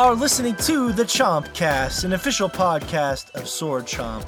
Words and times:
are 0.00 0.14
listening 0.14 0.56
to 0.56 0.94
the 0.94 1.02
Chomp 1.02 1.52
Cast, 1.52 2.04
an 2.04 2.14
official 2.14 2.48
podcast 2.48 3.30
of 3.32 3.46
Sword 3.46 3.84
Chomp. 3.84 4.24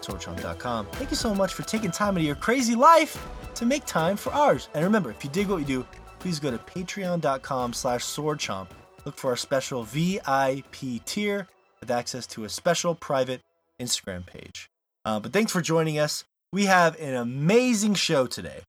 SwordChomp.com. 0.00 0.86
Thank 0.92 1.10
you 1.10 1.16
so 1.16 1.34
much 1.34 1.52
for 1.52 1.64
taking 1.64 1.90
time 1.90 2.14
out 2.14 2.18
of 2.18 2.22
your 2.22 2.36
crazy 2.36 2.76
life 2.76 3.20
to 3.56 3.66
make 3.66 3.84
time 3.86 4.16
for 4.16 4.32
ours. 4.32 4.68
And 4.74 4.84
remember, 4.84 5.10
if 5.10 5.24
you 5.24 5.30
dig 5.30 5.48
what 5.48 5.58
we 5.58 5.64
do, 5.64 5.84
please 6.20 6.38
go 6.38 6.52
to 6.52 6.58
patreon.com 6.58 7.72
slash 7.72 8.04
swordchomp. 8.04 8.68
Look 9.04 9.16
for 9.16 9.30
our 9.30 9.36
special 9.36 9.82
VIP 9.82 11.04
tier 11.04 11.48
with 11.80 11.90
access 11.90 12.24
to 12.28 12.44
a 12.44 12.48
special 12.48 12.94
private 12.94 13.40
Instagram 13.80 14.26
page. 14.26 14.70
Uh, 15.04 15.18
but 15.18 15.32
thanks 15.32 15.50
for 15.50 15.60
joining 15.60 15.98
us. 15.98 16.22
We 16.52 16.66
have 16.66 16.98
an 17.00 17.14
amazing 17.14 17.94
show 17.94 18.28
today. 18.28 18.60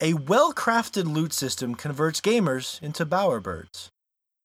A 0.00 0.14
well 0.14 0.54
crafted 0.54 1.12
loot 1.12 1.34
system 1.34 1.74
converts 1.74 2.22
gamers 2.22 2.82
into 2.82 3.04
bowerbirds. 3.04 3.90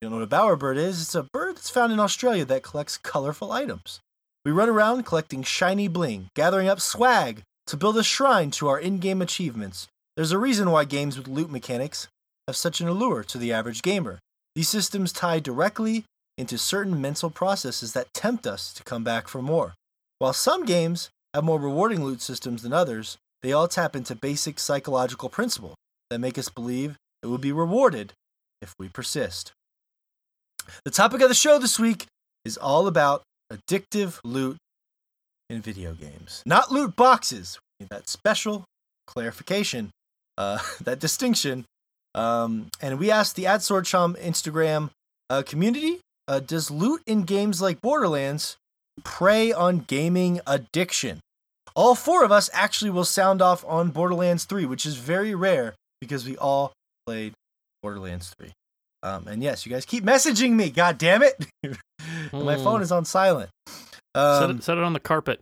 You 0.01 0.07
don't 0.07 0.17
know 0.17 0.25
what 0.25 0.33
a 0.33 0.55
bowerbird 0.55 0.77
is? 0.77 1.01
It's 1.01 1.15
a 1.15 1.23
bird 1.23 1.57
that's 1.57 1.69
found 1.69 1.91
in 1.91 1.99
Australia 1.99 2.45
that 2.45 2.63
collects 2.63 2.97
colorful 2.97 3.51
items. 3.51 3.99
We 4.45 4.51
run 4.53 4.69
around 4.69 5.03
collecting 5.03 5.43
shiny 5.43 5.89
bling, 5.89 6.29
gathering 6.35 6.69
up 6.69 6.79
swag 6.79 7.43
to 7.67 7.75
build 7.75 7.97
a 7.97 8.03
shrine 8.03 8.49
to 8.51 8.69
our 8.69 8.79
in 8.79 8.99
game 8.99 9.21
achievements. 9.21 9.87
There's 10.15 10.31
a 10.31 10.37
reason 10.37 10.71
why 10.71 10.85
games 10.85 11.17
with 11.17 11.27
loot 11.27 11.51
mechanics 11.51 12.07
have 12.47 12.55
such 12.55 12.79
an 12.79 12.87
allure 12.87 13.25
to 13.25 13.37
the 13.37 13.51
average 13.51 13.81
gamer. 13.81 14.19
These 14.55 14.69
systems 14.69 15.11
tie 15.11 15.41
directly 15.41 16.05
into 16.37 16.57
certain 16.57 17.01
mental 17.01 17.29
processes 17.29 17.91
that 17.91 18.13
tempt 18.13 18.47
us 18.47 18.73
to 18.75 18.83
come 18.83 19.03
back 19.03 19.27
for 19.27 19.41
more. 19.41 19.73
While 20.19 20.31
some 20.31 20.63
games 20.63 21.09
have 21.33 21.43
more 21.43 21.59
rewarding 21.59 22.05
loot 22.05 22.21
systems 22.21 22.63
than 22.63 22.71
others, 22.71 23.17
they 23.41 23.51
all 23.51 23.67
tap 23.67 23.97
into 23.97 24.15
basic 24.15 24.59
psychological 24.59 25.27
principles 25.27 25.75
that 26.09 26.19
make 26.19 26.37
us 26.37 26.47
believe 26.47 26.95
it 27.21 27.27
will 27.27 27.37
be 27.37 27.51
rewarded 27.51 28.13
if 28.61 28.73
we 28.79 28.87
persist. 28.87 29.51
The 30.85 30.91
topic 30.91 31.21
of 31.21 31.29
the 31.29 31.35
show 31.35 31.59
this 31.59 31.79
week 31.79 32.05
is 32.45 32.57
all 32.57 32.87
about 32.87 33.23
addictive 33.51 34.19
loot 34.23 34.57
in 35.49 35.61
video 35.61 35.93
games. 35.93 36.43
Not 36.45 36.71
loot 36.71 36.95
boxes. 36.95 37.59
We 37.79 37.83
need 37.83 37.89
that 37.89 38.07
special 38.07 38.65
clarification, 39.07 39.91
uh, 40.37 40.59
that 40.81 40.99
distinction. 40.99 41.65
Um, 42.15 42.67
and 42.81 42.99
we 42.99 43.11
asked 43.11 43.35
the 43.35 43.47
at 43.47 43.61
Swordchomp 43.61 44.17
Instagram 44.19 44.89
uh, 45.29 45.43
community 45.43 45.99
uh, 46.27 46.39
Does 46.39 46.69
loot 46.69 47.01
in 47.07 47.23
games 47.23 47.61
like 47.61 47.81
Borderlands 47.81 48.57
prey 49.03 49.51
on 49.51 49.79
gaming 49.79 50.39
addiction? 50.45 51.19
All 51.75 51.95
four 51.95 52.23
of 52.23 52.31
us 52.31 52.49
actually 52.53 52.91
will 52.91 53.05
sound 53.05 53.41
off 53.41 53.63
on 53.65 53.89
Borderlands 53.89 54.45
3, 54.45 54.65
which 54.65 54.85
is 54.85 54.95
very 54.95 55.33
rare 55.33 55.75
because 56.01 56.25
we 56.25 56.37
all 56.37 56.73
played 57.05 57.33
Borderlands 57.81 58.33
3. 58.39 58.51
Um, 59.03 59.27
and 59.27 59.41
yes, 59.41 59.65
you 59.65 59.71
guys 59.71 59.85
keep 59.85 60.03
messaging 60.03 60.51
me. 60.53 60.69
God 60.69 60.97
damn 60.97 61.23
it! 61.23 61.45
My 62.33 62.55
phone 62.57 62.81
is 62.81 62.91
on 62.91 63.05
silent. 63.05 63.49
set, 63.67 63.85
Um, 64.15 64.57
it, 64.57 64.63
set 64.63 64.77
it 64.77 64.83
on 64.83 64.93
the 64.93 64.99
carpet. 64.99 65.39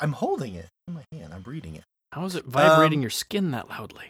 I'm 0.00 0.12
holding 0.12 0.54
it 0.54 0.66
in 0.88 0.94
my 0.94 1.04
hand. 1.12 1.32
I'm 1.32 1.42
reading 1.46 1.76
it. 1.76 1.84
How 2.12 2.24
is 2.24 2.34
it 2.34 2.44
vibrating 2.46 2.98
um, 2.98 3.02
your 3.02 3.10
skin 3.10 3.50
that 3.52 3.68
loudly? 3.68 4.06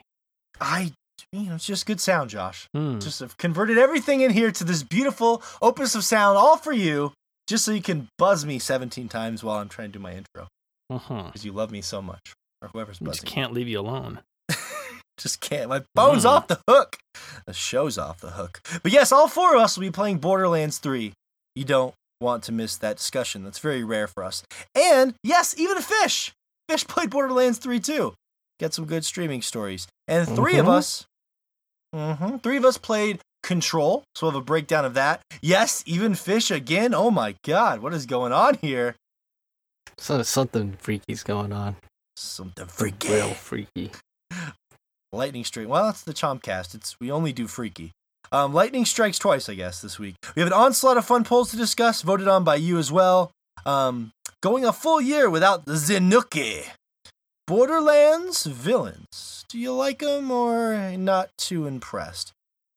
I, 0.60 0.92
you 1.32 1.48
know, 1.50 1.56
it's 1.56 1.66
just 1.66 1.84
good 1.84 2.00
sound, 2.00 2.30
Josh. 2.30 2.66
Hmm. 2.74 3.00
Just 3.00 3.20
have 3.20 3.36
converted 3.36 3.76
everything 3.76 4.20
in 4.22 4.30
here 4.30 4.50
to 4.52 4.64
this 4.64 4.82
beautiful 4.82 5.42
opus 5.60 5.94
of 5.94 6.04
sound, 6.04 6.38
all 6.38 6.56
for 6.56 6.72
you, 6.72 7.12
just 7.48 7.64
so 7.64 7.72
you 7.72 7.82
can 7.82 8.08
buzz 8.18 8.46
me 8.46 8.58
17 8.58 9.08
times 9.08 9.42
while 9.44 9.58
I'm 9.58 9.68
trying 9.68 9.88
to 9.88 9.98
do 9.98 10.02
my 10.02 10.12
intro, 10.12 10.48
Uh-huh. 10.90 11.24
because 11.24 11.44
you 11.44 11.52
love 11.52 11.70
me 11.70 11.82
so 11.82 12.00
much, 12.00 12.32
or 12.62 12.68
whoever's 12.68 12.98
buzzing. 12.98 13.08
I 13.10 13.12
just 13.14 13.26
can't 13.26 13.52
leave 13.52 13.68
you 13.68 13.80
alone. 13.80 14.20
Just 15.18 15.40
can't. 15.40 15.68
My 15.68 15.82
phone's 15.94 16.24
Mm. 16.24 16.30
off 16.30 16.46
the 16.48 16.60
hook. 16.68 16.96
The 17.46 17.52
show's 17.52 17.98
off 17.98 18.20
the 18.20 18.30
hook. 18.32 18.60
But 18.82 18.92
yes, 18.92 19.12
all 19.12 19.28
four 19.28 19.54
of 19.56 19.60
us 19.62 19.76
will 19.76 19.82
be 19.82 19.90
playing 19.90 20.18
Borderlands 20.18 20.78
3. 20.78 21.12
You 21.54 21.64
don't 21.64 21.94
want 22.20 22.42
to 22.44 22.52
miss 22.52 22.76
that 22.76 22.96
discussion. 22.96 23.44
That's 23.44 23.58
very 23.58 23.84
rare 23.84 24.06
for 24.06 24.24
us. 24.24 24.42
And 24.74 25.14
yes, 25.22 25.54
even 25.58 25.80
Fish. 25.82 26.32
Fish 26.68 26.86
played 26.86 27.10
Borderlands 27.10 27.58
3 27.58 27.80
too. 27.80 28.14
Get 28.58 28.74
some 28.74 28.86
good 28.86 29.04
streaming 29.04 29.42
stories. 29.42 29.86
And 30.06 30.26
3 30.26 30.58
of 30.58 30.66
Mhm. 30.66 30.70
us, 30.70 31.04
mhm, 31.94 32.42
three 32.42 32.56
of 32.56 32.64
us 32.64 32.78
played 32.78 33.20
Control. 33.44 34.02
So 34.16 34.26
we'll 34.26 34.32
have 34.32 34.42
a 34.42 34.44
breakdown 34.44 34.84
of 34.84 34.94
that. 34.94 35.22
Yes, 35.40 35.82
even 35.86 36.14
Fish 36.16 36.50
again. 36.50 36.92
Oh 36.92 37.10
my 37.10 37.36
God, 37.44 37.80
what 37.80 37.94
is 37.94 38.04
going 38.04 38.32
on 38.32 38.58
here? 38.60 38.96
So 39.96 40.22
something 40.22 40.76
freaky's 40.76 41.22
going 41.22 41.52
on. 41.52 41.76
Something 42.16 42.66
freaky. 42.66 43.08
Real 43.12 43.32
freaky. 43.34 43.92
Lightning 45.12 45.44
strike. 45.44 45.68
Well, 45.68 45.88
it's 45.88 46.02
the 46.02 46.12
Chompcast. 46.12 46.74
It's 46.74 46.98
we 47.00 47.10
only 47.10 47.32
do 47.32 47.46
freaky. 47.46 47.92
Um, 48.30 48.52
lightning 48.52 48.84
strikes 48.84 49.18
twice, 49.18 49.48
I 49.48 49.54
guess, 49.54 49.80
this 49.80 49.98
week. 49.98 50.16
We 50.36 50.40
have 50.40 50.48
an 50.48 50.52
onslaught 50.52 50.98
of 50.98 51.06
fun 51.06 51.24
polls 51.24 51.50
to 51.50 51.56
discuss, 51.56 52.02
voted 52.02 52.28
on 52.28 52.44
by 52.44 52.56
you 52.56 52.76
as 52.78 52.92
well. 52.92 53.30
Um, 53.64 54.12
going 54.42 54.64
a 54.64 54.72
full 54.72 55.00
year 55.00 55.30
without 55.30 55.64
the 55.64 55.74
Zenuki. 55.74 56.64
Borderlands 57.46 58.44
villains. 58.44 59.44
Do 59.48 59.58
you 59.58 59.72
like 59.72 60.00
them 60.00 60.30
or 60.30 60.94
not 60.98 61.30
too 61.38 61.66
impressed? 61.66 62.32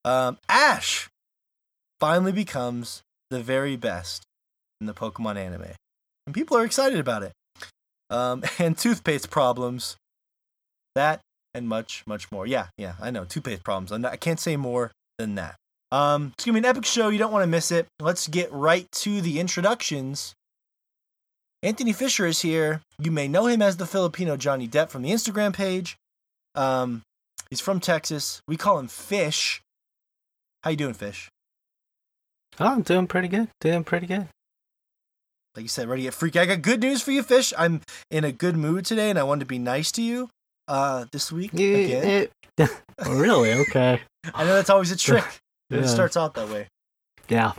Um, 0.06 0.38
Ash 0.48 1.09
finally 2.00 2.31
becomes 2.31 3.02
the 3.30 3.42
very 3.42 3.75
best 3.75 4.24
in 4.80 4.88
the 4.88 4.94
Pokemon 4.94 5.36
anime, 5.36 5.75
and 6.25 6.34
people 6.34 6.56
are 6.56 6.63
excited 6.63 7.00
about 7.00 7.24
it. 7.24 7.34
Um, 8.09 8.44
and 8.59 8.78
toothpaste 8.78 9.30
problems. 9.30 9.98
That 10.96 11.19
and 11.53 11.67
much, 11.67 12.03
much 12.06 12.31
more. 12.31 12.45
Yeah, 12.45 12.67
yeah, 12.78 12.95
I 13.01 13.12
know. 13.12 13.25
Toothpaste 13.25 13.63
problems. 13.63 13.91
I'm 13.91 14.01
not, 14.01 14.13
I 14.13 14.17
can't 14.17 14.39
say 14.39 14.56
more 14.57 14.91
than 15.17 15.35
that. 15.35 15.56
Um, 15.91 16.31
it's 16.34 16.45
gonna 16.45 16.53
be 16.56 16.59
an 16.59 16.66
epic 16.66 16.85
show. 16.85 17.09
You 17.09 17.17
don't 17.17 17.34
want 17.34 17.44
to 17.44 17.47
miss 17.47 17.72
it. 17.72 17.88
Let's 18.00 18.28
get 18.28 18.51
right 18.51 18.89
to 18.94 19.22
the 19.22 19.39
introductions. 19.39 20.34
Anthony 21.63 21.94
Fisher 21.94 22.25
is 22.25 22.41
here. 22.41 22.81
You 22.97 23.12
may 23.12 23.28
know 23.28 23.45
him 23.45 23.62
as 23.62 23.78
the 23.78 23.85
Filipino 23.85 24.38
Johnny 24.38 24.67
Depp 24.67 24.89
from 24.89 25.03
the 25.03 25.12
Instagram 25.12 25.53
page. 25.53 25.95
Um, 26.56 27.03
he's 27.50 27.62
from 27.62 27.79
Texas. 27.79 28.41
We 28.47 28.57
call 28.57 28.79
him 28.79 28.88
Fish. 28.88 29.62
How 30.63 30.72
you 30.72 30.78
doing, 30.78 30.94
Fish? 30.94 31.29
Oh, 32.59 32.66
I'm 32.66 32.81
doing 32.81 33.07
pretty 33.07 33.28
good. 33.28 33.50
Doing 33.59 33.83
pretty 33.83 34.07
good. 34.07 34.28
Like 35.56 35.63
you 35.63 35.68
said, 35.69 35.89
ready 35.89 36.03
to 36.03 36.07
get 36.07 36.13
freaky. 36.13 36.39
I 36.39 36.45
got 36.45 36.62
good 36.62 36.81
news 36.81 37.01
for 37.01 37.12
you, 37.12 37.23
Fish. 37.23 37.53
I'm 37.57 37.81
in 38.09 38.23
a 38.23 38.31
good 38.31 38.56
mood 38.56 38.85
today, 38.85 39.09
and 39.09 39.19
I 39.19 39.23
wanted 39.23 39.41
to 39.41 39.45
be 39.45 39.59
nice 39.59 39.91
to 39.94 40.01
you. 40.01 40.29
Uh, 40.71 41.05
this 41.11 41.31
week 41.33 41.51
again. 41.53 42.27
Yeah, 42.57 42.67
oh, 43.05 43.19
really? 43.19 43.51
Okay. 43.53 43.99
I 44.33 44.45
know 44.45 44.53
that's 44.55 44.69
always 44.69 44.89
a 44.91 44.95
trick. 44.95 45.25
but 45.69 45.79
It 45.83 45.87
starts 45.89 46.15
out 46.15 46.33
that 46.35 46.47
way. 46.49 46.67
Yeah. 47.27 47.51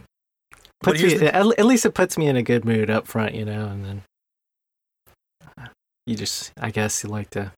Puts 0.82 1.02
me, 1.02 1.14
the- 1.18 1.34
at, 1.34 1.46
at 1.58 1.66
least 1.66 1.84
it 1.84 1.92
puts 1.94 2.16
me 2.16 2.26
in 2.26 2.36
a 2.36 2.42
good 2.42 2.64
mood 2.64 2.88
up 2.88 3.06
front, 3.06 3.34
you 3.34 3.44
know, 3.44 3.66
and 3.66 3.84
then 3.84 4.02
you 6.06 6.16
just, 6.16 6.52
I 6.58 6.70
guess, 6.70 7.04
you 7.04 7.10
like 7.10 7.30
to 7.30 7.40
And 7.40 7.52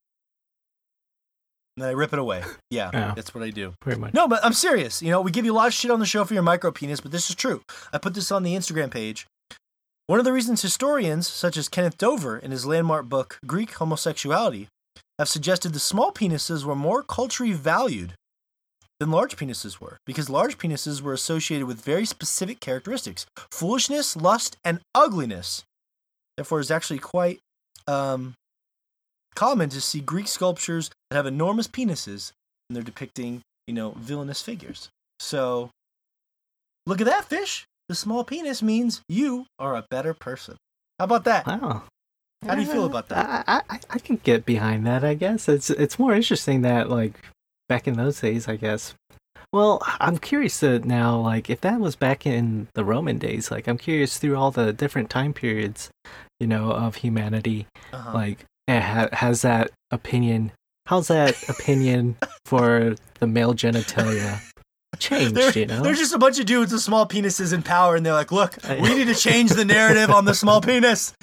then 1.77 1.89
I 1.89 1.91
rip 1.93 2.11
it 2.13 2.19
away. 2.19 2.43
Yeah, 2.69 2.89
Yeah. 2.93 3.13
that's 3.15 3.33
what 3.33 3.43
I 3.43 3.49
do. 3.51 3.73
pretty 3.79 3.99
much. 4.01 4.13
No, 4.13 4.27
but 4.27 4.43
I'm 4.43 4.53
serious. 4.53 5.01
You 5.01 5.09
know, 5.11 5.21
we 5.21 5.31
give 5.31 5.45
you 5.45 5.53
a 5.53 5.55
lot 5.55 5.67
of 5.67 5.73
shit 5.73 5.89
on 5.91 5.99
the 6.01 6.05
show 6.05 6.25
for 6.25 6.33
your 6.33 6.43
micro 6.43 6.71
penis, 6.71 6.99
but 6.99 7.11
this 7.11 7.29
is 7.29 7.35
true. 7.35 7.61
I 7.93 7.97
put 7.97 8.13
this 8.13 8.31
on 8.31 8.43
the 8.43 8.55
Instagram 8.55 8.91
page. 8.91 9.25
One 10.07 10.19
of 10.19 10.25
the 10.25 10.33
reasons 10.33 10.61
historians, 10.61 11.27
such 11.27 11.55
as 11.57 11.69
Kenneth 11.69 11.97
Dover 11.97 12.37
in 12.37 12.51
his 12.51 12.65
landmark 12.65 13.07
book 13.07 13.39
Greek 13.47 13.71
Homosexuality, 13.75 14.67
have 15.19 15.29
suggested 15.29 15.73
the 15.73 15.79
small 15.79 16.11
penises 16.11 16.63
were 16.65 16.75
more 16.75 17.03
culturally 17.03 17.53
valued 17.53 18.13
than 18.99 19.11
large 19.11 19.35
penises 19.35 19.79
were, 19.79 19.97
because 20.05 20.29
large 20.29 20.57
penises 20.57 21.01
were 21.01 21.13
associated 21.13 21.67
with 21.67 21.83
very 21.83 22.05
specific 22.05 22.59
characteristics 22.59 23.25
foolishness, 23.51 24.15
lust, 24.15 24.57
and 24.63 24.79
ugliness. 24.93 25.63
Therefore, 26.37 26.59
it's 26.59 26.71
actually 26.71 26.99
quite 26.99 27.39
um, 27.87 28.33
common 29.35 29.69
to 29.69 29.81
see 29.81 29.99
Greek 29.99 30.27
sculptures 30.27 30.89
that 31.09 31.17
have 31.17 31.25
enormous 31.25 31.67
penises 31.67 32.31
and 32.69 32.75
they're 32.75 32.83
depicting, 32.83 33.41
you 33.67 33.73
know, 33.73 33.91
villainous 33.97 34.41
figures. 34.41 34.89
So, 35.19 35.69
look 36.85 36.99
at 36.99 37.07
that 37.07 37.25
fish. 37.25 37.65
The 37.87 37.95
small 37.95 38.23
penis 38.23 38.63
means 38.63 39.01
you 39.07 39.45
are 39.59 39.75
a 39.75 39.85
better 39.89 40.13
person. 40.13 40.57
How 40.99 41.05
about 41.05 41.25
that? 41.25 41.45
Wow. 41.45 41.83
How 42.45 42.55
do 42.55 42.61
you 42.61 42.67
feel 42.67 42.85
about 42.85 43.09
that? 43.09 43.45
I, 43.47 43.61
I, 43.69 43.79
I 43.89 43.99
can 43.99 44.17
get 44.23 44.45
behind 44.45 44.85
that, 44.85 45.03
I 45.03 45.13
guess. 45.15 45.47
It's 45.49 45.69
it's 45.69 45.97
more 45.99 46.13
interesting 46.13 46.61
that 46.61 46.89
like 46.89 47.13
back 47.69 47.87
in 47.87 47.95
those 47.95 48.19
days, 48.21 48.47
I 48.47 48.55
guess. 48.55 48.93
Well, 49.53 49.81
I'm 50.01 50.17
curious 50.17 50.59
to 50.59 50.79
now, 50.79 51.17
like, 51.17 51.49
if 51.49 51.61
that 51.61 51.79
was 51.79 51.95
back 51.95 52.25
in 52.25 52.67
the 52.73 52.83
Roman 52.83 53.17
days, 53.17 53.51
like, 53.51 53.67
I'm 53.67 53.77
curious 53.77 54.17
through 54.17 54.35
all 54.35 54.51
the 54.51 54.73
different 54.73 55.09
time 55.09 55.33
periods, 55.33 55.89
you 56.41 56.47
know, 56.47 56.71
of 56.71 56.95
humanity, 56.95 57.67
Uh-huh. 57.93 58.11
like, 58.13 58.43
eh, 58.67 58.81
ha- 58.81 59.07
has 59.13 59.43
that 59.43 59.71
opinion, 59.91 60.51
how's 60.87 61.07
that 61.07 61.41
opinion 61.47 62.17
for 62.45 62.95
the 63.19 63.27
male 63.27 63.53
genitalia 63.53 64.41
changed, 64.99 65.35
There- 65.35 65.51
you 65.51 65.65
know? 65.65 65.81
There's 65.81 65.99
just 65.99 66.13
a 66.13 66.17
bunch 66.17 66.39
of 66.39 66.45
dudes 66.45 66.71
with 66.71 66.81
small 66.81 67.07
penises 67.07 67.53
in 67.53 67.61
power, 67.63 67.95
and 67.95 68.05
they're 68.05 68.13
like, 68.13 68.31
"Look, 68.31 68.57
we 68.67 68.95
need 68.95 69.07
to 69.07 69.15
change 69.15 69.51
the 69.51 69.65
narrative 69.65 70.09
on 70.09 70.25
the 70.25 70.33
small 70.33 70.61
penis." 70.69 71.13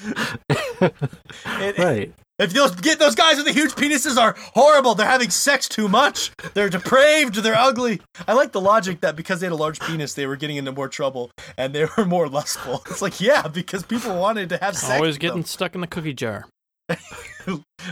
It- 0.81 1.79
right. 1.79 2.13
If 2.39 2.53
those 2.55 2.75
get 2.75 2.99
those 2.99 3.15
guys 3.15 3.37
with 3.37 3.45
the 3.47 3.53
huge 3.53 3.73
penises 3.73 4.17
are 4.17 4.35
horrible, 4.55 4.95
they're 4.97 5.07
having 5.07 5.31
sex 5.31 5.69
too 5.69 5.87
much. 5.87 6.33
They're 6.55 6.71
depraved. 6.71 7.37
They're 7.37 7.55
ugly. 7.55 8.01
I 8.27 8.33
like 8.33 8.51
the 8.51 8.61
logic 8.61 9.01
that 9.03 9.15
because 9.15 9.39
they 9.39 9.47
had 9.47 9.53
a 9.53 9.57
large 9.57 9.79
penis, 9.79 10.15
they 10.15 10.27
were 10.27 10.35
getting 10.35 10.57
into 10.57 10.73
more 10.73 10.89
trouble 10.89 11.31
and 11.57 11.73
they 11.73 11.87
were 11.97 12.05
more 12.05 12.29
lustful. 12.29 12.83
It's 12.91 13.03
like 13.03 13.21
yeah, 13.21 13.47
because 13.47 13.85
people 13.85 14.19
wanted 14.19 14.49
to 14.49 14.57
have 14.59 14.77
sex. 14.77 14.95
Always 14.95 15.19
getting 15.19 15.45
stuck 15.45 15.75
in 15.77 15.83
the 15.83 15.87
cookie 15.87 16.15
jar. 16.15 16.47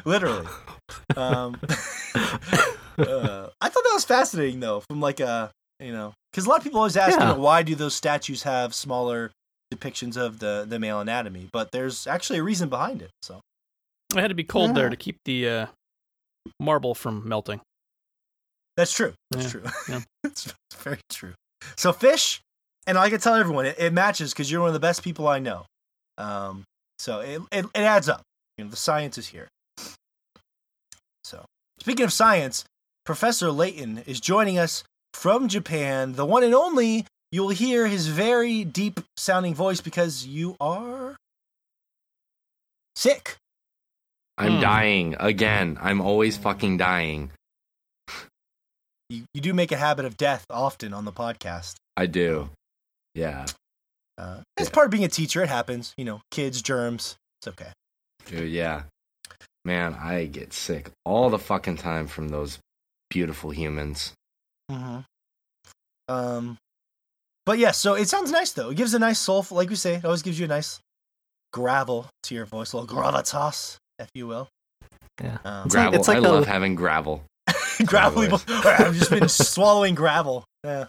literally. 0.04 0.46
Um, 1.16 1.56
uh, 2.14 3.48
I 3.60 3.68
thought 3.68 3.84
that 3.84 3.90
was 3.94 4.04
fascinating 4.04 4.58
though, 4.60 4.80
from 4.88 5.00
like 5.00 5.20
a 5.20 5.50
you 5.80 5.92
know, 5.92 6.12
because 6.30 6.46
a 6.46 6.48
lot 6.48 6.58
of 6.58 6.64
people 6.64 6.78
always 6.78 6.96
ask, 6.96 7.18
you 7.18 7.24
know, 7.24 7.34
why 7.38 7.62
do 7.62 7.74
those 7.74 7.94
statues 7.94 8.42
have 8.44 8.74
smaller 8.74 9.30
depictions 9.72 10.16
of 10.16 10.38
the 10.38 10.64
the 10.68 10.78
male 10.78 11.00
anatomy? 11.00 11.48
But 11.52 11.72
there's 11.72 12.06
actually 12.06 12.38
a 12.38 12.42
reason 12.42 12.68
behind 12.68 13.02
it. 13.02 13.10
So 13.22 13.40
It 14.14 14.20
had 14.20 14.28
to 14.28 14.34
be 14.34 14.44
cold 14.44 14.70
Yeah. 14.70 14.74
there 14.74 14.88
to 14.90 14.96
keep 14.96 15.16
the 15.24 15.48
uh, 15.48 15.66
marble 16.58 16.94
from 16.94 17.26
melting. 17.28 17.60
that's 18.76 18.92
true. 18.92 19.12
That's 19.30 19.44
Yeah, 19.46 19.50
true. 19.50 19.62
yeah. 19.88 20.00
it's, 20.24 20.46
it's 20.70 20.82
very 20.82 20.98
true. 21.10 21.34
So 21.76 21.92
fish, 21.92 22.40
and 22.86 22.96
I 22.98 23.10
can 23.10 23.20
tell 23.20 23.34
everyone 23.34 23.66
it, 23.66 23.76
it 23.78 23.92
matches 23.92 24.32
because 24.32 24.50
you're 24.50 24.60
one 24.60 24.68
of 24.68 24.74
the 24.74 24.80
best 24.80 25.02
people 25.02 25.28
I 25.28 25.38
know. 25.38 25.66
Um, 26.18 26.64
so 26.98 27.20
it, 27.20 27.40
it 27.52 27.64
it 27.74 27.80
adds 27.82 28.08
up. 28.08 28.22
You 28.58 28.64
know, 28.64 28.70
the 28.70 28.76
science 28.76 29.16
is 29.18 29.28
here. 29.28 29.48
So 31.24 31.44
speaking 31.78 32.04
of 32.04 32.12
science, 32.12 32.64
Professor 33.04 33.50
Layton 33.50 33.98
is 34.06 34.20
joining 34.20 34.58
us 34.58 34.84
from 35.14 35.48
Japan. 35.48 36.12
The 36.14 36.26
one 36.26 36.42
and 36.42 36.54
only. 36.54 37.06
You'll 37.32 37.50
hear 37.50 37.86
his 37.86 38.08
very 38.08 38.64
deep 38.64 38.98
sounding 39.16 39.54
voice 39.54 39.80
because 39.80 40.26
you 40.26 40.56
are 40.60 41.16
sick. 42.96 43.36
I'm 44.36 44.54
Hmm. 44.56 44.60
dying 44.60 45.16
again. 45.20 45.78
I'm 45.80 46.00
always 46.00 46.36
fucking 46.36 46.78
dying. 46.78 47.30
You, 49.08 49.24
you 49.34 49.40
do 49.40 49.52
make 49.54 49.72
a 49.72 49.76
habit 49.76 50.04
of 50.04 50.16
death 50.16 50.44
often 50.50 50.92
on 50.94 51.04
the 51.04 51.12
podcast. 51.12 51.76
I 51.96 52.06
do. 52.06 52.50
Yeah, 53.14 53.46
Uh, 54.18 54.42
it's 54.56 54.68
Yeah. 54.68 54.74
part 54.74 54.86
of 54.86 54.90
being 54.90 55.04
a 55.04 55.08
teacher. 55.08 55.42
It 55.42 55.48
happens. 55.48 55.94
You 55.96 56.04
know, 56.04 56.20
kids, 56.30 56.60
germs. 56.62 57.16
It's 57.40 57.48
okay. 57.48 57.72
dude. 58.26 58.50
Yeah, 58.50 58.84
man, 59.64 59.94
I 59.94 60.26
get 60.26 60.52
sick 60.52 60.90
all 61.04 61.30
the 61.30 61.38
fucking 61.38 61.78
time 61.78 62.06
from 62.06 62.28
those 62.28 62.58
beautiful 63.08 63.50
humans. 63.50 64.12
Mm-hmm. 64.70 64.98
Um, 66.08 66.58
but 67.46 67.58
yeah, 67.58 67.70
so 67.70 67.94
it 67.94 68.08
sounds 68.08 68.30
nice 68.30 68.52
though. 68.52 68.70
It 68.70 68.76
gives 68.76 68.94
a 68.94 68.98
nice 68.98 69.18
soulful, 69.18 69.56
like 69.56 69.68
we 69.70 69.76
say, 69.76 69.94
it 69.94 70.04
always 70.04 70.22
gives 70.22 70.38
you 70.38 70.44
a 70.44 70.48
nice 70.48 70.80
gravel 71.52 72.06
to 72.24 72.34
your 72.34 72.46
voice, 72.46 72.72
a 72.72 72.78
little 72.78 72.96
gravitas, 72.96 73.76
if 73.98 74.08
you 74.14 74.26
will. 74.26 74.48
Yeah. 75.22 75.38
Um, 75.44 75.66
It's 75.66 75.74
like- 75.74 75.82
gravel. 75.84 75.98
it's 75.98 76.08
like 76.08 76.16
I 76.16 76.20
a- 76.20 76.32
love 76.32 76.46
having 76.46 76.74
gravel. 76.74 77.22
gravelly. 77.86 78.28
I've 78.48 78.94
just 78.94 79.10
been 79.10 79.28
swallowing 79.28 79.94
gravel. 79.94 80.44
Yeah. 80.64 80.86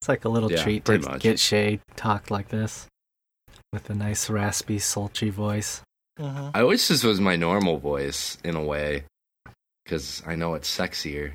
It's 0.00 0.08
like 0.08 0.24
a 0.24 0.28
little 0.28 0.50
Yeah, 0.50 0.62
treat 0.62 0.84
to 0.86 0.98
much. 0.98 1.22
get 1.22 1.38
Shay 1.38 1.80
talk 1.96 2.30
like 2.30 2.48
this 2.48 2.86
with 3.72 3.88
a 3.90 3.94
nice 3.94 4.28
raspy, 4.30 4.78
sultry 4.78 5.30
voice. 5.30 5.82
Mm-hmm. 6.18 6.50
I 6.54 6.64
wish 6.64 6.88
this 6.88 7.04
was 7.04 7.20
my 7.20 7.36
normal 7.36 7.78
voice 7.78 8.36
in 8.44 8.54
a 8.56 8.62
way, 8.62 9.04
because 9.84 10.22
I 10.26 10.34
know 10.34 10.54
it's 10.54 10.74
sexier. 10.76 11.32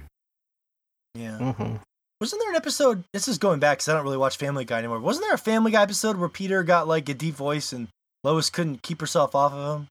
Yeah. 1.18 1.38
hmm 1.54 1.76
Wasn't 2.22 2.42
there 2.42 2.50
an 2.52 2.56
episode? 2.56 3.04
This 3.14 3.28
is 3.28 3.38
going 3.38 3.60
back 3.60 3.78
because 3.80 3.90
I 3.90 3.94
don't 3.94 4.04
really 4.04 4.18
watch 4.18 4.38
Family 4.38 4.66
Guy 4.66 4.78
anymore. 4.80 5.00
Wasn't 5.00 5.26
there 5.26 5.34
a 5.34 5.38
Family 5.38 5.72
Guy 5.72 5.82
episode 5.84 6.18
where 6.18 6.30
Peter 6.30 6.64
got 6.64 6.88
like 6.88 7.10
a 7.10 7.14
deep 7.14 7.36
voice 7.36 7.74
and 7.74 7.88
Lois 8.24 8.50
couldn't 8.50 8.82
keep 8.84 9.02
herself 9.02 9.36
off 9.36 9.54
of 9.54 9.80
him? 9.82 9.88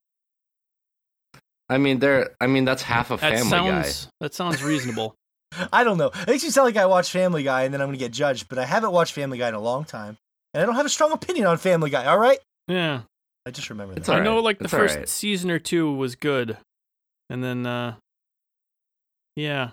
I 1.68 1.78
mean, 1.78 1.98
there. 1.98 2.30
I 2.40 2.46
mean, 2.46 2.64
that's 2.64 2.82
half 2.82 3.10
a 3.10 3.16
That 3.16 3.32
Family 3.32 3.50
sounds 3.50 4.08
that 4.20 4.34
sounds 4.34 4.62
reasonable. 4.62 5.14
I 5.72 5.82
don't 5.84 5.98
know. 5.98 6.08
It 6.14 6.26
makes 6.28 6.44
me 6.44 6.50
sound 6.50 6.66
like 6.66 6.76
I 6.76 6.86
watch 6.86 7.10
Family 7.10 7.42
Guy 7.42 7.62
and 7.62 7.74
then 7.74 7.80
I'm 7.80 7.88
going 7.88 7.98
to 7.98 8.04
get 8.04 8.12
judged, 8.12 8.48
but 8.48 8.58
I 8.58 8.64
haven't 8.66 8.92
watched 8.92 9.12
Family 9.14 9.38
Guy 9.38 9.48
in 9.48 9.54
a 9.54 9.60
long 9.60 9.84
time. 9.84 10.16
And 10.54 10.62
I 10.62 10.66
don't 10.66 10.76
have 10.76 10.86
a 10.86 10.90
strong 10.90 11.12
opinion 11.12 11.46
on 11.46 11.58
Family 11.58 11.90
Guy, 11.90 12.04
all 12.06 12.18
right? 12.18 12.38
Yeah, 12.68 13.02
I 13.44 13.50
just 13.50 13.68
remember 13.70 13.94
that. 13.94 14.08
all 14.08 14.16
I 14.16 14.20
know. 14.22 14.38
Like 14.40 14.58
the 14.58 14.64
It's 14.64 14.74
all 14.74 14.80
first 14.80 14.96
right. 14.96 15.08
season 15.08 15.50
or 15.50 15.58
two 15.58 15.92
was 15.92 16.14
good, 16.16 16.56
and 17.30 17.42
then 17.44 17.66
uh, 17.66 17.94
yeah, 19.36 19.70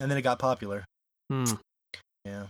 And 0.00 0.10
then 0.10 0.18
it 0.18 0.22
got 0.22 0.38
popular. 0.38 0.84
hmm. 1.30 1.44
Yeah. 2.24 2.46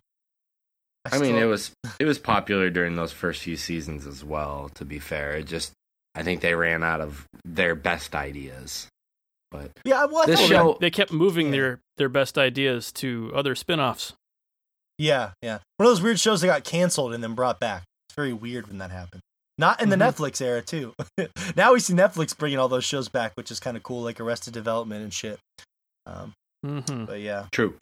I 1.11 1.17
mean, 1.19 1.31
still- 1.35 1.38
it 1.38 1.44
was 1.47 1.73
it 1.99 2.05
was 2.05 2.19
popular 2.19 2.70
during 2.70 2.97
those 2.97 3.12
first 3.12 3.43
few 3.43 3.56
seasons 3.56 4.06
as 4.06 4.23
well. 4.25 4.70
To 4.75 4.85
be 4.85 4.99
fair, 4.99 5.32
it 5.32 5.44
just 5.47 5.73
I 6.14 6.23
think 6.23 6.41
they 6.41 6.55
ran 6.55 6.82
out 6.82 7.00
of 7.00 7.26
their 7.44 7.75
best 7.75 8.14
ideas. 8.14 8.87
But 9.50 9.70
Yeah, 9.85 10.05
well, 10.05 10.23
I 10.23 10.26
this 10.26 10.41
thought- 10.41 10.49
show- 10.49 10.79
they 10.81 10.91
kept 10.91 11.12
moving 11.12 11.47
Yeah. 11.47 11.52
their 11.52 11.81
their 11.97 12.08
best 12.08 12.38
ideas 12.38 12.93
to 12.93 13.32
other 13.35 13.55
spin-offs. 13.55 14.14
Yeah, 14.99 15.32
yeah. 15.43 15.58
One 15.79 15.87
of 15.87 15.91
those 15.93 16.02
weird 16.02 16.20
shows 16.20 16.41
that 16.43 16.47
got 16.47 16.64
canceled 16.64 17.14
and 17.14 17.23
then 17.25 17.35
brought 17.35 17.58
back. 17.58 17.85
It's 18.08 18.14
very 18.17 18.32
weird 18.32 18.69
when 18.69 18.79
that 18.79 18.91
happened. 18.91 19.23
Not 19.56 19.81
in 19.82 19.88
the 19.88 19.97
Mhm. 19.97 20.12
Netflix 20.14 20.41
era, 20.41 20.62
too. 20.62 20.94
now 21.56 21.73
we 21.73 21.81
see 21.81 21.94
Netflix 21.94 22.37
bringing 22.37 22.58
all 22.58 22.69
those 22.69 22.85
shows 22.85 23.08
back, 23.08 23.32
which 23.35 23.50
is 23.50 23.61
kind 23.61 23.76
of 23.76 23.82
cool, 23.82 24.02
like 24.02 24.20
Arrested 24.20 24.52
Development 24.55 25.02
and 25.02 25.12
shit. 25.12 25.38
Um, 26.06 26.32
hmm 26.64 27.04
but 27.06 27.20
yeah, 27.20 27.46
true. 27.52 27.74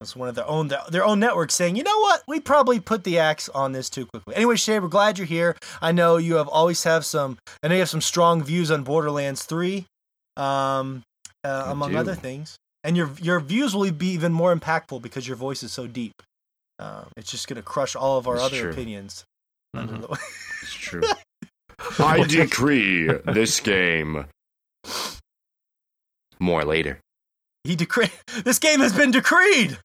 it's 0.00 0.16
one 0.16 0.28
of 0.28 0.34
their 0.34 0.46
own 0.48 0.68
their 0.90 1.04
own 1.04 1.20
network 1.20 1.50
saying, 1.50 1.76
you 1.76 1.82
know 1.82 1.98
what, 2.00 2.22
we 2.26 2.40
probably 2.40 2.80
put 2.80 3.04
the 3.04 3.18
axe 3.18 3.48
on 3.50 3.72
this 3.72 3.88
too 3.90 4.06
quickly. 4.06 4.34
Anyway, 4.34 4.56
Shay, 4.56 4.78
we're 4.80 4.88
glad 4.88 5.18
you're 5.18 5.26
here. 5.26 5.56
I 5.80 5.92
know 5.92 6.16
you 6.16 6.34
have 6.36 6.48
always 6.48 6.82
have 6.84 7.04
some. 7.04 7.38
I 7.62 7.68
know 7.68 7.74
you 7.74 7.80
have 7.80 7.88
some 7.88 8.00
strong 8.00 8.42
views 8.42 8.70
on 8.70 8.82
Borderlands 8.82 9.44
Three, 9.44 9.86
um, 10.36 11.02
uh, 11.44 11.64
among 11.68 11.92
do. 11.92 11.98
other 11.98 12.14
things. 12.14 12.56
And 12.82 12.96
your 12.96 13.10
your 13.20 13.40
views 13.40 13.74
will 13.76 13.90
be 13.92 14.08
even 14.08 14.32
more 14.32 14.54
impactful 14.56 15.02
because 15.02 15.28
your 15.28 15.36
voice 15.36 15.62
is 15.62 15.70
so 15.70 15.86
deep. 15.86 16.14
Um, 16.78 17.08
it's 17.16 17.30
just 17.30 17.46
gonna 17.46 17.60
crush 17.62 17.94
all 17.94 18.16
of 18.16 18.26
our 18.26 18.36
It's 18.36 18.44
other 18.44 18.60
true. 18.62 18.70
opinions. 18.72 19.24
under 19.74 19.92
Mhm. 19.94 20.00
the- 20.08 20.18
It's 20.62 20.72
true. 20.74 21.02
I 21.98 22.24
decree 22.24 23.06
this 23.26 23.60
game. 23.60 24.26
More 26.40 26.64
later. 26.64 26.98
He 27.64 27.76
decreed 27.76 28.10
this 28.44 28.58
game 28.58 28.80
has 28.80 28.92
been 28.92 29.10
decreed. 29.10 29.78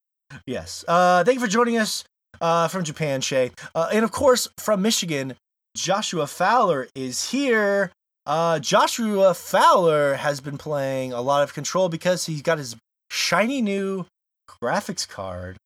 Yes. 0.46 0.84
Uh, 0.88 1.24
thank 1.24 1.36
you 1.36 1.46
for 1.46 1.50
joining 1.52 1.78
us 1.78 2.04
uh, 2.42 2.68
from 2.68 2.84
Japan, 2.84 3.22
Shay, 3.22 3.52
uh, 3.74 3.90
and 3.92 4.04
of 4.04 4.12
course 4.12 4.48
from 4.58 4.82
Michigan. 4.82 5.36
Joshua 5.76 6.26
Fowler 6.28 6.88
is 6.96 7.32
here. 7.32 7.92
Uh, 8.26 8.60
Joshua 8.60 9.34
Fowler 9.34 10.16
has 10.16 10.40
been 10.42 10.58
playing 10.58 11.12
a 11.14 11.22
lot 11.22 11.44
of 11.44 11.54
Control 11.54 11.90
because 11.90 12.26
he's 12.26 12.42
got 12.42 12.58
his 12.58 12.76
shiny 13.12 13.62
new 13.62 14.06
graphics 14.50 15.08
card. 15.08 15.58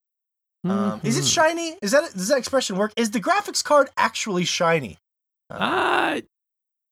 Um, 0.66 1.00
Is 1.04 1.18
it 1.18 1.24
Mhm. 1.24 1.34
shiny? 1.34 1.78
Is 1.82 1.92
that 1.92 2.12
does 2.14 2.28
that 2.28 2.38
expression 2.38 2.76
work? 2.76 2.92
Is 2.98 3.12
the 3.12 3.22
graphics 3.22 3.64
card 3.64 3.90
actually 3.98 4.44
shiny? 4.46 4.98
Uh, 5.50 5.56
Uh, 5.56 6.22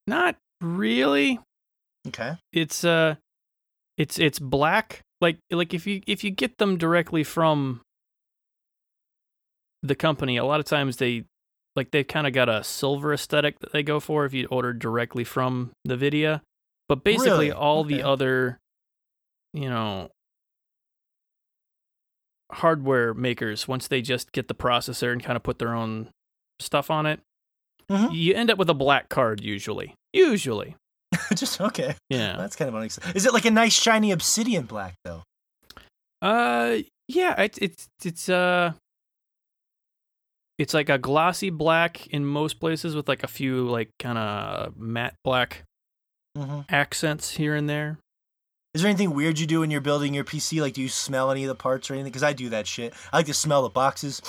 not 0.08 0.38
really. 0.62 1.40
okay. 2.08 2.38
It's 2.54 2.86
uh, 2.86 3.16
it's 3.98 4.18
it's 4.20 4.40
black. 4.40 5.02
Like 5.20 5.38
like 5.52 5.74
if 5.74 5.88
you 5.88 6.02
if 6.08 6.24
you 6.24 6.32
get 6.32 6.58
them 6.58 6.78
directly 6.78 7.24
from 7.24 7.82
the 9.84 9.96
company, 9.96 10.38
a 10.38 10.46
lot 10.46 10.60
of 10.60 10.66
times 10.66 10.98
they 10.98 11.24
like 11.76 11.92
they've 11.92 12.08
kind 12.08 12.28
of 12.28 12.34
got 12.34 12.50
a 12.50 12.64
silver 12.64 13.14
aesthetic 13.14 13.60
that 13.60 13.72
they 13.72 13.84
go 13.84 14.00
for 14.00 14.26
if 14.26 14.34
you 14.34 14.48
order 14.48 14.74
directly 14.74 15.24
from 15.24 15.72
the 15.86 15.96
Nvidia. 15.96 16.42
But 16.90 17.04
basically, 17.04 17.48
Really? 17.48 17.52
all 17.52 17.80
Okay. 17.82 17.96
the 17.98 18.04
other, 18.04 18.60
you 19.54 19.70
know, 19.70 20.10
hardware 22.52 23.14
makers 23.14 23.68
once 23.68 23.88
they 23.88 24.02
just 24.02 24.32
get 24.32 24.48
the 24.48 24.56
processor 24.56 25.12
and 25.12 25.24
kind 25.24 25.36
of 25.36 25.44
put 25.44 25.60
their 25.60 25.74
own 25.74 26.10
stuff 26.60 26.90
on 26.90 27.06
it, 27.06 27.20
Mhm. 27.90 28.14
you 28.14 28.34
end 28.34 28.50
up 28.50 28.58
with 28.58 28.70
a 28.70 28.74
black 28.74 29.10
card 29.10 29.42
usually. 29.44 29.94
Usually, 30.14 30.76
Just 31.39 31.62
okay. 31.62 31.96
yeah. 32.10 32.36
That's 32.38 32.56
kind 32.56 32.70
of 32.70 32.75
unexpected. 32.75 33.15
Is 33.15 33.25
it 33.25 33.34
like 33.34 33.46
a 33.46 33.51
nice 33.51 33.74
shiny 33.74 34.12
obsidian 34.12 34.65
black 34.65 34.96
though? 35.06 35.24
Uh, 36.22 36.77
yeah, 37.08 37.39
it's 37.41 37.58
it's 37.60 37.88
it's 38.03 38.27
uh, 38.29 38.74
it's 40.58 40.74
like 40.74 40.89
a 40.89 40.98
glossy 40.98 41.50
black 41.50 42.08
in 42.08 42.25
most 42.25 42.60
places 42.60 42.96
with 42.96 43.08
like 43.08 43.24
a 43.24 43.27
few 43.27 43.67
like 43.70 43.89
kind 44.00 44.17
of 44.17 44.77
matte 44.77 45.15
black 45.24 45.63
Mm-hmm. 46.38 46.60
accents 46.70 47.32
here 47.32 47.56
and 47.56 47.67
there. 47.67 47.98
Is 48.75 48.84
there 48.84 48.89
anything 48.89 49.15
weird 49.15 49.39
you 49.39 49.48
do 49.48 49.62
when 49.62 49.72
you're 49.72 49.82
building 49.82 50.13
your 50.13 50.24
PC? 50.24 50.62
Like, 50.62 50.74
do 50.75 50.84
you 50.84 50.88
smell 50.89 51.32
any 51.32 51.44
of 51.44 51.48
the 51.48 51.56
parts 51.56 51.89
or 51.89 51.96
anything? 51.96 52.12
Because 52.12 52.22
I 52.22 52.34
do 52.34 52.50
that 52.50 52.67
shit. 52.67 52.94
I 53.12 53.17
like 53.17 53.25
to 53.25 53.34
smell 53.34 53.63
the 53.63 53.70
boxes 53.70 54.22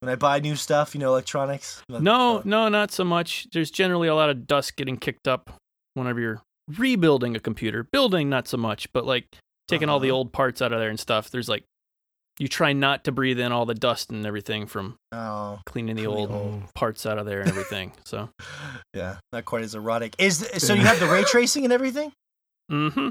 when 0.00 0.10
I 0.10 0.16
buy 0.16 0.40
new 0.40 0.56
stuff. 0.56 0.96
You 0.96 1.00
know, 1.00 1.10
electronics. 1.10 1.80
No, 1.88 2.38
uh, 2.38 2.42
no, 2.44 2.68
not 2.68 2.90
so 2.90 3.04
much. 3.04 3.46
There's 3.52 3.70
generally 3.70 4.08
a 4.08 4.16
lot 4.16 4.30
of 4.30 4.48
dust 4.48 4.74
getting 4.74 4.96
kicked 4.96 5.28
up 5.28 5.60
whenever 5.94 6.20
you're 6.20 6.42
rebuilding 6.68 7.34
a 7.36 7.40
computer. 7.40 7.82
Building, 7.82 8.28
not 8.28 8.46
so 8.48 8.56
much, 8.56 8.92
but 8.92 9.04
like 9.04 9.26
taking 9.68 9.88
all 9.88 10.00
the 10.00 10.10
Uh-huh. 10.10 10.18
old 10.18 10.32
parts 10.32 10.60
out 10.62 10.72
of 10.72 10.78
there 10.80 10.90
and 10.90 11.00
stuff. 11.00 11.30
There's 11.30 11.48
like 11.48 11.64
you 12.38 12.48
try 12.48 12.72
not 12.72 13.04
to 13.04 13.12
breathe 13.12 13.38
in 13.38 13.52
all 13.52 13.64
the 13.64 13.74
dust 13.76 14.10
and 14.10 14.26
everything 14.26 14.66
from 14.66 14.96
Oh, 15.12 15.60
cleaning 15.66 15.94
the 15.96 16.06
old 16.08 16.30
old. 16.32 16.74
parts 16.74 17.06
out 17.06 17.16
of 17.18 17.26
there 17.26 17.40
and 17.40 17.48
everything. 17.48 17.92
So 18.04 18.28
yeah, 18.94 19.18
not 19.32 19.44
quite 19.44 19.62
as 19.62 19.74
erotic. 19.74 20.14
Is 20.18 20.38
so 20.58 20.74
you 20.74 20.82
have 20.82 20.98
the 21.00 21.06
ray 21.06 21.22
tracing 21.34 21.64
and 21.64 21.72
everything? 21.72 22.12
Mm-hmm. 22.70 23.10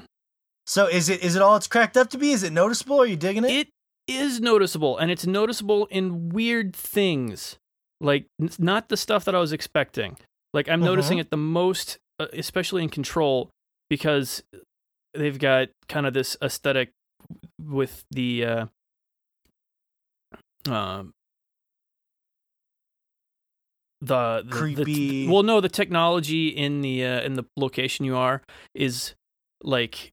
So 0.68 0.88
is 0.88 1.10
it 1.10 1.24
is 1.24 1.36
it 1.36 1.42
all 1.42 1.56
it's 1.56 1.68
cracked 1.68 1.98
up 1.98 2.10
to 2.12 2.18
be? 2.18 2.32
Is 2.32 2.44
it 2.44 2.52
noticeable? 2.54 3.00
Are 3.02 3.06
you 3.06 3.16
digging 3.16 3.44
it? 3.46 3.52
It 3.52 3.68
is 4.08 4.42
noticeable, 4.42 4.98
and 4.98 5.10
it's 5.12 5.26
noticeable 5.26 5.86
in 5.86 6.30
weird 6.30 6.76
things, 6.76 7.58
like 8.02 8.26
n- 8.42 8.50
not 8.60 8.90
the 8.90 8.98
stuff 8.98 9.24
that 9.26 9.36
I 9.36 9.40
was 9.40 9.54
expecting. 9.54 10.18
Like 10.54 10.68
I'm 10.70 10.82
noticing 10.82 11.18
it 11.20 11.32
the 11.32 11.38
most, 11.38 11.98
especially 12.34 12.84
in 12.84 12.90
Control, 12.90 13.50
because 13.90 14.44
they've 15.14 15.38
got 15.40 15.70
kind 15.90 16.06
of 16.08 16.14
this 16.14 16.38
aesthetic 16.42 16.92
with 17.62 18.04
the 18.12 18.46
uh, 18.46 18.66
um 20.70 21.14
the, 24.02 24.44
the 24.46 24.50
the- 24.50 24.52
Creepy. 24.52 25.28
well, 25.28 25.44
no, 25.44 25.62
the 25.62 25.70
technology 25.70 26.50
in 26.50 26.82
the 26.82 27.06
uh, 27.06 27.22
in 27.22 27.34
the 27.36 27.44
location 27.56 28.06
you 28.06 28.16
are 28.18 28.42
is 28.74 29.14
like 29.62 30.12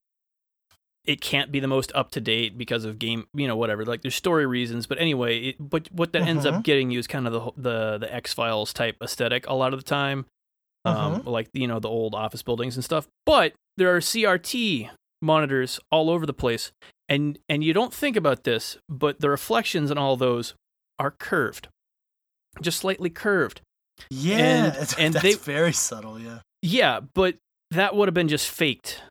it 1.05 1.21
can't 1.21 1.50
be 1.50 1.59
the 1.61 1.67
most 1.67 1.90
up 1.95 2.11
to 2.12 2.21
date 2.21 2.57
because 2.59 2.85
of 2.85 2.99
game, 2.99 3.26
you 3.35 3.49
know, 3.49 3.57
whatever. 3.57 3.85
Like 3.85 4.02
there's 4.02 4.14
story 4.14 4.47
reasons, 4.47 4.87
but 4.87 4.99
anyway, 5.00 5.38
it, 5.40 5.57
but 5.59 5.88
what 5.93 6.12
that 6.12 6.23
ends 6.23 6.45
Mhm. 6.45 6.55
up 6.59 6.62
getting 6.62 6.90
you 6.90 6.99
is 7.00 7.07
kind 7.07 7.26
of 7.26 7.33
the 7.33 7.50
the 7.57 7.99
the 7.99 8.14
X 8.14 8.33
Files 8.35 8.73
type 8.73 8.97
aesthetic 9.02 9.47
a 9.49 9.55
lot 9.55 9.73
of 9.73 9.81
the 9.81 9.85
time, 9.85 10.26
um, 10.84 11.22
like 11.25 11.49
you 11.52 11.66
know 11.66 11.78
the 11.80 11.88
old 11.88 12.14
office 12.14 12.42
buildings 12.42 12.76
and 12.76 12.84
stuff. 12.84 13.06
But 13.26 13.52
there 13.76 13.94
are 13.94 14.00
CRT 14.00 14.90
monitors 15.22 15.78
all 15.90 16.08
over 16.10 16.25
the 16.26 16.32
place, 16.32 16.72
and 17.08 17.38
and 17.49 17.62
you 17.64 17.72
don't 17.72 17.92
think 17.92 18.16
about 18.16 18.44
this, 18.44 18.78
but 18.88 19.20
the 19.20 19.30
reflections 19.30 19.90
in 19.90 19.99
all 19.99 20.16
those 20.16 20.54
are 20.99 21.10
curved, 21.10 21.68
just 22.60 22.78
slightly 22.80 23.10
curved. 23.10 23.60
yeah, 24.10 24.37
and- 24.64 24.66
it's- 24.68 24.94
and 24.99 25.14
that's 25.14 25.22
they- 25.22 25.34
very 25.34 25.72
subtle. 25.72 26.18
Yeah. 26.18 26.38
Yeah, 26.62 27.00
but 27.14 27.37
that 27.70 27.94
would 27.96 28.08
have 28.08 28.14
been 28.14 28.28
just 28.28 28.49
faked. 28.50 29.02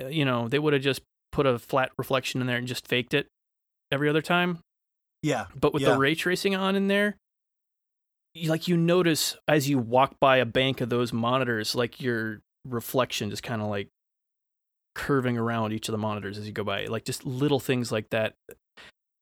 Uh, 0.00 0.06
You 0.08 0.24
know, 0.24 0.48
they 0.48 0.58
would 0.58 0.72
have 0.74 0.82
just 0.82 1.00
put 1.32 1.46
a 1.46 1.58
flat 1.58 1.90
reflection 1.98 2.40
in 2.40 2.46
there 2.46 2.56
and 2.58 2.66
just 2.66 2.86
faked 2.86 3.14
it 3.14 3.28
every 3.90 4.08
other 4.08 4.20
time. 4.22 4.58
Yeah. 5.22 5.46
But 5.58 5.72
with 5.72 5.82
Yeah. 5.82 5.90
the 5.92 5.98
ray 5.98 6.14
tracing 6.14 6.54
on 6.54 6.76
in 6.76 6.88
there, 6.88 7.16
you, 8.36 8.50
like 8.50 8.68
you 8.68 8.76
notice 8.76 9.36
as 9.48 9.68
you 9.68 9.78
walk 9.78 10.16
by 10.20 10.38
a 10.38 10.44
bank 10.44 10.80
of 10.80 10.88
those 10.88 11.12
monitors, 11.12 11.74
like 11.74 12.00
your 12.00 12.40
reflection 12.64 13.30
just 13.30 13.42
kind 13.42 13.62
of 13.62 13.68
like 13.68 13.88
curving 14.94 15.38
around 15.38 15.72
each 15.72 15.88
of 15.88 15.92
the 15.92 15.98
monitors 15.98 16.38
as 16.38 16.46
you 16.46 16.52
go 16.52 16.64
by, 16.64 16.86
like 16.86 17.04
just 17.04 17.24
little 17.24 17.60
things 17.60 17.90
like 17.90 18.10
that. 18.10 18.34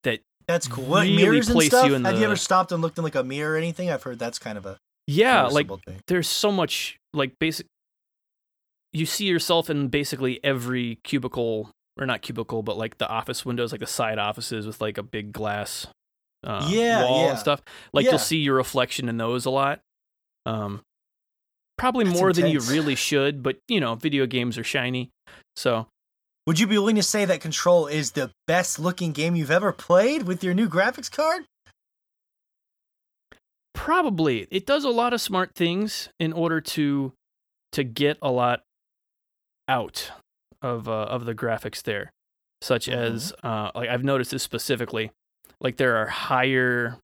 That 0.03 0.21
That's 0.47 0.67
cool. 0.67 0.85
What, 0.85 1.01
Really 1.01 1.15
mirrors 1.15 1.49
and 1.49 1.61
stuff? 1.63 1.87
you 1.87 1.95
in 1.95 2.05
Have 2.05 2.17
you 2.19 2.25
ever 2.25 2.35
stopped 2.35 2.71
and 2.71 2.81
looked 2.81 2.97
in 2.97 3.03
like 3.03 3.15
a 3.15 3.23
mirror 3.23 3.53
or 3.53 3.57
anything? 3.57 3.89
I've 3.89 4.03
heard 4.03 4.19
that's 4.19 4.39
kind 4.39 4.57
of 4.57 4.65
a 4.65 4.77
yeah, 5.07 5.45
like 5.45 5.67
thing. 5.85 6.01
there's 6.07 6.27
so 6.27 6.51
much 6.51 6.97
like 7.13 7.37
basic 7.39 7.67
you 8.91 9.05
see 9.05 9.25
yourself 9.25 9.69
in 9.69 9.89
basically 9.89 10.43
every 10.43 10.99
cubicle 11.03 11.69
or 11.97 12.05
not 12.05 12.21
cubicle 12.21 12.63
but 12.63 12.77
like 12.77 12.97
the 12.97 13.07
office 13.07 13.45
windows 13.45 13.71
like 13.71 13.81
the 13.81 13.87
side 13.87 14.17
offices 14.17 14.65
with 14.65 14.81
like 14.81 14.97
a 14.97 15.03
big 15.03 15.31
glass 15.31 15.87
uh, 16.45 16.67
Yeah, 16.69 17.03
wall 17.03 17.23
yeah. 17.25 17.29
and 17.31 17.39
stuff 17.39 17.61
like 17.93 18.05
Yeah. 18.05 18.11
you'll 18.11 18.19
see 18.19 18.37
your 18.37 18.55
reflection 18.55 19.09
in 19.09 19.17
those 19.17 19.45
a 19.45 19.49
lot 19.49 19.81
um 20.45 20.81
probably 21.77 22.05
That's 22.05 22.17
more 22.19 22.31
than 22.33 22.47
you 22.47 22.59
really 22.61 22.95
should 22.95 23.41
but 23.43 23.57
you 23.67 23.79
know 23.79 23.95
video 23.95 24.25
games 24.25 24.57
are 24.57 24.63
shiny 24.63 25.09
so 25.55 25.87
Would 26.47 26.59
you 26.59 26.67
be 26.67 26.77
willing 26.77 26.95
to 26.97 27.03
say 27.03 27.25
that 27.25 27.41
Control 27.41 27.87
is 27.87 28.11
the 28.11 28.31
best 28.47 28.77
looking 28.79 29.11
game 29.11 29.35
you've 29.35 29.51
ever 29.51 29.71
played 29.71 30.23
with 30.23 30.43
your 30.43 30.53
new 30.53 30.69
graphics 30.69 31.11
card? 31.11 31.45
probably 33.73 34.47
it 34.51 34.65
does 34.65 34.83
a 34.83 34.89
lot 34.89 35.13
of 35.13 35.19
smart 35.21 35.53
things 35.53 36.09
in 36.19 36.31
order 36.33 36.61
to 36.61 37.11
to 37.73 37.83
get 37.83 38.17
a 38.21 38.31
lot 38.31 38.61
out 39.67 40.11
of 40.61 40.87
uh, 40.87 40.91
of 40.91 41.25
the 41.25 41.35
graphics 41.35 41.83
there 41.83 42.11
such 42.61 42.87
Mhm. 42.87 42.93
as 42.93 43.33
uh 43.43 43.71
like 43.75 43.89
I've 43.89 44.03
noticed 44.03 44.31
this 44.31 44.43
specifically 44.43 45.11
like 45.61 45.77
there 45.77 45.95
are 45.97 46.07
higher 46.07 46.97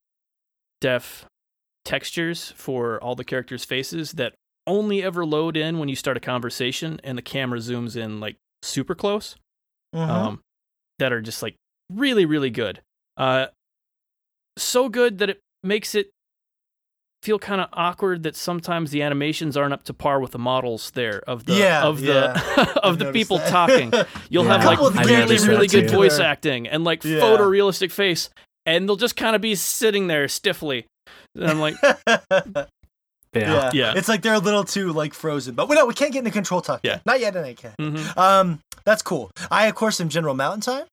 def 0.82 1.26
textures 1.86 2.54
for 2.56 3.02
all 3.04 3.16
the 3.16 3.24
characters 3.24 3.66
faces 3.66 4.14
that 4.14 4.34
only 4.68 5.02
ever 5.04 5.26
load 5.26 5.58
in 5.58 5.80
when 5.80 5.90
you 5.90 5.96
start 5.96 6.18
a 6.18 6.20
conversation 6.20 7.00
and 7.04 7.18
the 7.18 7.22
camera 7.22 7.60
zooms 7.60 7.96
in 7.96 8.20
like 8.20 8.36
super 8.62 8.94
close 8.96 9.36
Mhm. 9.96 10.10
um, 10.10 10.42
that 11.00 11.12
are 11.12 11.22
just 11.22 11.42
like 11.42 11.56
really, 11.92 12.26
really 12.26 12.50
good. 12.52 12.82
Uh, 13.18 13.48
so 14.58 14.90
good 14.90 15.18
that 15.18 15.30
it 15.30 15.40
makes 15.64 15.96
it 15.96 16.10
feel 17.24 17.38
kind 17.38 17.62
of 17.62 17.68
awkward 17.74 18.24
that 18.24 18.36
sometimes 18.36 18.90
the 18.92 19.02
animations 19.04 19.56
aren't 19.56 19.74
up 19.74 19.84
to 19.84 19.94
par 19.94 20.20
with 20.20 20.32
the 20.32 20.40
models 20.40 20.90
there 20.92 21.22
of 21.28 21.46
the 21.46 21.54
Yeah, 21.54 21.84
of 21.84 22.02
the 22.02 22.08
yeah. 22.08 22.64
of 22.84 22.94
I've 22.94 23.00
the 23.00 23.12
people 23.12 23.38
that. 23.38 23.50
talking. 23.50 23.94
You'll 24.30 24.46
Yeah. 24.46 24.58
have 24.58 24.66
like 24.66 24.78
couple 24.80 24.88
of 24.88 24.94
the 24.96 25.04
really, 25.04 25.38
really 25.48 25.66
in 25.66 25.72
good 25.72 25.92
voice 25.92 26.20
acting 26.20 26.68
and 26.68 26.84
like 26.84 27.04
Yeah. 27.04 27.20
photorealistic 27.20 27.92
face, 27.92 28.30
and 28.66 28.88
they'll 28.90 28.96
just 28.96 29.16
kind 29.16 29.36
of 29.36 29.42
be 29.42 29.54
sitting 29.56 30.08
there 30.08 30.28
stiffly. 30.28 30.86
And 31.36 31.46
I'm 31.50 31.60
like, 31.60 31.76
Yeah. 32.14 32.66
yeah. 33.34 33.70
Yeah. 33.74 33.94
It's 33.96 34.10
like 34.10 34.22
they're 34.24 34.34
a 34.34 34.40
little 34.40 34.64
too 34.64 34.92
like 34.92 35.14
frozen. 35.14 35.56
But 35.56 35.70
we 35.70 35.76
no, 35.76 35.86
we 35.86 35.94
can't 35.94 36.12
get 36.12 36.20
into 36.20 36.32
control 36.32 36.60
talk. 36.62 36.82
Yeah. 36.84 36.94
Yet. 36.94 37.06
Not 37.06 37.20
yet, 37.20 37.36
and 37.36 37.46
I 37.46 37.54
can. 37.54 37.74
mhm. 37.80 38.18
Um, 38.18 38.60
that's 38.84 39.02
cool. 39.02 39.32
I 39.50 39.68
of 39.68 39.76
course 39.76 40.02
am 40.02 40.10
General 40.10 40.34
Mountain 40.34 40.62
Time, 40.62 40.86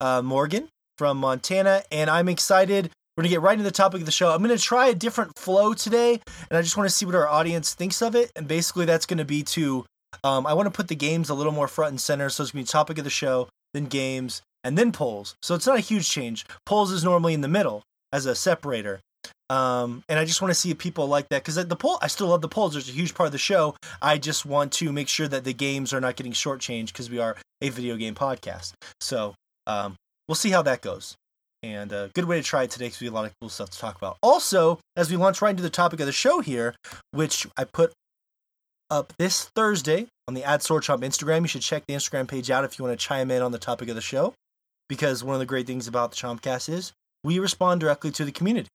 uh, 0.00 0.22
Morgan 0.22 0.68
from 0.96 1.18
Montana, 1.18 1.82
and 1.90 2.08
I'm 2.08 2.28
excited. 2.28 2.90
We're 3.16 3.24
gonna 3.24 3.30
get 3.30 3.42
right 3.42 3.52
into 3.52 3.64
the 3.64 3.70
topic 3.70 4.00
of 4.00 4.06
the 4.06 4.12
show. 4.12 4.30
I'm 4.30 4.40
gonna 4.40 4.56
try 4.56 4.88
a 4.88 4.94
different 4.94 5.38
flow 5.38 5.74
today, 5.74 6.20
and 6.50 6.58
I 6.58 6.62
just 6.62 6.76
want 6.78 6.88
to 6.88 6.94
see 6.94 7.04
what 7.04 7.14
our 7.14 7.28
audience 7.28 7.74
thinks 7.74 8.00
of 8.00 8.14
it. 8.14 8.32
And 8.36 8.48
basically, 8.48 8.86
that's 8.86 9.04
gonna 9.04 9.26
be 9.26 9.42
to, 9.42 9.84
um, 10.24 10.46
I 10.46 10.54
want 10.54 10.66
to 10.66 10.70
put 10.70 10.88
the 10.88 10.94
games 10.94 11.28
a 11.28 11.34
little 11.34 11.52
more 11.52 11.68
front 11.68 11.90
and 11.90 12.00
center. 12.00 12.30
So 12.30 12.42
it's 12.42 12.52
gonna 12.52 12.62
be 12.62 12.66
topic 12.66 12.96
of 12.96 13.04
the 13.04 13.10
show, 13.10 13.48
then 13.74 13.84
games, 13.84 14.40
and 14.64 14.78
then 14.78 14.92
polls. 14.92 15.34
So 15.42 15.54
it's 15.54 15.66
not 15.66 15.76
a 15.76 15.80
huge 15.80 16.08
change. 16.08 16.46
Polls 16.64 16.90
is 16.90 17.04
normally 17.04 17.34
in 17.34 17.42
the 17.42 17.48
middle 17.48 17.82
as 18.12 18.24
a 18.24 18.34
separator. 18.34 19.00
Um, 19.50 20.02
and 20.08 20.18
I 20.18 20.24
just 20.24 20.40
want 20.40 20.50
to 20.50 20.58
see 20.58 20.70
if 20.70 20.78
people 20.78 21.06
like 21.06 21.28
that 21.28 21.44
because 21.44 21.56
the 21.56 21.76
poll, 21.76 21.98
I 22.00 22.06
still 22.06 22.28
love 22.28 22.40
the 22.40 22.48
polls. 22.48 22.72
There's 22.72 22.88
a 22.88 22.92
huge 22.92 23.14
part 23.14 23.26
of 23.26 23.32
the 23.32 23.38
show. 23.38 23.76
I 24.00 24.16
just 24.16 24.46
want 24.46 24.72
to 24.74 24.90
make 24.90 25.08
sure 25.08 25.28
that 25.28 25.44
the 25.44 25.52
games 25.52 25.92
are 25.92 26.00
not 26.00 26.16
getting 26.16 26.32
shortchanged 26.32 26.86
because 26.86 27.10
we 27.10 27.18
are 27.18 27.36
a 27.60 27.68
video 27.68 27.96
game 27.96 28.14
podcast. 28.14 28.72
So 29.02 29.34
um, 29.66 29.96
we'll 30.26 30.36
see 30.36 30.50
how 30.50 30.62
that 30.62 30.80
goes. 30.80 31.16
And 31.62 31.92
a 31.92 32.10
good 32.14 32.24
way 32.24 32.38
to 32.38 32.42
try 32.42 32.64
it 32.64 32.70
today 32.70 32.86
because 32.86 33.00
we 33.00 33.06
have 33.06 33.14
a 33.14 33.16
lot 33.16 33.24
of 33.26 33.32
cool 33.40 33.48
stuff 33.48 33.70
to 33.70 33.78
talk 33.78 33.96
about. 33.96 34.16
Also, 34.20 34.80
as 34.96 35.10
we 35.10 35.16
launch 35.16 35.40
right 35.40 35.50
into 35.50 35.62
the 35.62 35.70
topic 35.70 36.00
of 36.00 36.06
the 36.06 36.12
show 36.12 36.40
here, 36.40 36.74
which 37.12 37.46
I 37.56 37.64
put 37.64 37.92
up 38.92 39.14
this 39.18 39.44
Thursday 39.56 40.06
on 40.28 40.34
the 40.34 40.44
Ad 40.44 40.62
Sword 40.62 40.82
Chomp 40.82 41.00
Instagram. 41.00 41.40
You 41.40 41.48
should 41.48 41.62
check 41.62 41.84
the 41.88 41.94
Instagram 41.94 42.28
page 42.28 42.50
out 42.50 42.64
if 42.64 42.78
you 42.78 42.84
want 42.84 42.98
to 42.98 43.04
chime 43.06 43.30
in 43.30 43.42
on 43.42 43.50
the 43.50 43.58
topic 43.58 43.88
of 43.88 43.94
the 43.94 44.02
show. 44.02 44.34
Because 44.88 45.24
one 45.24 45.34
of 45.34 45.40
the 45.40 45.46
great 45.46 45.66
things 45.66 45.88
about 45.88 46.10
the 46.10 46.16
Chompcast 46.16 46.68
is 46.68 46.92
we 47.24 47.38
respond 47.38 47.80
directly 47.80 48.10
to 48.10 48.24
the 48.24 48.32
community. 48.32 48.68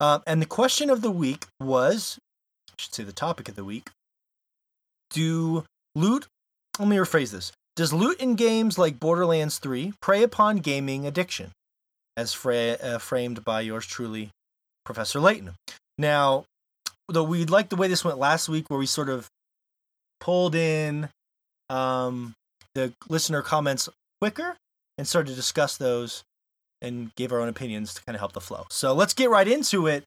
Um, 0.00 0.22
and 0.26 0.42
the 0.42 0.46
question 0.46 0.90
of 0.90 1.02
the 1.02 1.10
week 1.10 1.46
was, 1.60 2.18
I 2.70 2.74
should 2.78 2.94
say 2.94 3.04
the 3.04 3.12
topic 3.12 3.48
of 3.48 3.54
the 3.54 3.64
week. 3.64 3.90
Do 5.10 5.64
loot? 5.94 6.26
Let 6.80 6.88
me 6.88 6.96
rephrase 6.96 7.30
this. 7.30 7.52
Does 7.76 7.92
loot 7.92 8.20
in 8.20 8.34
games 8.34 8.76
like 8.76 8.98
Borderlands 8.98 9.58
3 9.58 9.92
prey 10.00 10.24
upon 10.24 10.56
gaming 10.56 11.06
addiction, 11.06 11.52
as 12.16 12.32
fra- 12.32 12.78
uh, 12.82 12.98
framed 12.98 13.44
by 13.44 13.60
yours 13.60 13.86
truly, 13.86 14.30
Professor 14.84 15.20
Layton? 15.20 15.52
Now, 15.98 16.44
though 17.08 17.22
we 17.22 17.44
like 17.44 17.68
the 17.68 17.76
way 17.76 17.88
this 17.88 18.04
went 18.04 18.18
last 18.18 18.48
week, 18.48 18.68
where 18.68 18.78
we 18.78 18.86
sort 18.86 19.08
of 19.08 19.28
pulled 20.20 20.54
in 20.54 21.08
um, 21.68 22.34
the 22.74 22.92
listener 23.08 23.42
comments 23.42 23.88
quicker 24.20 24.56
and 24.96 25.06
started 25.06 25.30
to 25.30 25.36
discuss 25.36 25.76
those 25.76 26.22
and 26.80 27.14
gave 27.16 27.32
our 27.32 27.40
own 27.40 27.48
opinions 27.48 27.94
to 27.94 28.02
kind 28.04 28.14
of 28.14 28.20
help 28.20 28.32
the 28.32 28.40
flow. 28.40 28.66
So 28.70 28.94
let's 28.94 29.14
get 29.14 29.30
right 29.30 29.48
into 29.48 29.86
it. 29.86 30.04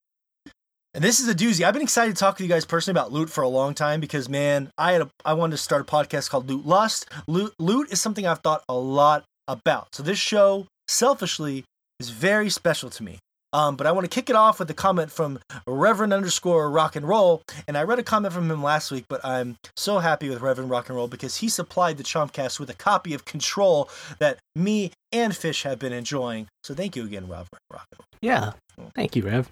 And 0.93 1.03
this 1.03 1.19
is 1.19 1.27
a 1.27 1.35
doozy. 1.35 1.63
I've 1.63 1.73
been 1.73 1.83
excited 1.83 2.15
to 2.15 2.19
talk 2.19 2.37
to 2.37 2.43
you 2.43 2.49
guys 2.49 2.65
personally 2.65 2.99
about 2.99 3.11
loot 3.11 3.29
for 3.29 3.43
a 3.43 3.47
long 3.47 3.73
time 3.73 3.99
because 3.99 4.29
man, 4.29 4.71
I 4.77 4.93
had 4.93 5.01
a, 5.01 5.09
I 5.23 5.33
wanted 5.33 5.51
to 5.51 5.57
start 5.57 5.81
a 5.81 5.85
podcast 5.85 6.29
called 6.29 6.49
Loot 6.49 6.65
Lust. 6.65 7.07
Loot 7.27 7.53
loot 7.59 7.91
is 7.91 8.01
something 8.01 8.25
I've 8.25 8.39
thought 8.39 8.63
a 8.67 8.73
lot 8.73 9.23
about. 9.47 9.93
So 9.93 10.01
this 10.01 10.17
show, 10.17 10.65
selfishly, 10.87 11.65
is 11.99 12.09
very 12.09 12.49
special 12.49 12.89
to 12.91 13.03
me. 13.03 13.19
Um, 13.53 13.77
but 13.77 13.87
I 13.87 13.93
want 13.93 14.03
to 14.03 14.13
kick 14.13 14.29
it 14.29 14.35
off 14.35 14.59
with 14.59 14.69
a 14.69 14.73
comment 14.73 15.09
from 15.09 15.39
Reverend 15.65 16.11
underscore 16.13 16.69
Rock 16.69 16.97
and 16.97 17.07
Roll, 17.07 17.41
and 17.65 17.77
I 17.77 17.83
read 17.83 17.97
a 17.97 18.03
comment 18.03 18.33
from 18.33 18.51
him 18.51 18.61
last 18.61 18.91
week. 18.91 19.05
But 19.07 19.23
I'm 19.23 19.55
so 19.77 19.99
happy 19.99 20.27
with 20.29 20.41
Reverend 20.41 20.69
Rock 20.69 20.89
and 20.89 20.97
Roll 20.97 21.07
because 21.07 21.37
he 21.37 21.47
supplied 21.47 21.97
the 21.97 22.03
Chompcast 22.03 22.59
with 22.59 22.69
a 22.69 22.73
copy 22.75 23.13
of 23.13 23.23
Control 23.23 23.89
that 24.19 24.37
me 24.55 24.91
and 25.13 25.35
Fish 25.35 25.63
have 25.63 25.79
been 25.79 25.93
enjoying. 25.93 26.47
So 26.65 26.73
thank 26.73 26.97
you 26.97 27.05
again, 27.05 27.23
Reverend 27.23 27.47
Rock 27.71 27.85
and 27.93 27.99
Roll. 27.99 28.07
Yeah. 28.21 28.51
Thank 28.95 29.15
you, 29.15 29.23
Rev. 29.23 29.49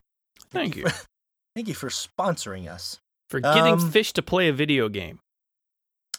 thank 0.51 0.75
you 0.75 0.85
Thank 1.55 1.69
you 1.69 1.73
for 1.73 1.87
sponsoring 1.87 2.67
us. 2.69 2.97
for 3.29 3.39
getting 3.39 3.73
Um, 3.75 3.91
fish 3.91 4.11
to 4.13 4.21
play 4.21 4.49
a 4.49 4.53
video 4.53 4.89
game. 4.89 5.19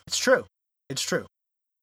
It's 0.06 0.16
true. 0.16 0.46
It's 0.88 1.02
true. 1.02 1.26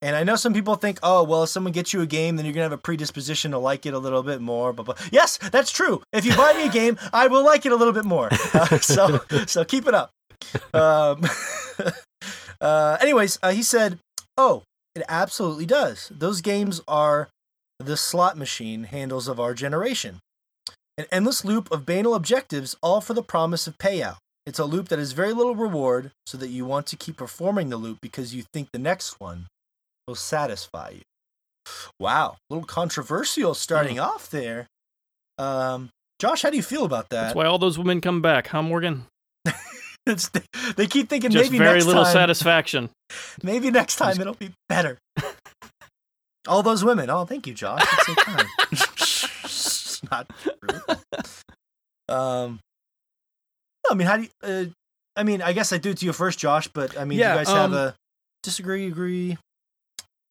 And 0.03 0.17
I 0.17 0.23
know 0.25 0.35
some 0.35 0.53
people 0.53 0.75
think, 0.75 0.99
oh, 1.01 1.23
well, 1.23 1.43
if 1.43 1.49
someone 1.49 1.71
gets 1.71 1.93
you 1.93 2.01
a 2.01 2.05
game, 2.05 2.35
then 2.35 2.45
you're 2.45 2.53
going 2.53 2.65
to 2.65 2.69
have 2.69 2.77
a 2.77 2.77
predisposition 2.77 3.51
to 3.51 3.57
like 3.57 3.85
it 3.85 3.93
a 3.93 3.97
little 3.97 4.21
bit 4.21 4.41
more. 4.41 4.73
But, 4.73 4.85
but 4.85 4.99
yes, 5.13 5.37
that's 5.37 5.71
true. 5.71 6.03
If 6.11 6.25
you 6.25 6.35
buy 6.35 6.51
me 6.51 6.65
a 6.65 6.69
game, 6.69 6.97
I 7.13 7.27
will 7.27 7.45
like 7.45 7.65
it 7.65 7.71
a 7.71 7.77
little 7.77 7.93
bit 7.93 8.03
more. 8.03 8.27
Uh, 8.53 8.79
so, 8.79 9.21
so 9.47 9.63
keep 9.63 9.87
it 9.87 9.93
up. 9.93 10.11
Um, 10.73 11.25
uh, 12.61 12.97
anyways, 12.99 13.39
uh, 13.41 13.51
he 13.51 13.63
said, 13.63 13.97
oh, 14.37 14.63
It 14.93 15.03
absolutely 15.07 15.65
does. 15.65 16.11
Those 16.13 16.41
games 16.41 16.81
are 16.85 17.29
the 17.79 17.95
slot 17.95 18.37
machine 18.37 18.83
handles 18.83 19.29
of 19.29 19.39
our 19.39 19.53
generation. 19.53 20.19
An 20.97 21.05
endless 21.13 21.45
loop 21.45 21.71
of 21.71 21.85
banal 21.85 22.13
objectives, 22.13 22.75
all 22.83 22.99
for 22.99 23.13
the 23.13 23.23
promise 23.23 23.67
of 23.67 23.77
payout. 23.77 24.17
It's 24.45 24.59
a 24.59 24.65
loop 24.65 24.89
that 24.89 24.99
has 24.99 25.13
very 25.13 25.31
little 25.31 25.55
reward, 25.55 26.11
so 26.27 26.37
that 26.39 26.49
you 26.49 26.65
want 26.65 26.87
to 26.87 26.97
keep 26.97 27.15
performing 27.15 27.69
the 27.69 27.77
loop 27.77 27.99
because 28.01 28.35
you 28.35 28.43
think 28.51 28.67
the 28.73 28.79
next 28.79 29.21
one 29.21 29.45
will 30.07 30.15
satisfy 30.15 30.89
you. 30.89 31.01
Wow, 31.99 32.37
a 32.49 32.53
little 32.53 32.67
controversial 32.67 33.53
starting 33.53 33.97
mm. 33.97 34.03
off 34.03 34.29
there. 34.29 34.67
Um, 35.37 35.89
Josh, 36.19 36.41
how 36.41 36.49
do 36.49 36.57
you 36.57 36.63
feel 36.63 36.85
about 36.85 37.09
that? 37.09 37.21
That's 37.21 37.35
why 37.35 37.45
all 37.45 37.57
those 37.57 37.77
women 37.77 38.01
come 38.01 38.21
back, 38.21 38.47
huh, 38.47 38.61
Morgan? 38.61 39.05
they 40.75 40.87
keep 40.87 41.09
thinking 41.09 41.31
maybe 41.31 41.31
next 41.31 41.31
time. 41.31 41.31
Just 41.31 41.51
maybe 41.51 41.57
very 41.57 41.73
next 41.75 41.85
little 41.85 42.03
time, 42.03 42.13
satisfaction. 42.13 42.89
Maybe 43.43 43.71
next 43.71 43.97
time 43.97 44.19
it'll 44.19 44.33
be 44.33 44.51
better. 44.67 44.97
all 46.47 46.63
those 46.63 46.83
women. 46.83 47.09
Oh, 47.09 47.25
thank 47.25 47.45
you, 47.47 47.53
Josh. 47.53 47.83
That's 48.07 49.51
so 49.51 50.07
not 50.11 50.29
true. 50.41 50.95
Um, 52.09 52.59
I 53.89 53.93
mean, 53.93 54.07
how 54.07 54.17
do 54.17 54.23
you? 54.23 54.29
Uh, 54.41 54.65
I 55.15 55.23
mean, 55.23 55.41
I 55.41 55.53
guess 55.53 55.71
I 55.71 55.77
do 55.77 55.91
it 55.91 55.97
to 55.97 56.05
you 56.05 56.13
first, 56.13 56.39
Josh. 56.39 56.67
But 56.67 56.97
I 56.97 57.05
mean, 57.05 57.19
yeah, 57.19 57.33
you 57.33 57.39
guys 57.39 57.49
um, 57.49 57.57
have 57.57 57.73
a 57.73 57.95
disagree, 58.41 58.87
agree? 58.87 59.37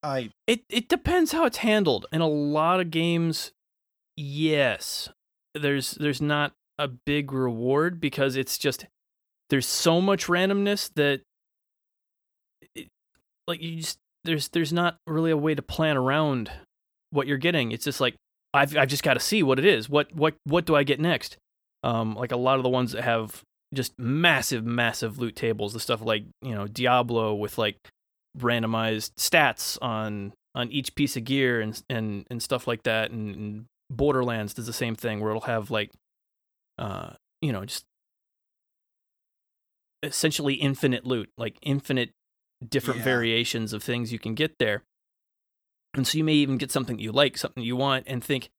I 0.02 0.30
it 0.46 0.64
it 0.68 0.88
depends 0.88 1.32
how 1.32 1.44
it's 1.44 1.58
handled. 1.58 2.06
In 2.12 2.20
a 2.20 2.28
lot 2.28 2.80
of 2.80 2.90
games, 2.90 3.52
yes, 4.16 5.08
there's 5.54 5.92
there's 5.92 6.20
not 6.20 6.52
a 6.78 6.88
big 6.88 7.32
reward 7.32 8.00
because 8.00 8.36
it's 8.36 8.58
just 8.58 8.86
there's 9.50 9.66
so 9.66 10.00
much 10.00 10.26
randomness 10.26 10.90
that 10.94 11.20
it, 12.74 12.88
like 13.46 13.62
you 13.62 13.76
just 13.76 13.98
there's 14.24 14.48
there's 14.48 14.72
not 14.72 14.96
really 15.06 15.30
a 15.30 15.36
way 15.36 15.54
to 15.54 15.62
plan 15.62 15.96
around 15.96 16.50
what 17.10 17.26
you're 17.26 17.38
getting. 17.38 17.72
It's 17.72 17.84
just 17.84 18.00
like 18.00 18.16
I've 18.54 18.76
I've 18.76 18.88
just 18.88 19.02
got 19.02 19.14
to 19.14 19.20
see 19.20 19.42
what 19.42 19.58
it 19.58 19.64
is. 19.64 19.88
What 19.88 20.14
what 20.14 20.34
what 20.44 20.64
do 20.64 20.74
I 20.74 20.82
get 20.82 21.00
next? 21.00 21.36
Um, 21.84 22.14
like 22.14 22.32
a 22.32 22.36
lot 22.36 22.58
of 22.58 22.62
the 22.62 22.68
ones 22.68 22.92
that 22.92 23.02
have 23.02 23.42
just 23.74 23.98
massive 23.98 24.64
massive 24.64 25.18
loot 25.18 25.36
tables, 25.36 25.72
the 25.72 25.80
stuff 25.80 26.02
like 26.02 26.24
you 26.40 26.54
know 26.54 26.66
Diablo 26.66 27.34
with 27.34 27.58
like 27.58 27.76
randomized 28.38 29.12
stats 29.14 29.78
on 29.82 30.32
on 30.54 30.70
each 30.70 30.94
piece 30.94 31.16
of 31.16 31.24
gear 31.24 31.60
and 31.60 31.82
and 31.88 32.26
and 32.30 32.42
stuff 32.42 32.66
like 32.66 32.82
that, 32.84 33.10
and, 33.10 33.34
and 33.34 33.64
Borderlands 33.90 34.54
does 34.54 34.66
the 34.66 34.72
same 34.72 34.94
thing 34.94 35.20
where 35.20 35.30
it'll 35.30 35.42
have 35.42 35.70
like 35.70 35.90
uh 36.78 37.10
you 37.40 37.52
know 37.52 37.64
just 37.64 37.84
essentially 40.02 40.54
infinite 40.54 41.06
loot, 41.06 41.30
like 41.38 41.56
infinite 41.62 42.10
different 42.66 42.98
yeah. 42.98 43.04
variations 43.04 43.72
of 43.72 43.82
things 43.82 44.12
you 44.12 44.18
can 44.18 44.34
get 44.34 44.58
there. 44.58 44.82
And 45.94 46.06
so 46.06 46.18
you 46.18 46.24
may 46.24 46.34
even 46.34 46.56
get 46.56 46.70
something 46.70 46.98
you 46.98 47.12
like, 47.12 47.36
something 47.36 47.62
you 47.62 47.76
want, 47.76 48.04
and 48.06 48.24
think, 48.24 48.50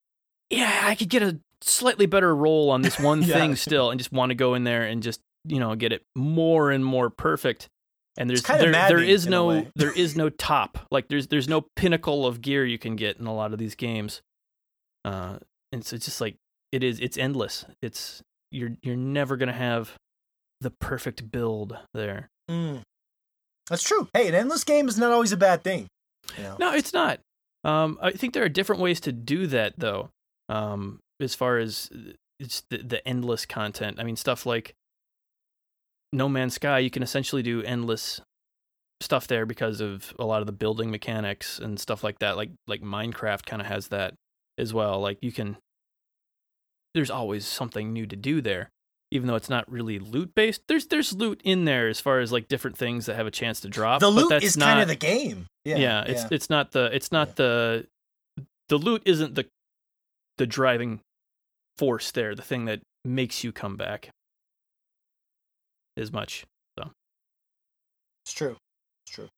yeah, 0.49 0.81
I 0.83 0.95
could 0.95 1.09
get 1.09 1.23
a 1.23 1.39
slightly 1.61 2.05
better 2.05 2.35
roll 2.35 2.69
on 2.69 2.81
this 2.81 2.99
one 2.99 3.21
yeah. 3.21 3.33
thing 3.33 3.55
still, 3.55 3.91
and 3.91 3.99
just 3.99 4.11
want 4.11 4.29
to 4.29 4.35
go 4.35 4.53
in 4.53 4.63
there 4.63 4.83
and 4.83 5.01
just 5.01 5.19
you 5.45 5.59
know 5.59 5.75
get 5.75 5.91
it 5.91 6.03
more 6.15 6.71
and 6.71 6.85
more 6.85 7.09
perfect. 7.09 7.69
And 8.15 8.29
there's 8.29 8.43
there, 8.43 8.71
there 8.71 8.99
is 8.99 9.25
no 9.25 9.65
there 9.75 9.91
is 9.91 10.15
no 10.15 10.29
top 10.29 10.77
like 10.91 11.07
there's 11.07 11.27
there's 11.27 11.47
no 11.47 11.65
pinnacle 11.75 12.27
of 12.27 12.41
gear 12.41 12.63
you 12.63 12.77
can 12.77 12.95
get 12.95 13.17
in 13.17 13.25
a 13.25 13.33
lot 13.33 13.53
of 13.53 13.59
these 13.59 13.73
games, 13.73 14.21
uh, 15.03 15.37
and 15.71 15.83
so 15.83 15.95
it's 15.95 16.05
just 16.05 16.21
like 16.21 16.35
it 16.71 16.83
is 16.83 16.99
it's 16.99 17.17
endless. 17.17 17.65
It's 17.81 18.21
you're 18.51 18.73
you're 18.83 18.95
never 18.95 19.35
gonna 19.35 19.51
have 19.51 19.93
the 20.61 20.69
perfect 20.69 21.31
build 21.31 21.77
there. 21.93 22.29
Mm. 22.49 22.81
That's 23.69 23.83
true. 23.83 24.09
Hey, 24.13 24.27
an 24.27 24.35
endless 24.35 24.63
game 24.63 24.87
is 24.87 24.97
not 24.97 25.11
always 25.11 25.31
a 25.31 25.37
bad 25.37 25.63
thing. 25.63 25.87
You 26.37 26.43
know? 26.43 26.57
No, 26.59 26.73
it's 26.73 26.93
not. 26.93 27.19
Um, 27.63 27.97
I 28.01 28.11
think 28.11 28.33
there 28.33 28.43
are 28.43 28.49
different 28.49 28.81
ways 28.81 28.99
to 29.01 29.11
do 29.11 29.47
that, 29.47 29.73
though. 29.77 30.09
Um, 30.49 30.99
as 31.21 31.33
far 31.33 31.57
as 31.57 31.89
it's 32.39 32.63
the, 32.69 32.77
the 32.77 33.07
endless 33.07 33.45
content. 33.45 33.99
I 33.99 34.03
mean, 34.03 34.15
stuff 34.15 34.45
like 34.45 34.73
No 36.13 36.29
Man's 36.29 36.53
Sky, 36.53 36.79
you 36.79 36.89
can 36.89 37.03
essentially 37.03 37.43
do 37.43 37.61
endless 37.63 38.21
stuff 39.01 39.27
there 39.27 39.45
because 39.45 39.81
of 39.81 40.13
a 40.17 40.25
lot 40.25 40.41
of 40.41 40.45
the 40.45 40.53
building 40.53 40.89
mechanics 40.89 41.59
and 41.59 41.79
stuff 41.79 42.03
like 42.03 42.19
that. 42.19 42.37
Like 42.37 42.51
like 42.67 42.81
Minecraft 42.81 43.45
kind 43.45 43.61
of 43.61 43.67
has 43.67 43.89
that 43.89 44.13
as 44.57 44.73
well. 44.73 45.01
Like 45.01 45.17
you 45.21 45.31
can, 45.31 45.57
there's 46.93 47.09
always 47.09 47.45
something 47.45 47.91
new 47.91 48.05
to 48.05 48.15
do 48.15 48.41
there 48.41 48.69
even 49.13 49.27
though 49.27 49.35
it's 49.35 49.49
not 49.49 49.71
really 49.71 49.99
loot 49.99 50.33
based. 50.33 50.63
There's 50.67 50.87
there's 50.87 51.13
loot 51.13 51.39
in 51.43 51.65
there 51.65 51.87
as 51.87 51.99
far 51.99 52.19
as 52.19 52.31
like 52.31 52.47
different 52.47 52.75
things 52.75 53.05
that 53.05 53.15
have 53.15 53.27
a 53.27 53.31
chance 53.31 53.59
to 53.59 53.69
drop. 53.69 53.99
The 53.99 54.09
loot 54.09 54.41
is 54.41 54.57
not, 54.57 54.65
kind 54.65 54.81
of 54.81 54.87
the 54.87 54.95
game. 54.95 55.45
Yeah, 55.65 55.77
yeah, 55.77 56.03
it's 56.03 56.23
yeah. 56.23 56.27
it's 56.31 56.49
not 56.49 56.71
the 56.71 56.85
it's 56.93 57.11
not 57.11 57.29
yeah. 57.29 57.33
the 57.35 57.87
the 58.69 58.77
loot 58.77 59.03
isn't 59.05 59.35
the 59.35 59.45
the 60.39 60.47
driving 60.47 60.99
force 61.77 62.09
there. 62.09 62.33
The 62.33 62.41
thing 62.41 62.65
that 62.65 62.81
makes 63.05 63.43
you 63.43 63.51
come 63.51 63.77
back 63.77 64.09
as 65.97 66.11
much. 66.11 66.45
So 66.77 66.89
it's 68.25 68.33
true. 68.33 68.57
It's 69.05 69.15
true. 69.15 69.29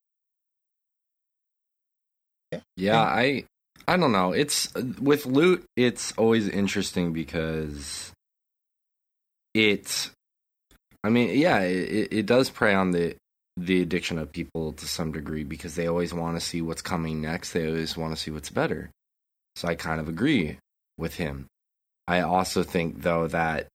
Yeah, 2.51 2.59
yeah 2.75 3.01
I 3.01 3.45
I 3.87 3.97
don't 3.97 4.11
know. 4.11 4.31
It's 4.31 4.73
with 4.73 5.25
loot. 5.25 5.65
It's 5.75 6.11
always 6.13 6.47
interesting 6.47 7.13
because 7.13 8.11
it 9.55 10.11
i 11.03 11.09
mean 11.09 11.39
yeah 11.39 11.59
it, 11.59 12.09
it 12.11 12.25
does 12.25 12.49
prey 12.49 12.75
on 12.75 12.91
the 12.91 13.15
the 13.57 13.81
addiction 13.81 14.17
of 14.17 14.31
people 14.33 14.73
to 14.73 14.85
some 14.85 15.13
degree 15.13 15.45
because 15.45 15.75
they 15.75 15.87
always 15.87 16.13
want 16.13 16.35
to 16.35 16.45
see 16.45 16.61
what's 16.61 16.81
coming 16.81 17.21
next 17.21 17.53
they 17.53 17.65
always 17.65 17.95
want 17.95 18.13
to 18.13 18.21
see 18.21 18.29
what's 18.29 18.49
better 18.49 18.91
so 19.55 19.67
i 19.67 19.73
kind 19.73 20.01
of 20.01 20.09
agree 20.09 20.57
with 20.97 21.15
him 21.15 21.47
i 22.05 22.19
also 22.19 22.63
think 22.63 23.01
though 23.01 23.27
that 23.27 23.67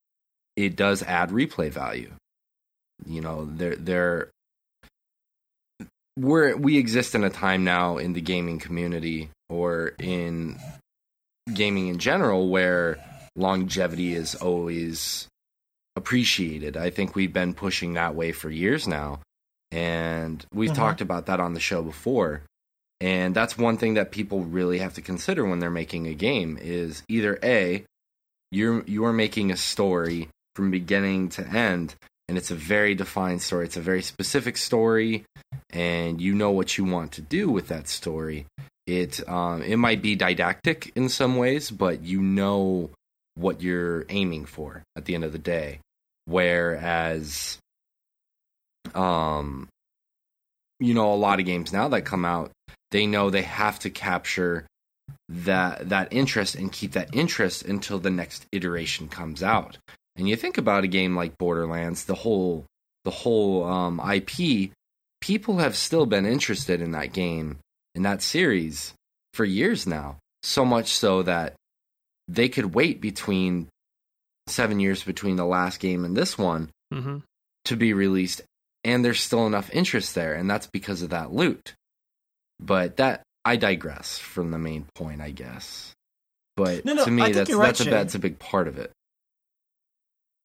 it 0.55 0.77
does 0.77 1.03
add 1.05 1.31
replay 1.31 1.71
value 1.71 2.13
you 3.07 3.21
know 3.21 3.45
there 3.45 3.77
there 3.77 4.31
we're 6.17 6.57
we 6.57 6.79
exist 6.79 7.15
in 7.15 7.25
a 7.25 7.31
time 7.31 7.65
now 7.65 7.97
in 7.97 8.13
the 8.13 8.21
gaming 8.21 8.59
community 8.59 9.31
or 9.49 9.93
in 9.99 10.59
gaming 11.55 11.89
in 11.89 11.99
general 11.99 12.49
where 12.49 12.99
longevity 13.37 14.15
is 14.15 14.35
always 14.35 15.29
appreciated. 15.97 16.77
I 16.77 16.91
think 16.91 17.15
we've 17.15 17.33
been 17.33 17.55
pushing 17.55 17.95
that 17.95 18.15
way 18.15 18.33
for 18.33 18.51
years 18.51 18.87
now. 18.87 19.21
And 19.73 20.45
we've 20.53 20.71
mm-hmm. 20.71 20.81
talked 20.81 21.01
about 21.01 21.27
that 21.27 21.41
on 21.41 21.55
the 21.55 21.61
show 21.61 21.83
before. 21.83 22.43
And 23.01 23.35
that's 23.35 23.57
one 23.57 23.79
thing 23.79 23.95
that 23.95 24.11
people 24.11 24.43
really 24.43 24.79
have 24.79 24.95
to 24.95 25.03
consider 25.03 25.45
when 25.45 25.59
they're 25.59 25.71
making 25.71 26.07
a 26.07 26.15
game 26.15 26.59
is 26.61 27.03
either 27.09 27.39
A, 27.43 27.85
you're 28.51 28.83
you're 28.85 29.13
making 29.13 29.51
a 29.51 29.57
story 29.57 30.29
from 30.55 30.71
beginning 30.71 31.31
to 31.31 31.47
end 31.47 31.95
and 32.31 32.39
it's 32.39 32.53
a 32.53 32.55
very 32.55 32.95
defined 32.95 33.43
story. 33.43 33.65
It's 33.65 33.77
a 33.77 33.81
very 33.81 34.03
specific 34.03 34.57
story 34.57 35.25
and 35.69 36.21
you 36.21 36.33
know 36.33 36.53
what 36.53 36.79
you 36.79 36.85
want 36.85 37.11
to 37.13 37.23
do 37.23 37.51
with 37.51 37.67
that 37.69 37.89
story. 37.89 38.47
It 38.87 39.29
um, 39.29 39.63
it 39.63 39.79
might 39.79 40.01
be 40.01 40.15
didactic 40.15 40.93
in 40.95 41.09
some 41.09 41.37
ways, 41.37 41.73
but 41.73 42.05
you 42.05 42.23
know 42.23 42.91
what 43.35 43.61
you're 43.63 44.07
aiming 44.11 44.45
for 44.45 44.85
at 44.95 45.07
the 45.07 45.17
end 45.17 45.25
of 45.25 45.33
the 45.33 45.39
day. 45.39 45.81
Whereas, 46.27 47.59
um, 48.95 49.69
you 50.79 50.95
know, 50.95 51.13
a 51.13 51.17
lot 51.17 51.41
of 51.41 51.47
games 51.47 51.73
now 51.73 51.89
that 51.89 52.03
come 52.03 52.25
out, 52.25 52.53
they 52.93 53.07
know 53.07 53.31
they 53.31 53.43
have 53.43 53.81
to 53.81 53.91
capture 53.91 54.67
that 55.29 55.89
that 55.89 56.13
interest 56.13 56.55
and 56.55 56.71
keep 56.71 56.93
that 56.93 57.13
interest 57.13 57.65
until 57.65 57.99
the 57.99 58.11
next 58.11 58.47
iteration 58.53 59.09
comes 59.09 59.43
out. 59.43 59.79
And 60.17 60.29
you 60.29 60.37
think 60.37 60.59
about 60.59 60.85
a 60.85 60.89
game 60.89 61.17
like 61.17 61.39
Borderlands, 61.39 62.05
the 62.05 62.15
whole 62.15 62.65
the 63.05 63.11
whole 63.11 63.65
um, 63.65 64.01
IP, 64.01 64.73
people 65.21 65.59
have 65.59 65.77
still 65.77 66.07
been 66.07 66.27
interested 66.27 66.83
in 66.83 66.93
that 66.93 67.13
game 67.13 67.59
in 67.95 68.03
that 68.03 68.23
series 68.23 68.95
for 69.33 69.45
years 69.45 69.87
now. 69.87 70.19
So 70.43 70.65
much 70.65 70.89
so 70.89 71.23
that 71.23 71.55
they 72.29 72.49
could 72.49 72.75
wait 72.75 73.01
between 73.01 73.69
seven 74.47 74.81
years 74.81 75.03
between 75.03 75.37
the 75.37 75.45
last 75.45 75.81
game 75.81 76.05
and 76.05 76.17
this 76.17 76.37
one 76.37 76.71
mm-hmm. 76.93 77.19
to 77.67 77.77
be 77.77 77.93
released, 77.93 78.43
and 78.85 79.05
there's 79.05 79.21
still 79.21 79.47
enough 79.47 79.71
interest 79.73 80.15
there, 80.15 80.35
and 80.35 80.51
that's 80.51 80.67
because 80.67 81.03
of 81.03 81.11
that 81.11 81.33
loot. 81.33 81.75
But 82.59 82.97
that 82.97 83.23
I 83.45 83.57
digress 83.57 84.19
from 84.19 84.51
the 84.51 84.59
main 84.59 84.87
point, 84.95 85.21
I 85.21 85.31
guess. 85.31 85.93
But 86.57 86.85
no, 86.85 86.95
no, 86.95 87.05
to 87.05 87.11
me, 87.11 87.33
that's 87.33 87.51
right, 87.53 87.67
that's 87.67 87.81
a 87.81 87.85
that's 87.85 88.15
a 88.15 88.19
big 88.19 88.39
part 88.39 88.69
of 88.69 88.79
it. 88.79 88.91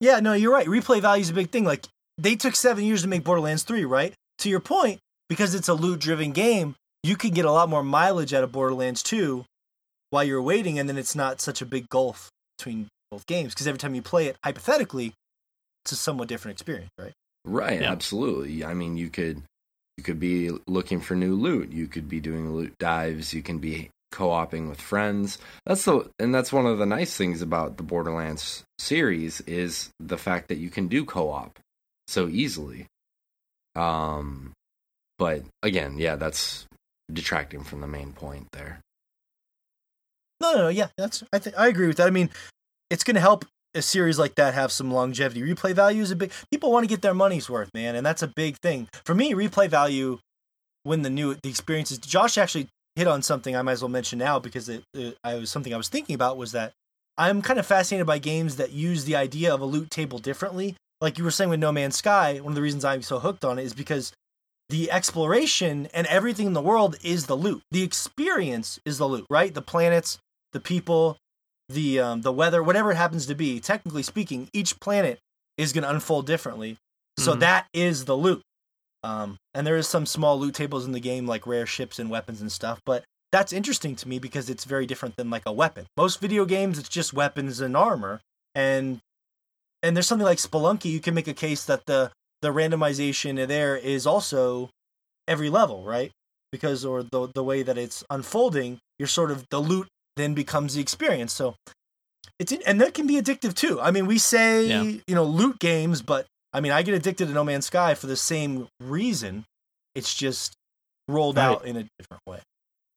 Yeah, 0.05 0.19
no, 0.19 0.33
you're 0.33 0.53
right. 0.53 0.67
Replay 0.67 1.01
value 1.01 1.21
is 1.21 1.31
a 1.31 1.33
big 1.33 1.49
thing. 1.49 1.65
Like 1.65 1.87
they 2.19 2.35
took 2.35 2.55
seven 2.55 2.83
years 2.83 3.01
to 3.01 3.07
make 3.07 3.23
Borderlands 3.23 3.63
three, 3.63 3.85
right? 3.85 4.13
To 4.39 4.49
your 4.49 4.59
point, 4.59 4.99
because 5.29 5.55
it's 5.55 5.67
a 5.67 5.73
loot 5.73 5.99
driven 5.99 6.31
game, 6.31 6.75
you 7.01 7.15
could 7.15 7.33
get 7.33 7.45
a 7.45 7.51
lot 7.51 7.69
more 7.69 7.83
mileage 7.83 8.31
out 8.31 8.43
of 8.43 8.51
Borderlands 8.51 9.01
two 9.01 9.45
while 10.11 10.23
you're 10.23 10.43
waiting, 10.43 10.77
and 10.77 10.87
then 10.87 10.99
it's 10.99 11.15
not 11.15 11.41
such 11.41 11.59
a 11.59 11.65
big 11.65 11.89
gulf 11.89 12.29
between 12.59 12.87
both 13.09 13.25
games 13.25 13.55
because 13.55 13.65
every 13.65 13.79
time 13.79 13.95
you 13.95 14.03
play 14.03 14.27
it, 14.27 14.37
hypothetically, 14.43 15.13
it's 15.83 15.93
a 15.93 15.95
somewhat 15.95 16.27
different 16.27 16.53
experience, 16.53 16.91
right? 16.99 17.13
Right, 17.43 17.81
yeah. 17.81 17.91
absolutely. 17.91 18.63
I 18.63 18.75
mean, 18.75 18.97
you 18.97 19.09
could 19.09 19.41
You 19.97 20.03
could 20.03 20.19
be 20.19 20.51
looking 20.67 20.99
for 21.01 21.15
new 21.15 21.33
loot. 21.33 21.71
You 21.71 21.87
could 21.87 22.07
be 22.07 22.19
doing 22.19 22.53
loot 22.53 22.77
dives. 22.77 23.33
You 23.33 23.41
can 23.41 23.57
be 23.57 23.89
co-oping 24.11 24.69
with 24.69 24.79
friends. 24.79 25.37
That's 25.65 25.85
the 25.85 26.09
and 26.19 26.33
that's 26.33 26.53
one 26.53 26.65
of 26.65 26.77
the 26.77 26.85
nice 26.85 27.15
things 27.15 27.41
about 27.41 27.77
the 27.77 27.83
Borderlands 27.83 28.63
series 28.79 29.41
is 29.41 29.89
the 29.99 30.17
fact 30.17 30.47
that 30.49 30.57
you 30.57 30.69
can 30.69 30.87
do 30.87 31.05
co-op 31.05 31.59
so 32.07 32.27
easily. 32.27 32.87
Um 33.75 34.53
but 35.17 35.43
again, 35.63 35.97
yeah, 35.97 36.15
that's 36.15 36.65
detracting 37.11 37.63
from 37.63 37.81
the 37.81 37.87
main 37.87 38.13
point 38.13 38.47
there. 38.53 38.79
No, 40.41 40.53
no, 40.53 40.61
no 40.63 40.69
yeah, 40.69 40.87
that's 40.97 41.23
I 41.31 41.39
think 41.39 41.57
I 41.57 41.67
agree 41.67 41.87
with 41.87 41.97
that. 41.97 42.07
I 42.07 42.11
mean, 42.11 42.29
it's 42.89 43.03
going 43.03 43.15
to 43.15 43.21
help 43.21 43.45
a 43.73 43.81
series 43.81 44.17
like 44.17 44.35
that 44.35 44.53
have 44.53 44.71
some 44.71 44.91
longevity. 44.91 45.41
Replay 45.41 45.73
value 45.73 46.01
is 46.01 46.11
a 46.11 46.15
big. 46.15 46.31
People 46.51 46.71
want 46.71 46.83
to 46.83 46.87
get 46.87 47.01
their 47.01 47.13
money's 47.13 47.49
worth, 47.49 47.69
man, 47.73 47.95
and 47.95 48.05
that's 48.05 48.23
a 48.23 48.27
big 48.27 48.57
thing 48.57 48.87
for 49.05 49.13
me. 49.13 49.33
Replay 49.33 49.69
value 49.69 50.19
when 50.83 51.01
the 51.01 51.09
new 51.09 51.35
the 51.35 51.49
experiences. 51.49 51.97
Josh 51.97 52.37
actually 52.37 52.67
hit 52.95 53.07
on 53.07 53.21
something 53.21 53.55
I 53.55 53.61
might 53.61 53.73
as 53.73 53.81
well 53.81 53.89
mention 53.89 54.19
now 54.19 54.39
because 54.39 54.69
it, 54.69 54.83
it 54.93 55.17
I 55.23 55.35
was 55.35 55.49
something 55.49 55.73
I 55.73 55.77
was 55.77 55.89
thinking 55.89 56.15
about 56.15 56.37
was 56.37 56.51
that 56.53 56.73
I'm 57.17 57.41
kind 57.41 57.59
of 57.59 57.65
fascinated 57.65 58.07
by 58.07 58.19
games 58.19 58.57
that 58.57 58.71
use 58.71 59.05
the 59.05 59.15
idea 59.15 59.53
of 59.53 59.61
a 59.61 59.65
loot 59.65 59.89
table 59.89 60.19
differently. 60.19 60.75
Like 61.01 61.17
you 61.17 61.23
were 61.23 61.31
saying 61.31 61.49
with 61.49 61.59
No 61.59 61.71
Man's 61.71 61.97
Sky, 61.97 62.39
one 62.39 62.51
of 62.51 62.55
the 62.55 62.61
reasons 62.61 62.85
I'm 62.85 63.01
so 63.01 63.19
hooked 63.19 63.45
on 63.45 63.59
it 63.59 63.63
is 63.63 63.73
because 63.73 64.13
the 64.69 64.91
exploration 64.91 65.87
and 65.93 66.07
everything 66.07 66.47
in 66.47 66.53
the 66.53 66.61
world 66.61 66.95
is 67.03 67.27
the 67.27 67.35
loot. 67.35 67.61
The 67.71 67.83
experience 67.83 68.79
is 68.85 68.97
the 68.97 69.07
loot, 69.07 69.25
right? 69.29 69.53
The 69.53 69.61
planets, 69.61 70.17
the 70.53 70.59
people, 70.59 71.17
the 71.69 71.99
um, 71.99 72.21
the 72.21 72.31
weather, 72.31 72.63
whatever 72.63 72.91
it 72.91 72.95
happens 72.95 73.25
to 73.27 73.35
be. 73.35 73.59
Technically 73.59 74.03
speaking, 74.03 74.49
each 74.53 74.79
planet 74.79 75.19
is 75.57 75.73
going 75.73 75.83
to 75.83 75.89
unfold 75.89 76.25
differently. 76.25 76.77
So 77.17 77.31
mm-hmm. 77.31 77.41
that 77.41 77.67
is 77.73 78.05
the 78.05 78.17
loot. 78.17 78.41
Um, 79.05 79.37
and 79.53 79.67
there 79.67 79.77
is 79.77 79.87
some 79.87 80.07
small 80.07 80.39
loot 80.39 80.55
tables 80.55 80.87
in 80.87 80.91
the 80.91 80.99
game, 80.99 81.27
like 81.27 81.45
rare 81.45 81.67
ships 81.67 81.99
and 81.99 82.09
weapons 82.09 82.41
and 82.41 82.51
stuff. 82.51 82.81
But 82.87 83.03
that's 83.31 83.53
interesting 83.53 83.95
to 83.97 84.07
me 84.07 84.17
because 84.17 84.49
it's 84.49 84.65
very 84.65 84.87
different 84.87 85.15
than 85.15 85.29
like 85.29 85.43
a 85.45 85.51
weapon. 85.51 85.85
Most 85.95 86.19
video 86.19 86.43
games, 86.43 86.79
it's 86.79 86.89
just 86.89 87.13
weapons 87.13 87.61
and 87.61 87.77
armor. 87.77 88.19
And 88.55 88.99
and 89.83 89.95
there's 89.95 90.07
something 90.07 90.25
like 90.25 90.39
Spelunky. 90.39 90.85
You 90.85 90.99
can 90.99 91.13
make 91.13 91.27
a 91.27 91.35
case 91.35 91.65
that 91.65 91.85
the 91.85 92.11
the 92.41 92.51
randomization 92.51 93.47
there 93.47 93.75
is 93.75 94.07
also 94.07 94.71
every 95.27 95.51
level, 95.51 95.83
right? 95.83 96.11
Because 96.51 96.83
or 96.83 97.03
the 97.03 97.29
the 97.35 97.43
way 97.43 97.61
that 97.61 97.77
it's 97.77 98.03
unfolding, 98.09 98.79
you're 98.97 99.07
sort 99.07 99.29
of 99.29 99.45
the 99.51 99.59
loot 99.59 99.87
then 100.15 100.33
becomes 100.33 100.73
the 100.73 100.81
experience. 100.81 101.31
So 101.31 101.53
it's 102.39 102.51
in, 102.51 102.63
and 102.65 102.81
that 102.81 102.95
can 102.95 103.05
be 103.05 103.21
addictive 103.21 103.53
too. 103.53 103.79
I 103.79 103.91
mean, 103.91 104.07
we 104.07 104.17
say 104.17 104.65
yeah. 104.65 104.81
you 104.81 105.13
know 105.13 105.25
loot 105.25 105.59
games, 105.59 106.01
but 106.01 106.25
I 106.55 106.61
mean, 106.61 106.71
I 106.71 106.83
get 106.83 106.93
addicted 106.93 107.27
to 107.27 107.33
No 107.33 107.43
Man's 107.43 107.65
Sky 107.65 107.95
for 107.95 108.07
the 108.07 108.15
same 108.15 108.69
reason. 108.79 109.43
It's 109.93 110.13
just 110.13 110.53
rolled 111.09 111.35
right. 111.35 111.47
out 111.47 111.65
in 111.65 111.75
a 111.75 111.85
different 111.99 112.23
way. 112.25 112.39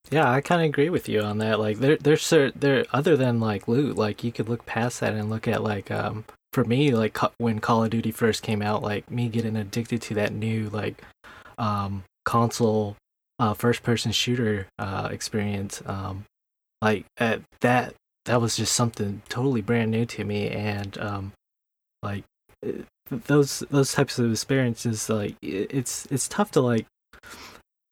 Yeah, 0.09 0.31
I 0.31 0.39
kind 0.39 0.61
of 0.61 0.69
agree 0.69 0.89
with 0.89 1.09
you 1.09 1.19
on 1.21 1.39
that. 1.39 1.59
Like, 1.59 1.79
there, 1.79 1.97
there's 1.97 2.29
there 2.55 2.85
other 2.93 3.17
than 3.17 3.41
like 3.41 3.67
loot, 3.67 3.97
like 3.97 4.23
you 4.23 4.31
could 4.31 4.47
look 4.47 4.65
past 4.65 5.01
that 5.01 5.13
and 5.13 5.29
look 5.29 5.45
at 5.45 5.61
like 5.61 5.91
um 5.91 6.23
for 6.53 6.63
me 6.63 6.91
like 6.91 7.17
when 7.37 7.59
Call 7.59 7.83
of 7.83 7.89
Duty 7.89 8.11
first 8.11 8.43
came 8.43 8.61
out, 8.61 8.81
like 8.81 9.11
me 9.11 9.27
getting 9.27 9.57
addicted 9.57 10.01
to 10.03 10.13
that 10.15 10.31
new 10.31 10.69
like 10.69 11.03
um 11.57 12.05
console 12.23 12.95
uh 13.39 13.53
first 13.53 13.83
person 13.83 14.11
shooter 14.11 14.67
uh 14.79 15.09
experience 15.11 15.81
um 15.85 16.23
like 16.81 17.05
uh, 17.19 17.39
that 17.59 17.93
that 18.25 18.39
was 18.39 18.55
just 18.55 18.73
something 18.73 19.21
totally 19.27 19.61
brand 19.61 19.91
new 19.91 20.05
to 20.05 20.23
me 20.23 20.49
and 20.49 20.97
um 20.99 21.33
like 22.01 22.23
those 23.09 23.59
those 23.69 23.93
types 23.93 24.19
of 24.19 24.31
experiences 24.31 25.09
like 25.09 25.35
it's 25.41 26.05
it's 26.07 26.27
tough 26.27 26.51
to 26.51 26.61
like 26.61 26.85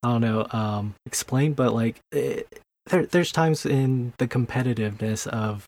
i 0.02 0.08
don't 0.08 0.20
know 0.20 0.46
um 0.50 0.94
explain 1.06 1.52
but 1.52 1.74
like 1.74 2.00
it, 2.12 2.60
there 2.86 3.06
there's 3.06 3.32
times 3.32 3.66
in 3.66 4.12
the 4.18 4.28
competitiveness 4.28 5.26
of 5.26 5.66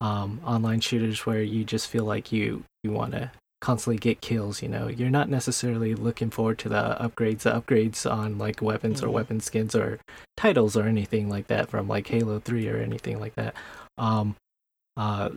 um 0.00 0.40
online 0.44 0.80
shooters 0.80 1.26
where 1.26 1.42
you 1.42 1.64
just 1.64 1.88
feel 1.88 2.04
like 2.04 2.32
you 2.32 2.64
you 2.82 2.90
want 2.90 3.12
to 3.12 3.30
constantly 3.60 3.98
get 3.98 4.20
kills 4.20 4.62
you 4.62 4.68
know? 4.68 4.88
You're 4.88 5.10
not 5.10 5.28
necessarily 5.28 5.94
looking 5.94 6.30
forward 6.30 6.58
to 6.60 6.68
the 6.68 6.96
upgrades 7.00 7.40
the 7.40 7.50
upgrades 7.50 8.10
on 8.10 8.38
like 8.38 8.62
weapons 8.62 9.00
mm-hmm. 9.00 9.10
or 9.10 9.12
weapon 9.12 9.40
skins 9.40 9.74
or 9.74 10.00
titles 10.36 10.76
or 10.76 10.84
anything 10.84 11.28
like 11.28 11.48
that 11.48 11.68
from 11.68 11.86
like 11.86 12.06
halo 12.06 12.38
3 12.40 12.68
or 12.68 12.78
anything 12.78 13.20
like 13.20 13.34
that. 13.34 13.54
Um 13.98 14.36
uh 14.96 15.30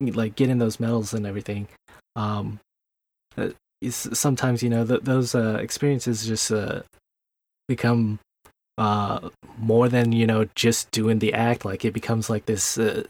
like 0.00 0.34
getting 0.34 0.58
those 0.58 0.80
medals 0.80 1.12
and 1.12 1.26
everything. 1.26 1.68
Um 2.16 2.60
uh, 3.38 3.50
sometimes 3.90 4.62
you 4.62 4.68
know 4.70 4.84
th- 4.84 5.02
those 5.02 5.34
uh 5.34 5.58
experiences 5.60 6.26
just 6.26 6.50
uh 6.50 6.82
become 7.68 8.18
uh 8.76 9.28
more 9.58 9.88
than 9.88 10.12
you 10.12 10.26
know 10.26 10.46
just 10.54 10.90
doing 10.90 11.18
the 11.18 11.32
act. 11.32 11.64
Like 11.64 11.84
it 11.84 11.92
becomes 11.92 12.28
like 12.28 12.46
this 12.46 12.78
uh, 12.78 13.04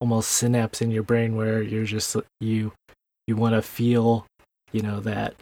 almost 0.00 0.30
synapse 0.30 0.80
in 0.80 0.90
your 0.90 1.02
brain 1.02 1.36
where 1.36 1.62
you're 1.62 1.84
just 1.84 2.16
you 2.40 2.72
you 3.26 3.36
want 3.36 3.54
to 3.54 3.62
feel, 3.62 4.26
you 4.72 4.82
know, 4.82 5.00
that 5.00 5.34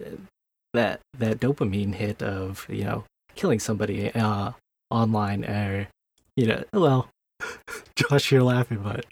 that 0.74 1.00
that 1.18 1.40
dopamine 1.40 1.94
hit 1.94 2.22
of 2.22 2.66
you 2.68 2.84
know 2.84 3.04
killing 3.34 3.58
somebody 3.60 4.12
uh, 4.12 4.52
online 4.90 5.44
or 5.44 5.88
you 6.36 6.46
know 6.46 6.62
well. 6.72 7.08
Josh 7.94 8.32
you're 8.32 8.42
laughing 8.42 8.80
but 8.82 9.04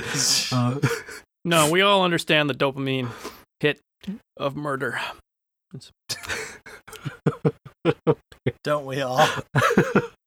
uh, 0.53 0.79
no 1.45 1.71
we 1.71 1.81
all 1.81 2.05
understand 2.05 2.51
the 2.51 2.55
dopamine 2.55 3.09
of 4.37 4.57
murder 4.57 4.99
don't 8.63 8.87
we 8.87 9.01
all 9.01 9.27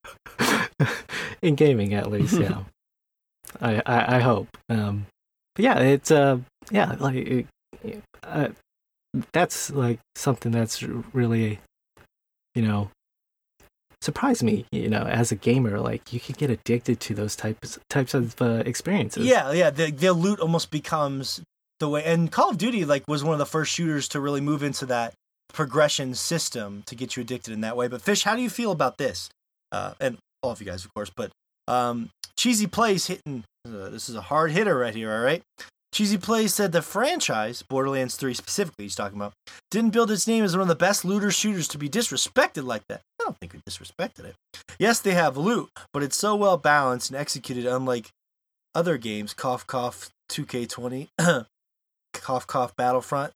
in 1.42 1.56
gaming 1.56 1.94
at 1.94 2.10
least 2.12 2.34
yeah 2.34 2.64
I, 3.62 3.82
I 3.86 4.18
i 4.18 4.20
hope 4.20 4.50
um 4.70 5.06
but 5.56 5.64
yeah 5.64 5.80
it's 5.80 6.12
uh 6.12 6.40
yeah 6.72 6.96
like 7.00 7.16
it, 7.16 7.48
uh, 8.24 8.50
that's 9.34 9.72
like 9.72 10.00
something 10.16 10.52
that's 10.52 10.84
really, 10.84 11.60
you 12.56 12.62
know, 12.62 12.92
surprised 14.02 14.44
me. 14.44 14.66
You 14.72 14.90
know, 14.90 15.04
as 15.04 15.32
a 15.32 15.36
gamer, 15.36 15.80
like 15.80 16.14
you 16.14 16.20
can 16.20 16.36
get 16.38 16.50
addicted 16.50 17.00
to 17.02 17.16
those 17.16 17.36
types 17.36 17.80
types 17.90 18.14
of 18.14 18.40
uh, 18.42 18.64
experiences. 18.66 19.26
Yeah, 19.26 19.52
yeah. 19.52 19.70
The 19.70 19.92
the 19.92 20.14
loot 20.14 20.40
almost 20.40 20.72
becomes 20.72 21.42
the 21.80 21.90
way. 21.90 22.04
And 22.04 22.32
Call 22.32 22.50
of 22.50 22.58
Duty 22.58 22.86
like 22.86 23.08
was 23.08 23.24
one 23.24 23.34
of 23.34 23.40
the 23.40 23.46
first 23.46 23.72
shooters 23.74 24.08
to 24.10 24.20
really 24.20 24.42
move 24.42 24.64
into 24.64 24.86
that 24.88 25.14
progression 25.54 26.14
system 26.16 26.84
to 26.86 26.96
get 26.96 27.16
you 27.16 27.22
addicted 27.22 27.54
in 27.54 27.62
that 27.62 27.76
way. 27.76 27.88
But 27.88 28.02
Fish, 28.02 28.24
how 28.24 28.36
do 28.36 28.42
you 28.42 28.50
feel 28.50 28.72
about 28.72 28.98
this? 28.98 29.30
Uh, 29.72 29.94
and 30.00 30.18
all 30.42 30.52
of 30.52 30.60
you 30.60 30.66
guys, 30.66 30.86
of 30.86 30.94
course, 30.94 31.12
but 31.16 31.32
um, 31.68 32.10
Cheesy 32.38 32.68
Plays 32.68 33.08
hitting. 33.08 33.44
Uh, 33.68 33.90
this 33.90 34.10
is 34.10 34.16
a 34.16 34.22
hard 34.22 34.52
hitter 34.52 34.78
right 34.78 34.96
here. 34.96 35.14
All 35.14 35.22
right. 35.22 35.42
Cheesy 35.92 36.18
Plays 36.18 36.54
said 36.54 36.72
the 36.72 36.82
franchise, 36.82 37.64
Borderlands 37.64 38.16
3 38.16 38.34
specifically, 38.34 38.86
he's 38.86 38.96
talking 38.96 39.18
about, 39.18 39.34
didn't 39.72 39.92
build 39.92 40.12
its 40.12 40.28
name 40.28 40.44
as 40.44 40.56
one 40.56 40.62
of 40.62 40.68
the 40.68 40.76
best 40.76 41.04
looter 41.04 41.32
shooters 41.32 41.68
to 41.70 41.78
be 41.80 41.90
disrespected 41.90 42.64
like 42.64 42.84
that. 42.90 43.02
I 43.20 43.24
don't 43.24 43.38
think 43.40 43.54
we 43.54 43.60
disrespected 43.68 44.26
it. 44.26 44.36
Yes, 44.78 45.00
they 45.00 45.14
have 45.14 45.36
loot, 45.36 45.70
but 45.92 46.04
it's 46.04 46.16
so 46.18 46.36
well 46.36 46.58
balanced 46.58 47.10
and 47.10 47.20
executed, 47.20 47.66
unlike 47.66 48.10
other 48.76 48.98
games, 48.98 49.34
cough 49.34 49.66
cough 49.66 50.10
2K20, 50.32 51.08
cough 52.22 52.48
cough 52.48 52.76
Battlefront, 52.76 53.32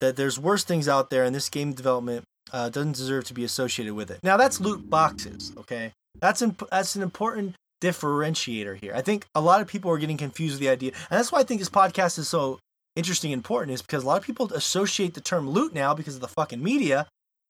that 0.00 0.16
there's 0.16 0.38
worse 0.38 0.64
things 0.64 0.88
out 0.88 1.10
there, 1.10 1.24
and 1.24 1.34
this 1.34 1.48
game 1.48 1.72
development 1.72 2.24
uh, 2.52 2.68
doesn't 2.68 2.96
deserve 2.96 3.24
to 3.24 3.34
be 3.34 3.44
associated 3.44 3.94
with 3.94 4.10
it. 4.10 4.20
Now 4.22 4.36
that's 4.36 4.60
loot 4.60 4.88
boxes, 4.88 5.52
okay? 5.56 5.92
That's 6.20 6.42
imp- 6.42 6.68
that's 6.70 6.96
an 6.96 7.02
important 7.02 7.54
differentiator 7.82 8.80
here. 8.80 8.92
I 8.94 9.02
think 9.02 9.26
a 9.34 9.40
lot 9.40 9.60
of 9.60 9.68
people 9.68 9.90
are 9.90 9.98
getting 9.98 10.16
confused 10.16 10.54
with 10.54 10.60
the 10.60 10.68
idea, 10.68 10.92
and 11.10 11.18
that's 11.18 11.32
why 11.32 11.40
I 11.40 11.42
think 11.44 11.60
this 11.60 11.70
podcast 11.70 12.18
is 12.18 12.28
so 12.28 12.58
interesting 12.96 13.32
and 13.32 13.40
important, 13.40 13.72
is 13.72 13.82
because 13.82 14.02
a 14.02 14.06
lot 14.06 14.18
of 14.18 14.24
people 14.24 14.52
associate 14.52 15.14
the 15.14 15.20
term 15.20 15.48
loot 15.48 15.74
now 15.74 15.94
because 15.94 16.14
of 16.14 16.20
the 16.20 16.28
fucking 16.28 16.62
media, 16.62 17.06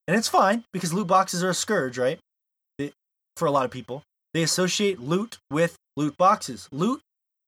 and 0.07 0.17
it's 0.17 0.29
fine 0.29 0.65
because 0.73 0.93
loot 0.93 1.07
boxes 1.07 1.43
are 1.43 1.51
a 1.51 1.55
scourge, 1.55 1.99
right? 1.99 2.19
for 3.39 3.47
a 3.47 3.51
lot 3.51 3.65
of 3.65 3.71
people, 3.71 4.03
they 4.35 4.43
associate 4.43 5.01
loot 5.01 5.39
with 5.51 5.77
loot 5.97 6.17
boxes. 6.19 6.69
Loot 6.73 7.01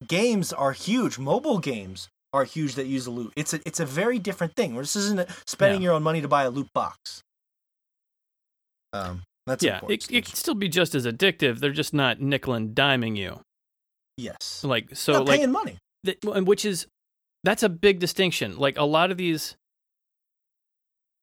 games 0.06 0.52
are 0.52 0.72
huge. 0.72 1.18
Mobile 1.18 1.58
games 1.58 2.08
are 2.32 2.44
huge 2.44 2.74
that 2.76 2.86
use 2.86 3.06
a 3.06 3.10
loot. 3.10 3.32
It's 3.36 3.54
a 3.54 3.60
it's 3.66 3.80
a 3.80 3.86
very 3.86 4.18
different 4.18 4.54
thing. 4.54 4.74
This 4.76 4.96
isn't 4.96 5.28
spending 5.46 5.82
yeah. 5.82 5.86
your 5.86 5.94
own 5.94 6.02
money 6.02 6.20
to 6.20 6.28
buy 6.28 6.44
a 6.44 6.50
loot 6.50 6.68
box. 6.72 7.22
Um, 8.92 9.22
that's 9.46 9.64
yeah. 9.64 9.80
It, 9.88 10.10
it 10.10 10.24
can 10.26 10.34
still 10.34 10.54
be 10.54 10.68
just 10.68 10.94
as 10.94 11.06
addictive. 11.06 11.58
They're 11.58 11.72
just 11.72 11.94
not 11.94 12.20
nickel 12.20 12.54
and 12.54 12.74
diming 12.74 13.16
you. 13.16 13.40
Yes. 14.16 14.62
Like 14.64 14.94
so, 14.94 15.14
not 15.14 15.26
like 15.26 15.38
paying 15.38 15.52
money. 15.52 15.78
The, 16.04 16.16
which 16.44 16.64
is 16.64 16.86
that's 17.44 17.62
a 17.62 17.68
big 17.68 17.98
distinction. 17.98 18.56
Like 18.58 18.78
a 18.78 18.84
lot 18.84 19.10
of 19.10 19.16
these, 19.16 19.56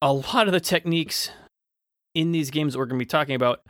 a 0.02 0.14
lot 0.14 0.48
of 0.48 0.54
the 0.54 0.60
techniques 0.60 1.32
in 2.16 2.32
these 2.32 2.50
games 2.50 2.74
that 2.74 2.80
we're 2.80 2.86
going 2.86 3.00
to 3.00 3.06
be 3.06 3.10
talking 3.10 3.36
about 3.36 3.62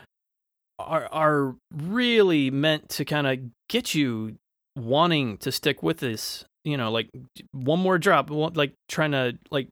are 0.80 1.08
are 1.12 1.56
really 1.73 2.50
meant 2.50 2.89
to 2.89 3.06
kind 3.06 3.28
of 3.28 3.39
get 3.67 3.93
you 3.93 4.38
wanting 4.76 5.38
to 5.39 5.52
stick 5.52 5.84
with 5.84 5.97
this. 5.97 6.45
You 6.67 6.75
know, 6.75 6.91
like 6.91 7.08
one 7.53 7.80
more 7.80 7.97
drop, 7.97 8.30
like 8.30 8.73
trying 8.89 9.12
to 9.13 9.38
like 9.49 9.69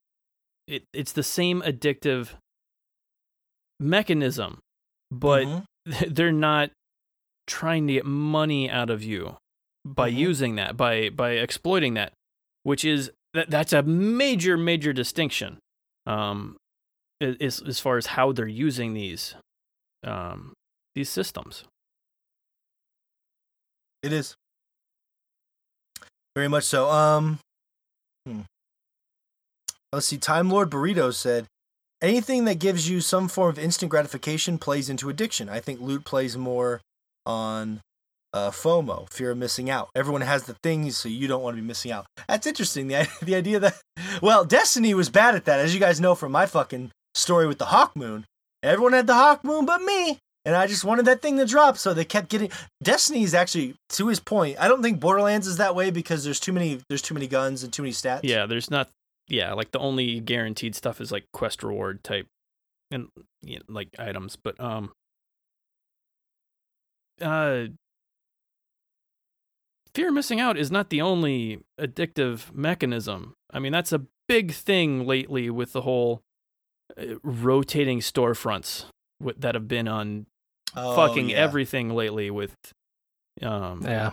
it. 0.66 0.84
It's 0.94 1.12
the 1.12 1.24
same 1.24 1.62
addictive 1.62 2.30
mechanism 3.80 4.60
but 5.12 5.46
Mhm. 5.46 5.66
they're 6.16 6.32
not 6.32 6.72
trying 7.48 7.88
to 7.88 7.94
get 7.94 8.06
money 8.06 8.70
out 8.70 8.90
of 8.90 9.04
you 9.04 9.36
by 9.86 10.10
Mhm. 10.10 10.16
using 10.18 10.56
that 10.56 10.78
by 10.78 11.10
by 11.10 11.32
exploiting 11.32 11.96
that 11.96 12.14
which 12.64 12.86
is 12.86 13.12
that 13.34 13.50
that's 13.50 13.74
a 13.74 13.84
major 13.84 14.56
major 14.58 14.94
distinction 14.94 15.60
um 16.06 16.56
as 17.22 17.62
as 17.62 17.80
far 17.82 17.98
as 17.98 18.06
how 18.16 18.32
they're 18.32 18.48
using 18.48 18.94
these 18.94 19.36
um 20.04 20.54
these 20.96 21.10
systems 21.10 21.66
It 24.02 24.14
is. 24.14 24.36
Very 26.36 26.48
much 26.48 26.66
so. 26.66 26.90
Um 26.90 27.40
hmm. 28.28 28.42
Let's 29.92 30.08
see. 30.08 30.18
Time 30.18 30.50
Lord 30.50 30.70
Burrito 30.70 31.14
said, 31.14 31.46
anything 32.02 32.46
that 32.46 32.60
gives 32.60 32.90
you 32.90 33.02
some 33.02 33.28
form 33.28 33.50
of 33.50 33.60
instant 33.60 33.90
gratification 33.90 34.58
plays 34.58 34.90
into 34.90 35.10
addiction. 35.10 35.50
I 35.50 35.60
think 35.60 35.80
loot 35.80 36.04
plays 36.04 36.38
more 36.38 36.82
on 37.26 37.80
uh, 38.34 38.52
FOMO, 38.52 39.10
fear 39.10 39.32
of 39.32 39.38
missing 39.38 39.70
out. 39.70 39.90
Everyone 39.96 40.22
has 40.22 40.44
the 40.44 40.56
things, 40.62 40.98
so 40.98 41.08
you 41.08 41.28
don't 41.28 41.42
want 41.42 41.56
to 41.56 41.62
be 41.62 41.68
missing 41.68 41.92
out. 41.92 42.06
That's 42.28 42.46
interesting. 42.46 42.88
The, 42.88 43.08
the 43.22 43.36
idea 43.36 43.60
that, 43.60 43.82
well, 44.22 44.44
Destiny 44.44 44.94
was 44.94 45.10
bad 45.10 45.36
at 45.36 45.46
that, 45.46 45.60
as 45.60 45.74
you 45.74 45.80
guys 45.80 46.02
know 46.02 46.16
from 46.16 46.34
my 46.34 46.46
fucking 46.46 46.92
story 47.14 47.48
with 47.48 47.58
the 47.58 47.66
Hawkmoon. 47.66 48.26
Everyone 48.62 48.94
had 48.94 49.08
the 49.08 49.14
Hawkmoon 49.14 49.66
but 49.66 49.82
me. 49.82 50.20
And 50.46 50.56
I 50.56 50.68
just 50.68 50.86
wanted 50.86 51.06
that 51.06 51.22
thing 51.24 51.38
to 51.38 51.46
drop, 51.46 51.76
so 51.78 51.94
they 51.94 52.06
kept 52.06 52.30
getting. 52.30 52.52
Destiny 52.84 53.24
is 53.24 53.34
actually, 53.34 53.76
to 53.90 54.08
his 54.08 54.20
point, 54.20 54.58
I 54.60 54.68
don't 54.68 54.84
think 54.84 55.00
Borderlands 55.00 55.48
is 55.48 55.58
that 55.58 55.74
way 55.76 55.90
because 55.90 56.24
there's 56.24 56.40
too 56.40 56.54
many, 56.54 56.80
there's 56.88 57.02
too 57.02 57.16
many 57.16 57.28
guns 57.28 57.64
and 57.64 57.74
too 57.74 57.82
many 57.82 57.94
stats. 57.94 58.22
yeah 58.24 58.46
there's 58.46 58.70
not 58.70 58.90
yeah 59.28 59.54
like 59.54 59.72
the 59.72 59.80
only 59.80 60.20
guaranteed 60.20 60.76
stuff 60.76 61.02
is 61.02 61.12
like 61.12 61.26
quest 61.34 61.64
reward 61.64 62.04
type 62.04 62.28
and 62.92 63.08
you 63.42 63.56
know, 63.56 63.62
like 63.68 63.90
items 63.98 64.36
but 64.36 64.60
um 64.60 64.92
uh 67.22 67.64
fear 69.94 70.10
of 70.10 70.14
missing 70.14 70.40
out 70.40 70.58
is 70.58 70.70
not 70.70 70.90
the 70.90 71.02
only 71.02 71.60
addictive 71.80 72.54
mechanism 72.54 73.34
i 73.52 73.60
mean 73.60 73.72
that's 73.72 73.92
a 73.92 74.04
big 74.28 74.52
thing 74.52 75.06
lately 75.08 75.50
with 75.50 75.74
the 75.74 75.82
whole 75.82 76.22
uh, 77.00 77.16
rotating 77.24 78.00
storefronts 78.00 78.86
that 79.20 79.56
have 79.56 79.68
been 79.68 79.88
on 79.88 80.26
Oh, 80.76 80.96
fucking 80.96 81.30
yeah. 81.30 81.38
everything 81.38 81.90
lately 81.90 82.30
with 82.32 82.54
um 83.42 83.82
Yeah. 83.84 84.12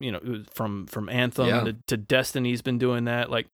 you 0.00 0.12
know 0.12 0.44
from 0.52 0.86
from 0.86 1.08
anthem 1.08 1.46
Yeah. 1.48 1.64
to, 1.64 1.76
to 1.88 1.96
destiny's 1.96 2.62
been 2.62 2.78
doing 2.78 3.04
that 3.04 3.30
like 3.30 3.46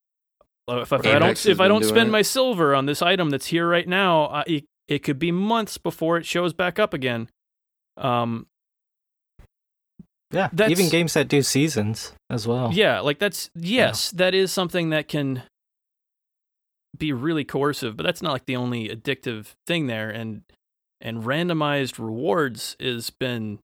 uh, 0.68 0.78
if, 0.80 0.92
if 0.92 1.06
i 1.06 1.18
don't 1.18 1.22
has 1.22 1.46
if 1.46 1.60
i 1.60 1.68
don't 1.68 1.84
spend 1.84 2.08
it. 2.08 2.12
my 2.12 2.22
silver 2.22 2.74
on 2.74 2.86
this 2.86 3.02
item 3.02 3.30
that's 3.30 3.46
here 3.46 3.68
right 3.68 3.88
now 3.88 4.24
uh, 4.26 4.44
it, 4.46 4.64
it 4.86 4.98
could 5.00 5.18
be 5.18 5.32
months 5.32 5.78
before 5.78 6.16
it 6.18 6.26
shows 6.26 6.52
back 6.52 6.78
up 6.78 6.92
again 6.94 7.28
um 7.96 8.46
Yeah. 10.30 10.48
Even 10.68 10.88
games 10.90 11.14
that 11.14 11.28
do 11.28 11.42
seasons 11.42 12.12
as 12.30 12.46
well. 12.46 12.70
yeah 12.72 13.00
like 13.00 13.18
that's 13.18 13.50
yes 13.54 14.10
that 14.12 14.34
is 14.34 14.52
something 14.52 14.90
that 14.90 15.08
can 15.08 15.42
be 16.96 17.12
really 17.12 17.44
coercive 17.44 17.96
but 17.96 18.04
that's 18.04 18.22
not 18.22 18.32
like 18.32 18.46
the 18.46 18.56
only 18.56 18.88
addictive 18.88 19.54
thing 19.66 19.86
there 19.86 20.10
and 20.10 20.42
and 21.00 21.22
randomized 21.24 21.98
rewards 21.98 22.76
has 22.80 23.10
been 23.10 23.58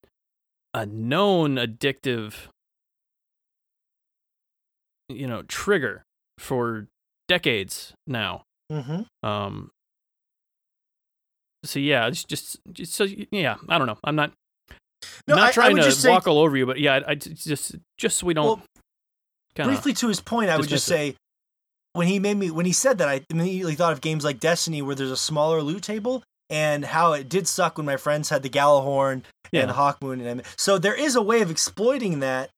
a 0.72 0.86
known 0.86 1.56
addictive 1.56 2.34
you 5.08 5.26
know 5.26 5.42
trigger 5.42 6.02
for 6.38 6.86
decades 7.28 7.92
now. 8.06 8.42
Mhm. 8.72 9.06
um 9.22 9.70
so 11.64 11.78
yeah 11.78 12.06
it's 12.06 12.24
just, 12.24 12.58
just 12.72 12.92
so 12.94 13.04
yeah 13.30 13.56
i 13.68 13.76
don't 13.78 13.86
know. 13.86 13.98
I'm 14.04 14.16
not 14.16 14.32
No, 15.28 15.36
not 15.36 15.44
I- 15.44 15.48
I 15.48 15.52
trying 15.52 15.72
would 15.74 15.82
to 15.84 15.92
say- 15.92 16.10
walk 16.10 16.26
all 16.26 16.38
over 16.38 16.56
you 16.56 16.64
but 16.66 16.80
yeah 16.80 17.00
I, 17.06 17.10
I 17.12 17.14
just 17.14 17.76
just 17.98 18.18
so 18.18 18.26
we 18.26 18.32
don't 18.34 18.46
Well, 18.46 19.66
briefly 19.68 19.92
to 19.94 20.08
his 20.08 20.20
point, 20.20 20.50
I 20.50 20.56
would 20.56 20.68
just 20.68 20.86
dismiss 20.86 21.12
say 21.12 21.16
when 21.92 22.08
he 22.08 22.18
made 22.18 22.36
me 22.36 22.50
when 22.50 22.66
he 22.66 22.72
said 22.72 22.98
that, 22.98 23.08
I 23.08 23.20
immediately 23.30 23.74
thought 23.76 23.92
of 23.92 24.00
games 24.00 24.24
like 24.24 24.40
Destiny 24.40 24.82
where 24.82 24.94
there's 24.96 25.10
a 25.12 25.16
smaller 25.16 25.62
loot 25.62 25.82
table 25.82 26.22
and 26.50 26.84
how 26.84 27.12
it 27.12 27.28
did 27.28 27.46
suck 27.48 27.76
when 27.78 27.86
my 27.86 27.96
friends 27.96 28.28
had 28.28 28.42
the 28.42 28.50
Gjallarhorn 28.50 29.22
yeah 29.52 29.62
and 29.62 29.70
Hawkmoon 29.72 30.24
and 30.24 30.42
so 30.56 30.78
there 30.78 30.94
is 30.94 31.16
a 31.16 31.22
way 31.22 31.40
of 31.42 31.50
exploiting 31.50 32.20
that 32.20 32.50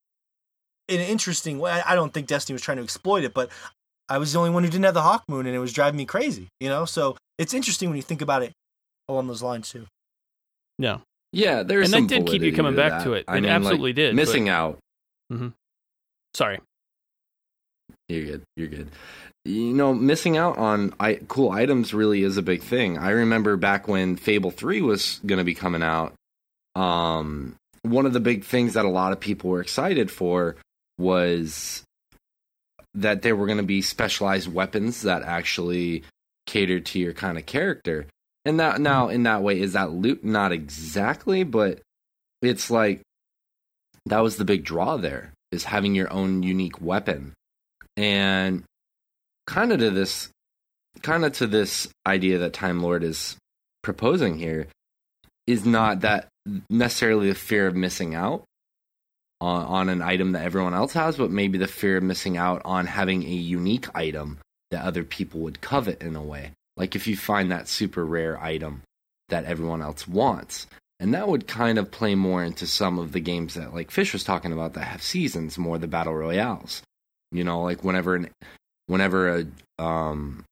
in 0.88 1.00
an 1.00 1.06
interesting 1.06 1.58
way. 1.58 1.70
I 1.72 1.92
I 1.92 1.94
don't 1.94 2.12
think 2.14 2.26
Destiny 2.26 2.54
was 2.54 2.62
trying 2.62 2.78
to 2.78 2.82
exploit 2.84 3.24
it, 3.24 3.34
but 3.34 3.50
I 4.08 4.18
was 4.18 4.32
the 4.32 4.38
only 4.38 4.50
one 4.50 4.62
who 4.64 4.70
didn't 4.70 4.84
have 4.84 4.94
the 4.94 5.00
Hawkmoon 5.00 5.40
and 5.40 5.48
it 5.48 5.58
was 5.58 5.72
driving 5.72 5.98
me 5.98 6.04
crazy, 6.04 6.46
you 6.60 6.68
know? 6.68 6.84
So 6.84 7.16
it's 7.38 7.52
interesting 7.54 7.88
when 7.88 7.96
you 7.96 8.02
think 8.02 8.22
about 8.22 8.42
it 8.44 8.52
along 9.08 9.26
those 9.26 9.42
lines 9.42 9.68
too. 9.70 9.86
yeah 10.78 10.98
Yeah, 11.32 11.62
there's 11.64 11.92
and 11.92 12.08
that 12.08 12.14
did 12.14 12.26
keep 12.26 12.42
you 12.42 12.52
coming 12.52 12.72
to 12.72 12.76
back 12.76 12.92
that. 12.98 13.04
to 13.04 13.14
it 13.14 13.24
I 13.26 13.32
it 13.32 13.40
mean, 13.40 13.50
like, 13.50 13.52
absolutely 13.52 13.92
did 13.94 14.10
but- 14.12 14.16
Missing 14.16 14.48
out. 14.48 14.78
Mm-hmm. 15.32 15.48
sorry 16.34 16.60
You're 18.08 18.24
good. 18.24 18.42
You're 18.56 18.68
good. 18.68 18.90
You 19.44 19.72
know, 19.72 19.94
missing 19.94 20.36
out 20.36 20.58
on 20.58 20.94
I, 20.98 21.20
cool 21.28 21.50
items 21.50 21.94
really 21.94 22.22
is 22.22 22.36
a 22.36 22.42
big 22.42 22.62
thing. 22.62 22.98
I 22.98 23.10
remember 23.10 23.56
back 23.56 23.88
when 23.88 24.16
Fable 24.16 24.50
3 24.50 24.80
was 24.82 25.20
going 25.26 25.38
to 25.38 25.44
be 25.44 25.54
coming 25.54 25.82
out, 25.82 26.14
um, 26.74 27.56
one 27.82 28.06
of 28.06 28.12
the 28.12 28.20
big 28.20 28.44
things 28.44 28.74
that 28.74 28.84
a 28.84 28.90
lot 28.90 29.12
of 29.12 29.20
people 29.20 29.50
were 29.50 29.60
excited 29.60 30.10
for 30.10 30.56
was 30.98 31.82
that 32.94 33.22
there 33.22 33.36
were 33.36 33.46
going 33.46 33.58
to 33.58 33.64
be 33.64 33.82
specialized 33.82 34.52
weapons 34.52 35.02
that 35.02 35.22
actually 35.22 36.02
catered 36.46 36.86
to 36.86 36.98
your 36.98 37.12
kind 37.12 37.38
of 37.38 37.46
character. 37.46 38.06
And 38.44 38.60
that 38.60 38.80
now 38.80 39.08
in 39.08 39.24
that 39.24 39.42
way 39.42 39.60
is 39.60 39.72
that 39.72 39.90
loot 39.90 40.24
not 40.24 40.52
exactly, 40.52 41.44
but 41.44 41.80
it's 42.42 42.70
like 42.70 43.02
that 44.06 44.20
was 44.20 44.36
the 44.36 44.44
big 44.44 44.64
draw 44.64 44.96
there 44.96 45.32
is 45.50 45.64
having 45.64 45.94
your 45.94 46.12
own 46.12 46.42
unique 46.42 46.80
weapon 46.80 47.34
and 47.96 48.64
kind 49.46 49.72
of 49.72 49.78
to 49.78 49.90
this 49.90 50.30
kind 51.02 51.24
of 51.24 51.32
to 51.32 51.46
this 51.46 51.88
idea 52.06 52.38
that 52.38 52.52
time 52.52 52.82
lord 52.82 53.02
is 53.02 53.36
proposing 53.82 54.38
here 54.38 54.66
is 55.46 55.64
not 55.64 56.00
that 56.00 56.28
necessarily 56.68 57.28
the 57.28 57.34
fear 57.34 57.66
of 57.66 57.76
missing 57.76 58.14
out 58.14 58.42
on, 59.40 59.64
on 59.64 59.88
an 59.88 60.02
item 60.02 60.32
that 60.32 60.44
everyone 60.44 60.74
else 60.74 60.92
has 60.92 61.16
but 61.16 61.30
maybe 61.30 61.58
the 61.58 61.68
fear 61.68 61.98
of 61.98 62.02
missing 62.02 62.36
out 62.36 62.62
on 62.64 62.86
having 62.86 63.22
a 63.22 63.26
unique 63.26 63.86
item 63.94 64.38
that 64.70 64.84
other 64.84 65.04
people 65.04 65.40
would 65.40 65.60
covet 65.60 66.02
in 66.02 66.16
a 66.16 66.22
way. 66.22 66.52
Like 66.76 66.96
if 66.96 67.06
you 67.06 67.16
find 67.16 67.50
that 67.50 67.68
super 67.68 68.04
rare 68.04 68.40
item 68.42 68.82
that 69.28 69.44
everyone 69.44 69.82
else 69.82 70.06
wants. 70.06 70.66
And 70.98 71.12
that 71.14 71.28
would 71.28 71.46
kind 71.46 71.78
of 71.78 71.90
play 71.90 72.14
more 72.14 72.42
into 72.42 72.66
some 72.66 72.98
of 72.98 73.12
the 73.12 73.20
games 73.20 73.54
that 73.54 73.74
like 73.74 73.90
fish 73.90 74.12
was 74.12 74.24
talking 74.24 74.52
about 74.52 74.74
that 74.74 74.84
have 74.84 75.02
seasons 75.02 75.58
more 75.58 75.78
the 75.78 75.86
battle 75.86 76.14
royales 76.14 76.82
you 77.32 77.44
know 77.44 77.62
like 77.62 77.82
whenever 77.84 78.14
an 78.16 78.30
whenever 78.86 79.38
a 79.78 79.82
um 79.82 80.44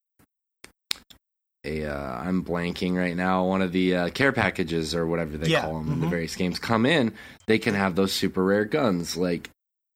a 1.65 1.85
uh, 1.87 2.21
I'm 2.21 2.45
blanking 2.45 2.95
right 2.95 3.17
now 3.17 3.45
one 3.47 3.63
of 3.63 3.73
the 3.73 3.97
uh, 3.97 4.09
care 4.11 4.33
packages 4.33 4.95
or 4.95 5.07
whatever 5.07 5.37
they 5.39 5.51
Yeah, 5.51 5.63
call 5.63 5.79
them 5.79 5.93
in 5.93 6.01
the 6.01 6.07
various 6.07 6.37
games 6.37 6.59
come 6.59 6.85
in 6.85 7.15
they 7.47 7.59
can 7.59 7.75
have 7.75 7.95
those 7.95 8.13
super 8.13 8.45
rare 8.45 8.65
guns 8.67 9.17
like 9.17 9.49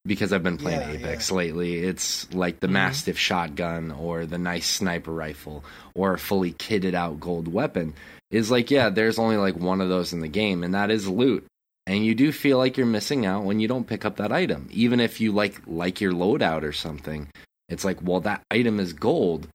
because 0.06 0.32
I've 0.32 0.42
been 0.42 0.56
playing 0.56 0.80
Yeah, 0.80 0.92
Apex 0.92 1.30
lately 1.30 1.80
it's 1.80 2.32
like 2.32 2.60
the 2.60 2.68
Mhm. 2.68 2.72
Mastiff 2.72 3.18
shotgun 3.18 3.90
or 3.90 4.24
the 4.24 4.38
nice 4.38 4.66
sniper 4.66 5.12
rifle 5.12 5.62
or 5.94 6.14
a 6.14 6.18
fully 6.18 6.52
kitted 6.52 6.94
out 6.94 7.20
gold 7.20 7.48
weapon 7.48 7.92
is 8.30 8.50
like 8.50 8.70
yeah 8.70 8.88
there's 8.88 9.18
only 9.18 9.36
like 9.36 9.56
one 9.56 9.82
of 9.82 9.90
those 9.90 10.14
in 10.14 10.20
the 10.20 10.28
game 10.28 10.64
and 10.64 10.72
that 10.74 10.90
is 10.90 11.06
loot 11.06 11.44
and 11.88 12.04
you 12.04 12.14
do 12.14 12.30
feel 12.30 12.58
like 12.58 12.76
you're 12.76 12.86
missing 12.86 13.24
out 13.24 13.44
when 13.44 13.58
you 13.58 13.66
don't 13.66 13.86
pick 13.86 14.04
up 14.04 14.16
that 14.16 14.30
item. 14.30 14.68
Even 14.70 15.00
if 15.00 15.20
you 15.20 15.32
like 15.32 15.60
like 15.66 16.00
your 16.00 16.12
loadout 16.12 16.62
or 16.62 16.72
something 16.72 17.28
it's 17.68 17.84
like 17.84 17.98
well 18.02 18.20
that 18.20 18.42
item 18.50 18.78
is 18.78 18.92
gold. 18.92 19.48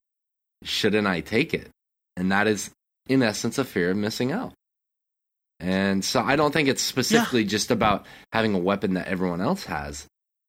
Shouldn't 0.62 1.06
i 1.06 1.20
take 1.20 1.54
it? 1.54 1.70
And 2.16 2.32
that 2.32 2.46
is 2.46 2.70
in 3.06 3.22
essence 3.22 3.58
a 3.58 3.64
fear 3.64 3.90
of 3.90 3.96
missing 3.96 4.32
out. 4.32 4.52
And 5.60 6.04
so 6.04 6.20
i 6.20 6.36
don't 6.36 6.52
think 6.52 6.68
it's 6.68 6.82
specifically 6.82 7.44
just 7.44 7.70
about 7.70 8.06
having 8.32 8.54
a 8.54 8.58
weapon 8.58 8.94
that 8.94 9.08
everyone 9.08 9.40
else 9.40 9.64
has. 9.64 10.06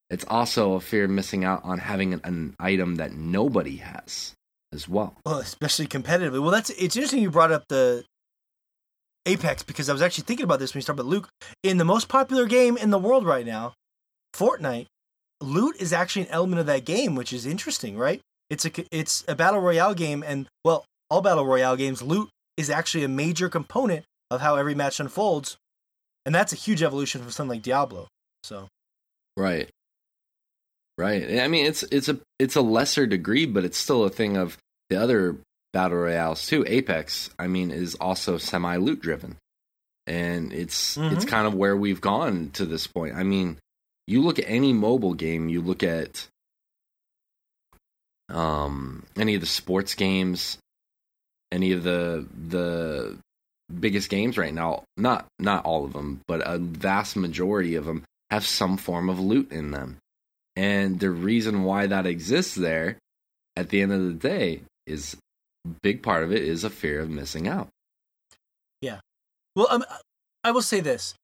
It's 0.10 0.26
also 0.28 0.74
a 0.74 0.80
fear 0.80 1.06
of 1.06 1.10
missing 1.10 1.43
out 1.43 1.62
on 1.63 1.80
having 1.80 2.13
an, 2.13 2.21
an 2.24 2.56
item 2.60 2.95
that 2.95 3.13
nobody 3.13 3.78
has 3.78 4.34
as 4.71 4.88
well. 4.88 5.15
Well, 5.26 5.39
especially 5.39 5.88
competitively. 5.88 6.39
Well, 6.41 6.52
that's 6.52 6.69
it's 6.71 6.95
interesting 6.95 7.24
you 7.24 7.32
brought 7.32 7.52
up 7.52 7.67
the 7.69 8.04
Apex 9.26 9.64
because 9.64 9.90
I 9.90 9.94
was 9.94 10.02
actually 10.02 10.26
thinking 10.26 10.44
about 10.44 10.60
this 10.60 10.74
when 10.74 10.80
you 10.80 10.84
started 10.84 11.02
about 11.02 11.10
Luke. 11.10 11.30
In 11.64 11.78
the 11.78 11.86
most 11.86 12.08
popular 12.08 12.46
game 12.46 12.78
in 12.78 12.90
the 12.92 13.00
world 13.00 13.26
right 13.26 13.46
now, 13.46 13.74
Fortnite, 14.36 14.88
loot 15.42 15.76
is 15.80 15.94
actually 15.94 16.24
an 16.24 16.32
element 16.32 16.60
of 16.60 16.66
that 16.68 16.86
game, 16.86 17.16
which 17.16 17.34
is 17.34 17.46
interesting, 17.46 17.98
right? 17.98 18.22
It's 18.50 18.66
a 18.66 18.72
it's 18.92 19.24
a 19.28 19.36
battle 19.36 19.60
royale 19.60 19.94
game, 19.94 20.24
and 20.26 20.48
well, 20.64 20.86
all 21.10 21.22
battle 21.22 21.46
royale 21.46 21.76
games, 21.76 22.02
loot 22.02 22.30
is 22.58 22.70
actually 22.70 23.04
a 23.04 23.10
major 23.10 23.50
component 23.50 24.06
of 24.30 24.42
how 24.42 24.56
every 24.56 24.76
match 24.76 25.00
unfolds, 25.00 25.58
and 26.26 26.34
that's 26.34 26.54
a 26.54 26.58
huge 26.58 26.84
evolution 26.84 27.22
from 27.22 27.32
something 27.32 27.58
like 27.58 27.64
Diablo. 27.64 28.08
So 28.44 28.68
Right. 29.38 29.70
Right. 30.98 31.40
I 31.40 31.48
mean, 31.48 31.66
it's 31.66 31.84
it's 31.84 32.08
a 32.08 32.20
it's 32.40 32.56
a 32.56 32.62
lesser 32.62 33.06
degree, 33.06 33.46
but 33.46 33.66
it's 33.66 33.78
still 33.78 34.06
a 34.06 34.10
thing 34.10 34.38
of 34.38 34.58
the 34.90 35.02
other 35.02 35.38
battle 35.76 35.98
royales 35.98 36.48
too. 36.48 36.64
Apex, 36.68 37.30
I 37.38 37.48
mean, 37.48 37.70
is 37.70 37.96
also 37.96 38.38
semi 38.38 38.78
loot 38.78 39.02
driven. 39.02 39.36
and 40.08 40.54
it's 40.54 40.98
Mhm. 40.98 41.12
it's 41.14 41.26
kind 41.26 41.48
of 41.48 41.56
where 41.56 41.76
we've 41.76 42.00
gone 42.00 42.52
to 42.52 42.64
this 42.66 42.86
point. 42.86 43.16
I 43.16 43.24
mean, 43.24 43.58
you 44.06 44.22
look 44.22 44.38
at 44.38 44.46
any 44.48 44.72
mobile 44.72 45.16
game, 45.16 45.50
you 45.50 45.62
look 45.62 45.82
at 45.82 46.28
um 48.30 49.04
any 49.18 49.34
of 49.36 49.42
the 49.42 49.48
sports 49.48 49.96
games, 49.96 50.58
any 51.52 51.72
of 51.72 51.82
the 51.84 52.28
the 52.50 53.18
biggest 53.80 54.10
games 54.10 54.38
right 54.38 54.54
now, 54.54 54.84
not 54.96 55.26
not 55.40 55.66
all 55.66 55.86
of 55.86 55.94
them, 55.94 56.22
but 56.28 56.42
a 56.46 56.58
vast 56.60 57.16
majority 57.16 57.74
of 57.76 57.86
them 57.86 58.04
have 58.30 58.46
some 58.46 58.78
form 58.78 59.10
of 59.10 59.20
loot 59.20 59.52
in 59.52 59.72
them. 59.72 59.98
And 60.56 61.00
the 61.00 61.10
reason 61.10 61.64
why 61.64 61.88
that 61.88 62.06
exists 62.06 62.56
there 62.56 62.98
at 63.56 63.70
the 63.70 63.82
end 63.82 63.92
of 63.92 64.02
the 64.04 64.14
day 64.14 64.62
is 64.86 65.18
big 65.82 66.04
part 66.04 66.23
of 66.23 66.32
it 66.32 66.43
is 66.43 66.63
a 66.63 66.69
fear 66.69 66.99
of 66.99 67.10
missing 67.10 67.47
out. 67.47 67.69
Yeah. 68.82 68.99
Well, 69.56 69.67
um, 69.69 69.86
I 70.43 70.51
will 70.51 70.62
say 70.62 70.80
this: 70.80 71.15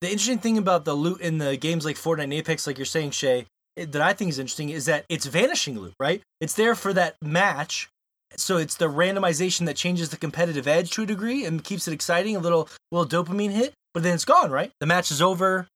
the 0.00 0.08
interesting 0.08 0.38
thing 0.38 0.58
about 0.58 0.84
the 0.84 0.94
loot 0.94 1.20
in 1.20 1.38
the 1.38 1.56
games 1.56 1.84
like 1.84 1.96
Fortnite 1.96 2.24
and 2.24 2.32
Apex, 2.34 2.66
like 2.66 2.78
you're 2.78 2.84
saying, 2.84 3.10
Shay, 3.10 3.46
that 3.76 4.00
I 4.00 4.12
think 4.12 4.30
is 4.30 4.38
interesting 4.38 4.70
is 4.70 4.86
that 4.86 5.04
it's 5.08 5.26
vanishing 5.26 5.78
loot, 5.78 5.94
right? 6.00 6.22
It's 6.40 6.54
there 6.54 6.74
for 6.74 6.92
that 6.92 7.16
match, 7.22 7.88
so 8.36 8.56
it's 8.56 8.76
the 8.76 8.88
randomization 8.88 9.66
that 9.66 9.76
changes 9.76 10.10
the 10.10 10.16
competitive 10.16 10.66
edge 10.66 10.90
to 10.92 11.02
a 11.02 11.06
degree 11.06 11.44
and 11.44 11.64
keeps 11.64 11.88
it 11.88 11.94
exciting, 11.94 12.36
a 12.36 12.40
little 12.40 12.68
little 12.92 13.06
dopamine 13.06 13.50
hit. 13.50 13.74
But 13.94 14.02
then 14.02 14.14
it's 14.14 14.24
gone, 14.24 14.50
right? 14.50 14.70
The 14.80 14.86
match 14.86 15.10
is 15.10 15.22
over. 15.22 15.66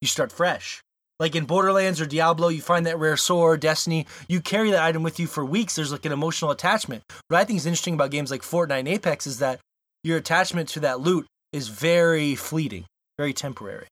You 0.00 0.08
start 0.08 0.32
fresh. 0.32 0.82
Like 1.22 1.36
in 1.36 1.44
Borderlands 1.44 2.00
or 2.00 2.06
Diablo, 2.06 2.48
you 2.48 2.60
find 2.60 2.84
that 2.86 2.98
rare 2.98 3.16
sword, 3.16 3.60
Destiny, 3.60 4.06
you 4.26 4.40
carry 4.40 4.72
that 4.72 4.82
item 4.82 5.04
with 5.04 5.20
you 5.20 5.28
for 5.28 5.44
weeks. 5.44 5.76
There's 5.76 5.92
like 5.92 6.04
an 6.04 6.10
emotional 6.10 6.50
attachment. 6.50 7.04
What 7.28 7.38
I 7.38 7.44
think 7.44 7.58
is 7.58 7.64
interesting 7.66 7.94
about 7.94 8.10
games 8.10 8.28
like 8.32 8.42
Fortnite 8.42 8.80
and 8.80 8.88
Apex 8.88 9.28
is 9.28 9.38
that 9.38 9.60
your 10.02 10.16
attachment 10.18 10.68
to 10.70 10.80
that 10.80 10.98
loot 10.98 11.24
is 11.52 11.68
very 11.68 12.34
fleeting, 12.34 12.86
very 13.18 13.32
temporary. 13.32 13.86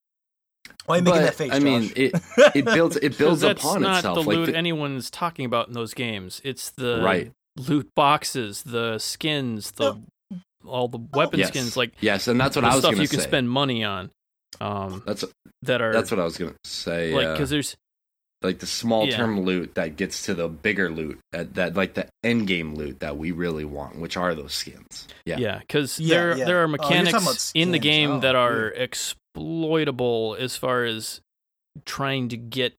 Why 0.87 0.97
are 0.97 0.99
you 0.99 1.05
making 1.05 1.21
But, 1.21 1.25
that 1.27 1.35
face? 1.37 1.53
I 1.53 1.61
mean, 1.61 1.83
Josh? 1.83 1.93
it 1.95 2.13
it 2.57 2.65
builds 2.65 2.97
it 2.97 3.11
'Cause 3.11 3.19
builds 3.19 3.41
that's 3.43 3.63
upon 3.63 3.83
not 3.83 3.99
itself. 3.99 4.17
the 4.17 4.21
like 4.23 4.37
loot 4.37 4.47
the- 4.47 4.57
anyone's 4.57 5.09
talking 5.09 5.45
about 5.45 5.69
in 5.69 5.75
those 5.75 5.95
games. 5.95 6.41
It's 6.43 6.71
the 6.71 7.01
Right. 7.01 7.31
loot 7.57 7.89
boxes, 7.95 8.65
the 8.65 8.99
skins, 8.99 9.71
the 9.71 10.01
all 10.67 10.89
the 10.89 10.99
weapon 11.13 11.39
yes. 11.39 11.49
skins, 11.49 11.77
like 11.77 11.93
yes, 12.01 12.27
and 12.27 12.41
that's 12.41 12.57
what 12.57 12.63
the 12.63 12.69
I 12.69 12.75
was 12.75 12.83
stuff 12.85 12.99
you 12.99 13.07
can 13.07 13.21
say. 13.21 13.27
spend 13.27 13.49
money 13.49 13.85
on. 13.85 14.11
Um, 14.61 15.03
That's 15.07 15.25
that 15.63 15.81
are 15.83 15.93
that's 15.93 16.11
what 16.11 16.19
I 16.21 16.25
was 16.25 16.37
going 16.39 16.53
to 16.53 16.71
say. 16.71 17.13
like 17.15 17.27
uh, 17.27 17.33
because 17.35 17.51
there's 17.51 17.77
like 18.43 18.59
the 18.59 18.67
small 18.67 19.07
Yeah. 19.07 19.17
term 19.19 19.41
loot 19.43 19.75
that 19.75 19.97
gets 19.97 20.23
to 20.25 20.35
the 20.35 20.49
bigger 20.49 20.91
loot 20.91 21.19
that, 21.33 21.55
that 21.55 21.75
like 21.77 21.95
the 21.95 22.09
end 22.25 22.47
game 22.47 22.75
loot 22.75 23.01
that 23.01 23.17
we 23.19 23.33
really 23.33 23.65
want, 23.67 23.99
which 23.99 24.17
are 24.17 24.35
those 24.35 24.55
skins. 24.55 25.07
Yeah. 25.27 25.37
yeah 25.39 25.59
because 25.59 26.01
Yeah, 26.01 26.15
there 26.17 26.37
yeah. 26.39 26.45
there 26.47 26.59
are 26.63 26.65
Oh, 26.65 26.69
you're 26.69 26.77
talking 26.79 26.97
mechanics 27.05 27.51
about 27.53 27.61
in 27.63 27.71
the 27.73 27.79
game 27.79 28.11
Oh, 28.13 28.21
that 28.21 28.35
are 28.35 28.53
weird. 28.53 28.79
exploitable 28.79 30.37
as 30.39 30.57
far 30.57 30.85
as 30.85 31.21
trying 31.85 32.29
to 32.31 32.37
get 32.37 32.75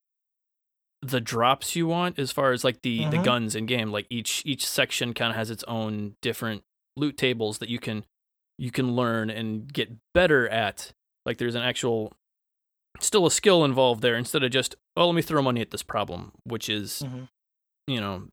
the 1.01 1.21
drops 1.21 1.75
you 1.75 1.87
want 1.87 2.19
as 2.19 2.31
far 2.31 2.51
as 2.51 2.63
like 2.63 2.81
the 2.83 3.05
the 3.05 3.17
Mhm. 3.17 3.23
guns 3.23 3.55
in 3.55 3.65
game 3.65 3.91
like 3.91 4.05
each 4.09 4.43
each 4.45 4.65
section 4.65 5.13
kind 5.13 5.31
of 5.31 5.35
has 5.35 5.49
its 5.49 5.63
own 5.67 6.15
different 6.21 6.63
loot 6.95 7.17
tables 7.17 7.57
that 7.59 7.69
you 7.69 7.79
can 7.79 8.03
you 8.59 8.69
can 8.69 8.95
learn 8.95 9.29
and 9.31 9.71
get 9.73 9.89
better 10.13 10.47
at 10.49 10.91
like 11.25 11.37
there's 11.37 11.55
an 11.55 11.61
actual 11.63 12.11
still 12.99 13.25
a 13.25 13.31
skill 13.31 13.63
involved 13.63 14.01
there 14.01 14.15
instead 14.15 14.43
of 14.43 14.51
just 14.51 14.75
oh 14.97 15.07
let 15.07 15.15
me 15.15 15.21
throw 15.21 15.41
money 15.41 15.61
at 15.61 15.71
this 15.71 15.83
problem 15.83 16.31
which 16.43 16.67
is 16.69 17.03
Mhm. 17.05 17.27
you 17.87 17.99
know 18.01 18.27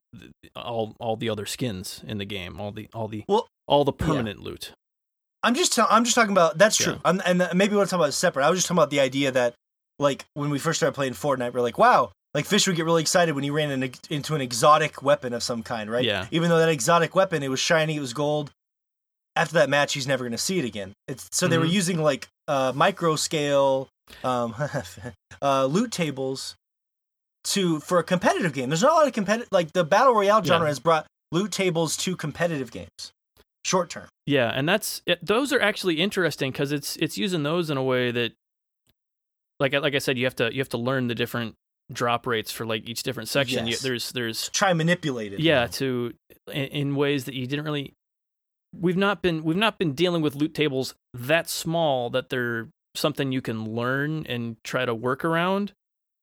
all 0.56 0.94
all 1.00 1.16
the 1.16 1.30
other 1.30 1.46
skins 1.46 2.02
in 2.06 2.18
the 2.18 2.24
game 2.24 2.60
all 2.60 2.72
the 2.72 2.88
all 2.92 3.08
the 3.08 3.24
Well, 3.28 3.46
all 3.66 3.84
the 3.84 3.92
yeah. 3.98 4.06
permanent 4.06 4.40
loot 4.40 4.72
I'm 5.42 5.54
just 5.54 5.78
I'm 5.78 6.04
just 6.04 6.16
talking 6.16 6.32
about 6.32 6.58
that's 6.58 6.76
true. 6.76 6.98
Yeah. 7.04 7.20
And 7.24 7.48
maybe 7.54 7.76
what 7.76 7.82
I'm 7.82 7.86
talking 7.86 8.00
about 8.00 8.08
is 8.08 8.16
separate. 8.16 8.44
I 8.44 8.50
was 8.50 8.58
just 8.58 8.66
talking 8.66 8.78
about 8.78 8.90
the 8.90 8.98
idea 8.98 9.30
that 9.30 9.54
like 10.00 10.24
when 10.34 10.50
we 10.50 10.58
first 10.58 10.80
started 10.80 10.94
playing 10.96 11.12
Fortnite, 11.12 11.52
we're 11.54 11.60
like, 11.60 11.78
wow, 11.78 12.10
like 12.34 12.44
Fish 12.44 12.66
would 12.66 12.74
get 12.74 12.84
really 12.84 13.02
excited 13.02 13.36
when 13.36 13.44
he 13.44 13.50
ran 13.50 13.70
in, 13.70 13.92
into 14.10 14.34
an 14.34 14.40
exotic 14.40 15.00
weapon 15.00 15.32
of 15.32 15.44
some 15.44 15.62
kind, 15.62 15.90
right? 15.92 16.04
Yeah. 16.04 16.26
Even 16.32 16.50
though 16.50 16.58
that 16.58 16.68
exotic 16.68 17.14
weapon, 17.14 17.44
it 17.44 17.48
was 17.50 17.60
shiny, 17.60 17.96
it 17.96 18.00
was 18.00 18.12
gold. 18.14 18.50
After 19.38 19.54
that 19.54 19.70
match, 19.70 19.94
he's 19.94 20.06
never 20.06 20.24
going 20.24 20.32
to 20.32 20.38
see 20.38 20.58
it 20.58 20.64
again. 20.64 20.92
It's, 21.06 21.28
so 21.32 21.46
they 21.48 21.58
were 21.58 21.64
Mhm. 21.66 21.72
using 21.72 22.02
like 22.02 22.28
uh, 22.48 22.72
micro 22.74 23.16
scale 23.16 23.88
um, 24.24 24.54
uh, 25.42 25.64
loot 25.66 25.92
tables 25.92 26.56
to 27.44 27.78
for 27.80 27.98
a 27.98 28.02
competitive 28.04 28.52
game. 28.52 28.68
There's 28.68 28.82
not 28.82 28.92
a 28.92 28.94
lot 28.94 29.06
of 29.06 29.12
competitive 29.12 29.48
like 29.52 29.72
the 29.72 29.84
battle 29.84 30.14
royale 30.14 30.42
genre 30.42 30.66
Yeah. 30.66 30.70
has 30.70 30.80
brought 30.80 31.06
loot 31.30 31.52
tables 31.52 31.96
to 31.98 32.16
competitive 32.16 32.70
games, 32.70 33.12
short 33.64 33.90
term. 33.90 34.08
Yeah, 34.26 34.50
and 34.54 34.68
that's 34.68 35.02
it, 35.06 35.24
those 35.24 35.52
are 35.52 35.60
actually 35.60 36.00
interesting 36.00 36.50
because 36.52 36.72
it's 36.72 36.96
it's 36.96 37.16
using 37.16 37.42
those 37.44 37.70
in 37.70 37.76
a 37.76 37.82
way 37.82 38.10
that, 38.10 38.32
like 39.60 39.74
I- 39.74 39.78
like 39.78 39.94
I 39.94 39.98
said, 39.98 40.18
you 40.18 40.24
have 40.24 40.36
to 40.36 40.52
you 40.52 40.60
have 40.60 40.68
to 40.70 40.78
learn 40.78 41.06
the 41.08 41.14
different 41.14 41.54
drop 41.92 42.26
rates 42.26 42.50
for 42.52 42.66
like 42.66 42.88
each 42.88 43.02
different 43.02 43.28
section. 43.28 43.66
You- 43.66 43.72
Yes. 43.72 43.80
there's 43.82 44.12
there's 44.12 44.48
Try 44.50 44.72
manipulate 44.74 45.32
it. 45.32 45.40
yeah 45.40 45.66
to 45.68 46.12
in, 46.48 46.64
in 46.66 46.94
ways 46.96 47.24
that 47.26 47.34
you 47.34 47.46
didn't 47.46 47.64
really. 47.64 47.94
We've 48.74 48.96
not 48.96 49.22
been 49.22 49.44
we've 49.44 49.56
not 49.56 49.78
been 49.78 49.92
dealing 49.94 50.22
with 50.22 50.34
loot 50.34 50.54
tables 50.54 50.94
that 51.14 51.48
small 51.48 52.10
that 52.10 52.28
they're 52.28 52.68
something 52.94 53.32
you 53.32 53.40
can 53.40 53.64
learn 53.74 54.26
and 54.26 54.56
try 54.64 54.84
to 54.84 54.94
work 54.94 55.24
around 55.24 55.72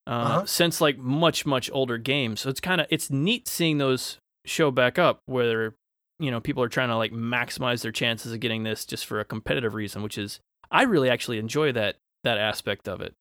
uh, 0.07 0.09
Uh-huh. 0.11 0.45
since 0.45 0.79
like 0.81 0.97
much 0.97 1.45
much 1.45 1.69
older 1.73 1.97
games. 1.97 2.41
So 2.41 2.49
it's 2.49 2.59
kind 2.59 2.81
of 2.81 2.87
it's 2.89 3.09
neat 3.09 3.47
seeing 3.47 3.77
those 3.77 4.17
show 4.45 4.69
back 4.71 4.99
up 4.99 5.21
where 5.25 5.73
you 6.19 6.29
know 6.31 6.39
people 6.39 6.61
are 6.63 6.69
trying 6.69 6.89
to 6.89 6.97
like 6.97 7.11
maximize 7.11 7.81
their 7.81 7.91
chances 7.91 8.31
of 8.31 8.39
getting 8.39 8.63
this 8.63 8.85
just 8.85 9.05
for 9.05 9.19
a 9.19 9.25
competitive 9.25 9.73
reason, 9.73 10.03
which 10.03 10.17
is 10.17 10.39
I 10.69 10.83
really 10.83 11.09
actually 11.09 11.39
enjoy 11.39 11.71
that 11.71 11.95
that 12.23 12.37
aspect 12.37 12.87
of 12.87 13.01
it. 13.01 13.13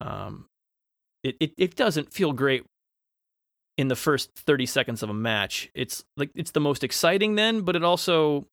Um, 0.00 0.46
it 1.24 1.36
it 1.40 1.52
it 1.58 1.76
doesn't 1.76 2.12
feel 2.12 2.32
great 2.32 2.64
in 3.76 3.88
the 3.88 3.96
first 3.96 4.30
30 4.34 4.66
seconds 4.66 5.02
of 5.02 5.10
a 5.10 5.14
match. 5.14 5.68
It's 5.74 6.04
like 6.16 6.30
it's 6.34 6.52
the 6.52 6.60
most 6.60 6.84
exciting 6.84 7.34
then, 7.34 7.62
but 7.62 7.74
it 7.76 7.82
also 7.84 8.46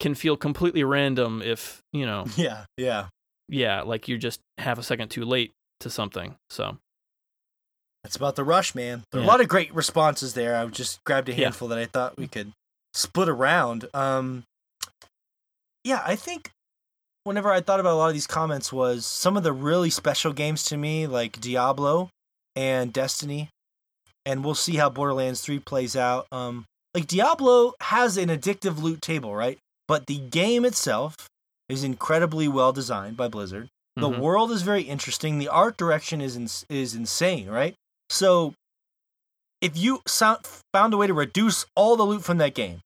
can 0.00 0.14
feel 0.14 0.36
completely 0.36 0.84
random 0.84 1.42
if, 1.42 1.80
you 1.92 2.06
know, 2.06 2.24
Yeah, 2.36 2.64
yeah. 2.76 3.08
yeah, 3.48 3.82
like 3.82 4.08
you're 4.08 4.18
just 4.18 4.40
half 4.58 4.78
a 4.78 4.82
second 4.82 5.08
too 5.08 5.24
late 5.24 5.52
to 5.80 5.90
something. 5.90 6.36
So, 6.50 6.78
That's 8.04 8.16
about 8.16 8.36
the 8.36 8.44
rush, 8.44 8.74
man. 8.74 9.02
There 9.10 9.20
are 9.20 9.24
Yeah. 9.24 9.28
a 9.28 9.32
lot 9.32 9.40
of 9.40 9.48
great 9.48 9.74
responses 9.74 10.34
there. 10.34 10.56
I 10.56 10.64
just 10.66 11.02
grabbed 11.04 11.28
a 11.28 11.32
Yeah. 11.32 11.44
handful 11.44 11.68
that 11.68 11.78
I 11.78 11.86
thought 11.86 12.16
we 12.16 12.28
could 12.28 12.52
split 12.94 13.28
around. 13.28 13.86
Um, 13.92 14.44
yeah, 15.84 16.02
I 16.04 16.16
think 16.16 16.50
whenever 17.24 17.52
I 17.52 17.60
thought 17.60 17.80
about 17.80 17.92
a 17.92 17.96
lot 17.96 18.08
of 18.08 18.14
these 18.14 18.26
comments 18.26 18.72
was 18.72 19.04
some 19.06 19.36
of 19.36 19.42
the 19.42 19.52
really 19.52 19.90
special 19.90 20.32
games 20.32 20.64
to 20.64 20.76
me, 20.76 21.06
like 21.06 21.40
Diablo 21.40 22.10
and 22.56 22.92
Destiny, 22.92 23.50
and 24.24 24.44
we'll 24.44 24.54
see 24.54 24.76
how 24.76 24.90
Borderlands 24.90 25.40
3 25.40 25.58
plays 25.58 25.96
out. 25.96 26.26
Um, 26.32 26.64
like 26.94 27.06
Diablo 27.06 27.74
has 27.80 28.16
an 28.16 28.28
addictive 28.28 28.80
loot 28.82 29.02
table, 29.02 29.34
right? 29.34 29.58
But 29.88 30.06
the 30.06 30.18
game 30.18 30.64
itself 30.64 31.16
is 31.68 31.82
incredibly 31.82 32.46
well 32.46 32.72
designed 32.72 33.16
by 33.16 33.28
Blizzard. 33.28 33.68
The 33.96 34.08
mhm. 34.08 34.20
world 34.20 34.52
is 34.52 34.62
very 34.62 34.82
interesting. 34.82 35.38
The 35.38 35.48
art 35.48 35.76
direction 35.76 36.20
is 36.20 36.36
ins- 36.36 36.64
is 36.68 36.94
insane, 36.94 37.48
right? 37.48 37.74
So, 38.10 38.54
if 39.60 39.76
you 39.76 40.02
sound, 40.06 40.46
found 40.72 40.94
a 40.94 40.96
way 40.96 41.08
to 41.08 41.14
reduce 41.14 41.66
all 41.74 41.96
the 41.96 42.04
loot 42.04 42.22
from 42.22 42.38
that 42.38 42.54
game, 42.54 42.80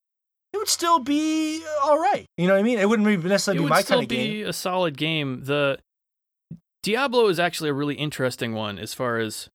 it 0.53 0.57
would 0.57 0.69
still 0.69 0.99
be 0.99 1.63
all 1.83 1.99
right. 1.99 2.25
You 2.37 2.47
know 2.47 2.53
what 2.53 2.59
I 2.59 2.63
mean? 2.63 2.79
It 2.79 2.89
wouldn't 2.89 3.07
be 3.07 3.17
necessarily 3.29 3.57
it 3.57 3.59
be 3.59 3.63
would 3.65 3.69
my 3.69 3.83
kind 3.83 4.01
of 4.01 4.07
game. 4.07 4.31
be 4.31 4.41
a 4.41 4.53
solid 4.53 4.97
game. 4.97 5.43
The 5.43 5.77
Diablo 6.81 7.27
is 7.27 7.39
actually 7.39 7.69
a 7.69 7.73
really 7.73 7.95
interesting 7.95 8.53
one 8.53 8.79
as 8.79 8.93
far 8.93 9.17
as 9.19 9.49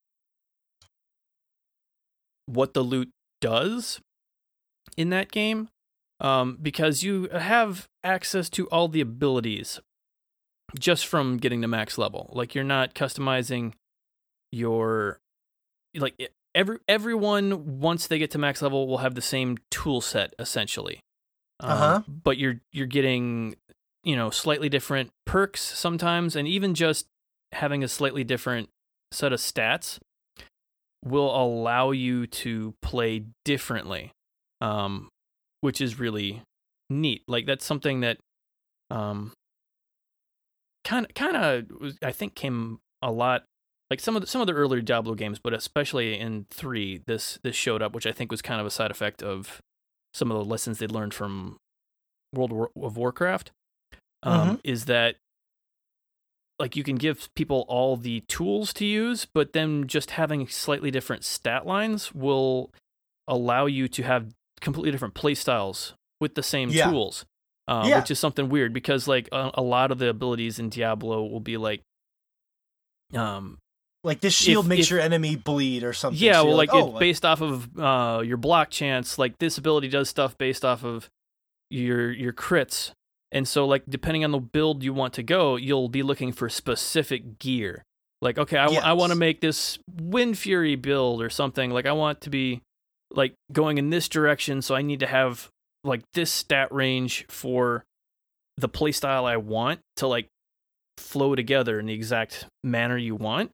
what 2.46 2.72
the 2.72 2.82
loot 2.82 3.10
does 3.40 4.00
in 4.96 5.10
that 5.10 5.30
game, 5.30 5.68
um, 6.20 6.58
because 6.60 7.02
you 7.02 7.28
have 7.28 7.88
access 8.02 8.48
to 8.50 8.66
all 8.68 8.88
the 8.88 9.00
abilities 9.00 9.80
just 10.78 11.06
from 11.06 11.38
getting 11.38 11.62
to 11.62 11.68
max 11.68 11.96
level. 11.98 12.30
Like 12.32 12.54
you're 12.54 12.64
not 12.64 12.94
customizing 12.94 13.72
your 14.52 15.20
like 15.94 16.30
every 16.54 16.78
everyone 16.88 17.80
once 17.80 18.06
they 18.06 18.18
get 18.18 18.30
to 18.32 18.38
max 18.38 18.62
level 18.62 18.86
will 18.86 18.98
have 18.98 19.14
the 19.14 19.22
same 19.22 19.58
tool 19.70 20.00
set 20.00 20.34
essentially. 20.38 21.00
Um, 21.60 21.70
Uh-huh. 21.70 22.02
But 22.06 22.38
you're 22.38 22.60
you're 22.72 22.86
getting 22.86 23.56
you 24.04 24.16
know 24.16 24.30
slightly 24.30 24.68
different 24.68 25.10
perks 25.26 25.60
sometimes, 25.60 26.36
and 26.36 26.46
even 26.46 26.74
just 26.74 27.06
having 27.52 27.82
a 27.82 27.88
slightly 27.88 28.24
different 28.24 28.68
set 29.12 29.32
of 29.32 29.40
stats 29.40 29.98
will 31.04 31.34
allow 31.34 31.92
you 31.92 32.26
to 32.26 32.74
play 32.82 33.24
differently, 33.44 34.12
um, 34.60 35.08
which 35.60 35.80
is 35.80 35.98
really 35.98 36.42
neat. 36.90 37.22
Like 37.28 37.46
that's 37.46 37.64
something 37.64 38.00
that 38.00 38.18
um, 38.90 39.32
kind 40.84 41.06
of 41.06 41.14
kind 41.14 41.36
of 41.36 41.96
I 42.02 42.12
think 42.12 42.34
came 42.34 42.80
a 43.02 43.12
lot 43.12 43.44
like 43.90 44.00
some 44.00 44.16
of 44.16 44.22
the, 44.22 44.26
some 44.26 44.40
of 44.40 44.46
the 44.46 44.52
earlier 44.52 44.82
Diablo 44.82 45.14
games, 45.14 45.38
but 45.38 45.54
especially 45.54 46.18
in 46.18 46.46
three, 46.50 47.00
this 47.06 47.38
this 47.42 47.56
showed 47.56 47.82
up, 47.82 47.94
which 47.94 48.06
I 48.06 48.12
think 48.12 48.30
was 48.30 48.42
kind 48.42 48.60
of 48.60 48.66
a 48.66 48.70
side 48.70 48.90
effect 48.90 49.22
of 49.22 49.60
some 50.12 50.30
of 50.30 50.38
the 50.38 50.44
lessons 50.44 50.78
they 50.78 50.86
learned 50.86 51.14
from 51.14 51.56
World 52.34 52.52
War, 52.52 52.70
of 52.82 52.96
Warcraft. 52.96 53.50
Um, 54.22 54.60
Is 54.64 54.86
that 54.86 55.16
like 56.58 56.76
you 56.76 56.82
can 56.82 56.96
give 56.96 57.28
people 57.34 57.64
all 57.68 57.96
the 57.96 58.20
tools 58.28 58.72
to 58.74 58.84
use, 58.84 59.26
but 59.32 59.52
then 59.52 59.86
just 59.86 60.12
having 60.12 60.48
slightly 60.48 60.90
different 60.90 61.24
stat 61.24 61.66
lines 61.66 62.14
will 62.14 62.70
allow 63.28 63.66
you 63.66 63.88
to 63.88 64.02
have 64.02 64.34
completely 64.58 64.90
different 64.90 65.14
play 65.14 65.34
styles 65.34 65.94
with 66.20 66.34
the 66.34 66.42
same 66.42 66.70
Yeah. 66.70 66.90
tools. 66.90 67.24
Uh, 67.66 67.84
Yeah. 67.86 67.98
which 68.00 68.10
is 68.10 68.18
something 68.18 68.48
weird 68.48 68.72
because 68.72 69.06
like 69.06 69.28
a, 69.32 69.50
a 69.54 69.62
lot 69.62 69.90
of 69.90 69.98
the 69.98 70.08
abilities 70.08 70.58
in 70.58 70.70
Diablo 70.70 71.24
will 71.26 71.40
be 71.40 71.56
like 71.58 71.82
um 73.14 73.58
Like 74.04 74.20
this 74.20 74.34
shield 74.34 74.64
If- 74.64 74.68
makes 74.68 74.86
if- 74.86 74.90
your 74.90 75.00
enemy 75.00 75.36
bleed 75.36 75.82
or 75.82 75.92
something. 75.92 76.22
yeah, 76.22 76.34
so 76.34 76.38
well 76.44 76.46
you're 76.48 76.56
like, 76.56 76.70
oh, 76.72 76.90
it's 76.90 76.98
based 76.98 77.24
off 77.24 77.40
of 77.42 77.78
uh 77.78 78.22
your 78.24 78.36
block 78.36 78.70
chance, 78.70 79.18
like 79.18 79.38
this 79.38 79.58
ability 79.58 79.88
does 79.88 80.08
stuff 80.08 80.36
based 80.38 80.64
off 80.64 80.84
of 80.84 81.08
your 81.70 82.10
your 82.12 82.32
crits. 82.32 82.92
And 83.32 83.46
so 83.46 83.66
like 83.66 83.82
depending 83.88 84.24
on 84.24 84.30
the 84.30 84.38
build 84.38 84.82
you 84.82 84.94
want 84.94 85.12
to 85.14 85.22
go, 85.22 85.56
you'll 85.56 85.88
be 85.90 86.02
looking 86.02 86.32
for 86.32 86.48
specific 86.48 87.38
gear. 87.38 87.82
Like 88.22 88.38
okay, 88.38 88.56
I, 88.56 88.66
I 88.66 88.92
want 88.94 89.10
to 89.12 89.18
make 89.18 89.40
this 89.40 89.78
Wind 90.00 90.38
Fury 90.38 90.76
build 90.76 91.20
or 91.22 91.28
something. 91.30 91.70
Like 91.70 91.86
I 91.86 91.92
want 91.92 92.20
to 92.22 92.30
be 92.30 92.62
like 93.10 93.34
going 93.52 93.78
in 93.78 93.90
this 93.90 94.08
direction, 94.08 94.62
so 94.62 94.74
I 94.74 94.82
need 94.82 95.00
to 95.00 95.06
have 95.06 95.48
like 95.84 96.02
this 96.14 96.30
stat 96.32 96.72
range 96.72 97.24
for 97.28 97.84
the 98.56 98.68
playstyle 98.68 99.24
I 99.24 99.36
want 99.36 99.80
to 99.96 100.06
like 100.06 100.26
flow 100.96 101.34
together 101.36 101.78
in 101.78 101.86
the 101.86 101.94
exact 101.94 102.46
manner 102.64 102.96
you 102.96 103.14
want 103.14 103.50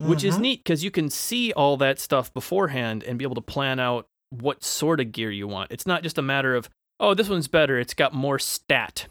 which 0.00 0.24
is 0.24 0.34
Mhm. 0.36 0.40
neat 0.40 0.64
because 0.64 0.82
you 0.82 0.90
can 0.90 1.08
see 1.08 1.52
all 1.52 1.76
that 1.76 2.00
stuff 2.00 2.34
beforehand 2.34 3.04
and 3.04 3.20
be 3.20 3.24
able 3.24 3.36
to 3.36 3.40
plan 3.40 3.78
out 3.78 4.04
what 4.30 4.64
sort 4.64 4.98
of 4.98 5.12
gear 5.12 5.30
you 5.30 5.46
want. 5.46 5.70
It's 5.70 5.86
not 5.86 6.02
just 6.02 6.18
a 6.18 6.22
matter 6.22 6.56
of 6.56 6.68
oh 6.98 7.14
this 7.14 7.28
one's 7.28 7.46
better, 7.46 7.78
it's 7.78 7.94
got 7.94 8.12
more 8.12 8.40
stat. 8.40 9.06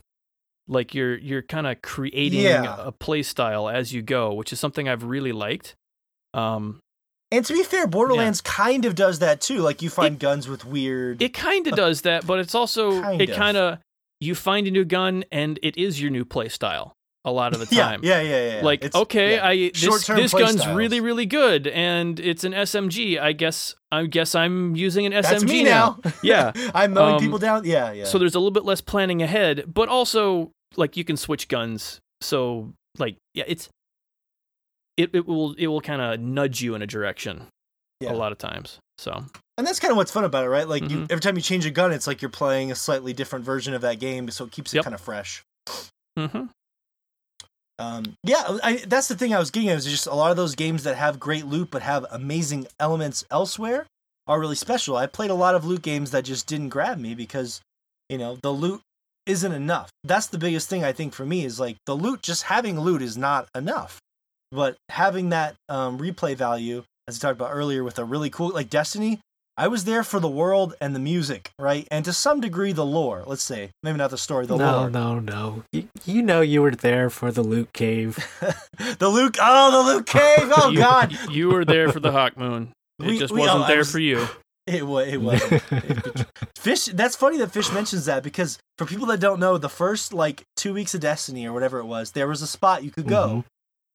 Like 0.68 0.94
you're 0.94 1.16
you're 1.18 1.44
kind 1.44 1.66
of 1.66 1.82
creating 1.82 2.42
Yeah. 2.42 2.76
a 2.78 2.92
play 2.92 3.24
style 3.24 3.70
as 3.70 3.94
you 3.94 4.02
go, 4.02 4.34
which 4.34 4.52
is 4.52 4.60
something 4.60 4.90
I've 4.90 5.06
really 5.06 5.32
liked. 5.32 5.76
Um, 6.34 6.82
And 7.32 7.46
to 7.46 7.54
be 7.54 7.64
fair, 7.64 7.88
Borderlands 7.88 8.42
kind 8.42 8.84
of 8.86 8.94
does 8.96 9.20
that 9.20 9.40
too. 9.42 9.60
Like 9.60 9.82
you 9.82 9.90
find 9.90 10.16
It- 10.16 10.20
guns 10.20 10.48
with 10.50 10.66
weird. 10.66 11.22
it 11.22 11.34
kind 11.34 11.66
of 11.68 11.76
does 11.86 12.02
that, 12.02 12.26
but 12.28 12.40
it's 12.40 12.54
also 12.56 13.02
Kind 13.02 13.22
it 13.22 13.34
kind 13.34 13.58
of 13.58 13.80
you 14.20 14.36
find 14.36 14.68
a 14.68 14.72
new 14.72 14.86
gun 14.86 15.24
and 15.32 15.60
it 15.64 15.78
is 15.78 16.02
your 16.02 16.12
new 16.12 16.26
play 16.26 16.50
style 16.50 16.94
a 17.24 17.32
lot 17.32 17.54
of 17.54 17.60
the 17.60 17.66
time. 17.76 18.02
yeah, 18.04 18.20
yeah, 18.22 18.56
yeah. 18.58 18.62
like 18.64 18.84
It's- 18.84 19.00
okay 19.04 19.36
yeah. 19.36 19.48
i 19.48 19.56
this, 19.74 20.08
this 20.08 20.34
gun's 20.34 20.62
styles. 20.62 20.76
really 20.76 21.00
really 21.00 21.26
good 21.28 21.68
and 21.68 22.20
it's 22.20 22.44
an 22.44 22.52
smg 22.54 23.20
i 23.22 23.32
guess 23.32 23.76
i 23.92 24.06
guess 24.08 24.34
i'm 24.34 24.76
using 24.76 25.06
an 25.06 25.12
smg 25.14 25.22
That's 25.30 25.44
me 25.44 25.64
now, 25.64 26.00
now. 26.04 26.12
Yeah. 26.24 26.52
I'm 26.74 26.94
mowing 26.94 27.16
Um, 27.16 27.20
people 27.22 27.38
down. 27.38 27.64
Yeah, 27.64 27.92
yeah. 27.92 28.06
so 28.06 28.18
there's 28.18 28.34
a 28.34 28.40
little 28.40 28.50
bit 28.52 28.66
less 28.66 28.82
planning 28.82 29.22
ahead 29.22 29.66
but 29.72 29.88
also 29.88 30.52
like 30.78 30.98
you 30.98 31.04
can 31.04 31.16
switch 31.16 31.48
guns 31.48 32.00
so 32.22 32.74
like 32.98 33.18
yeah 33.36 33.44
it's 33.48 33.70
it, 35.04 35.10
it 35.14 35.28
will 35.28 35.54
it 35.54 35.68
will 35.68 35.82
kind 35.82 36.02
of 36.02 36.20
nudge 36.20 36.62
you 36.62 36.76
in 36.76 36.82
a 36.82 36.88
direction 36.88 37.48
Yeah. 38.00 38.12
a 38.12 38.16
lot 38.16 38.32
of 38.32 38.38
times 38.38 38.78
so 38.98 39.26
and 39.58 39.68
that's 39.68 39.80
kind 39.80 39.92
of 39.92 39.98
what's 39.98 40.12
fun 40.12 40.24
about 40.24 40.44
it, 40.46 40.50
right? 40.50 40.68
Like 40.68 40.90
you, 40.90 41.00
Mhm. 41.02 41.12
every 41.12 41.22
time 41.22 41.36
you 41.36 41.42
change 41.42 41.66
a 41.68 41.72
gun, 41.72 41.92
it's 41.92 42.08
like 42.08 42.22
you're 42.22 42.30
playing 42.32 42.72
a 42.72 42.76
slightly 42.76 43.14
different 43.14 43.46
version 43.46 43.74
of 43.76 43.82
that 43.82 44.00
game, 44.00 44.30
so 44.32 44.46
it 44.46 44.52
keeps 44.52 44.74
it 44.74 44.78
Yep. 44.78 44.86
kind 44.86 44.96
of 44.96 45.02
fresh. 45.02 45.44
hmm 46.18 46.46
Um, 47.80 48.14
yeah, 48.24 48.58
I, 48.64 48.84
that's 48.88 49.08
the 49.08 49.16
thing 49.16 49.34
I 49.34 49.40
was 49.40 49.50
getting 49.52 49.70
at. 49.70 49.78
Is 49.78 49.86
just 49.86 50.06
a 50.08 50.14
lot 50.14 50.30
of 50.32 50.38
those 50.38 50.56
games 50.56 50.84
that 50.84 50.96
have 50.98 51.20
great 51.20 51.46
loot 51.46 51.70
but 51.72 51.82
have 51.82 52.06
amazing 52.12 52.68
elements 52.80 53.24
elsewhere 53.32 53.88
are 54.28 54.40
really 54.40 54.56
special. 54.56 54.96
I 54.98 55.08
played 55.08 55.32
a 55.32 55.36
lot 55.36 55.56
of 55.56 55.66
loot 55.66 55.82
games 55.82 56.12
that 56.12 56.24
just 56.24 56.46
didn't 56.48 56.70
grab 56.70 57.00
me 57.00 57.16
because, 57.16 57.62
you 58.10 58.18
know, 58.20 58.38
the 58.44 58.52
loot 58.52 58.82
isn't 59.26 59.52
enough. 59.52 59.90
That's 60.04 60.28
the 60.28 60.38
biggest 60.38 60.70
thing 60.70 60.84
I 60.84 60.92
think 60.92 61.14
for 61.14 61.26
me 61.26 61.44
is 61.44 61.60
like 61.60 61.78
the 61.88 61.96
loot. 61.96 62.22
Just 62.22 62.44
having 62.44 62.80
loot 62.80 63.02
is 63.02 63.18
not 63.18 63.48
enough, 63.56 64.00
but 64.52 64.76
having 64.90 65.30
that 65.30 65.56
um, 65.70 65.98
replay 66.00 66.36
value, 66.36 66.84
as 67.08 67.18
I 67.18 67.20
talked 67.28 67.40
about 67.40 67.52
earlier, 67.54 67.84
with 67.84 67.98
a 68.00 68.04
really 68.06 68.30
cool 68.30 68.50
like 68.50 68.70
Destiny. 68.70 69.20
I 69.58 69.68
was 69.68 69.84
there 69.84 70.02
for 70.04 70.20
the 70.20 70.30
world 70.30 70.76
and 70.82 70.96
the 70.96 71.00
music, 71.00 71.52
right? 71.60 71.86
And 71.92 72.06
to 72.06 72.14
some 72.14 72.40
degree, 72.40 72.72
the 72.72 72.86
lore. 72.86 73.24
Let's 73.28 73.44
say, 73.44 73.70
maybe 73.84 73.98
not 73.98 74.10
the 74.10 74.18
story, 74.18 74.46
the 74.48 74.56
no, 74.56 74.80
lore. 74.80 74.90
no, 74.90 75.20
no. 75.20 75.64
You, 75.74 75.88
you 76.06 76.22
know 76.24 76.40
you 76.42 76.62
were 76.62 76.72
there 76.72 77.10
for 77.10 77.32
the 77.32 77.44
Luke 77.44 77.72
cave. 77.74 78.16
the 78.98 79.10
Luke, 79.10 79.36
oh, 79.42 79.72
the 79.86 79.94
Luke 79.94 80.06
cave. 80.08 80.52
Oh 80.56 80.70
you, 80.70 80.78
God, 80.80 81.16
you 81.30 81.50
were 81.50 81.66
there 81.66 81.92
for 81.92 82.00
the 82.00 82.12
Hawkmoon 82.18 82.70
it 83.00 83.06
We- 83.06 83.20
just 83.20 83.34
we- 83.34 83.42
wasn't 83.42 83.66
oh, 83.66 83.68
there 83.68 83.80
was- 83.80 83.92
for 83.92 84.00
you 84.00 84.26
it 84.68 84.86
was. 84.88 85.08
It 85.08 85.18
was. 85.22 85.42
Fish. 86.58 86.86
That's 86.86 87.16
funny 87.16 87.38
that 87.38 87.52
Fish 87.52 87.72
mentions 87.72 88.06
that 88.06 88.24
because 88.24 88.58
for 88.78 88.86
people 88.86 89.08
that 89.08 89.20
don't 89.20 89.40
know, 89.40 89.58
the 89.58 89.70
first 89.70 90.14
like 90.14 90.44
two 90.56 90.74
weeks 90.74 90.94
of 90.94 91.02
Destiny 91.02 91.46
or 91.46 91.52
whatever 91.54 91.80
it 91.80 91.86
was, 91.86 92.12
there 92.12 92.28
was 92.28 92.42
a 92.42 92.48
spot 92.48 92.84
you 92.84 92.92
could 92.92 93.08
go 93.08 93.28
Mhm. 93.28 93.46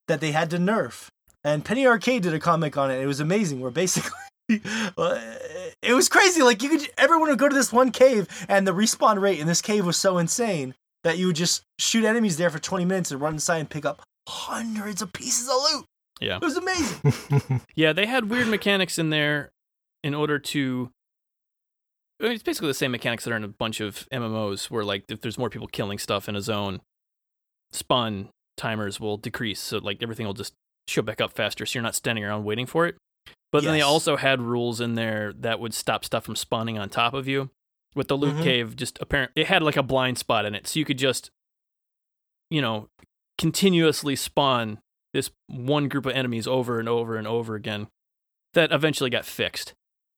That 0.08 0.20
they 0.20 0.32
had 0.32 0.50
to 0.50 0.58
nerf, 0.58 1.08
and 1.44 1.64
Penny 1.64 1.86
Arcade 1.86 2.22
did 2.22 2.34
a 2.34 2.40
comic 2.40 2.76
on 2.76 2.90
it. 2.90 3.00
It 3.00 3.06
was 3.06 3.20
amazing. 3.20 3.60
Where 3.60 3.70
basically. 3.70 4.10
It 5.82 5.92
was 5.94 6.08
crazy. 6.08 6.42
Like 6.42 6.62
you 6.62 6.68
could, 6.68 6.88
everyone 6.98 7.28
would 7.28 7.38
go 7.38 7.48
to 7.48 7.54
this 7.54 7.72
one 7.72 7.90
cave, 7.92 8.26
and 8.48 8.66
the 8.66 8.72
respawn 8.72 9.20
rate 9.20 9.38
in 9.38 9.46
this 9.46 9.62
cave 9.62 9.84
was 9.86 9.96
so 9.96 10.18
insane 10.18 10.74
that 11.04 11.18
you 11.18 11.28
would 11.28 11.36
just 11.36 11.62
shoot 11.78 12.04
enemies 12.04 12.36
there 12.36 12.50
for 12.50 12.58
20 12.58 12.84
minutes 12.84 13.12
and 13.12 13.20
run 13.20 13.34
inside 13.34 13.58
and 13.58 13.70
pick 13.70 13.84
up 13.84 14.02
hundreds 14.28 15.02
of 15.02 15.12
pieces 15.12 15.48
of 15.48 15.54
loot. 15.54 15.84
Yeah. 16.20 16.36
It 16.36 16.42
was 16.42 16.56
amazing. 16.56 17.60
Yeah, 17.74 17.92
they 17.92 18.06
had 18.06 18.30
weird 18.30 18.48
mechanics 18.48 18.98
in 18.98 19.10
there 19.10 19.50
in 20.02 20.14
order 20.14 20.38
to. 20.38 20.90
I 22.20 22.24
mean, 22.24 22.32
it's 22.32 22.42
basically 22.42 22.68
the 22.68 22.74
same 22.74 22.90
mechanics 22.90 23.24
that 23.24 23.32
are 23.32 23.36
in 23.36 23.44
a 23.44 23.48
bunch 23.48 23.80
of 23.80 24.08
MMOs, 24.12 24.70
where 24.70 24.84
like 24.84 25.04
if 25.08 25.20
there's 25.20 25.38
more 25.38 25.50
people 25.50 25.68
killing 25.68 25.98
stuff 25.98 26.28
in 26.28 26.34
a 26.34 26.40
zone, 26.40 26.80
spawn 27.72 28.30
timers 28.56 28.98
will 29.00 29.16
decrease, 29.16 29.60
so 29.60 29.78
like 29.78 30.02
everything 30.02 30.26
will 30.26 30.34
just 30.34 30.54
show 30.88 31.02
back 31.02 31.20
up 31.20 31.32
faster, 31.32 31.66
so 31.66 31.76
you're 31.78 31.82
not 31.82 31.94
standing 31.94 32.24
around 32.24 32.44
waiting 32.44 32.66
for 32.66 32.86
it. 32.86 32.96
But 33.52 33.64
then 33.64 33.72
they 33.72 33.80
also 33.82 34.16
had 34.16 34.40
rules 34.40 34.80
in 34.80 34.94
there 34.94 35.32
that 35.32 35.60
would 35.60 35.74
stop 35.74 36.04
stuff 36.04 36.24
from 36.24 36.36
spawning 36.36 36.78
on 36.78 36.88
top 36.88 37.14
of 37.14 37.26
you. 37.26 37.50
With 37.94 38.08
the 38.08 38.16
loot 38.16 38.34
Mhm. 38.36 38.42
cave, 38.42 38.76
just 38.76 38.98
apparent, 39.00 39.32
it 39.34 39.46
had 39.46 39.62
like 39.62 39.76
a 39.76 39.82
blind 39.82 40.18
spot 40.18 40.44
in 40.44 40.54
it, 40.54 40.66
so 40.66 40.78
you 40.78 40.84
could 40.84 40.98
just, 40.98 41.30
you 42.50 42.60
know, 42.60 42.88
continuously 43.38 44.14
spawn 44.16 44.80
this 45.14 45.30
one 45.46 45.88
group 45.88 46.04
of 46.04 46.12
enemies 46.12 46.46
over 46.46 46.78
and 46.78 46.88
over 46.88 47.16
and 47.16 47.26
over 47.26 47.54
again. 47.54 47.88
That 48.52 48.70
eventually 48.72 49.10
got 49.10 49.24
fixed. 49.24 49.72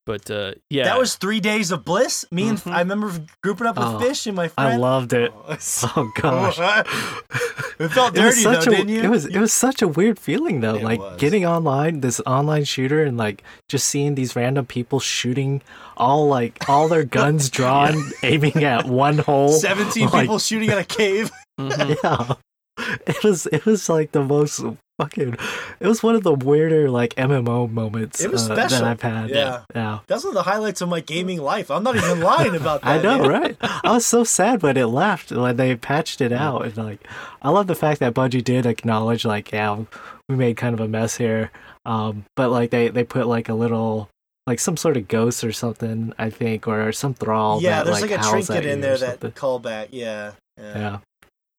But 0.09 0.31
uh, 0.31 0.53
yeah, 0.71 0.85
That 0.85 0.99
was 0.99 1.17
three 1.17 1.39
days 1.39 1.71
of 1.71 1.85
bliss. 1.85 2.25
Me 2.31 2.49
and 2.49 2.57
Mhm. 2.57 2.73
I 2.73 2.79
remember 2.79 3.13
grouping 3.43 3.67
up 3.67 3.77
with 3.77 3.85
Oh, 3.87 3.99
Fish 4.01 4.27
and 4.27 4.35
my 4.37 4.51
I 4.57 4.77
loved 4.77 5.13
it. 5.13 5.31
Oh, 5.37 5.57
Oh 5.97 6.11
gosh. 6.17 6.59
it 6.59 7.89
felt 7.91 8.17
It 8.17 8.25
was 8.25 8.35
dirty 8.37 8.41
such 8.41 8.65
though, 8.65 8.73
a 8.73 8.75
didn't 8.77 8.89
you? 8.89 9.03
it 9.03 9.09
was 9.11 9.27
it 9.27 9.39
was 9.39 9.53
such 9.53 9.83
a 9.83 9.87
weird 9.89 10.19
feeling 10.19 10.61
though. 10.61 10.77
It 10.77 10.83
like 10.83 10.99
was. 10.99 11.21
getting 11.21 11.45
online, 11.45 12.01
this 12.01 12.21
online 12.25 12.65
shooter, 12.65 13.05
and 13.05 13.19
like 13.19 13.43
just 13.69 13.87
seeing 13.87 14.15
these 14.15 14.35
random 14.35 14.65
people 14.65 14.99
shooting 14.99 15.61
all 15.99 16.27
like 16.27 16.67
all 16.71 16.89
their 16.89 17.05
guns 17.19 17.51
drawn, 17.51 18.11
aiming 18.23 18.65
at 18.65 18.87
one 18.87 19.19
hole. 19.19 19.51
Seventeen 19.53 20.09
like- 20.09 20.23
people 20.23 20.39
shooting 20.39 20.71
at 20.71 20.79
a 20.79 20.85
cave. 20.85 21.31
Mhm. 21.61 21.99
Yeah, 22.03 22.35
it 23.07 23.23
was 23.25 23.47
it 23.47 23.67
was 23.67 23.89
like 23.89 24.13
the 24.13 24.23
most 24.23 24.63
fucking. 25.01 25.37
It 25.81 25.87
was 25.87 26.03
one 26.03 26.15
of 26.15 26.23
the 26.23 26.35
weirder 26.35 26.91
like 26.91 27.15
MMO 27.15 27.71
moments 27.71 28.21
It 28.21 28.31
was 28.31 28.51
uh, 28.51 28.55
special. 28.55 28.79
that 28.81 28.85
I've 28.85 29.03
had. 29.03 29.31
Yeah. 29.31 29.63
yeah. 29.75 30.01
That's 30.07 30.25
one 30.25 30.31
of 30.31 30.35
the 30.35 30.51
highlights 30.51 30.81
of 30.81 30.89
my 30.89 31.01
gaming 31.01 31.41
life. 31.41 31.71
I'm 31.71 31.83
not 31.85 31.97
even 31.97 32.21
lying 32.21 32.57
about 32.57 32.81
that. 32.83 32.99
I 32.99 33.03
know, 33.03 33.19
man. 33.19 33.31
right? 33.31 33.57
I 33.61 33.93
was 33.93 34.07
so 34.07 34.25
sad 34.25 34.63
when 34.63 34.77
it 34.77 34.87
left 34.87 35.31
when 35.31 35.57
they 35.57 35.77
patched 35.77 36.21
it 36.21 36.33
out, 36.33 36.65
and 36.65 36.77
like, 36.77 37.07
I 37.43 37.51
love 37.51 37.67
the 37.67 37.75
fact 37.75 38.01
that 38.01 38.15
Bungie 38.15 38.43
did 38.43 38.67
acknowledge, 38.67 39.25
like, 39.25 39.53
yeah, 39.53 39.85
we 40.29 40.37
made 40.37 40.57
kind 40.57 40.75
of 40.75 40.81
a 40.81 40.89
mess 40.89 41.17
here, 41.17 41.51
um, 41.87 42.25
but 42.37 42.51
like 42.51 42.71
they 42.71 42.89
they 42.89 43.05
put 43.05 43.27
like 43.27 43.49
a 43.49 43.55
little, 43.55 44.09
like 44.47 44.59
some 44.59 44.77
sort 44.77 44.97
of 44.97 45.09
ghost 45.09 45.45
or 45.45 45.53
something, 45.53 46.13
I 46.19 46.31
think, 46.31 46.67
or 46.67 46.91
some 46.93 47.15
thrall. 47.15 47.63
Yeah, 47.63 47.79
that, 47.79 47.87
there's 47.87 48.01
like, 48.03 48.11
like, 48.11 48.21
a 48.21 48.29
trinket 48.31 48.67
in 48.67 48.81
there 48.81 48.99
that 48.99 49.21
callback. 49.21 49.89
Yeah. 49.93 50.33
Yeah. 50.59 50.79
Yeah, 50.79 50.99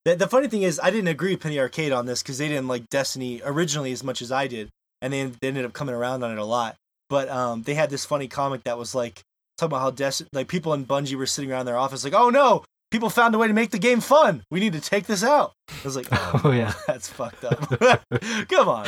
The, 0.10 0.16
the 0.16 0.28
funny 0.28 0.48
thing 0.48 0.64
is, 0.64 0.80
I 0.82 0.90
didn't 0.90 1.10
agree 1.10 1.34
with 1.34 1.42
Penny 1.42 1.60
Arcade 1.60 1.92
on 1.92 2.08
this 2.08 2.24
because 2.24 2.40
they 2.40 2.48
didn't 2.48 2.68
like 2.68 2.90
Destiny 2.90 3.42
originally 3.46 3.92
as 3.92 4.04
much 4.04 4.24
as 4.24 4.32
I 4.32 4.48
did, 4.48 4.70
and 5.04 5.14
they, 5.14 5.26
they 5.26 5.50
ended 5.50 5.66
up 5.66 5.74
coming 5.74 5.94
around 5.94 6.24
on 6.24 6.32
it 6.32 6.40
a 6.40 6.44
lot. 6.44 6.76
But 7.10 7.30
um, 7.30 7.62
they 7.62 7.76
had 7.76 7.92
this 7.92 8.06
funny 8.06 8.28
comic 8.28 8.64
that 8.64 8.78
was 8.78 8.96
like 8.96 9.22
talking 9.60 9.72
about 9.72 9.82
how 9.82 9.92
Des- 9.92 10.26
like 10.34 10.48
people 10.48 10.74
in 10.74 10.86
Bungie 10.86 11.14
were 11.16 11.28
sitting 11.28 11.52
around 11.52 11.68
their 11.68 11.78
office 11.78 12.04
like, 12.04 12.14
oh 12.14 12.32
no, 12.32 12.64
people 12.90 13.12
found 13.12 13.36
a 13.36 13.38
way 13.38 13.48
to 13.48 13.54
make 13.54 13.70
the 13.70 13.78
game 13.78 14.00
fun. 14.00 14.42
We 14.50 14.60
need 14.60 14.74
to 14.74 14.82
take 14.82 15.06
this 15.06 15.24
out. 15.24 15.54
I 15.70 15.74
was 15.84 15.96
like, 15.96 16.08
oh, 16.12 16.42
Oh, 16.44 16.52
yeah. 16.52 16.74
that's 16.88 17.08
fucked 17.08 17.44
up. 17.44 17.70
Come 18.50 18.68
on. 18.68 18.88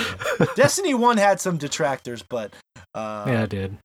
Destiny 0.56 0.96
One 0.96 1.18
had 1.18 1.40
some 1.40 1.58
detractors, 1.58 2.24
but 2.24 2.52
uh, 2.96 3.26
yeah, 3.28 3.44
I 3.44 3.46
did. 3.46 3.78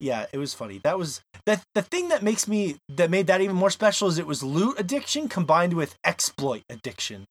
Yeah, 0.00 0.26
it 0.32 0.38
was 0.38 0.54
funny. 0.54 0.78
That 0.82 0.98
was 0.98 1.20
that 1.46 1.62
the 1.74 1.82
thing 1.82 2.08
that 2.08 2.22
makes 2.22 2.48
me 2.48 2.76
that 2.88 3.10
made 3.10 3.26
that 3.28 3.40
even 3.40 3.56
more 3.56 3.70
special 3.70 4.08
is 4.08 4.18
it 4.18 4.26
was 4.26 4.42
loot 4.42 4.80
addiction 4.80 5.28
combined 5.28 5.74
with 5.74 5.96
exploit 6.04 6.62
addiction, 6.70 7.26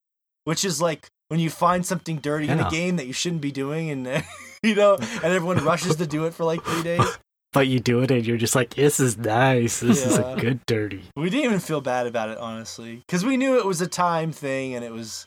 which 0.46 0.64
is 0.64 0.82
like 0.82 1.08
when 1.30 1.40
you 1.40 1.50
find 1.50 1.86
something 1.86 2.18
dirty 2.18 2.48
in 2.48 2.60
a 2.60 2.70
game 2.70 2.96
that 2.98 3.08
you 3.08 3.14
shouldn't 3.14 3.42
be 3.42 3.52
doing, 3.52 3.90
and 3.90 4.24
you 4.64 4.76
know, 4.76 4.96
and 4.96 5.24
everyone 5.24 5.64
rushes 5.66 5.96
to 5.98 6.08
do 6.08 6.26
it 6.26 6.34
for 6.34 6.46
like 6.46 6.64
three 6.64 6.84
days. 6.84 7.18
But 7.52 7.68
you 7.68 7.80
do 7.80 8.02
it, 8.02 8.12
and 8.12 8.24
you're 8.28 8.38
just 8.38 8.54
like, 8.54 8.76
this 8.76 9.00
is 9.00 9.18
nice. 9.18 9.80
This 9.80 10.06
is 10.06 10.20
a 10.20 10.38
good 10.40 10.64
dirty. 10.68 11.02
We 11.16 11.32
didn't 11.32 11.46
even 11.46 11.60
feel 11.60 11.82
bad 11.82 12.06
about 12.06 12.30
it, 12.30 12.38
honestly, 12.38 12.98
because 12.98 13.26
we 13.26 13.38
knew 13.38 13.58
it 13.58 13.66
was 13.66 13.82
a 13.82 13.88
time 13.88 14.32
thing, 14.32 14.76
and 14.76 14.86
it 14.86 14.92
was 14.92 15.26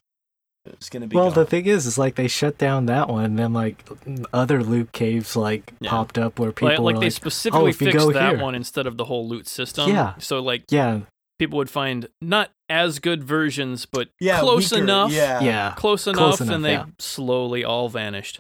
It's 0.64 0.88
gonna 0.88 1.08
be 1.08 1.16
Well, 1.16 1.26
gone. 1.30 1.34
the 1.34 1.46
thing 1.46 1.66
is, 1.66 1.86
is 1.86 1.98
like 1.98 2.14
they 2.14 2.28
shut 2.28 2.56
down 2.56 2.86
that 2.86 3.08
one, 3.08 3.24
and 3.24 3.38
then 3.38 3.52
like 3.52 3.84
other 4.32 4.62
loot 4.62 4.92
caves 4.92 5.34
like 5.34 5.72
Yeah. 5.80 5.90
popped 5.90 6.18
up 6.18 6.38
where 6.38 6.52
people 6.52 6.68
like, 6.68 6.78
were 6.78 6.84
like 6.84 6.94
like, 6.96 7.00
they 7.02 7.10
specifically 7.10 7.70
if 7.70 7.80
you 7.80 7.88
fixed 7.90 8.06
go 8.06 8.12
that 8.12 8.34
here- 8.36 8.42
one 8.42 8.54
instead 8.54 8.86
of 8.86 8.96
the 8.96 9.06
whole 9.06 9.26
loot 9.28 9.48
system. 9.48 9.90
Yeah. 9.90 10.14
So 10.18 10.40
like 10.40 10.64
yeah, 10.70 11.00
people 11.40 11.58
would 11.58 11.70
find 11.70 12.06
not 12.20 12.50
as 12.68 13.00
good 13.00 13.24
versions, 13.24 13.86
but 13.86 14.08
yeah, 14.20 14.38
close 14.40 14.70
weaker, 14.70 14.84
enough. 14.84 15.10
Yeah. 15.10 15.40
yeah, 15.40 15.74
Close 15.76 16.06
enough, 16.06 16.18
Close 16.18 16.40
enough, 16.42 16.54
and 16.54 16.64
they 16.64 16.72
yeah. 16.74 16.84
slowly 17.00 17.64
all 17.64 17.88
vanished. 17.88 18.38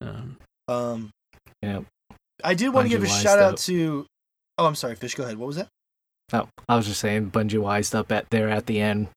Um, 0.00 0.38
Um, 0.66 1.10
yeah. 1.62 1.80
I 2.42 2.54
did 2.54 2.70
want 2.70 2.86
to 2.86 2.88
give 2.88 3.02
a 3.02 3.06
shout 3.06 3.38
out 3.38 3.58
to. 3.58 4.06
Oh, 4.56 4.64
I'm 4.66 4.74
sorry, 4.74 4.94
Fish. 4.96 5.14
Go 5.14 5.24
ahead. 5.24 5.36
What 5.36 5.46
was 5.48 5.56
that? 5.56 5.68
Oh, 6.32 6.48
I 6.68 6.76
was 6.76 6.86
just 6.86 7.00
saying, 7.00 7.30
Bungie 7.32 7.58
wised 7.58 7.94
up 7.94 8.10
at 8.10 8.30
there 8.30 8.48
at 8.48 8.64
the 8.66 8.80
end 8.80 9.08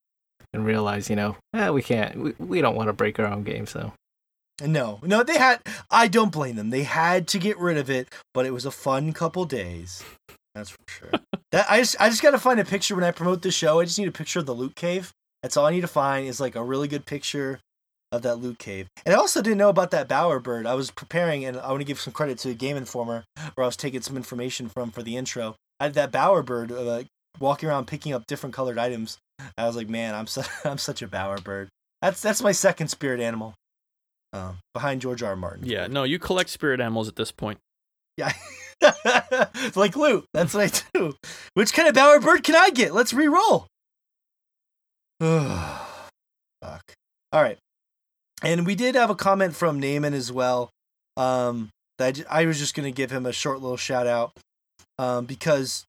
and 0.58 0.66
realized, 0.66 1.10
you 1.10 1.16
know, 1.16 1.38
eh, 1.54 1.70
we 1.70 1.82
can't, 1.82 2.18
we, 2.18 2.34
we 2.40 2.62
don't 2.62 2.76
want 2.76 2.88
to 2.88 2.94
break 2.94 3.20
our 3.20 3.28
own 3.28 3.44
game, 3.44 3.66
so 3.66 3.94
No, 4.62 5.00
no, 5.04 5.24
they 5.24 5.38
had. 5.38 5.62
I 5.92 6.08
don't 6.08 6.32
blame 6.32 6.56
them. 6.56 6.72
They 6.72 6.84
had 6.84 7.28
to 7.30 7.40
get 7.40 7.58
rid 7.60 7.78
of 7.78 7.90
it, 7.90 8.10
but 8.34 8.46
it 8.46 8.52
was 8.52 8.66
a 8.66 8.72
fun 8.72 9.14
couple 9.14 9.46
days. 9.46 10.04
That's 10.56 10.72
for 10.72 10.78
sure. 10.88 11.12
that 11.52 11.68
I 11.70 11.78
just, 11.80 11.96
I 12.00 12.10
just 12.10 12.24
gotta 12.24 12.40
find 12.40 12.60
a 12.60 12.66
picture 12.66 12.96
when 12.96 13.04
I 13.04 13.12
promote 13.12 13.44
the 13.44 13.52
show. 13.52 13.80
I 13.80 13.86
just 13.86 14.00
need 14.00 14.08
a 14.08 14.12
picture 14.12 14.40
of 14.40 14.48
the 14.48 14.56
loot 14.56 14.76
cave. 14.76 15.12
That's 15.44 15.56
all 15.56 15.68
I 15.68 15.72
need 15.72 15.82
to 15.82 15.88
find 15.88 16.28
is 16.28 16.40
like 16.40 16.56
a 16.56 16.64
really 16.64 16.88
good 16.88 17.06
picture 17.06 17.60
of 18.12 18.22
that 18.24 18.38
loot 18.38 18.58
cave. 18.58 18.88
And 19.06 19.14
I 19.14 19.18
also 19.18 19.42
didn't 19.42 19.58
know 19.58 19.70
about 19.70 19.92
that 19.92 20.08
bower 20.08 20.40
bird. 20.40 20.66
I 20.66 20.74
was 20.74 20.92
preparing, 20.92 21.46
and 21.46 21.58
I 21.58 21.70
want 21.70 21.82
to 21.82 21.86
give 21.86 22.00
some 22.00 22.14
credit 22.14 22.40
to 22.40 22.54
Game 22.54 22.78
Informer, 22.78 23.26
where 23.54 23.64
I 23.64 23.68
was 23.68 23.78
taking 23.78 24.02
some 24.02 24.18
information 24.18 24.70
from 24.70 24.92
for 24.92 25.04
the 25.04 25.18
intro. 25.18 25.56
I 25.80 25.86
had 25.86 25.94
that 25.94 26.12
bower 26.12 26.42
bird 26.42 26.72
uh, 26.72 27.04
walking 27.40 27.70
around 27.70 27.86
picking 27.88 28.14
up 28.14 28.26
different 28.28 28.54
colored 28.56 28.78
items. 28.78 29.18
I 29.58 29.66
was 29.66 29.76
like, 29.76 29.90
man, 29.90 30.16
I'm 30.16 30.28
su- 30.28 30.42
I'm 30.66 30.78
such 30.78 31.02
a 31.02 31.08
bowerbird. 31.08 31.68
That's 32.02 32.22
that's 32.22 32.42
my 32.42 32.52
second 32.52 32.90
spirit 32.90 33.20
animal, 33.20 33.54
uh, 34.34 34.54
behind 34.74 35.02
George 35.02 35.24
R. 35.24 35.32
R. 35.32 35.36
Martin. 35.36 35.66
yeah, 35.66 35.88
no, 35.88 36.04
you 36.04 36.20
collect 36.20 36.50
spirit 36.50 36.80
animals 36.80 37.08
at 37.08 37.16
this 37.16 37.32
point. 37.32 37.60
Yeah. 38.18 38.32
it's 38.82 39.76
like 39.78 39.96
loot. 39.96 40.26
That's 40.34 40.54
what 40.54 40.72
I 40.74 40.82
do. 40.94 41.16
Which 41.56 41.74
kind 41.74 41.88
of 41.88 41.96
bowerbird 41.96 42.44
can 42.44 42.56
I 42.56 42.70
get? 42.70 42.94
Let's 42.94 43.14
re-roll. 43.14 43.68
Fuck. 45.20 46.94
All 47.32 47.42
right. 47.42 47.58
And 48.44 48.66
we 48.66 48.76
did 48.76 48.96
have 48.96 49.10
a 49.10 49.16
comment 49.16 49.56
from 49.56 49.80
Naaman 49.80 50.14
as 50.14 50.32
well. 50.32 50.70
Um, 51.16 51.70
that 51.98 52.22
I, 52.30 52.44
I 52.44 52.46
was 52.46 52.60
just 52.60 52.76
going 52.76 52.86
to 52.92 52.96
give 52.96 53.10
him 53.10 53.26
a 53.26 53.34
short 53.34 53.62
little 53.62 53.78
shout 53.78 54.06
out 54.06 54.34
um, 55.00 55.26
because 55.26 55.86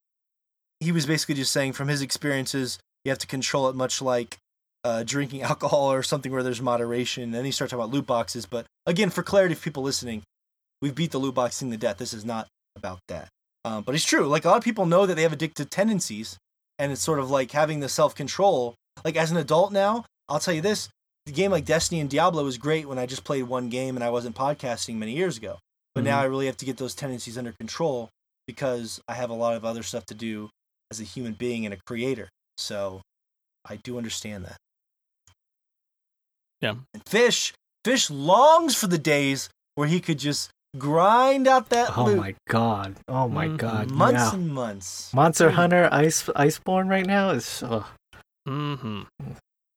he 0.81 0.93
was 0.93 1.07
basically 1.07 1.35
just 1.35 1.53
saying 1.53 1.73
from 1.73 1.89
his 1.89 2.03
experiences, 2.03 2.79
you 3.05 3.11
have 3.11 3.19
to 3.19 3.27
control 3.27 3.69
it 3.69 3.77
much 3.77 4.01
like 4.01 4.39
uh, 4.85 5.03
drinking 5.03 5.43
alcohol 5.51 5.93
or 5.93 6.03
something 6.03 6.33
where 6.33 6.43
there's 6.43 6.63
moderation. 6.63 7.25
And 7.25 7.35
then 7.35 7.45
he 7.45 7.51
started 7.51 7.71
talking 7.71 7.85
about 7.85 7.95
loot 7.95 8.07
boxes. 8.07 8.47
But 8.47 8.67
again, 8.87 9.11
for 9.11 9.23
clarity 9.23 9.55
of 9.55 9.63
people 9.63 9.83
listening, 9.83 10.23
we've 10.81 10.95
beat 10.95 11.11
the 11.11 11.19
loot 11.19 11.35
box 11.35 11.61
thing 11.61 11.71
to 11.71 11.77
death. 11.77 11.99
This 11.99 12.15
is 12.15 12.25
not 12.25 12.49
about 12.77 13.01
that. 13.09 13.29
Um, 13.65 13.83
but 13.83 13.95
it's 13.95 14.05
true. 14.05 14.27
Like 14.27 14.45
a 14.45 14.49
lot 14.49 14.59
of 14.59 14.65
people 14.65 14.87
know 14.87 15.07
that 15.07 15.15
they 15.15 15.23
have 15.23 15.37
addictive 15.37 15.69
tendencies, 15.69 16.39
and 16.79 16.93
it's 16.93 17.03
sort 17.03 17.19
of 17.19 17.31
like 17.31 17.51
having 17.51 17.81
the 17.81 17.89
self 17.89 18.15
control. 18.15 18.75
Like 19.05 19.17
as 19.17 19.31
an 19.31 19.37
adult 19.37 19.73
now, 19.73 20.05
I'll 20.29 20.39
tell 20.39 20.55
you 20.55 20.61
this: 20.61 20.89
the 21.27 21.33
game 21.33 21.51
like 21.51 21.65
Destiny 21.65 22.01
and 22.01 22.09
Diablo 22.09 22.45
was 22.45 22.57
great 22.57 22.89
when 22.89 22.99
I 22.99 23.07
just 23.07 23.25
played 23.25 23.43
one 23.43 23.69
game 23.69 23.97
and 23.97 24.05
I 24.05 24.11
wasn't 24.11 24.37
podcasting 24.37 24.95
many 24.95 25.13
years 25.13 25.37
ago. 25.37 25.59
But 25.95 26.05
now 26.05 26.21
I 26.21 26.25
really 26.25 26.47
have 26.47 26.57
to 26.59 26.65
get 26.65 26.77
those 26.77 26.95
tendencies 26.95 27.37
under 27.37 27.53
control 27.53 28.09
because 28.47 29.01
I 29.09 29.15
have 29.15 29.31
a 29.31 29.35
lot 29.35 29.57
of 29.57 29.65
other 29.65 29.83
stuff 29.83 30.07
to 30.07 30.15
do 30.15 30.49
as 30.91 31.01
a 31.01 31.05
human 31.05 31.33
being 31.35 31.65
and 31.65 31.75
a 31.75 31.79
creator. 31.87 32.29
So 32.57 33.03
I 33.65 33.77
do 33.77 33.99
understand 33.99 34.45
that. 34.45 34.57
Yeah. 36.61 36.75
And 36.95 37.03
Fish, 37.07 37.53
Fish 37.85 38.11
longs 38.11 38.75
for 38.75 38.87
the 38.87 38.99
days 38.99 39.49
where 39.77 39.87
he 39.89 40.01
could 40.01 40.19
just 40.19 40.51
grind 40.77 41.47
out 41.49 41.71
that 41.71 41.97
oh 41.97 42.05
loot 42.05 42.17
my 42.19 42.35
god, 42.49 42.97
oh 43.09 43.29
my 43.29 43.47
Mhm. 43.49 43.57
god, 43.57 43.91
months 43.91 44.21
yeah. 44.21 44.35
and 44.35 44.49
months. 44.53 45.15
Monster 45.15 45.51
Mm. 45.51 45.55
Hunter 45.55 45.89
Ice 45.93 46.25
Iceborne 46.25 46.89
right 46.91 47.07
now 47.07 47.31
is, 47.31 47.63
oh, 47.65 47.91
Mm-hmm. 48.49 49.03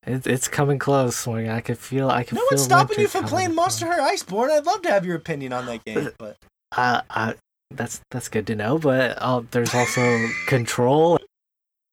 it, 0.08 0.26
it's 0.28 0.48
coming 0.48 0.80
close. 0.80 1.28
Like, 1.28 1.48
I 1.48 1.62
can 1.62 1.76
feel, 1.76 2.10
I 2.10 2.24
can 2.24 2.36
No 2.36 2.42
feel 2.42 2.58
one's 2.58 2.64
stopping 2.64 3.00
you 3.00 3.08
from 3.08 3.26
playing. 3.26 3.54
Monster 3.54 3.86
Hunter 3.88 4.02
Iceborne. 4.04 4.50
I'd 4.50 4.66
love 4.66 4.82
to 4.84 4.90
have 4.90 5.06
your 5.06 5.16
opinion 5.18 5.54
on 5.54 5.66
that 5.68 5.84
game, 5.86 6.10
but 6.18 6.38
I, 6.72 7.02
uh, 7.10 7.34
that's 7.76 8.02
that's 8.12 8.30
good 8.30 8.48
to 8.48 8.56
know. 8.56 8.78
But 8.78 9.18
uh, 9.22 9.42
there's 9.52 9.74
also 9.74 10.28
Control, 10.48 11.20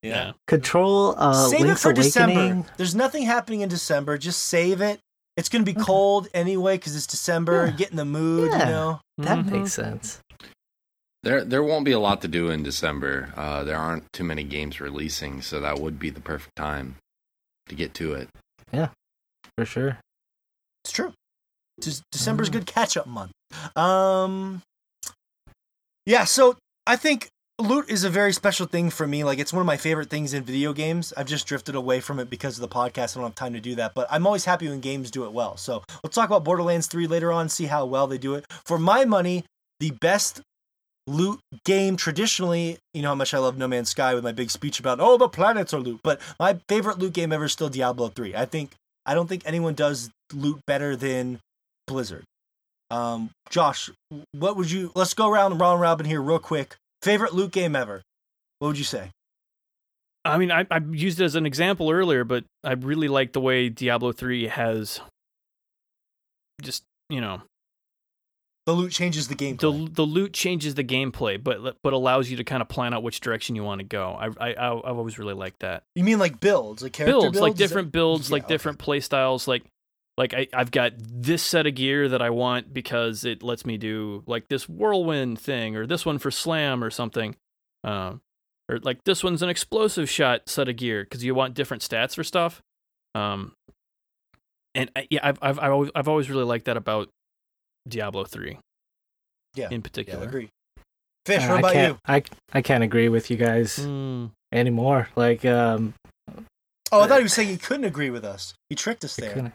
Yeah. 0.03 0.33
Control, 0.47 1.15
uh, 1.17 1.47
save 1.49 1.61
Link's 1.61 1.79
it 1.81 1.83
for 1.83 1.89
Awakening. 1.91 2.03
December. 2.05 2.69
There's 2.77 2.95
nothing 2.95 3.23
happening 3.23 3.61
in 3.61 3.69
December. 3.69 4.17
Just 4.17 4.47
save 4.47 4.81
it. 4.81 4.99
It's 5.37 5.49
gonna 5.49 5.63
be 5.63 5.73
cold 5.73 6.27
anyway 6.33 6.77
because 6.77 6.95
it's 6.95 7.07
December. 7.07 7.67
Yeah. 7.67 7.71
Get 7.71 7.91
in 7.91 7.97
the 7.97 8.05
mood, 8.05 8.51
Yeah. 8.51 8.59
you 8.59 8.71
know. 8.71 9.01
That 9.19 9.37
Mhm. 9.39 9.51
makes 9.51 9.73
sense. 9.73 10.19
There, 11.23 11.43
there 11.43 11.63
won't 11.63 11.83
be 11.83 11.91
a 11.91 11.99
lot 11.99 12.21
to 12.21 12.29
do 12.29 12.49
in 12.49 12.63
December. 12.63 13.33
Uh, 13.35 13.63
there 13.65 13.75
aren't 13.75 14.11
too 14.13 14.23
many 14.23 14.43
games 14.45 14.79
releasing, 14.79 15.41
so 15.41 15.59
that 15.59 15.77
would 15.79 15.99
be 15.99 16.09
the 16.09 16.21
perfect 16.21 16.55
time 16.55 16.95
to 17.67 17.75
get 17.75 17.93
to 17.95 18.13
it. 18.13 18.29
Yeah, 18.71 18.89
for 19.57 19.65
sure. 19.65 19.97
It's 20.85 20.93
true. 20.93 21.13
Just 21.81 22.03
December's 22.11 22.49
Mm. 22.49 22.53
good 22.53 22.65
catch 22.67 22.95
up 22.95 23.05
month. 23.05 23.31
Um, 23.75 24.61
yeah. 26.09 26.23
So 26.23 26.57
I 26.87 26.95
think 26.95 27.29
loot 27.59 27.87
is 27.87 28.03
a 28.03 28.09
very 28.09 28.33
special 28.33 28.65
thing 28.65 28.89
for 28.89 29.05
me. 29.05 29.23
Like 29.23 29.37
it's 29.37 29.53
one 29.53 29.61
of 29.61 29.67
my 29.67 29.77
favorite 29.77 30.09
things 30.09 30.33
in 30.33 30.43
video 30.43 30.73
games. 30.73 31.13
I've 31.15 31.27
just 31.27 31.45
drifted 31.45 31.75
away 31.75 31.99
from 31.99 32.19
it 32.19 32.31
because 32.31 32.57
of 32.57 32.61
the 32.67 32.75
podcast. 32.75 33.15
I 33.15 33.21
don't 33.21 33.29
have 33.29 33.35
time 33.35 33.53
to 33.53 33.59
do 33.59 33.75
that, 33.75 33.93
but 33.93 34.07
I'm 34.09 34.25
always 34.25 34.43
happy 34.43 34.67
when 34.67 34.79
games 34.79 35.11
do 35.11 35.25
it 35.25 35.31
well. 35.31 35.55
So 35.55 35.83
we'll 36.03 36.09
talk 36.09 36.27
about 36.27 36.43
Borderlands 36.43 36.87
3 36.87 37.05
later 37.05 37.31
on, 37.31 37.47
see 37.47 37.65
how 37.65 37.85
well 37.85 38.07
they 38.07 38.17
do 38.17 38.33
it. 38.33 38.45
For 38.65 38.79
my 38.79 39.05
money, 39.05 39.45
the 39.79 39.91
best 39.91 40.41
loot 41.05 41.39
game 41.63 41.95
traditionally, 41.95 42.79
you 42.95 43.03
know 43.03 43.09
how 43.09 43.15
much 43.15 43.35
I 43.35 43.37
love 43.37 43.59
No 43.59 43.67
Man's 43.67 43.89
Sky 43.89 44.15
with 44.15 44.23
my 44.23 44.31
big 44.31 44.49
speech 44.49 44.79
about 44.79 44.99
oh 44.99 45.17
the 45.17 45.29
planets 45.29 45.75
are 45.75 45.79
loot, 45.79 45.99
but 46.03 46.19
my 46.39 46.57
favorite 46.67 46.97
loot 46.97 47.13
game 47.13 47.31
ever 47.31 47.45
is 47.45 47.51
still 47.51 47.69
Diablo 47.69 48.07
3. 48.07 48.35
I 48.35 48.45
think 48.45 48.71
I 49.05 49.13
don't 49.13 49.27
think 49.27 49.43
anyone 49.45 49.75
does 49.75 50.09
loot 50.33 50.59
better 50.65 50.95
than 50.95 51.39
Blizzard. 51.87 52.23
Um, 52.91 53.29
Josh, 53.49 53.89
what 54.31 54.57
would 54.57 54.71
you? 54.71 54.91
Let's 54.95 55.13
go 55.13 55.29
around 55.29 55.57
round 55.59 55.79
robin 55.81 56.05
here 56.05 56.21
real 56.21 56.39
quick. 56.39 56.75
Favorite 57.01 57.33
loot 57.33 57.51
game 57.51 57.75
ever? 57.75 58.01
What 58.59 58.69
would 58.69 58.77
you 58.77 58.83
say? 58.83 59.11
I 60.25 60.37
mean, 60.37 60.51
I, 60.51 60.65
I 60.69 60.79
used 60.79 61.21
it 61.21 61.25
as 61.25 61.35
an 61.35 61.45
example 61.45 61.91
earlier, 61.91 62.23
but 62.23 62.43
I 62.63 62.73
really 62.73 63.07
like 63.07 63.31
the 63.33 63.39
way 63.41 63.69
Diablo 63.69 64.11
3 64.11 64.47
has 64.47 64.99
just, 66.61 66.83
you 67.09 67.21
know, 67.21 67.41
The 68.65 68.73
loot 68.73 68.91
changes 68.91 69.27
the 69.29 69.35
game. 69.35 69.55
the 69.57 69.71
the 69.91 70.03
loot 70.05 70.33
changes 70.33 70.75
the 70.75 70.83
gameplay, 70.83 71.41
but 71.41 71.77
but 71.81 71.93
allows 71.93 72.29
you 72.29 72.37
to 72.37 72.43
kind 72.43 72.61
of 72.61 72.67
plan 72.67 72.93
out 72.93 73.01
which 73.01 73.21
direction 73.21 73.55
you 73.55 73.63
want 73.63 73.79
to 73.79 73.85
go. 73.85 74.11
I 74.19 74.27
I 74.49 74.53
I- 74.53 74.89
I've 74.89 74.97
always 74.97 75.17
really 75.17 75.33
liked 75.33 75.61
that. 75.61 75.83
You 75.95 76.03
mean 76.03 76.19
like 76.19 76.39
builds, 76.39 76.83
like 76.83 76.93
character 76.93 77.13
builds, 77.21 77.39
like 77.39 77.55
different 77.55 77.91
builds, 77.91 78.29
Yeah, 78.29 78.33
like 78.35 78.43
okay. 78.43 78.53
different 78.53 78.77
play 78.79 78.99
styles, 78.99 79.47
like 79.47 79.63
like 80.19 80.33
I, 80.33 80.47
I've 80.53 80.69
got 80.71 80.91
this 80.97 81.41
set 81.41 81.65
of 81.65 81.73
gear 81.75 82.09
that 82.09 82.21
I 82.21 82.29
want 82.29 82.73
because 82.73 83.23
it 83.23 83.41
lets 83.41 83.65
me 83.65 83.77
do 83.77 84.21
like 84.27 84.49
this 84.49 84.67
whirlwind 84.67 85.39
thing 85.39 85.75
or 85.77 85.87
this 85.87 86.05
one 86.05 86.19
for 86.19 86.29
slam 86.29 86.83
or 86.83 86.89
something. 86.91 87.35
Um 87.83 88.19
or 88.69 88.79
like 88.79 89.03
this 89.05 89.23
one's 89.23 89.41
an 89.41 89.49
explosive 89.49 90.09
shot 90.09 90.49
set 90.49 90.67
of 90.67 90.75
gear 90.75 91.03
because 91.03 91.23
you 91.23 91.33
want 91.33 91.53
different 91.55 91.81
stats 91.81 92.15
for 92.15 92.23
stuff. 92.23 92.61
Um 93.15 93.53
and 94.75 94.91
I, 94.95 95.07
yeah, 95.09 95.21
I've 95.23 95.39
I've 95.41 95.57
I've 95.59 95.71
always, 95.71 95.91
I've 95.95 96.07
always 96.07 96.29
really 96.29 96.43
liked 96.43 96.65
that 96.65 96.77
about 96.77 97.09
Diablo 97.87 98.25
3 98.25 98.59
Yeah, 99.55 99.69
in 99.71 99.81
particular. 99.81 100.19
Yeah, 100.19 100.25
particular. 100.25 100.27
agree. 100.27 100.49
Fish, 101.25 101.43
Uh, 101.43 101.47
what 101.47 101.55
I 101.55 101.59
about 101.59 101.73
can't, 101.73 101.93
you? 101.93 101.99
I 102.05 102.23
I 102.57 102.61
can't 102.61 102.83
agree 102.83 103.09
with 103.09 103.31
you 103.31 103.37
guys 103.37 103.79
Mm. 103.79 104.31
anymore. 104.51 105.07
Like 105.15 105.45
um, 105.45 105.93
Oh, 106.91 107.01
I 107.01 107.07
thought 107.07 107.17
he 107.19 107.23
was 107.23 107.33
saying 107.33 107.49
he 107.49 107.57
couldn't 107.57 107.85
agree 107.85 108.09
with 108.09 108.25
us. 108.25 108.53
He 108.69 108.75
tricked 108.75 109.03
us 109.03 109.17
I 109.19 109.21
there. 109.21 109.53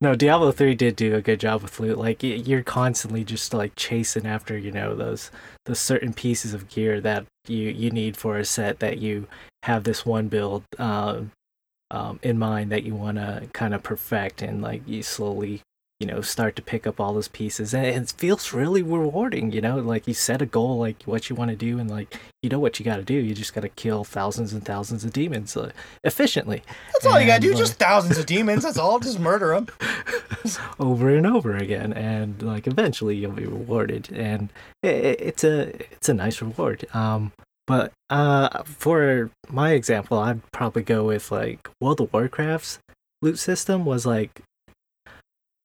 No, 0.00 0.14
Diablo 0.14 0.52
three 0.52 0.74
did 0.74 0.96
do 0.96 1.14
a 1.14 1.22
good 1.22 1.40
job 1.40 1.62
with 1.62 1.78
loot. 1.80 1.98
Like 1.98 2.22
you're 2.22 2.62
constantly 2.62 3.24
just 3.24 3.52
like 3.52 3.72
chasing 3.76 4.26
after 4.26 4.56
you 4.56 4.72
know 4.72 4.94
those 4.94 5.30
those 5.66 5.80
certain 5.80 6.12
pieces 6.12 6.54
of 6.54 6.68
gear 6.68 7.00
that 7.00 7.26
you 7.46 7.68
you 7.68 7.90
need 7.90 8.16
for 8.16 8.38
a 8.38 8.44
set 8.44 8.80
that 8.80 8.98
you 8.98 9.26
have 9.64 9.84
this 9.84 10.06
one 10.06 10.28
build 10.28 10.64
um, 10.78 11.32
um, 11.90 12.18
in 12.22 12.38
mind 12.38 12.72
that 12.72 12.84
you 12.84 12.94
want 12.94 13.18
to 13.18 13.46
kind 13.52 13.74
of 13.74 13.82
perfect 13.82 14.40
and 14.42 14.62
like 14.62 14.86
you 14.86 15.02
slowly 15.02 15.60
you 16.00 16.06
know 16.06 16.20
start 16.22 16.56
to 16.56 16.62
pick 16.62 16.86
up 16.86 16.98
all 16.98 17.12
those 17.12 17.28
pieces 17.28 17.74
and 17.74 17.84
it 17.84 18.14
feels 18.16 18.52
really 18.54 18.82
rewarding 18.82 19.52
you 19.52 19.60
know 19.60 19.76
like 19.76 20.08
you 20.08 20.14
set 20.14 20.40
a 20.40 20.46
goal 20.46 20.78
like 20.78 21.02
what 21.04 21.28
you 21.28 21.36
want 21.36 21.50
to 21.50 21.56
do 21.56 21.78
and 21.78 21.90
like 21.90 22.18
you 22.42 22.48
know 22.48 22.58
what 22.58 22.78
you 22.78 22.84
got 22.84 22.96
to 22.96 23.02
do 23.02 23.14
you 23.14 23.34
just 23.34 23.54
got 23.54 23.60
to 23.60 23.68
kill 23.68 24.02
thousands 24.02 24.54
and 24.54 24.64
thousands 24.64 25.04
of 25.04 25.12
demons 25.12 25.54
uh, 25.56 25.70
efficiently 26.04 26.62
That's 26.94 27.04
all 27.06 27.20
you 27.20 27.26
gotta 27.26 27.40
do. 27.42 27.50
like- 27.50 27.58
Just 27.58 27.74
thousands 27.74 28.16
of 28.16 28.24
demons. 28.36 28.62
That's 28.62 28.78
all. 28.78 28.98
Just 28.98 29.20
murder 29.20 29.48
them. 29.54 29.66
over 30.80 31.10
and 31.14 31.26
over 31.26 31.54
again 31.56 31.92
and 31.92 32.42
like 32.42 32.66
eventually 32.66 33.16
you'll 33.16 33.32
be 33.32 33.44
rewarded 33.46 34.10
and 34.12 34.48
i 34.82 34.88
i- 34.88 34.90
it's 35.28 35.44
a 35.44 35.68
it's 35.92 36.08
a 36.08 36.14
nice 36.14 36.40
reward 36.40 36.86
um 36.94 37.32
But 37.66 37.92
uh, 38.08 38.64
for 38.64 39.30
my 39.48 39.72
example, 39.78 40.18
I'd 40.18 40.40
probably 40.50 40.82
go 40.82 41.04
with 41.04 41.30
like 41.30 41.68
World 41.80 42.00
of 42.00 42.12
Warcraft's 42.12 42.80
loot 43.22 43.38
system 43.38 43.84
was 43.84 44.04
like 44.06 44.40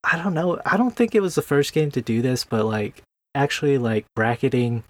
I 0.06 0.18
don't 0.18 0.34
know. 0.34 0.60
I 0.66 0.78
don't 0.78 0.96
think 0.96 1.16
it 1.16 1.22
was 1.22 1.36
the 1.36 1.42
first 1.42 1.74
game 1.74 1.92
to 1.92 2.02
do 2.02 2.22
this, 2.22 2.46
but 2.46 2.66
like 2.66 3.02
actually 3.34 3.78
like 3.78 4.06
bracketing, 4.16 4.84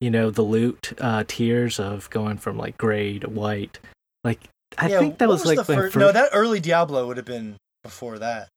you 0.00 0.10
know, 0.10 0.30
the 0.30 0.42
loot 0.42 0.92
uh, 1.00 1.24
tiers 1.26 1.80
of 1.80 2.08
going 2.10 2.38
from 2.38 2.56
like 2.56 2.78
gray 2.78 3.18
to 3.18 3.28
white. 3.28 3.80
Like 4.22 4.40
I 4.78 4.88
yeah, 4.88 4.98
think 5.00 5.18
that 5.18 5.28
what 5.28 5.34
was, 5.34 5.46
like 5.46 5.66
the 5.66 5.72
my 5.72 5.80
first, 5.80 5.96
no, 5.96 6.12
that 6.12 6.30
early 6.32 6.60
Diablo 6.60 7.06
would 7.06 7.16
have 7.16 7.26
been 7.26 7.56
before 7.82 8.18
that. 8.20 8.48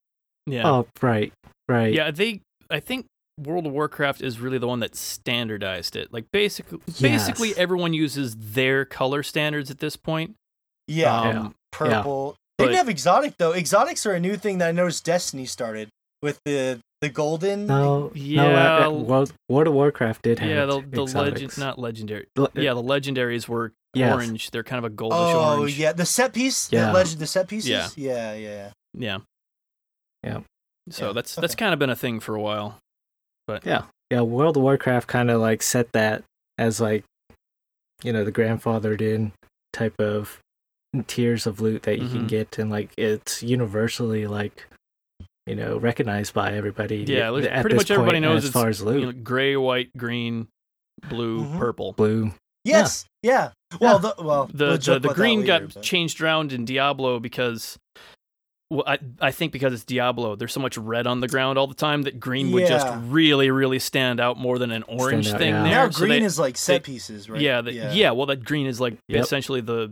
Yeah. 0.46 0.70
Oh, 0.70 0.88
right, 1.02 1.34
right. 1.68 1.94
Yeah, 1.94 2.12
they 2.12 2.42
I 2.70 2.80
think 2.80 3.06
World 3.40 3.66
of 3.66 3.74
Warcraft 3.74 4.22
is 4.22 4.40
really 4.40 4.60
the 4.60 4.68
one 4.68 4.82
that 4.82 4.96
standardized 4.96 5.96
it. 5.96 6.14
Like 6.14 6.26
basically 6.32 6.80
Yes. 6.86 7.00
basically 7.00 7.58
everyone 7.58 7.94
uses 7.94 8.36
their 8.36 8.86
color 8.86 9.24
standards 9.24 9.72
at 9.72 9.80
this 9.80 9.96
point. 9.96 10.36
Yeah, 10.88 11.20
Um, 11.22 11.56
purple. 11.72 12.36
They 12.60 12.66
didn't 12.66 12.78
have 12.78 12.90
exotic 12.90 13.38
though. 13.38 13.54
Exotics 13.54 14.06
are 14.06 14.14
a 14.14 14.20
new 14.20 14.36
thing 14.38 14.60
that 14.60 14.70
I 14.70 14.72
noticed 14.72 15.04
Destiny 15.06 15.46
started 15.46 15.90
with 16.24 16.40
the 16.46 16.80
the 17.02 17.10
golden. 17.10 17.68
No, 17.68 18.12
Yeah, 18.16 18.44
no. 18.44 18.56
Uh, 18.56 18.88
uh, 18.88 18.92
World, 19.04 19.34
World 19.50 19.68
of 19.68 19.74
Warcraft 19.74 20.22
did 20.24 20.40
have 20.40 20.50
Yeah, 20.50 20.66
the 20.66 20.82
the 20.90 21.04
legend 21.04 21.58
not 21.58 21.78
legendary. 21.78 22.28
Le- 22.38 22.50
Yeah, 22.56 22.74
the 22.74 22.82
legendaries 22.82 23.48
were 23.48 23.74
Yes. 23.94 24.12
orange. 24.14 24.50
They're 24.52 24.64
kind 24.64 24.84
of 24.84 24.92
a 24.92 24.96
goldish 24.96 25.12
Oh 25.12 25.60
orange. 25.60 25.78
yeah, 25.78 25.92
the 25.92 26.06
set 26.06 26.34
piece. 26.34 26.72
Yeah. 26.72 26.88
The 26.88 26.94
legend. 26.94 27.20
The 27.20 27.28
set 27.28 27.48
pieces. 27.48 27.70
Yeah. 27.70 27.90
yeah, 27.98 28.34
yeah. 28.34 28.72
Yeah. 28.98 29.18
Yeah. 30.24 30.40
So 30.90 31.08
Yeah, 31.08 31.14
that's 31.14 31.36
that's 31.36 31.56
kind 31.56 31.74
of 31.74 31.80
been 31.80 31.90
a 31.92 31.96
thing 31.96 32.20
for 32.22 32.34
a 32.36 32.42
while. 32.42 32.80
But 33.46 33.66
Yeah. 33.66 33.84
Yeah, 34.10 34.22
World 34.22 34.56
of 34.58 34.64
Warcraft 34.64 35.08
kind 35.08 35.30
of 35.30 35.42
like 35.42 35.62
set 35.62 35.92
that 35.92 36.24
as 36.58 36.80
like, 36.80 37.04
you 38.02 38.14
know, 38.14 38.24
the 38.24 38.32
grandfathered 38.32 39.02
in 39.02 39.34
type 39.74 40.00
of 40.00 40.40
tiers 41.08 41.46
of 41.48 41.60
loot 41.60 41.84
that 41.84 42.00
you 42.00 42.08
can 42.08 42.26
Mhm. 42.26 42.28
get, 42.30 42.58
and 42.60 42.70
like 42.72 42.92
it's 42.98 43.42
universally 43.44 44.26
like, 44.28 44.68
you 45.48 45.56
know, 45.56 45.78
recognized 45.78 46.34
by 46.34 46.54
everybody. 46.54 47.06
Yeah, 47.08 47.28
at- 47.30 47.32
there's- 47.34 47.46
at 47.48 47.62
pretty 47.62 47.76
this 47.76 47.84
much 47.84 47.92
everybody 47.92 48.20
knows 48.20 48.40
as 48.40 48.46
it's, 48.46 48.54
far 48.54 48.70
as 48.70 48.82
loot, 48.82 49.00
you 49.00 49.06
know, 49.08 49.12
gray, 49.12 49.56
white, 49.56 49.96
green, 49.98 50.48
blue, 51.10 51.44
Mhm. 51.44 51.58
purple. 51.60 51.94
blue. 51.94 52.32
Yes. 52.66 53.06
Yeah. 53.22 53.52
Well, 53.82 54.00
the 54.00 54.16
well 54.20 54.50
The 54.54 54.78
the, 54.78 55.00
the 55.00 55.10
green 55.14 55.42
later, 55.42 55.60
got 55.66 55.74
but- 55.74 55.84
changed 55.84 56.22
around 56.22 56.54
in 56.54 56.64
Diablo 56.64 57.20
because 57.20 57.78
well, 58.70 58.84
I 58.88 59.00
I 59.20 59.32
think 59.32 59.52
because 59.52 59.74
it's 59.74 59.84
Diablo, 59.84 60.36
there's 60.38 60.54
so 60.54 60.62
much 60.62 60.78
red 60.78 61.06
on 61.06 61.20
the 61.20 61.28
ground 61.28 61.60
all 61.60 61.68
the 61.68 61.74
time 61.76 62.04
that 62.04 62.20
green 62.22 62.52
would 62.54 62.66
just 62.68 62.88
really 63.08 63.52
really 63.52 63.80
stand 63.80 64.20
out 64.22 64.38
more 64.38 64.58
than 64.58 64.72
an 64.72 64.84
orange 64.84 65.28
out, 65.28 65.40
thing 65.40 65.50
yeah. 65.54 65.64
there. 65.64 65.72
Now 65.72 65.90
So 65.90 66.00
green 66.06 66.22
they- 66.22 66.26
is 66.26 66.40
like 66.40 66.56
set 66.58 66.84
they- 66.84 66.92
pieces, 66.94 67.30
right? 67.30 67.42
Yeah, 67.42 67.60
the, 67.62 67.74
yeah, 67.74 68.12
Well, 68.12 68.28
that 68.28 68.46
green 68.46 68.66
is 68.66 68.80
like 68.80 68.98
Yep. 69.10 69.24
essentially 69.24 69.60
the 69.62 69.92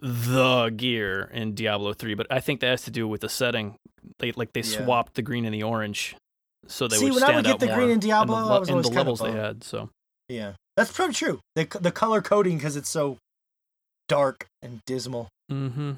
the 0.00 0.72
gear 0.76 1.30
in 1.32 1.54
Diablo 1.54 1.92
three, 1.92 2.14
but 2.14 2.26
I 2.30 2.40
think 2.40 2.60
that 2.60 2.68
has 2.68 2.82
to 2.82 2.90
do 2.90 3.06
with 3.06 3.20
the 3.20 3.28
setting. 3.28 3.76
They 4.18 4.32
like 4.32 4.52
they 4.52 4.62
Yeah. 4.62 4.84
swapped 4.84 5.14
the 5.14 5.22
green 5.22 5.44
and 5.44 5.54
the 5.54 5.62
orange, 5.62 6.16
so 6.66 6.88
they 6.88 6.96
See, 6.98 7.04
would 7.06 7.14
when 7.14 7.22
I 7.24 7.34
would 7.36 7.44
get 7.44 7.60
the 7.60 7.68
green 7.68 7.90
in 7.90 8.00
Diablo, 8.00 8.40
the, 8.40 8.54
I 8.54 8.58
was 8.58 8.68
in 8.68 8.74
always 8.74 8.88
the 8.88 8.96
levels 8.96 9.20
they 9.20 9.32
had. 9.32 9.64
So 9.64 9.90
Yeah, 10.28 10.52
that's 10.76 10.92
probably 10.92 11.14
true. 11.14 11.40
The 11.56 11.66
the 11.80 11.92
color 11.92 12.22
coding 12.22 12.56
because 12.56 12.76
it's 12.76 12.88
so 12.90 13.18
dark 14.08 14.46
and 14.62 14.80
dismal. 14.86 15.28
hmm 15.48 15.92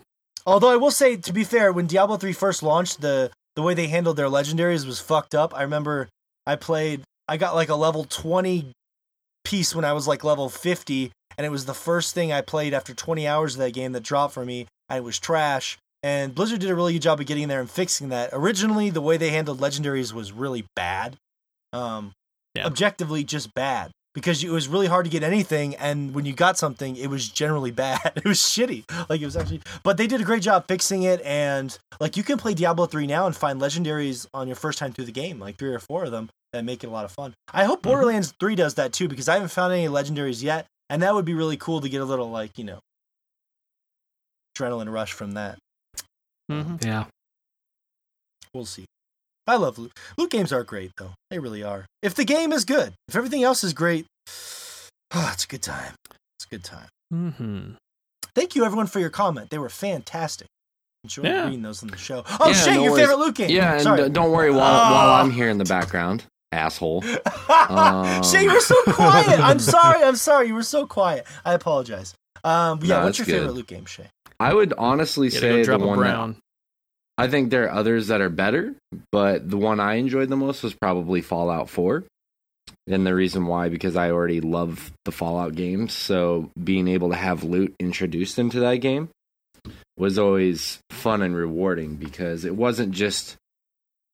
Although 0.46 0.68
I 0.70 0.76
will 0.76 0.90
say, 0.90 1.16
to 1.16 1.32
be 1.32 1.42
fair, 1.42 1.72
when 1.72 1.86
Diablo 1.86 2.18
three 2.18 2.34
first 2.34 2.62
launched, 2.62 3.00
the 3.00 3.30
the 3.56 3.62
way 3.62 3.72
they 3.72 3.86
handled 3.86 4.16
their 4.16 4.26
legendaries 4.28 4.84
was 4.86 5.00
fucked 5.00 5.34
up. 5.34 5.54
I 5.56 5.62
remember 5.62 6.08
I 6.46 6.56
played, 6.56 7.02
I 7.28 7.38
got 7.38 7.54
like 7.54 7.70
a 7.70 7.76
level 7.76 8.04
twenty 8.04 8.72
piece 9.44 9.74
when 9.74 9.84
I 9.86 9.94
was 9.94 10.06
like 10.06 10.22
level 10.24 10.50
fifty, 10.50 11.12
and 11.38 11.46
it 11.46 11.50
was 11.50 11.64
the 11.66 11.74
first 11.74 12.14
thing 12.14 12.32
I 12.32 12.40
played 12.40 12.74
after 12.74 12.94
twenty 12.94 13.26
hours 13.26 13.54
of 13.54 13.60
that 13.60 13.72
game 13.74 13.92
that 13.92 14.02
dropped 14.02 14.34
for 14.34 14.44
me, 14.44 14.66
and 14.88 14.98
it 14.98 15.04
was 15.04 15.18
trash. 15.18 15.78
And 16.02 16.34
Blizzard 16.34 16.60
did 16.60 16.68
a 16.70 16.74
really 16.74 16.92
good 16.92 17.02
job 17.02 17.18
of 17.20 17.26
getting 17.26 17.48
there 17.48 17.60
and 17.60 17.70
fixing 17.70 18.10
that. 18.10 18.30
Originally, 18.32 18.90
the 18.90 19.00
way 19.00 19.16
they 19.16 19.30
handled 19.30 19.58
legendaries 19.60 20.12
was 20.12 20.32
really 20.32 20.66
bad. 20.76 21.16
Um, 21.72 22.12
Yeah. 22.56 22.66
objectively 22.66 23.24
just 23.24 23.52
bad 23.54 23.90
because 24.14 24.44
it 24.44 24.50
was 24.50 24.68
really 24.68 24.86
hard 24.86 25.04
to 25.06 25.10
get 25.10 25.24
anything 25.24 25.74
and 25.74 26.14
when 26.14 26.24
you 26.24 26.32
got 26.32 26.56
something 26.56 26.94
it 26.94 27.08
was 27.10 27.28
generally 27.28 27.72
bad 27.72 28.12
it 28.14 28.24
was 28.24 28.38
shitty 28.38 28.84
like 29.08 29.20
it 29.20 29.24
was 29.24 29.36
actually 29.36 29.60
but 29.82 29.96
they 29.96 30.06
did 30.06 30.20
a 30.20 30.24
great 30.24 30.40
job 30.40 30.64
fixing 30.68 31.02
it 31.02 31.20
and 31.22 31.76
like 31.98 32.16
you 32.16 32.22
can 32.22 32.38
play 32.38 32.54
diablo 32.54 32.86
3 32.86 33.08
now 33.08 33.26
and 33.26 33.34
find 33.34 33.60
legendaries 33.60 34.28
on 34.32 34.46
your 34.46 34.54
first 34.54 34.78
time 34.78 34.92
through 34.92 35.06
the 35.06 35.10
game 35.10 35.40
like 35.40 35.56
three 35.56 35.74
or 35.74 35.80
four 35.80 36.04
of 36.04 36.12
them 36.12 36.28
that 36.52 36.64
make 36.64 36.84
it 36.84 36.86
a 36.86 36.90
lot 36.90 37.04
of 37.04 37.10
fun 37.10 37.34
i 37.52 37.64
hope 37.64 37.80
Mhm. 37.80 37.90
borderlands 37.90 38.32
3 38.38 38.54
does 38.54 38.74
that 38.74 38.92
too 38.92 39.08
because 39.08 39.28
i 39.28 39.32
haven't 39.34 39.48
found 39.48 39.72
any 39.72 39.88
legendaries 39.88 40.40
yet 40.44 40.64
and 40.90 41.02
that 41.02 41.14
would 41.14 41.24
be 41.24 41.34
really 41.34 41.56
cool 41.56 41.80
to 41.80 41.88
get 41.88 42.00
a 42.00 42.04
little 42.04 42.30
like 42.30 42.56
you 42.58 42.64
know 42.64 42.78
adrenaline 44.56 44.92
rush 44.92 45.12
from 45.12 45.32
that 45.32 45.58
hmm 46.50 46.76
Yeah, 46.82 47.04
we'll 48.52 48.64
see 48.66 48.84
i 49.46 49.56
love 49.56 49.78
loot 49.78 49.92
loot 50.16 50.30
games 50.30 50.52
are 50.52 50.62
great 50.64 50.90
though 50.96 51.12
they 51.30 51.38
really 51.38 51.62
are 51.62 51.86
if 52.02 52.14
the 52.14 52.24
game 52.24 52.52
is 52.52 52.64
good 52.64 52.92
if 53.08 53.16
everything 53.16 53.42
else 53.42 53.64
is 53.64 53.72
great 53.72 54.06
oh, 55.14 55.30
it's 55.32 55.44
a 55.44 55.48
good 55.48 55.62
time 55.62 55.94
it's 56.38 56.46
a 56.46 56.48
good 56.48 56.64
time 56.64 56.88
hmm 57.10 57.72
Thank 58.34 58.56
you 58.56 58.64
everyone 58.64 58.88
for 58.88 58.98
your 58.98 59.10
comment. 59.10 59.50
They 59.50 59.58
were 59.58 59.68
fantastic. 59.68 60.48
Enjoyed 61.04 61.26
Yeah. 61.26 61.44
reading 61.44 61.62
those 61.62 61.84
on 61.84 61.88
the 61.90 61.96
show. 61.96 62.24
Oh, 62.40 62.48
Yeah, 62.48 62.52
Shay, 62.54 62.74
no 62.74 62.82
your 62.82 62.90
worries. 62.90 63.02
favorite 63.04 63.18
Luke 63.24 63.34
game. 63.36 63.48
Yeah, 63.50 63.74
and 63.74 63.82
Sorry. 63.82 64.00
uh, 64.02 64.08
don't 64.08 64.32
worry 64.32 64.50
while, 64.50 64.58
while 64.90 65.10
Ah. 65.10 65.20
I'm 65.20 65.30
here 65.30 65.48
in 65.48 65.58
the 65.58 65.64
background, 65.64 66.24
asshole. 66.54 67.04
Um, 67.68 68.22
Shay, 68.22 68.42
you 68.44 68.52
were 68.52 68.60
so 68.60 68.74
quiet. 68.84 69.38
I'm 69.40 69.58
sorry. 69.74 70.02
I'm 70.02 70.16
sorry. 70.16 70.48
You 70.48 70.54
were 70.54 70.62
so 70.62 70.86
quiet. 70.86 71.26
I 71.44 71.54
apologize. 71.54 72.14
Um, 72.42 72.80
yeah, 72.82 72.98
No, 73.00 73.04
what's 73.04 73.18
your 73.18 73.26
that's 73.26 73.38
favorite 73.38 73.54
loot 73.54 73.66
game, 73.66 73.84
Shay? 73.86 74.06
I 74.40 74.52
would 74.54 74.72
honestly 74.76 75.28
Yeah, 75.28 75.40
say 75.40 75.56
the 75.58 75.64
drop 75.64 75.80
a 75.82 75.86
one 75.86 75.98
that. 76.00 76.36
I 77.16 77.28
think 77.28 77.50
there 77.50 77.64
are 77.64 77.70
others 77.72 78.08
that 78.08 78.20
are 78.20 78.28
better, 78.30 78.74
but 79.12 79.48
the 79.48 79.56
one 79.56 79.78
I 79.80 79.94
enjoyed 79.94 80.28
the 80.30 80.36
most 80.36 80.62
was 80.62 80.74
probably 80.74 81.20
Fallout 81.20 81.68
4. 81.70 82.04
And 82.86 83.06
the 83.06 83.14
reason 83.14 83.46
why, 83.46 83.68
because 83.68 83.94
I 83.96 84.10
already 84.10 84.40
love 84.40 84.90
the 85.04 85.12
Fallout 85.12 85.54
games, 85.54 85.92
so 85.92 86.50
being 86.62 86.88
able 86.88 87.10
to 87.10 87.16
have 87.16 87.44
loot 87.44 87.74
introduced 87.78 88.38
into 88.38 88.60
that 88.60 88.76
game 88.76 89.08
was 89.96 90.18
always 90.18 90.78
fun 90.90 91.22
and 91.22 91.36
rewarding 91.36 91.94
because 91.96 92.44
it 92.44 92.56
wasn't 92.56 92.92
just 92.92 93.36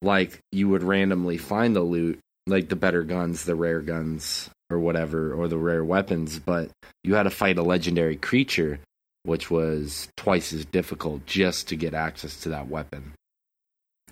like 0.03 0.39
you 0.53 0.69
would 0.69 0.83
randomly 0.83 1.39
find 1.39 1.75
the 1.75 1.81
loot, 1.81 2.19
like 2.51 2.69
the 2.69 2.77
better 2.77 3.03
guns, 3.03 3.45
the 3.45 3.55
rare 3.55 3.81
guns, 3.81 4.51
or 4.71 4.79
whatever, 4.79 5.33
or 5.33 5.49
the 5.49 5.59
rare 5.59 5.85
weapons, 5.85 6.39
but 6.39 6.71
you 7.03 7.15
had 7.15 7.25
to 7.25 7.31
fight 7.31 7.59
a 7.59 7.63
legendary 7.63 8.17
creature 8.17 8.81
which 9.23 9.51
was 9.51 10.09
twice 10.17 10.53
as 10.53 10.65
difficult 10.65 11.27
just 11.27 11.69
to 11.69 11.77
get 11.77 11.95
access 11.95 12.41
to 12.41 12.51
that 12.51 12.69
weapon. 12.69 13.13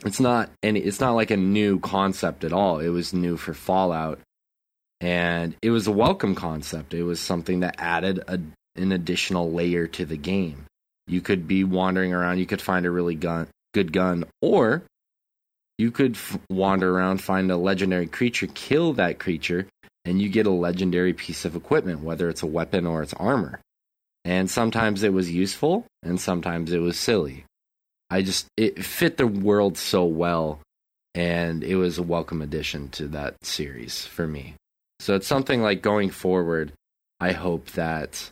It's 0.05 0.21
not 0.21 0.51
any 0.63 0.81
it's 0.81 1.01
not 1.01 1.15
like 1.15 1.31
a 1.31 1.37
new 1.37 1.81
concept 1.81 2.45
at 2.45 2.53
all. 2.53 2.79
It 2.79 2.89
was 2.89 3.13
new 3.13 3.37
for 3.37 3.55
Fallout 3.55 4.21
and 5.01 5.57
it 5.63 5.71
was 5.71 5.87
a 5.87 5.93
welcome 5.93 6.35
concept. 6.35 6.95
It 6.95 7.03
was 7.03 7.21
something 7.21 7.61
that 7.61 7.77
added 7.79 8.23
a, 8.29 8.39
an 8.77 8.93
additional 8.93 9.53
layer 9.53 9.87
to 9.89 10.05
the 10.05 10.17
game. 10.17 10.67
You 11.07 11.21
could 11.21 11.49
be 11.49 11.65
wandering 11.65 12.13
around, 12.13 12.39
you 12.39 12.47
could 12.47 12.63
find 12.63 12.85
a 12.87 12.91
really 12.91 13.15
gun, 13.15 13.49
good 13.73 13.93
gun 13.93 14.25
or 14.43 14.83
you 15.79 15.91
could 15.91 16.17
f- 16.17 16.39
wander 16.51 16.95
around, 16.95 17.23
find 17.23 17.51
a 17.51 17.57
legendary 17.57 18.07
creature, 18.07 18.49
kill 18.55 18.93
that 18.95 19.19
creature, 19.19 19.67
and 20.05 20.21
you 20.21 20.29
get 20.29 20.47
a 20.47 20.51
legendary 20.51 21.13
piece 21.13 21.45
of 21.45 21.57
equipment, 21.57 22.01
whether 22.01 22.29
it's 22.29 22.43
a 22.43 22.47
weapon 22.47 22.87
or 22.87 23.03
it's 23.03 23.15
armor. 23.15 23.61
And 24.25 24.51
sometimes 24.51 25.03
it 25.03 25.13
was 25.13 25.31
useful 25.31 25.87
and 26.03 26.21
sometimes 26.21 26.73
it 26.73 26.79
was 26.79 26.99
silly. 26.99 27.45
I 28.11 28.23
just 28.23 28.47
it 28.57 28.85
fit 28.85 29.17
the 29.17 29.27
world 29.27 29.79
so 29.79 30.05
well 30.05 30.61
and 31.15 31.65
it 31.65 31.77
was 31.77 31.99
a 31.99 32.03
welcome 32.03 32.43
addition 32.43 32.89
to 32.91 33.07
that 33.09 33.37
series 33.43 34.05
for 34.05 34.27
me. 34.27 34.55
So 35.01 35.15
it's 35.15 35.27
something 35.27 35.63
like 35.63 35.81
going 35.83 36.11
forward 36.11 36.73
i 37.21 37.33
hope 37.33 37.71
that 37.73 38.31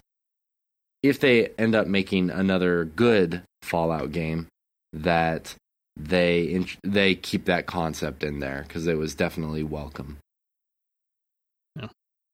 if 1.03 1.21
they 1.21 1.49
end 1.59 1.75
up 1.75 1.87
making 1.87 2.31
another 2.31 2.85
good 2.85 3.43
fallout 3.63 4.13
game 4.13 4.47
that 4.93 5.55
they 5.97 6.65
they 6.83 7.15
keep 7.15 7.47
that 7.47 7.67
concept 7.67 8.23
in 8.23 8.39
there 8.41 8.65
because 8.69 8.87
it 8.87 8.99
was 8.99 9.15
definitely 9.15 9.63
welcome 9.63 10.19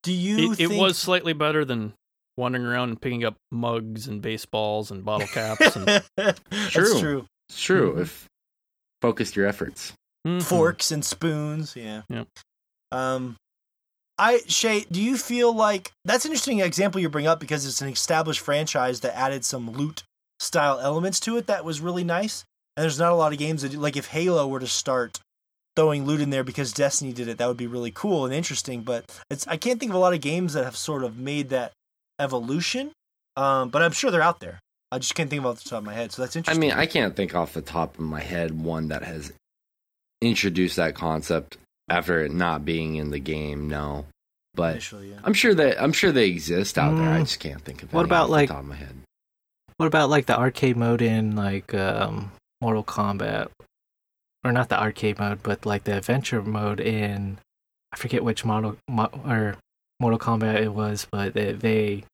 Do 0.03 0.13
you 0.13 0.53
It, 0.53 0.61
it 0.61 0.71
was 0.71 0.99
slightly 0.99 1.33
better 1.33 1.65
than 1.65 1.93
wandering 2.37 2.65
around 2.67 2.89
and 2.89 3.01
picking 3.01 3.25
up 3.25 3.37
mugs 3.53 4.09
and 4.09 4.21
baseballs 4.21 4.91
and 4.91 5.05
bottle 5.05 5.29
caps 5.29 5.77
and 5.77 5.87
That's 6.17 6.41
True. 6.71 6.99
true. 7.01 7.27
it's 7.49 7.61
true 7.63 7.93
Mhm. 7.95 8.01
if 8.01 8.27
focused 9.01 9.37
your 9.37 9.47
efforts 9.47 9.93
Mhm. 10.27 10.43
Forks 10.43 10.93
and 10.93 11.05
spoons. 11.05 11.75
Yeah. 11.77 12.03
Yep. 12.09 12.29
Um, 12.93 13.37
I 14.19 14.39
Shay, 14.47 14.87
do 14.91 15.01
you 15.03 15.17
feel 15.17 15.53
like 15.55 15.91
that's 16.05 16.25
an 16.25 16.31
interesting 16.31 16.61
example 16.61 17.01
you 17.01 17.09
bring 17.09 17.27
up 17.27 17.41
because 17.41 17.67
it's 17.67 17.81
an 17.83 17.89
established 17.89 18.39
franchise 18.41 19.01
that 19.01 19.17
added 19.17 19.45
some 19.45 19.71
loot 19.71 20.05
style 20.39 20.79
elements 20.81 21.19
to 21.21 21.37
it 21.39 21.47
that 21.49 21.65
was 21.65 21.81
really 21.81 22.05
nice. 22.05 22.45
And 22.77 22.83
there's 22.85 22.99
not 22.99 23.13
a 23.13 23.17
lot 23.17 23.33
of 23.33 23.39
games 23.39 23.63
that 23.63 23.75
like 23.75 23.97
if 23.97 24.07
Halo 24.09 24.47
were 24.49 24.61
to 24.61 24.67
start 24.67 25.21
throwing 25.77 26.05
loot 26.07 26.21
in 26.21 26.31
there 26.31 26.45
because 26.45 26.73
Destiny 26.73 27.13
did 27.13 27.29
it, 27.29 27.39
that 27.39 27.49
would 27.49 27.57
be 27.57 27.67
really 27.67 27.91
cool 27.91 28.25
and 28.25 28.35
interesting. 28.35 28.83
But 28.83 29.05
it's 29.31 29.47
I 29.47 29.57
can't 29.57 29.79
think 29.81 29.91
of 29.91 29.97
a 29.97 29.99
lot 30.01 30.15
of 30.15 30.21
games 30.21 30.55
that 30.55 30.65
have 30.65 30.77
sort 30.77 31.05
of 31.05 31.19
made 31.19 31.51
that 31.51 31.73
Evolution, 32.21 32.93
um, 33.37 33.71
but 33.71 33.83
I'm 33.83 33.93
sure 33.93 34.11
they're 34.11 34.23
out 34.23 34.41
there. 34.41 34.61
I 34.93 34.99
just 34.99 35.15
can't 35.15 35.29
think 35.31 35.41
of 35.41 35.47
off 35.47 35.63
the 35.65 35.69
top 35.71 35.79
of 35.79 35.85
my 35.85 35.95
head. 35.95 36.13
So 36.13 36.23
that's 36.23 36.37
interesting. 36.37 36.63
I 36.63 36.67
mean, 36.67 36.77
I 36.79 36.87
can't 36.87 37.17
think 37.17 37.35
off 37.35 37.55
the 37.55 37.63
top 37.63 37.95
of 37.95 38.05
my 38.05 38.21
head 38.21 38.53
one 38.63 38.89
that 38.89 39.03
has 39.03 39.33
introduced 40.21 40.77
that 40.77 40.95
concept 40.95 41.57
after 41.89 42.21
it 42.25 42.33
not 42.33 42.65
being 42.65 42.97
in 42.97 43.11
the 43.11 43.19
game. 43.19 43.69
No, 43.69 44.07
but 44.55 44.73
initially, 44.73 45.11
yeah. 45.11 45.21
I'm 45.25 45.33
sure 45.35 45.55
that 45.55 45.83
I'm 45.83 45.93
sure 45.93 46.13
they 46.13 46.29
exist 46.29 46.79
out 46.79 46.95
there. 46.97 47.09
I 47.09 47.19
Mm. 47.21 47.25
just 47.25 47.41
can't 47.41 47.63
think 47.63 47.83
of 47.83 47.93
What 47.93 48.05
about, 48.05 48.25
off 48.25 48.31
like- 48.31 48.49
the 48.49 48.55
top 48.55 48.63
of 48.63 48.69
my 48.69 48.77
head. 48.77 48.95
What 49.79 49.87
about 49.87 50.11
like 50.11 50.27
the 50.27 50.39
arcade 50.39 50.77
mode 50.77 51.03
in 51.03 51.35
like 51.35 51.75
um, 51.75 52.31
Mortal 52.63 52.85
Kombat, 52.85 53.49
or 54.45 54.53
not 54.53 54.69
the 54.71 54.81
arcade 54.81 55.19
mode, 55.19 55.43
but 55.43 55.67
like 55.67 55.85
the 55.85 55.97
adventure 55.97 56.41
mode 56.41 56.81
in 56.81 57.39
I 57.93 57.97
forget 57.99 58.25
which 58.25 58.45
model 58.45 58.77
mo- 58.89 59.11
or 59.27 59.57
Mortal 60.01 60.19
Kombat 60.19 60.63
it 60.63 60.73
was, 60.73 61.07
but 61.11 61.35
they, 61.35 61.53
they 61.53 62.05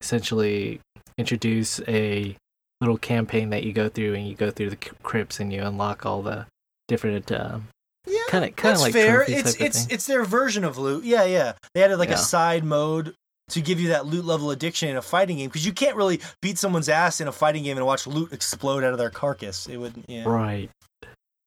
essentially 0.00 0.80
introduce 1.16 1.80
a 1.86 2.34
little 2.80 2.98
campaign 2.98 3.50
that 3.50 3.62
you 3.64 3.72
go 3.72 3.88
through, 3.88 4.14
and 4.14 4.26
you 4.26 4.34
go 4.34 4.50
through 4.50 4.70
the 4.70 4.76
crypts 5.02 5.38
and 5.40 5.52
you 5.52 5.62
unlock 5.62 6.04
all 6.06 6.22
the 6.22 6.46
different 6.88 7.30
um, 7.32 7.68
Yeah, 8.06 8.20
kind 8.28 8.44
of 8.44 8.56
kind 8.56 8.74
of 8.74 8.80
like 8.80 8.92
fair. 8.94 9.22
It's 9.28 9.54
it's 9.60 9.84
thing. 9.84 9.94
it's 9.94 10.06
their 10.06 10.24
version 10.24 10.64
of 10.64 10.78
loot. 10.78 11.04
Yeah, 11.04 11.24
yeah. 11.24 11.52
They 11.74 11.82
added 11.84 11.98
like 11.98 12.08
Yeah. 12.08 12.14
a 12.16 12.18
side 12.18 12.64
mode 12.64 13.14
to 13.48 13.60
give 13.60 13.80
you 13.80 13.88
that 13.88 14.06
loot 14.06 14.24
level 14.24 14.50
addiction 14.50 14.88
in 14.88 14.96
a 14.96 15.02
fighting 15.02 15.38
game 15.38 15.48
because 15.48 15.66
you 15.66 15.72
can't 15.72 15.96
really 15.96 16.20
beat 16.42 16.58
someone's 16.58 16.88
ass 16.88 17.20
in 17.20 17.28
a 17.28 17.32
fighting 17.32 17.64
game 17.64 17.76
and 17.76 17.86
watch 17.86 18.06
loot 18.06 18.32
explode 18.32 18.84
out 18.84 18.92
of 18.92 18.98
their 18.98 19.10
carcass. 19.10 19.66
It 19.66 19.76
would. 19.76 19.94
Yeah. 20.06 20.24
right. 20.24 20.70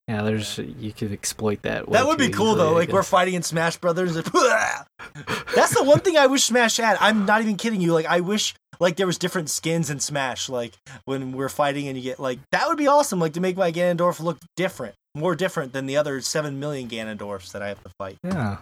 Yeah, 0.07 0.23
there's 0.23 0.57
you 0.57 0.91
could 0.91 1.13
exploit 1.13 1.61
that. 1.61 1.89
That 1.89 2.05
would 2.05 2.17
be 2.17 2.29
cool 2.29 2.53
easily, 2.53 2.57
though. 2.57 2.73
Like 2.73 2.89
we're 2.91 3.03
fighting 3.03 3.35
in 3.35 3.43
Smash 3.43 3.77
Brothers. 3.77 4.15
like, 4.15 4.25
That's 5.55 5.73
the 5.73 5.83
one 5.83 5.99
thing 5.99 6.17
I 6.17 6.27
wish 6.27 6.43
Smash 6.43 6.77
had. 6.77 6.97
I'm 6.99 7.25
not 7.25 7.41
even 7.41 7.55
kidding 7.55 7.79
you. 7.79 7.93
Like 7.93 8.07
I 8.07 8.19
wish 8.19 8.53
like 8.81 8.97
there 8.97 9.07
was 9.07 9.17
different 9.17 9.49
skins 9.49 9.89
in 9.89 9.99
Smash. 9.99 10.49
Like 10.49 10.73
when 11.05 11.31
we're 11.31 11.49
fighting 11.49 11.87
and 11.87 11.95
you 11.95 12.03
get 12.03 12.19
like 12.19 12.39
that 12.51 12.67
would 12.67 12.77
be 12.77 12.87
awesome. 12.87 13.19
Like 13.19 13.33
to 13.33 13.41
make 13.41 13.55
my 13.55 13.71
Ganondorf 13.71 14.19
look 14.19 14.39
different, 14.57 14.95
more 15.15 15.35
different 15.35 15.71
than 15.71 15.85
the 15.85 15.95
other 15.95 16.19
seven 16.19 16.59
million 16.59 16.89
Ganondorfs 16.89 17.51
that 17.53 17.61
I 17.61 17.69
have 17.69 17.81
to 17.83 17.91
fight. 17.97 18.17
Yeah. 18.23 18.57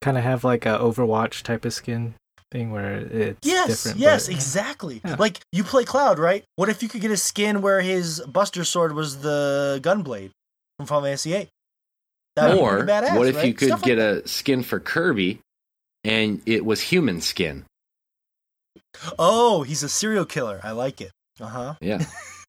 Kind 0.00 0.16
of 0.16 0.24
have 0.24 0.42
like 0.42 0.66
a 0.66 0.78
Overwatch 0.78 1.42
type 1.42 1.64
of 1.64 1.72
skin 1.72 2.14
thing 2.50 2.70
where 2.70 2.96
it's 2.98 3.38
Yes, 3.46 3.68
different. 3.68 3.98
yes, 3.98 4.26
but- 4.26 4.34
exactly. 4.34 5.00
Yeah. 5.04 5.16
Like 5.18 5.40
you 5.52 5.64
play 5.64 5.84
Cloud, 5.84 6.18
right? 6.18 6.44
What 6.56 6.68
if 6.68 6.82
you 6.82 6.88
could 6.88 7.00
get 7.00 7.10
a 7.10 7.16
skin 7.16 7.60
where 7.62 7.80
his 7.80 8.20
Buster 8.20 8.64
Sword 8.64 8.94
was 8.94 9.20
the 9.20 9.80
Gunblade 9.82 10.30
from 10.78 10.86
Final 10.86 11.04
Fantasy 11.04 11.32
VIII? 11.32 11.48
That 12.36 12.48
would 12.50 12.54
be 12.56 12.60
Or 12.60 12.86
badass, 12.86 13.16
what 13.18 13.26
if 13.28 13.44
you 13.44 13.52
could 13.54 13.68
Stuff 13.68 13.82
get 13.82 13.96
that. 13.96 14.24
a 14.24 14.28
skin 14.28 14.62
for 14.62 14.78
Kirby 14.80 15.40
and 16.04 16.40
it 16.46 16.64
was 16.64 16.80
human 16.80 17.20
skin? 17.20 17.64
Oh, 19.18 19.62
he's 19.62 19.82
a 19.82 19.88
serial 19.88 20.24
killer. 20.24 20.60
I 20.62 20.70
like 20.72 21.00
it. 21.00 21.10
Uh 21.40 21.46
huh. 21.46 21.74
Yeah. 21.80 21.98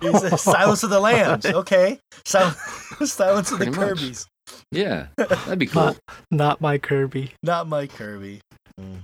he's 0.00 0.22
a 0.22 0.36
Silence 0.38 0.82
of 0.82 0.90
the 0.90 1.00
Lambs. 1.00 1.46
Okay, 1.46 1.98
Sil- 2.26 2.54
Silence 3.06 3.50
of 3.52 3.58
the 3.58 3.66
Pretty 3.66 3.80
much. 3.80 3.88
Kirby's. 3.88 4.26
Yeah. 4.70 5.06
That'd 5.16 5.58
be 5.58 5.66
cool. 5.66 5.82
Not, 5.84 5.96
not 6.30 6.60
my 6.60 6.78
Kirby. 6.78 7.32
Not 7.42 7.68
my 7.68 7.86
Kirby. 7.86 8.40
Mm. 8.78 9.02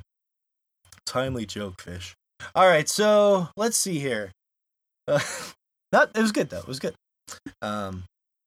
Timely 1.06 1.46
joke, 1.46 1.80
fish. 1.80 2.14
All 2.54 2.66
right, 2.66 2.88
so 2.88 3.48
let's 3.56 3.76
see 3.76 3.98
here. 3.98 4.30
Uh, 5.08 5.20
not 5.92 6.10
it 6.14 6.20
was 6.20 6.32
good 6.32 6.50
though. 6.50 6.58
It 6.58 6.66
was 6.68 6.78
good. 6.78 6.94
Um, 7.62 8.04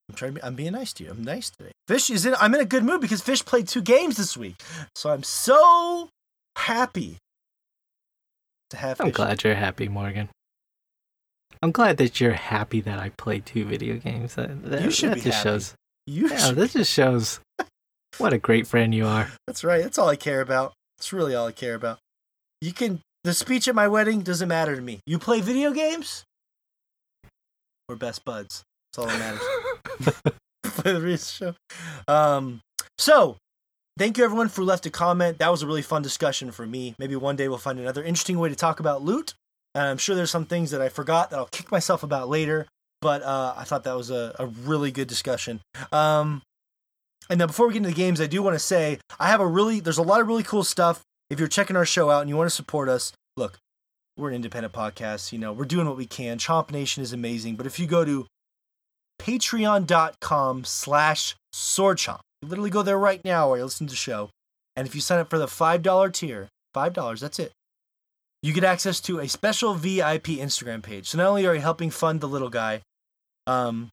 I'm 0.08 0.14
trying. 0.14 0.34
To 0.34 0.40
be, 0.40 0.44
I'm 0.44 0.54
being 0.54 0.72
nice 0.72 0.92
to 0.94 1.04
you. 1.04 1.10
I'm 1.10 1.22
nice 1.22 1.50
today. 1.50 1.72
Fish 1.86 2.10
is 2.10 2.24
in. 2.26 2.34
I'm 2.40 2.54
in 2.54 2.60
a 2.60 2.64
good 2.64 2.84
mood 2.84 3.00
because 3.00 3.20
Fish 3.22 3.44
played 3.44 3.68
two 3.68 3.82
games 3.82 4.16
this 4.16 4.36
week, 4.36 4.56
so 4.94 5.10
I'm 5.10 5.22
so 5.22 6.08
happy 6.56 7.16
to 8.70 8.76
have. 8.76 9.00
I'm 9.00 9.08
Fish. 9.08 9.16
glad 9.16 9.44
you're 9.44 9.54
happy, 9.54 9.88
Morgan. 9.88 10.28
I'm 11.62 11.72
glad 11.72 11.96
that 11.96 12.20
you're 12.20 12.32
happy 12.34 12.80
that 12.82 12.98
I 13.00 13.10
played 13.10 13.44
two 13.44 13.64
video 13.64 13.96
games. 13.96 14.36
That, 14.36 14.62
that, 14.70 14.82
You 14.82 14.90
should 14.92 15.10
that 15.10 15.14
be 15.16 15.20
just 15.22 15.38
happy. 15.38 15.48
shows. 15.48 15.74
You. 16.06 16.28
Yeah, 16.28 16.36
should- 16.38 16.56
this 16.56 16.72
just 16.74 16.92
shows 16.92 17.40
what 18.18 18.32
a 18.32 18.38
great 18.38 18.66
friend 18.66 18.94
you 18.94 19.06
are. 19.06 19.30
That's 19.46 19.64
right. 19.64 19.82
That's 19.82 19.98
all 19.98 20.08
I 20.08 20.16
care 20.16 20.40
about. 20.40 20.72
That's 20.98 21.12
really 21.12 21.34
all 21.34 21.46
I 21.46 21.52
care 21.52 21.74
about. 21.74 21.98
You 22.60 22.72
can. 22.72 23.00
The 23.24 23.34
speech 23.34 23.68
at 23.68 23.74
my 23.74 23.88
wedding 23.88 24.22
doesn't 24.22 24.48
matter 24.48 24.74
to 24.74 24.80
me. 24.80 25.00
You 25.06 25.18
play 25.18 25.40
video 25.40 25.72
games. 25.72 26.24
We're 27.88 27.96
best 27.96 28.24
buds. 28.24 28.62
That's 28.92 28.98
all 28.98 29.06
that 29.06 29.18
matters. 29.18 30.22
for 30.64 30.92
the 30.92 31.00
real 31.00 31.16
show. 31.16 31.54
Um, 32.06 32.60
so, 32.96 33.36
thank 33.98 34.18
you 34.18 34.24
everyone 34.24 34.48
for 34.48 34.62
left 34.62 34.86
a 34.86 34.90
comment. 34.90 35.38
That 35.38 35.50
was 35.50 35.62
a 35.62 35.66
really 35.66 35.82
fun 35.82 36.02
discussion 36.02 36.52
for 36.52 36.66
me. 36.66 36.94
Maybe 36.98 37.16
one 37.16 37.36
day 37.36 37.48
we'll 37.48 37.58
find 37.58 37.78
another 37.78 38.02
interesting 38.02 38.38
way 38.38 38.48
to 38.48 38.56
talk 38.56 38.80
about 38.80 39.02
loot. 39.02 39.34
And 39.74 39.84
I'm 39.84 39.98
sure 39.98 40.16
there's 40.16 40.30
some 40.30 40.46
things 40.46 40.70
that 40.70 40.80
I 40.80 40.88
forgot 40.88 41.30
that 41.30 41.38
I'll 41.38 41.46
kick 41.46 41.70
myself 41.70 42.02
about 42.02 42.28
later. 42.28 42.66
But 43.00 43.22
uh, 43.22 43.54
I 43.56 43.64
thought 43.64 43.84
that 43.84 43.96
was 43.96 44.10
a, 44.10 44.34
a 44.38 44.46
really 44.46 44.90
good 44.90 45.08
discussion. 45.08 45.60
Um, 45.92 46.42
and 47.28 47.38
now 47.38 47.46
before 47.46 47.66
we 47.66 47.74
get 47.74 47.78
into 47.78 47.90
the 47.90 47.94
games, 47.94 48.20
I 48.20 48.26
do 48.26 48.42
want 48.42 48.54
to 48.54 48.60
say 48.60 48.98
I 49.18 49.28
have 49.28 49.40
a 49.40 49.46
really 49.46 49.80
there's 49.80 49.98
a 49.98 50.02
lot 50.02 50.20
of 50.20 50.26
really 50.26 50.42
cool 50.42 50.64
stuff. 50.64 51.02
If 51.30 51.38
you're 51.38 51.48
checking 51.48 51.76
our 51.76 51.84
show 51.84 52.10
out 52.10 52.22
and 52.22 52.30
you 52.30 52.36
want 52.36 52.48
to 52.48 52.54
support 52.54 52.88
us, 52.88 53.12
look, 53.36 53.58
we're 54.16 54.30
an 54.30 54.34
independent 54.34 54.72
podcast. 54.72 55.32
You 55.32 55.38
know, 55.38 55.52
we're 55.52 55.66
doing 55.66 55.86
what 55.86 55.96
we 55.96 56.06
can. 56.06 56.38
Chomp 56.38 56.70
Nation 56.70 57.02
is 57.02 57.12
amazing. 57.12 57.56
But 57.56 57.66
if 57.66 57.78
you 57.78 57.86
go 57.86 58.04
to 58.04 58.26
patreon.com 59.18 60.64
slash 60.64 61.36
swordchomp. 61.54 62.20
You 62.42 62.48
literally 62.48 62.70
go 62.70 62.82
there 62.82 62.98
right 62.98 63.20
now 63.24 63.48
while 63.48 63.58
you 63.58 63.64
listen 63.64 63.86
to 63.86 63.92
the 63.92 63.96
show. 63.96 64.30
And 64.76 64.86
if 64.86 64.94
you 64.94 65.00
sign 65.00 65.18
up 65.18 65.28
for 65.28 65.38
the 65.38 65.46
$5 65.46 66.12
tier, 66.12 66.48
$5, 66.74 67.20
that's 67.20 67.38
it. 67.38 67.52
You 68.42 68.52
get 68.52 68.62
access 68.62 69.00
to 69.00 69.18
a 69.18 69.28
special 69.28 69.74
VIP 69.74 70.26
Instagram 70.38 70.82
page. 70.82 71.08
So 71.08 71.18
not 71.18 71.26
only 71.26 71.46
are 71.46 71.54
you 71.54 71.60
helping 71.60 71.90
fund 71.90 72.20
the 72.20 72.28
little 72.28 72.50
guy, 72.50 72.82
um, 73.48 73.88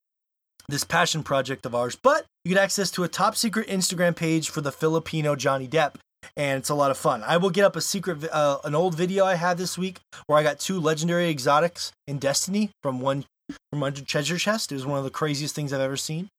this 0.69 0.83
passion 0.83 1.23
project 1.23 1.65
of 1.65 1.75
ours, 1.75 1.95
but 1.95 2.25
you 2.43 2.53
get 2.53 2.61
access 2.61 2.91
to 2.91 3.03
a 3.03 3.07
top 3.07 3.35
secret 3.35 3.67
Instagram 3.67 4.15
page 4.15 4.49
for 4.49 4.61
the 4.61 4.71
Filipino 4.71 5.35
Johnny 5.35 5.67
Depp. 5.67 5.95
And 6.35 6.57
it's 6.57 6.69
a 6.69 6.75
lot 6.75 6.89
of 6.89 6.97
fun. 6.97 7.23
I 7.23 7.37
will 7.37 7.51
get 7.51 7.65
up 7.65 7.75
a 7.75 7.81
secret, 7.81 8.27
uh, 8.31 8.57
an 8.63 8.73
old 8.73 8.95
video 8.95 9.25
I 9.25 9.35
had 9.35 9.57
this 9.57 9.77
week 9.77 9.99
where 10.25 10.39
I 10.39 10.43
got 10.43 10.59
two 10.59 10.79
legendary 10.79 11.29
exotics 11.29 11.91
in 12.07 12.17
Destiny 12.17 12.71
from 12.81 12.99
one 12.99 13.25
from 13.71 13.83
under 13.83 14.01
treasure 14.01 14.37
chest. 14.37 14.71
It 14.71 14.75
was 14.75 14.87
one 14.87 14.97
of 14.97 15.03
the 15.03 15.11
craziest 15.11 15.53
things 15.53 15.71
I've 15.71 15.81
ever 15.81 15.97
seen. 15.97 16.29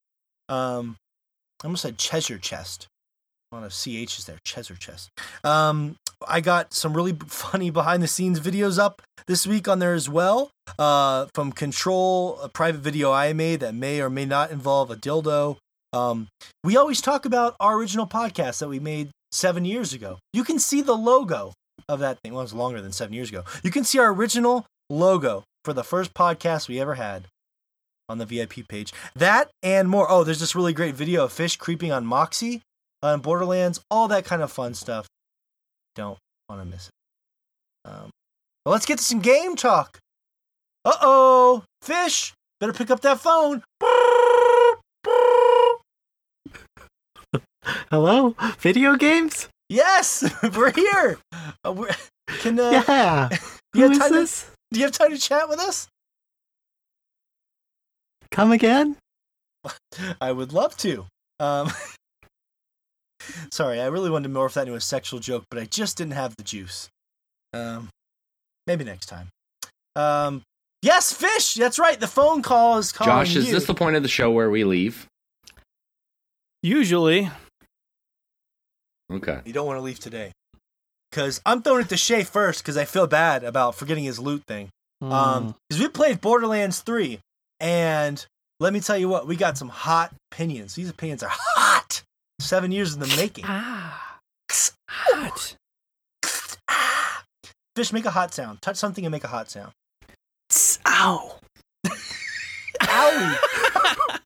Um, 0.48 0.96
I 1.62 1.66
almost 1.66 1.82
said 1.82 1.98
treasure 1.98 2.38
chest. 2.38 2.88
A 3.52 3.56
lot 3.56 3.64
of 3.64 3.70
CHs 3.70 4.26
there, 4.26 4.38
treasure 4.44 4.74
chest. 4.74 5.08
Um, 5.44 5.96
I 6.26 6.40
got 6.40 6.72
some 6.72 6.94
really 6.94 7.12
funny 7.26 7.70
behind 7.70 8.02
the 8.02 8.08
scenes 8.08 8.40
videos 8.40 8.78
up 8.78 9.02
this 9.26 9.46
week 9.46 9.68
on 9.68 9.78
there 9.78 9.94
as 9.94 10.08
well. 10.08 10.50
Uh, 10.78 11.26
from 11.34 11.52
Control, 11.52 12.38
a 12.40 12.48
private 12.48 12.80
video 12.80 13.12
I 13.12 13.32
made 13.32 13.60
that 13.60 13.74
may 13.74 14.00
or 14.00 14.10
may 14.10 14.24
not 14.24 14.50
involve 14.50 14.90
a 14.90 14.96
dildo. 14.96 15.56
Um, 15.92 16.28
we 16.64 16.76
always 16.76 17.00
talk 17.00 17.24
about 17.24 17.56
our 17.60 17.76
original 17.76 18.06
podcast 18.06 18.58
that 18.58 18.68
we 18.68 18.80
made 18.80 19.10
seven 19.32 19.64
years 19.64 19.92
ago. 19.92 20.18
You 20.32 20.44
can 20.44 20.58
see 20.58 20.80
the 20.82 20.96
logo 20.96 21.52
of 21.88 22.00
that 22.00 22.18
thing. 22.22 22.34
Well, 22.34 22.42
it's 22.42 22.52
longer 22.52 22.80
than 22.80 22.92
seven 22.92 23.14
years 23.14 23.28
ago. 23.28 23.44
You 23.62 23.70
can 23.70 23.84
see 23.84 23.98
our 23.98 24.12
original 24.12 24.66
logo 24.90 25.44
for 25.64 25.72
the 25.72 25.84
first 25.84 26.14
podcast 26.14 26.68
we 26.68 26.80
ever 26.80 26.94
had 26.94 27.26
on 28.08 28.18
the 28.18 28.26
VIP 28.26 28.68
page. 28.68 28.92
That 29.14 29.50
and 29.62 29.88
more. 29.88 30.10
Oh, 30.10 30.24
there's 30.24 30.40
this 30.40 30.54
really 30.54 30.72
great 30.72 30.94
video 30.94 31.24
of 31.24 31.32
fish 31.32 31.56
creeping 31.56 31.92
on 31.92 32.06
Moxxi 32.06 32.60
on 33.02 33.20
Borderlands. 33.20 33.80
All 33.90 34.08
that 34.08 34.24
kind 34.24 34.42
of 34.42 34.52
fun 34.52 34.74
stuff. 34.74 35.06
Don't 35.96 36.18
want 36.48 36.60
to 36.60 36.66
miss 36.66 36.88
it. 36.88 36.92
Um, 37.90 38.10
let's 38.66 38.84
get 38.86 38.98
to 38.98 39.04
some 39.04 39.20
game 39.20 39.56
talk. 39.56 39.98
Uh 40.84 40.92
oh, 41.00 41.64
fish! 41.82 42.34
Better 42.60 42.74
pick 42.74 42.90
up 42.90 43.00
that 43.00 43.18
phone. 43.18 43.62
Hello, 47.90 48.36
video 48.58 48.96
games? 48.96 49.48
Yes, 49.68 50.22
we're 50.56 50.70
here. 50.72 51.18
Uh, 51.64 51.72
we're, 51.72 51.90
can 52.28 52.60
uh, 52.60 52.70
yeah. 52.86 53.28
you 53.74 53.88
Who 53.88 53.88
have 53.88 53.92
is 53.92 53.98
time 53.98 54.12
to- 54.12 54.52
do 54.72 54.80
you 54.80 54.84
have 54.86 54.92
time 54.92 55.10
to 55.10 55.18
chat 55.18 55.48
with 55.48 55.58
us? 55.58 55.88
Come 58.30 58.52
again? 58.52 58.96
I 60.20 60.30
would 60.32 60.52
love 60.52 60.76
to. 60.78 61.06
Um, 61.40 61.70
sorry, 63.50 63.80
I 63.80 63.86
really 63.86 64.10
wanted 64.10 64.28
to 64.28 64.34
morph 64.34 64.54
that 64.54 64.62
into 64.62 64.74
a 64.74 64.80
sexual 64.80 65.20
joke, 65.20 65.44
but 65.50 65.60
I 65.60 65.64
just 65.64 65.96
didn't 65.96 66.14
have 66.14 66.34
the 66.36 66.42
juice. 66.44 66.88
Um, 67.52 67.88
maybe 68.66 68.84
next 68.84 69.06
time. 69.06 69.28
Um, 69.94 70.42
yes, 70.82 71.12
fish. 71.12 71.54
That's 71.54 71.78
right. 71.78 71.98
The 71.98 72.06
phone 72.06 72.42
call 72.42 72.78
is 72.78 72.92
calling 72.92 73.26
Josh, 73.26 73.36
is 73.36 73.46
you. 73.46 73.52
this 73.52 73.66
the 73.66 73.74
point 73.74 73.96
of 73.96 74.02
the 74.02 74.08
show 74.08 74.30
where 74.30 74.50
we 74.50 74.64
leave? 74.64 75.06
Usually, 76.62 77.30
Okay. 79.10 79.40
You 79.44 79.52
don't 79.52 79.66
want 79.66 79.78
to 79.78 79.82
leave 79.82 79.98
today. 80.00 80.32
Because 81.10 81.40
I'm 81.46 81.62
throwing 81.62 81.82
it 81.82 81.88
to 81.90 81.96
Shay 81.96 82.24
first 82.24 82.62
because 82.62 82.76
I 82.76 82.84
feel 82.84 83.06
bad 83.06 83.44
about 83.44 83.74
forgetting 83.74 84.04
his 84.04 84.18
loot 84.18 84.42
thing. 84.46 84.68
Hmm. 85.00 85.12
Um, 85.12 85.54
because 85.68 85.80
we 85.80 85.88
played 85.88 86.20
Borderlands 86.20 86.80
3, 86.80 87.20
and 87.60 88.24
let 88.60 88.72
me 88.72 88.80
tell 88.80 88.98
you 88.98 89.08
what, 89.08 89.26
we 89.26 89.36
got 89.36 89.56
some 89.56 89.68
hot 89.68 90.12
opinions. 90.32 90.74
These 90.74 90.90
opinions 90.90 91.22
are 91.22 91.30
hot. 91.32 91.55
Seven 92.40 92.70
years 92.72 92.94
in 92.94 93.00
the 93.00 93.06
making. 93.16 93.44
ah, 93.46 94.18
hot. 94.88 95.56
Fish, 97.74 97.92
make 97.92 98.04
a 98.04 98.10
hot 98.10 98.32
sound. 98.34 98.62
Touch 98.62 98.76
something 98.76 99.04
and 99.04 99.12
make 99.12 99.24
a 99.24 99.28
hot 99.28 99.50
sound. 99.50 99.72
Ow! 100.86 101.38
Owie. 102.82 103.36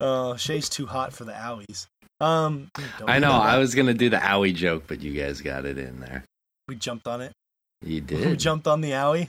Oh, 0.00 0.34
Shay's 0.36 0.68
too 0.68 0.86
hot 0.86 1.12
for 1.12 1.22
the 1.24 1.30
owies. 1.32 1.86
Um, 2.20 2.68
I 3.06 3.20
know. 3.20 3.30
I 3.30 3.58
was 3.58 3.76
gonna 3.76 3.94
do 3.94 4.10
the 4.10 4.16
owie 4.16 4.52
joke, 4.52 4.84
but 4.88 5.00
you 5.00 5.12
guys 5.12 5.40
got 5.40 5.64
it 5.64 5.78
in 5.78 6.00
there. 6.00 6.24
We 6.66 6.74
jumped 6.74 7.06
on 7.06 7.20
it. 7.20 7.30
You 7.84 8.00
did. 8.02 8.28
We 8.28 8.36
jumped 8.36 8.66
on 8.66 8.80
the 8.80 8.90
owie. 8.90 9.28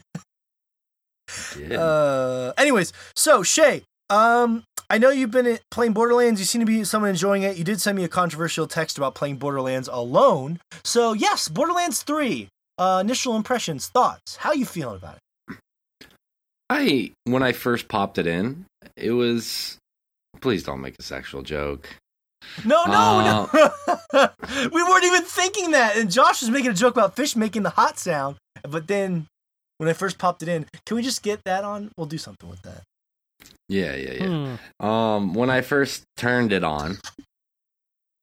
Uh, 1.71 2.51
anyways, 2.57 2.93
so 3.15 3.43
Shay, 3.43 3.83
um, 4.09 4.63
I 4.89 4.97
know 4.97 5.09
you've 5.09 5.31
been 5.31 5.59
playing 5.69 5.93
Borderlands. 5.93 6.39
You 6.39 6.45
seem 6.45 6.61
to 6.61 6.65
be 6.65 6.83
someone 6.83 7.09
enjoying 7.09 7.43
it. 7.43 7.57
You 7.57 7.63
did 7.63 7.81
send 7.81 7.97
me 7.97 8.03
a 8.03 8.07
controversial 8.07 8.67
text 8.67 8.97
about 8.97 9.15
playing 9.15 9.37
Borderlands 9.37 9.89
alone. 9.91 10.59
So 10.83 11.13
yes, 11.13 11.47
Borderlands 11.49 12.03
Three. 12.03 12.49
Uh, 12.77 12.99
initial 13.03 13.35
impressions, 13.35 13.87
thoughts. 13.87 14.35
How 14.35 14.53
you 14.53 14.65
feeling 14.65 14.97
about 14.97 15.15
it? 15.15 15.21
I 16.69 17.11
when 17.23 17.43
I 17.43 17.51
first 17.53 17.87
popped 17.87 18.17
it 18.17 18.27
in, 18.27 18.65
it 18.95 19.11
was. 19.11 19.77
Please 20.41 20.63
don't 20.63 20.81
make 20.81 20.95
a 20.99 21.03
sexual 21.03 21.41
joke. 21.41 21.89
No, 22.63 22.85
no, 22.85 23.49
no. 23.51 24.29
we 24.71 24.83
weren't 24.83 25.03
even 25.03 25.23
thinking 25.23 25.71
that. 25.71 25.97
And 25.97 26.11
Josh 26.11 26.41
was 26.41 26.51
making 26.51 26.71
a 26.71 26.75
joke 26.75 26.93
about 26.93 27.15
fish 27.15 27.35
making 27.35 27.63
the 27.63 27.71
hot 27.71 27.97
sound. 27.97 28.37
But 28.61 28.87
then 28.87 29.25
when 29.79 29.89
I 29.89 29.93
first 29.93 30.19
popped 30.19 30.43
it 30.43 30.47
in, 30.47 30.67
can 30.85 30.95
we 30.95 31.01
just 31.01 31.23
get 31.23 31.43
that 31.45 31.63
on? 31.63 31.91
We'll 31.97 32.07
do 32.07 32.19
something 32.19 32.49
with 32.49 32.61
that. 32.61 32.83
Yeah, 33.69 33.95
yeah, 33.95 34.13
yeah. 34.13 34.55
Hmm. 34.79 34.85
Um, 34.85 35.33
when 35.33 35.49
I 35.49 35.61
first 35.61 36.03
turned 36.17 36.53
it 36.53 36.63
on, 36.63 36.97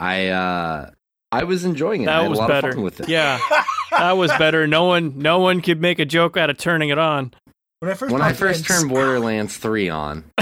I 0.00 0.28
uh, 0.28 0.90
I 1.32 1.44
was 1.44 1.64
enjoying 1.64 2.02
it. 2.02 2.08
I 2.08 2.14
That 2.16 2.22
had 2.22 2.30
was 2.30 2.38
a 2.38 2.42
lot 2.42 2.48
better. 2.48 2.68
of 2.68 2.74
fun 2.74 2.82
with 2.84 3.00
it. 3.00 3.08
Yeah, 3.08 3.38
that 3.90 4.12
was 4.12 4.30
better. 4.38 4.66
No 4.66 4.84
one, 4.84 5.18
no 5.18 5.38
one 5.40 5.60
could 5.60 5.80
make 5.80 5.98
a 5.98 6.04
joke 6.04 6.36
out 6.36 6.48
of 6.50 6.56
turning 6.58 6.88
it 6.90 6.98
on. 6.98 7.32
When 7.80 7.90
I 7.90 7.94
first 7.94 8.12
When 8.12 8.22
I 8.22 8.32
first 8.32 8.60
in- 8.60 8.64
turned 8.66 8.88
Borderlands 8.90 9.56
three 9.56 9.88
on, 9.90 10.24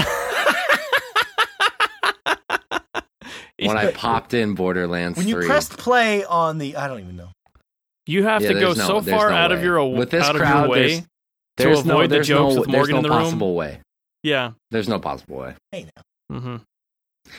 when 3.59 3.77
I 3.77 3.91
popped 3.91 4.33
in 4.33 4.55
Borderlands 4.55 5.17
when 5.17 5.27
you 5.27 5.35
three, 5.35 5.45
pressed 5.47 5.77
play 5.77 6.23
on 6.25 6.57
the, 6.57 6.75
I 6.75 6.87
don't 6.87 6.99
even 6.99 7.15
know. 7.15 7.29
you 8.05 8.23
have 8.23 8.41
Yeah, 8.41 8.49
to 8.53 8.59
go 8.59 8.67
no- 8.73 8.73
so 8.73 9.01
far 9.01 9.29
no 9.29 9.35
out 9.35 9.51
of 9.51 9.59
way. 9.59 9.65
your 9.65 9.93
With 9.93 10.09
this 10.11 10.23
out 10.23 10.35
of 10.35 10.41
crowd, 10.41 10.61
your 10.63 10.69
way. 10.69 10.87
there's- 10.87 11.07
there's 11.55 11.85
no, 11.85 11.93
avoid 11.95 12.09
the 12.09 12.15
there's 12.15 12.27
jokes 12.27 12.55
no, 12.55 12.61
with 12.61 12.69
Morgan 12.69 12.93
no 12.93 12.97
in 12.97 13.03
the 13.03 13.09
room? 13.09 13.19
possible 13.19 13.53
way. 13.55 13.79
Yeah. 14.23 14.51
There's 14.71 14.87
no 14.89 14.99
possible 14.99 15.37
way. 15.37 15.55
Hey 15.71 15.87
now. 16.29 16.37
hmm 16.39 16.55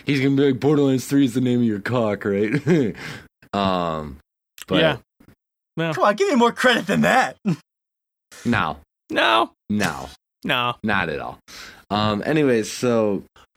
He's 0.07 0.20
gonna 0.20 0.37
be 0.37 0.51
like 0.53 0.61
Borderlands 0.61 1.07
three 1.07 1.24
is 1.24 1.35
the 1.35 1.41
name 1.41 1.61
of 1.61 1.66
your 1.66 1.80
cock, 1.80 2.24
right? 2.24 2.53
um, 3.53 4.18
but 4.66 4.80
Yeah. 4.80 4.97
Come 5.93 6.05
on, 6.05 6.14
give 6.16 6.28
me 6.28 6.37
more 6.37 6.53
credit 6.53 6.87
than 6.87 7.01
that. 7.03 7.37
no, 8.45 8.78
No. 9.11 9.51
no, 9.68 10.09
No. 10.45 10.74
not 10.82 11.09
at 11.09 11.18
all. 11.18 11.39
Um, 11.91 12.22
anyways, 12.24 12.70
so 12.72 13.24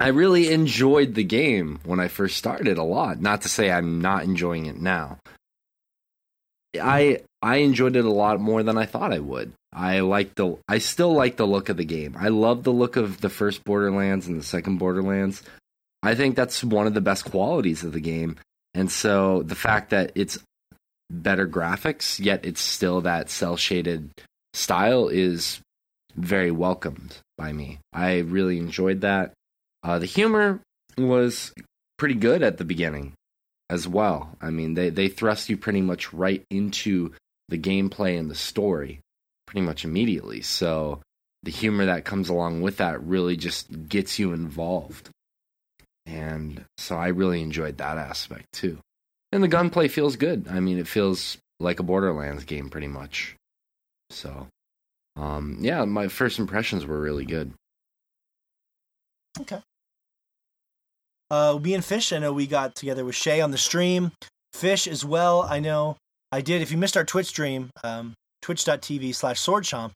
I 0.00 0.08
really 0.08 0.52
enjoyed 0.52 1.14
the 1.14 1.24
game 1.24 1.80
when 1.84 2.00
I 2.00 2.08
first 2.08 2.36
started 2.36 2.78
a 2.78 2.82
lot. 2.82 3.20
Not 3.20 3.42
to 3.42 3.48
say 3.48 3.70
I'm 3.70 4.00
not 4.00 4.24
enjoying 4.24 4.66
it 4.66 4.80
now. 4.80 5.18
I 6.80 7.20
I 7.42 7.56
enjoyed 7.56 7.96
it 7.96 8.04
a 8.04 8.10
lot 8.10 8.40
more 8.40 8.62
than 8.62 8.78
I 8.78 8.86
thought 8.86 9.12
I 9.12 9.18
would. 9.18 9.52
I 9.72 10.00
like 10.00 10.34
the 10.34 10.58
I 10.68 10.78
still 10.78 11.12
like 11.12 11.36
the 11.36 11.46
look 11.46 11.68
of 11.68 11.76
the 11.76 11.84
game. 11.84 12.16
I 12.18 12.28
love 12.28 12.64
the 12.64 12.72
look 12.72 12.96
of 12.96 13.20
the 13.20 13.28
first 13.28 13.64
Borderlands 13.64 14.26
and 14.26 14.40
the 14.40 14.44
second 14.44 14.78
Borderlands. 14.78 15.42
I 16.02 16.14
think 16.14 16.34
that's 16.34 16.64
one 16.64 16.86
of 16.86 16.94
the 16.94 17.00
best 17.00 17.24
qualities 17.26 17.84
of 17.84 17.92
the 17.92 18.00
game. 18.00 18.36
And 18.74 18.90
so 18.90 19.42
the 19.42 19.54
fact 19.54 19.90
that 19.90 20.12
it's 20.14 20.38
better 21.10 21.46
graphics 21.46 22.18
yet 22.18 22.44
it's 22.44 22.60
still 22.60 23.00
that 23.00 23.30
cell 23.30 23.56
shaded 23.56 24.10
style 24.54 25.08
is 25.08 25.60
very 26.16 26.50
welcomed 26.50 27.18
by 27.36 27.52
me. 27.52 27.78
I 27.92 28.18
really 28.20 28.58
enjoyed 28.58 29.02
that. 29.02 29.32
Uh, 29.82 29.98
the 29.98 30.06
humor 30.06 30.60
was 30.96 31.52
pretty 31.98 32.14
good 32.14 32.42
at 32.42 32.56
the 32.56 32.64
beginning 32.64 33.12
as 33.68 33.86
well. 33.86 34.30
I 34.40 34.50
mean, 34.50 34.74
they, 34.74 34.90
they 34.90 35.08
thrust 35.08 35.48
you 35.48 35.56
pretty 35.56 35.82
much 35.82 36.12
right 36.12 36.42
into 36.50 37.12
the 37.48 37.58
gameplay 37.58 38.18
and 38.18 38.30
the 38.30 38.34
story 38.34 39.00
pretty 39.46 39.64
much 39.64 39.84
immediately. 39.84 40.42
So 40.42 41.00
the 41.42 41.50
humor 41.50 41.86
that 41.86 42.04
comes 42.04 42.28
along 42.28 42.62
with 42.62 42.78
that 42.78 43.02
really 43.02 43.36
just 43.36 43.88
gets 43.88 44.18
you 44.18 44.32
involved. 44.32 45.10
And 46.04 46.64
so 46.78 46.96
I 46.96 47.08
really 47.08 47.40
enjoyed 47.40 47.78
that 47.78 47.98
aspect 47.98 48.46
too. 48.52 48.78
And 49.32 49.42
the 49.42 49.48
gunplay 49.48 49.88
feels 49.88 50.16
good. 50.16 50.46
I 50.48 50.60
mean, 50.60 50.78
it 50.78 50.88
feels 50.88 51.38
like 51.60 51.80
a 51.80 51.84
Borderlands 51.84 52.44
game 52.44 52.70
pretty 52.70 52.88
much. 52.88 53.34
So, 54.10 54.46
um, 55.16 55.58
yeah, 55.60 55.84
my 55.84 56.08
first 56.08 56.38
impressions 56.38 56.86
were 56.86 57.00
really 57.00 57.24
good. 57.24 57.52
Okay. 59.40 59.60
Uh, 61.30 61.58
me 61.60 61.74
and 61.74 61.84
Fish, 61.84 62.12
I 62.12 62.18
know 62.18 62.32
we 62.32 62.46
got 62.46 62.76
together 62.76 63.04
with 63.04 63.16
Shay 63.16 63.40
on 63.40 63.50
the 63.50 63.58
stream. 63.58 64.12
Fish 64.52 64.86
as 64.86 65.04
well, 65.04 65.42
I 65.42 65.58
know 65.58 65.96
I 66.36 66.42
did. 66.42 66.60
If 66.60 66.70
you 66.70 66.76
missed 66.76 66.98
our 66.98 67.04
Twitch 67.04 67.28
stream, 67.28 67.70
um, 67.82 68.12
twitch.tv 68.42 69.14
slash 69.14 69.40
swordchomp, 69.42 69.92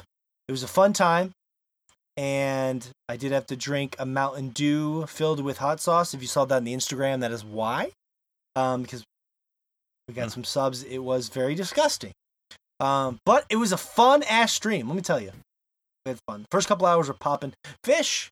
it 0.48 0.52
was 0.52 0.62
a 0.62 0.68
fun 0.68 0.94
time. 0.94 1.32
And 2.16 2.88
I 3.10 3.18
did 3.18 3.32
have 3.32 3.46
to 3.48 3.56
drink 3.56 3.94
a 3.98 4.06
Mountain 4.06 4.48
Dew 4.48 5.04
filled 5.04 5.44
with 5.44 5.58
hot 5.58 5.80
sauce. 5.80 6.14
If 6.14 6.22
you 6.22 6.28
saw 6.28 6.46
that 6.46 6.56
on 6.56 6.64
the 6.64 6.72
Instagram, 6.74 7.20
that 7.20 7.30
is 7.30 7.44
why. 7.44 7.90
Um, 8.56 8.80
because 8.80 9.04
we 10.08 10.14
got 10.14 10.32
some 10.32 10.42
subs. 10.44 10.82
It 10.82 10.98
was 11.00 11.28
very 11.28 11.54
disgusting. 11.54 12.12
Um, 12.80 13.18
but 13.26 13.44
it 13.50 13.56
was 13.56 13.72
a 13.72 13.76
fun 13.76 14.22
ass 14.22 14.50
stream, 14.52 14.88
let 14.88 14.96
me 14.96 15.02
tell 15.02 15.20
you. 15.20 15.32
We 16.06 16.10
had 16.12 16.18
fun. 16.26 16.46
First 16.50 16.68
couple 16.68 16.86
hours 16.86 17.08
were 17.08 17.14
popping. 17.20 17.52
Fish, 17.84 18.30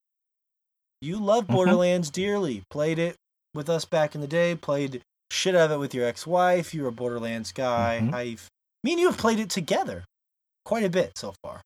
you 1.02 1.18
love 1.18 1.44
Mhm. 1.44 1.52
Borderlands 1.52 2.09
dearly. 2.09 2.62
Played 2.70 2.98
it 2.98 3.16
with 3.52 3.68
us 3.68 3.84
back 3.84 4.14
in 4.14 4.22
the 4.22 4.26
day. 4.26 4.54
Played 4.54 5.02
shit 5.31 5.55
out 5.55 5.66
of 5.66 5.72
it 5.72 5.79
with 5.79 5.95
your 5.95 6.07
ex-wife. 6.07 6.72
You're 6.74 6.89
a 6.89 6.93
Borderlands 6.93 7.53
guy. 7.53 8.01
Mhm. 8.03 8.14
I've 8.14 8.49
me 8.85 8.93
and 8.93 9.01
you 9.01 9.07
have 9.09 9.18
played 9.18 9.39
it 9.41 9.51
together 9.51 10.05
quite 10.64 10.85
a 10.85 10.91
bit 10.91 11.12
so 11.18 11.35
far. 11.43 11.61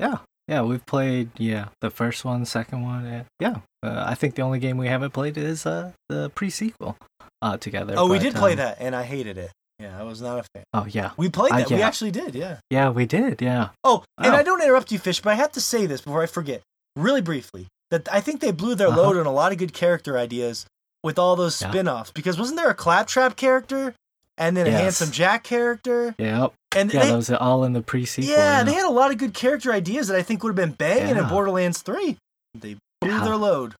Yeah, 0.00 0.18
yeah, 0.46 0.62
we've 0.62 0.84
played 0.86 1.30
yeah 1.38 1.68
the 1.80 1.90
first 1.90 2.24
one, 2.24 2.44
second 2.44 2.82
one, 2.82 3.04
and 3.06 3.24
yeah. 3.40 3.56
Uh, 3.82 4.04
I 4.06 4.14
think 4.14 4.34
the 4.34 4.42
only 4.42 4.58
game 4.58 4.76
we 4.76 4.88
haven't 4.88 5.12
played 5.12 5.36
is 5.36 5.64
uh 5.66 5.92
the 6.08 6.30
pre 6.30 6.50
sequel 6.50 6.96
uh 7.42 7.56
together. 7.56 7.94
oh, 7.96 8.06
we 8.08 8.18
but, 8.18 8.22
did 8.24 8.34
play 8.34 8.52
um, 8.52 8.58
that, 8.58 8.76
and 8.80 8.94
I 8.96 9.02
hated 9.04 9.38
it. 9.38 9.50
Yeah, 9.78 9.96
I 9.98 10.02
was 10.02 10.20
not 10.20 10.38
a 10.40 10.44
fan. 10.54 10.64
Oh 10.74 10.86
yeah, 10.90 11.12
We 11.16 11.28
played 11.28 11.52
that. 11.52 11.70
We 11.70 11.80
actually 11.82 12.10
did. 12.10 12.34
Yeah. 12.34 12.58
yeah, 12.68 12.90
we 12.90 13.06
did. 13.06 13.40
Yeah, 13.40 13.68
Oh, 13.84 14.02
and 14.18 14.34
Oh. 14.34 14.36
I 14.36 14.42
don't 14.42 14.60
interrupt 14.60 14.90
you, 14.90 14.98
Fish, 14.98 15.20
but 15.22 15.30
I 15.30 15.34
have 15.34 15.52
to 15.52 15.60
say 15.60 15.86
this 15.86 16.00
before 16.00 16.20
I 16.22 16.26
forget, 16.26 16.62
really 16.96 17.20
briefly, 17.20 17.68
that 17.92 18.12
I 18.12 18.20
think 18.20 18.40
they 18.40 18.50
blew 18.50 18.74
their 18.74 18.88
Uh-huh. 18.88 19.00
load 19.02 19.16
on 19.16 19.26
a 19.26 19.32
lot 19.32 19.52
of 19.52 19.58
good 19.58 19.72
character 19.72 20.18
ideas 20.18 20.66
with 21.04 21.18
all 21.18 21.36
those 21.36 21.60
Yeah. 21.60 21.70
spin-offs. 21.70 22.10
Because 22.10 22.38
wasn't 22.38 22.56
there 22.58 22.68
a 22.70 22.74
Claptrap 22.74 23.36
character 23.36 23.94
and 24.36 24.56
then 24.56 24.66
a 24.66 24.70
Handsome 24.70 25.10
Jack 25.10 25.44
character? 25.44 26.14
yep, 26.18 26.52
And 26.76 26.92
yeah. 26.92 27.02
they, 27.04 27.08
those 27.10 27.30
are 27.30 27.36
all 27.38 27.64
in 27.64 27.72
the 27.72 27.82
pre 27.82 28.04
sequel. 28.04 28.30
yeah, 28.32 28.62
they 28.64 28.72
had 28.74 28.86
a 28.86 28.90
lot 28.90 29.10
of 29.10 29.18
good 29.18 29.34
character 29.34 29.72
ideas 29.72 30.08
that 30.08 30.16
I 30.16 30.22
think 30.22 30.42
would 30.42 30.50
have 30.50 30.56
been 30.56 30.72
banging 30.76 31.16
in 31.16 31.28
Borderlands 31.28 31.82
3. 31.82 32.16
They 32.54 32.76
blew 33.00 33.10
Yeah. 33.10 33.24
their 33.24 33.36
load. 33.36 33.74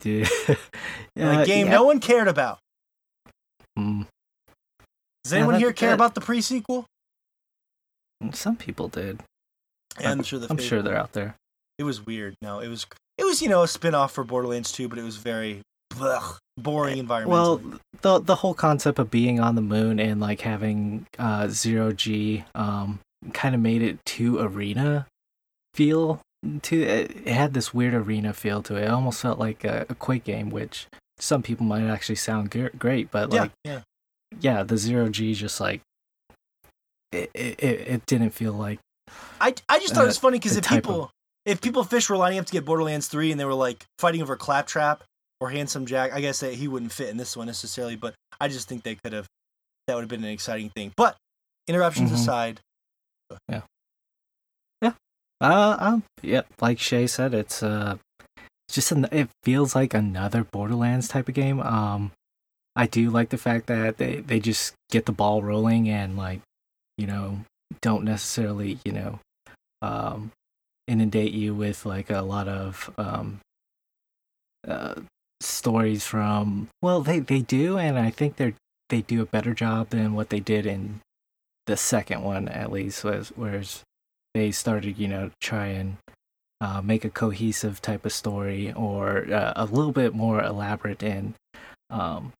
Dude. 0.00 0.28
in 1.16 1.26
a 1.26 1.44
game 1.46 1.66
yeah. 1.66 1.72
no 1.72 1.84
one 1.84 2.00
cared 2.00 2.28
about. 2.28 2.58
Mm, 3.78 4.06
Does 5.24 5.32
Yeah, 5.32 5.38
anyone 5.38 5.54
that- 5.54 5.60
here 5.60 5.72
care 5.72 5.90
that- 5.90 5.94
about 5.94 6.14
the 6.14 6.20
pre-sequel? 6.20 6.86
some 8.32 8.56
people 8.56 8.88
did. 8.88 9.22
Yeah, 10.00 10.10
I'm 10.12 10.22
sure 10.22 10.38
the 10.38 10.46
I'm 10.50 10.58
sure 10.58 10.82
they're 10.82 10.96
out 10.96 11.12
there. 11.12 11.36
It 11.78 11.84
was 11.84 12.04
weird. 12.04 12.34
No, 12.40 12.60
it 12.60 12.68
was 12.68 12.86
it 13.18 13.24
was 13.24 13.42
you 13.42 13.48
know 13.48 13.62
a 13.62 13.68
spin-off 13.68 14.12
for 14.12 14.24
Borderlands 14.24 14.72
2, 14.72 14.88
but 14.88 14.98
it 14.98 15.02
was 15.02 15.16
very 15.16 15.62
blech, 15.92 16.38
boring 16.56 16.98
environment. 16.98 17.30
Well, 17.32 17.80
the 18.02 18.20
the 18.20 18.36
whole 18.36 18.54
concept 18.54 18.98
of 18.98 19.10
being 19.10 19.40
on 19.40 19.54
the 19.54 19.62
moon 19.62 19.98
and 19.98 20.20
like 20.20 20.42
having 20.42 21.06
uh 21.18 21.48
zero 21.48 21.92
G 21.92 22.44
um 22.54 23.00
kind 23.32 23.54
of 23.54 23.60
made 23.60 23.82
it 23.82 24.04
too 24.04 24.38
arena 24.38 25.06
feel 25.74 26.20
to 26.62 26.82
it, 26.82 27.26
had 27.26 27.54
this 27.54 27.74
weird 27.74 27.94
arena 27.94 28.32
feel 28.32 28.62
to 28.64 28.76
it. 28.76 28.84
It 28.84 28.90
almost 28.90 29.20
felt 29.20 29.38
like 29.38 29.64
a, 29.64 29.86
a 29.88 29.94
Quake 29.94 30.24
game, 30.24 30.50
which 30.50 30.86
some 31.18 31.42
people 31.42 31.66
might 31.66 31.84
actually 31.84 32.16
sound 32.16 32.50
gr- 32.50 32.68
great, 32.78 33.10
but 33.10 33.30
like 33.30 33.50
yeah. 33.64 33.72
yeah, 33.72 33.80
yeah, 34.40 34.62
the 34.62 34.76
zero 34.76 35.08
G 35.08 35.34
just 35.34 35.60
like 35.60 35.80
it 37.12 37.30
it, 37.34 37.60
it 37.62 38.06
didn't 38.06 38.30
feel 38.30 38.52
like 38.52 38.80
I, 39.40 39.54
I 39.68 39.78
just 39.78 39.94
thought 39.94 40.04
it 40.04 40.08
was 40.08 40.18
uh, 40.18 40.20
funny 40.20 40.38
because 40.38 40.56
if 40.56 40.68
people 40.68 41.10
if 41.46 41.62
people 41.62 41.84
fish 41.84 42.10
were 42.10 42.16
lining 42.16 42.38
up 42.38 42.46
to 42.46 42.52
get 42.52 42.64
Borderlands 42.66 43.08
3 43.08 43.30
and 43.30 43.40
they 43.40 43.44
were 43.44 43.54
like 43.54 43.86
fighting 43.98 44.20
over 44.20 44.36
Claptrap 44.36 45.04
or 45.40 45.50
Handsome 45.50 45.86
Jack, 45.86 46.12
I 46.12 46.20
guess 46.20 46.40
that 46.40 46.54
he 46.54 46.68
wouldn't 46.68 46.92
fit 46.92 47.08
in 47.08 47.16
this 47.16 47.36
one 47.36 47.46
necessarily, 47.46 47.96
but 47.96 48.14
I 48.40 48.48
just 48.48 48.68
think 48.68 48.82
they 48.82 48.96
could 48.96 49.12
have 49.12 49.26
that 49.86 49.94
would 49.94 50.02
have 50.02 50.08
been 50.10 50.24
an 50.24 50.30
exciting 50.30 50.70
thing. 50.70 50.92
But 50.96 51.16
interruptions 51.68 52.10
Mhm. 52.10 52.14
aside, 52.14 52.60
Uh, 55.38 55.76
um, 55.78 56.02
yeah, 56.22 56.42
like 56.62 56.78
Shay 56.78 57.06
said, 57.06 57.34
it's 57.34 57.62
uh, 57.62 57.98
just 58.70 58.90
an, 58.90 59.06
it 59.12 59.28
feels 59.44 59.74
like 59.74 59.92
another 59.92 60.44
Borderlands 60.44 61.08
type 61.08 61.28
of 61.28 61.34
game. 61.34 61.60
Um, 61.60 62.12
I 62.74 62.86
do 62.86 63.10
like 63.10 63.28
the 63.28 63.36
fact 63.36 63.66
that 63.66 63.98
they 63.98 64.20
they 64.20 64.40
just 64.40 64.72
get 64.90 65.04
the 65.04 65.12
ball 65.12 65.42
rolling 65.42 65.90
and 65.90 66.16
like 66.16 66.40
you 66.96 67.06
know 67.06 67.40
don't 67.82 68.02
necessarily 68.04 68.78
you 68.86 68.92
know 68.92 69.18
um, 69.82 70.32
inundate 70.86 71.32
you 71.32 71.54
with 71.54 71.84
like 71.84 72.10
a 72.10 72.22
lot 72.22 72.48
of 72.48 72.90
um, 72.96 73.40
uh, 74.66 74.94
stories 75.40 76.06
from 76.06 76.68
well 76.80 77.00
they 77.00 77.18
they 77.18 77.40
do 77.40 77.76
and 77.76 77.98
I 77.98 78.10
think 78.10 78.36
they're 78.36 78.54
they 78.88 79.02
do 79.02 79.20
a 79.20 79.26
better 79.26 79.52
job 79.52 79.90
than 79.90 80.14
what 80.14 80.30
they 80.30 80.40
did 80.40 80.64
in 80.64 81.00
the 81.66 81.76
second 81.76 82.22
one 82.22 82.48
at 82.48 82.72
least 82.72 83.04
was 83.04 83.32
whereas 83.34 83.82
they 84.34 84.50
started 84.50 84.98
you 84.98 85.08
know 85.08 85.30
try 85.40 85.66
and 85.66 85.96
uh, 86.60 86.80
make 86.80 87.04
a 87.04 87.10
cohesive 87.10 87.82
type 87.82 88.06
of 88.06 88.12
story 88.12 88.72
or 88.72 89.30
uh, 89.32 89.52
a 89.56 89.66
little 89.66 89.92
bit 89.92 90.14
more 90.14 90.42
elaborate 90.42 91.02
and 91.02 91.34
um, 91.90 92.32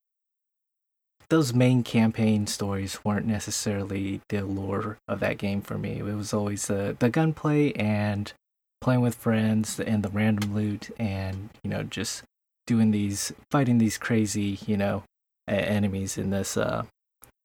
those 1.29 1.55
main 1.55 1.83
campaign 1.83 2.47
stories 2.47 3.05
weren't 3.05 3.27
necessarily 3.27 4.21
the 4.29 4.39
allure 4.39 4.99
of 5.09 5.21
that 5.21 5.39
game 5.39 5.61
for 5.61 5.79
me. 5.79 5.99
It 5.99 6.15
was 6.15 6.33
always 6.33 6.67
the 6.67 6.97
the 6.99 7.11
gunplay 7.11 7.73
and 7.73 8.33
playing 8.81 9.01
with 9.01 9.15
friends 9.15 9.81
and 9.81 10.03
the 10.03 10.11
random 10.11 10.55
loot 10.55 10.91
and 10.99 11.51
you 11.63 11.71
know 11.71 11.83
just 11.83 12.23
doing 12.67 12.91
these 12.91 13.33
fighting 13.51 13.79
these 13.79 13.99
crazy 13.99 14.59
you 14.67 14.77
know 14.77 15.03
enemies 15.49 16.19
in 16.19 16.31
this 16.31 16.57
uh, 16.57 16.85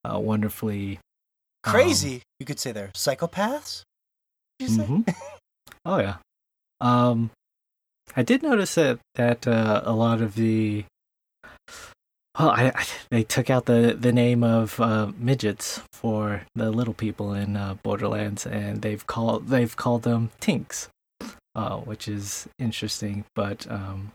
uh 0.07 0.19
wonderfully 0.19 0.99
crazy 1.63 2.15
um, 2.15 2.21
you 2.39 2.45
could 2.45 2.59
say 2.59 2.71
they're 2.71 2.89
psychopaths. 2.89 3.83
Mm-hmm. 4.61 5.01
oh 5.85 5.99
yeah. 5.99 6.15
Um, 6.79 7.31
I 8.15 8.23
did 8.23 8.43
notice 8.43 8.75
that 8.75 8.99
that 9.15 9.47
uh, 9.47 9.81
a 9.85 9.93
lot 9.93 10.21
of 10.21 10.35
the 10.35 10.85
well, 12.39 12.49
I, 12.49 12.71
I, 12.73 12.85
they 13.09 13.23
took 13.23 13.49
out 13.49 13.65
the, 13.65 13.95
the 13.99 14.13
name 14.13 14.43
of 14.43 14.79
uh, 14.79 15.11
midgets 15.17 15.81
for 15.91 16.43
the 16.55 16.71
little 16.71 16.93
people 16.93 17.33
in 17.33 17.57
uh, 17.57 17.75
Borderlands, 17.83 18.45
and 18.45 18.81
they've 18.81 19.05
called 19.05 19.49
they've 19.49 19.75
called 19.75 20.03
them 20.03 20.31
tinks, 20.39 20.87
uh, 21.55 21.77
which 21.77 22.07
is 22.07 22.47
interesting. 22.57 23.25
But 23.35 23.69
um, 23.69 24.11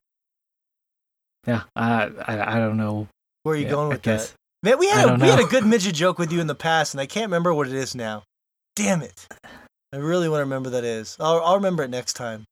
yeah, 1.47 1.62
I, 1.75 2.11
I, 2.27 2.57
I 2.57 2.59
don't 2.59 2.79
know 2.79 3.09
where 3.43 3.55
are 3.55 3.59
you 3.59 3.64
yeah, 3.64 3.71
going 3.71 3.89
with 3.91 4.03
that. 4.03 4.33
Man, 4.62 4.79
we 4.79 4.89
had 4.89 5.09
a, 5.09 5.14
we 5.14 5.29
had 5.29 5.39
a 5.39 5.45
good 5.45 5.67
midget 5.67 5.95
joke 5.95 6.19
with 6.19 6.33
you 6.33 6.41
in 6.41 6.47
the 6.47 6.55
past, 6.55 6.95
and 6.95 7.01
I 7.01 7.07
can't 7.07 7.27
remember 7.27 7.53
what 7.53 7.69
it 7.69 7.75
is 7.75 7.95
now. 7.95 8.23
Damn 8.75 9.03
it! 9.03 9.27
I 9.93 9.99
really 9.99 10.29
want 10.29 10.41
to 10.41 10.45
remember 10.45 10.71
that 10.71 10.85
is. 10.85 11.17
I'll 11.21 11.41
I'll 11.41 11.57
remember 11.57 11.83
it 11.83 11.91
next 11.91 12.14
time. 12.14 12.45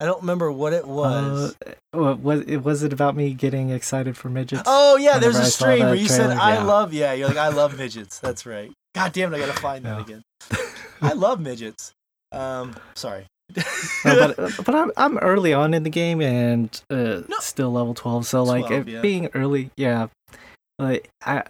I 0.00 0.04
don't 0.04 0.20
remember 0.20 0.52
what 0.52 0.72
it 0.72 0.86
was. 0.86 1.56
Uh, 1.92 2.14
was 2.14 2.42
it 2.42 2.58
was 2.58 2.82
it 2.84 2.92
about 2.92 3.16
me 3.16 3.34
getting 3.34 3.70
excited 3.70 4.16
for 4.16 4.28
midgets? 4.28 4.62
Oh 4.66 4.96
yeah, 4.96 5.18
there's 5.18 5.38
a 5.38 5.46
stream 5.46 5.80
where 5.80 5.94
you 5.94 6.06
trailer? 6.06 6.30
said 6.30 6.38
I 6.38 6.54
yeah. 6.54 6.62
love 6.62 6.92
yeah. 6.92 7.12
You're 7.14 7.28
like 7.28 7.36
I 7.36 7.48
love 7.48 7.76
midgets. 7.76 8.20
That's 8.20 8.46
right. 8.46 8.70
God 8.94 9.12
damn 9.12 9.32
it, 9.32 9.36
I 9.36 9.40
gotta 9.40 9.60
find 9.60 9.84
that 9.84 10.00
again. 10.00 10.22
I 11.02 11.14
love 11.14 11.40
midgets. 11.40 11.92
Um, 12.30 12.76
sorry. 12.94 13.26
no, 13.56 14.34
but 14.36 14.36
but 14.64 14.74
I'm 14.74 14.92
I'm 14.96 15.18
early 15.18 15.52
on 15.52 15.74
in 15.74 15.82
the 15.82 15.90
game 15.90 16.20
and 16.20 16.80
uh, 16.90 17.22
no. 17.28 17.38
still 17.40 17.72
level 17.72 17.94
twelve. 17.94 18.24
So 18.26 18.44
12, 18.44 18.48
like 18.70 18.86
yeah. 18.86 19.00
being 19.00 19.28
early, 19.34 19.70
yeah. 19.76 20.08
Like 20.78 21.10
I 21.26 21.42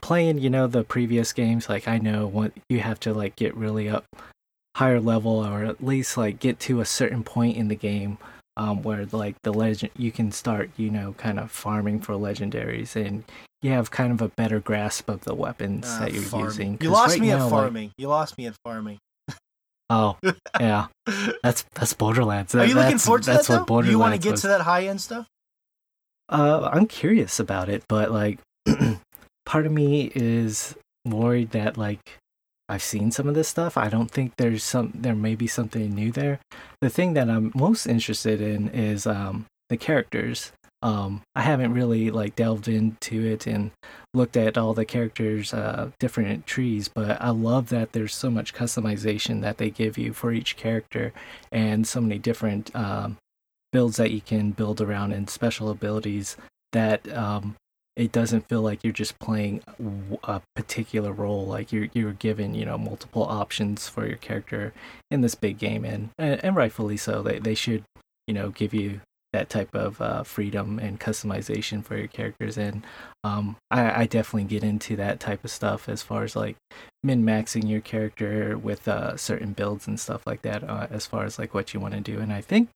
playing, 0.00 0.38
you 0.38 0.50
know, 0.50 0.68
the 0.68 0.84
previous 0.84 1.32
games. 1.32 1.68
Like 1.68 1.88
I 1.88 1.98
know 1.98 2.28
what 2.28 2.52
you 2.68 2.80
have 2.80 3.00
to 3.00 3.12
like 3.12 3.34
get 3.34 3.56
really 3.56 3.88
up 3.88 4.04
higher 4.76 5.00
level 5.00 5.44
or 5.44 5.64
at 5.64 5.84
least 5.84 6.16
like 6.16 6.38
get 6.38 6.58
to 6.58 6.80
a 6.80 6.84
certain 6.84 7.22
point 7.22 7.56
in 7.56 7.68
the 7.68 7.76
game 7.76 8.18
um, 8.56 8.82
where 8.82 9.06
like 9.12 9.36
the 9.42 9.52
legend 9.52 9.92
you 9.96 10.10
can 10.10 10.32
start 10.32 10.70
you 10.76 10.90
know 10.90 11.14
kind 11.14 11.38
of 11.38 11.50
farming 11.50 12.00
for 12.00 12.14
legendaries 12.14 12.96
and 12.96 13.24
you 13.62 13.70
have 13.70 13.90
kind 13.90 14.12
of 14.12 14.20
a 14.20 14.28
better 14.28 14.60
grasp 14.60 15.08
of 15.08 15.20
the 15.24 15.34
weapons 15.34 15.86
uh, 15.88 16.00
that 16.00 16.12
you're 16.12 16.22
farming. 16.22 16.46
using. 16.46 16.78
You 16.80 16.90
lost 16.90 17.12
right 17.12 17.20
me 17.20 17.28
now, 17.28 17.44
at 17.44 17.50
farming. 17.50 17.88
Like, 17.88 17.94
you 17.96 18.08
lost 18.08 18.36
me 18.36 18.46
at 18.46 18.56
farming. 18.64 18.98
oh 19.88 20.18
yeah, 20.60 20.86
that's 21.42 21.64
that's 21.74 21.94
Borderlands. 21.94 22.52
That, 22.52 22.62
Are 22.62 22.66
you 22.66 22.74
looking 22.74 22.98
forward 22.98 23.22
to 23.24 23.30
that's 23.30 23.46
that? 23.46 23.60
What 23.60 23.66
Borderlands 23.68 23.88
Do 23.88 23.92
you 23.92 23.98
want 23.98 24.14
to 24.14 24.20
get 24.20 24.32
was. 24.32 24.40
to 24.42 24.48
that 24.48 24.62
high 24.62 24.86
end 24.86 25.00
stuff? 25.00 25.26
Uh, 26.28 26.68
I'm 26.72 26.86
curious 26.86 27.38
about 27.38 27.68
it, 27.68 27.84
but 27.88 28.10
like, 28.10 28.40
part 29.46 29.66
of 29.66 29.72
me 29.72 30.10
is 30.14 30.74
worried 31.04 31.50
that 31.50 31.76
like 31.76 32.18
I've 32.68 32.82
seen 32.82 33.10
some 33.10 33.28
of 33.28 33.34
this 33.34 33.48
stuff. 33.48 33.76
I 33.76 33.88
don't 33.88 34.10
think 34.10 34.36
there's 34.36 34.64
some 34.64 34.92
there 34.94 35.14
may 35.14 35.34
be 35.34 35.46
something 35.46 35.94
new 35.94 36.10
there. 36.12 36.40
The 36.80 36.90
thing 36.90 37.14
that 37.14 37.28
I'm 37.28 37.52
most 37.54 37.86
interested 37.86 38.40
in 38.40 38.68
is 38.68 39.06
um 39.06 39.46
the 39.68 39.76
characters. 39.76 40.52
Um 40.80 41.22
I 41.34 41.42
haven't 41.42 41.74
really 41.74 42.10
like 42.10 42.34
delved 42.36 42.68
into 42.68 43.24
it 43.24 43.46
and 43.46 43.72
looked 44.14 44.36
at 44.36 44.56
all 44.56 44.74
the 44.74 44.84
characters 44.84 45.52
uh 45.52 45.90
different 45.98 46.46
trees, 46.46 46.88
but 46.88 47.20
I 47.20 47.30
love 47.30 47.68
that 47.70 47.92
there's 47.92 48.14
so 48.14 48.30
much 48.30 48.54
customization 48.54 49.42
that 49.42 49.58
they 49.58 49.70
give 49.70 49.98
you 49.98 50.12
for 50.12 50.32
each 50.32 50.56
character 50.56 51.12
and 51.50 51.86
so 51.86 52.00
many 52.00 52.18
different 52.18 52.74
um 52.74 53.18
builds 53.72 53.96
that 53.96 54.10
you 54.12 54.20
can 54.20 54.50
build 54.50 54.80
around 54.80 55.12
and 55.12 55.28
special 55.28 55.70
abilities 55.70 56.36
that 56.72 57.06
um 57.12 57.56
it 57.96 58.10
doesn't 58.10 58.48
feel 58.48 58.62
like 58.62 58.82
you're 58.82 58.92
just 58.92 59.18
playing 59.18 59.62
a 60.24 60.40
particular 60.56 61.12
role 61.12 61.46
like 61.46 61.72
you're 61.72 61.88
you're 61.92 62.12
given 62.12 62.54
you 62.54 62.64
know 62.64 62.78
multiple 62.78 63.24
options 63.24 63.88
for 63.88 64.06
your 64.06 64.16
character 64.16 64.72
in 65.10 65.20
this 65.20 65.34
big 65.34 65.58
game 65.58 65.84
and 65.84 66.10
and, 66.18 66.42
and 66.44 66.56
rightfully 66.56 66.96
so. 66.96 67.22
They, 67.22 67.38
they 67.38 67.54
should 67.54 67.84
you 68.26 68.34
know 68.34 68.50
give 68.50 68.72
you 68.72 69.00
that 69.32 69.48
type 69.48 69.74
of 69.74 70.00
uh, 70.00 70.22
freedom 70.22 70.78
and 70.78 71.00
customization 71.00 71.82
for 71.82 71.96
your 71.96 72.06
characters 72.06 72.58
and 72.58 72.84
um, 73.24 73.56
I, 73.70 74.02
I 74.02 74.06
definitely 74.06 74.44
get 74.44 74.62
into 74.62 74.94
that 74.96 75.20
type 75.20 75.42
of 75.42 75.50
stuff 75.50 75.88
as 75.88 76.02
far 76.02 76.22
as 76.22 76.36
like 76.36 76.56
min 77.02 77.24
maxing 77.24 77.68
your 77.68 77.80
character 77.80 78.58
with 78.58 78.86
uh, 78.86 79.16
certain 79.16 79.54
builds 79.54 79.86
and 79.86 79.98
stuff 79.98 80.26
like 80.26 80.42
that 80.42 80.62
uh, 80.68 80.86
as 80.90 81.06
far 81.06 81.24
as 81.24 81.38
like 81.38 81.54
what 81.54 81.72
you 81.72 81.80
want 81.80 81.94
to 81.94 82.00
do 82.00 82.18
and 82.18 82.30
I 82.30 82.42
think 82.42 82.68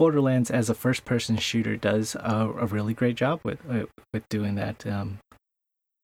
Borderlands 0.00 0.50
as 0.50 0.70
a 0.70 0.74
first 0.74 1.04
person 1.04 1.36
shooter 1.36 1.76
does 1.76 2.14
a, 2.14 2.50
a 2.58 2.64
really 2.64 2.94
great 2.94 3.16
job 3.16 3.40
with 3.44 3.58
uh, 3.70 3.84
with 4.14 4.26
doing 4.30 4.54
that. 4.54 4.86
Um, 4.86 5.18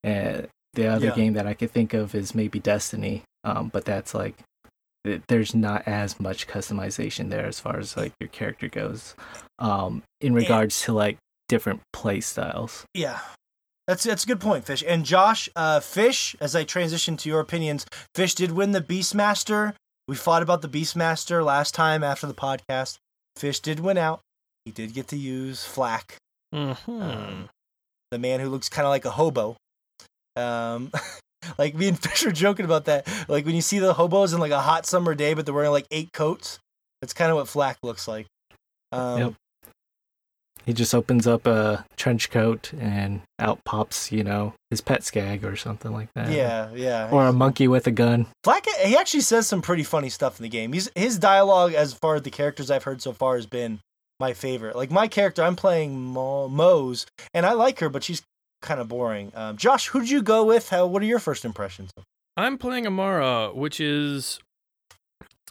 uh, 0.06 0.42
the 0.74 0.86
other 0.86 1.06
yeah. 1.06 1.14
game 1.14 1.32
that 1.32 1.46
I 1.46 1.54
could 1.54 1.70
think 1.70 1.94
of 1.94 2.14
is 2.14 2.34
maybe 2.34 2.58
Destiny, 2.58 3.22
um, 3.42 3.70
but 3.72 3.86
that's 3.86 4.14
like 4.14 4.34
there's 5.28 5.54
not 5.54 5.88
as 5.88 6.20
much 6.20 6.46
customization 6.46 7.30
there 7.30 7.46
as 7.46 7.58
far 7.58 7.78
as 7.78 7.96
like 7.96 8.12
your 8.20 8.28
character 8.28 8.68
goes 8.68 9.14
um, 9.58 10.02
in 10.20 10.34
regards 10.34 10.78
and, 10.82 10.84
to 10.84 10.92
like 10.92 11.16
different 11.48 11.80
play 11.94 12.20
styles. 12.20 12.84
Yeah. 12.92 13.20
That's 13.86 14.04
that's 14.04 14.24
a 14.24 14.26
good 14.26 14.40
point, 14.40 14.66
Fish. 14.66 14.84
And 14.86 15.06
Josh, 15.06 15.48
uh, 15.56 15.80
Fish, 15.80 16.36
as 16.38 16.54
I 16.54 16.64
transition 16.64 17.16
to 17.16 17.30
your 17.30 17.40
opinions, 17.40 17.86
Fish 18.14 18.34
did 18.34 18.50
win 18.50 18.72
the 18.72 18.82
Beastmaster. 18.82 19.72
We 20.06 20.16
fought 20.16 20.42
about 20.42 20.60
the 20.60 20.68
Beastmaster 20.68 21.42
last 21.42 21.74
time 21.74 22.04
after 22.04 22.26
the 22.26 22.34
podcast. 22.34 22.98
Fish 23.36 23.60
did 23.60 23.80
win 23.80 23.98
out. 23.98 24.20
He 24.64 24.72
did 24.72 24.94
get 24.94 25.08
to 25.08 25.16
use 25.16 25.64
Flack. 25.64 26.16
mm-hmm. 26.54 27.02
um, 27.02 27.48
the 28.10 28.18
man 28.18 28.40
who 28.40 28.48
looks 28.48 28.68
kind 28.68 28.86
of 28.86 28.90
like 28.90 29.04
a 29.04 29.10
hobo. 29.10 29.56
Um, 30.36 30.90
like 31.58 31.74
me 31.74 31.88
and 31.88 31.98
Fish 32.02 32.24
were 32.24 32.32
joking 32.32 32.64
about 32.64 32.86
that. 32.86 33.06
Like 33.28 33.44
when 33.44 33.54
you 33.54 33.62
see 33.62 33.78
the 33.78 33.94
hobos 33.94 34.32
in 34.32 34.40
like 34.40 34.52
a 34.52 34.60
hot 34.60 34.86
summer 34.86 35.14
day, 35.14 35.34
but 35.34 35.44
they're 35.44 35.54
wearing 35.54 35.70
like 35.70 35.86
eight 35.90 36.12
coats. 36.12 36.58
That's 37.00 37.12
kind 37.12 37.30
of 37.30 37.36
what 37.36 37.48
Flack 37.48 37.78
looks 37.82 38.08
like. 38.08 38.26
Um, 38.92 39.18
yep. 39.18 39.34
He 40.66 40.72
just 40.72 40.92
opens 40.94 41.28
up 41.28 41.46
a 41.46 41.86
trench 41.96 42.28
coat 42.28 42.72
and 42.76 43.22
out 43.38 43.64
pops, 43.64 44.10
you 44.10 44.24
know, 44.24 44.52
his 44.68 44.80
pet 44.80 45.04
skag 45.04 45.44
or 45.44 45.54
something 45.54 45.92
like 45.92 46.08
that. 46.16 46.32
Yeah, 46.32 46.70
yeah. 46.74 47.08
Or 47.10 47.26
a 47.26 47.32
monkey 47.32 47.68
with 47.68 47.86
a 47.86 47.92
gun. 47.92 48.26
Flak, 48.42 48.66
he 48.84 48.96
actually 48.96 49.20
says 49.20 49.46
some 49.46 49.62
pretty 49.62 49.84
funny 49.84 50.08
stuff 50.08 50.40
in 50.40 50.42
the 50.42 50.48
game. 50.48 50.72
He's 50.72 50.90
his 50.96 51.18
dialogue, 51.20 51.72
as 51.72 51.94
far 51.94 52.16
as 52.16 52.22
the 52.22 52.30
characters 52.30 52.68
I've 52.68 52.82
heard 52.82 53.00
so 53.00 53.12
far, 53.12 53.36
has 53.36 53.46
been 53.46 53.78
my 54.18 54.32
favorite. 54.32 54.74
Like 54.74 54.90
my 54.90 55.06
character, 55.06 55.42
I'm 55.44 55.54
playing 55.54 56.02
Mo- 56.02 56.48
Moze, 56.48 57.06
and 57.32 57.46
I 57.46 57.52
like 57.52 57.78
her, 57.78 57.88
but 57.88 58.02
she's 58.02 58.22
kind 58.60 58.80
of 58.80 58.88
boring. 58.88 59.30
Um, 59.36 59.56
Josh, 59.56 59.86
who'd 59.88 60.10
you 60.10 60.20
go 60.20 60.44
with? 60.44 60.70
How? 60.70 60.86
What 60.86 61.00
are 61.00 61.06
your 61.06 61.20
first 61.20 61.44
impressions? 61.44 61.90
I'm 62.36 62.58
playing 62.58 62.88
Amara, 62.88 63.50
which 63.54 63.80
is, 63.80 64.40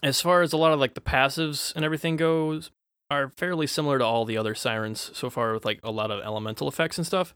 as 0.03 0.19
far 0.19 0.41
as 0.41 0.51
a 0.51 0.57
lot 0.57 0.73
of 0.73 0.79
like 0.79 0.93
the 0.93 1.01
passives 1.01 1.73
and 1.73 1.85
everything 1.85 2.17
goes, 2.17 2.69
are 3.09 3.31
fairly 3.37 3.67
similar 3.67 3.99
to 3.99 4.05
all 4.05 4.25
the 4.25 4.37
other 4.37 4.55
sirens 4.55 5.11
so 5.13 5.29
far 5.29 5.53
with 5.53 5.65
like 5.65 5.79
a 5.83 5.91
lot 5.91 6.11
of 6.11 6.23
elemental 6.23 6.67
effects 6.67 6.97
and 6.97 7.05
stuff 7.05 7.33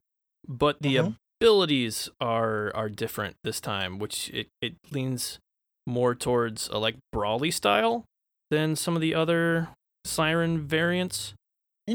but 0.48 0.82
the 0.82 0.96
mm-hmm. 0.96 1.12
abilities 1.42 2.10
are 2.20 2.72
are 2.76 2.90
different 2.90 3.36
this 3.44 3.60
time 3.60 4.00
which 4.00 4.30
it, 4.30 4.48
it 4.62 4.76
leans 4.92 5.40
more 5.86 6.16
towards 6.16 6.68
a 6.70 6.78
like 6.78 6.96
brawly 7.12 7.52
style 7.52 8.06
than 8.52 8.76
some 8.76 8.96
of 8.96 9.02
the 9.02 9.14
other 9.14 9.70
siren 10.06 10.66
variants 10.66 11.34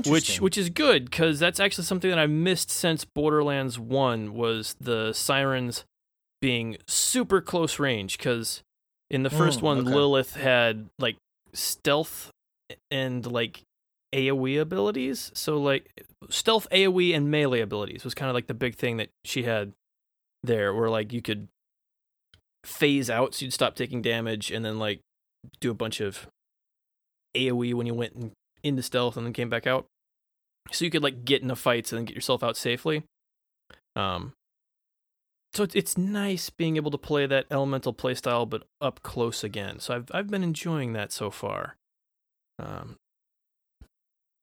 which 0.07 0.41
which 0.41 0.59
is 0.59 0.71
good 0.71 1.05
because 1.05 1.39
that's 1.39 1.61
actually 1.61 1.85
something 1.85 2.11
that 2.11 2.19
i 2.19 2.27
missed 2.27 2.71
since 2.71 3.05
borderlands 3.05 3.79
1 3.79 4.35
was 4.35 4.75
the 4.81 5.13
sirens 5.13 5.85
being 6.41 6.77
super 6.87 7.41
close 7.41 7.79
range 7.79 8.19
because 8.19 8.63
in 9.11 9.23
the 9.23 9.31
first 9.31 9.61
mm, 9.61 9.63
one 9.63 9.79
okay. 9.79 9.91
lilith 9.91 10.35
had 10.35 10.89
like 10.99 11.17
stealth 11.53 12.31
and 12.91 13.27
like 13.27 13.63
AoE 14.15 14.61
abilities. 14.61 15.31
So 15.35 15.59
like 15.59 16.05
stealth 16.31 16.67
AoE 16.71 17.15
and 17.15 17.31
melee 17.31 17.61
abilities 17.61 18.05
was 18.05 18.15
kind 18.15 18.31
of 18.31 18.35
like 18.35 18.47
the 18.47 18.55
big 18.55 18.77
thing 18.77 18.97
that 18.99 19.11
she 19.25 19.43
had 19.43 19.73
there, 20.43 20.75
where 20.75 20.91
like 20.91 21.13
you 21.13 21.23
could 21.23 21.49
phase 22.65 23.11
out, 23.11 23.35
so 23.35 23.45
you'd 23.45 23.53
stop 23.53 23.75
taking 23.75 24.03
damage, 24.03 24.51
and 24.51 24.65
then 24.65 24.79
like 24.79 25.01
do 25.61 25.71
a 25.71 25.75
bunch 25.75 26.01
of 26.01 26.27
AoE 27.37 27.75
when 27.75 27.87
you 27.87 27.95
went 27.95 28.15
in, 28.15 28.33
into 28.63 28.83
stealth 28.83 29.17
and 29.17 29.27
then 29.27 29.33
came 29.33 29.51
back 29.51 29.67
out. 29.67 29.87
So 30.73 30.85
you 30.85 30.91
could 30.91 31.03
like 31.03 31.25
get 31.25 31.43
into 31.43 31.57
fights 31.57 31.93
and 31.93 31.99
then 31.99 32.07
get 32.07 32.15
yourself 32.15 32.43
out 32.43 32.57
safely. 32.57 33.05
Um, 33.97 34.33
so 35.53 35.63
it's 35.63 35.75
it's 35.75 35.99
nice 35.99 36.51
being 36.51 36.77
able 36.77 36.91
to 36.91 36.99
play 36.99 37.27
that 37.27 37.47
elemental 37.51 37.95
playstyle, 37.95 38.49
but 38.49 38.65
up 38.81 39.03
close 39.03 39.45
again. 39.45 39.79
So 39.79 39.95
I've 39.95 40.11
I've 40.13 40.29
been 40.29 40.43
enjoying 40.43 40.95
that 40.95 41.13
so 41.13 41.31
far. 41.31 41.77
Um, 42.59 42.97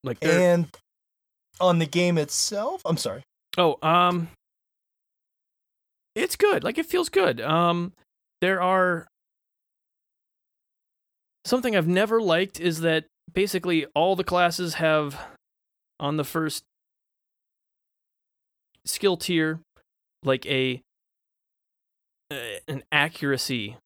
like 0.04 0.18
And 0.22 0.68
on 1.60 1.80
the 1.80 1.86
game 1.86 2.18
itself, 2.18 2.82
I'm 2.86 2.98
sorry. 2.98 3.24
Oh, 3.58 3.78
um 3.82 4.30
it's 6.16 6.36
good. 6.36 6.64
Like 6.64 6.78
it 6.78 6.86
feels 6.86 7.10
good. 7.10 7.40
Um 7.42 7.94
there 8.42 8.62
are 8.62 9.08
something 11.46 11.76
I've 11.76 11.88
never 11.88 12.22
liked 12.22 12.60
is 12.60 12.82
that 12.82 13.06
basically 13.32 13.86
all 13.96 14.16
the 14.16 14.24
classes 14.24 14.76
have 14.76 15.20
on 16.00 16.18
the 16.18 16.24
first 16.24 16.64
skill 18.86 19.16
tier 19.18 19.60
like 20.24 20.46
a 20.48 20.82
uh, 22.32 22.36
an 22.68 22.84
accuracy 22.92 23.78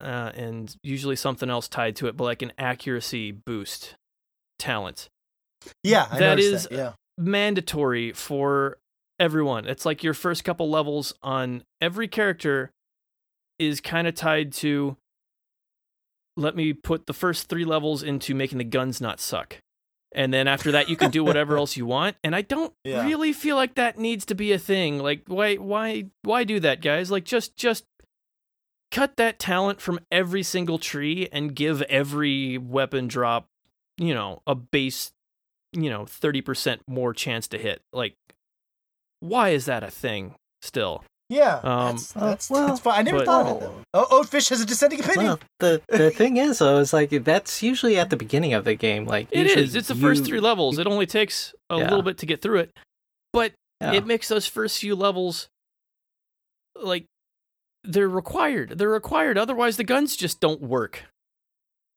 uh, 0.00 0.32
and 0.34 0.74
usually 0.82 1.16
something 1.16 1.50
else 1.50 1.68
tied 1.68 1.96
to 1.96 2.06
it, 2.06 2.16
but 2.16 2.24
like 2.24 2.42
an 2.42 2.52
accuracy 2.58 3.30
boost 3.32 3.94
talent 4.58 5.08
Yeah, 5.82 6.06
I 6.10 6.18
That 6.18 6.38
is- 6.38 6.64
that. 6.64 6.72
Yeah. 6.72 6.92
mandatory 7.18 8.12
for 8.12 8.78
everyone. 9.18 9.66
It's 9.66 9.84
like 9.84 10.02
your 10.02 10.14
first 10.14 10.42
couple 10.44 10.70
levels 10.70 11.12
on 11.22 11.64
every 11.80 12.08
character 12.08 12.70
is 13.58 13.80
kind 13.80 14.06
of 14.06 14.14
tied 14.14 14.52
to 14.54 14.96
let 16.36 16.56
me 16.56 16.72
put 16.72 17.06
the 17.06 17.12
first 17.12 17.48
3 17.48 17.64
levels 17.64 18.02
into 18.02 18.34
making 18.34 18.58
the 18.58 18.64
guns 18.64 19.00
not 19.00 19.20
suck. 19.20 19.58
And 20.12 20.32
then 20.32 20.48
after 20.48 20.72
that 20.72 20.88
you 20.88 20.96
can 20.96 21.10
do 21.10 21.22
whatever 21.22 21.56
else 21.58 21.76
you 21.76 21.84
want. 21.86 22.16
And 22.24 22.34
I 22.34 22.42
don't 22.42 22.72
Yeah. 22.84 23.04
really 23.04 23.32
feel 23.32 23.56
like 23.56 23.74
that 23.74 23.98
needs 23.98 24.24
to 24.26 24.34
be 24.34 24.52
a 24.52 24.58
thing. 24.58 24.98
Like 24.98 25.22
why 25.26 25.56
why 25.56 26.06
why 26.22 26.44
do 26.44 26.58
that, 26.60 26.80
guys? 26.80 27.10
Like 27.10 27.24
just 27.24 27.56
just 27.56 27.84
cut 28.90 29.16
that 29.16 29.38
talent 29.38 29.80
from 29.80 30.00
every 30.10 30.42
single 30.42 30.78
tree 30.78 31.28
and 31.32 31.54
give 31.54 31.82
every 31.82 32.58
weapon 32.58 33.06
drop, 33.08 33.46
you 33.98 34.14
know, 34.14 34.42
a 34.46 34.54
base 34.54 35.12
you 35.72 35.88
know 35.88 36.02
30% 36.02 36.80
more 36.88 37.14
chance 37.14 37.46
to 37.46 37.56
hit 37.56 37.80
like 37.92 38.14
why 39.20 39.50
is 39.50 39.66
that 39.66 39.84
a 39.84 39.90
thing 39.90 40.34
still 40.62 41.04
Yeah. 41.28 41.60
Um, 41.62 41.94
that's, 41.96 42.16
uh, 42.16 42.36
well, 42.50 42.66
that's 42.66 42.80
fine. 42.80 42.98
I 42.98 43.02
never 43.02 43.18
but- 43.18 43.26
thought 43.26 43.46
of 43.46 43.56
it 43.58 43.60
though. 43.60 43.74
Oh, 43.94 44.20
Oatfish 44.20 44.48
has 44.48 44.60
a 44.60 44.66
dissenting 44.66 44.98
opinion. 44.98 45.24
Well, 45.26 45.38
the 45.60 45.80
the 45.88 46.10
thing 46.20 46.38
is 46.38 46.58
though, 46.58 46.78
is 46.78 46.92
like 46.92 47.10
that's 47.22 47.62
usually 47.62 47.96
at 47.98 48.10
the 48.10 48.16
beginning 48.16 48.52
of 48.52 48.64
the 48.64 48.74
game. 48.74 49.04
Like 49.06 49.28
it 49.30 49.46
is. 49.46 49.76
it's 49.76 49.86
the 49.86 49.94
first 49.94 50.24
three 50.24 50.40
levels 50.40 50.78
it 50.78 50.88
only 50.88 51.06
takes 51.06 51.54
a 51.70 51.76
Yeah. 51.76 51.84
little 51.84 52.02
bit 52.02 52.18
to 52.18 52.26
get 52.26 52.42
through 52.42 52.58
it 52.60 52.70
but 53.32 53.52
yeah. 53.80 53.92
it 53.92 54.06
makes 54.06 54.26
those 54.26 54.46
first 54.48 54.80
few 54.80 54.96
levels 54.96 55.48
like 56.82 57.04
they're 57.84 58.08
required 58.08 58.78
they're 58.78 58.88
required 58.90 59.38
otherwise 59.38 59.76
the 59.76 59.84
guns 59.84 60.16
just 60.16 60.40
don't 60.40 60.60
work 60.60 61.04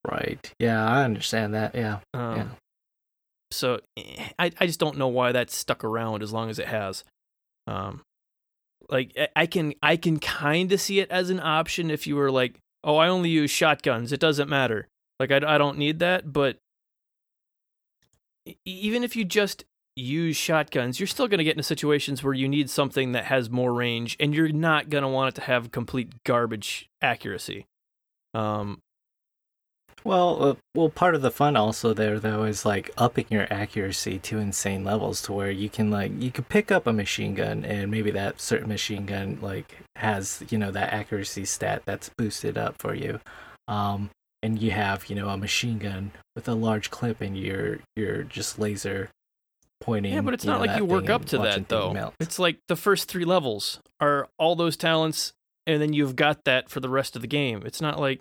right. 0.06 0.52
Yeah, 0.58 0.86
I 0.86 1.02
understand 1.04 1.54
that. 1.54 1.74
Yeah. 1.74 2.00
um, 2.12 2.36
Yeah. 2.36 2.46
so 3.50 3.80
eh, 3.96 4.28
I, 4.38 4.50
I 4.60 4.66
just 4.66 4.78
don't 4.80 4.98
know 4.98 5.08
why 5.08 5.32
that's 5.32 5.56
stuck 5.56 5.82
around 5.84 6.22
as 6.22 6.32
long 6.32 6.50
as 6.50 6.58
it 6.58 6.66
has 6.68 7.04
um 7.66 8.02
like 8.90 9.12
I- 9.18 9.28
i 9.36 9.46
can 9.46 9.72
i 9.82 9.96
can 9.96 10.18
kind 10.20 10.70
of 10.72 10.80
see 10.80 11.00
it 11.00 11.10
as 11.10 11.30
an 11.30 11.40
option 11.40 11.90
if 11.90 12.06
you 12.06 12.16
were 12.16 12.30
like 12.30 12.58
oh 12.82 12.96
i 12.96 13.08
only 13.08 13.30
use 13.30 13.50
shotguns 13.50 14.12
it 14.12 14.20
doesn't 14.20 14.48
matter 14.50 14.88
like 15.18 15.30
i, 15.32 15.36
I 15.36 15.56
don't 15.56 15.78
need 15.78 16.00
that 16.00 16.30
but 16.32 16.58
even 18.66 19.02
if 19.04 19.16
you 19.16 19.24
just 19.24 19.64
use 19.96 20.36
shotguns 20.36 20.98
you're 20.98 21.06
still 21.06 21.28
going 21.28 21.38
to 21.38 21.44
get 21.44 21.52
into 21.52 21.62
situations 21.62 22.22
where 22.22 22.34
you 22.34 22.48
need 22.48 22.68
something 22.68 23.12
that 23.12 23.26
has 23.26 23.48
more 23.48 23.72
range 23.72 24.16
and 24.18 24.34
you're 24.34 24.48
not 24.48 24.90
going 24.90 25.02
to 25.02 25.08
want 25.08 25.28
it 25.28 25.34
to 25.40 25.46
have 25.46 25.70
complete 25.70 26.24
garbage 26.24 26.88
accuracy. 27.00 27.66
Um 28.32 28.80
Well, 30.02 30.42
uh, 30.42 30.54
well, 30.74 30.90
part 30.90 31.14
of 31.14 31.22
the 31.22 31.30
fun 31.30 31.56
also 31.56 31.94
there 31.94 32.18
though 32.18 32.44
is 32.44 32.66
like 32.66 32.90
upping 32.98 33.26
your 33.30 33.46
accuracy 33.50 34.18
to 34.18 34.38
insane 34.38 34.84
levels 34.84 35.22
to 35.22 35.32
where 35.32 35.50
you 35.50 35.70
can 35.70 35.90
like 35.90 36.12
you 36.20 36.30
can 36.30 36.44
pick 36.44 36.70
up 36.72 36.86
a 36.86 36.92
machine 36.92 37.34
gun 37.34 37.64
and 37.64 37.90
maybe 37.90 38.10
that 38.10 38.40
certain 38.40 38.68
machine 38.68 39.06
gun 39.06 39.38
like 39.40 39.78
has 39.96 40.42
you 40.50 40.58
know 40.58 40.70
that 40.72 40.92
accuracy 40.92 41.44
stat 41.44 41.82
that's 41.86 42.10
boosted 42.18 42.58
up 42.58 42.74
for 42.78 42.94
you, 42.94 43.20
um, 43.68 44.10
and 44.42 44.60
you 44.60 44.72
have 44.72 45.06
you 45.08 45.16
know 45.16 45.28
a 45.30 45.38
machine 45.38 45.78
gun 45.78 46.10
with 46.34 46.48
a 46.48 46.54
large 46.54 46.90
clip 46.90 47.20
and 47.22 47.38
you're 47.38 48.24
just 48.24 48.58
laser 48.58 49.08
pointing. 49.84 50.12
Yeah, 50.12 50.20
but 50.22 50.34
it's 50.34 50.44
not 50.44 50.60
know, 50.60 50.66
like 50.66 50.76
you 50.78 50.84
work 50.84 51.08
up 51.10 51.24
to 51.26 51.38
that 51.38 51.68
though. 51.68 51.92
melt. 51.92 52.14
It's 52.20 52.38
like 52.38 52.58
the 52.68 52.76
first 52.76 53.08
three 53.08 53.24
levels 53.24 53.80
are 54.00 54.28
all 54.38 54.56
those 54.56 54.76
talents, 54.76 55.32
and 55.66 55.80
then 55.80 55.92
you've 55.92 56.16
got 56.16 56.44
that 56.44 56.68
for 56.70 56.80
the 56.80 56.88
rest 56.88 57.14
of 57.16 57.22
the 57.22 57.28
game. 57.28 57.62
It's 57.64 57.80
not 57.80 58.00
like, 58.00 58.20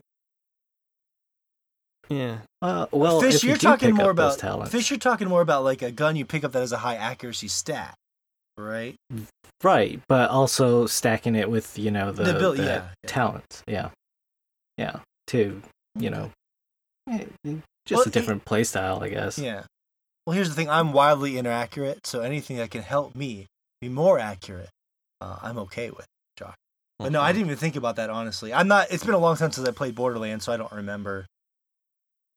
yeah, 2.10 2.40
Uh, 2.62 2.86
well, 2.92 3.22
Fish, 3.22 3.36
if 3.36 3.44
you 3.44 3.50
you're 3.50 3.58
do 3.58 3.68
talking 3.68 3.90
pick 3.90 3.96
more 3.96 4.12
about 4.12 4.38
talents, 4.38 4.72
Fish. 4.72 4.90
You're 4.92 5.00
talking 5.00 5.28
more 5.30 5.42
about 5.42 5.64
like 5.64 5.82
a 5.82 5.92
gun 5.92 6.16
you 6.16 6.26
pick 6.26 6.44
up 6.44 6.52
that 6.52 6.60
has 6.60 6.72
a 6.74 6.78
high 6.78 6.96
accuracy 6.96 7.48
stat, 7.48 7.96
right? 8.58 8.96
Right, 9.64 10.02
but 10.10 10.30
also 10.30 10.86
stacking 10.86 11.36
it 11.36 11.50
with 11.50 11.80
you 11.80 11.90
know 11.92 12.12
the, 12.12 12.24
The 12.24 12.34
build- 12.34 12.58
the 12.58 12.64
yeah, 12.64 12.70
yeah. 13.04 13.08
talents, 13.08 13.64
yeah, 13.68 13.90
yeah, 14.78 14.98
to 15.28 15.62
you 15.98 16.10
know, 16.10 16.30
eh, 17.10 17.26
just 17.86 18.00
Well, 18.00 18.08
a 18.08 18.10
different 18.10 18.44
play 18.46 18.64
style, 18.66 19.02
I 19.02 19.10
guess. 19.10 19.38
Yeah. 19.40 19.64
Well, 20.26 20.34
here's 20.36 20.50
the 20.50 20.56
thing. 20.56 20.70
I'm 20.70 20.94
wildly 20.94 21.38
inaccurate, 21.38 22.08
so 22.08 22.22
anything 22.22 22.58
that 22.58 22.72
can 22.72 22.82
help 22.82 23.16
me 23.16 23.48
be 23.82 23.90
more 23.90 24.20
accurate, 24.20 24.70
uh, 25.22 25.38
I'm 25.42 25.58
okay 25.60 25.90
with. 25.90 26.06
Josh. 26.38 26.56
But 27.00 27.12
no, 27.12 27.20
I 27.22 27.26
Mm-hmm. 27.30 27.38
didn't 27.40 27.48
even 27.48 27.58
think 27.58 27.76
about 27.76 27.98
that 27.98 28.10
honestly. 28.10 28.54
I'm 28.54 28.68
not. 28.68 28.88
It's 28.92 29.04
been 29.04 29.16
a 29.16 29.20
long 29.20 29.36
time 29.36 29.52
since 29.52 29.68
I 29.68 29.72
played 29.72 29.96
Borderlands, 29.96 30.46
so 30.46 30.54
I 30.54 30.58
don't 30.58 30.72
remember 30.72 31.26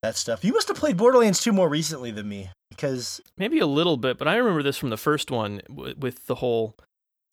that 0.03 0.17
stuff. 0.17 0.45
You 0.45 0.53
must 0.53 0.69
have 0.69 0.77
played 0.77 0.97
Borderlands 0.97 1.41
2 1.41 1.53
more 1.53 1.69
recently 1.69 2.11
than 2.11 2.29
me, 2.29 2.51
because 2.71 3.21
maybe 3.39 3.59
a 3.61 3.67
little 3.67 3.97
bit, 3.97 4.19
but 4.19 4.27
I 4.29 4.37
remember 4.37 4.63
this 4.63 4.77
from 4.77 4.91
the 4.91 4.97
first 4.97 5.31
one 5.31 5.63
w- 5.69 5.95
with 5.97 6.27
the 6.27 6.37
whole 6.37 6.75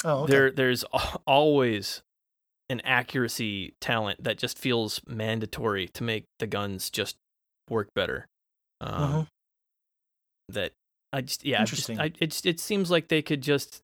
oh, 0.06 0.24
okay. 0.24 0.32
there. 0.32 0.52
There's 0.52 0.84
al- 0.94 1.22
always 1.26 2.02
an 2.70 2.80
accuracy 2.82 3.74
talent 3.82 4.24
that 4.24 4.38
just 4.38 4.58
feels 4.58 5.02
mandatory 5.08 5.88
to 5.90 6.04
make 6.04 6.26
the 6.40 6.48
guns 6.48 6.90
just 6.90 7.18
work 7.70 7.90
better. 7.94 8.26
Um, 8.80 9.12
Mhm. 9.12 9.28
That 10.50 10.72
I 11.12 11.22
just 11.22 11.46
yeah, 11.46 11.62
I 11.62 11.66
just, 11.66 11.90
Interesting. 11.90 12.00
I, 12.00 12.12
it's 12.24 12.46
it 12.46 12.60
seems 12.60 12.92
like 12.92 13.08
they 13.08 13.22
could 13.22 13.42
just 13.42 13.82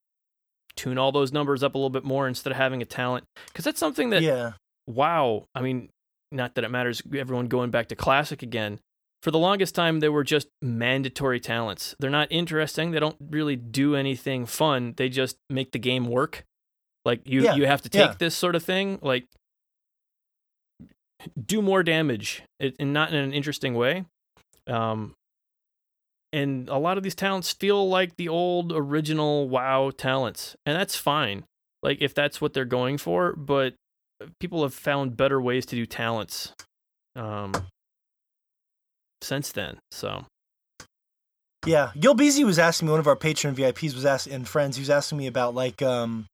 tune 0.75 0.97
all 0.97 1.11
those 1.11 1.31
numbers 1.31 1.63
up 1.63 1.75
a 1.75 1.77
little 1.77 1.89
bit 1.89 2.03
more 2.03 2.27
instead 2.27 2.51
of 2.51 2.57
having 2.57 2.81
a 2.81 2.85
talent 2.85 3.25
because 3.47 3.65
that's 3.65 3.79
something 3.79 4.09
that 4.11 4.21
yeah, 4.21 4.53
wow. 4.87 5.45
I 5.55 5.61
mean, 5.61 5.89
not 6.31 6.55
that 6.55 6.63
it 6.63 6.69
matters. 6.69 7.01
Everyone 7.15 7.47
going 7.47 7.71
back 7.71 7.87
to 7.87 7.95
classic 7.95 8.41
again. 8.41 8.79
For 9.21 9.31
the 9.31 9.39
longest 9.39 9.75
time, 9.75 9.99
they 9.99 10.07
were 10.07 10.23
just 10.23 10.47
mandatory 10.61 11.41
talents. 11.41 11.93
They're 11.99 12.09
not 12.09 12.29
interesting. 12.31 12.91
They 12.91 13.01
don't 13.01 13.17
really 13.19 13.57
do 13.57 13.95
anything 13.95 14.45
fun. 14.45 14.93
They 14.95 15.09
just 15.09 15.35
make 15.49 15.73
the 15.73 15.79
game 15.79 16.07
work. 16.07 16.45
Like 17.03 17.27
you, 17.27 17.43
Yeah, 17.43 17.55
you 17.55 17.65
have 17.65 17.81
to 17.81 17.89
take 17.89 18.11
yeah. 18.11 18.15
this 18.17 18.33
sort 18.33 18.55
of 18.55 18.63
thing. 18.63 18.97
Like 19.01 19.25
do 21.45 21.61
more 21.61 21.83
damage, 21.83 22.43
it, 22.59 22.75
and 22.79 22.93
not 22.93 23.09
in 23.09 23.15
an 23.15 23.33
interesting 23.33 23.73
way. 23.73 24.05
Um, 24.67 25.15
and 26.31 26.69
a 26.69 26.77
lot 26.77 26.97
of 26.97 27.03
these 27.03 27.15
talents 27.15 27.51
feel 27.51 27.87
like 27.87 28.15
the 28.17 28.29
old 28.29 28.71
original 28.71 29.49
WoW 29.49 29.91
talents, 29.91 30.55
and 30.65 30.75
that's 30.75 30.95
fine. 30.95 31.43
Like 31.81 32.01
if 32.01 32.13
that's 32.13 32.41
what 32.41 32.53
they're 32.53 32.65
going 32.65 32.97
for, 32.97 33.33
but 33.35 33.73
people 34.39 34.63
have 34.63 34.73
found 34.73 35.15
better 35.15 35.41
ways 35.41 35.65
to 35.65 35.77
do 35.77 35.85
talents 35.85 36.51
um 37.15 37.53
since 39.21 39.53
then 39.53 39.77
so 39.91 40.25
yeah. 41.65 41.91
Gil 41.99 42.15
Beasy 42.15 42.45
was 42.45 42.59
asking 42.59 42.87
me. 42.87 42.91
One 42.91 42.99
of 42.99 43.07
our 43.07 43.15
patron 43.15 43.55
VIPs 43.55 43.93
was 43.93 44.05
asking, 44.05 44.33
and 44.33 44.47
friends. 44.47 44.77
He 44.77 44.81
was 44.81 44.89
asking 44.89 45.17
me 45.17 45.27
about 45.27 45.55
like, 45.55 45.81
um, 45.81 46.25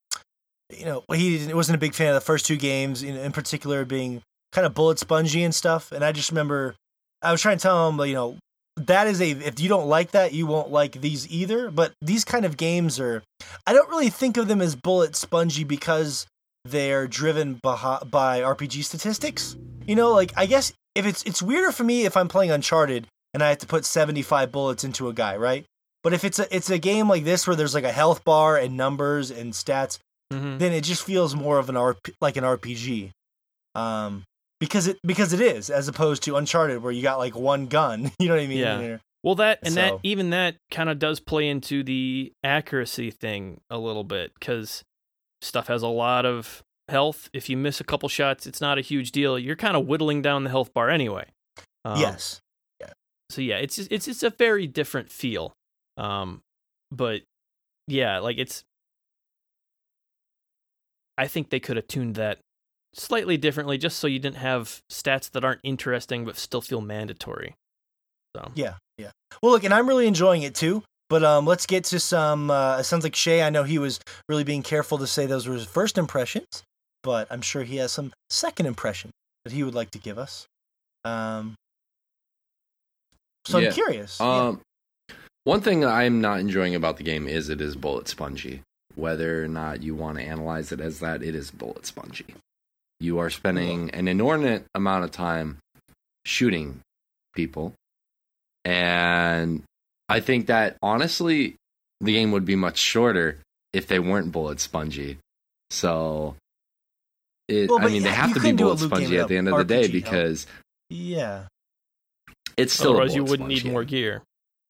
you 0.69 0.85
know, 0.85 1.03
he 1.13 1.51
wasn't 1.53 1.75
a 1.75 1.79
big 1.79 1.93
fan 1.93 2.09
of 2.09 2.15
the 2.15 2.21
first 2.21 2.45
two 2.45 2.57
games, 2.57 3.03
in, 3.03 3.15
in 3.15 3.31
particular 3.31 3.85
being 3.85 4.21
kind 4.51 4.65
of 4.65 4.73
bullet 4.73 4.99
spongy 4.99 5.43
and 5.43 5.53
stuff. 5.53 5.91
And 5.91 6.03
I 6.03 6.11
just 6.11 6.31
remember 6.31 6.75
I 7.21 7.31
was 7.31 7.41
trying 7.41 7.57
to 7.57 7.61
tell 7.61 7.89
him, 7.89 7.99
you 8.07 8.13
know, 8.13 8.37
that 8.77 9.07
is 9.07 9.21
a 9.21 9.31
if 9.31 9.59
you 9.59 9.69
don't 9.69 9.87
like 9.87 10.11
that, 10.11 10.33
you 10.33 10.45
won't 10.47 10.69
like 10.71 10.99
these 11.01 11.29
either. 11.31 11.71
But 11.71 11.93
these 12.01 12.25
kind 12.25 12.45
of 12.45 12.57
games 12.57 12.99
are, 12.99 13.23
I 13.65 13.73
don't 13.73 13.89
really 13.89 14.09
think 14.09 14.37
of 14.37 14.47
them 14.47 14.61
as 14.61 14.75
bullet 14.75 15.15
spongy 15.15 15.63
because 15.63 16.27
they're 16.65 17.07
driven 17.07 17.59
by, 17.61 17.99
by 18.09 18.41
RPG 18.41 18.83
statistics. 18.83 19.55
You 19.87 19.95
know, 19.95 20.11
like 20.13 20.33
I 20.35 20.45
guess 20.45 20.73
if 20.95 21.05
it's 21.05 21.23
it's 21.23 21.41
weirder 21.41 21.71
for 21.71 21.83
me 21.83 22.05
if 22.05 22.17
I'm 22.17 22.27
playing 22.27 22.51
Uncharted 22.51 23.07
and 23.33 23.43
I 23.43 23.49
have 23.49 23.59
to 23.59 23.67
put 23.67 23.85
75 23.85 24.51
bullets 24.51 24.83
into 24.83 25.07
a 25.09 25.13
guy, 25.13 25.35
right? 25.37 25.65
But 26.03 26.13
if 26.13 26.23
it's 26.23 26.39
a 26.39 26.53
it's 26.55 26.69
a 26.69 26.77
game 26.77 27.07
like 27.09 27.23
this 27.23 27.47
where 27.47 27.55
there's 27.55 27.73
like 27.73 27.83
a 27.83 27.91
health 27.91 28.23
bar 28.23 28.57
and 28.57 28.75
numbers 28.77 29.31
and 29.31 29.53
stats, 29.53 29.99
Mhm. 30.33 30.57
then 30.59 30.73
it 30.73 30.81
just 30.83 31.03
feels 31.03 31.35
more 31.35 31.59
of 31.59 31.69
an 31.69 31.75
RP, 31.75 32.13
like 32.19 32.35
an 32.37 32.43
RPG. 32.43 33.11
Um 33.75 34.23
because 34.59 34.87
it 34.87 34.97
because 35.05 35.33
it 35.33 35.41
is 35.41 35.69
as 35.69 35.87
opposed 35.87 36.23
to 36.23 36.35
Uncharted 36.35 36.81
where 36.81 36.91
you 36.91 37.01
got 37.01 37.17
like 37.17 37.35
one 37.35 37.67
gun, 37.67 38.11
you 38.19 38.27
know 38.27 38.35
what 38.35 38.43
I 38.43 38.47
mean? 38.47 38.57
Yeah. 38.59 38.97
Well, 39.23 39.35
that 39.35 39.59
and 39.63 39.75
that 39.75 39.99
even 40.03 40.29
that 40.29 40.57
kind 40.69 40.89
of 40.89 40.99
does 40.99 41.19
play 41.19 41.47
into 41.49 41.83
the 41.83 42.31
accuracy 42.43 43.09
thing 43.09 43.61
a 43.71 43.77
little 43.77 44.03
bit 44.03 44.33
because 44.39 44.83
stuff 45.41 45.67
has 45.67 45.81
a 45.81 45.87
lot 45.87 46.25
of 46.25 46.61
health. 46.89 47.29
If 47.33 47.49
you 47.49 47.57
miss 47.57 47.81
a 47.81 47.83
couple 47.83 48.07
shots, 48.07 48.45
it's 48.45 48.61
not 48.61 48.77
a 48.77 48.81
huge 48.81 49.11
deal. 49.11 49.39
You're 49.39 49.55
kind 49.55 49.75
of 49.75 49.87
whittling 49.87 50.21
down 50.21 50.43
the 50.43 50.51
health 50.51 50.73
bar 50.75 50.91
anyway. 50.91 51.25
Um, 51.83 51.99
yes. 51.99 52.39
So 53.29 53.41
yeah, 53.41 53.57
it's 53.57 53.75
just, 53.75 53.91
it's 53.91 54.07
it's 54.07 54.23
a 54.23 54.29
very 54.29 54.67
different 54.67 55.11
feel. 55.11 55.53
Um, 55.97 56.41
but 56.91 57.21
yeah, 57.87 58.19
like 58.19 58.37
it's. 58.37 58.63
I 61.17 61.27
think 61.27 61.49
they 61.49 61.59
could 61.59 61.77
have 61.77 61.87
tuned 61.87 62.15
that 62.15 62.39
slightly 62.95 63.37
differently, 63.37 63.77
just 63.77 63.99
so 63.99 64.07
you 64.07 64.19
didn't 64.19 64.37
have 64.37 64.81
stats 64.91 65.29
that 65.31 65.45
aren't 65.45 65.61
interesting 65.63 66.25
but 66.25 66.37
still 66.37 66.61
feel 66.61 66.81
mandatory. 66.81 67.55
So 68.35 68.51
Yeah, 68.55 68.75
yeah. 68.97 69.11
Well, 69.41 69.51
look, 69.51 69.63
and 69.63 69.73
I'm 69.73 69.87
really 69.87 70.07
enjoying 70.07 70.43
it 70.43 70.55
too. 70.55 70.83
But 71.07 71.23
um, 71.23 71.45
let's 71.45 71.67
get 71.67 71.83
to 71.85 71.99
some. 71.99 72.49
Uh, 72.49 72.79
it 72.79 72.85
sounds 72.85 73.03
like 73.03 73.15
Shay. 73.15 73.43
I 73.43 73.51
know 73.51 73.63
he 73.63 73.77
was 73.77 73.99
really 74.27 74.43
being 74.43 74.63
careful 74.63 74.97
to 74.97 75.07
say 75.07 75.25
those 75.27 75.47
were 75.47 75.53
his 75.53 75.65
first 75.65 75.99
impressions, 75.99 76.63
but 77.03 77.27
I'm 77.29 77.41
sure 77.41 77.63
he 77.63 77.77
has 77.77 77.91
some 77.91 78.11
second 78.31 78.65
impression 78.65 79.11
that 79.43 79.53
he 79.53 79.63
would 79.63 79.75
like 79.75 79.91
to 79.91 79.99
give 79.99 80.17
us. 80.17 80.47
Um, 81.03 81.53
so 83.45 83.59
Yeah. 83.59 83.67
I'm 83.67 83.73
curious. 83.73 84.17
Yeah. 84.19 84.47
Um, 84.47 84.61
one 85.43 85.61
thing 85.61 85.85
I'm 85.85 86.21
not 86.21 86.39
enjoying 86.39 86.73
about 86.73 86.97
the 86.97 87.03
game 87.03 87.27
is 87.27 87.49
it 87.49 87.61
is 87.61 87.75
bullet 87.75 88.07
spongy. 88.07 88.61
Whether 88.95 89.43
or 89.43 89.47
not 89.47 89.83
you 89.83 89.93
want 89.93 90.17
to 90.17 90.23
analyze 90.23 90.71
it 90.71 90.79
as 90.79 90.99
that, 91.01 91.21
it 91.21 91.35
is 91.35 91.51
bullet 91.51 91.85
spongy. 91.85 92.25
You 92.99 93.19
are 93.19 93.29
spending 93.29 93.89
an 93.91 94.07
inordinate 94.07 94.65
amount 94.73 95.03
of 95.03 95.11
time 95.11 95.57
shooting 96.25 96.79
people, 97.35 97.73
and 98.63 99.63
I 100.09 100.19
think 100.19 100.47
that 100.47 100.77
honestly, 100.81 101.55
the 102.01 102.13
game 102.13 102.31
would 102.31 102.45
be 102.45 102.55
much 102.55 102.77
shorter 102.77 103.39
if 103.73 103.87
they 103.87 103.99
weren't 103.99 104.31
bullet 104.31 104.59
spongy. 104.59 105.17
So, 105.69 106.35
it, 107.47 107.69
Well, 107.69 107.79
I 107.79 107.83
but 107.83 107.91
mean, 107.91 108.03
they 108.03 108.09
have 108.09 108.29
to 108.29 108.35
be 108.35 108.39
couldn't 108.39 108.55
do 108.57 108.69
a 108.69 108.75
bullet 108.75 108.87
spongy 108.87 109.17
at 109.19 109.27
the 109.27 109.37
end 109.37 109.49
of 109.49 109.57
the 109.57 109.63
day 109.63 109.87
RPG, 109.87 109.91
because 109.91 110.47
yeah. 110.89 111.43
it's 112.55 112.73
still 112.73 112.91
a 112.91 112.93
otherwise, 112.93 113.15
you 113.15 113.23
wouldn't 113.23 113.49
need 113.49 113.59
sponge 113.59 113.71
more 113.73 113.83
gear. 113.83 114.23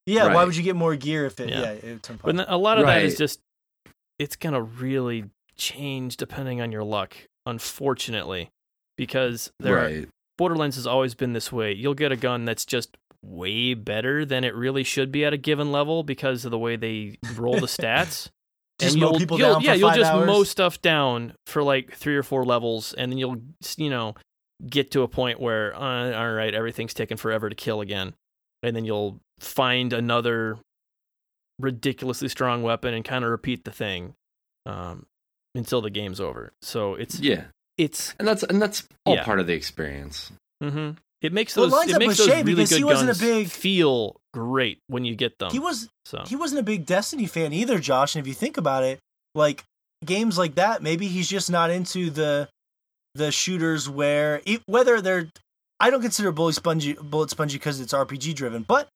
Yeah. 0.06 0.34
Why 0.34 0.44
would 0.46 0.56
you 0.56 0.64
get 0.64 0.76
more 0.76 0.96
gear 0.96 1.26
if 1.26 1.40
it? 1.40 1.50
Yeah. 1.50 1.62
Yeah. 1.62 1.70
it's. 1.84 2.10
But 2.24 2.50
a 2.50 2.58
lot 2.58 2.80
of 2.80 2.86
that 2.86 3.04
is 3.04 3.18
just 3.18 3.40
it's 4.20 4.36
gonna 4.36 4.62
really 4.62 5.26
change 5.58 6.18
depending 6.18 6.62
on 6.62 6.72
your 6.72 6.84
luck, 6.84 7.16
unfortunately, 7.46 8.50
because 8.98 9.52
there 9.60 9.78
are, 9.80 10.06
Borderlands 10.38 10.76
has 10.76 10.88
always 10.88 11.14
been 11.16 11.34
this 11.34 11.52
way. 11.52 11.72
You'll 11.74 11.94
get 11.94 12.12
a 12.12 12.16
gun 12.18 12.46
that's 12.46 12.66
just 12.66 12.98
way 13.24 13.74
better 13.74 14.24
than 14.26 14.44
it 14.44 14.54
really 14.54 14.84
should 14.84 15.12
be 15.12 15.26
at 15.26 15.34
a 15.34 15.38
given 15.38 15.72
level 15.72 16.04
because 16.04 16.46
of 16.46 16.52
the 16.52 16.60
way 16.60 16.76
they 16.76 17.18
roll 17.36 17.56
the 17.60 17.62
stats. 17.68 18.30
And 18.82 18.90
you'll, 19.00 19.12
you'll- 19.40 19.62
yeah, 19.62 19.74
you'll 19.74 19.90
just 20.02 20.12
hours? 20.12 20.28
mow 20.28 20.44
stuff 20.44 20.82
down 20.82 21.34
for 21.48 21.64
like 21.64 21.94
three 21.94 22.16
or 22.18 22.24
four 22.24 22.44
levels, 22.44 22.94
and 22.94 23.12
then 23.12 23.18
you'll 23.18 23.42
you 23.78 23.90
know 23.90 24.16
get 24.70 24.92
to 24.92 25.02
a 25.04 25.08
point 25.08 25.40
where 25.40 25.74
uh, 25.76 26.12
all 26.14 26.32
right, 26.34 26.54
everything's 26.54 26.94
taking 26.94 27.16
forever 27.18 27.48
to 27.50 27.56
kill 27.56 27.80
again, 27.82 28.14
and 28.64 28.76
then 28.76 28.84
you'll 28.84 29.20
find 29.40 29.94
another 29.94 30.58
ridiculously 31.60 32.28
strong 32.28 32.64
weapon 32.64 32.94
and 32.94 33.06
kind 33.06 33.24
of 33.24 33.32
repeat 33.32 33.64
the 33.64 33.72
thing 33.72 34.14
um, 34.66 35.06
until 35.56 35.82
the 35.82 35.90
game's 35.90 36.20
over. 36.22 36.52
So 36.62 36.94
it's 36.96 37.20
Yeah. 37.20 37.46
it's 37.78 38.14
and 38.20 38.28
that's 38.28 38.44
and 38.44 38.62
that's 38.62 38.88
all 39.06 39.16
Yeah. 39.16 39.24
part 39.24 39.40
of 39.40 39.48
the 39.48 39.54
experience. 39.54 40.32
Mm-hmm. 40.64 40.98
it 41.22 41.34
makes 41.34 41.56
Well, 41.56 41.66
it 41.66 41.70
those 41.72 41.90
it 41.96 41.98
makes 42.00 42.18
those 42.18 42.28
really 42.28 42.44
because 42.44 42.70
good 42.70 42.78
he 42.78 42.84
wasn't 42.84 43.10
a 43.10 43.14
guns 43.14 43.20
big- 43.22 43.50
feel 43.50 44.16
great 44.34 44.80
when 44.88 45.06
you 45.06 45.16
get 45.16 45.38
them. 45.40 45.50
he 45.52 45.60
was 45.60 45.90
so 46.06 46.24
he 46.28 46.36
wasn't 46.36 46.60
a 46.60 46.64
big 46.64 46.86
Destiny 46.86 47.26
fan 47.26 47.52
either, 47.54 47.80
Josh. 47.80 48.16
And 48.16 48.22
if 48.22 48.28
you 48.28 48.34
think 48.34 48.58
about 48.58 48.84
it, 48.84 49.00
like 49.34 49.64
games 50.06 50.38
like 50.38 50.56
that, 50.56 50.84
maybe 50.84 51.08
he's 51.08 51.28
just 51.28 51.50
not 51.50 51.72
into 51.72 52.10
the 52.12 52.48
the 53.16 53.32
shooters 53.32 53.90
where 53.90 54.42
e- 54.46 54.60
whether 54.68 55.02
they're. 55.02 55.30
I 55.80 55.90
don't 55.90 56.02
consider 56.02 56.32
bullet 56.32 56.54
spongy 56.54 56.94
bullet 56.94 57.30
spongy 57.32 57.58
because 57.58 57.80
it's 57.82 57.94
RPG 57.94 58.34
driven, 58.36 58.64
but 58.64 58.88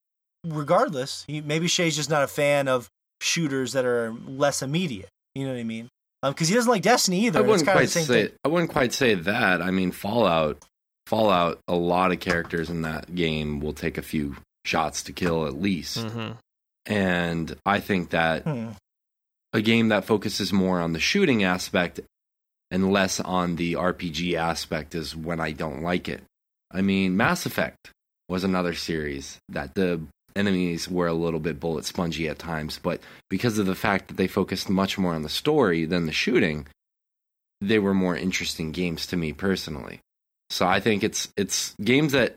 regardless, 0.46 1.26
he, 1.28 1.42
maybe 1.42 1.68
Shay's 1.68 1.96
just 1.96 2.10
not 2.10 2.24
a 2.24 2.28
fan 2.28 2.68
of 2.68 2.90
shooters 3.22 3.74
that 3.74 3.86
are 3.86 4.14
less 4.28 4.62
immediate. 4.62 5.10
You 5.36 5.46
know 5.46 5.54
what 5.54 5.60
I 5.60 5.64
mean? 5.64 5.90
Because 6.24 6.50
he 6.50 6.56
doesn't 6.56 6.70
like 6.70 6.82
Destiny 6.82 7.26
either. 7.26 7.40
I 7.40 7.42
wouldn't 7.44 7.66
kind 7.66 7.78
quite 7.78 7.90
say 7.90 8.04
thing. 8.04 8.30
I 8.44 8.48
wouldn't 8.50 8.72
quite 8.72 8.92
say 8.94 9.14
that. 9.16 9.62
I 9.62 9.72
mean, 9.72 9.92
Fallout, 9.92 10.64
Fallout. 11.08 11.60
A 11.68 11.76
lot 11.76 12.12
of 12.12 12.20
characters 12.20 12.70
in 12.70 12.82
that 12.82 13.16
game 13.16 13.60
will 13.62 13.74
take 13.74 13.98
a 13.98 14.02
few 14.02 14.36
shots 14.66 15.04
to 15.04 15.14
kill 15.14 15.48
at 15.48 15.54
least, 15.62 15.98
mhm. 15.98 16.36
and 16.86 17.56
I 17.66 17.80
think 17.80 18.10
that 18.10 18.44
Hmm. 18.44 18.72
a 19.54 19.62
game 19.62 19.88
that 19.90 20.06
focuses 20.06 20.52
more 20.52 20.80
on 20.82 20.92
the 20.94 21.00
shooting 21.00 21.44
aspect 21.44 22.02
and 22.70 22.92
less 22.92 23.20
on 23.20 23.56
the 23.56 23.76
RPG 23.76 24.36
aspect 24.36 24.94
is 24.94 25.16
when 25.16 25.40
I 25.40 25.52
don't 25.54 25.82
like 25.82 26.08
it. 26.10 26.22
I 26.72 26.82
mean, 26.82 27.16
Mass 27.18 27.46
Effect 27.46 27.92
was 28.28 28.44
another 28.44 28.74
series 28.76 29.40
that 29.50 29.74
the 29.74 30.02
enemies 30.36 30.90
were 30.90 31.08
a 31.08 31.14
little 31.14 31.40
bit 31.40 31.60
bullet 31.60 31.86
spongy 31.86 32.28
at 32.28 32.40
times, 32.40 32.80
but 32.82 33.02
because 33.30 33.58
of 33.58 33.66
the 33.66 33.76
fact 33.76 34.08
that 34.08 34.18
they 34.18 34.28
focused 34.28 34.70
much 34.70 34.98
more 34.98 35.14
on 35.14 35.24
the 35.24 35.30
story 35.30 35.86
than 35.86 36.06
the 36.06 36.12
shooting, 36.12 36.68
they 37.62 37.80
were 37.80 37.94
more 37.94 38.16
interesting 38.16 38.72
games 38.72 39.06
to 39.08 39.18
me 39.18 39.34
personally. 39.34 40.00
So 40.50 40.68
I 40.68 40.80
think 40.80 41.04
it's 41.04 41.30
it's 41.38 41.76
games 41.82 42.14
that 42.14 42.36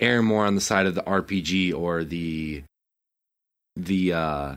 err 0.00 0.22
more 0.22 0.46
on 0.46 0.54
the 0.54 0.60
side 0.60 0.86
of 0.86 0.94
the 0.94 1.02
RPG 1.02 1.74
or 1.74 2.04
the 2.04 2.62
the 3.76 4.12
uh 4.12 4.56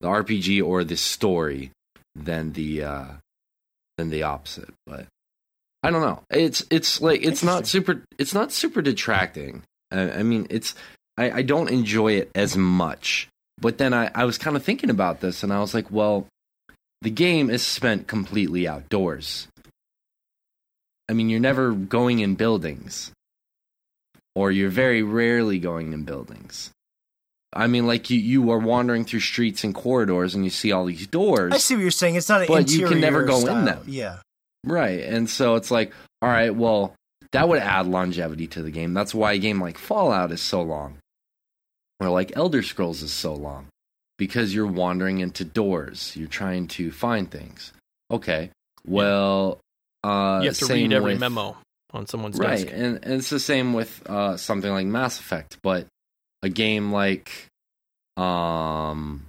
the 0.00 0.08
RPG 0.08 0.64
or 0.64 0.84
the 0.84 0.96
story 0.96 1.70
than 2.14 2.52
the 2.52 2.84
uh 2.84 3.06
than 3.98 4.10
the 4.10 4.24
opposite. 4.24 4.72
But 4.86 5.06
I 5.82 5.90
don't 5.90 6.02
know. 6.02 6.22
It's 6.30 6.64
it's 6.70 7.00
like 7.00 7.24
it's 7.24 7.42
not 7.42 7.66
super 7.66 8.02
it's 8.18 8.34
not 8.34 8.52
super 8.52 8.82
detracting. 8.82 9.62
I, 9.90 10.10
I 10.10 10.22
mean, 10.22 10.46
it's 10.50 10.74
I, 11.20 11.30
I 11.38 11.42
don't 11.42 11.68
enjoy 11.68 12.12
it 12.12 12.30
as 12.34 12.56
much. 12.56 13.28
But 13.60 13.76
then 13.76 13.92
I, 13.92 14.10
I 14.14 14.24
was 14.24 14.38
kind 14.38 14.56
of 14.56 14.64
thinking 14.64 14.88
about 14.88 15.20
this 15.20 15.42
and 15.42 15.52
I 15.52 15.60
was 15.60 15.74
like, 15.74 15.90
well, 15.90 16.26
the 17.02 17.10
game 17.10 17.50
is 17.50 17.62
spent 17.62 18.06
completely 18.06 18.66
outdoors. 18.66 19.46
I 21.10 21.12
mean, 21.12 21.28
you're 21.28 21.38
never 21.38 21.72
going 21.72 22.20
in 22.20 22.36
buildings. 22.36 23.12
Or 24.34 24.50
you're 24.50 24.70
very 24.70 25.02
rarely 25.02 25.58
going 25.58 25.92
in 25.92 26.04
buildings. 26.04 26.70
I 27.52 27.66
mean, 27.66 27.86
like 27.86 28.08
you, 28.08 28.18
you 28.18 28.50
are 28.52 28.58
wandering 28.58 29.04
through 29.04 29.20
streets 29.20 29.62
and 29.62 29.74
corridors 29.74 30.34
and 30.34 30.44
you 30.44 30.50
see 30.50 30.72
all 30.72 30.86
these 30.86 31.06
doors. 31.06 31.52
I 31.52 31.58
see 31.58 31.74
what 31.74 31.82
you're 31.82 31.90
saying. 31.90 32.14
It's 32.14 32.28
not 32.30 32.42
an 32.42 32.46
But 32.46 32.70
you 32.70 32.88
can 32.88 33.00
never 33.00 33.24
go 33.24 33.46
in 33.46 33.66
them. 33.66 33.82
Yeah. 33.86 34.18
Right. 34.64 35.00
And 35.00 35.28
so 35.28 35.56
it's 35.56 35.70
like, 35.70 35.92
all 36.22 36.30
right, 36.30 36.54
well, 36.54 36.94
that 37.32 37.48
would 37.48 37.58
add 37.58 37.86
longevity 37.86 38.46
to 38.48 38.62
the 38.62 38.70
game. 38.70 38.94
That's 38.94 39.14
why 39.14 39.32
a 39.32 39.38
game 39.38 39.60
like 39.60 39.76
Fallout 39.76 40.32
is 40.32 40.40
so 40.40 40.62
long. 40.62 40.96
Or 42.00 42.08
like 42.08 42.32
Elder 42.34 42.62
Scrolls 42.62 43.02
is 43.02 43.12
so 43.12 43.34
long. 43.34 43.66
Because 44.18 44.54
you're 44.54 44.66
wandering 44.66 45.20
into 45.20 45.44
doors. 45.44 46.12
You're 46.16 46.28
trying 46.28 46.66
to 46.68 46.90
find 46.90 47.30
things. 47.30 47.72
Okay. 48.10 48.50
Well, 48.86 49.58
uh 50.02 50.40
you 50.42 50.48
have 50.48 50.58
to 50.58 50.64
same 50.64 50.90
read 50.90 50.96
every 50.96 51.12
with- 51.12 51.20
memo 51.20 51.56
on 51.92 52.06
someone's 52.06 52.38
desk. 52.38 52.48
Right. 52.48 52.64
desk. 52.64 52.72
And, 52.74 53.04
and 53.04 53.14
it's 53.14 53.30
the 53.30 53.40
same 53.40 53.72
with 53.74 54.02
uh 54.08 54.36
something 54.36 54.70
like 54.70 54.86
Mass 54.86 55.18
Effect, 55.20 55.58
but 55.62 55.86
a 56.42 56.48
game 56.48 56.92
like 56.92 57.30
um 58.16 59.26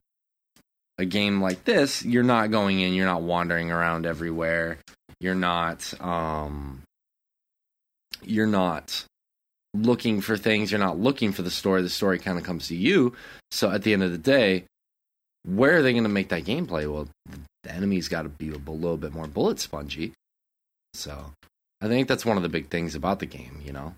a 0.97 1.05
game 1.05 1.41
like 1.41 1.63
this, 1.65 2.03
you're 2.05 2.23
not 2.23 2.51
going 2.51 2.79
in, 2.79 2.93
you're 2.93 3.05
not 3.05 3.21
wandering 3.23 3.71
around 3.71 4.05
everywhere. 4.05 4.77
You're 5.19 5.35
not 5.35 5.93
um 6.01 6.81
you're 8.23 8.47
not 8.47 9.03
looking 9.73 10.21
for 10.21 10.37
things, 10.37 10.71
you're 10.71 10.79
not 10.79 10.99
looking 10.99 11.31
for 11.31 11.41
the 11.41 11.51
story, 11.51 11.81
the 11.81 11.89
story 11.89 12.19
kind 12.19 12.37
of 12.37 12.43
comes 12.43 12.67
to 12.67 12.75
you. 12.75 13.13
So 13.51 13.71
at 13.71 13.83
the 13.83 13.93
end 13.93 14.03
of 14.03 14.11
the 14.11 14.17
day, 14.17 14.65
where 15.43 15.77
are 15.77 15.81
they 15.81 15.93
going 15.93 16.03
to 16.03 16.09
make 16.09 16.29
that 16.29 16.43
gameplay? 16.43 16.91
Well, 16.91 17.07
the 17.63 17.71
enemy's 17.71 18.07
got 18.07 18.23
to 18.23 18.29
be 18.29 18.49
a 18.49 18.57
little 18.57 18.97
bit 18.97 19.13
more 19.13 19.27
bullet 19.27 19.59
spongy. 19.59 20.13
So, 20.93 21.31
I 21.81 21.87
think 21.87 22.07
that's 22.07 22.25
one 22.25 22.37
of 22.37 22.43
the 22.43 22.49
big 22.49 22.69
things 22.69 22.95
about 22.95 23.19
the 23.19 23.25
game, 23.25 23.61
you 23.63 23.71
know. 23.71 23.95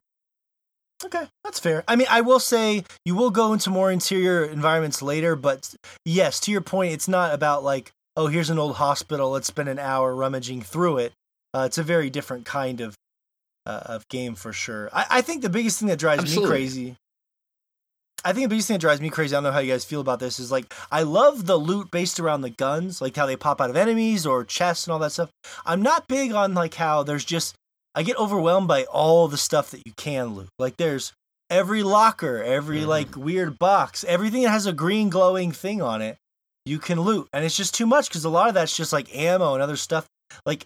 Okay, 1.04 1.28
that's 1.44 1.60
fair. 1.60 1.84
I 1.88 1.96
mean, 1.96 2.08
I 2.10 2.22
will 2.22 2.40
say 2.40 2.86
you 3.04 3.16
will 3.16 3.32
go 3.32 3.52
into 3.52 3.70
more 3.70 3.92
interior 3.92 4.46
environments 4.46 5.02
later, 5.02 5.36
but 5.36 5.74
yes, 6.06 6.40
to 6.42 6.52
your 6.52 6.62
point, 6.62 6.94
it's 6.94 7.10
not 7.10 7.34
about 7.34 7.64
like, 7.64 7.92
oh, 8.16 8.28
here's 8.28 8.50
an 8.50 8.60
old 8.60 8.76
hospital, 8.76 9.32
let's 9.32 9.48
spend 9.48 9.68
an 9.68 9.80
hour 9.80 10.16
rummaging 10.16 10.62
through 10.62 11.00
it. 11.00 11.14
Uh, 11.54 11.64
it's 11.66 11.78
a 11.78 11.84
very 11.84 12.10
different 12.10 12.46
kind 12.46 12.80
of 12.80 12.96
uh, 13.66 13.82
of 13.86 14.08
game 14.10 14.36
for 14.36 14.54
sure. 14.54 14.90
I, 14.94 15.06
I 15.10 15.22
think 15.22 15.42
the 15.42 15.50
biggest 15.50 15.80
thing 15.80 15.88
that 15.90 16.00
drives 16.00 16.24
Absolutely. 16.24 16.50
me 16.50 16.56
crazy, 16.56 16.96
I 18.26 18.32
think 18.32 18.46
the 18.46 18.50
biggest 18.50 18.68
thing 18.68 18.76
that 18.76 18.82
drives 18.82 19.02
me 19.02 19.10
crazy. 19.10 19.36
I 19.36 19.38
don't 19.38 19.44
know 19.44 19.52
how 19.52 19.60
you 19.60 19.72
guys 19.72 19.86
feel 19.86 20.02
about 20.02 20.20
this. 20.20 20.40
Is 20.40 20.52
like 20.52 20.74
I 20.92 21.04
love 21.04 21.46
the 21.46 21.58
loot 21.58 21.92
based 21.92 22.20
around 22.20 22.42
the 22.42 22.50
guns, 22.50 23.02
like 23.02 23.16
how 23.16 23.26
they 23.26 23.36
pop 23.36 23.60
out 23.60 23.70
of 23.70 23.76
enemies 23.76 24.26
or 24.26 24.44
chests 24.44 24.88
and 24.88 24.94
all 24.94 25.00
that 25.00 25.12
stuff. 25.12 25.30
I'm 25.66 25.82
not 25.82 26.08
big 26.08 26.32
on 26.32 26.54
like 26.54 26.76
how 26.76 27.04
there's 27.04 27.26
just 27.26 27.56
I 27.96 28.04
get 28.04 28.18
overwhelmed 28.18 28.68
by 28.68 28.86
all 28.86 29.28
the 29.28 29.38
stuff 29.38 29.72
that 29.72 29.86
you 29.86 29.94
can 29.98 30.36
loot. 30.36 30.50
Like 30.58 30.78
there's 30.78 31.14
every 31.50 31.84
locker, 31.84 32.42
every 32.42 32.80
mm-hmm. 32.80 32.90
like 32.90 33.16
weird 33.16 33.60
box, 33.60 34.04
everything 34.06 34.44
that 34.44 34.50
has 34.50 34.66
a 34.66 34.74
green 34.74 35.10
glowing 35.10 35.52
thing 35.52 35.82
on 35.82 36.02
it, 36.02 36.18
you 36.66 36.80
can 36.80 37.02
loot. 37.02 37.28
And 37.34 37.46
it's 37.46 37.58
just 37.58 37.76
too 37.76 37.86
much 37.86 38.08
because 38.08 38.26
a 38.26 38.30
lot 38.30 38.48
of 38.48 38.56
that's 38.56 38.76
just 38.76 38.94
like 38.94 39.16
ammo 39.16 39.54
and 39.54 39.62
other 39.62 39.76
stuff. 39.76 40.08
Like, 40.46 40.66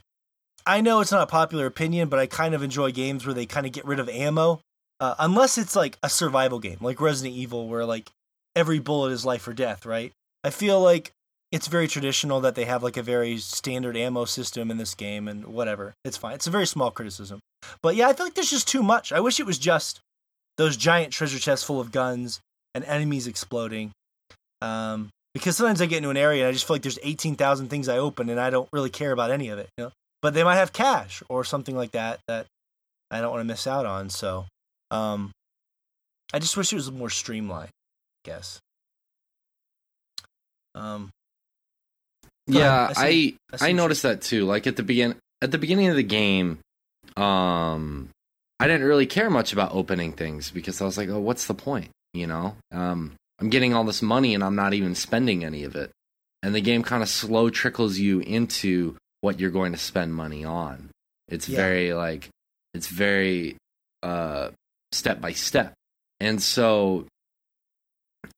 I 0.68 0.82
know 0.82 1.00
it's 1.00 1.14
not 1.14 1.24
a 1.24 1.28
popular 1.28 1.66
opinion, 1.66 2.10
but 2.10 2.20
I 2.20 2.28
kind 2.28 2.54
of 2.54 2.62
enjoy 2.62 2.92
games 2.92 3.26
where 3.26 3.34
they 3.34 3.46
kind 3.46 3.66
of 3.66 3.72
get 3.72 3.86
rid 3.86 4.00
of 4.00 4.10
ammo. 4.10 4.60
Uh, 5.00 5.16
unless 5.18 5.58
it's 5.58 5.76
like 5.76 5.98
a 6.04 6.10
survival 6.10 6.60
game, 6.60 6.78
like 6.82 7.00
Resident 7.00 7.36
Evil, 7.36 7.70
where 7.70 7.86
like 7.86 8.12
every 8.56 8.80
bullet 8.80 9.12
is 9.12 9.26
life 9.26 9.48
or 9.48 9.54
death, 9.54 9.86
right? 9.86 10.12
I 10.44 10.50
feel 10.50 10.82
like 10.82 11.12
it's 11.54 11.68
very 11.68 11.88
traditional 11.88 12.42
that 12.42 12.56
they 12.56 12.66
have 12.66 12.84
like 12.84 12.98
a 12.98 13.04
very 13.04 13.38
standard 13.38 13.96
ammo 13.96 14.26
system 14.26 14.70
in 14.70 14.78
this 14.78 14.94
game 14.94 15.30
and 15.30 15.46
whatever. 15.46 15.94
It's 16.04 16.18
fine. 16.18 16.34
It's 16.34 16.48
a 16.48 16.52
very 16.52 16.68
small 16.68 16.92
criticism. 16.92 17.40
But 17.82 17.96
yeah, 17.96 18.10
I 18.10 18.14
feel 18.14 18.26
like 18.26 18.34
there's 18.34 18.50
just 18.50 18.68
too 18.68 18.84
much. 18.84 19.14
I 19.14 19.22
wish 19.22 19.40
it 19.40 19.46
was 19.46 19.60
just 19.60 20.02
those 20.58 20.76
giant 20.76 21.14
treasure 21.14 21.40
chests 21.40 21.66
full 21.66 21.80
of 21.80 21.94
guns 21.94 22.42
and 22.76 22.84
enemies 22.84 23.28
exploding. 23.28 23.92
Um, 24.62 25.10
because 25.34 25.56
sometimes 25.56 25.82
I 25.82 25.86
get 25.86 25.98
into 25.98 26.10
an 26.10 26.18
area 26.18 26.42
and 26.42 26.50
I 26.50 26.52
just 26.52 26.68
feel 26.68 26.76
like 26.76 26.82
there's 26.82 27.00
18,000 27.04 27.70
things 27.70 27.88
I 27.88 28.00
open 28.00 28.30
and 28.30 28.40
I 28.40 28.50
don't 28.50 28.68
really 28.74 28.90
care 28.90 29.12
about 29.12 29.32
any 29.32 29.50
of 29.50 29.60
it, 29.60 29.70
you 29.78 29.86
know. 29.86 29.92
But 30.22 30.34
they 30.34 30.44
might 30.44 30.56
have 30.56 30.74
cash 30.74 31.22
or 31.30 31.44
something 31.44 31.76
like 31.76 31.92
that 31.92 32.20
that 32.28 32.48
I 33.12 33.22
don't 33.22 33.32
want 33.32 33.42
to 33.42 33.48
miss 33.48 33.68
out 33.68 33.86
on. 33.86 34.10
So, 34.10 34.46
um, 34.92 35.32
I 36.34 36.40
just 36.40 36.58
wish 36.58 36.74
it 36.74 36.76
was 36.76 36.92
more 36.92 37.10
streamlined. 37.10 37.70
I 37.70 38.30
guess. 38.30 38.60
Um. 40.76 41.12
Yeah, 42.48 42.94
I 42.96 43.36
I, 43.52 43.58
I, 43.62 43.70
I 43.70 43.72
noticed 43.74 44.04
that 44.04 44.22
too. 44.22 44.46
Like 44.46 44.68
at 44.68 44.76
the 44.76 44.84
begin 44.84 45.16
at 45.42 45.52
the 45.52 45.58
beginning 45.58 45.88
of 45.88 45.96
the 45.96 46.04
game, 46.04 46.60
um, 47.16 48.10
I 48.60 48.68
didn't 48.68 48.88
really 48.88 49.06
care 49.06 49.30
much 49.30 49.54
about 49.54 49.74
opening 49.74 50.14
things 50.14 50.52
because 50.52 50.82
I 50.82 50.86
was 50.86 50.98
like, 50.98 51.10
oh, 51.10 51.20
what's 51.20 51.46
the 51.46 51.54
point? 51.54 51.90
You 52.14 52.28
know, 52.28 52.56
um, 52.72 53.14
I'm 53.40 53.50
getting 53.50 53.74
all 53.74 53.84
this 53.84 54.02
money 54.02 54.34
and 54.34 54.44
I'm 54.44 54.56
not 54.56 54.74
even 54.74 54.96
spending 54.96 55.44
any 55.44 55.64
of 55.64 55.76
it. 55.76 55.92
And 56.42 56.56
the 56.56 56.62
game 56.62 56.84
kind 56.84 57.04
of 57.04 57.10
slow 57.10 57.50
trickles 57.50 57.98
you 57.98 58.20
into 58.20 58.96
what 59.22 59.40
you're 59.40 59.52
going 59.52 59.72
to 59.72 59.78
spend 59.78 60.14
money 60.14 60.46
on. 60.46 60.90
It's 61.28 61.50
yeah. 61.50 61.58
very 61.58 61.94
like, 61.94 62.30
it's 62.74 62.88
very 62.88 63.58
uh, 64.04 64.52
step 64.92 65.22
by 65.22 65.34
step. 65.34 65.74
And 66.20 66.42
so 66.42 67.06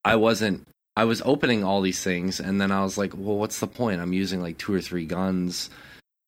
I 0.03 0.15
wasn't, 0.15 0.67
I 0.95 1.05
was 1.05 1.21
opening 1.23 1.63
all 1.63 1.81
these 1.81 2.03
things 2.03 2.39
and 2.39 2.59
then 2.59 2.71
I 2.71 2.83
was 2.83 2.97
like, 2.97 3.13
well, 3.15 3.37
what's 3.37 3.59
the 3.59 3.67
point? 3.67 4.01
I'm 4.01 4.13
using 4.13 4.41
like 4.41 4.57
two 4.57 4.73
or 4.73 4.81
three 4.81 5.05
guns 5.05 5.69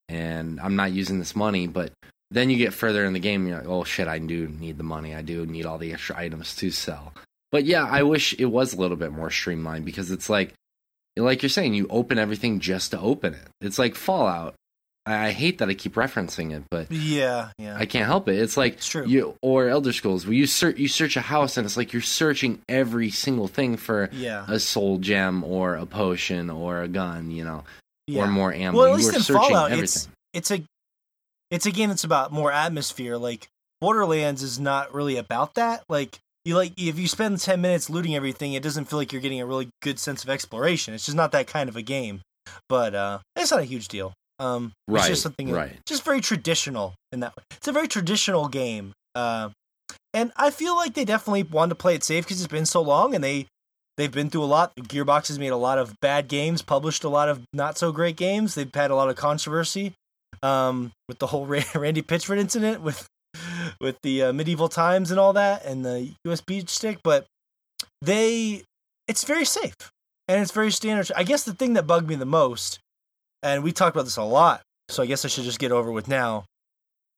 and 0.07 0.59
I'm 0.59 0.75
not 0.75 0.91
using 0.91 1.19
this 1.19 1.35
money, 1.35 1.67
but 1.67 1.91
then 2.29 2.49
you 2.49 2.57
get 2.57 2.73
further 2.73 3.03
in 3.03 3.13
the 3.13 3.19
game, 3.19 3.45
you're 3.45 3.57
like, 3.57 3.67
oh 3.67 3.83
shit, 3.83 4.07
I 4.07 4.19
do 4.19 4.47
need 4.47 4.77
the 4.77 4.83
money. 4.83 5.13
I 5.13 5.21
do 5.21 5.45
need 5.45 5.65
all 5.65 5.77
the 5.77 5.91
extra 5.91 6.17
items 6.17 6.55
to 6.57 6.71
sell. 6.71 7.13
But 7.51 7.65
yeah, 7.65 7.85
I 7.85 8.03
wish 8.03 8.33
it 8.39 8.45
was 8.45 8.73
a 8.73 8.77
little 8.77 8.95
bit 8.95 9.11
more 9.11 9.29
streamlined 9.29 9.83
because 9.83 10.11
it's 10.11 10.29
like, 10.29 10.53
like 11.17 11.41
you're 11.41 11.49
saying, 11.49 11.73
you 11.73 11.87
open 11.89 12.17
everything 12.17 12.59
just 12.59 12.91
to 12.91 12.99
open 12.99 13.33
it. 13.33 13.47
It's 13.59 13.79
like 13.79 13.95
Fallout. 13.95 14.55
I 15.03 15.31
hate 15.31 15.57
that 15.57 15.69
I 15.69 15.73
keep 15.73 15.95
referencing 15.95 16.55
it, 16.55 16.63
but 16.69 16.91
yeah, 16.91 17.49
yeah, 17.57 17.75
I 17.75 17.87
can't 17.87 18.05
help 18.05 18.29
it. 18.29 18.37
It's 18.37 18.55
like 18.55 18.73
it's 18.73 18.87
true. 18.87 19.05
You 19.07 19.35
or 19.41 19.67
Elder 19.67 19.93
Scrolls, 19.93 20.27
where 20.27 20.35
you 20.35 20.45
search 20.45 20.77
you 20.77 20.87
search 20.87 21.17
a 21.17 21.21
house 21.21 21.57
and 21.57 21.65
it's 21.65 21.75
like 21.75 21.91
you're 21.91 22.03
searching 22.03 22.61
every 22.69 23.09
single 23.09 23.47
thing 23.47 23.77
for 23.77 24.09
yeah. 24.13 24.45
a 24.47 24.59
soul 24.59 24.99
gem 24.99 25.43
or 25.43 25.75
a 25.75 25.87
potion 25.87 26.51
or 26.51 26.83
a 26.83 26.87
gun, 26.87 27.31
you 27.31 27.43
know, 27.43 27.63
yeah. 28.05 28.23
or 28.23 28.27
more 28.27 28.53
ammo. 28.53 28.77
Well, 28.77 28.93
at 28.93 28.97
least 28.97 29.15
in 29.15 29.35
Fallout, 29.35 29.71
everything. 29.71 29.83
it's 29.83 30.09
it's 30.33 30.51
a 30.51 30.63
it's 31.49 31.65
a 31.65 31.71
game 31.71 31.89
that's 31.89 32.03
about 32.03 32.31
more 32.31 32.51
atmosphere. 32.51 33.17
Like 33.17 33.47
Borderlands 33.79 34.43
is 34.43 34.59
not 34.59 34.93
really 34.93 35.17
about 35.17 35.55
that. 35.55 35.83
Like 35.89 36.19
you 36.45 36.55
like 36.55 36.73
if 36.77 36.97
you 36.97 37.07
spend 37.07 37.39
10 37.39 37.61
minutes 37.61 37.89
looting 37.89 38.15
everything, 38.15 38.53
it 38.53 38.63
doesn't 38.63 38.85
feel 38.85 38.99
like 38.99 39.11
you're 39.11 39.21
getting 39.21 39.41
a 39.41 39.45
really 39.45 39.69
good 39.81 39.99
sense 39.99 40.23
of 40.23 40.29
exploration. 40.29 40.93
It's 40.93 41.05
just 41.05 41.17
not 41.17 41.31
that 41.33 41.47
kind 41.47 41.69
of 41.69 41.75
a 41.75 41.81
game. 41.81 42.21
But 42.67 42.95
uh 42.95 43.19
it's 43.35 43.51
not 43.51 43.59
a 43.59 43.65
huge 43.65 43.87
deal. 43.87 44.13
Um 44.39 44.73
right, 44.87 45.01
it's 45.01 45.09
just 45.09 45.21
something 45.23 45.51
right. 45.51 45.77
just 45.85 46.03
very 46.03 46.21
traditional 46.21 46.95
in 47.11 47.19
that 47.21 47.35
way. 47.35 47.43
It's 47.51 47.67
a 47.67 47.71
very 47.71 47.87
traditional 47.87 48.47
game. 48.47 48.93
Uh 49.15 49.49
and 50.13 50.31
I 50.35 50.49
feel 50.49 50.75
like 50.75 50.93
they 50.93 51.05
definitely 51.05 51.43
wanted 51.43 51.69
to 51.69 51.75
play 51.75 51.95
it 51.95 52.03
safe 52.03 52.25
because 52.25 52.41
it's 52.41 52.51
been 52.51 52.65
so 52.65 52.81
long 52.81 53.15
and 53.15 53.23
they 53.23 53.47
they've 53.97 54.11
been 54.11 54.29
through 54.29 54.43
a 54.43 54.45
lot. 54.45 54.75
Gearbox 54.75 55.27
has 55.27 55.39
made 55.39 55.49
a 55.49 55.57
lot 55.57 55.77
of 55.77 55.99
bad 56.01 56.27
games, 56.27 56.61
published 56.61 57.03
a 57.03 57.09
lot 57.09 57.29
of 57.29 57.41
not 57.53 57.77
so 57.77 57.91
great 57.91 58.15
games. 58.15 58.55
They've 58.55 58.73
had 58.73 58.91
a 58.91 58.95
lot 58.95 59.09
of 59.09 59.15
controversy 59.15 59.93
um, 60.41 60.91
with 61.07 61.19
the 61.19 61.27
whole 61.27 61.45
Randy 61.75 62.01
Pitchford 62.01 62.39
incident 62.39 62.81
with 62.81 63.07
with 63.81 63.97
the 64.03 64.23
uh, 64.23 64.33
medieval 64.33 64.69
times 64.69 65.11
and 65.11 65.19
all 65.19 65.33
that 65.33 65.65
and 65.65 65.83
the 65.83 66.11
USB 66.25 66.67
stick, 66.69 66.99
but 67.03 67.25
they 68.01 68.63
it's 69.07 69.23
very 69.23 69.45
safe 69.45 69.75
and 70.27 70.41
it's 70.41 70.51
very 70.51 70.71
standard. 70.71 71.11
I 71.15 71.23
guess 71.23 71.43
the 71.43 71.53
thing 71.53 71.73
that 71.73 71.87
bugged 71.87 72.07
me 72.07 72.15
the 72.15 72.25
most, 72.25 72.79
and 73.43 73.63
we 73.63 73.71
talked 73.71 73.95
about 73.95 74.05
this 74.05 74.17
a 74.17 74.23
lot, 74.23 74.61
so 74.89 75.03
I 75.03 75.05
guess 75.05 75.25
I 75.25 75.27
should 75.27 75.43
just 75.43 75.59
get 75.59 75.71
over 75.71 75.91
with 75.91 76.07
now, 76.07 76.45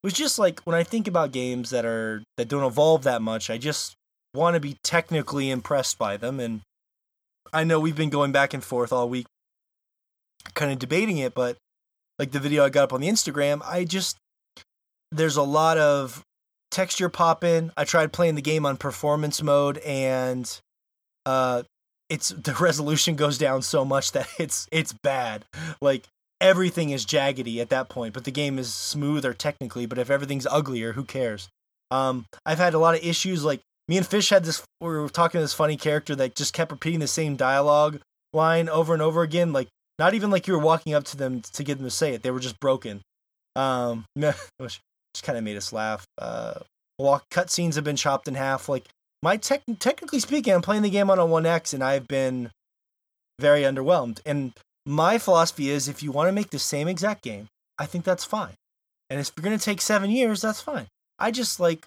was 0.04 0.14
just 0.14 0.40
like 0.40 0.62
when 0.62 0.76
I 0.76 0.84
think 0.84 1.08
about 1.08 1.32
games 1.32 1.70
that 1.70 1.86
are 1.86 2.24
that 2.38 2.48
don't 2.48 2.64
evolve 2.64 3.04
that 3.04 3.22
much, 3.22 3.50
I 3.50 3.58
just 3.58 3.96
want 4.34 4.56
to 4.56 4.60
be 4.60 4.78
technically 4.84 5.50
impressed 5.50 5.98
by 5.98 6.18
them 6.18 6.40
and 6.40 6.62
I 7.54 7.64
know 7.64 7.80
we've 7.80 7.96
been 7.96 8.10
going 8.10 8.32
back 8.32 8.54
and 8.56 8.64
forth 8.64 8.92
all 8.92 9.08
week 9.08 9.28
kind 10.56 10.72
of 10.72 10.80
debating 10.80 11.20
it, 11.20 11.36
but 11.36 11.56
like 12.18 12.32
the 12.32 12.40
video 12.40 12.66
I 12.66 12.70
got 12.70 12.86
up 12.86 12.94
on 12.94 13.02
the 13.02 13.08
Instagram, 13.08 13.62
I 13.64 13.86
just 13.86 14.18
there's 15.12 15.38
a 15.38 15.44
lot 15.44 15.78
of 15.78 16.24
texture 16.74 17.10
popping. 17.10 17.72
I 17.78 17.86
tried 17.86 18.12
playing 18.12 18.36
the 18.36 18.42
game 18.42 18.66
on 18.66 18.78
performance 18.78 19.42
mode 19.42 19.78
and 19.80 20.50
uh 21.26 21.64
it's 22.10 22.30
the 22.48 22.54
resolution 22.56 23.16
goes 23.16 23.38
down 23.38 23.62
so 23.62 23.86
much 23.86 24.12
that 24.12 24.28
it's 24.40 24.68
it's 24.72 24.94
bad. 24.94 25.46
Like 25.82 26.08
everything 26.42 26.90
is 26.90 27.06
jaggedy 27.06 27.60
at 27.62 27.70
that 27.70 27.88
point, 27.88 28.14
but 28.14 28.26
the 28.26 28.32
game 28.32 28.60
is 28.60 28.74
smoother 28.74 29.34
technically, 29.34 29.86
but 29.86 29.98
if 29.98 30.10
everything's 30.10 30.48
uglier, 30.48 30.94
who 30.94 31.04
cares? 31.04 31.48
Um 31.92 32.26
I've 32.46 32.58
had 32.58 32.74
a 32.74 32.80
lot 32.80 32.96
of 32.96 33.04
issues 33.04 33.46
like 33.46 33.62
me 33.88 33.98
and 33.98 34.08
Fish 34.08 34.30
had 34.30 34.44
this 34.44 34.64
we 34.82 34.88
were 34.88 35.10
talking 35.10 35.40
to 35.40 35.44
this 35.44 35.54
funny 35.54 35.78
character 35.78 36.16
that 36.16 36.36
just 36.36 36.54
kept 36.54 36.72
repeating 36.72 37.00
the 37.00 37.08
same 37.08 37.36
dialogue 37.36 38.02
line 38.34 38.68
over 38.68 38.94
and 38.94 39.02
over 39.02 39.22
again 39.22 39.54
like 39.54 39.68
not 40.00 40.14
even 40.14 40.32
like 40.32 40.48
you 40.48 40.54
were 40.54 40.60
walking 40.60 40.94
up 40.94 41.04
to 41.06 41.18
them 41.18 41.42
to 41.42 41.64
get 41.64 41.78
them 41.78 41.86
to 41.86 41.92
say 41.92 42.14
it. 42.14 42.24
They 42.24 42.32
were 42.32 42.40
just 42.40 42.60
broken. 42.60 43.02
Um, 43.56 44.06
just 45.14 45.24
kind 45.24 45.38
of 45.38 45.44
made 45.44 45.58
us 45.58 45.74
laugh. 45.74 46.06
Uh, 46.18 46.60
walk 46.98 47.26
cutscenes 47.30 47.76
have 47.76 47.84
been 47.84 47.96
chopped 47.96 48.28
in 48.28 48.36
half. 48.36 48.70
Like 48.70 48.88
my 49.22 49.38
tech, 49.38 49.62
technically 49.80 50.20
speaking, 50.20 50.54
I'm 50.54 50.62
playing 50.62 50.84
the 50.84 50.90
game 50.90 51.10
on 51.10 51.20
a 51.20 51.26
One 51.26 51.46
X, 51.46 51.74
and 51.74 51.84
I've 51.84 52.08
been 52.08 52.52
very 53.40 53.62
underwhelmed. 53.62 54.20
And 54.26 54.54
my 54.86 55.18
philosophy 55.18 55.70
is, 55.70 55.88
if 55.88 56.04
you 56.04 56.12
want 56.12 56.28
to 56.28 56.34
make 56.34 56.50
the 56.50 56.60
same 56.60 56.88
exact 56.88 57.24
game, 57.24 57.48
I 57.78 57.86
think 57.86 58.04
that's 58.06 58.26
fine. 58.26 58.54
And 59.10 59.20
if 59.20 59.32
you're 59.36 59.44
gonna 59.44 59.58
take 59.58 59.82
seven 59.82 60.10
years, 60.10 60.42
that's 60.42 60.62
fine. 60.62 60.88
I 61.20 61.32
just 61.32 61.60
like 61.60 61.86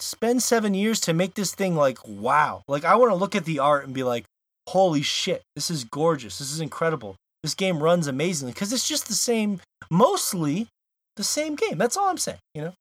spend 0.00 0.42
seven 0.42 0.74
years 0.74 1.00
to 1.00 1.12
make 1.12 1.34
this 1.34 1.54
thing 1.54 1.76
like 1.76 1.98
wow. 2.06 2.62
Like 2.68 2.84
I 2.84 2.96
want 2.96 3.10
to 3.10 3.16
look 3.16 3.36
at 3.36 3.44
the 3.44 3.58
art 3.58 3.84
and 3.84 3.94
be 3.94 4.02
like, 4.02 4.24
holy 4.68 5.02
shit, 5.02 5.42
this 5.54 5.70
is 5.70 5.84
gorgeous. 5.84 6.38
This 6.38 6.52
is 6.52 6.60
incredible. 6.60 7.16
This 7.42 7.54
game 7.54 7.82
runs 7.82 8.06
amazingly 8.06 8.52
because 8.52 8.72
it's 8.72 8.88
just 8.88 9.08
the 9.08 9.14
same, 9.14 9.60
mostly 9.90 10.68
the 11.16 11.24
same 11.24 11.54
game. 11.54 11.78
That's 11.78 11.96
all 11.96 12.08
I'm 12.08 12.18
saying, 12.18 12.38
you 12.54 12.62
know? 12.62 12.72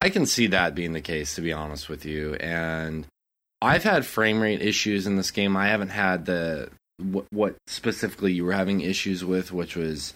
I 0.00 0.08
can 0.08 0.26
see 0.26 0.46
that 0.48 0.74
being 0.74 0.92
the 0.92 1.00
case, 1.00 1.34
to 1.34 1.42
be 1.42 1.52
honest 1.52 1.88
with 1.88 2.04
you. 2.04 2.34
And 2.34 3.06
I've 3.60 3.84
had 3.84 4.06
frame 4.06 4.40
rate 4.40 4.62
issues 4.62 5.06
in 5.06 5.16
this 5.16 5.30
game. 5.30 5.56
I 5.56 5.68
haven't 5.68 5.90
had 5.90 6.24
the 6.24 6.70
what, 6.98 7.26
what 7.30 7.56
specifically 7.66 8.32
you 8.32 8.44
were 8.44 8.52
having 8.52 8.80
issues 8.80 9.24
with, 9.24 9.52
which 9.52 9.76
was 9.76 10.14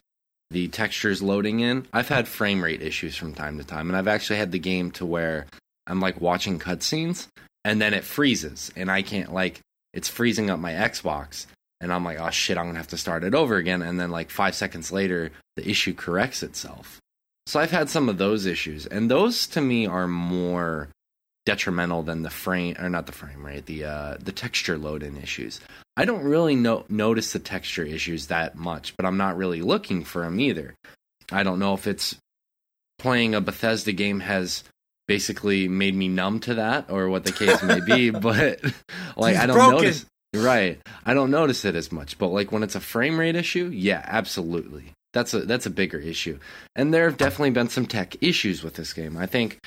the 0.51 0.69
textures 0.69 1.23
loading 1.23 1.61
in. 1.61 1.87
I've 1.93 2.09
had 2.09 2.29
frame 2.29 2.63
rate 2.65 2.83
issues 2.83 3.17
from 3.17 3.35
time 3.35 3.59
to 3.59 3.65
time, 3.65 3.89
and 3.89 3.97
I've 3.97 4.09
actually 4.09 4.39
had 4.39 4.53
the 4.53 4.59
game 4.59 4.91
to 4.93 5.05
where 5.05 5.47
I'm 5.87 6.01
like 6.01 6.21
watching 6.21 6.59
cutscenes 6.59 7.29
and 7.65 7.81
then 7.81 7.95
it 7.95 8.05
freezes 8.05 8.71
and 8.77 8.91
I 8.91 9.03
can't 9.03 9.33
like 9.33 9.61
it's 9.93 10.09
freezing 10.09 10.51
up 10.51 10.59
my 10.59 10.73
Xbox 10.73 11.47
and 11.85 11.93
I'm 11.93 12.03
like, 12.05 12.19
oh 12.19 12.31
shit, 12.31 12.57
I'm 12.57 12.65
gonna 12.67 12.79
have 12.79 12.89
to 12.89 12.97
start 12.97 13.25
it 13.25 13.35
over 13.35 13.57
again. 13.57 13.83
And 13.83 14.01
then 14.01 14.11
like 14.11 14.31
five 14.31 14.55
seconds 14.55 14.91
later, 14.91 15.31
the 15.57 15.69
issue 15.69 15.93
corrects 15.95 16.43
itself. 16.43 16.99
So 17.47 17.61
I've 17.61 17.71
had 17.71 17.91
some 17.91 18.09
of 18.09 18.17
those 18.17 18.47
issues, 18.47 18.87
and 18.87 19.11
those 19.11 19.47
to 19.49 19.61
me 19.61 19.87
are 19.87 20.09
more 20.09 20.89
detrimental 21.45 22.03
than 22.03 22.23
the 22.23 22.31
frame 22.31 22.75
or 22.81 22.89
not 22.89 23.05
the 23.05 23.13
frame 23.13 23.45
rate, 23.45 23.67
the 23.67 23.85
uh, 23.85 24.17
the 24.19 24.33
texture 24.33 24.79
load 24.79 25.03
in 25.03 25.19
issues. 25.19 25.61
I 25.97 26.07
don't 26.07 26.25
really 26.25 26.57
no- 26.57 26.87
notice 26.89 27.33
the 27.35 27.39
texture 27.39 27.85
issues 27.85 28.29
that 28.29 28.57
much, 28.57 28.97
but 28.97 29.05
I'm 29.05 29.19
not 29.19 29.37
really 29.37 29.61
looking 29.61 30.05
for 30.05 30.23
them 30.23 30.41
either. 30.41 30.75
I 31.31 31.43
don't 31.43 31.59
know 31.59 31.75
if 31.75 31.87
it's 31.87 32.17
playing 32.99 33.35
a 33.35 33.41
Bethesda 33.43 33.93
game 33.93 34.21
has 34.21 34.65
basically 35.07 35.69
made 35.69 35.95
me 35.95 36.09
numb 36.09 36.41
to 36.41 36.55
that 36.55 36.89
or 36.91 37.11
what 37.11 37.25
the 37.25 37.33
case 37.33 37.63
may 37.63 37.81
be 37.81 38.09
but 38.29 38.63
like 39.19 39.35
He's 39.35 39.43
i 39.43 39.47
don't 39.47 39.57
broken. 39.57 39.77
notice 39.77 40.07
right. 40.35 40.81
I 41.07 41.15
don't 41.15 41.31
notice 41.31 41.65
it 41.65 41.75
as 41.75 41.93
much 41.93 42.19
but 42.19 42.29
like 42.29 42.53
when 42.53 42.63
it's 42.63 42.75
a 42.75 42.81
frame 42.81 43.19
rate 43.19 43.37
issue 43.37 43.71
yeah 43.73 44.03
absolutely. 44.07 44.93
That's 45.13 45.33
a 45.35 45.41
that's 45.41 45.67
a 45.67 45.71
bigger 45.71 45.99
issue. 45.99 46.39
And 46.75 46.93
there 46.93 47.09
have 47.09 47.17
definitely 47.17 47.51
been 47.51 47.69
some 47.69 47.87
tech 47.87 48.17
issues 48.21 48.63
with 48.65 48.75
this 48.75 48.93
game. 48.93 49.17
I 49.17 49.27
think 49.27 49.61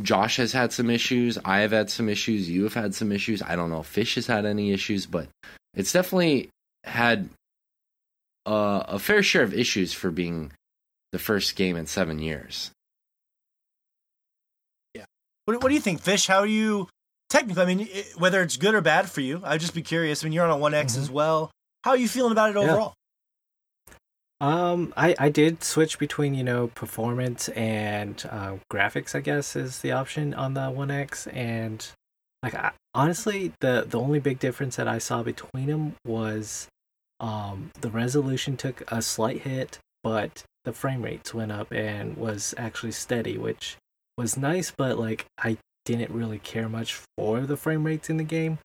josh 0.00 0.36
has 0.36 0.52
had 0.52 0.72
some 0.72 0.90
issues. 0.90 1.38
I 1.44 1.60
have 1.60 1.72
had 1.72 1.90
some 1.90 2.08
issues. 2.08 2.48
You 2.48 2.64
have 2.64 2.74
had 2.74 2.94
some 2.94 3.12
issues. 3.12 3.42
I 3.42 3.56
don't 3.56 3.70
know 3.70 3.80
if 3.80 3.86
fish 3.86 4.14
has 4.14 4.26
had 4.26 4.46
any 4.46 4.72
issues 4.72 5.06
but 5.06 5.28
it's 5.74 5.92
definitely 5.92 6.50
had 6.84 7.28
uh, 8.46 8.84
a 8.86 8.98
fair 8.98 9.22
share 9.22 9.42
of 9.42 9.52
issues 9.52 9.92
for 9.92 10.10
being 10.10 10.52
the 11.12 11.18
first 11.18 11.56
game 11.56 11.76
in 11.76 11.86
seven 11.86 12.18
years. 12.18 12.70
Yeah. 14.94 15.04
What, 15.44 15.62
what 15.62 15.68
do 15.68 15.74
you 15.74 15.80
think, 15.80 16.00
Fish? 16.00 16.26
How 16.26 16.40
are 16.40 16.46
you 16.46 16.88
technically? 17.28 17.62
I 17.62 17.66
mean, 17.66 17.88
i- 17.94 18.04
whether 18.16 18.42
it's 18.42 18.56
good 18.56 18.74
or 18.74 18.80
bad 18.80 19.10
for 19.10 19.20
you, 19.20 19.40
I'd 19.44 19.60
just 19.60 19.74
be 19.74 19.82
curious. 19.82 20.22
I 20.22 20.26
mean, 20.26 20.32
you're 20.32 20.44
on 20.44 20.50
a 20.50 20.56
One 20.56 20.74
X 20.74 20.94
Mhm. 20.94 20.98
as 21.00 21.10
well. 21.10 21.50
How 21.84 21.92
are 21.92 21.96
you 21.96 22.08
feeling 22.08 22.32
about 22.32 22.50
it 22.50 22.56
Yeah. 22.56 22.62
overall? 22.62 22.94
Um, 24.40 24.92
I 24.96 25.14
I 25.18 25.28
did 25.30 25.64
switch 25.64 25.98
between 25.98 26.34
you 26.34 26.44
know 26.44 26.66
performance 26.68 27.48
and 27.50 28.22
uh, 28.30 28.56
graphics. 28.70 29.14
I 29.14 29.20
guess 29.20 29.56
is 29.56 29.80
the 29.80 29.92
option 29.92 30.34
on 30.34 30.52
the 30.54 30.68
One 30.70 30.90
X, 30.90 31.26
and 31.28 31.86
like 32.42 32.54
I, 32.54 32.72
honestly, 32.94 33.52
the 33.60 33.86
the 33.88 33.98
only 33.98 34.18
big 34.20 34.38
difference 34.38 34.76
that 34.76 34.88
I 34.88 34.98
saw 34.98 35.22
between 35.22 35.66
them 35.68 35.94
was, 36.04 36.68
um, 37.18 37.70
the 37.80 37.88
resolution 37.90 38.58
took 38.58 38.82
a 38.92 39.00
slight 39.00 39.40
hit, 39.42 39.78
but 40.02 40.42
the 40.64 40.74
frame 40.74 41.00
rates 41.02 41.32
went 41.32 41.50
up 41.52 41.72
and 41.72 42.18
was 42.18 42.52
actually 42.58 42.92
steady, 42.92 43.38
which 43.38 43.78
was 44.18 44.36
nice. 44.36 44.70
But 44.70 44.98
like 44.98 45.24
I 45.38 45.56
didn't 45.86 46.10
really 46.10 46.40
care 46.40 46.68
much 46.68 47.00
for 47.16 47.40
the 47.40 47.56
frame 47.56 47.84
rates 47.84 48.10
in 48.10 48.18
the 48.18 48.24
game 48.24 48.58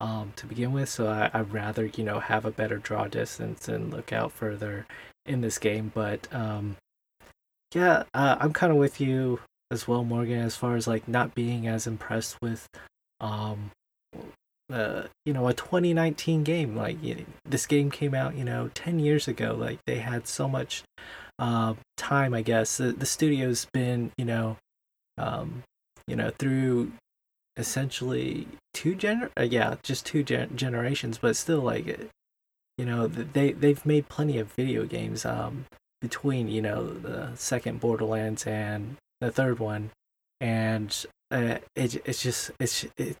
um, 0.00 0.34
to 0.36 0.46
begin 0.46 0.72
with. 0.72 0.90
So 0.90 1.06
I, 1.08 1.30
I'd 1.32 1.52
rather, 1.52 1.86
you 1.86 2.04
know, 2.04 2.20
have 2.20 2.44
a 2.44 2.50
better 2.50 2.76
draw 2.76 3.06
distance 3.06 3.68
and 3.68 3.90
look 3.90 4.12
out 4.12 4.32
further 4.32 4.86
in 5.24 5.40
this 5.40 5.58
game. 5.58 5.90
But 5.94 6.28
um, 6.34 6.76
yeah, 7.74 8.02
uh, 8.12 8.36
I'm 8.38 8.52
kind 8.52 8.72
of 8.72 8.78
with 8.78 9.00
you 9.00 9.40
as 9.70 9.88
well, 9.88 10.04
Morgan, 10.04 10.40
as 10.40 10.56
far 10.56 10.76
as 10.76 10.86
like 10.86 11.08
not 11.08 11.34
being 11.34 11.66
as 11.66 11.86
impressed 11.86 12.36
with, 12.42 12.68
um, 13.20 13.70
uh, 14.70 15.04
you 15.24 15.32
know, 15.32 15.48
a 15.48 15.54
2019 15.54 16.42
game. 16.42 16.76
Like 16.76 16.98
y- 17.02 17.24
this 17.44 17.66
game 17.66 17.90
came 17.90 18.14
out, 18.14 18.36
you 18.36 18.44
know, 18.44 18.70
10 18.74 18.98
years 18.98 19.28
ago. 19.28 19.56
Like 19.58 19.78
they 19.86 19.98
had 19.98 20.26
so 20.26 20.48
much 20.48 20.82
uh, 21.38 21.74
time, 21.96 22.34
I 22.34 22.42
guess. 22.42 22.76
The, 22.76 22.92
the 22.92 23.06
studio's 23.06 23.66
been, 23.72 24.10
you 24.18 24.24
know, 24.24 24.56
um, 25.16 25.62
you 26.06 26.16
know, 26.16 26.30
through 26.38 26.92
essentially 27.56 28.48
two 28.72 28.96
gener 28.96 29.30
uh, 29.38 29.42
yeah 29.42 29.76
just 29.84 30.04
two 30.04 30.24
gen- 30.24 30.56
generations 30.56 31.18
but 31.18 31.36
still 31.36 31.60
like 31.60 31.86
you 32.76 32.84
know 32.84 33.06
they 33.06 33.52
they've 33.52 33.86
made 33.86 34.08
plenty 34.08 34.38
of 34.38 34.52
video 34.54 34.84
games 34.84 35.24
um 35.24 35.64
between 36.04 36.48
you 36.48 36.60
know 36.60 36.92
the 36.92 37.30
second 37.34 37.80
borderlands 37.80 38.46
and 38.46 38.96
the 39.22 39.32
third 39.32 39.58
one. 39.58 39.90
And 40.38 40.94
uh, 41.30 41.58
it 41.74 42.02
it's 42.04 42.22
just 42.22 42.50
it's 42.60 42.84
it, 42.98 43.16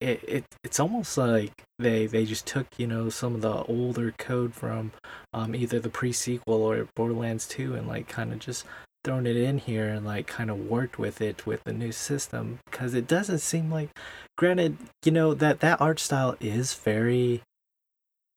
it, 0.00 0.22
it 0.28 0.44
it's 0.62 0.78
almost 0.78 1.16
like 1.16 1.64
they 1.78 2.06
they 2.06 2.26
just 2.26 2.46
took 2.46 2.66
you 2.76 2.86
know 2.86 3.08
some 3.08 3.34
of 3.34 3.40
the 3.40 3.62
older 3.64 4.12
code 4.18 4.54
from 4.54 4.92
um 5.32 5.54
either 5.54 5.80
the 5.80 5.88
pre-sequel 5.88 6.62
or 6.62 6.86
borderlands 6.94 7.48
2 7.48 7.74
and 7.74 7.88
like 7.88 8.08
kind 8.08 8.32
of 8.32 8.38
just 8.38 8.66
thrown 9.04 9.26
it 9.26 9.36
in 9.36 9.58
here 9.58 9.88
and 9.88 10.04
like 10.04 10.26
kind 10.26 10.50
of 10.50 10.58
worked 10.58 10.98
with 10.98 11.20
it 11.20 11.46
with 11.46 11.62
the 11.64 11.72
new 11.72 11.92
system 11.92 12.58
because 12.70 12.94
it 12.94 13.06
doesn't 13.06 13.38
seem 13.38 13.70
like 13.70 13.90
granted 14.36 14.76
you 15.04 15.12
know 15.12 15.34
that 15.34 15.60
that 15.60 15.80
art 15.80 15.98
style 16.00 16.36
is 16.40 16.74
very 16.74 17.42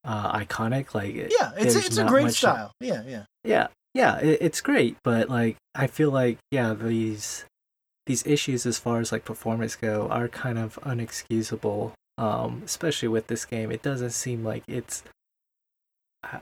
uh 0.04 0.38
iconic 0.38 0.94
like 0.94 1.14
Yeah, 1.16 1.52
it's 1.58 1.76
it's 1.76 1.98
a 1.98 2.06
great 2.06 2.32
style. 2.32 2.72
Yeah, 2.80 3.04
yeah. 3.06 3.24
yeah 3.44 3.68
yeah 3.94 4.20
it, 4.20 4.38
it's 4.42 4.62
great 4.62 4.98
but 5.04 5.30
like 5.30 5.58
i 5.76 5.88
feel 5.88 6.12
like 6.12 6.38
yeah 6.52 6.74
these 6.74 7.46
these 8.06 8.26
issues 8.26 8.66
as 8.66 8.78
far 8.78 9.00
as 9.00 9.12
like 9.12 9.26
performance 9.26 9.76
go 9.76 10.08
are 10.10 10.28
kind 10.28 10.58
of 10.58 10.80
unexcusable 10.84 11.94
um 12.18 12.62
especially 12.66 13.08
with 13.08 13.28
this 13.28 13.46
game 13.46 13.72
it 13.72 13.82
doesn't 13.82 14.12
seem 14.12 14.44
like 14.44 14.64
it's 14.68 15.04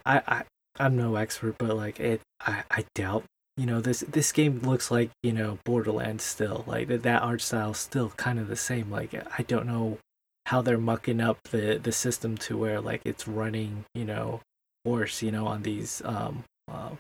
i 0.06 0.22
i 0.28 0.44
i'm 0.80 0.96
no 0.96 1.16
expert 1.16 1.56
but 1.58 1.76
like 1.76 2.00
it 2.00 2.22
i 2.42 2.64
i 2.72 2.86
doubt 2.96 3.24
you 3.60 3.66
know 3.66 3.82
this 3.82 4.00
this 4.02 4.32
game 4.32 4.60
looks 4.60 4.90
like 4.90 5.10
you 5.22 5.34
know 5.34 5.60
borderlands 5.66 6.24
still 6.24 6.64
like 6.66 6.88
that 6.88 7.04
that 7.04 7.22
art 7.22 7.42
style 7.42 7.74
still 7.74 8.10
kind 8.16 8.40
of 8.40 8.48
the 8.48 8.56
same 8.56 8.90
like 8.90 9.14
i 9.38 9.44
don't 9.44 9.66
know 9.68 9.98
how 10.46 10.62
they're 10.62 10.78
mucking 10.78 11.20
up 11.20 11.38
the 11.52 11.78
the 11.84 11.92
system 11.92 12.38
to 12.38 12.58
where 12.58 12.80
like 12.80 13.02
it's 13.04 13.28
running 13.28 13.84
you 13.94 14.06
know 14.06 14.40
worse 14.86 15.22
you 15.22 15.32
know 15.32 15.46
on 15.46 15.64
these 15.64 16.02
um 16.06 16.44
uh, 16.72 16.92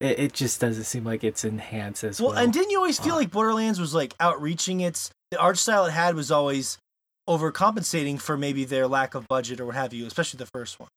it, 0.00 0.18
it 0.18 0.32
just 0.32 0.60
doesn't 0.60 0.84
seem 0.84 1.04
like 1.04 1.22
it's 1.22 1.44
enhanced 1.44 2.04
as 2.04 2.20
well, 2.20 2.30
Well, 2.30 2.38
and 2.38 2.52
didn't 2.52 2.70
you 2.70 2.78
always 2.78 2.98
feel 2.98 3.14
uh, 3.14 3.18
like 3.18 3.30
Borderlands 3.30 3.78
was 3.78 3.94
like 3.94 4.14
outreaching 4.18 4.80
its 4.80 5.10
the 5.30 5.38
art 5.38 5.58
style 5.58 5.86
it 5.86 5.90
had 5.92 6.14
was 6.14 6.30
always 6.30 6.78
overcompensating 7.28 8.20
for 8.20 8.36
maybe 8.36 8.64
their 8.64 8.86
lack 8.88 9.14
of 9.14 9.28
budget 9.28 9.60
or 9.60 9.66
what 9.66 9.74
have 9.74 9.92
you, 9.92 10.06
especially 10.06 10.38
the 10.38 10.50
first 10.54 10.80
one. 10.80 10.88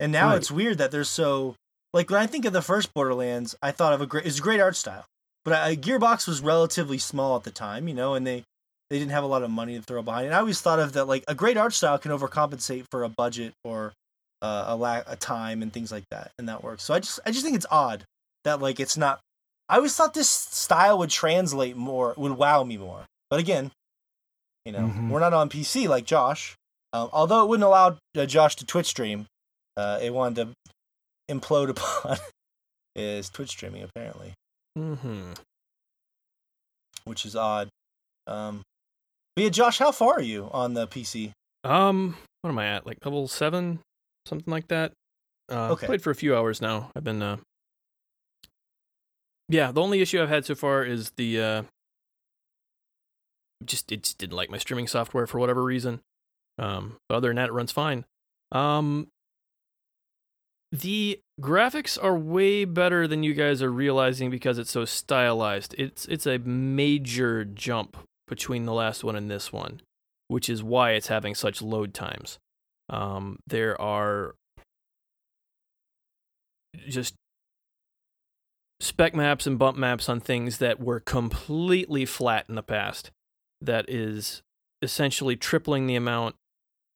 And 0.00 0.12
now 0.12 0.28
Right. 0.28 0.36
it's 0.36 0.50
weird 0.50 0.78
that 0.78 0.90
they're 0.90 1.04
so 1.04 1.54
like 1.92 2.10
when 2.10 2.20
I 2.20 2.26
think 2.26 2.44
of 2.44 2.52
the 2.52 2.62
first 2.62 2.92
Borderlands, 2.94 3.54
I 3.62 3.70
thought 3.70 3.92
of 3.92 4.00
a 4.00 4.06
great 4.06 4.26
it's 4.26 4.38
a 4.38 4.42
great 4.42 4.60
art 4.60 4.76
style, 4.76 5.04
but 5.44 5.52
uh, 5.54 5.74
Gearbox 5.74 6.26
was 6.26 6.40
relatively 6.40 6.98
small 6.98 7.36
at 7.36 7.44
the 7.44 7.50
time, 7.50 7.88
you 7.88 7.94
know, 7.94 8.14
and 8.14 8.26
they 8.26 8.44
they 8.90 8.98
didn't 8.98 9.12
have 9.12 9.24
a 9.24 9.28
lot 9.28 9.42
of 9.42 9.50
money 9.50 9.76
to 9.76 9.82
throw 9.82 10.02
behind. 10.02 10.26
And 10.26 10.34
I 10.34 10.38
always 10.38 10.60
thought 10.60 10.78
of 10.78 10.92
that 10.94 11.04
like 11.06 11.24
a 11.28 11.34
great 11.34 11.56
art 11.56 11.74
style 11.74 11.98
can 11.98 12.10
overcompensate 12.12 12.86
for 12.90 13.02
a 13.04 13.08
budget 13.08 13.52
or 13.64 13.92
uh, 14.40 14.64
a 14.68 14.76
lack 14.76 15.04
a 15.06 15.16
time 15.16 15.62
and 15.62 15.72
things 15.72 15.90
like 15.92 16.04
that, 16.10 16.30
and 16.38 16.48
that 16.48 16.62
works. 16.62 16.84
So 16.84 16.94
I 16.94 17.00
just 17.00 17.20
I 17.26 17.30
just 17.30 17.44
think 17.44 17.56
it's 17.56 17.66
odd 17.70 18.04
that 18.44 18.60
like 18.60 18.80
it's 18.80 18.96
not. 18.96 19.20
I 19.68 19.76
always 19.76 19.94
thought 19.94 20.14
this 20.14 20.30
style 20.30 20.96
would 20.98 21.10
translate 21.10 21.76
more, 21.76 22.14
would 22.16 22.32
wow 22.32 22.64
me 22.64 22.78
more. 22.78 23.04
But 23.28 23.40
again, 23.40 23.70
you 24.64 24.72
know, 24.72 24.88
Mhm. 24.88 25.10
we're 25.10 25.20
not 25.20 25.34
on 25.34 25.50
PC 25.50 25.88
like 25.88 26.04
Josh. 26.06 26.54
Um, 26.94 27.10
although 27.12 27.42
it 27.44 27.48
wouldn't 27.48 27.66
allow 27.66 27.98
uh, 28.16 28.24
Josh 28.24 28.56
to 28.56 28.64
Twitch 28.64 28.86
stream, 28.86 29.26
uh, 29.76 29.98
it 30.00 30.14
wanted 30.14 30.36
to 30.46 30.67
implode 31.30 31.68
upon 31.70 32.18
is 32.96 33.28
Twitch 33.30 33.50
streaming 33.50 33.82
apparently, 33.82 34.34
Mm-hmm. 34.78 35.32
which 37.04 37.24
is 37.24 37.34
odd. 37.36 37.68
Um, 38.26 38.62
but 39.34 39.42
yeah, 39.44 39.50
Josh, 39.50 39.78
how 39.78 39.92
far 39.92 40.14
are 40.14 40.22
you 40.22 40.48
on 40.52 40.74
the 40.74 40.86
PC? 40.86 41.32
Um, 41.64 42.16
what 42.42 42.50
am 42.50 42.58
I 42.58 42.66
at? 42.66 42.86
Like 42.86 42.98
level 43.04 43.26
seven, 43.28 43.80
something 44.26 44.50
like 44.50 44.68
that. 44.68 44.92
Uh, 45.50 45.70
Okay. 45.70 45.86
Played 45.86 46.02
for 46.02 46.10
a 46.10 46.14
few 46.14 46.36
hours 46.36 46.60
now. 46.60 46.90
I've 46.94 47.04
been. 47.04 47.22
Uh... 47.22 47.36
Yeah, 49.48 49.72
the 49.72 49.80
only 49.80 50.00
issue 50.02 50.22
I've 50.22 50.28
had 50.28 50.44
so 50.44 50.54
far 50.54 50.84
is 50.84 51.10
the. 51.16 51.40
Uh... 51.40 51.62
Just 53.64 53.90
it 53.90 54.02
just 54.04 54.18
didn't 54.18 54.36
like 54.36 54.50
my 54.50 54.58
streaming 54.58 54.86
software 54.86 55.26
for 55.26 55.38
whatever 55.40 55.64
reason. 55.64 56.00
Um, 56.58 56.96
but 57.08 57.16
other 57.16 57.28
than 57.28 57.36
that, 57.36 57.48
it 57.48 57.52
runs 57.52 57.72
fine. 57.72 58.04
Um, 58.52 59.08
the 60.70 61.20
graphics 61.40 62.02
are 62.02 62.16
way 62.16 62.64
better 62.64 63.08
than 63.08 63.22
you 63.22 63.34
guys 63.34 63.62
are 63.62 63.72
realizing 63.72 64.30
because 64.30 64.58
it's 64.58 64.70
so 64.70 64.84
stylized. 64.84 65.74
It's 65.78 66.04
it's 66.06 66.26
a 66.26 66.38
major 66.38 67.44
jump 67.44 67.96
between 68.26 68.66
the 68.66 68.74
last 68.74 69.02
one 69.02 69.16
and 69.16 69.30
this 69.30 69.52
one, 69.52 69.80
which 70.28 70.50
is 70.50 70.62
why 70.62 70.92
it's 70.92 71.06
having 71.06 71.34
such 71.34 71.62
load 71.62 71.94
times. 71.94 72.38
Um, 72.90 73.38
there 73.46 73.80
are 73.80 74.34
just 76.88 77.14
spec 78.80 79.14
maps 79.14 79.46
and 79.46 79.58
bump 79.58 79.76
maps 79.76 80.08
on 80.08 80.20
things 80.20 80.58
that 80.58 80.80
were 80.80 81.00
completely 81.00 82.04
flat 82.04 82.44
in 82.48 82.54
the 82.54 82.62
past. 82.62 83.10
That 83.60 83.86
is 83.88 84.42
essentially 84.82 85.34
tripling 85.34 85.86
the 85.86 85.96
amount, 85.96 86.36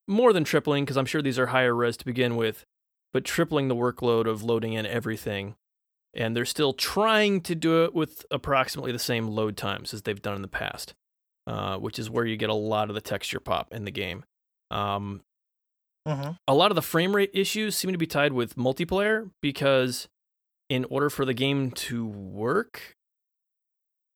more 0.07 0.31
than 0.31 0.43
tripling, 0.43 0.85
because 0.85 0.95
I'm 0.95 1.05
sure 1.05 1.21
these 1.21 1.39
are 1.39 1.47
higher 1.47 1.75
res 1.75 1.97
to 1.97 2.05
begin 2.05 2.35
with, 2.37 2.63
but 3.13 3.23
tripling 3.23 3.67
the 3.67 3.75
workload 3.75 4.27
of 4.27 4.43
loading 4.43 4.73
in 4.73 4.85
everything. 4.85 5.55
And 6.15 6.35
they're 6.35 6.45
still 6.45 6.73
trying 6.73 7.41
to 7.41 7.55
do 7.55 7.83
it 7.85 7.93
with 7.95 8.25
approximately 8.29 8.91
the 8.91 8.99
same 8.99 9.27
load 9.27 9.55
times 9.57 9.93
as 9.93 10.01
they've 10.03 10.21
done 10.21 10.35
in 10.35 10.41
the 10.43 10.47
past, 10.47 10.93
uh, 11.47 11.77
which 11.77 11.97
is 11.97 12.09
where 12.09 12.25
you 12.25 12.37
get 12.37 12.49
a 12.49 12.53
lot 12.53 12.89
of 12.89 12.95
the 12.95 13.01
texture 13.01 13.39
pop 13.39 13.73
in 13.73 13.85
the 13.85 13.91
game. 13.91 14.23
Um, 14.71 15.21
Mm-hmm. 16.05 16.31
a 16.49 16.53
lot 16.53 16.69
of 16.69 16.75
the 16.75 16.81
frame 16.81 17.15
rate 17.15 17.31
issues 17.33 17.77
seem 17.77 17.93
to 17.93 17.97
be 17.97 18.05
tied 18.05 18.33
with 18.33 18.57
multiplayer 18.57 19.29
because 19.41 20.09
in 20.67 20.83
order 20.89 21.09
for 21.09 21.23
the 21.23 21.33
game 21.33 21.71
to 21.71 22.05
work 22.05 22.97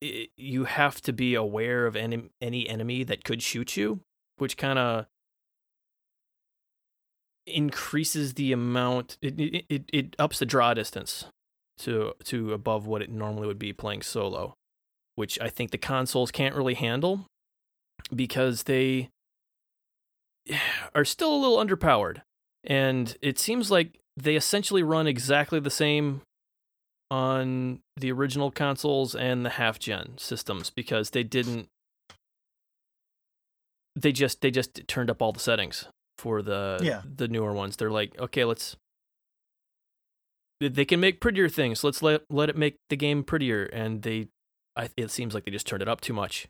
i 0.04 0.28
you 0.36 0.66
have 0.66 1.00
to 1.00 1.14
be 1.14 1.34
aware 1.34 1.86
of 1.88 1.96
any, 1.96 2.30
any 2.42 2.68
enemy 2.68 3.06
that 3.06 3.24
could 3.24 3.42
shoot 3.42 3.78
you 3.78 4.02
which 4.36 4.58
kind 4.58 4.78
of 4.78 5.06
increases 7.48 8.34
the 8.34 8.52
amount 8.52 9.18
it, 9.22 9.40
it, 9.40 9.66
it, 9.70 9.84
it 9.94 10.16
ups 10.20 10.40
the 10.40 10.46
draw 10.46 10.74
distance 10.74 11.26
to 11.78 12.14
to 12.24 12.54
above 12.54 12.88
what 12.88 13.02
it 13.02 13.10
normally 13.10 13.48
would 13.48 13.60
be 13.60 13.74
playing 13.74 14.02
solo 14.02 14.56
which 15.18 15.40
I 15.42 15.50
think 15.50 15.72
the 15.72 15.80
consoles 15.80 16.32
can't 16.32 16.56
really 16.56 16.76
handle 16.76 17.26
because 18.16 18.64
they 18.64 19.10
are 20.96 21.04
still 21.04 21.34
a 21.34 21.38
little 21.38 21.58
underpowered. 21.58 22.22
And 22.64 23.18
it 23.22 23.40
seems 23.40 23.72
like 23.72 24.00
they 24.16 24.36
essentially 24.36 24.84
run 24.84 25.08
exactly 25.08 25.60
the 25.60 25.70
same 25.70 26.22
on 27.10 27.80
the 27.96 28.12
original 28.12 28.52
consoles 28.52 29.16
and 29.16 29.46
the 29.46 29.52
half 29.52 29.80
gen 29.80 30.18
systems 30.18 30.70
because 30.70 31.12
they 31.12 31.24
didn't 31.24 31.68
they 33.96 34.12
just 34.12 34.42
they 34.42 34.52
just 34.52 34.86
turned 34.88 35.10
up 35.10 35.22
all 35.22 35.32
the 35.32 35.40
settings 35.40 35.88
for 36.18 36.42
the 36.42 36.80
Yeah. 36.82 37.02
the 37.16 37.28
newer 37.28 37.54
ones. 37.54 37.76
They're 37.78 37.92
like, 37.92 38.18
okay, 38.20 38.44
let's 38.46 38.76
they 40.60 40.86
can 40.86 41.00
make 41.00 41.22
prettier 41.22 41.50
things. 41.50 41.84
Let's 41.84 42.02
let 42.02 42.22
let 42.30 42.50
it 42.50 42.58
make 42.58 42.78
the 42.90 42.96
game 42.96 43.24
prettier 43.24 43.66
and 43.66 44.02
they 44.02 44.28
I, 44.76 44.90
it 44.98 45.10
seems 45.12 45.34
like 45.34 45.46
they 45.46 45.52
just 45.52 45.68
turned 45.68 45.82
it 45.82 45.88
up 45.88 46.02
too 46.02 46.14
much. 46.14 46.48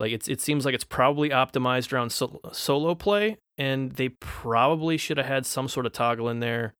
Like 0.00 0.12
it's 0.12 0.28
it 0.28 0.40
seems 0.40 0.64
like 0.64 0.74
it's 0.74 0.84
probably 0.84 1.30
optimized 1.30 1.92
around 1.92 2.10
sol- 2.10 2.40
solo 2.52 2.94
play 2.94 3.36
and 3.58 3.92
they 3.92 4.08
probably 4.20 4.96
should 4.96 5.18
have 5.18 5.26
had 5.26 5.44
some 5.46 5.68
sort 5.68 5.86
of 5.86 5.92
toggle 5.92 6.28
in 6.28 6.40
there 6.40 6.74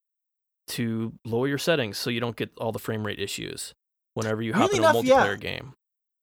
to 0.69 1.13
lower 1.25 1.47
your 1.49 1.59
settings 1.59 1.99
so 1.99 2.09
you 2.09 2.21
don't 2.21 2.37
get 2.37 2.51
all 2.59 2.73
the 2.73 2.79
frame 2.79 3.05
rate 3.07 3.19
issues 3.19 3.75
whenever 4.15 4.41
you 4.43 4.53
hop 4.55 4.71
Really 4.73 4.85
into 4.85 4.89
a 4.89 5.03
multiplayer 5.03 5.33
yeah. 5.33 5.37
game. 5.37 5.75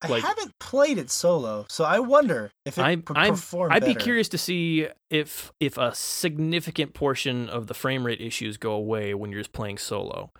I 0.02 0.18
haven't 0.20 0.58
played 0.58 0.96
it 0.98 1.10
solo, 1.10 1.66
so 1.68 1.84
I 1.84 1.98
wonder 1.98 2.50
if 2.64 2.78
it 2.78 2.82
I'm- 2.82 3.02
p- 3.02 3.12
I'm- 3.14 3.32
performed 3.34 3.72
I'd 3.74 3.84
be 3.84 3.94
curious 3.94 4.28
to 4.30 4.38
see 4.38 4.86
if 5.10 5.52
if 5.60 5.76
a 5.76 5.94
significant 5.94 6.94
portion 6.94 7.48
of 7.48 7.66
the 7.66 7.74
frame 7.74 8.04
rate 8.06 8.20
issues 8.20 8.56
go 8.56 8.72
away 8.72 9.12
when 9.14 9.30
you're 9.30 9.40
just 9.40 9.52
playing 9.52 9.78
solo. 9.78 10.30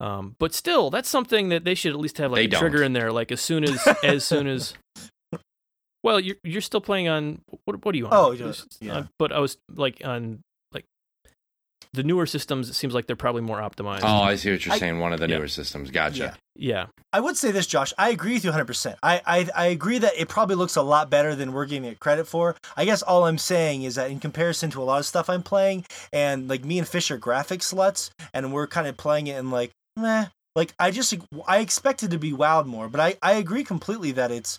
Um, 0.00 0.36
but 0.38 0.54
still, 0.54 0.90
that's 0.90 1.08
something 1.08 1.48
that 1.48 1.64
they 1.64 1.74
should 1.74 1.90
at 1.92 1.98
least 1.98 2.18
have 2.18 2.30
like 2.30 2.48
They 2.50 2.56
a 2.56 2.60
trigger 2.60 2.78
don't. 2.78 2.86
in 2.86 2.92
there, 2.92 3.10
like 3.10 3.32
as 3.32 3.40
soon 3.40 3.64
as 3.64 3.84
as 4.04 4.24
soon 4.24 4.46
as. 4.46 4.74
Well, 6.04 6.20
you're 6.20 6.36
you're 6.44 6.60
still 6.60 6.80
playing 6.80 7.08
on 7.08 7.40
what? 7.64 7.84
What 7.84 7.94
are 7.94 7.98
you 7.98 8.06
on? 8.06 8.12
Oh, 8.14 8.30
yeah, 8.30 8.46
Just- 8.46 8.78
yeah. 8.80 8.96
uh, 8.98 9.04
but 9.18 9.32
I 9.32 9.40
was 9.40 9.56
like 9.74 10.00
on 10.04 10.30
like 10.30 10.38
the 11.92 12.02
newer 12.02 12.26
systems. 12.26 12.68
It 12.68 12.74
seems 12.74 12.94
like 12.94 13.06
they're 13.06 13.16
probably 13.16 13.42
more 13.42 13.58
optimized. 13.58 14.00
Oh, 14.02 14.22
I 14.22 14.36
see 14.36 14.50
what 14.52 14.64
you're 14.64 14.74
I- 14.74 14.78
saying. 14.78 14.98
One 15.00 15.12
of 15.12 15.20
the 15.20 15.28
Yeah. 15.28 15.38
newer 15.38 15.48
systems. 15.48 15.90
Gotcha. 15.90 16.16
Yeah. 16.18 16.34
yeah, 16.56 16.86
I 17.12 17.20
would 17.20 17.36
say 17.36 17.50
this, 17.50 17.66
Josh. 17.66 17.92
I 17.98 18.10
agree 18.10 18.34
with 18.34 18.44
you 18.44 18.50
100%. 18.50 18.96
I, 19.02 19.20
I 19.26 19.48
I 19.54 19.66
agree 19.66 19.98
that 19.98 20.12
it 20.16 20.28
probably 20.28 20.56
looks 20.56 20.76
a 20.76 20.82
lot 20.82 21.08
better 21.10 21.34
than 21.34 21.52
we're 21.52 21.66
giving 21.66 21.88
it 21.90 22.00
credit 22.00 22.26
for. 22.26 22.56
I 22.76 22.84
guess 22.84 23.02
all 23.02 23.26
I'm 23.26 23.38
saying 23.38 23.82
is 23.84 23.94
that 23.94 24.10
in 24.10 24.20
comparison 24.20 24.70
to 24.70 24.82
a 24.82 24.84
lot 24.84 24.98
of 24.98 25.06
stuff 25.06 25.30
I'm 25.30 25.42
playing, 25.42 25.84
and 26.12 26.48
like 26.48 26.64
me 26.64 26.78
and 26.78 26.88
Fish 26.88 27.10
are 27.10 27.18
graphic 27.18 27.60
sluts, 27.60 28.10
and 28.34 28.52
we're 28.52 28.66
kind 28.66 28.86
of 28.88 28.96
playing 28.96 29.28
it 29.28 29.38
in 29.38 29.50
like, 29.50 29.70
meh. 29.96 30.26
Like 30.56 30.74
I 30.78 30.90
just 30.90 31.14
I 31.46 31.58
expected 31.58 32.10
to 32.10 32.18
be 32.18 32.32
wowed 32.32 32.66
more, 32.66 32.88
but 32.88 33.00
I 33.00 33.16
I 33.22 33.34
agree 33.34 33.62
completely 33.62 34.10
that 34.12 34.32
it's 34.32 34.58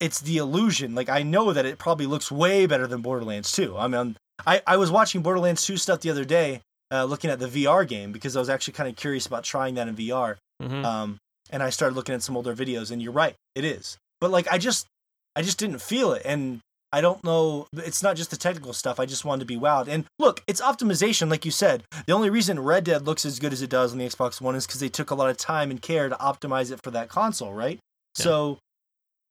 it's 0.00 0.20
the 0.20 0.36
illusion. 0.36 0.94
Like 0.94 1.08
I 1.08 1.22
know 1.22 1.52
that 1.54 1.64
it 1.64 1.78
probably 1.78 2.04
looks 2.06 2.30
way 2.30 2.66
better 2.66 2.86
than 2.86 3.00
Borderlands 3.00 3.50
2. 3.52 3.76
I 3.78 3.88
mean, 3.88 4.16
I 4.46 4.60
I 4.66 4.76
was 4.76 4.90
watching 4.90 5.22
Borderlands 5.22 5.64
2 5.64 5.78
stuff 5.78 6.00
the 6.00 6.10
other 6.10 6.24
day, 6.26 6.60
uh, 6.92 7.04
looking 7.04 7.30
at 7.30 7.38
the 7.38 7.46
VR 7.46 7.86
game 7.86 8.12
because 8.12 8.36
I 8.36 8.40
was 8.40 8.48
actually 8.48 8.74
kind 8.74 8.88
of 8.88 8.96
curious 8.96 9.26
about 9.26 9.44
trying 9.44 9.74
that 9.74 9.88
in 9.88 9.96
VR 9.96 10.36
hmm 10.62 10.84
um, 10.84 11.18
and 11.50 11.62
I 11.62 11.70
started 11.70 11.94
looking 11.94 12.14
at 12.14 12.22
some 12.22 12.36
older 12.36 12.54
videos, 12.54 12.90
and 12.90 13.00
you're 13.00 13.12
right, 13.12 13.34
it 13.54 13.64
is. 13.64 13.96
But 14.20 14.30
like, 14.30 14.46
I 14.52 14.58
just, 14.58 14.86
I 15.34 15.42
just 15.42 15.58
didn't 15.58 15.80
feel 15.80 16.12
it, 16.12 16.22
and 16.24 16.60
I 16.92 17.00
don't 17.00 17.22
know. 17.24 17.66
It's 17.74 18.02
not 18.02 18.16
just 18.16 18.30
the 18.30 18.36
technical 18.36 18.72
stuff. 18.72 18.98
I 19.00 19.06
just 19.06 19.24
wanted 19.24 19.40
to 19.40 19.46
be 19.46 19.56
wowed. 19.56 19.88
And 19.88 20.04
look, 20.18 20.42
it's 20.46 20.60
optimization, 20.60 21.30
like 21.30 21.44
you 21.44 21.50
said. 21.50 21.84
The 22.06 22.12
only 22.12 22.28
reason 22.28 22.60
Red 22.60 22.84
Dead 22.84 23.06
looks 23.06 23.24
as 23.24 23.38
good 23.38 23.52
as 23.52 23.62
it 23.62 23.70
does 23.70 23.92
on 23.92 23.98
the 23.98 24.06
Xbox 24.06 24.40
One 24.40 24.56
is 24.56 24.66
because 24.66 24.80
they 24.80 24.88
took 24.88 25.10
a 25.10 25.14
lot 25.14 25.30
of 25.30 25.36
time 25.36 25.70
and 25.70 25.80
care 25.80 26.08
to 26.08 26.16
optimize 26.16 26.70
it 26.70 26.82
for 26.82 26.90
that 26.90 27.08
console, 27.08 27.52
right? 27.54 27.78
Yeah. 28.18 28.24
So, 28.24 28.58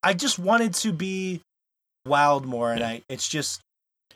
I 0.02 0.14
just 0.14 0.40
wanted 0.40 0.74
to 0.76 0.94
be 0.94 1.42
wowed 2.08 2.46
more, 2.46 2.72
and 2.72 2.80
Yeah. 2.80 2.88
I, 2.90 3.02
it's 3.10 3.28
just, 3.28 3.60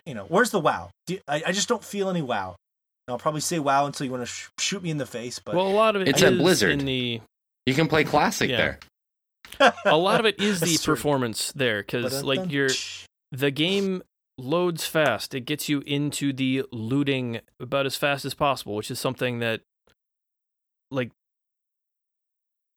you 0.05 0.13
know, 0.15 0.25
where's 0.25 0.49
the 0.51 0.59
wow? 0.59 0.89
I, 1.27 1.43
I 1.47 1.51
just 1.51 1.67
don't 1.67 1.83
feel 1.83 2.09
any 2.09 2.21
wow. 2.21 2.55
I'll 3.07 3.17
probably 3.17 3.41
say 3.41 3.59
wow 3.59 3.85
until 3.85 4.05
you 4.05 4.11
want 4.11 4.23
to 4.23 4.27
sh- 4.27 4.49
shoot 4.59 4.81
me 4.83 4.89
in 4.89 4.97
the 4.97 5.05
face, 5.05 5.39
but 5.39 5.55
well, 5.55 5.67
a 5.67 5.69
lot 5.69 5.95
of 5.95 6.01
it 6.03 6.07
It's 6.07 6.21
at 6.23 6.33
is 6.33 6.39
Blizzard. 6.39 6.71
in 6.79 6.85
the 6.85 7.21
You 7.65 7.73
can 7.73 7.87
play 7.87 8.03
classic 8.03 8.49
Yeah. 8.49 8.75
there. 9.59 9.73
a 9.85 9.97
lot 9.97 10.19
of 10.19 10.25
it 10.25 10.35
is 10.39 10.59
the 10.59 10.67
That's 10.67 10.83
true. 10.83 10.95
performance 10.95 11.51
there 11.51 11.81
because 11.81 12.23
like 12.23 12.37
Ba-dun-dun. 12.39 12.49
you're 12.55 12.69
the 13.31 13.51
game 13.51 14.01
loads 14.37 14.85
fast. 14.85 15.33
It 15.35 15.41
gets 15.41 15.67
you 15.67 15.81
into 15.85 16.31
the 16.33 16.63
looting 16.71 17.41
about 17.59 17.85
as 17.85 17.95
fast 17.97 18.23
as 18.25 18.33
possible, 18.33 18.75
which 18.75 18.89
is 18.91 18.99
something 18.99 19.39
that 19.39 19.61
like 20.89 21.11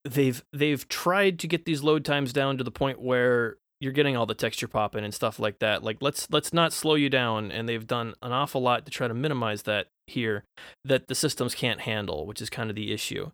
they've 0.04 0.42
they've 0.52 0.86
tried 0.88 1.38
to 1.40 1.46
get 1.48 1.64
these 1.64 1.82
load 1.82 2.04
times 2.04 2.32
down 2.32 2.58
to 2.58 2.64
the 2.64 2.70
point 2.70 3.00
where 3.00 3.56
you're 3.84 3.92
getting 3.92 4.16
all 4.16 4.24
the 4.24 4.34
texture 4.34 4.66
popping 4.66 5.04
and 5.04 5.12
stuff 5.12 5.38
like 5.38 5.58
that. 5.58 5.84
Like 5.84 5.98
let's 6.00 6.26
let's 6.30 6.54
not 6.54 6.72
slow 6.72 6.94
you 6.94 7.10
down 7.10 7.52
and 7.52 7.68
they've 7.68 7.86
done 7.86 8.14
an 8.22 8.32
awful 8.32 8.62
lot 8.62 8.86
to 8.86 8.90
try 8.90 9.06
to 9.06 9.12
minimize 9.12 9.64
that 9.64 9.88
here 10.06 10.44
that 10.86 11.06
the 11.08 11.14
systems 11.14 11.54
can't 11.54 11.82
handle, 11.82 12.26
which 12.26 12.40
is 12.40 12.48
kind 12.48 12.70
of 12.70 12.76
the 12.76 12.92
issue. 12.92 13.30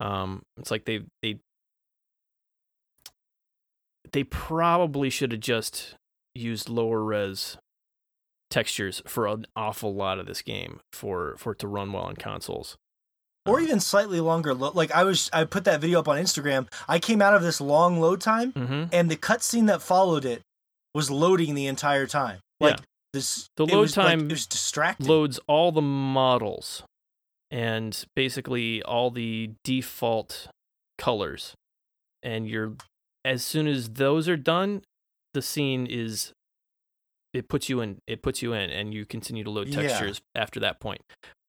Um 0.00 0.42
it's 0.58 0.72
like 0.72 0.86
they 0.86 1.02
they 1.22 1.38
they 4.12 4.24
probably 4.24 5.08
should 5.08 5.30
have 5.30 5.40
just 5.40 5.94
used 6.34 6.68
lower 6.68 7.04
res 7.04 7.56
textures 8.50 9.02
for 9.06 9.28
an 9.28 9.46
awful 9.54 9.94
lot 9.94 10.18
of 10.18 10.26
this 10.26 10.42
game 10.42 10.80
for 10.92 11.36
for 11.38 11.52
it 11.52 11.60
to 11.60 11.68
run 11.68 11.92
well 11.92 12.02
on 12.02 12.16
consoles. 12.16 12.76
Or 13.46 13.60
even 13.60 13.80
slightly 13.80 14.20
longer 14.20 14.54
lo- 14.54 14.72
like 14.74 14.90
i 14.92 15.02
was 15.04 15.28
i 15.32 15.44
put 15.44 15.64
that 15.64 15.80
video 15.80 15.98
up 16.00 16.08
on 16.08 16.16
instagram. 16.18 16.66
I 16.88 16.98
came 16.98 17.20
out 17.22 17.34
of 17.34 17.42
this 17.42 17.60
long 17.60 18.00
load 18.00 18.20
time 18.20 18.52
hmm 18.52 18.84
and 18.92 19.10
the 19.10 19.16
cutscene 19.16 19.66
that 19.66 19.82
followed 19.82 20.24
it 20.24 20.42
was 20.94 21.10
loading 21.10 21.54
the 21.54 21.66
entire 21.66 22.06
time. 22.06 22.38
Like 22.60 22.76
Yeah. 22.78 22.84
this 23.14 23.48
The 23.56 23.66
load 23.66 23.80
was, 23.80 23.96
like, 23.96 24.06
time 24.08 24.20
it 24.26 24.30
was 24.32 24.46
distracting. 24.46 25.06
loads 25.06 25.40
all 25.46 25.72
the 25.72 25.80
models 25.82 26.82
and 27.50 28.04
basically 28.14 28.82
all 28.82 29.10
the 29.10 29.50
default 29.64 30.48
colors. 30.98 31.54
And 32.22 32.46
you're 32.48 32.74
as 33.24 33.44
soon 33.44 33.66
as 33.66 33.90
those 33.90 34.28
are 34.28 34.36
done 34.36 34.82
the 35.34 35.42
scene 35.42 35.86
is 35.86 36.32
it 37.32 37.48
puts 37.48 37.68
you 37.70 37.80
in 37.80 37.98
it 38.06 38.22
puts 38.22 38.42
you 38.42 38.52
in 38.52 38.68
and 38.70 38.92
you 38.92 39.06
continue 39.06 39.42
to 39.44 39.50
load 39.50 39.68
Yeah. 39.68 39.82
textures 39.82 40.20
after 40.34 40.60
that 40.60 40.78
point 40.80 41.00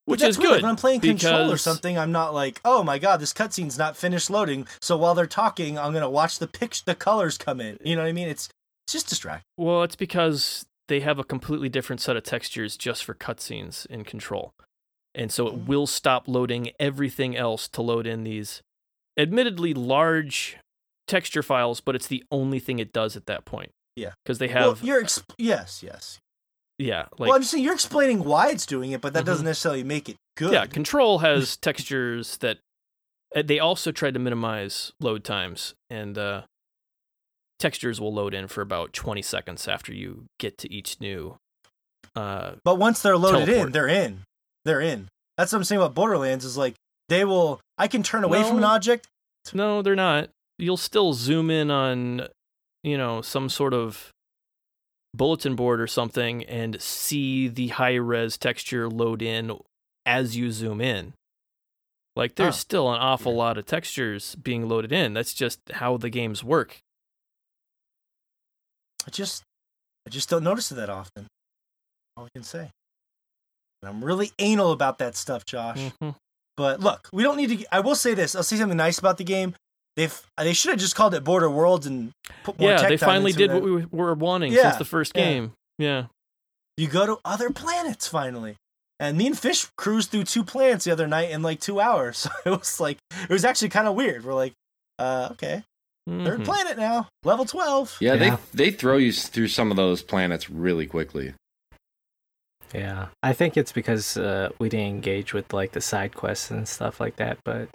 which 0.05 0.21
is 0.21 0.37
good 0.37 0.61
when 0.61 0.69
i'm 0.69 0.75
playing 0.75 0.99
control 0.99 1.51
or 1.51 1.57
something 1.57 1.97
i'm 1.97 2.11
not 2.11 2.33
like 2.33 2.59
oh 2.65 2.83
my 2.83 2.97
god 2.99 3.19
this 3.19 3.33
cutscene's 3.33 3.77
not 3.77 3.95
finished 3.97 4.29
loading 4.29 4.67
so 4.81 4.97
while 4.97 5.15
they're 5.15 5.25
talking 5.27 5.77
i'm 5.77 5.93
gonna 5.93 6.09
watch 6.09 6.39
the 6.39 6.47
picture, 6.47 6.83
the 6.85 6.95
colors 6.95 7.37
come 7.37 7.59
in 7.61 7.77
you 7.83 7.95
know 7.95 8.01
what 8.01 8.07
i 8.09 8.11
mean 8.11 8.27
it's 8.27 8.49
it's 8.85 8.93
just 8.93 9.07
distracting 9.07 9.45
Well, 9.57 9.83
it's 9.83 9.95
because 9.95 10.65
they 10.89 10.99
have 10.99 11.17
a 11.17 11.23
completely 11.23 11.69
different 11.69 12.01
set 12.01 12.17
of 12.17 12.23
textures 12.23 12.75
just 12.75 13.05
for 13.05 13.13
cutscenes 13.13 13.85
in 13.85 14.03
Control. 14.03 14.51
And 15.15 15.31
so 15.31 15.47
it 15.47 15.53
Mhm. 15.55 15.67
will 15.67 15.87
stop 15.87 16.27
loading 16.27 16.71
everything 16.81 17.37
else 17.37 17.69
to 17.69 17.81
load 17.81 18.05
in 18.05 18.25
these 18.25 18.61
admittedly 19.17 19.73
large 19.73 20.57
texture 21.07 21.41
files, 21.43 21.79
but 21.79 21.95
it's 21.95 22.07
the 22.07 22.25
only 22.29 22.59
thing 22.59 22.79
it 22.79 22.91
does 22.91 23.15
at 23.15 23.25
that 23.27 23.45
point. 23.45 23.71
Yeah. 23.95 24.11
Because 24.25 24.39
they 24.39 24.47
well 24.53 24.73
have, 24.75 24.83
you're 24.83 25.01
exp- 25.01 25.33
yes 25.37 25.81
yes 25.81 26.19
yeah, 26.79 27.03
like, 27.17 27.27
well 27.27 27.33
i'm 27.33 27.41
just 27.41 27.51
saying 27.51 27.63
you're 27.63 27.73
explaining 27.73 28.23
why 28.23 28.49
it's 28.49 28.65
doing 28.65 28.91
it 28.91 29.01
but 29.01 29.13
that 29.13 29.23
Mhm. 29.23 29.27
doesn't 29.27 29.45
necessarily 29.45 29.83
make 29.83 30.09
it 30.09 30.15
good 30.35 30.53
yeah, 30.53 30.65
Control 30.65 31.19
has 31.19 31.57
textures 31.69 32.37
that 32.37 32.57
uh, 33.35 33.41
they 33.45 33.59
also 33.59 33.91
tried 33.91 34.13
to 34.15 34.19
minimize 34.19 34.91
load 34.99 35.23
times, 35.23 35.73
and 35.89 36.17
uh, 36.17 36.43
textures 37.59 37.99
will 38.01 38.13
load 38.13 38.33
in 38.33 38.47
for 38.47 38.61
about 38.61 38.93
20 38.93 39.21
seconds 39.21 39.67
after 39.67 39.93
you 39.93 40.25
get 40.39 40.57
to 40.59 40.71
each 40.71 40.99
new. 40.99 41.37
Uh, 42.15 42.53
But 42.63 42.75
once 42.75 43.01
they're 43.01 43.17
loaded 43.17 43.49
in, 43.49 43.71
they're 43.71 43.87
in. 43.87 44.21
They're 44.65 44.81
in. 44.81 45.07
That's 45.37 45.51
what 45.51 45.57
I'm 45.59 45.63
saying 45.63 45.81
about 45.81 45.95
Borderlands 45.95 46.45
is 46.45 46.57
like 46.57 46.75
they 47.09 47.25
will 47.25 47.59
I 47.77 47.87
can 47.87 48.03
turn 48.03 48.23
away 48.23 48.43
from 48.43 48.57
an 48.57 48.63
object. 48.63 49.07
No, 49.53 49.81
they're 49.81 49.95
not. 49.95 50.29
You'll 50.59 50.77
still 50.77 51.13
zoom 51.13 51.49
in 51.49 51.71
on, 51.71 52.27
you 52.83 52.97
know, 52.97 53.21
some 53.21 53.49
sort 53.49 53.73
of 53.73 54.11
bulletin 55.15 55.55
board 55.55 55.79
or 55.79 55.87
something 55.87 56.43
and 56.45 56.81
see 56.81 57.47
the 57.47 57.67
high 57.69 57.95
res 57.95 58.37
texture 58.37 58.89
load 58.89 59.21
in 59.21 59.57
as 60.05 60.35
you 60.35 60.51
zoom 60.51 60.81
in. 60.81 61.13
Like 62.15 62.35
there's 62.35 62.55
Huh. 62.55 62.59
still 62.61 62.91
an 62.93 62.99
awful 62.99 63.35
lot 63.35 63.57
of 63.57 63.65
textures 63.65 64.35
being 64.35 64.67
loaded 64.67 64.91
in. 64.91 65.13
That's 65.13 65.33
just 65.33 65.59
how 65.73 65.97
the 65.97 66.09
games 66.09 66.43
work. 66.43 66.79
I 69.07 69.09
just 69.11 69.43
I 70.05 70.09
just 70.09 70.29
don't 70.29 70.43
notice 70.43 70.71
it 70.71 70.75
that 70.75 70.89
often. 70.89 71.27
All 72.17 72.25
I 72.25 72.29
can 72.33 72.43
say. 72.43 72.69
And 73.81 73.89
I'm 73.89 74.03
really 74.03 74.31
anal 74.39 74.71
about 74.71 74.97
that 74.99 75.15
stuff, 75.15 75.45
Josh. 75.45 75.77
Mhm. 76.01 76.15
But 76.55 76.79
look, 76.79 77.09
we 77.11 77.23
don't 77.23 77.37
need 77.37 77.57
to 77.59 77.65
I 77.75 77.79
will 77.79 77.95
say 77.95 78.13
this. 78.13 78.35
I'll 78.35 78.43
say 78.43 78.57
something 78.57 78.77
nice 78.77 78.99
about 78.99 79.17
the 79.17 79.23
game. 79.23 79.55
They've 79.95 80.21
they 80.37 80.53
should 80.53 80.71
have 80.71 80.79
just 80.79 80.95
called 80.95 81.13
it 81.13 81.23
Border 81.23 81.49
Worlds 81.49 81.85
and 81.85 82.11
put 82.43 82.59
more 82.59 82.71
Yeah, 82.71 82.77
tech 82.77 82.89
they 82.89 82.97
finally 82.97 83.31
did 83.31 83.51
it. 83.51 83.53
what 83.53 83.63
we 83.63 83.85
were 83.91 84.13
wanting 84.15 84.51
Yeah, 84.51 84.63
since 84.63 84.77
the 84.77 84.85
first 84.85 85.11
yeah. 85.15 85.23
game. 85.23 85.53
Yeah. 85.77 86.05
You 86.77 86.87
go 86.87 87.05
to 87.05 87.19
other 87.23 87.51
planets 87.51 88.07
finally. 88.07 88.55
And 88.99 89.17
me 89.17 89.27
and 89.27 89.37
Fish 89.37 89.67
cruised 89.77 90.09
through 90.11 90.23
two 90.23 90.43
planets 90.43 90.85
the 90.85 90.91
other 90.91 91.07
night 91.07 91.29
in 91.31 91.41
like 91.43 91.59
two 91.59 91.79
hours. 91.79 92.27
So 92.43 92.53
it 92.53 92.59
was 92.59 92.79
like 92.79 92.97
it 93.23 93.29
was 93.29 93.45
actually 93.45 93.69
kind 93.69 93.87
of 93.87 93.95
weird. 93.95 94.23
We're 94.25 94.33
like, 94.33 94.53
uh, 94.97 95.29
okay. 95.31 95.63
Mhm. 96.09 96.25
Third 96.25 96.43
planet 96.43 96.77
now, 96.77 97.07
level 97.23 97.45
twelve. 97.45 97.95
Yeah, 98.01 98.15
Yeah. 98.15 98.37
they 98.53 98.65
they 98.65 98.71
throw 98.71 98.97
you 98.97 99.13
through 99.13 99.47
some 99.49 99.69
of 99.71 99.77
those 99.77 100.01
planets 100.01 100.49
really 100.49 100.85
quickly. 100.87 101.33
Yeah, 102.73 103.07
I 103.21 103.33
think 103.33 103.55
it's 103.55 103.71
because 103.71 104.17
uh, 104.17 104.49
we 104.57 104.67
didn't 104.69 104.87
engage 104.87 105.33
with 105.33 105.53
like 105.53 105.73
the 105.73 105.81
side 105.81 106.15
quests 106.15 106.49
and 106.49 106.67
stuff 106.67 106.99
like 106.99 107.17
that. 107.17 107.37
But 107.45 107.69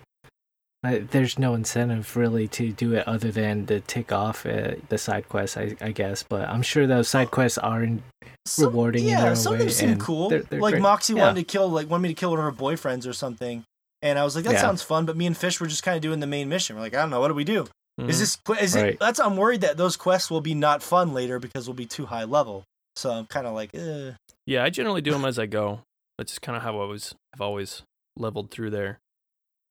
uh, 0.84 0.98
there's 1.10 1.38
no 1.38 1.54
incentive 1.54 2.16
really 2.16 2.46
to 2.48 2.70
do 2.72 2.94
it 2.94 3.06
other 3.08 3.30
than 3.32 3.66
to 3.66 3.80
tick 3.80 4.12
off 4.12 4.46
uh, 4.46 4.72
the 4.88 4.98
side 4.98 5.28
quests, 5.28 5.56
I, 5.56 5.76
I 5.80 5.90
guess. 5.92 6.22
But 6.22 6.48
I'm 6.48 6.62
sure 6.62 6.86
those 6.86 7.08
side 7.08 7.30
quests 7.30 7.58
are 7.58 7.82
in, 7.82 8.02
Some- 8.46 8.66
rewarding 8.66 9.04
in 9.04 9.10
Yeah, 9.10 9.22
their 9.22 9.36
some 9.36 9.54
own 9.54 9.60
of 9.60 9.66
them 9.66 9.70
seem 9.74 9.98
cool. 9.98 10.28
they're- 10.30 10.42
they're 10.42 10.60
like 10.60 10.74
great. 10.74 10.82
Moxxi 10.82 11.16
Yeah. 11.16 11.22
wanted 11.26 11.40
to 11.40 11.44
kill, 11.44 11.68
like 11.68 11.90
wanted 11.90 12.02
me 12.02 12.08
to 12.10 12.14
kill 12.14 12.30
one 12.30 12.38
of 12.38 12.44
her 12.44 12.52
boyfriends 12.52 13.08
or 13.08 13.12
something, 13.12 13.64
and 14.02 14.18
I 14.18 14.24
was 14.24 14.36
like, 14.36 14.44
that 14.44 14.54
Yeah. 14.54 14.60
sounds 14.60 14.82
fun. 14.82 15.04
But 15.04 15.16
me 15.16 15.26
and 15.26 15.36
Fish 15.36 15.60
were 15.60 15.66
just 15.66 15.82
kind 15.82 15.96
of 15.96 16.02
doing 16.02 16.20
the 16.20 16.26
main 16.26 16.48
mission. 16.48 16.76
We're 16.76 16.82
like, 16.82 16.94
I 16.94 17.00
don't 17.00 17.10
know, 17.10 17.20
what 17.20 17.28
do 17.28 17.34
we 17.34 17.44
do? 17.44 17.66
Mhm. 18.00 18.08
Is 18.08 18.20
this 18.20 18.36
qu- 18.36 18.54
is 18.54 18.76
it? 18.76 19.00
That's 19.00 19.18
I'm 19.18 19.36
worried 19.36 19.62
that 19.62 19.76
those 19.76 19.96
quests 19.96 20.30
will 20.30 20.40
be 20.40 20.54
not 20.54 20.84
fun 20.84 21.12
later 21.12 21.40
because 21.40 21.66
we'll 21.66 21.74
be 21.74 21.86
too 21.86 22.06
high 22.06 22.22
level. 22.24 22.62
So 22.94 23.10
I'm 23.10 23.26
kind 23.26 23.46
of 23.48 23.54
like, 23.54 23.70
eh. 23.74 24.12
Yeah, 24.46 24.62
I 24.62 24.70
generally 24.70 25.00
do 25.00 25.10
them 25.10 25.24
as 25.24 25.38
I 25.38 25.46
go. 25.46 25.80
That's 26.16 26.30
just 26.32 26.42
kind 26.42 26.56
of 26.56 26.62
how 26.62 26.80
I 26.80 26.84
was. 26.86 27.14
I've 27.34 27.40
always 27.40 27.82
leveled 28.16 28.50
through 28.52 28.70
there. 28.70 28.98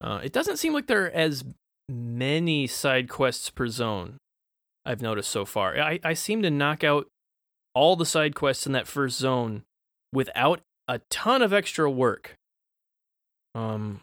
Uh, 0.01 0.19
it 0.23 0.31
doesn't 0.31 0.57
seem 0.57 0.73
like 0.73 0.87
there 0.87 1.05
are 1.05 1.11
as 1.11 1.43
many 1.89 2.67
side 2.67 3.09
quests 3.09 3.49
per 3.49 3.67
zone. 3.67 4.17
I've 4.85 5.01
noticed 5.01 5.29
so 5.29 5.45
far. 5.45 5.77
I, 5.79 5.99
I 6.03 6.13
seem 6.13 6.41
to 6.43 6.49
knock 6.49 6.83
out 6.83 7.07
all 7.73 7.95
the 7.95 8.05
side 8.05 8.35
quests 8.35 8.65
in 8.65 8.71
that 8.71 8.87
first 8.87 9.17
zone 9.17 9.63
without 10.13 10.61
a 10.87 10.99
ton 11.09 11.41
of 11.41 11.51
extra 11.51 11.89
work. 11.89 12.35
Um, 13.53 14.01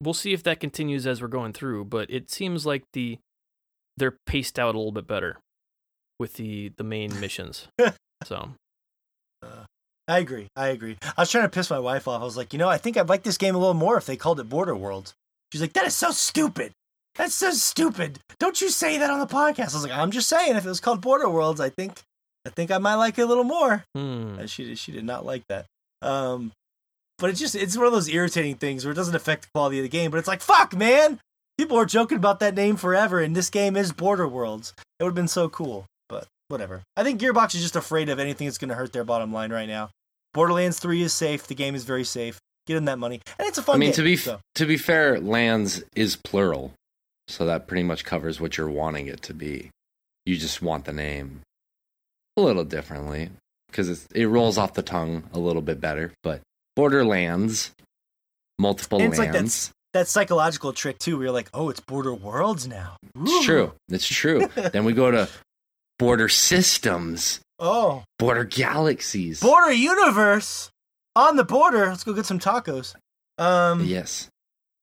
we'll 0.00 0.14
see 0.14 0.32
if 0.32 0.42
that 0.42 0.60
continues 0.60 1.06
as 1.06 1.22
we're 1.22 1.28
going 1.28 1.52
through, 1.52 1.86
but 1.86 2.10
it 2.10 2.30
seems 2.30 2.66
like 2.66 2.84
the 2.92 3.18
they're 3.96 4.18
paced 4.26 4.58
out 4.58 4.74
a 4.74 4.78
little 4.78 4.92
bit 4.92 5.06
better 5.06 5.38
with 6.18 6.34
the 6.34 6.72
the 6.76 6.84
main 6.84 7.18
missions. 7.18 7.68
so 8.24 8.50
I 10.08 10.18
agree. 10.18 10.48
I 10.54 10.68
agree. 10.68 10.96
I 11.02 11.22
was 11.22 11.30
trying 11.30 11.44
to 11.44 11.48
piss 11.48 11.70
my 11.70 11.78
wife 11.78 12.06
off. 12.06 12.20
I 12.22 12.24
was 12.24 12.36
like, 12.36 12.52
you 12.52 12.58
know, 12.58 12.68
I 12.68 12.78
think 12.78 12.96
I'd 12.96 13.08
like 13.08 13.24
this 13.24 13.38
game 13.38 13.54
a 13.54 13.58
little 13.58 13.74
more 13.74 13.96
if 13.96 14.06
they 14.06 14.16
called 14.16 14.38
it 14.40 14.48
Border 14.48 14.76
Worlds. 14.76 15.14
She's 15.52 15.60
like, 15.60 15.72
that 15.72 15.86
is 15.86 15.96
so 15.96 16.10
stupid. 16.10 16.72
That's 17.16 17.34
so 17.34 17.50
stupid. 17.50 18.18
Don't 18.38 18.60
you 18.60 18.68
say 18.68 18.98
that 18.98 19.10
on 19.10 19.20
the 19.20 19.26
podcast. 19.26 19.72
I 19.72 19.76
was 19.76 19.82
like, 19.82 19.92
I'm 19.92 20.10
just 20.10 20.28
saying, 20.28 20.54
if 20.56 20.64
it 20.64 20.68
was 20.68 20.80
called 20.80 21.00
Border 21.00 21.28
Worlds, 21.28 21.60
I 21.60 21.70
think, 21.70 22.02
I 22.46 22.50
think 22.50 22.70
I 22.70 22.78
might 22.78 22.96
like 22.96 23.18
it 23.18 23.22
a 23.22 23.26
little 23.26 23.44
more. 23.44 23.84
hmm. 23.94 24.36
And 24.38 24.50
she 24.50 24.74
she 24.74 24.92
did 24.92 25.04
not 25.04 25.24
like 25.24 25.42
that. 25.48 25.66
Um, 26.02 26.52
but 27.18 27.30
it's 27.30 27.40
just 27.40 27.54
it's 27.54 27.76
one 27.76 27.86
of 27.86 27.92
those 27.92 28.08
irritating 28.08 28.56
things 28.56 28.84
where 28.84 28.92
it 28.92 28.96
doesn't 28.96 29.14
affect 29.16 29.42
the 29.42 29.48
quality 29.54 29.78
of 29.78 29.84
the 29.84 29.88
game. 29.88 30.10
But 30.10 30.18
it's 30.18 30.28
like, 30.28 30.42
fuck, 30.42 30.76
man. 30.76 31.18
People 31.58 31.78
are 31.78 31.86
joking 31.86 32.18
about 32.18 32.40
that 32.40 32.54
name 32.54 32.76
forever, 32.76 33.18
and 33.20 33.34
this 33.34 33.48
game 33.48 33.76
is 33.76 33.90
Border 33.90 34.28
Worlds. 34.28 34.74
It 35.00 35.04
would 35.04 35.10
have 35.10 35.14
been 35.14 35.26
so 35.26 35.48
cool, 35.48 35.86
whatever. 36.48 36.82
I 36.96 37.02
think 37.04 37.20
Gearbox 37.20 37.54
is 37.54 37.62
just 37.62 37.76
afraid 37.76 38.08
of 38.08 38.18
anything 38.18 38.46
that's 38.46 38.58
going 38.58 38.68
to 38.68 38.74
hurt 38.74 38.92
their 38.92 39.04
bottom 39.04 39.32
line 39.32 39.52
right 39.52 39.68
now. 39.68 39.90
Borderlands 40.34 40.78
3 40.78 41.02
is 41.02 41.12
safe. 41.12 41.46
The 41.46 41.54
game 41.54 41.74
is 41.74 41.84
very 41.84 42.04
safe. 42.04 42.38
Get 42.66 42.74
them 42.74 42.86
that 42.86 42.98
money, 42.98 43.20
and 43.38 43.46
it's 43.46 43.58
a 43.58 43.62
fun 43.62 43.74
game. 43.76 43.78
I 43.78 43.80
mean, 43.80 43.88
game. 43.90 43.94
to 43.96 44.02
be 44.02 44.16
so. 44.16 44.40
to 44.56 44.66
be 44.66 44.76
fair, 44.76 45.20
lands 45.20 45.84
is 45.94 46.16
plural, 46.16 46.72
so 47.28 47.46
that 47.46 47.68
pretty 47.68 47.84
much 47.84 48.04
covers 48.04 48.40
what 48.40 48.58
you're 48.58 48.68
wanting 48.68 49.06
it 49.06 49.22
to 49.22 49.34
be. 49.34 49.70
You 50.24 50.36
just 50.36 50.60
want 50.60 50.84
the 50.84 50.92
name 50.92 51.42
a 52.36 52.40
little 52.40 52.64
differently 52.64 53.30
because 53.68 54.08
it 54.12 54.26
rolls 54.26 54.58
off 54.58 54.74
the 54.74 54.82
tongue 54.82 55.24
a 55.32 55.38
little 55.38 55.62
bit 55.62 55.80
better. 55.80 56.12
But 56.24 56.40
Borderlands, 56.74 57.70
multiple 58.58 59.00
And 59.00 59.10
it's 59.12 59.18
like 59.18 59.32
lands. 59.32 59.70
that 59.92 60.08
psychological 60.08 60.72
trick 60.72 60.98
too, 60.98 61.16
where 61.16 61.26
you're 61.26 61.32
like, 61.32 61.50
oh, 61.54 61.70
it's 61.70 61.78
Border 61.78 62.14
Worlds 62.14 62.66
now. 62.66 62.96
it's 63.14 63.44
true. 63.44 63.72
It's 63.88 64.08
true. 64.08 64.48
then 64.72 64.84
we 64.84 64.92
go 64.92 65.12
to 65.12 65.28
Border 65.98 66.28
Systems, 66.28 67.40
Oh, 67.58 68.04
Border 68.18 68.44
Galaxies. 68.44 69.40
Border 69.40 69.72
Universe 69.72 70.70
on 71.14 71.36
the 71.36 71.44
border. 71.44 71.86
Let's 71.86 72.04
go 72.04 72.12
get 72.12 72.26
some 72.26 72.38
tacos. 72.38 72.94
Um, 73.38 73.84
yes. 73.84 74.28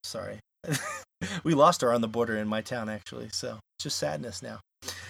Sorry. 0.04 0.40
we 1.44 1.54
lost 1.54 1.84
our 1.84 1.94
on 1.94 2.02
the 2.02 2.08
border 2.08 2.36
in 2.38 2.48
my 2.48 2.62
town, 2.62 2.90
actually. 2.90 3.30
So 3.32 3.60
it's 3.78 3.84
just 3.84 3.98
sadness 3.98 4.42
now. 4.42 4.60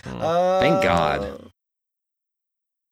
Hmm. 0.04 0.22
Uh, 0.22 0.60
Thank 0.60 0.84
God. 0.84 1.22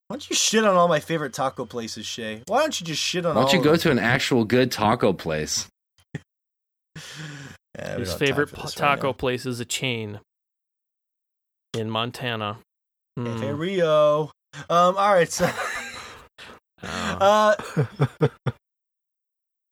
Why 0.07 0.15
don't 0.15 0.29
you 0.29 0.35
shit 0.35 0.63
on 0.65 0.75
all 0.75 0.87
my 0.87 0.99
favorite 0.99 1.33
taco 1.33 1.65
places, 1.65 2.05
Shay? 2.05 2.43
Why 2.47 2.61
don't 2.61 2.79
you 2.79 2.85
just 2.85 3.01
shit 3.01 3.25
on 3.25 3.35
Why 3.35 3.41
don't 3.43 3.53
you 3.53 3.59
of 3.59 3.63
go 3.65 3.71
them? 3.71 3.79
to 3.81 3.91
an 3.91 3.99
actual 3.99 4.45
good 4.45 4.71
taco 4.71 5.11
place? 5.13 5.67
Yeah, 7.79 7.97
His 7.97 8.09
don't 8.09 8.09
have 8.09 8.09
time 8.09 8.27
favorite 8.27 8.49
for 8.49 8.57
right 8.57 8.73
taco 8.75 9.07
now. 9.07 9.13
place 9.13 9.45
is 9.45 9.61
a 9.61 9.65
chain 9.65 10.19
in 11.73 11.89
Montana. 11.89 12.59
Cafe 13.17 13.51
Rio. 13.53 14.31
Um, 14.69 14.97
all 14.97 15.13
right, 15.13 15.31
so 15.31 15.49
Uh, 16.83 17.55
uh, 17.77 18.27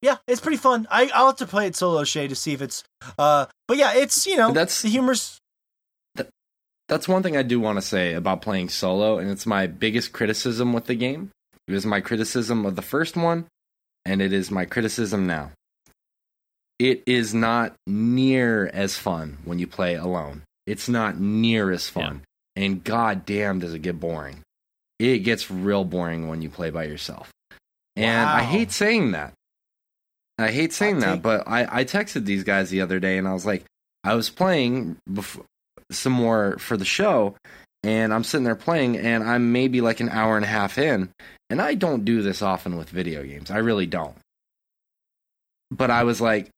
yeah, 0.01 0.17
it's 0.27 0.41
pretty 0.41 0.57
fun. 0.57 0.87
I 0.91 1.09
I'll 1.13 1.27
have 1.27 1.37
to 1.37 1.47
play 1.47 1.67
it 1.67 1.75
solo, 1.75 2.03
Shay, 2.03 2.27
to 2.27 2.35
see 2.35 2.53
if 2.53 2.61
it's 2.61 2.83
uh, 3.17 3.47
but 3.67 3.77
yeah, 3.77 3.93
it's 3.95 4.25
you 4.27 4.37
know 4.37 4.51
That's- 4.51 4.81
the 4.81 4.89
humor's 4.89 5.37
That's 6.87 7.07
one 7.07 7.21
thing 7.23 7.37
I 7.37 7.43
do 7.43 7.59
want 7.59 7.77
to 7.77 7.81
say 7.81 8.13
about 8.13 8.41
playing 8.41 8.69
solo, 8.69 9.19
and 9.19 9.29
it's 9.29 9.45
my 9.45 9.67
biggest 9.67 10.11
criticism 10.11 10.73
with 10.73 10.85
the 10.85 10.95
game. 10.95 11.29
It 11.67 11.73
was 11.73 11.85
my 11.85 12.01
criticism 12.01 12.65
of 12.65 12.75
the 12.75 12.81
first 12.81 13.15
one, 13.15 13.45
and 14.05 14.21
it 14.21 14.33
is 14.33 14.49
my 14.49 14.65
criticism 14.65 15.27
now. 15.27 15.51
It 16.79 17.03
is 17.05 17.33
not 17.33 17.75
near 17.85 18.67
as 18.73 18.97
fun 18.97 19.37
when 19.45 19.59
you 19.59 19.67
play 19.67 19.95
alone. 19.95 20.43
It's 20.65 20.87
not 20.89 21.19
near 21.19 21.71
as 21.71 21.89
fun. 21.89 22.21
And 22.59 22.83
god 22.83 23.25
damn 23.25 23.59
does 23.59 23.73
it 23.73 23.81
get 23.81 24.01
boring. 24.01 24.41
It 24.99 25.19
gets 25.19 25.49
real 25.49 25.85
boring 25.85 26.27
when 26.27 26.41
you 26.41 26.49
play 26.49 26.71
by 26.71 26.83
yourself. 26.83 27.31
And 27.95 28.29
I 28.29 28.43
hate 28.43 28.73
saying 28.73 29.11
that. 29.11 29.31
I 30.37 30.51
hate 30.51 30.73
saying 30.73 30.99
that, 30.99 31.21
but 31.21 31.47
I, 31.47 31.79
I 31.79 31.85
texted 31.85 32.25
these 32.25 32.43
guys 32.43 32.69
the 32.69 32.81
other 32.81 32.99
day 32.99 33.17
and 33.17 33.29
I 33.29 33.33
was 33.33 33.45
like, 33.45 33.63
I 34.03 34.13
was 34.13 34.29
playing 34.29 34.97
before, 35.11 35.45
some 35.89 36.11
more 36.11 36.57
for 36.59 36.75
the 36.75 36.83
show, 36.83 37.35
and 37.81 38.13
I'm 38.13 38.25
sitting 38.25 38.43
there 38.43 38.55
playing, 38.55 38.97
and 38.97 39.23
I'm 39.23 39.51
maybe 39.51 39.79
like 39.79 40.01
an 40.01 40.09
hour 40.09 40.35
and 40.35 40.45
a 40.45 40.49
half 40.49 40.77
in, 40.77 41.09
and 41.49 41.61
I 41.61 41.75
don't 41.75 42.05
do 42.05 42.21
this 42.21 42.41
often 42.41 42.77
with 42.77 42.89
video 42.89 43.23
games. 43.23 43.49
I 43.49 43.57
really 43.57 43.85
don't. 43.85 44.15
But 45.71 45.91
I 45.91 46.03
was 46.03 46.19
like, 46.19 46.49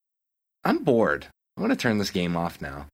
I'm 0.64 0.80
bored. 0.80 1.28
I'm 1.56 1.64
gonna 1.64 1.76
turn 1.76 1.98
this 2.00 2.12
game 2.12 2.36
off 2.36 2.60
now. 2.62 2.88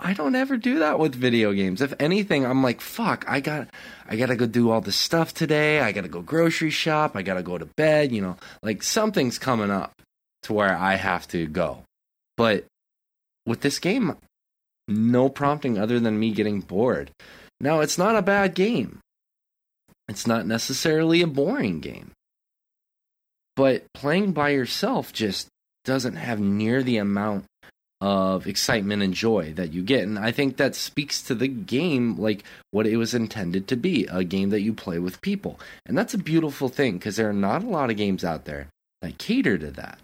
I 0.00 0.12
don't 0.12 0.36
ever 0.36 0.56
do 0.56 0.78
that 0.78 0.98
with 0.98 1.14
video 1.14 1.52
games. 1.52 1.82
If 1.82 1.92
anything, 1.98 2.46
I'm 2.46 2.62
like, 2.62 2.80
fuck, 2.80 3.24
I 3.26 3.40
got 3.40 3.68
I 4.08 4.16
gotta 4.16 4.36
go 4.36 4.46
do 4.46 4.70
all 4.70 4.80
this 4.80 4.96
stuff 4.96 5.34
today. 5.34 5.80
I 5.80 5.92
gotta 5.92 6.08
go 6.08 6.22
grocery 6.22 6.70
shop. 6.70 7.16
I 7.16 7.22
gotta 7.22 7.42
go 7.42 7.58
to 7.58 7.66
bed, 7.76 8.12
you 8.12 8.22
know, 8.22 8.36
like 8.62 8.82
something's 8.82 9.38
coming 9.38 9.70
up 9.70 9.92
to 10.42 10.52
where 10.52 10.76
I 10.76 10.94
have 10.94 11.26
to 11.28 11.46
go. 11.46 11.82
But 12.36 12.64
with 13.44 13.62
this 13.62 13.80
game, 13.80 14.16
no 14.86 15.28
prompting 15.28 15.78
other 15.78 15.98
than 15.98 16.18
me 16.18 16.30
getting 16.30 16.60
bored. 16.60 17.10
Now, 17.60 17.80
it's 17.80 17.98
not 17.98 18.16
a 18.16 18.22
bad 18.22 18.54
game. 18.54 19.00
It's 20.08 20.26
not 20.26 20.46
necessarily 20.46 21.22
a 21.22 21.26
boring 21.26 21.80
game. 21.80 22.12
But 23.56 23.84
playing 23.92 24.32
by 24.32 24.50
yourself 24.50 25.12
just 25.12 25.48
doesn't 25.84 26.14
have 26.14 26.38
near 26.38 26.82
the 26.82 26.98
amount 26.98 27.44
of 28.00 28.46
excitement 28.46 29.02
and 29.02 29.12
joy 29.12 29.52
that 29.54 29.72
you 29.72 29.82
get. 29.82 30.04
And 30.04 30.18
I 30.18 30.30
think 30.30 30.56
that 30.56 30.74
speaks 30.76 31.20
to 31.22 31.34
the 31.34 31.48
game 31.48 32.16
like 32.16 32.44
what 32.70 32.86
it 32.86 32.96
was 32.96 33.12
intended 33.14 33.66
to 33.68 33.76
be 33.76 34.06
a 34.06 34.22
game 34.22 34.50
that 34.50 34.60
you 34.60 34.72
play 34.72 34.98
with 34.98 35.20
people. 35.20 35.58
And 35.84 35.98
that's 35.98 36.14
a 36.14 36.18
beautiful 36.18 36.68
thing 36.68 36.94
because 36.98 37.16
there 37.16 37.28
are 37.28 37.32
not 37.32 37.64
a 37.64 37.68
lot 37.68 37.90
of 37.90 37.96
games 37.96 38.24
out 38.24 38.44
there 38.44 38.68
that 39.02 39.18
cater 39.18 39.58
to 39.58 39.70
that. 39.72 39.98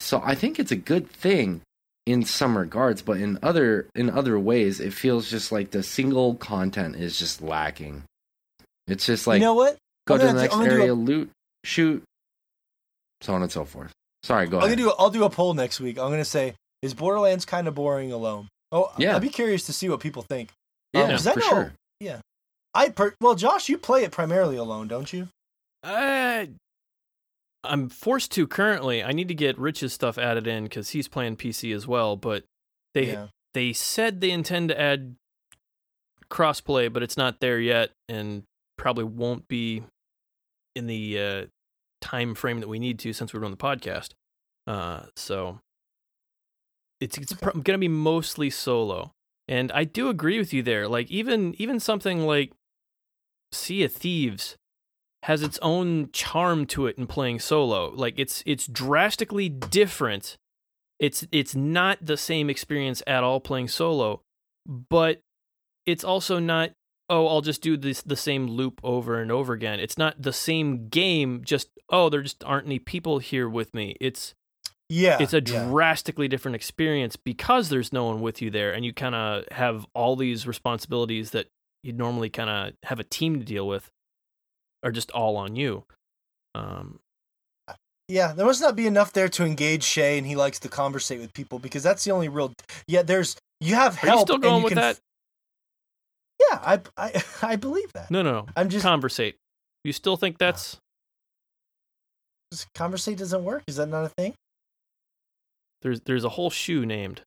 So 0.00 0.20
I 0.24 0.34
think 0.34 0.58
it's 0.58 0.72
a 0.72 0.76
good 0.76 1.10
thing 1.10 1.62
in 2.06 2.24
some 2.24 2.56
regards, 2.56 3.02
but 3.02 3.18
in 3.18 3.38
other 3.42 3.86
in 3.94 4.10
other 4.10 4.38
ways, 4.38 4.80
it 4.80 4.92
feels 4.92 5.30
just 5.30 5.52
like 5.52 5.70
the 5.70 5.82
single 5.82 6.34
content 6.34 6.96
is 6.96 7.18
just 7.18 7.40
lacking. 7.42 8.02
It's 8.86 9.06
just 9.06 9.26
like 9.26 9.40
you 9.40 9.46
know 9.46 9.54
what? 9.54 9.76
go 10.06 10.14
I'm 10.14 10.20
to 10.20 10.26
the 10.26 10.32
next 10.32 10.54
do 10.54 10.62
area, 10.62 10.92
a- 10.92 10.94
loot, 10.94 11.30
shoot, 11.64 12.02
so 13.20 13.34
on 13.34 13.42
and 13.42 13.52
so 13.52 13.64
forth. 13.64 13.92
Sorry, 14.22 14.46
go 14.46 14.58
I'm 14.58 14.64
ahead. 14.64 14.78
gonna 14.78 14.90
do. 14.90 14.94
I'll 14.98 15.10
do 15.10 15.24
a 15.24 15.30
poll 15.30 15.54
next 15.54 15.80
week. 15.80 15.98
I'm 15.98 16.10
gonna 16.10 16.24
say, 16.24 16.54
is 16.82 16.94
Borderlands 16.94 17.44
kind 17.44 17.68
of 17.68 17.74
boring 17.74 18.12
alone? 18.12 18.48
Oh, 18.72 18.92
Yeah. 18.98 19.16
I'd 19.16 19.22
be 19.22 19.28
curious 19.28 19.66
to 19.66 19.72
see 19.72 19.88
what 19.88 20.00
people 20.00 20.22
think. 20.22 20.50
yeah, 20.92 21.02
Um, 21.02 21.10
'cause 21.10 21.26
I 21.26 21.32
for 21.34 21.38
know- 21.40 21.48
sure. 21.48 21.74
I 22.72 22.88
per- 22.90 23.16
well, 23.20 23.34
Josh, 23.34 23.68
you 23.68 23.76
play 23.78 24.04
it 24.04 24.12
primarily 24.12 24.56
alone, 24.56 24.86
don't 24.86 25.12
you? 25.12 25.26
Uh, 25.82 26.46
I'm 27.64 27.88
forced 27.88 28.30
to 28.32 28.46
currently. 28.46 29.02
I 29.02 29.10
need 29.10 29.26
to 29.26 29.34
get 29.34 29.58
Rich's 29.58 29.92
stuff 29.92 30.18
added 30.18 30.46
in 30.46 30.64
because 30.64 30.90
he's 30.90 31.08
playing 31.08 31.36
PC 31.36 31.72
as 31.74 31.88
well. 31.88 32.14
But 32.16 32.44
they 32.94 33.08
yeah. 33.12 33.26
they 33.54 33.72
said 33.72 34.20
they 34.20 34.30
intend 34.30 34.68
to 34.68 34.80
add 34.80 35.16
crossplay, 36.30 36.92
but 36.92 37.02
it's 37.02 37.16
not 37.16 37.40
there 37.40 37.58
yet, 37.58 37.90
and 38.08 38.44
probably 38.78 39.04
won't 39.04 39.48
be 39.48 39.82
in 40.76 40.86
the 40.86 41.18
uh, 41.20 41.46
time 42.00 42.36
frame 42.36 42.60
that 42.60 42.68
we 42.68 42.78
need 42.78 43.00
to 43.00 43.12
since 43.12 43.34
we're 43.34 43.40
doing 43.40 43.50
the 43.50 43.56
podcast. 43.56 44.10
Uh, 44.68 45.06
so 45.16 45.58
it's 47.00 47.18
it's 47.18 47.32
pr- 47.32 47.58
gonna 47.58 47.78
be 47.78 47.88
mostly 47.88 48.50
solo, 48.50 49.12
And 49.48 49.72
I 49.72 49.84
do 49.84 50.08
agree 50.08 50.38
with 50.38 50.52
you 50.52 50.62
there. 50.62 50.86
Like 50.86 51.10
even 51.10 51.54
even 51.58 51.80
something 51.80 52.26
like 52.26 52.52
Sea 53.52 53.84
of 53.84 53.92
Thieves 53.92 54.56
has 55.24 55.42
its 55.42 55.58
own 55.60 56.10
charm 56.12 56.66
to 56.66 56.86
it 56.86 56.96
in 56.96 57.06
playing 57.06 57.40
solo. 57.40 57.90
Like 57.90 58.14
it's 58.16 58.42
it's 58.46 58.66
drastically 58.66 59.48
different. 59.48 60.36
It's 60.98 61.26
it's 61.32 61.54
not 61.54 61.98
the 62.04 62.16
same 62.16 62.50
experience 62.50 63.02
at 63.06 63.24
all 63.24 63.40
playing 63.40 63.68
solo, 63.68 64.22
but 64.66 65.20
it's 65.86 66.04
also 66.04 66.38
not 66.38 66.70
oh, 67.08 67.26
I'll 67.26 67.40
just 67.40 67.60
do 67.60 67.76
this 67.76 68.02
the 68.02 68.14
same 68.14 68.46
loop 68.46 68.80
over 68.84 69.20
and 69.20 69.32
over 69.32 69.52
again. 69.52 69.80
It's 69.80 69.98
not 69.98 70.22
the 70.22 70.32
same 70.32 70.88
game, 70.88 71.42
just 71.44 71.68
oh, 71.88 72.08
there 72.08 72.22
just 72.22 72.44
aren't 72.44 72.66
any 72.66 72.78
people 72.78 73.18
here 73.18 73.48
with 73.48 73.74
me. 73.74 73.96
It's 74.00 74.34
yeah, 74.90 75.18
it's 75.20 75.32
a 75.32 75.40
yeah. 75.40 75.64
drastically 75.64 76.26
different 76.26 76.56
experience 76.56 77.14
because 77.14 77.68
there's 77.68 77.92
no 77.92 78.06
one 78.06 78.20
with 78.20 78.42
you 78.42 78.50
there 78.50 78.72
and 78.72 78.84
you 78.84 78.92
kind 78.92 79.14
of 79.14 79.44
have 79.52 79.86
all 79.94 80.16
these 80.16 80.48
responsibilities 80.48 81.30
that 81.30 81.46
you'd 81.84 81.96
normally 81.96 82.28
kind 82.28 82.50
of 82.50 82.74
have 82.82 82.98
a 82.98 83.04
team 83.04 83.38
to 83.38 83.44
deal 83.44 83.68
with 83.68 83.88
are 84.82 84.90
just 84.90 85.12
all 85.12 85.36
on 85.36 85.54
you. 85.54 85.84
Um 86.56 86.98
Yeah, 88.08 88.32
there 88.32 88.44
must 88.44 88.60
not 88.60 88.74
be 88.74 88.88
enough 88.88 89.12
there 89.12 89.28
to 89.28 89.44
engage 89.44 89.84
Shay, 89.84 90.18
and 90.18 90.26
he 90.26 90.34
likes 90.34 90.58
to 90.58 90.68
conversate 90.68 91.20
with 91.20 91.32
people 91.32 91.60
because 91.60 91.84
that's 91.84 92.02
the 92.04 92.10
only 92.10 92.28
real. 92.28 92.52
Yeah, 92.88 93.02
there's 93.02 93.36
you 93.60 93.76
have 93.76 93.94
help. 93.94 94.12
are 94.12 94.16
you 94.16 94.22
still 94.22 94.34
and 94.34 94.42
going 94.42 94.58
you 94.58 94.64
with 94.64 94.74
that? 94.74 94.98
Yeah, 96.50 96.58
I, 96.62 96.80
I 96.96 97.22
I 97.52 97.56
believe 97.56 97.92
that. 97.92 98.10
No, 98.10 98.22
no, 98.22 98.32
no. 98.32 98.46
I'm 98.56 98.68
just 98.68 98.84
Conversate. 98.84 99.36
You 99.84 99.92
still 99.92 100.16
think 100.16 100.38
that's 100.38 100.78
conversate 102.74 103.18
doesn't 103.18 103.44
work. 103.44 103.62
Is 103.68 103.76
that 103.76 103.86
not 103.86 104.04
a 104.04 104.08
thing? 104.08 104.34
There's 105.82 106.00
there's 106.02 106.24
a 106.24 106.28
whole 106.28 106.50
shoe 106.50 106.84
named 106.86 107.22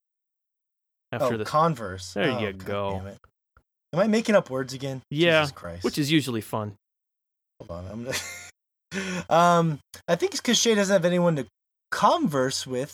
after 1.11 1.35
oh, 1.35 1.37
this, 1.37 1.47
Converse. 1.47 2.13
There 2.13 2.31
Oh, 2.31 2.39
you 2.39 2.53
God 2.53 2.65
go. 2.65 3.01
Am 3.93 3.99
I 3.99 4.07
making 4.07 4.35
up 4.35 4.49
words 4.49 4.73
again? 4.73 5.01
Yeah, 5.11 5.41
Jesus 5.41 5.51
Christ. 5.51 5.83
which 5.83 5.97
is 5.97 6.11
usually 6.11 6.41
fun. 6.41 6.73
Hold 7.59 7.85
on. 7.85 7.91
I'm 7.91 8.03
gonna... 8.05 9.25
um, 9.29 9.79
I 10.07 10.15
think 10.15 10.31
it's 10.31 10.41
because 10.41 10.57
Shay 10.57 10.73
doesn't 10.73 10.93
have 10.93 11.05
anyone 11.05 11.35
to 11.35 11.45
converse 11.91 12.65
with. 12.65 12.93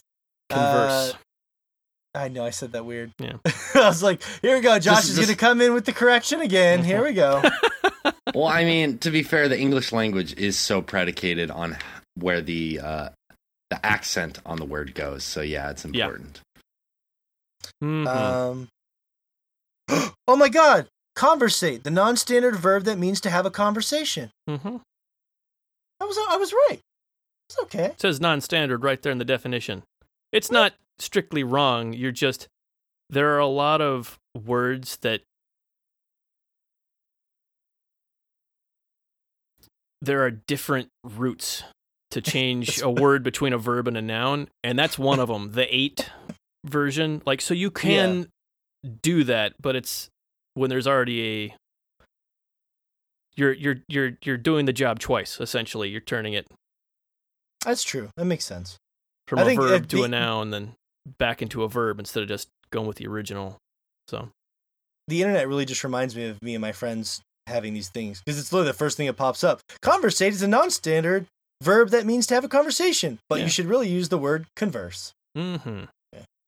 Converse. 0.50 1.14
Uh, 1.14 1.18
I 2.16 2.28
know 2.28 2.44
I 2.44 2.50
said 2.50 2.74
that 2.74 2.86
weird. 2.86 3.12
Yeah. 3.20 3.38
I 3.76 3.88
was 3.88 4.04
like, 4.04 4.22
here 4.42 4.56
we 4.56 4.62
go. 4.62 4.78
Josh 4.80 5.02
This- 5.02 5.10
is 5.12 5.16
this- 5.16 5.26
gonna 5.26 5.38
come 5.38 5.62
in 5.62 5.74
with 5.74 5.86
the 5.86 5.94
correction 5.94 6.42
again. 6.42 6.84
Here 6.84 7.04
we 7.04 7.14
go. 7.14 7.42
Well, 8.36 8.46
I 8.48 8.64
mean, 8.64 9.00
to 9.00 9.10
be 9.10 9.24
fair, 9.24 9.50
the 9.50 9.60
English 9.60 9.92
language 9.92 10.34
is 10.36 10.58
so 10.58 10.84
predicated 10.84 11.50
on 11.50 11.78
where 12.14 12.42
the 12.42 12.80
uh, 12.80 13.10
the 13.70 13.84
accent 13.86 14.40
on 14.46 14.58
the 14.58 14.66
word 14.66 14.96
goes. 14.96 15.24
So 15.24 15.42
yeah, 15.42 15.70
it's 15.70 15.86
Yeah. 15.86 16.06
important. 16.06 16.42
Mhm. 17.84 18.08
Um. 18.08 18.68
oh 20.28 20.36
my 20.36 20.50
God! 20.50 20.88
Conversate, 21.16 21.84
the 21.84 21.92
non-standard 21.92 22.56
verb 22.56 22.84
that 22.86 22.98
means 22.98 23.20
to 23.22 23.30
have 23.30 23.46
a 23.46 23.52
conversation. 23.52 24.32
Mhm. 24.50 24.82
I 26.00 26.06
was 26.06 26.18
I 26.30 26.38
was 26.38 26.54
right. 26.54 26.80
It's 27.50 27.60
okay. 27.64 27.86
It 27.86 28.02
says 28.02 28.22
non-standard 28.22 28.84
right 28.84 29.02
there 29.02 29.12
in 29.12 29.18
the 29.18 29.26
definition. 29.26 29.84
It's 30.32 30.52
not 30.52 30.74
strictly 31.00 31.44
wrong. 31.44 31.94
You're 31.94 32.12
just 32.12 32.48
there 33.10 33.34
are 33.36 33.40
a 33.40 33.48
lot 33.48 33.82
of 33.82 34.20
words 34.36 34.98
that 34.98 35.22
there 40.02 40.24
are 40.24 40.32
different 40.32 40.90
routes 41.04 41.64
to 42.12 42.22
change 42.22 42.82
a 42.82 42.90
word 42.90 43.24
between 43.24 43.54
a 43.54 43.58
verb 43.58 43.88
and 43.88 43.98
a 43.98 44.02
noun, 44.02 44.50
and 44.64 44.78
that's 44.78 44.98
one 44.98 45.20
of 45.20 45.28
them. 45.28 45.52
The 45.52 45.74
eight 45.76 46.10
version, 46.66 47.22
like 47.26 47.42
so, 47.42 47.54
you 47.54 47.72
can 47.72 48.28
do 49.02 49.24
that, 49.26 49.54
but 49.62 49.76
it's 49.76 50.10
when 50.54 50.70
there's 50.70 50.88
already 50.88 51.46
a 51.46 51.56
you're 53.36 53.54
you're 53.54 53.76
you're 53.88 54.12
you're 54.24 54.38
doing 54.38 54.66
the 54.66 54.74
job 54.74 55.00
twice. 55.00 55.40
Essentially, 55.40 55.90
you're 55.90 56.02
turning 56.02 56.34
it 56.34 56.48
That's 57.64 57.84
true. 57.84 58.10
That 58.18 58.26
makes 58.26 58.46
sense. 58.46 58.78
from 59.28 59.40
I 59.40 59.52
a 59.52 59.56
verb 59.56 59.88
to 59.90 60.04
a 60.04 60.08
noun, 60.08 60.52
then 60.52 60.74
back 61.18 61.42
into 61.42 61.64
a 61.64 61.70
verb 61.70 62.00
instead 62.00 62.24
of 62.24 62.30
just 62.30 62.50
going 62.72 62.88
with 62.88 62.98
the 62.98 63.08
original. 63.08 63.58
So 64.08 64.30
the 65.08 65.22
internet 65.22 65.48
really 65.48 65.66
just 65.66 65.84
reminds 65.84 66.16
me 66.16 66.28
of 66.28 66.42
me 66.42 66.56
and 66.56 66.62
my 66.62 66.72
friends 66.72 67.22
having 67.48 67.74
these 67.74 67.90
things 67.90 68.22
because 68.24 68.40
it's 68.40 68.54
literally 68.54 68.72
the 68.72 68.78
first 68.78 68.98
thing 68.98 69.08
that 69.08 69.14
pops 69.14 69.44
up. 69.44 69.62
Conversate 69.82 70.34
is 70.34 70.42
a 70.42 70.48
non-standard 70.48 71.26
verb 71.62 71.90
that 71.90 72.06
means 72.06 72.26
to 72.28 72.34
have 72.36 72.44
a 72.44 72.50
conversation, 72.50 73.20
but 73.30 73.40
Yeah. 73.40 73.46
you 73.46 73.50
should 73.50 73.66
really 73.66 73.90
use 73.90 74.10
the 74.10 74.18
word 74.18 74.46
converse. 74.56 75.12
hmm 75.36 75.84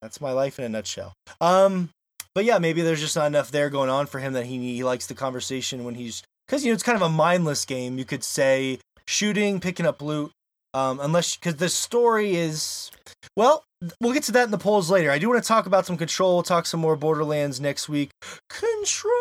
That's 0.02 0.20
my 0.20 0.32
life 0.32 0.58
in 0.58 0.66
a 0.66 0.70
nutshell. 0.70 1.14
Um, 1.40 1.90
but 2.34 2.44
yeah, 2.46 2.58
maybe 2.58 2.82
there's 2.82 3.00
just 3.02 3.16
not 3.16 3.28
enough 3.28 3.52
there 3.52 3.70
going 3.70 3.90
on 3.90 4.08
for 4.08 4.20
him 4.20 4.34
that 4.34 4.46
he 4.48 4.58
he 4.76 4.84
likes 4.84 5.06
the 5.06 5.14
conversation 5.14 5.84
when 5.84 5.94
he's 5.96 6.24
because 6.48 6.64
you 6.66 6.72
know 6.72 6.74
it's 6.74 6.82
kind 6.84 6.96
of 6.96 7.02
a 7.04 7.10
mindless 7.10 7.66
game. 7.66 7.98
You 8.00 8.06
could 8.06 8.24
say 8.24 8.80
shooting, 9.08 9.60
picking 9.60 9.86
up 9.86 10.02
loot, 10.02 10.32
um, 10.74 11.00
unless 11.00 11.36
because 11.36 11.58
the 11.58 11.70
story 11.70 12.36
is 12.36 12.90
well. 13.38 13.64
We'll 14.00 14.14
get 14.14 14.24
to 14.24 14.32
that 14.34 14.46
in 14.46 14.52
the 14.52 14.58
polls 14.60 14.90
later. 14.92 15.12
I 15.12 15.18
do 15.20 15.28
want 15.30 15.44
to 15.44 15.48
talk 15.48 15.66
about 15.66 15.86
some 15.86 15.98
control. 15.98 16.34
We'll 16.36 16.44
talk 16.44 16.66
some 16.68 16.80
more 16.80 16.96
Borderlands 16.96 17.60
next 17.60 17.90
week. 17.90 18.10
Control. 18.50 19.12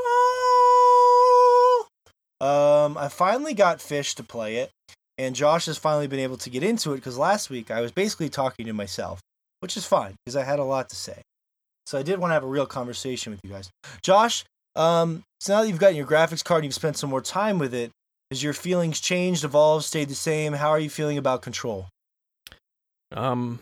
Um, 2.41 2.97
I 2.97 3.09
finally 3.11 3.55
got 3.55 3.81
Fish 3.83 4.15
to 4.15 4.23
play 4.23 4.57
it, 4.57 4.71
and 5.21 5.37
Josh 5.37 5.67
has 5.67 5.79
finally 5.79 6.07
been 6.07 6.21
able 6.21 6.37
to 6.39 6.51
get 6.51 6.63
into 6.63 6.93
it 6.93 6.97
because 6.97 7.19
last 7.19 7.51
week 7.51 7.71
I 7.71 7.81
was 7.81 7.93
basically 7.93 8.29
talking 8.29 8.67
to 8.67 8.73
myself 8.73 9.21
which 9.61 9.77
is 9.77 9.87
fine 9.87 10.15
because 10.25 10.37
I 10.37 10.43
had 10.43 10.59
a 10.59 10.65
lot 10.65 10.89
to 10.89 10.97
say. 10.97 11.23
So 11.87 11.99
I 11.99 12.03
did 12.03 12.19
want 12.19 12.31
to 12.31 12.35
have 12.35 12.45
a 12.45 12.49
real 12.49 12.67
conversation 12.67 13.31
with 13.33 13.41
you 13.45 13.51
guys. 13.51 13.71
Josh, 14.03 14.45
um, 14.75 15.23
so 15.39 15.55
now 15.55 15.63
that 15.63 15.69
you've 15.69 15.79
gotten 15.79 15.97
your 15.97 16.07
graphics 16.07 16.45
card 16.45 16.61
and 16.61 16.65
you've 16.67 16.75
spent 16.75 16.97
some 16.97 17.11
more 17.11 17.21
time 17.21 17.59
with 17.59 17.75
it, 17.75 17.91
has 18.31 18.43
your 18.43 18.53
feelings 18.53 19.01
changed, 19.01 19.45
evolved, 19.45 19.85
stayed 19.85 20.09
the 20.09 20.15
same? 20.15 20.53
How 20.55 20.71
are 20.71 20.79
you 20.79 20.91
feeling 20.91 21.19
about 21.19 21.43
Control? 21.43 21.87
um, 23.13 23.61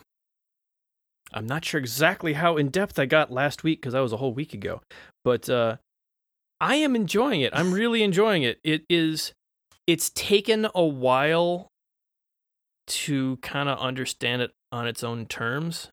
I'm 1.33 1.47
not 1.47 1.65
sure 1.65 1.79
exactly 1.79 2.33
how 2.33 2.57
in 2.57 2.69
depth 2.69 2.99
I 2.99 3.05
got 3.05 3.31
last 3.31 3.63
week 3.63 3.81
because 3.81 3.93
that 3.93 3.99
was 3.99 4.13
a 4.13 4.17
whole 4.17 4.33
week 4.33 4.53
ago, 4.53 4.81
but 5.23 5.49
uh, 5.49 5.77
I 6.61 6.75
am 6.75 6.95
enjoying 6.95 7.41
it. 7.41 7.51
I'm 7.55 7.71
really 7.71 8.03
enjoying 8.03 8.43
it. 8.43 8.59
It 8.63 8.83
is. 8.89 9.33
It's 9.89 10.11
taken 10.11 10.67
a 10.75 10.85
while 10.85 11.71
to 12.85 13.37
kind 13.37 13.67
of 13.67 13.79
understand 13.79 14.43
it 14.43 14.51
on 14.71 14.85
its 14.85 15.03
own 15.03 15.25
terms 15.25 15.89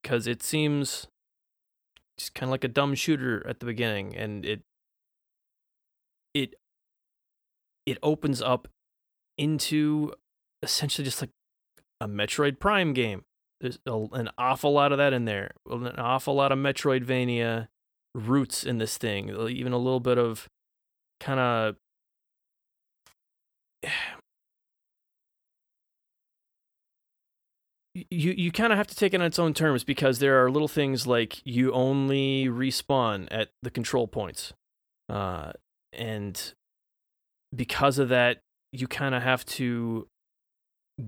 because 0.00 0.28
it 0.28 0.40
seems 0.40 1.08
just 2.16 2.32
kind 2.32 2.48
of 2.48 2.52
like 2.52 2.62
a 2.62 2.68
dumb 2.68 2.94
shooter 2.94 3.44
at 3.48 3.58
the 3.58 3.66
beginning 3.66 4.16
and 4.16 4.46
it 4.46 4.62
it 6.32 6.54
it 7.86 7.98
opens 8.04 8.40
up 8.40 8.68
into 9.36 10.12
essentially 10.62 11.04
just 11.04 11.20
like 11.20 11.30
a 12.00 12.06
Metroid 12.06 12.60
Prime 12.60 12.92
game. 12.92 13.24
There's 13.60 13.80
a, 13.84 14.06
an 14.12 14.30
awful 14.38 14.72
lot 14.72 14.92
of 14.92 14.98
that 14.98 15.12
in 15.12 15.24
there. 15.24 15.50
An 15.68 15.88
awful 15.98 16.36
lot 16.36 16.52
of 16.52 16.58
Metroidvania 16.60 17.66
roots 18.14 18.62
in 18.62 18.78
this 18.78 18.96
thing. 18.96 19.28
Even 19.28 19.72
a 19.72 19.78
little 19.78 19.98
bit 19.98 20.18
of 20.18 20.48
kind 21.18 21.40
of 21.40 21.74
you 27.94 28.32
you 28.32 28.52
kind 28.52 28.72
of 28.72 28.76
have 28.76 28.86
to 28.86 28.94
take 28.94 29.14
it 29.14 29.20
on 29.20 29.26
its 29.26 29.38
own 29.38 29.54
terms 29.54 29.84
because 29.84 30.18
there 30.18 30.44
are 30.44 30.50
little 30.50 30.68
things 30.68 31.06
like 31.06 31.40
you 31.44 31.72
only 31.72 32.46
respawn 32.46 33.26
at 33.30 33.48
the 33.62 33.70
control 33.70 34.06
points, 34.06 34.52
uh, 35.08 35.52
and 35.92 36.54
because 37.54 37.98
of 37.98 38.08
that, 38.08 38.38
you 38.72 38.86
kind 38.86 39.14
of 39.14 39.22
have 39.22 39.44
to 39.44 40.06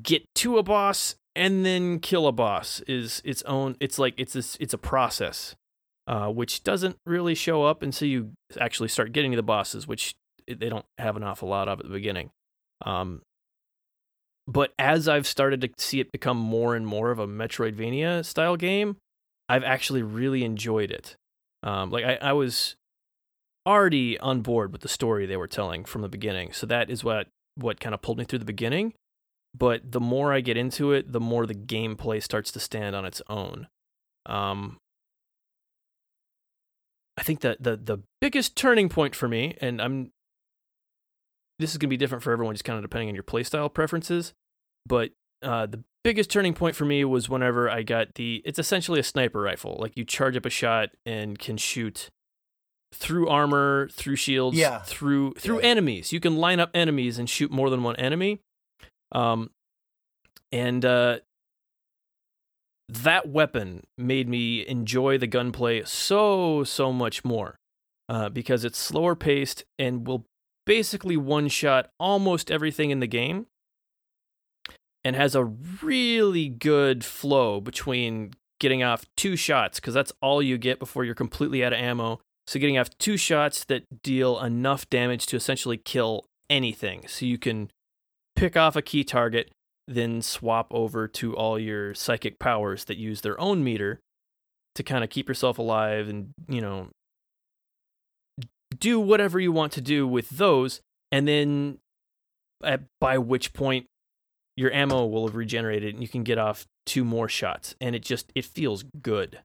get 0.03 0.23
to 0.35 0.59
a 0.59 0.63
boss 0.63 1.15
and 1.37 1.65
then 1.65 2.01
kill 2.01 2.27
a 2.27 2.33
boss. 2.33 2.81
Is 2.87 3.23
its 3.25 3.43
own. 3.43 3.77
It's 3.81 3.99
like 3.99 4.15
it's. 4.17 4.35
It's 4.35 4.75
a 4.75 4.79
process, 4.79 5.55
uh, 6.07 6.29
which 6.29 6.65
doesn't 6.65 6.97
really 7.07 7.35
show 7.35 7.65
up 7.65 7.83
until 7.83 8.09
you 8.09 8.33
actually 8.61 8.89
start 8.89 9.13
getting 9.13 9.31
to 9.33 9.37
the 9.37 9.43
bosses, 9.43 9.87
which 9.87 10.15
they 10.49 10.69
don't 10.69 10.87
have 10.99 11.17
an 11.17 11.23
awful 11.23 11.49
lot 11.49 11.69
of 11.69 11.79
at 11.79 11.87
the 11.87 11.93
beginning. 11.93 12.31
Um, 12.85 13.23
but 14.47 14.73
as 14.79 15.09
I've 15.09 15.27
started 15.27 15.61
to 15.61 15.71
see 15.79 16.01
it 16.01 16.13
become 16.13 16.37
more 16.37 16.75
and 16.75 16.87
more 16.87 17.11
of 17.11 17.19
a 17.19 17.27
Metroidvania 17.27 18.25
style 18.25 18.57
game, 18.57 18.97
I've 19.49 19.65
actually 19.65 20.03
really 20.03 20.45
enjoyed 20.45 20.91
it. 20.91 21.17
Um, 21.63 21.91
like 21.91 22.05
I, 22.05 22.19
I 22.21 22.33
was 22.33 22.75
already 23.67 24.19
on 24.19 24.41
board 24.41 24.73
with 24.73 24.81
the 24.81 24.89
story 24.89 25.27
they 25.27 25.37
were 25.37 25.47
telling 25.47 25.85
from 25.85 26.03
the 26.03 26.09
beginning, 26.09 26.53
so 26.53 26.67
that 26.67 26.91
is 26.91 27.05
what 27.05 27.29
what 27.55 27.81
kind 27.81 27.95
of 27.95 28.03
pulled 28.03 28.19
me 28.19 28.25
through 28.25 28.41
the 28.41 28.45
beginning. 28.45 28.95
But 29.55 29.93
the 29.93 30.01
more 30.01 30.33
I 30.33 30.41
get 30.41 30.57
into 30.57 30.93
it, 30.93 31.13
the 31.13 31.21
more 31.21 31.47
the 31.47 31.55
gameplay 31.55 32.23
starts 32.23 32.51
to 32.53 32.61
stand 32.61 32.97
on 32.97 33.05
its 33.05 33.21
own. 33.29 33.69
Um, 34.25 34.79
I 37.17 37.23
think 37.23 37.41
that 37.41 37.63
the 37.63 37.77
the 37.77 37.99
biggest 38.21 38.57
turning 38.57 38.89
point 38.89 39.15
for 39.15 39.29
me, 39.29 39.57
and 39.61 39.81
I'm 39.81 40.11
this 41.63 41.71
is 41.71 41.79
going 41.79 41.89
to 41.89 41.91
be 41.91 41.97
different 41.97 42.23
for 42.23 42.33
everyone, 42.33 42.55
just 42.55 42.65
kind 42.65 42.77
of 42.77 42.83
depending 42.83 43.09
on 43.09 43.15
your 43.15 43.25
playstyle 43.25 43.73
preferences. 43.73 44.35
But 44.87 45.13
uh, 45.43 45.67
the 45.67 45.83
biggest 46.05 46.31
turning 46.31 46.53
point 46.55 46.77
for 46.77 46.85
me 46.85 47.05
was 47.05 47.29
whenever 47.29 47.71
I 47.71 47.83
got 47.83 48.15
the. 48.17 48.43
It's 48.45 48.59
essentially 48.59 49.01
a 49.01 49.03
sniper 49.03 49.41
rifle. 49.41 49.77
Like 49.81 49.97
you 49.97 50.05
charge 50.05 50.37
up 50.37 50.45
a 50.45 50.51
shot 50.51 50.91
and 51.07 51.39
can 51.39 51.57
shoot 51.57 52.11
through 52.95 53.29
armor, 53.29 53.89
through 53.93 54.17
shields, 54.17 54.57
Yeah. 54.59 54.81
through 54.81 55.33
through 55.39 55.61
Yeah. 55.61 55.67
enemies. 55.69 56.13
You 56.13 56.21
can 56.21 56.37
line 56.37 56.61
up 56.61 56.71
enemies 56.75 57.19
and 57.19 57.29
shoot 57.31 57.51
more 57.51 57.71
than 57.71 57.83
one 57.83 57.97
enemy. 57.97 58.41
Um, 59.13 59.51
and 60.51 60.85
uh, 60.85 61.21
that 62.89 63.29
weapon 63.29 63.85
made 63.97 64.29
me 64.29 64.67
enjoy 64.67 65.17
the 65.19 65.27
gunplay 65.27 65.83
so 65.85 66.65
so 66.65 66.93
much 66.93 67.25
more 67.25 67.57
uh, 68.09 68.29
because 68.29 68.65
it's 68.65 68.79
slower 68.79 69.15
paced 69.17 69.65
and 69.79 70.07
will 70.07 70.27
basically 70.65 71.17
one 71.17 71.49
shot 71.49 71.91
almost 71.99 72.51
everything 72.51 72.91
in 72.91 73.01
the 73.01 73.07
game 73.07 73.47
and 75.05 75.17
has 75.17 75.35
a 75.35 75.45
really 75.45 76.49
good 76.49 77.05
flow 77.05 77.61
between 77.61 78.33
getting 78.61 78.83
off 78.83 79.05
two 79.17 79.35
shots 79.35 79.81
because 79.81 79.95
that's 79.95 80.13
all 80.21 80.41
you 80.41 80.57
get 80.57 80.79
before 80.79 81.05
you're 81.05 81.15
completely 81.15 81.65
out 81.65 81.73
of 81.73 81.79
ammo. 81.79 82.21
So 82.47 82.61
getting 82.61 82.79
off 82.79 82.97
two 82.99 83.17
shots 83.17 83.65
that 83.65 84.03
deal 84.03 84.41
enough 84.41 84.89
damage 84.89 85.27
to 85.27 85.37
essentially 85.37 85.77
kill 85.77 86.27
anything. 86.49 87.07
So 87.09 87.27
you 87.27 87.39
can 87.39 87.71
pick 88.37 88.57
off 88.57 88.77
a 88.77 88.83
key 88.83 89.05
target 89.05 89.51
then 89.89 90.23
swap 90.23 90.69
over 90.71 91.09
to 91.09 91.35
all 91.37 91.59
your 91.59 91.95
psychic 91.95 92.39
powers 92.39 92.85
that 92.85 92.97
use 92.97 93.21
their 93.21 93.39
own 93.41 93.65
meter 93.65 94.01
to 94.75 94.83
kind 94.83 95.05
of 95.05 95.11
keep 95.11 95.29
yourself 95.29 95.59
alive 95.59 96.09
and 96.09 96.33
you 96.49 96.61
know 96.61 96.89
do 98.73 98.99
whatever 99.01 99.39
you 99.41 99.53
want 99.53 99.73
to 99.73 99.81
do 99.81 100.07
with 100.07 100.29
those 100.31 100.81
and 101.11 101.27
then 101.29 101.79
at, 102.65 102.81
by 103.01 103.19
which 103.19 103.53
point 103.53 103.87
your 104.57 104.73
ammo 104.73 105.07
will 105.07 105.27
have 105.27 105.35
regenerated 105.37 105.95
and 105.95 106.03
you 106.03 106.09
can 106.09 106.23
get 106.23 106.39
off 106.39 106.67
two 106.87 107.05
more 107.05 107.29
shots 107.29 107.75
and 107.81 107.95
it 107.97 108.03
just 108.03 108.31
it 108.35 108.45
feels 108.45 108.85
good 109.03 109.41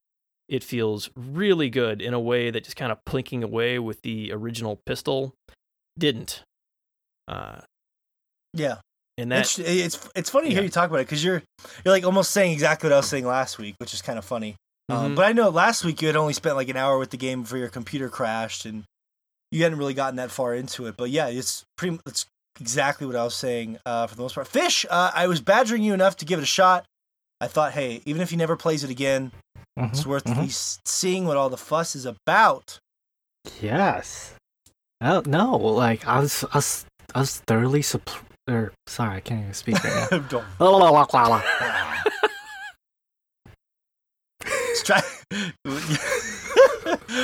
it 0.50 0.64
feels 0.64 1.10
really 1.16 1.70
good 1.70 2.02
in 2.02 2.14
a 2.14 2.20
way 2.20 2.50
that 2.50 2.64
just 2.64 2.76
kind 2.78 2.92
of 2.92 2.98
plinking 3.06 3.44
away 3.44 3.78
with 3.80 4.02
the 4.02 4.32
original 4.32 4.80
pistol 4.86 5.34
didn't 5.98 6.42
uh 7.28 7.60
Yeah. 8.54 8.78
and 9.18 9.32
that 9.32 9.42
it's, 9.42 9.60
it's 9.60 10.10
it's 10.16 10.30
funny 10.30 10.50
to 10.50 10.54
hear 10.56 10.64
you 10.64 10.70
talk 10.70 10.90
about 10.90 11.00
it 11.00 11.08
because 11.08 11.24
you're 11.24 11.42
you're 11.84 11.94
like 11.94 12.04
almost 12.06 12.32
saying 12.32 12.52
exactly 12.54 12.88
what 12.90 12.94
I 12.94 12.98
was 12.98 13.10
saying 13.10 13.26
last 13.26 13.58
week, 13.58 13.76
which 13.80 13.94
is 13.94 14.02
kind 14.02 14.18
of 14.20 14.26
funny. 14.26 14.56
Um, 14.90 15.12
Mhm. 15.12 15.16
but 15.16 15.26
I 15.26 15.34
know 15.34 15.50
last 15.50 15.84
week 15.84 16.02
you 16.02 16.08
had 16.08 16.16
only 16.16 16.32
spent 16.34 16.56
like 16.56 16.70
an 16.70 16.78
hour 16.78 16.98
with 16.98 17.10
the 17.10 17.18
game 17.18 17.42
before 17.42 17.58
your 17.58 17.68
computer 17.70 18.10
crashed, 18.10 18.66
and 18.66 18.84
you 19.52 19.64
hadn't 19.64 19.78
really 19.78 19.94
gotten 19.94 20.18
that 20.18 20.32
far 20.32 20.54
into 20.54 20.86
it. 20.88 20.96
But 20.98 21.10
yeah, 21.10 21.28
it's 21.28 21.64
pretty. 21.78 22.00
It's 22.06 22.26
exactly 22.60 23.06
what 23.08 23.16
I 23.16 23.24
was 23.24 23.36
saying 23.36 23.78
uh, 23.86 24.08
for 24.08 24.16
the 24.16 24.22
most 24.22 24.36
part. 24.36 24.48
Fish, 24.48 24.86
uh, 24.90 25.12
I 25.14 25.28
was 25.28 25.42
badgering 25.42 25.84
you 25.84 25.94
enough 25.94 26.18
to 26.18 26.26
give 26.26 26.40
it 26.40 26.44
a 26.44 26.46
shot. 26.48 26.86
I 27.40 27.48
thought, 27.48 27.74
hey, 27.74 28.02
even 28.06 28.22
if 28.22 28.32
he 28.32 28.36
never 28.36 28.56
plays 28.56 28.84
it 28.84 28.90
again, 28.90 29.32
it's 29.78 30.04
Mhm, 30.04 30.06
worth 30.08 30.28
at 30.28 30.36
mhm. 30.38 30.42
least 30.42 30.88
seeing 30.88 31.26
what 31.28 31.38
all 31.38 31.50
the 31.50 31.58
fuss 31.58 31.96
is 31.96 32.06
about. 32.06 32.80
Yes. 33.62 34.34
Oh 35.02 35.22
no! 35.28 35.56
Like 35.56 36.08
I 36.08 36.20
was, 36.20 36.44
I 36.52 36.58
was, 36.58 36.86
I 37.14 37.20
was 37.20 37.38
thoroughly 37.46 37.82
supp- 37.82 38.24
or 38.50 38.74
sorry, 38.88 39.18
I 39.18 39.20
can't 39.20 39.42
even 39.42 39.54
speak 39.54 39.84
right 39.84 40.10
now. 40.12 40.18
Don't 40.30 40.44
I 40.60 40.64
Let's 44.44 44.84
try. 44.84 45.02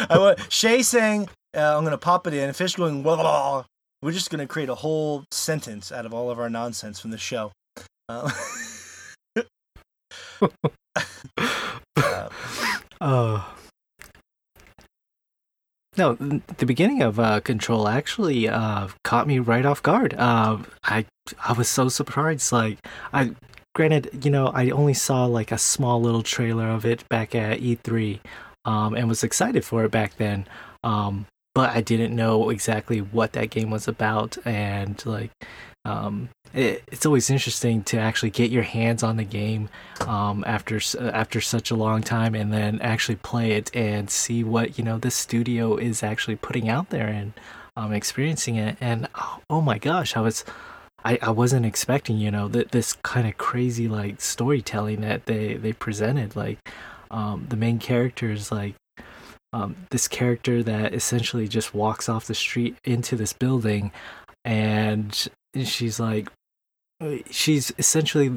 I 0.10 0.18
want 0.18 0.40
Shay 0.52 0.82
saying, 0.84 1.30
uh, 1.56 1.78
"I'm 1.78 1.84
gonna 1.84 1.98
pop 1.98 2.28
it 2.28 2.34
in." 2.34 2.52
Fish 2.54 2.76
going, 2.76 3.04
"Blah, 3.04 3.16
blah, 3.16 3.24
blah." 3.24 3.66
We're 4.02 4.12
just 4.12 4.30
gonna 4.30 4.48
create 4.48 4.70
a 4.70 4.76
whole 4.76 5.24
sentence 5.32 5.92
out 5.92 6.06
of 6.06 6.14
all 6.14 6.30
of 6.30 6.40
our 6.40 6.50
nonsense 6.50 7.00
from 7.00 7.12
the 7.12 7.18
show. 7.18 7.52
Uh, 8.10 8.30
uh, 11.98 12.30
Oh. 13.06 13.54
No, 15.98 16.14
the 16.16 16.66
beginning 16.66 17.02
of 17.02 17.20
uh, 17.20 17.42
Control 17.42 17.88
actually 17.88 18.48
uh, 18.48 18.88
caught 19.04 19.28
me 19.28 19.40
right 19.40 19.66
off 19.66 19.84
guard. 19.84 20.16
Uh, 20.18 20.60
I 20.84 21.06
I 21.46 21.54
was 21.54 21.68
so 21.70 21.90
surprised. 21.90 22.52
Like 22.52 22.80
I, 23.12 23.36
granted, 23.76 24.26
you 24.26 24.32
know, 24.32 24.48
I 24.48 24.70
only 24.70 24.94
saw 24.94 25.26
like 25.26 25.52
a 25.52 25.58
small 25.58 26.02
little 26.02 26.24
trailer 26.24 26.70
of 26.70 26.86
it 26.86 27.08
back 27.10 27.36
at 27.36 27.60
E3, 27.60 28.22
um, 28.66 28.96
and 28.96 29.08
was 29.08 29.24
excited 29.24 29.66
for 29.66 29.84
it 29.84 29.92
back 29.92 30.16
then. 30.16 30.48
Um, 30.84 31.28
but 31.54 31.76
I 31.76 31.82
didn't 31.82 32.16
know 32.16 32.50
exactly 32.50 33.00
what 33.00 33.34
that 33.34 33.50
game 33.50 33.70
was 33.70 33.88
about, 33.88 34.38
and 34.46 35.04
like, 35.06 35.32
um, 35.86 36.30
it, 36.54 36.84
it's 36.88 37.06
always 37.06 37.30
interesting 37.30 37.84
to 37.84 37.98
actually 37.98 38.30
get 38.32 38.52
your 38.52 38.64
hands 38.64 39.04
on 39.04 39.18
the 39.18 39.24
game 39.24 39.70
um, 40.08 40.44
after 40.48 40.80
uh, 41.00 41.12
after 41.12 41.42
such 41.42 41.72
a 41.72 41.76
long 41.76 42.02
time, 42.02 42.36
and 42.36 42.52
then 42.52 42.80
actually 42.82 43.18
play 43.18 43.52
it 43.52 43.76
and 43.76 44.10
see 44.10 44.44
what 44.44 44.78
you 44.78 44.84
know 44.84 44.98
this 44.98 45.16
studio 45.16 45.76
is 45.76 46.04
actually 46.04 46.36
putting 46.36 46.70
out 46.70 46.90
there 46.90 47.08
and 47.08 47.34
um, 47.76 47.94
experiencing 47.94 48.56
it. 48.56 48.78
And 48.82 49.08
oh, 49.16 49.40
oh 49.50 49.62
my 49.62 49.78
gosh, 49.78 50.16
I 50.16 50.22
was 50.22 50.44
I, 51.06 51.20
I 51.22 51.32
wasn't 51.32 51.66
expecting 51.66 52.18
you 52.18 52.32
know 52.32 52.48
that 52.50 52.72
this 52.72 52.94
kind 53.04 53.28
of 53.28 53.38
crazy 53.38 53.88
like 53.88 54.22
storytelling 54.22 55.02
that 55.02 55.26
they 55.26 55.56
they 55.56 55.74
presented. 55.74 56.36
Like 56.36 56.60
um, 57.12 57.46
the 57.50 57.58
main 57.58 57.80
character 57.80 58.32
is 58.32 58.52
like 58.52 58.76
um, 59.54 59.76
this 59.92 60.08
character 60.08 60.64
that 60.64 60.94
essentially 60.94 61.48
just 61.48 61.74
walks 61.74 62.10
off 62.10 62.26
the 62.26 62.36
street 62.36 62.76
into 62.84 63.16
this 63.16 63.34
building, 63.34 63.92
and 64.44 65.28
she's 65.64 66.00
like 66.00 66.30
she's 67.30 67.72
essentially 67.78 68.32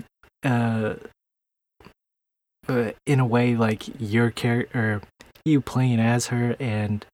uh 0.45 0.95
uh, 2.69 2.91
in 3.07 3.21
a 3.21 3.27
way 3.27 3.55
like 3.55 3.85
your 4.01 4.31
character 4.31 5.01
you 5.45 5.61
playing 5.61 6.01
as 6.01 6.27
her 6.27 6.57
and 6.59 7.07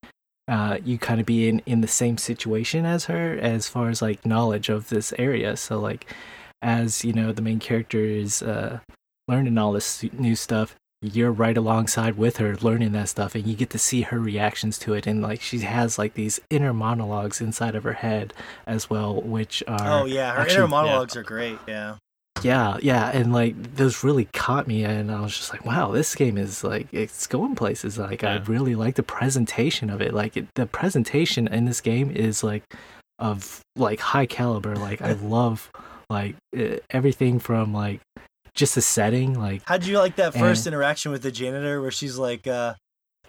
uh, 0.48 0.78
you 0.84 0.98
kind 0.98 1.20
of 1.20 1.26
be 1.26 1.48
in, 1.48 1.60
in 1.66 1.82
the 1.82 1.88
same 1.88 2.16
situation 2.18 2.84
as 2.84 3.04
her 3.04 3.38
as 3.38 3.68
far 3.68 3.90
as 3.90 4.02
like 4.02 4.24
knowledge 4.26 4.68
of 4.68 4.88
this 4.88 5.12
area. 5.18 5.56
So 5.56 5.78
like 5.78 6.12
as 6.62 7.04
you 7.04 7.12
know 7.12 7.32
the 7.32 7.42
main 7.42 7.58
character 7.58 8.00
is 8.00 8.42
uh, 8.42 8.80
learning 9.28 9.58
all 9.58 9.72
this 9.72 10.02
new 10.12 10.34
stuff 10.34 10.74
you're 11.02 11.32
right 11.32 11.56
alongside 11.56 12.16
with 12.16 12.36
her 12.36 12.56
learning 12.58 12.92
that 12.92 13.08
stuff 13.08 13.34
and 13.34 13.44
you 13.46 13.54
get 13.54 13.68
to 13.70 13.78
see 13.78 14.02
her 14.02 14.18
reactions 14.20 14.78
to 14.78 14.94
it 14.94 15.06
and 15.06 15.20
like 15.20 15.40
she 15.40 15.58
has 15.58 15.98
like 15.98 16.14
these 16.14 16.40
inner 16.48 16.72
monologues 16.72 17.40
inside 17.40 17.74
of 17.74 17.82
her 17.82 17.94
head 17.94 18.32
as 18.66 18.88
well 18.88 19.20
which 19.20 19.62
are 19.66 20.02
oh 20.02 20.04
yeah, 20.06 20.32
her 20.32 20.40
actually- 20.42 20.56
inner 20.58 20.68
monologues 20.68 21.16
are 21.16 21.24
great. 21.24 21.58
Yeah. 21.66 21.96
yeah, 22.42 22.78
yeah, 22.80 23.10
and 23.12 23.32
like 23.32 23.74
those 23.74 24.02
really 24.04 24.24
caught 24.32 24.66
me, 24.66 24.84
and 24.84 25.10
I 25.10 25.20
was 25.20 25.36
just 25.36 25.52
like, 25.52 25.64
wow, 25.64 25.90
this 25.90 26.14
game 26.14 26.38
is 26.38 26.64
like 26.64 26.88
it's 26.92 27.26
going 27.26 27.54
places. 27.54 27.98
Like 27.98 28.24
I 28.24 28.36
really 28.38 28.74
like 28.74 28.94
the 28.94 29.02
presentation 29.02 29.90
of 29.90 30.00
it. 30.00 30.14
Like 30.14 30.36
it, 30.36 30.46
the 30.54 30.66
presentation 30.66 31.46
in 31.48 31.66
this 31.66 31.80
game 31.80 32.10
is 32.10 32.42
like 32.42 32.62
of 33.18 33.60
like 33.76 34.00
high 34.00 34.26
caliber. 34.26 34.74
Like 34.76 35.02
I 35.02 35.12
love 35.22 35.70
like 36.08 36.36
uh, 36.56 36.76
everything 36.90 37.38
from 37.38 37.72
like 37.72 38.00
just 38.54 38.74
the 38.74 38.82
setting. 38.82 39.34
Like 39.38 39.62
How'd 39.66 39.84
you 39.84 39.98
like 39.98 40.16
that 40.16 40.34
And- 40.34 40.42
first 40.42 40.66
interaction 40.66 41.12
with 41.12 41.22
the 41.22 41.32
janitor 41.32 41.80
where 41.80 41.90
she's 41.90 42.16
like, 42.18 42.46
uh, 42.46 42.74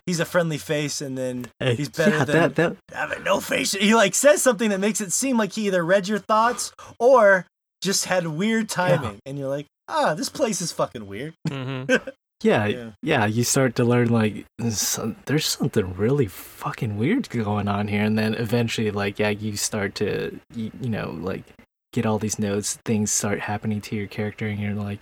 he's 0.05 0.19
a 0.19 0.25
friendly 0.25 0.57
face, 0.57 1.01
and 1.01 1.17
then 1.17 1.47
he's 1.59 1.89
better 1.89 2.11
yeah, 2.17 2.25
than 2.25 2.35
that 2.35 2.55
that 2.55 2.75
having 2.93 3.23
no 3.23 3.39
face. 3.39 3.71
He 3.71 3.95
like 3.95 4.15
says 4.15 4.41
something 4.41 4.69
that 4.69 4.79
makes 4.79 4.99
it 5.01 5.11
seem 5.13 5.37
like 5.37 5.53
he 5.53 5.67
either 5.67 5.83
read 5.83 6.07
your 6.07 6.19
thoughts 6.19 6.71
or 6.99 7.45
just 7.81 8.05
had 8.05 8.27
weird 8.27 8.69
timing, 8.69 9.19
and 9.25 9.37
you're 9.37 9.49
like, 9.49 9.65
ah, 9.87 10.13
this 10.13 10.29
place 10.29 10.61
is 10.61 10.71
fucking 10.71 11.05
weird. 11.07 11.33
hmm 11.47 11.83
yeah, 12.43 12.65
Yeah. 12.65 12.89
yeah, 13.01 13.25
you 13.25 13.43
start 13.45 13.75
to 13.75 13.83
learn 13.85 14.09
like 14.09 14.45
some, 14.69 15.15
there's 15.25 15.45
something 15.47 15.93
really 15.95 16.27
fucking 16.27 16.97
weird 16.97 17.29
going 17.29 17.67
on 17.69 17.87
here, 17.89 18.03
and 18.03 18.17
then 18.17 18.33
eventually, 18.35 18.91
like, 18.91 19.19
yeah, 19.19 19.29
you 19.29 19.55
start 19.57 19.95
to, 19.95 20.39
you, 20.55 20.71
you 20.81 20.89
know, 20.89 21.11
like 21.21 21.43
get 21.93 22.05
all 22.05 22.19
these 22.19 22.37
notes, 22.39 22.77
things 22.83 23.11
start 23.11 23.39
happening 23.39 23.79
to 23.81 23.95
your 23.95 24.07
character, 24.07 24.45
and 24.47 24.59
you're 24.59 24.73
like, 24.73 24.99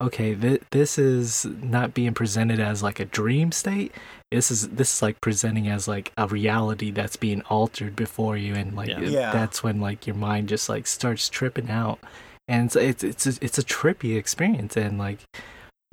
okay, 0.00 0.34
th- 0.34 0.62
this 0.70 0.98
is 0.98 1.44
not 1.62 1.94
being 1.94 2.14
presented 2.14 2.60
as 2.60 2.82
like 2.82 3.00
a 3.00 3.04
dream 3.06 3.50
state. 3.50 3.92
This 4.30 4.50
is 4.50 4.68
this 4.68 4.94
is 4.96 5.02
like 5.02 5.20
presenting 5.20 5.68
as 5.68 5.88
like 5.88 6.12
a 6.16 6.26
reality 6.28 6.90
that's 6.90 7.16
being 7.16 7.42
altered 7.50 7.96
before 7.96 8.36
you, 8.36 8.54
and 8.54 8.76
like 8.76 8.88
Yeah. 8.90 9.00
it- 9.00 9.10
Yeah. 9.10 9.32
that's 9.32 9.62
when 9.62 9.80
like 9.80 10.06
your 10.06 10.16
mind 10.16 10.48
just 10.48 10.68
like 10.68 10.86
starts 10.86 11.28
tripping 11.28 11.70
out, 11.70 11.98
and 12.46 12.66
it's 12.66 12.76
it's 12.76 13.02
it's 13.04 13.26
a, 13.26 13.44
it's 13.44 13.58
a 13.58 13.62
trippy 13.64 14.16
experience, 14.16 14.76
and 14.76 14.98
like 14.98 15.20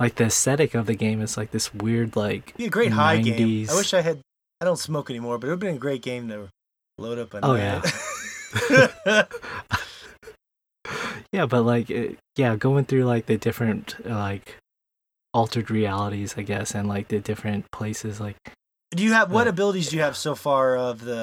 like 0.00 0.16
the 0.16 0.24
aesthetic 0.24 0.74
of 0.74 0.86
the 0.86 0.94
game 0.96 1.20
is 1.22 1.36
like 1.36 1.52
this 1.52 1.72
weird 1.72 2.16
like 2.16 2.56
Be 2.56 2.66
a 2.66 2.70
great 2.70 2.92
high 2.92 3.18
game. 3.18 3.66
I 3.70 3.74
wish 3.74 3.94
I 3.94 4.00
had. 4.02 4.20
I 4.60 4.64
don't 4.64 4.78
smoke 4.78 5.08
anymore, 5.10 5.38
but 5.38 5.46
it 5.46 5.50
would 5.50 5.54
have 5.54 5.60
been 5.60 5.76
a 5.76 5.78
great 5.78 6.02
game 6.02 6.28
to 6.28 6.48
load 6.98 7.18
up. 7.18 7.34
Oh, 7.42 7.54
yeah. 7.54 7.82
yeah 11.34 11.46
but 11.52 11.62
like 11.62 11.90
it, 11.90 12.16
yeah 12.36 12.52
going 12.66 12.84
through 12.88 13.04
like 13.14 13.26
the 13.26 13.36
different 13.46 13.86
like 14.06 14.56
altered 15.40 15.68
realities 15.80 16.30
i 16.40 16.42
guess 16.42 16.74
and 16.76 16.88
like 16.94 17.06
the 17.08 17.18
different 17.30 17.62
places 17.78 18.20
like 18.26 18.36
do 18.98 19.02
you 19.02 19.12
have 19.18 19.28
what 19.36 19.46
Uh, 19.46 19.50
abilities 19.50 19.88
do 19.90 19.96
you 19.98 20.02
have 20.08 20.16
so 20.16 20.32
far 20.46 20.66
of 20.88 20.94
the 21.10 21.22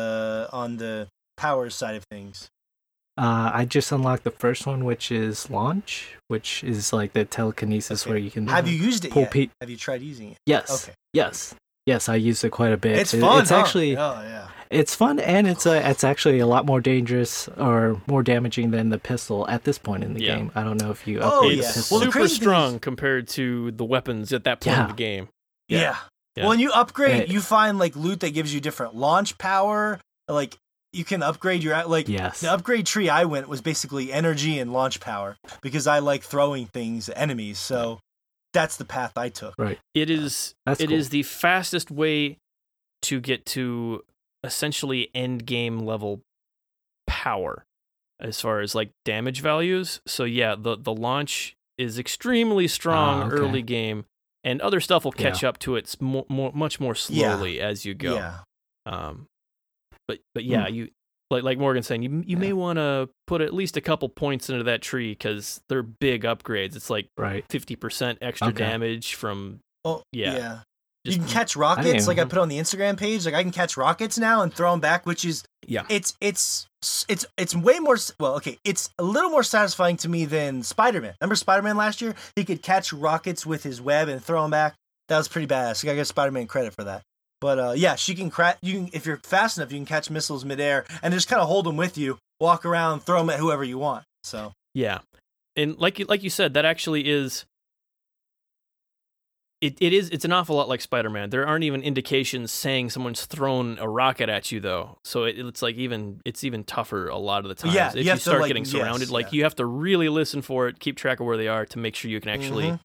on 0.52 0.78
the 0.84 1.08
power 1.38 1.70
side 1.70 1.96
of 1.96 2.04
things? 2.12 2.36
uh 3.18 3.50
i 3.54 3.64
just 3.78 3.92
unlocked 3.92 4.24
the 4.24 4.36
first 4.44 4.62
one 4.72 4.84
which 4.92 5.12
is 5.12 5.50
launch 5.50 6.16
which 6.28 6.64
is 6.64 6.92
like 7.00 7.12
the 7.14 7.24
telekinesis 7.26 8.04
Okay. 8.04 8.10
where 8.10 8.20
you 8.26 8.32
can 8.36 8.48
Have 8.48 8.68
you 8.68 8.78
used 8.90 9.04
it 9.06 9.12
pull 9.12 9.24
yet? 9.24 9.32
pe- 9.36 9.50
Have 9.62 9.70
you 9.74 9.78
tried 9.88 10.02
using 10.02 10.28
it? 10.34 10.38
yes 10.46 10.68
Okay. 10.84 10.94
yes 11.14 11.56
Yes, 11.88 12.08
I 12.08 12.16
used 12.30 12.44
it 12.48 12.52
quite 12.52 12.72
a 12.72 12.78
bit. 12.78 12.96
It's 13.00 13.12
It- 13.16 13.22
fun. 13.22 13.42
It's 13.42 13.50
huh? 13.50 13.58
actually 13.62 13.98
Oh 13.98 14.22
yeah. 14.22 14.48
It's 14.72 14.96
fun 14.96 15.20
and 15.20 15.48
it's 15.48 15.66
uh, 15.66 15.82
it's 15.86 16.04
actually 16.04 16.40
a 16.40 16.48
lot 16.48 16.66
more 16.66 16.82
dangerous 16.82 17.48
or 17.58 18.02
more 18.08 18.24
damaging 18.24 18.72
than 18.72 18.90
the 18.90 18.98
pistol 18.98 19.48
at 19.48 19.64
this 19.66 19.78
point 19.78 20.04
in 20.04 20.14
the 20.14 20.22
Yeah. 20.24 20.36
game. 20.38 20.52
I 20.56 20.64
don't 20.64 20.82
know 20.82 20.92
if 20.92 21.06
you 21.06 21.20
Oh, 21.20 21.38
upgrade 21.40 21.58
yeah. 21.58 21.68
the 21.68 21.74
pistol. 21.74 21.96
Well, 21.98 22.06
the 22.06 22.12
super 22.12 22.20
crazy 22.20 22.36
strong 22.36 22.74
is- 22.76 22.80
compared 22.82 23.28
to 23.30 23.72
the 23.72 23.86
weapons 23.86 24.32
at 24.34 24.44
that 24.46 24.62
point 24.62 24.78
Yeah. 24.78 24.82
in 24.84 24.88
the 24.88 24.94
game. 24.96 25.28
Yeah. 25.68 25.80
Yeah. 25.80 25.98
Well, 26.44 26.50
when 26.50 26.60
you 26.60 26.72
upgrade, 26.72 27.24
It- 27.24 27.30
you 27.30 27.42
find 27.42 27.78
like 27.78 27.96
loot 27.96 28.22
that 28.22 28.32
gives 28.34 28.54
you 28.54 28.62
different 28.62 28.96
launch 28.96 29.38
power. 29.38 30.00
Like 30.28 30.58
you 30.94 31.04
can 31.06 31.22
upgrade 31.24 31.64
your 31.64 31.84
like 31.86 32.08
yes. 32.10 32.40
the 32.42 32.52
upgrade 32.52 32.86
tree 32.86 33.10
I 33.10 33.26
went 33.26 33.48
was 33.50 33.62
basically 33.62 34.12
energy 34.12 34.58
and 34.60 34.72
launch 34.74 35.00
power 35.00 35.38
because 35.62 35.88
I 35.88 36.00
like 36.00 36.24
throwing 36.24 36.66
things 36.68 37.10
at 37.10 37.18
enemies. 37.18 37.60
So 37.60 38.00
that's 38.54 38.76
the 38.78 38.86
path 38.86 39.14
I 39.18 39.30
took. 39.30 39.54
Right. 39.58 39.80
It 39.94 40.10
is 40.10 40.54
That's 40.66 40.80
it 40.82 40.92
is 40.92 41.08
cool. 41.08 41.12
the 41.12 41.24
fastest 41.24 41.92
way 41.92 42.38
to 43.04 43.20
get 43.20 43.46
to 43.48 44.04
essentially 44.44 45.10
end 45.14 45.46
game 45.46 45.80
level 45.80 46.22
power 47.08 47.66
as 48.20 48.40
far 48.40 48.60
as 48.62 48.76
like 48.76 48.92
damage 49.06 49.42
values. 49.42 50.02
So 50.08 50.24
yeah, 50.24 50.56
the 50.58 50.78
the 50.78 50.94
launch 50.94 51.56
is 51.78 51.98
extremely 51.98 52.68
strong 52.68 53.24
Ah, 53.24 53.26
okay. 53.28 53.36
early 53.38 53.62
game 53.62 54.06
and 54.44 54.62
other 54.62 54.80
stuff 54.80 55.06
will 55.06 55.14
Yeah. 55.18 55.30
catch 55.32 55.44
up 55.44 55.58
to 55.60 55.76
it 55.76 55.96
more, 56.00 56.26
more 56.30 56.52
much 56.54 56.80
more 56.80 56.94
Yeah. 57.10 57.36
slowly 57.36 57.60
as 57.60 57.86
you 57.86 57.94
go. 57.94 58.16
Yeah. 58.16 58.40
Um 58.86 59.28
but 60.08 60.20
but 60.34 60.44
yeah, 60.44 60.68
you 60.68 60.90
like 61.30 61.44
like 61.44 61.58
Morgan 61.58 61.84
saying 61.84 62.04
you 62.04 62.24
you 62.26 62.38
may 62.38 62.54
want 62.54 62.78
to 62.78 63.10
put 63.28 63.42
at 63.42 63.54
least 63.54 63.78
a 63.78 63.82
couple 63.82 64.10
points 64.10 64.50
into 64.50 64.64
that 64.64 64.82
tree 64.82 65.16
cuz 65.16 65.62
they're 65.70 65.84
big 65.84 66.24
upgrades. 66.24 66.76
It's 66.76 66.90
like 66.90 67.08
right. 67.18 67.46
50% 67.50 68.18
extra 68.22 68.48
Okay. 68.50 68.58
damage 68.58 69.16
from 69.16 69.60
Oh 69.86 70.04
Yeah. 70.12 70.62
Just 71.06 71.18
you 71.18 71.24
can 71.24 71.32
catch 71.32 71.56
rockets 71.56 71.88
didn't- 71.88 72.08
like 72.08 72.20
I 72.20 72.26
put 72.26 72.40
on 72.40 72.50
the 72.50 72.58
Instagram 72.60 72.98
page. 72.98 73.26
Like 73.26 73.34
I 73.34 73.42
can 73.44 73.52
catch 73.52 73.76
rockets 73.78 74.18
now 74.18 74.42
and 74.42 74.54
throw 74.54 74.72
them 74.72 74.80
back, 74.80 75.06
which 75.06 75.26
is 75.26 75.44
Yeah. 75.68 75.84
It's 75.90 76.14
it's 76.22 76.68
it's 77.08 77.26
it's 77.38 77.56
way 77.56 77.80
more. 77.80 77.98
Well, 78.20 78.36
okay, 78.36 78.58
it's 78.64 78.90
a 79.00 79.04
little 79.04 79.30
more 79.30 79.44
satisfying 79.44 79.98
to 79.98 80.10
me 80.10 80.26
than 80.26 80.64
Spider 80.64 81.02
Man. 81.02 81.14
Remember 81.22 81.36
Spider 81.36 81.62
Man 81.62 81.78
last 81.78 82.02
year? 82.02 82.16
He 82.36 82.44
could 82.46 82.62
catch 82.62 82.92
rockets 82.94 83.46
with 83.46 83.64
his 83.64 83.80
web 83.82 84.08
and 84.08 84.24
throw 84.24 84.42
them 84.42 84.52
back. 84.52 84.76
That 85.10 85.18
was 85.18 85.28
pretty 85.28 85.48
badass. 85.48 85.84
I 85.84 85.88
gotta 85.88 85.98
give 85.98 86.08
Spider 86.08 86.32
Man 86.32 86.48
credit 86.48 86.74
for 86.74 86.84
that. 86.86 87.02
But 87.40 87.60
uh, 87.60 87.74
yeah, 87.76 87.96
she 87.96 88.14
can 88.16 88.30
crack. 88.30 88.58
You 88.62 88.74
can 88.74 88.90
if 88.94 89.06
you're 89.06 89.18
fast 89.18 89.58
enough, 89.58 89.72
you 89.72 89.78
can 89.80 89.86
catch 89.86 90.10
missiles 90.10 90.46
midair 90.46 90.86
and 91.02 91.14
just 91.14 91.28
kind 91.28 91.42
of 91.42 91.48
hold 91.48 91.66
them 91.66 91.78
with 91.78 91.98
you, 91.98 92.18
walk 92.40 92.66
around, 92.66 93.02
throw 93.02 93.20
them 93.20 93.30
at 93.32 93.40
whoever 93.40 93.64
you 93.64 93.78
want. 93.80 94.04
So 94.24 94.54
Yeah, 94.76 95.00
and 95.56 95.78
like 95.80 95.98
you 96.00 96.06
like 96.06 96.22
you 96.24 96.30
said, 96.30 96.54
that 96.54 96.66
actually 96.66 97.10
is. 97.10 97.46
It, 99.62 99.78
it 99.80 99.94
is 99.94 100.10
it's 100.10 100.26
an 100.26 100.32
awful 100.32 100.56
lot 100.56 100.68
like 100.68 100.82
Spider-Man. 100.82 101.30
There 101.30 101.46
aren't 101.48 101.64
even 101.64 101.84
indications 101.84 102.52
saying 102.52 102.90
someone's 102.90 103.26
thrown 103.28 103.78
a 103.80 103.88
rocket 103.88 104.28
at 104.28 104.52
you 104.52 104.60
though. 104.60 104.98
So 105.04 105.26
it, 105.26 105.38
it's 105.38 105.62
like 105.62 105.76
even 105.76 106.20
it's 106.26 106.44
even 106.44 106.64
tougher 106.64 107.08
a 107.10 107.18
lot 107.18 107.46
of 107.46 107.50
the 107.50 107.56
times. 107.56 107.76
Yeah, 107.76 107.90
if 107.90 107.96
you 107.98 108.02
you, 108.04 108.10
have 108.10 108.18
to, 108.18 108.22
start 108.24 108.42
like, 108.42 108.48
getting 108.50 108.64
yes, 108.64 108.72
surrounded, 108.72 109.12
like 109.12 109.28
yeah. 109.28 109.38
you 109.38 109.44
have 109.44 109.56
to 109.58 109.66
really 109.66 110.10
listen 110.10 110.42
for 110.42 110.68
it, 110.68 110.80
keep 110.80 110.98
track 110.98 111.20
of 111.20 111.28
where 111.28 111.38
they 111.38 111.48
are 111.48 111.66
to 111.68 111.78
make 111.78 111.96
sure 111.96 112.10
you 112.10 112.20
can 112.20 112.30
actually 112.32 112.80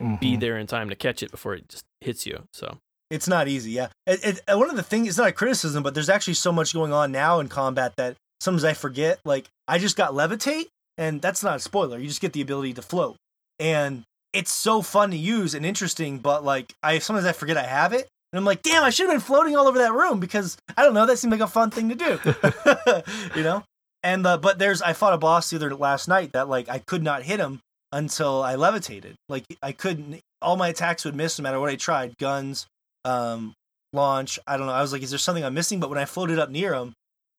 Mhm. 0.00 0.20
be 0.20 0.36
Mhm. 0.36 0.40
there 0.40 0.56
in 0.56 0.68
time 0.68 0.88
to 0.88 0.94
catch 0.94 1.22
it 1.24 1.32
before 1.32 1.54
it 1.54 1.68
just 1.68 1.84
hits 2.00 2.24
you. 2.26 2.44
So 2.52 2.78
It's 3.10 3.26
not 3.26 3.48
easy, 3.48 3.72
yeah. 3.72 3.88
It, 4.06 4.40
it, 4.46 4.56
one 4.56 4.70
of 4.70 4.76
the 4.76 4.82
things, 4.84 5.08
it's 5.08 5.18
not 5.18 5.28
a 5.28 5.32
criticism, 5.32 5.82
but 5.82 5.94
there's 5.94 6.10
actually 6.10 6.34
so 6.34 6.52
much 6.52 6.72
going 6.74 6.92
on 6.92 7.10
now 7.10 7.40
in 7.40 7.48
combat 7.48 7.94
that 7.96 8.16
sometimes 8.40 8.64
I 8.64 8.74
forget. 8.74 9.18
Like, 9.24 9.46
I 9.66 9.78
just 9.78 9.96
got 9.96 10.12
levitate, 10.12 10.66
and 10.98 11.20
that's 11.22 11.42
not 11.42 11.56
a 11.56 11.58
spoiler. 11.58 11.98
You 11.98 12.06
just 12.06 12.20
get 12.20 12.34
the 12.34 12.42
ability 12.42 12.74
to 12.74 12.82
float. 12.82 13.16
And 13.58 14.04
it's 14.32 14.52
so 14.52 14.82
fun 14.82 15.10
to 15.10 15.16
use 15.16 15.54
and 15.54 15.64
interesting, 15.64 16.18
but 16.18 16.44
like, 16.44 16.74
I 16.82 16.98
sometimes 16.98 17.26
I 17.26 17.32
forget 17.32 17.56
I 17.56 17.64
have 17.64 17.92
it. 17.92 18.08
And 18.32 18.38
I'm 18.38 18.44
like, 18.44 18.62
damn, 18.62 18.84
I 18.84 18.90
should 18.90 19.06
have 19.06 19.14
been 19.14 19.20
floating 19.20 19.56
all 19.56 19.66
over 19.66 19.78
that 19.78 19.92
room 19.94 20.20
because 20.20 20.58
I 20.76 20.82
don't 20.82 20.94
know, 20.94 21.06
that 21.06 21.18
seemed 21.18 21.32
like 21.32 21.40
a 21.40 21.46
fun 21.46 21.70
thing 21.70 21.88
to 21.88 21.94
do. 21.94 22.20
you 23.36 23.42
know? 23.42 23.64
And, 24.02 24.26
uh, 24.26 24.36
but 24.36 24.58
there's, 24.58 24.82
I 24.82 24.92
fought 24.92 25.14
a 25.14 25.18
boss 25.18 25.50
the 25.50 25.56
other 25.56 25.74
last 25.74 26.08
night 26.08 26.32
that 26.32 26.48
like 26.48 26.68
I 26.68 26.78
could 26.78 27.02
not 27.02 27.22
hit 27.22 27.40
him 27.40 27.60
until 27.90 28.42
I 28.42 28.56
levitated. 28.56 29.14
Like, 29.28 29.44
I 29.62 29.72
couldn't, 29.72 30.20
all 30.42 30.56
my 30.56 30.68
attacks 30.68 31.04
would 31.04 31.16
miss 31.16 31.38
no 31.38 31.42
matter 31.42 31.58
what 31.58 31.70
I 31.70 31.76
tried 31.76 32.16
guns, 32.18 32.66
um 33.04 33.54
launch 33.94 34.38
i 34.46 34.58
don't 34.58 34.66
know 34.66 34.72
i 34.72 34.82
was 34.82 34.92
like 34.92 35.02
is 35.02 35.08
there 35.08 35.18
something 35.18 35.42
i'm 35.44 35.54
missing 35.54 35.80
but 35.80 35.88
when 35.88 35.98
i 35.98 36.04
floated 36.04 36.38
up 36.38 36.50
near 36.50 36.74
him 36.74 36.92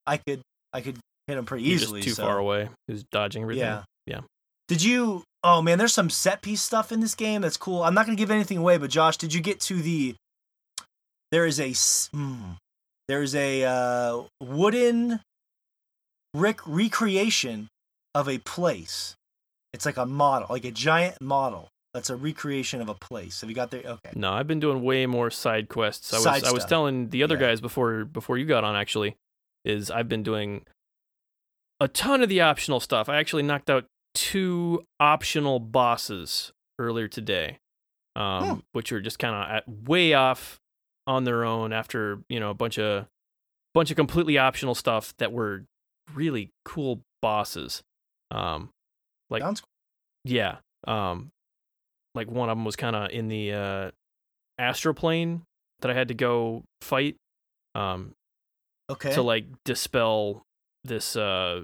i 0.08 0.18
could 0.18 0.42
i 0.74 0.82
could 0.82 0.98
hit 1.30 1.38
him 1.38 1.46
pretty 1.46 1.64
you're 1.64 1.76
easily 1.76 2.02
just 2.02 2.18
too 2.18 2.22
so- 2.22 2.28
far 2.28 2.40
away. 2.40 2.70
Who's 2.88 3.04
dodging 3.04 3.44
everything? 3.44 3.62
Yeah. 3.64 3.84
Did 4.70 4.82
you 4.82 5.24
oh 5.44 5.62
man 5.62 5.78
there's 5.78 5.94
some 5.94 6.10
set 6.10 6.42
piece 6.42 6.62
stuff 6.62 6.92
in 6.94 7.02
this 7.02 7.16
game 7.16 7.42
that's 7.42 7.58
cool 7.58 7.84
i'm 7.84 7.94
not 7.94 8.06
gonna 8.06 8.16
give 8.16 8.32
anything 8.32 8.58
away 8.58 8.78
but 8.78 8.90
josh 8.90 9.18
did 9.18 9.34
you 9.34 9.42
get 9.42 9.60
to 9.60 9.82
the 9.82 10.16
There 11.32 11.46
is 11.46 11.60
a 11.60 11.74
hmm, 12.16 12.52
there 13.10 13.22
is 13.22 13.36
a 13.36 13.64
uh 13.66 14.24
wooden 14.42 15.20
rick 16.34 16.60
recreation 16.66 17.68
of 18.16 18.30
a 18.30 18.38
place 18.40 19.16
it's 19.74 19.86
like 19.86 19.98
a 19.98 20.06
model 20.06 20.48
like 20.50 20.66
a 20.66 20.72
giant 20.72 21.20
model 21.22 21.68
that's 21.94 22.10
a 22.12 22.16
recreation 22.16 22.82
of 22.82 22.90
a 22.90 22.94
place 22.94 23.42
have 23.42 23.50
you 23.50 23.56
got 23.56 23.72
there 23.72 23.82
okay 23.84 24.12
No, 24.16 24.32
I've 24.34 24.48
been 24.48 24.60
doing 24.60 24.84
way 24.84 25.08
more 25.08 25.32
side 25.32 25.70
quests. 25.70 26.14
I 26.14 26.18
was 26.18 26.24
Side 26.24 26.44
I 26.46 26.52
was 26.52 26.66
telling 26.66 27.10
the 27.10 27.24
other 27.24 27.34
Yeah. 27.36 27.48
guys 27.48 27.62
before 27.62 28.06
before 28.06 28.38
you 28.38 28.46
got 28.46 28.64
on 28.64 28.76
actually 28.76 29.16
is 29.66 29.90
I've 29.90 30.08
been 30.08 30.22
doing 30.24 30.66
a 31.80 31.88
ton 31.88 32.22
of 32.22 32.30
the 32.30 32.42
optional 32.42 32.80
stuff. 32.80 33.10
I 33.10 33.18
actually 33.18 33.42
knocked 33.44 33.70
out 33.72 33.86
two 34.14 34.84
optional 35.00 35.60
bosses 35.60 36.52
earlier 36.78 37.08
today. 37.08 37.60
Um, 38.16 38.44
Hmm. 38.48 38.60
which 38.74 38.92
are 38.92 39.00
just 39.00 39.20
kind 39.20 39.36
of 39.68 39.88
way 39.88 40.14
off 40.14 40.60
on 41.08 41.24
their 41.24 41.46
own 41.46 41.72
after, 41.72 42.20
you 42.28 42.40
know, 42.40 42.50
a 42.50 42.54
bunch 42.54 42.78
of 42.78 43.06
bunch 43.74 43.92
of 43.92 43.96
completely 43.98 44.38
optional 44.38 44.76
stuff 44.76 45.14
that 45.20 45.32
were 45.32 45.64
really 46.14 46.50
cool 46.66 47.02
bosses. 47.22 47.82
Um 48.32 48.72
like 49.30 49.42
Sounds 49.44 49.62
yeah. 50.26 50.58
Um 50.86 51.30
like 52.16 52.30
one 52.30 52.50
of 52.50 52.58
them 52.58 52.66
was 52.66 52.76
kind 52.76 52.96
of 52.96 53.12
in 53.12 53.28
the 53.30 53.54
uh 53.54 53.92
Astral 54.58 54.96
Plane 54.96 55.44
that 55.80 55.92
I 55.92 55.94
had 55.94 56.08
to 56.10 56.14
go 56.16 56.64
fight 56.82 57.16
um 57.76 58.16
okay 58.90 59.14
to 59.14 59.22
like 59.22 59.46
dispel 59.64 60.44
this 60.84 61.16
uh 61.16 61.62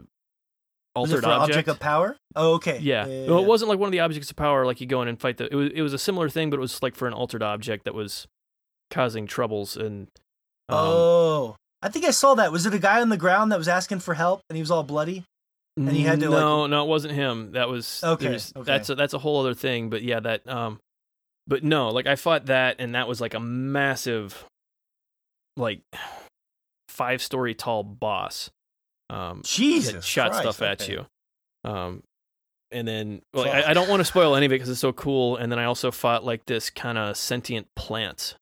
altered 0.95 1.23
for 1.23 1.29
object. 1.29 1.67
of 1.67 1.79
power? 1.79 2.15
Oh, 2.35 2.53
okay. 2.55 2.79
yeah. 2.81 3.05
yeah, 3.05 3.27
Well, 3.29 3.39
it 3.39 3.47
wasn't 3.47 3.69
like 3.69 3.79
one 3.79 3.87
of 3.87 3.91
the 3.91 3.99
objects 3.99 4.29
of 4.29 4.35
power 4.37 4.65
like 4.65 4.79
you 4.81 4.87
go 4.87 5.01
in 5.01 5.07
and 5.07 5.19
fight 5.19 5.37
the 5.37 5.45
it 5.51 5.55
was 5.55 5.71
it 5.73 5.81
was 5.81 5.93
a 5.93 5.97
similar 5.99 6.29
thing 6.29 6.49
but 6.49 6.57
it 6.57 6.61
was 6.61 6.81
like 6.81 6.95
for 6.95 7.07
an 7.07 7.13
altered 7.13 7.43
object 7.43 7.85
that 7.85 7.93
was 7.93 8.27
causing 8.91 9.27
troubles 9.27 9.75
and 9.77 10.07
um, 10.69 10.77
oh, 10.79 11.55
I 11.81 11.89
think 11.89 12.05
I 12.05 12.11
saw 12.11 12.33
that. 12.35 12.51
Was 12.51 12.65
it 12.65 12.73
a 12.73 12.79
guy 12.79 13.01
on 13.01 13.09
the 13.09 13.17
ground 13.17 13.51
that 13.51 13.57
was 13.59 13.67
asking 13.67 13.99
for 13.99 14.13
help 14.15 14.41
and 14.49 14.57
he 14.57 14.61
was 14.61 14.71
all 14.71 14.83
bloody? 14.83 15.23
and 15.77 15.91
he 15.91 16.03
had 16.03 16.21
to, 16.21 16.29
like- 16.29 16.39
no 16.39 16.67
no 16.67 16.83
it 16.85 16.87
wasn't 16.87 17.13
him 17.13 17.51
that 17.51 17.67
was 17.67 18.01
Okay, 18.01 18.29
okay. 18.35 18.63
that's 18.63 18.89
a, 18.89 18.95
that's 18.95 19.13
a 19.13 19.19
whole 19.19 19.41
other 19.41 19.53
thing 19.53 19.89
but 19.89 20.01
yeah 20.03 20.21
that 20.21 20.47
um 20.47 20.79
but 21.47 21.65
no 21.65 21.89
like 21.89 22.07
i 22.07 22.15
fought 22.15 22.45
that 22.45 22.77
and 22.79 22.95
that 22.95 23.09
was 23.09 23.19
like 23.19 23.33
a 23.33 23.41
massive 23.41 24.45
like 25.57 25.81
five 26.87 27.21
story 27.21 27.53
tall 27.53 27.83
boss 27.83 28.49
um 29.09 29.41
Jesus, 29.43 30.03
shot 30.05 30.31
Christ, 30.31 30.41
stuff 30.43 30.61
at 30.61 30.81
okay. 30.81 30.93
you 30.93 31.05
um 31.69 32.03
and 32.71 32.87
then 32.87 33.21
well, 33.33 33.47
I, 33.47 33.71
I 33.71 33.73
don't 33.73 33.87
want 33.89 33.99
to 34.01 34.05
spoil 34.05 34.35
any 34.35 34.45
of 34.47 34.51
it 34.51 34.55
because 34.55 34.69
it's 34.69 34.79
so 34.79 34.91
cool 34.91 35.37
and 35.37 35.51
then 35.51 35.59
i 35.59 35.65
also 35.65 35.91
fought 35.91 36.25
like 36.25 36.45
this 36.45 36.69
kind 36.71 36.97
of 36.97 37.15
sentient 37.15 37.67
plant 37.75 38.35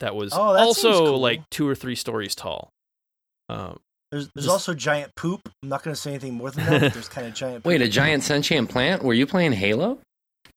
that 0.00 0.14
was 0.16 0.32
Oh, 0.34 0.52
that 0.54 0.60
also 0.62 1.06
cool. 1.06 1.18
like 1.20 1.48
two 1.50 1.66
or 1.68 1.74
three 1.76 1.94
stories 1.94 2.34
tall 2.34 2.70
um 3.48 3.78
There's, 4.10 4.28
there's 4.34 4.46
Just- 4.46 4.52
also 4.52 4.74
giant 4.74 5.14
poop. 5.14 5.48
I'm 5.62 5.68
not 5.68 5.82
going 5.84 5.94
to 5.94 6.00
say 6.00 6.10
anything 6.10 6.34
more 6.34 6.50
than 6.50 6.66
that. 6.66 6.80
but 6.80 6.92
there's 6.92 7.08
kind 7.16 7.26
of 7.26 7.34
giant. 7.34 7.64
Wait, 7.64 7.80
a 7.80 7.88
giant 7.88 8.22
sentient 8.24 8.68
plant? 8.68 9.02
Were 9.02 9.14
you 9.14 9.26
playing 9.26 9.52
Halo? 9.52 10.00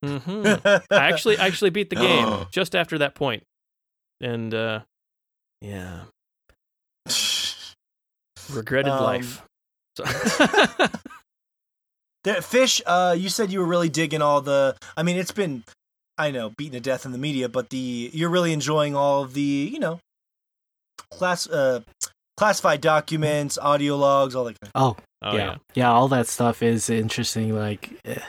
Mm-hmm. 0.03 0.67
I 0.93 1.07
actually 1.09 1.37
actually 1.37 1.69
beat 1.69 1.89
the 1.89 1.95
game 1.95 2.45
just 2.51 2.75
after 2.75 2.97
that. 2.97 3.15
And 4.19 4.53
uh 4.53 4.81
yeah, 5.61 6.01
regretted 8.51 8.91
Um, 8.91 9.03
life. 9.03 9.41
So 9.97 10.03
There- 12.23 12.41
Fish, 12.41 12.81
uh, 12.85 13.15
you 13.17 13.29
said 13.29 13.51
you 13.51 13.59
were 13.59 13.65
really 13.65 13.89
digging 13.89 14.21
all 14.21 14.41
the. 14.41 14.75
I 14.97 15.03
mean, 15.03 15.15
it's 15.17 15.31
been, 15.31 15.63
I 16.17 16.31
know, 16.31 16.49
beaten 16.57 16.73
to 16.73 16.79
death 16.79 17.05
in 17.05 17.11
the 17.11 17.17
media, 17.19 17.47
but 17.49 17.69
the 17.69 18.09
you're 18.13 18.29
really 18.29 18.51
enjoying 18.51 18.95
all 18.95 19.21
of 19.23 19.33
the, 19.33 19.41
you 19.41 19.79
know, 19.79 19.99
class, 21.11 21.47
uh, 21.47 21.81
classified 22.35 22.81
documents, 22.81 23.57
audio 23.59 23.95
logs, 23.95 24.35
all 24.35 24.45
that. 24.45 24.59
Kind 24.59 24.71
Oh, 24.73 24.95
oh 25.21 25.35
yeah. 25.35 25.37
yeah. 25.45 25.55
yeah. 25.75 25.91
all 25.91 26.07
that 26.07 26.27
stuff 26.27 26.63
is 26.63 26.89
interesting. 26.89 27.55
Like, 27.55 27.91
eh, 28.05 28.19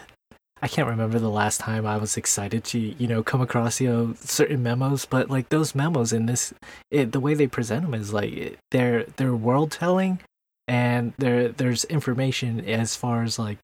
I 0.62 0.68
can't 0.68 0.88
remember 0.88 1.18
the 1.18 1.28
last 1.28 1.60
time 1.60 1.84
I 1.86 1.98
was 1.98 2.16
excited 2.16 2.64
to, 2.64 2.78
you 2.78 3.06
know, 3.06 3.22
come 3.22 3.40
across, 3.42 3.80
you 3.80 3.88
know, 3.88 4.14
certain 4.20 4.62
memos. 4.62 5.04
But 5.04 5.28
like 5.30 5.50
those 5.50 5.74
memos 5.74 6.12
in 6.12 6.26
this, 6.26 6.54
it, 6.90 7.12
the 7.12 7.20
way 7.20 7.34
they 7.34 7.46
present 7.46 7.82
them 7.82 7.94
is 7.94 8.12
like 8.12 8.58
they're 8.70 9.04
they're 9.16 9.34
world 9.36 9.70
telling, 9.70 10.20
and 10.66 11.12
there 11.18 11.48
there's 11.48 11.84
information 11.84 12.64
as 12.64 12.96
far 12.96 13.22
as 13.22 13.38
like 13.38 13.58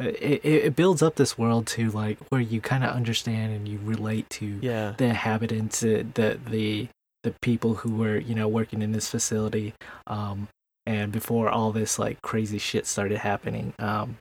it, 0.00 0.44
it 0.44 0.76
builds 0.76 1.02
up 1.02 1.16
this 1.16 1.36
world 1.38 1.66
to 1.68 1.90
like 1.90 2.18
where 2.30 2.40
you 2.40 2.60
kind 2.60 2.84
of 2.84 2.90
understand 2.90 3.52
and 3.52 3.68
you 3.68 3.78
relate 3.82 4.28
to 4.30 4.58
Yeah. 4.60 4.94
the 4.96 5.04
inhabitants, 5.06 5.80
the 5.80 6.04
the 6.12 6.88
the 7.24 7.34
people 7.42 7.74
who 7.74 7.94
were 7.96 8.18
you 8.18 8.34
know 8.34 8.48
working 8.48 8.82
in 8.82 8.90
this 8.92 9.08
facility, 9.08 9.72
um, 10.08 10.48
and 10.86 11.12
before 11.12 11.48
all 11.48 11.70
this 11.72 11.98
like 11.98 12.20
crazy 12.22 12.58
shit 12.58 12.86
started 12.86 13.18
happening, 13.18 13.72
um, 13.78 14.16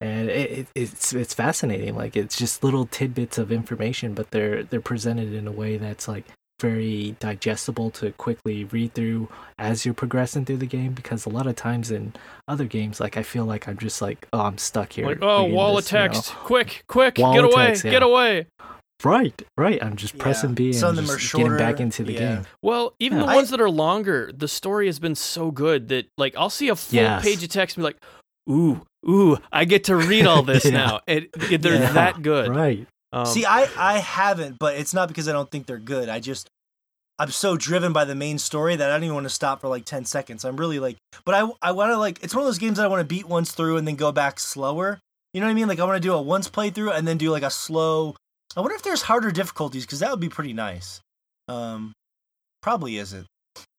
and 0.00 0.28
it, 0.28 0.50
it, 0.50 0.66
it's 0.74 1.12
it's 1.12 1.34
fascinating. 1.34 1.96
Like 1.96 2.16
it's 2.16 2.36
just 2.36 2.62
little 2.64 2.86
tidbits 2.86 3.38
of 3.38 3.50
information, 3.52 4.14
but 4.14 4.30
they're 4.30 4.62
they're 4.64 4.80
presented 4.80 5.32
in 5.32 5.46
a 5.46 5.52
way 5.52 5.76
that's 5.76 6.08
like 6.08 6.24
very 6.60 7.16
digestible 7.18 7.90
to 7.90 8.12
quickly 8.12 8.64
read 8.64 8.94
through 8.94 9.28
as 9.58 9.84
you're 9.84 9.92
progressing 9.92 10.44
through 10.44 10.56
the 10.56 10.66
game 10.66 10.92
because 10.92 11.26
a 11.26 11.28
lot 11.28 11.48
of 11.48 11.56
times 11.56 11.90
in 11.90 12.12
other 12.46 12.64
games 12.64 13.00
like 13.00 13.16
i 13.16 13.24
feel 13.24 13.44
like 13.44 13.66
i'm 13.66 13.76
just 13.76 14.00
like 14.00 14.28
oh 14.32 14.40
i'm 14.42 14.56
stuck 14.56 14.92
here 14.92 15.04
Like, 15.04 15.18
oh, 15.20 15.42
wall 15.44 15.74
this, 15.74 15.86
of 15.86 15.92
you 15.92 15.98
know. 15.98 16.06
text. 16.14 16.32
Quick, 16.34 16.84
quick, 16.86 17.18
Wall 17.18 17.34
get 17.34 17.44
away, 17.44 17.66
text, 17.66 17.82
get 17.82 18.02
away. 18.04 18.46
right 19.02 19.42
right 19.58 19.82
i'm 19.82 19.96
just 19.96 20.16
pressing 20.16 20.54
b 20.54 20.66
and 20.66 20.76
Some 20.76 20.90
of 20.90 20.96
them 20.96 21.06
just 21.06 21.34
are 21.34 21.38
getting 21.38 21.56
back 21.56 21.80
into 21.80 22.04
the 22.04 22.12
yeah. 22.12 22.18
game 22.36 22.46
Well, 22.62 22.94
even 23.00 23.18
Yeah. 23.18 23.24
the 23.26 23.30
I- 23.32 23.34
ones 23.34 23.50
that 23.50 23.60
are 23.60 23.68
longer, 23.70 24.30
the 24.32 24.48
story 24.48 24.86
has 24.86 25.00
been 25.00 25.16
so 25.16 25.50
good 25.50 25.88
that 25.88 26.06
like 26.16 26.34
I'll 26.38 26.50
see 26.50 26.68
a 26.68 26.76
full 26.76 26.94
Yes. 27.00 27.24
page 27.24 27.42
of 27.42 27.48
text 27.48 27.76
and 27.76 27.82
be 27.82 27.86
like, 27.86 27.98
ooh, 28.50 28.82
ooh, 29.08 29.38
I 29.52 29.64
get 29.64 29.84
to 29.84 29.96
read 29.96 30.26
all 30.26 30.42
this 30.50 30.64
Yeah. 30.64 30.70
now. 30.70 31.00
It, 31.06 31.30
it- 31.50 31.62
they're 31.62 31.74
Yeah. 31.80 31.92
that 31.92 32.22
good. 32.22 32.50
right 32.54 32.86
Um, 33.12 33.26
See, 33.26 33.44
I 33.44 33.68
I 33.76 33.98
haven't, 33.98 34.58
but 34.58 34.76
it's 34.76 34.92
not 34.94 35.08
because 35.08 35.28
I 35.28 35.32
don't 35.32 35.50
think 35.50 35.66
they're 35.66 35.78
good. 35.78 36.08
I 36.08 36.20
just 36.20 36.48
I'm 37.18 37.30
so 37.30 37.56
driven 37.56 37.92
by 37.92 38.04
the 38.04 38.16
main 38.16 38.38
story 38.38 38.74
that 38.74 38.90
I 38.90 38.94
don't 38.94 39.04
even 39.04 39.14
want 39.14 39.24
to 39.26 39.30
stop 39.30 39.60
for 39.60 39.68
like 39.68 39.84
10 39.84 40.04
seconds. 40.04 40.44
I'm 40.44 40.56
really 40.56 40.80
like, 40.80 40.96
but 41.24 41.34
I 41.36 41.48
I 41.62 41.70
want 41.72 41.90
to 41.92 41.96
like 41.96 42.22
it's 42.24 42.34
one 42.34 42.42
of 42.42 42.48
those 42.48 42.58
games 42.58 42.76
that 42.78 42.84
I 42.84 42.88
want 42.88 43.00
to 43.00 43.04
beat 43.14 43.26
once 43.28 43.52
through 43.52 43.76
and 43.76 43.86
then 43.86 43.94
go 43.94 44.10
back 44.10 44.40
slower. 44.40 44.98
You 45.32 45.40
know 45.40 45.46
what 45.46 45.52
I 45.52 45.54
mean? 45.54 45.68
Like 45.68 45.78
I 45.80 45.84
want 45.84 45.96
to 46.02 46.06
do 46.08 46.12
a 46.12 46.20
once 46.20 46.48
playthrough 46.48 46.92
and 46.96 47.06
then 47.06 47.16
do 47.18 47.30
like 47.30 47.42
a 47.44 47.50
slow. 47.50 48.16
I 48.56 48.60
wonder 48.60 48.74
if 48.74 48.82
there's 48.82 49.02
harder 49.02 49.30
difficulties 49.30 49.84
because 49.86 50.00
that 50.00 50.10
would 50.10 50.20
be 50.20 50.28
pretty 50.28 50.52
nice. 50.52 51.00
Um, 51.48 51.92
probably 52.62 52.96
isn't, 52.98 53.26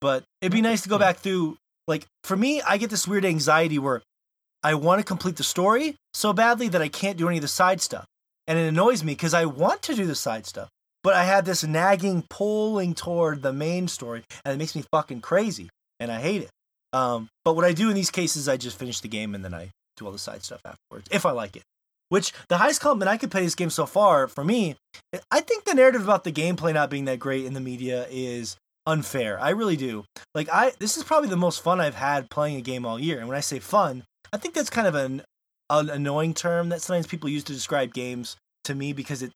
but 0.01 0.23
it'd 0.41 0.51
be 0.53 0.61
nice 0.61 0.81
to 0.83 0.89
go 0.89 0.97
back 0.97 1.17
through. 1.17 1.57
Like 1.87 2.05
for 2.23 2.35
me, 2.37 2.61
I 2.61 2.77
get 2.77 2.89
this 2.89 3.07
weird 3.07 3.25
anxiety 3.25 3.79
where 3.79 4.01
I 4.65 4.73
want 4.73 4.99
to 4.99 5.05
complete 5.05 5.35
the 5.35 5.43
story 5.43 5.95
so 6.15 6.33
badly 6.33 6.67
that 6.69 6.81
I 6.81 6.87
can't 6.87 7.19
do 7.19 7.27
any 7.27 7.37
of 7.37 7.43
the 7.43 7.47
side 7.47 7.81
stuff 7.81 8.05
and 8.47 8.57
it 8.57 8.67
annoys 8.67 9.03
me 9.03 9.13
because 9.13 9.35
I 9.35 9.45
want 9.45 9.83
to 9.83 9.95
do 9.95 10.05
the 10.05 10.15
side 10.15 10.45
stuff, 10.45 10.69
but 11.03 11.13
I 11.13 11.23
have 11.23 11.45
this 11.45 11.63
nagging 11.63 12.23
pulling 12.29 12.95
toward 12.95 13.41
the 13.41 13.53
main 13.53 13.87
story, 13.87 14.23
and 14.43 14.53
it 14.53 14.57
makes 14.57 14.75
me 14.75 14.83
fucking 14.91 15.21
crazy, 15.21 15.69
and 15.99 16.11
I 16.11 16.19
hate 16.19 16.41
it. 16.41 16.49
Um, 16.93 17.27
but 17.43 17.55
what 17.55 17.65
I 17.65 17.73
do 17.73 17.89
in 17.89 17.95
these 17.95 18.11
cases, 18.11 18.47
I 18.47 18.57
just 18.57 18.79
finish 18.79 19.01
the 19.01 19.07
game 19.07 19.35
and 19.35 19.43
then 19.43 19.53
I 19.53 19.69
do 19.97 20.05
all 20.05 20.11
the 20.11 20.17
side 20.17 20.43
stuff 20.43 20.61
afterwards 20.65 21.07
if 21.11 21.25
I 21.25 21.31
like 21.31 21.55
it. 21.55 21.63
Which 22.09 22.31
the 22.47 22.57
highest 22.57 22.81
compliment 22.81 23.09
I 23.09 23.17
could 23.17 23.31
pay 23.31 23.43
this 23.43 23.55
game 23.55 23.69
so 23.69 23.85
far 23.85 24.27
for 24.27 24.43
me, 24.43 24.75
I 25.29 25.41
think 25.41 25.65
the 25.65 25.73
narrative 25.73 26.03
about 26.03 26.23
the 26.23 26.31
gameplay 26.31 26.73
not 26.73 26.89
being 26.89 27.05
that 27.05 27.19
great 27.19 27.45
in 27.45 27.53
the 27.53 27.59
media 27.59 28.07
is 28.09 28.55
unfair. 28.85 29.39
I 29.39 29.49
really 29.49 29.75
do. 29.75 30.05
Like 30.33 30.47
I, 30.49 30.71
this 30.79 30.95
is 30.95 31.03
probably 31.03 31.29
the 31.29 31.35
most 31.35 31.61
fun 31.61 31.81
I've 31.81 31.95
had 31.95 32.29
playing 32.29 32.55
a 32.57 32.61
game 32.61 32.85
all 32.85 32.99
year, 32.99 33.19
and 33.19 33.27
when 33.27 33.37
I 33.37 33.41
say 33.41 33.59
fun, 33.59 34.03
I 34.33 34.37
think 34.37 34.53
that's 34.53 34.69
kind 34.69 34.87
of 34.87 34.95
an 34.95 35.23
an 35.69 35.89
annoying 35.89 36.33
term 36.33 36.69
that 36.69 36.81
sometimes 36.81 37.07
people 37.07 37.27
use 37.29 37.43
to 37.45 37.53
describe 37.53 37.93
games 37.93 38.35
to 38.65 38.75
me 38.75 38.93
because 38.93 39.21
it 39.23 39.31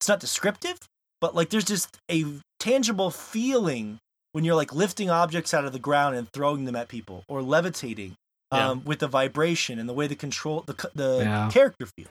it's 0.00 0.08
not 0.08 0.20
descriptive, 0.20 0.78
but 1.20 1.34
like 1.34 1.50
there's 1.50 1.64
just 1.64 1.96
a 2.10 2.24
tangible 2.60 3.10
feeling 3.10 3.98
when 4.32 4.44
you're 4.44 4.54
like 4.56 4.72
lifting 4.74 5.08
objects 5.10 5.54
out 5.54 5.64
of 5.64 5.72
the 5.72 5.78
ground 5.78 6.16
and 6.16 6.28
throwing 6.32 6.64
them 6.64 6.76
at 6.76 6.88
people 6.88 7.24
or 7.28 7.42
levitating 7.42 8.14
Yeah. 8.52 8.70
um, 8.70 8.84
with 8.84 8.98
the 9.00 9.08
vibration 9.08 9.78
and 9.78 9.88
the 9.88 9.92
way 9.94 10.06
the 10.06 10.16
control 10.16 10.62
the 10.66 10.90
the 10.94 11.18
Yeah. 11.24 11.50
character 11.52 11.86
feel. 11.96 12.08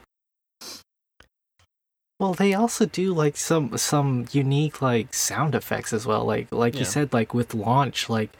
Well, 2.20 2.34
they 2.34 2.54
also 2.56 2.86
do 2.86 3.14
like 3.14 3.38
some 3.38 3.78
some 3.78 4.28
unique 4.32 4.82
like 4.82 5.14
sound 5.14 5.54
effects 5.56 5.94
as 5.94 6.06
well. 6.06 6.26
Like 6.26 6.52
like 6.52 6.74
Yeah. 6.74 6.80
you 6.80 6.86
said, 6.86 7.14
like 7.14 7.34
with 7.34 7.54
launch, 7.54 8.10
like 8.10 8.32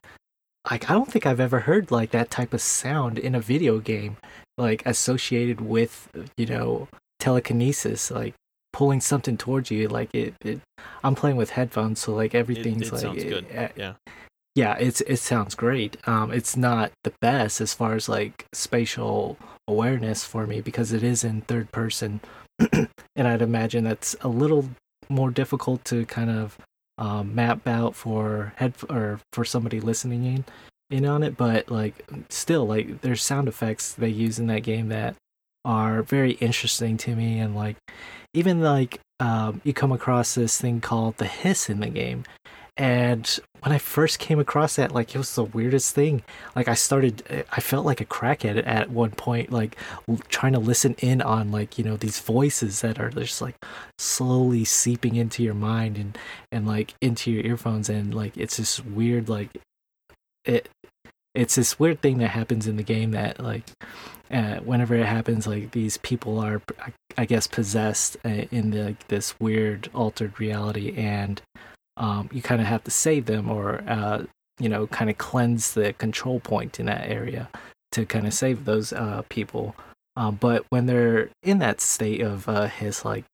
like 0.72 0.90
I 0.90 0.94
don't 0.94 1.12
think 1.12 1.26
I've 1.26 1.40
ever 1.40 1.62
heard 1.62 1.92
like 1.92 2.12
that 2.12 2.30
type 2.30 2.54
of 2.54 2.62
sound 2.62 3.18
in 3.18 3.36
a 3.36 3.40
video 3.40 3.80
game, 3.80 4.18
like 4.58 4.86
associated 4.86 5.62
with 5.62 6.10
you 6.38 6.46
know 6.46 6.88
telekinesis, 7.20 8.12
like 8.12 8.34
pulling 8.74 9.02
something 9.02 9.38
towards 9.38 9.72
you. 9.72 9.88
Like 9.88 10.14
it, 10.14 10.36
it 10.42 10.62
I'm 11.04 11.16
playing 11.16 11.38
with 11.38 11.52
headphones, 11.52 12.00
so 12.00 12.14
like 12.14 12.36
everything's 12.36 12.88
it 12.88 12.94
like 12.94 13.02
sounds 13.02 13.24
good. 13.24 13.46
eh, 13.52 13.70
yeah. 13.76 13.94
yeah 14.56 14.76
it's 14.80 15.02
it 15.02 15.18
sounds 15.18 15.56
great 15.56 15.98
um 16.08 16.32
it's 16.32 16.58
not 16.58 16.92
the 17.04 17.14
best 17.22 17.62
as 17.62 17.74
far 17.74 17.94
as 17.94 18.10
like 18.10 18.46
spatial 18.54 19.38
awareness 19.68 20.24
for 20.26 20.48
me 20.48 20.62
because 20.62 20.92
it 20.92 21.04
is 21.04 21.24
in 21.24 21.42
third 21.42 21.72
person 21.72 22.20
and 22.72 23.28
i'd 23.28 23.42
imagine 23.42 23.84
that's 23.84 24.16
a 24.22 24.28
little 24.28 24.70
more 25.10 25.30
difficult 25.30 25.84
to 25.86 26.06
kind 26.06 26.30
of 26.30 26.58
um, 26.98 27.36
map 27.36 27.68
out 27.68 27.96
for 27.96 28.54
head 28.58 28.74
or 28.90 29.20
for 29.34 29.46
somebody 29.46 29.80
listening 29.80 30.26
in 30.26 30.46
in 30.90 31.06
on 31.06 31.22
it 31.22 31.36
but 31.36 31.70
like 31.70 32.06
still 32.30 32.66
like 32.66 33.02
there's 33.02 33.22
sound 33.22 33.48
effects 33.48 33.94
they 33.94 34.08
use 34.10 34.40
in 34.40 34.48
that 34.48 34.64
game 34.64 34.90
that 34.90 35.16
are 35.66 36.02
very 36.02 36.32
interesting 36.34 36.96
to 36.98 37.16
me 37.16 37.40
and 37.40 37.56
like 37.56 37.76
even 38.34 38.62
like 38.62 39.00
um, 39.20 39.62
you 39.64 39.74
come 39.74 39.92
across 39.92 40.36
this 40.36 40.62
thing 40.62 40.80
called 40.80 41.18
the 41.18 41.26
hiss 41.26 41.70
in 41.70 41.80
the 41.80 41.90
game 41.90 42.24
and 42.78 43.40
when 43.62 43.72
I 43.74 43.80
first 43.80 44.20
came 44.20 44.40
across 44.40 44.76
that, 44.76 44.92
like 44.94 45.14
it 45.16 45.18
was 45.18 45.34
the 45.36 45.44
weirdest 45.44 45.96
thing. 45.96 46.24
Like 46.56 46.68
I 46.68 46.76
started, 46.76 47.46
I 47.52 47.60
felt 47.60 47.86
like 47.86 48.00
a 48.02 48.06
crackhead 48.06 48.66
at 48.68 48.92
one 48.92 49.12
point, 49.12 49.52
like 49.52 49.76
trying 50.30 50.54
to 50.54 50.60
listen 50.60 50.96
in 51.00 51.22
on 51.22 51.52
like 51.52 51.78
you 51.78 51.84
know 51.84 51.98
these 51.98 52.20
voices 52.20 52.82
that 52.82 53.00
are 53.00 53.10
just 53.10 53.42
like 53.42 53.56
slowly 53.98 54.64
seeping 54.64 55.16
into 55.16 55.44
your 55.44 55.56
mind 55.56 55.98
and 55.98 56.18
and 56.52 56.68
like 56.68 56.94
into 57.02 57.32
your 57.32 57.44
earphones, 57.46 57.90
and 57.90 58.14
like 58.14 58.38
it's 58.38 58.58
this 58.58 58.84
weird 58.84 59.28
like 59.30 59.50
it. 60.46 60.70
It's 61.36 61.54
this 61.56 61.80
weird 61.80 62.02
thing 62.02 62.18
that 62.18 62.30
happens 62.30 62.66
in 62.66 62.78
the 62.78 62.84
game 62.84 63.12
that 63.12 63.40
like 63.40 63.64
uh, 64.32 64.56
whenever 64.58 64.96
it 64.96 65.06
happens, 65.06 65.46
like 65.48 65.72
these 65.72 65.98
people 65.98 66.40
are, 66.40 66.62
I- 66.80 66.94
I 67.18 67.26
guess, 67.26 67.48
possessed 67.48 68.18
uh, 68.26 68.46
in 68.52 68.72
the, 68.72 68.84
like, 68.84 69.08
this 69.08 69.40
weird 69.40 69.90
altered 69.94 70.40
reality, 70.40 70.94
and 70.98 71.42
um, 71.98 72.30
you 72.32 72.42
kind 72.42 72.62
of 72.62 72.68
have 72.68 72.84
to 72.86 72.92
save 72.92 73.26
them 73.26 73.50
or 73.50 73.84
uh, 73.88 74.24
you 74.60 74.70
know 74.70 74.88
kind 74.88 75.10
of 75.10 75.18
cleanse 75.18 75.74
the 75.74 75.94
control 75.94 76.40
point 76.40 76.80
in 76.80 76.86
that 76.86 77.10
area 77.10 77.50
to 77.92 78.06
kind 78.06 78.28
of 78.28 78.34
save 78.34 78.66
those 78.66 78.94
uh, 78.94 79.24
people. 79.30 79.76
Um, 80.16 80.36
but 80.36 80.66
when 80.70 80.88
they're 80.88 81.30
in 81.44 81.60
that 81.60 81.82
state 81.82 82.22
of 82.22 82.48
uh, 82.50 82.68
hiss 82.68 83.06
like 83.06 83.26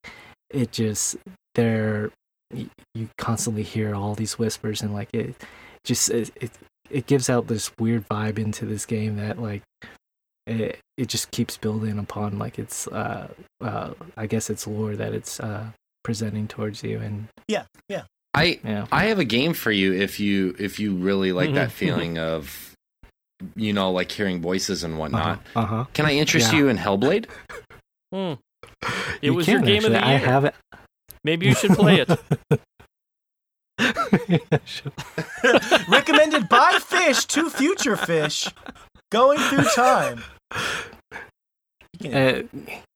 it 0.50 0.72
just 0.72 1.18
they're 1.56 2.12
you 2.52 3.10
constantly 3.18 3.64
hear 3.64 3.96
all 3.96 4.16
these 4.16 4.38
whispers 4.38 4.82
and 4.82 4.94
like 4.94 5.10
it 5.14 5.36
just 5.84 6.10
it, 6.10 6.32
it 6.40 6.52
it 6.90 7.08
gives 7.08 7.30
out 7.30 7.48
this 7.48 7.72
weird 7.80 8.08
vibe 8.08 8.38
into 8.38 8.66
this 8.66 8.86
game 8.86 9.16
that 9.18 9.40
like 9.40 9.64
it 10.46 10.80
it 10.98 11.08
just 11.08 11.32
keeps 11.32 11.58
building 11.58 11.98
upon 11.98 12.38
like 12.38 12.60
it's 12.60 12.88
uh 12.90 13.28
uh 13.62 13.94
I 14.16 14.28
guess 14.28 14.50
it's 14.50 14.68
lore 14.68 14.96
that 14.96 15.14
it's 15.14 15.40
uh 15.40 15.68
presenting 16.04 16.48
towards 16.48 16.84
you 16.84 17.00
and 17.00 17.28
I 18.34 18.60
yeah 18.64 18.88
I 18.92 19.06
have 19.06 19.20
a 19.20 19.26
game 19.26 19.54
for 19.54 19.72
you 19.72 19.94
if 19.94 20.20
you 20.20 20.56
if 20.60 20.80
you 20.80 20.96
really 20.96 21.32
like 21.32 21.52
Mhm. 21.52 21.56
that 21.56 21.72
feeling 21.72 22.18
of 22.18 22.72
you 23.56 23.74
know 23.74 23.92
like 23.92 24.12
hearing 24.12 24.42
voices 24.42 24.84
and 24.84 24.98
whatnot. 24.98 25.40
uh-huh, 25.56 25.60
uh-huh. 25.60 25.86
Can 25.94 26.06
I 26.06 26.14
interest 26.14 26.52
Yeah. 26.52 26.60
you 26.60 26.68
in 26.70 26.78
Hellblade? 26.78 27.26
Hmm. 28.12 28.34
It 28.82 28.90
You 29.22 29.34
was 29.34 29.48
your 29.48 29.60
can, 29.60 29.68
game 29.68 29.86
of 29.86 29.92
the 29.92 29.98
year. 30.00 30.08
I 30.08 30.14
have 30.14 30.46
it. 30.46 30.56
Maybe 31.24 31.48
you 31.48 31.56
should 31.56 31.72
play 31.72 32.06
it. 32.06 32.10
Recommended 35.90 36.48
by 36.50 36.80
Fish 36.80 37.26
to 37.26 37.50
Future 37.50 37.96
Fish, 37.96 38.48
going 39.12 39.40
through 39.40 39.64
time. 39.76 40.24
You 42.04 42.12
Uh, 42.12 42.44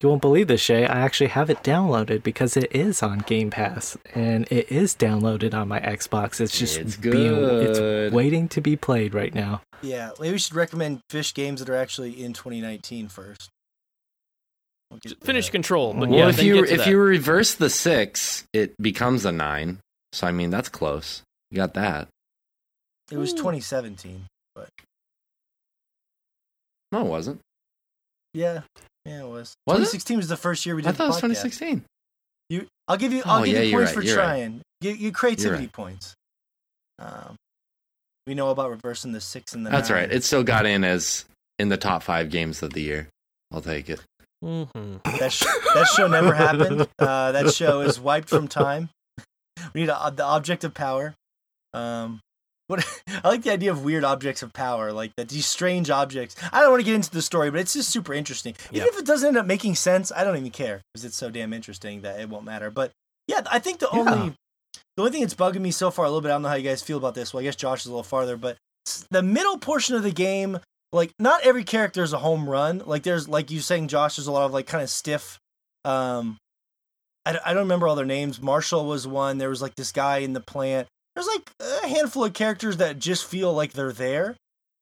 you 0.01 0.09
won't 0.09 0.21
believe 0.21 0.47
this, 0.47 0.61
Shay. 0.61 0.85
I 0.85 0.99
actually 0.99 1.27
have 1.29 1.49
it 1.49 1.63
downloaded 1.63 2.21
because 2.23 2.55
it 2.57 2.67
is 2.75 3.01
on 3.01 3.19
Game 3.19 3.49
Pass 3.49 3.97
and 4.13 4.45
it 4.51 4.71
is 4.71 4.95
downloaded 4.95 5.53
on 5.53 5.67
my 5.67 5.79
Xbox. 5.79 6.39
It's 6.41 6.57
just 6.57 6.77
It's 6.77 6.95
being 6.97 7.34
it's 7.43 8.13
waiting 8.13 8.47
to 8.49 8.61
be 8.61 8.75
played 8.75 9.13
right 9.13 9.34
now. 9.34 9.61
yeah, 9.81 10.11
maybe 10.19 10.34
we 10.34 10.38
should 10.38 10.55
recommend 10.55 10.99
Fish 11.09 11.34
games 11.34 11.59
that 11.59 11.69
are 11.69 11.75
actually 11.75 12.23
in 12.23 12.34
2019 12.34 13.07
first. 13.07 13.49
We'll 14.91 14.99
Finish 15.23 15.49
control. 15.49 15.93
But 15.93 16.09
Well, 16.09 16.19
yeah, 16.19 16.29
if 16.29 16.41
you 16.41 16.63
if 16.63 16.77
that. 16.79 16.88
you 16.88 16.97
reverse 16.99 17.53
the 17.55 17.69
six, 17.69 18.45
it 18.53 18.73
becomes 18.81 19.25
a 19.25 19.31
nine. 19.31 19.79
So 20.13 20.27
I 20.27 20.31
mean 20.31 20.49
that's 20.49 20.69
close. 20.69 21.23
You 21.51 21.57
got 21.57 21.73
that. 21.73 22.07
It 23.11 23.17
was 23.17 23.34
2017. 23.34 24.25
but 24.55 24.69
No, 26.91 27.01
it 27.01 27.07
wasn't. 27.07 27.39
Yeah, 28.34 28.61
yeah, 29.07 29.21
it 29.23 29.27
was. 29.27 29.55
Was 29.65 29.77
it? 29.77 29.97
2016 30.03 30.17
was 30.17 30.27
the 30.27 30.38
first 30.38 30.65
year 30.65 30.75
we 30.75 30.81
did 30.81 30.89
I 30.89 30.91
thought 30.91 31.05
it 31.05 31.07
was 31.07 31.15
2016. 31.17 31.84
You, 32.49 32.67
I'll 32.88 32.97
give 32.97 33.11
you, 33.13 33.21
I'll 33.25 33.41
Oh, 33.41 33.45
give 33.45 33.55
yeah, 33.55 33.61
you 33.61 33.75
points 33.77 33.89
right, 33.91 33.95
for 33.95 34.01
you're 34.03 34.17
right. 34.17 34.23
trying. 34.23 34.61
You, 34.81 34.91
you 34.91 35.11
creativity 35.11 35.63
right. 35.63 35.71
points. 35.73 36.13
Um, 36.99 37.35
we 38.25 38.34
know 38.35 38.49
about 38.49 38.69
reversing 38.69 39.11
the 39.13 39.21
six 39.21 39.53
and 39.53 39.65
the 39.65 39.69
That's 39.69 39.89
nine. 39.89 39.99
right. 39.99 40.11
It 40.11 40.23
still 40.23 40.43
got 40.43 40.65
in 40.65 40.84
as 40.84 41.25
in 41.59 41.69
the 41.69 41.77
top 41.77 42.03
five 42.03 42.29
games 42.29 42.61
of 42.63 42.73
the 42.73 42.81
year. 42.81 43.07
I'll 43.51 43.61
take 43.61 43.89
it. 43.89 44.01
Mm-hmm. 44.43 44.97
That 45.19 45.31
sh- 45.31 45.45
that 45.73 45.88
show 45.95 46.07
never 46.07 46.34
happened. 46.45 46.88
Uh, 46.99 47.31
that 47.31 47.53
show 47.53 47.81
is 47.81 47.99
wiped 47.99 48.29
from 48.29 48.47
time. 48.47 48.89
We 49.73 49.81
need 49.81 49.89
a, 49.89 50.13
the 50.15 50.23
object 50.23 50.63
of 50.63 50.73
power. 50.75 51.15
Um, 51.73 52.19
what 52.68 52.85
I 53.23 53.27
like 53.27 53.44
the 53.44 53.52
idea 53.52 53.72
of 53.72 53.84
weird 53.84 54.03
objects 54.03 54.44
of 54.44 54.53
power, 54.53 54.91
like 54.91 55.11
that 55.18 55.30
these 55.30 55.45
strange 55.45 55.89
objects. 55.89 56.35
I 56.52 56.61
don't 56.61 56.72
want 56.72 56.81
to 56.81 56.85
get 56.85 56.95
into 56.95 57.11
the 57.11 57.22
story, 57.22 57.49
but 57.52 57.60
it's 57.60 57.73
just 57.73 57.89
super 57.89 58.14
interesting. 58.14 58.56
Even 58.72 58.88
Yeah. 58.88 58.94
if 58.94 58.98
it 58.99 59.06
doesn't 59.06 59.27
end 59.27 59.38
up 59.38 59.45
making 59.45 59.76
sense, 59.76 60.11
I 60.15 60.23
don't 60.23 60.38
even 60.38 60.52
care 60.52 60.81
because 60.94 61.06
it's 61.06 61.18
so 61.18 61.30
damn 61.30 61.53
interesting 61.53 62.02
that 62.02 62.19
it 62.19 62.30
won't 62.30 62.45
matter. 62.45 62.69
But 62.69 62.91
yeah, 63.27 63.41
I 63.49 63.60
think 63.60 63.80
the 63.80 63.89
Yeah. 63.94 63.99
only 63.99 64.34
the 64.95 65.02
only 65.03 65.11
thing 65.11 65.22
that's 65.22 65.35
bugging 65.35 65.61
me 65.61 65.72
so 65.72 65.91
far 65.91 66.06
a 66.06 66.10
little 66.10 66.22
bit. 66.22 66.30
I 66.30 66.34
don't 66.34 66.41
know 66.44 66.49
how 66.49 66.56
you 66.56 66.64
guys 66.68 66.81
feel 66.81 66.98
about 66.98 67.14
this. 67.15 67.34
Well, 67.34 67.41
I 67.41 67.44
guess 67.44 67.56
Josh 67.56 67.81
is 67.81 67.85
a 67.88 67.89
little 67.89 68.03
farther, 68.03 68.35
but 68.38 68.57
the 69.11 69.22
middle 69.22 69.57
portion 69.57 69.95
of 69.95 70.03
the 70.03 70.11
game, 70.11 70.60
like 70.91 71.11
not 71.19 71.41
every 71.45 71.64
character 71.64 72.02
is 72.03 72.14
a 72.14 72.18
home 72.19 72.49
run. 72.49 72.81
Like 72.85 73.03
there's 73.03 73.27
like 73.27 73.52
you 73.52 73.60
saying, 73.60 73.89
Josh, 73.89 74.15
there's 74.15 74.27
a 74.27 74.31
lot 74.31 74.45
of 74.45 74.53
like 74.53 74.65
kind 74.68 74.84
of 74.84 74.89
stiff. 74.89 75.38
Um, 75.85 76.38
I, 77.26 77.38
I 77.45 77.53
don't 77.53 77.64
remember 77.64 77.88
all 77.88 77.95
their 77.95 78.06
names. 78.06 78.41
Marshall 78.41 78.85
was 78.85 79.06
one. 79.07 79.38
There 79.38 79.49
was 79.49 79.61
like 79.61 79.76
this 79.76 79.91
guy 79.91 80.18
in 80.19 80.34
the 80.34 80.39
plant. 80.41 80.88
There's 81.18 81.27
like 81.27 81.49
a 81.84 81.88
handful 81.88 82.26
of 82.26 82.34
characters 82.34 82.77
that 82.77 82.99
just 82.99 83.26
feel 83.26 83.52
like 83.52 83.73
they're 83.73 83.91
there. 83.91 84.35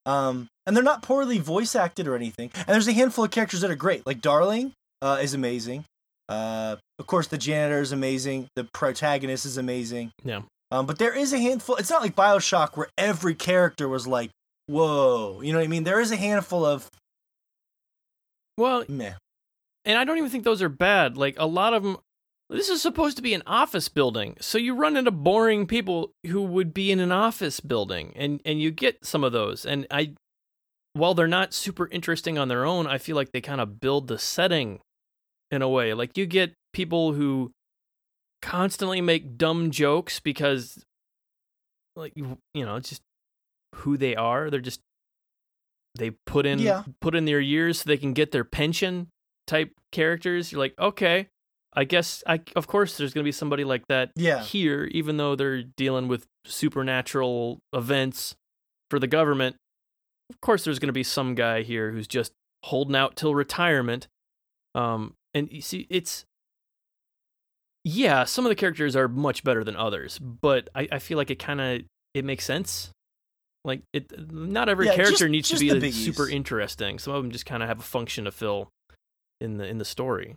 Um, 0.04 0.48
and 0.66 0.76
they're 0.76 0.84
not 0.84 1.00
poorly 1.00 1.38
voice 1.38 1.74
acted 1.74 2.06
or 2.06 2.14
anything. 2.14 2.50
And 2.54 2.66
there's 2.66 2.86
a 2.86 2.92
handful 2.92 3.24
of 3.24 3.30
characters 3.30 3.62
that 3.62 3.70
are 3.70 3.74
great. 3.74 4.06
Like 4.06 4.20
Darling 4.20 4.72
uh, 5.00 5.18
is 5.22 5.32
amazing. 5.32 5.84
Uh, 6.28 6.76
of 6.98 7.06
course, 7.06 7.28
the 7.28 7.38
janitor 7.38 7.80
is 7.80 7.90
amazing. 7.90 8.48
The 8.54 8.64
protagonist 8.74 9.46
is 9.46 9.56
amazing. 9.56 10.10
Yeah. 10.24 10.42
Um, 10.70 10.84
but 10.84 10.98
there 10.98 11.16
is 11.16 11.32
a 11.32 11.38
handful. 11.38 11.76
It's 11.76 11.88
not 11.88 12.02
like 12.02 12.14
Bioshock 12.14 12.76
where 12.76 12.88
every 12.98 13.34
character 13.34 13.88
was 13.88 14.06
like, 14.06 14.28
"Whoa," 14.66 15.40
you 15.40 15.52
know 15.54 15.58
what 15.58 15.64
I 15.64 15.68
mean? 15.68 15.84
There 15.84 16.00
is 16.00 16.10
a 16.10 16.16
handful 16.16 16.66
of 16.66 16.90
Well, 18.58 18.84
meh. 18.88 19.14
and 19.86 19.98
I 19.98 20.04
don't 20.04 20.18
even 20.18 20.28
think 20.28 20.44
those 20.44 20.60
are 20.60 20.68
bad. 20.68 21.16
Like 21.16 21.36
a 21.38 21.46
lot 21.46 21.72
of 21.72 21.82
them, 21.82 21.96
this 22.48 22.68
is 22.68 22.80
supposed 22.80 23.16
to 23.16 23.22
be 23.22 23.34
an 23.34 23.42
office 23.46 23.88
building, 23.88 24.36
so 24.40 24.56
you 24.58 24.74
run 24.74 24.96
into 24.96 25.10
boring 25.10 25.66
people 25.66 26.12
who 26.26 26.42
would 26.42 26.72
be 26.72 26.92
in 26.92 27.00
an 27.00 27.12
office 27.12 27.60
building, 27.60 28.12
and 28.16 28.40
and 28.44 28.60
you 28.60 28.70
get 28.70 29.04
some 29.04 29.24
of 29.24 29.32
those. 29.32 29.66
And 29.66 29.86
I, 29.90 30.14
while 30.92 31.14
they're 31.14 31.26
not 31.26 31.52
super 31.52 31.88
interesting 31.90 32.38
on 32.38 32.48
their 32.48 32.64
own, 32.64 32.86
I 32.86 32.98
feel 32.98 33.16
like 33.16 33.32
they 33.32 33.40
kind 33.40 33.60
of 33.60 33.80
build 33.80 34.06
the 34.08 34.18
setting 34.18 34.80
in 35.50 35.60
a 35.62 35.68
way. 35.68 35.92
Like 35.94 36.16
you 36.16 36.26
get 36.26 36.54
people 36.72 37.12
who 37.14 37.50
constantly 38.42 39.00
make 39.00 39.36
dumb 39.36 39.70
jokes 39.72 40.20
because, 40.20 40.84
like 41.96 42.12
you 42.14 42.38
you 42.54 42.64
know, 42.64 42.76
it's 42.76 42.90
just 42.90 43.02
who 43.76 43.96
they 43.96 44.14
are. 44.14 44.50
They're 44.50 44.60
just 44.60 44.80
they 45.98 46.10
put 46.10 46.46
in 46.46 46.58
Yeah. 46.60 46.84
put 47.00 47.14
in 47.14 47.24
their 47.24 47.40
years 47.40 47.80
so 47.80 47.88
they 47.88 47.96
can 47.96 48.12
get 48.12 48.30
their 48.30 48.44
pension 48.44 49.08
type 49.46 49.72
characters. 49.92 50.52
You're 50.52 50.58
like, 50.60 50.74
okay, 50.78 51.28
I 51.76 51.84
guess 51.84 52.24
I 52.26 52.40
of 52.56 52.66
course 52.66 52.96
there's 52.96 53.12
gonna 53.12 53.24
be 53.24 53.32
somebody 53.32 53.62
like 53.64 53.86
that 53.88 54.10
Yeah. 54.16 54.42
here, 54.42 54.84
even 54.92 55.18
though 55.18 55.36
they're 55.36 55.62
dealing 55.62 56.08
with 56.08 56.26
supernatural 56.46 57.58
events 57.74 58.34
for 58.90 58.98
the 58.98 59.06
government. 59.06 59.56
Of 60.30 60.40
course, 60.40 60.64
there's 60.64 60.78
gonna 60.78 60.92
be 60.92 61.02
some 61.02 61.34
guy 61.34 61.62
here 61.62 61.92
who's 61.92 62.08
just 62.08 62.32
holding 62.64 62.96
out 62.96 63.14
till 63.16 63.34
retirement. 63.34 64.08
Um, 64.74 65.14
and 65.34 65.52
you 65.52 65.60
see, 65.60 65.86
it's 65.90 66.24
yeah, 67.84 68.24
some 68.24 68.44
of 68.44 68.48
the 68.48 68.56
characters 68.56 68.96
are 68.96 69.06
much 69.06 69.44
better 69.44 69.62
than 69.62 69.76
others, 69.76 70.18
but 70.18 70.68
I, 70.74 70.88
I 70.90 70.98
feel 70.98 71.16
like 71.16 71.30
it 71.30 71.38
kind 71.38 71.60
of 71.60 71.82
it 72.14 72.24
makes 72.24 72.44
sense. 72.44 72.90
Like 73.64 73.82
it, 73.92 74.32
not 74.32 74.68
every 74.68 74.86
Yeah, 74.86 74.94
character 74.94 75.28
just- 75.28 75.30
needs 75.30 75.48
to 75.50 75.80
be 75.80 75.90
super 75.92 76.28
interesting. 76.28 76.98
Some 76.98 77.12
of 77.14 77.22
them 77.22 77.30
just 77.30 77.46
kind 77.46 77.62
of 77.62 77.68
have 77.68 77.80
a 77.80 77.82
function 77.84 78.24
to 78.24 78.32
fill 78.32 78.70
in 79.40 79.58
the 79.58 79.66
in 79.66 79.78
the 79.78 79.84
story. 79.84 80.36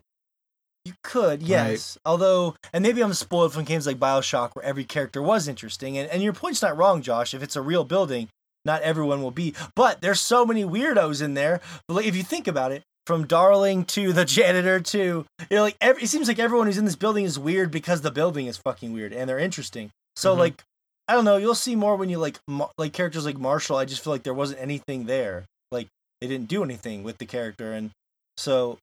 You 0.85 0.93
could, 1.03 1.43
yes. 1.43 1.97
Although, 2.05 2.55
and 2.73 2.81
maybe 2.81 3.01
I'm 3.03 3.13
spoiled 3.13 3.53
from 3.53 3.63
games 3.65 3.85
like 3.85 3.99
Bioshock 3.99 4.51
where 4.55 4.65
every 4.65 4.83
character 4.85 5.21
was 5.21 5.47
interesting. 5.47 5.97
And, 5.97 6.09
and 6.09 6.23
your 6.23 6.33
point's 6.33 6.61
not 6.61 6.77
wrong, 6.77 7.01
Josh. 7.01 7.33
If 7.33 7.43
it's 7.43 7.55
a 7.55 7.61
real 7.61 7.83
building, 7.83 8.29
not 8.65 8.81
everyone 8.81 9.21
will 9.21 9.31
be. 9.31 9.53
But 9.75 10.01
there's 10.01 10.21
so 10.21 10.45
many 10.45 10.63
weirdos 10.63 11.21
in 11.21 11.33
there. 11.33 11.61
Like, 11.87 12.05
if 12.05 12.15
you 12.15 12.23
think 12.23 12.47
about 12.47 12.71
it, 12.71 12.83
from 13.05 13.25
Darling 13.27 13.85
to 13.85 14.13
the 14.13 14.23
janitor 14.37 14.79
to, 14.79 14.97
you 14.97 15.25
know, 15.51 15.63
like, 15.63 15.75
every, 15.81 16.03
it 16.03 16.07
seems 16.07 16.27
like 16.27 16.39
everyone 16.39 16.67
who's 16.67 16.77
in 16.77 16.85
this 16.85 16.95
building 16.95 17.25
is 17.25 17.37
weird 17.39 17.71
because 17.71 18.01
the 18.01 18.11
building 18.11 18.45
is 18.47 18.57
fucking 18.57 18.93
weird 18.93 19.11
and 19.13 19.27
they're 19.29 19.39
interesting. 19.39 19.89
So, 20.15 20.35
Mhm. 20.35 20.39
like, 20.39 20.63
I 21.07 21.13
don't 21.13 21.25
know. 21.25 21.37
You'll 21.37 21.55
see 21.55 21.75
more 21.75 21.95
when 21.95 22.09
you, 22.09 22.19
like, 22.19 22.37
like 22.77 22.93
characters 22.93 23.25
like 23.25 23.37
Marshall. 23.37 23.77
I 23.77 23.85
just 23.85 24.03
feel 24.03 24.13
like 24.13 24.23
there 24.23 24.33
wasn't 24.33 24.61
anything 24.61 25.05
there. 25.07 25.45
Like, 25.71 25.87
they 26.21 26.27
didn't 26.27 26.47
do 26.49 26.63
anything 26.63 27.03
with 27.03 27.17
the 27.17 27.25
character. 27.25 27.73
And 27.73 27.89
so, 28.37 28.77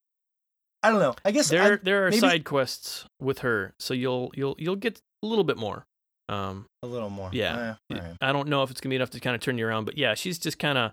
I 0.86 0.90
don't 0.90 1.00
know. 1.00 1.14
I 1.24 1.30
guess 1.32 1.48
There 1.48 1.74
I, 1.74 1.76
there 1.82 2.06
are 2.06 2.10
maybe- 2.10 2.20
side 2.20 2.44
quests 2.44 3.04
with 3.20 3.40
her, 3.40 3.74
so 3.78 3.92
you'll 3.94 4.30
you'll 4.34 4.54
you'll 4.58 4.76
get 4.76 5.00
a 5.22 5.26
little 5.26 5.44
bit 5.44 5.56
more. 5.56 5.84
Um, 6.28 6.66
a 6.82 6.86
little 6.86 7.10
more. 7.10 7.30
Yeah. 7.32 7.76
All 7.92 7.98
right. 7.98 8.16
I 8.20 8.32
don't 8.32 8.48
know 8.48 8.62
if 8.62 8.70
it's 8.70 8.80
gonna 8.80 8.90
be 8.90 8.96
enough 8.96 9.10
to 9.10 9.20
kind 9.20 9.34
of 9.34 9.40
turn 9.40 9.58
you 9.58 9.66
around, 9.66 9.84
but 9.84 9.96
yeah, 9.96 10.14
she's 10.14 10.38
just 10.38 10.58
kind 10.58 10.76
of, 10.76 10.92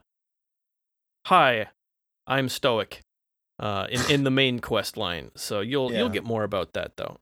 hi, 1.26 1.68
I'm 2.28 2.50
stoic, 2.50 3.02
uh, 3.60 3.88
in 3.90 4.02
in 4.12 4.24
the 4.24 4.32
main 4.32 4.60
quest 4.70 4.98
line. 4.98 5.32
So 5.36 5.62
you'll 5.62 5.92
Yeah. 5.92 6.00
you'll 6.00 6.10
get 6.10 6.24
more 6.24 6.44
about 6.44 6.74
that 6.74 6.98
though. 6.98 7.18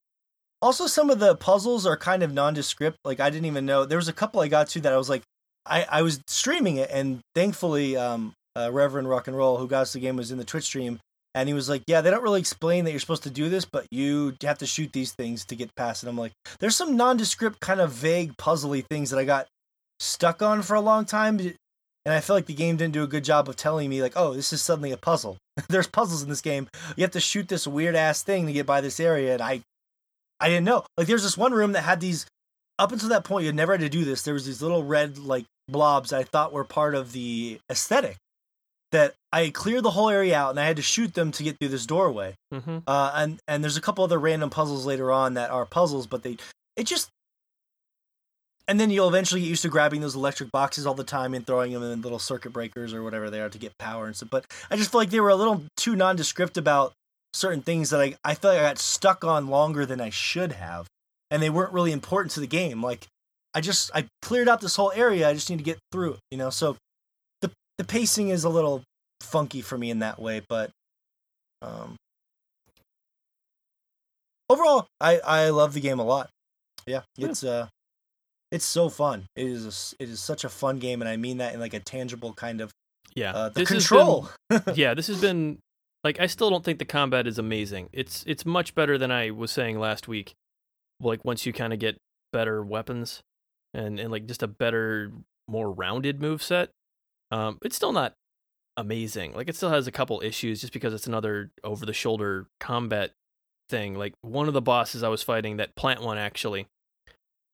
Also, 0.62 0.86
some 0.88 1.10
of 1.10 1.20
the 1.20 1.36
puzzles 1.36 1.86
are 1.88 1.98
kind 1.98 2.22
of 2.22 2.34
nondescript. 2.34 2.98
Like 3.04 3.20
I 3.20 3.30
didn't 3.30 3.46
even 3.48 3.66
know 3.66 3.86
there 3.86 3.98
was 3.98 4.08
a 4.08 4.14
couple 4.14 4.42
I 4.42 4.48
got 4.48 4.68
to 4.70 4.82
that 4.82 4.94
I 4.94 4.98
was 4.98 5.10
like, 5.10 5.24
I 5.66 5.86
I 5.90 6.02
was 6.02 6.22
streaming 6.28 6.78
it, 6.78 6.90
and 6.92 7.20
thankfully, 7.34 7.98
um, 7.98 8.34
uh, 8.56 8.70
Reverend 8.72 9.10
Rock 9.10 9.28
and 9.28 9.36
Roll, 9.38 9.58
who 9.58 9.68
got 9.68 9.82
us 9.84 9.94
the 9.94 10.00
game, 10.00 10.18
was 10.18 10.32
in 10.32 10.38
the 10.38 10.44
Twitch 10.46 10.66
stream, 10.66 11.00
and 11.34 11.48
he 11.48 11.54
was 11.54 11.70
like, 11.70 11.84
"Yeah, 11.88 12.02
they 12.02 12.12
don't 12.12 12.24
really 12.24 12.40
explain 12.40 12.86
that 12.86 12.92
you're 12.92 13.00
supposed 13.00 13.24
to 13.24 13.30
do 13.30 13.50
this, 13.50 13.66
but 13.66 13.88
you 13.92 14.36
have 14.42 14.58
to 14.60 14.66
shoot 14.66 14.92
these 14.94 15.14
things 15.14 15.46
to 15.46 15.56
get 15.56 15.76
past 15.76 16.04
it." 16.04 16.10
I'm 16.10 16.18
like, 16.18 16.34
"There's 16.60 16.76
some 16.76 16.98
nondescript, 16.98 17.60
kind 17.60 17.80
of 17.80 17.92
vague, 17.92 18.38
puzzly 18.38 18.86
things 18.86 19.10
that 19.10 19.20
I 19.20 19.26
got 19.26 19.48
stuck 20.00 20.42
on 20.42 20.62
for 20.62 20.76
a 20.76 20.82
long 20.82 21.06
time." 21.06 21.40
And 22.04 22.16
I 22.16 22.20
feel 22.20 22.36
like 22.36 22.48
the 22.48 22.56
game 22.56 22.78
didn't 22.78 22.94
do 22.94 23.04
a 23.04 23.08
good 23.08 23.24
job 23.24 23.48
of 23.48 23.56
telling 23.56 23.88
me, 23.88 24.02
like, 24.02 24.14
oh, 24.16 24.34
this 24.34 24.52
is 24.52 24.62
suddenly 24.62 24.92
a 24.92 24.98
puzzle. 24.98 25.38
There's 25.70 25.86
puzzles 25.86 26.24
in 26.24 26.30
this 26.30 26.42
game. 26.42 26.68
You 26.96 27.04
have 27.04 27.12
to 27.12 27.20
shoot 27.20 27.48
this 27.48 27.68
weird 27.68 27.96
ass 27.96 28.24
thing 28.24 28.48
to 28.48 28.54
get 28.54 28.66
by 28.66 28.82
this 28.82 29.00
area, 29.00 29.34
and 29.34 29.42
I 29.42 29.62
I 30.42 30.50
didn't 30.50 30.66
know. 30.66 30.84
Like 30.98 31.08
there's 31.08 31.24
this 31.24 31.38
one 31.38 31.54
room 31.54 31.74
that 31.74 31.84
had 31.84 32.02
these 32.02 32.26
up 32.80 32.92
until 32.92 33.10
that 33.10 33.24
point 33.24 33.46
you 33.46 33.54
never 33.54 33.74
had 33.74 33.82
to 33.82 33.90
do 33.90 34.04
this. 34.04 34.24
There 34.24 34.34
was 34.34 34.48
these 34.48 34.62
little 34.62 34.84
red 34.84 35.20
like 35.20 35.46
blobs 35.68 36.12
I 36.12 36.24
thought 36.24 36.52
were 36.52 36.64
part 36.64 36.96
of 36.96 37.12
the 37.12 37.60
aesthetic. 37.70 38.18
That 38.92 39.14
I 39.34 39.50
cleared 39.50 39.84
the 39.84 39.92
whole 39.92 40.10
area 40.10 40.38
out 40.38 40.52
and 40.52 40.60
I 40.60 40.66
had 40.66 40.76
to 40.76 40.82
shoot 40.82 41.14
them 41.14 41.32
to 41.32 41.44
get 41.44 41.58
through 41.58 41.70
this 41.70 41.86
doorway. 41.86 42.36
Mm-hmm. 42.54 42.80
Uh, 42.86 43.12
and 43.16 43.40
and 43.48 43.64
there's 43.64 43.78
a 43.78 43.82
couple 43.82 44.04
other 44.04 44.20
random 44.20 44.50
puzzles 44.50 44.86
later 44.86 45.12
on 45.12 45.36
that 45.36 45.50
are 45.52 45.66
puzzles, 45.66 46.08
but 46.08 46.24
they 46.24 46.38
it 46.76 46.86
just 46.86 47.10
and 48.68 48.80
then 48.80 48.90
you'll 48.90 49.10
eventually 49.10 49.42
get 49.42 49.48
used 49.48 49.64
to 49.64 49.70
grabbing 49.70 50.02
those 50.02 50.16
electric 50.16 50.52
boxes 50.52 50.86
all 50.86 50.94
the 50.94 51.04
time 51.04 51.34
and 51.34 51.46
throwing 51.46 51.74
them 51.74 51.84
in 51.84 52.02
little 52.02 52.20
circuit 52.20 52.54
breakers 52.54 52.94
or 52.94 53.04
whatever 53.04 53.30
they 53.30 53.42
are 53.42 53.50
to 53.50 53.58
get 53.58 53.78
power 53.78 54.06
and 54.06 54.16
stuff. 54.16 54.30
But 54.30 54.46
I 54.70 54.76
just 54.76 54.92
feel 54.92 55.02
like 55.02 55.10
they 55.10 55.20
were 55.20 55.30
a 55.30 55.36
little 55.36 55.64
too 55.78 55.96
nondescript 55.96 56.58
about 56.58 56.94
certain 57.34 57.62
things 57.62 57.90
that 57.90 58.02
I 58.02 58.16
I 58.24 58.36
feel 58.36 58.52
like 58.52 58.60
I 58.60 58.64
got 58.64 58.80
stuck 58.80 59.24
on 59.24 59.48
longer 59.48 59.86
than 59.86 60.02
I 60.02 60.10
should 60.10 60.54
have, 60.54 60.88
and 61.30 61.42
they 61.42 61.50
weren't 61.50 61.74
really 61.74 61.92
important 61.92 62.32
to 62.34 62.40
the 62.40 62.48
game. 62.48 62.84
Like 62.84 63.08
I 63.54 63.62
just 63.62 63.92
I 63.94 64.08
cleared 64.22 64.50
out 64.50 64.62
this 64.62 64.76
whole 64.76 64.92
area. 64.94 65.30
I 65.30 65.34
just 65.34 65.50
need 65.50 65.58
to 65.58 65.64
get 65.64 65.80
through 65.92 66.14
it, 66.14 66.20
you 66.32 66.38
know. 66.38 66.50
So 66.50 66.78
the 67.42 67.52
the 67.78 67.84
pacing 67.84 68.30
is 68.30 68.44
a 68.44 68.50
little 68.50 68.84
funky 69.22 69.62
for 69.62 69.78
me 69.78 69.90
in 69.92 70.00
that 70.00 70.20
way, 70.20 70.42
but 70.48 70.72
um 71.62 71.96
overall 74.50 74.88
I 75.00 75.20
I 75.20 75.50
love 75.50 75.74
the 75.74 75.82
game 75.82 76.00
a 76.00 76.04
lot. 76.06 76.30
Yeah, 76.86 77.02
Yeah. 77.16 77.28
it's 77.30 77.44
uh 77.44 77.68
it's 78.52 78.66
so 78.66 78.90
fun. 78.90 79.26
It 79.36 79.46
is 79.46 79.66
a 80.00 80.04
it 80.04 80.10
is 80.10 80.20
such 80.20 80.44
a 80.44 80.50
fun 80.50 80.80
game, 80.80 81.02
and 81.02 81.08
I 81.10 81.18
mean 81.18 81.38
that 81.38 81.54
in 81.54 81.60
like 81.60 81.74
a 81.74 81.80
tangible 81.80 82.34
kind 82.34 82.62
of 82.62 82.72
Yeah, 83.16 83.32
uh, 83.34 83.50
the 83.50 83.62
This 83.62 83.70
control. 83.70 84.30
been- 84.50 84.62
yeah, 84.76 84.94
this 84.94 85.08
has 85.08 85.22
been 85.22 85.60
like 86.04 86.20
I 86.20 86.28
still 86.28 86.50
don't 86.50 86.64
think 86.66 86.80
the 86.80 86.86
combat 86.86 87.28
is 87.28 87.38
amazing. 87.38 87.90
It's 87.94 88.24
it's 88.28 88.46
much 88.46 88.76
better 88.76 88.98
than 88.98 89.12
I 89.12 89.32
was 89.32 89.52
saying 89.52 89.80
last 89.80 90.08
week. 90.08 90.34
Like 91.00 91.24
once 91.26 91.46
you 91.46 91.54
kind 91.54 91.74
of 91.74 91.80
get 91.80 91.98
better 92.34 92.64
weapons 92.64 93.22
and 93.74 94.00
and 94.00 94.12
like 94.12 94.26
just 94.26 94.44
a 94.44 94.48
better, 94.48 95.12
more 95.48 95.72
rounded 95.72 96.22
move 96.22 96.44
set. 96.44 96.70
Um, 97.32 97.58
it's 97.64 97.76
still 97.78 97.94
not 97.94 98.14
amazing. 98.78 99.34
Like 99.34 99.50
it 99.50 99.56
still 99.56 99.70
has 99.70 99.88
a 99.88 99.92
couple 99.92 100.22
issues 100.22 100.62
just 100.62 100.74
because 100.74 100.94
it's 100.94 101.08
another 101.08 101.52
over 101.64 101.86
the 101.86 101.94
shoulder 101.94 102.48
combat 102.60 103.12
thing. 103.70 103.96
Like 103.96 104.14
one 104.22 104.48
of 104.48 104.54
the 104.54 104.62
bosses 104.62 105.04
I 105.04 105.10
was 105.10 105.24
fighting, 105.24 105.58
that 105.58 105.76
plant 105.76 106.02
one 106.02 106.18
actually, 106.18 106.68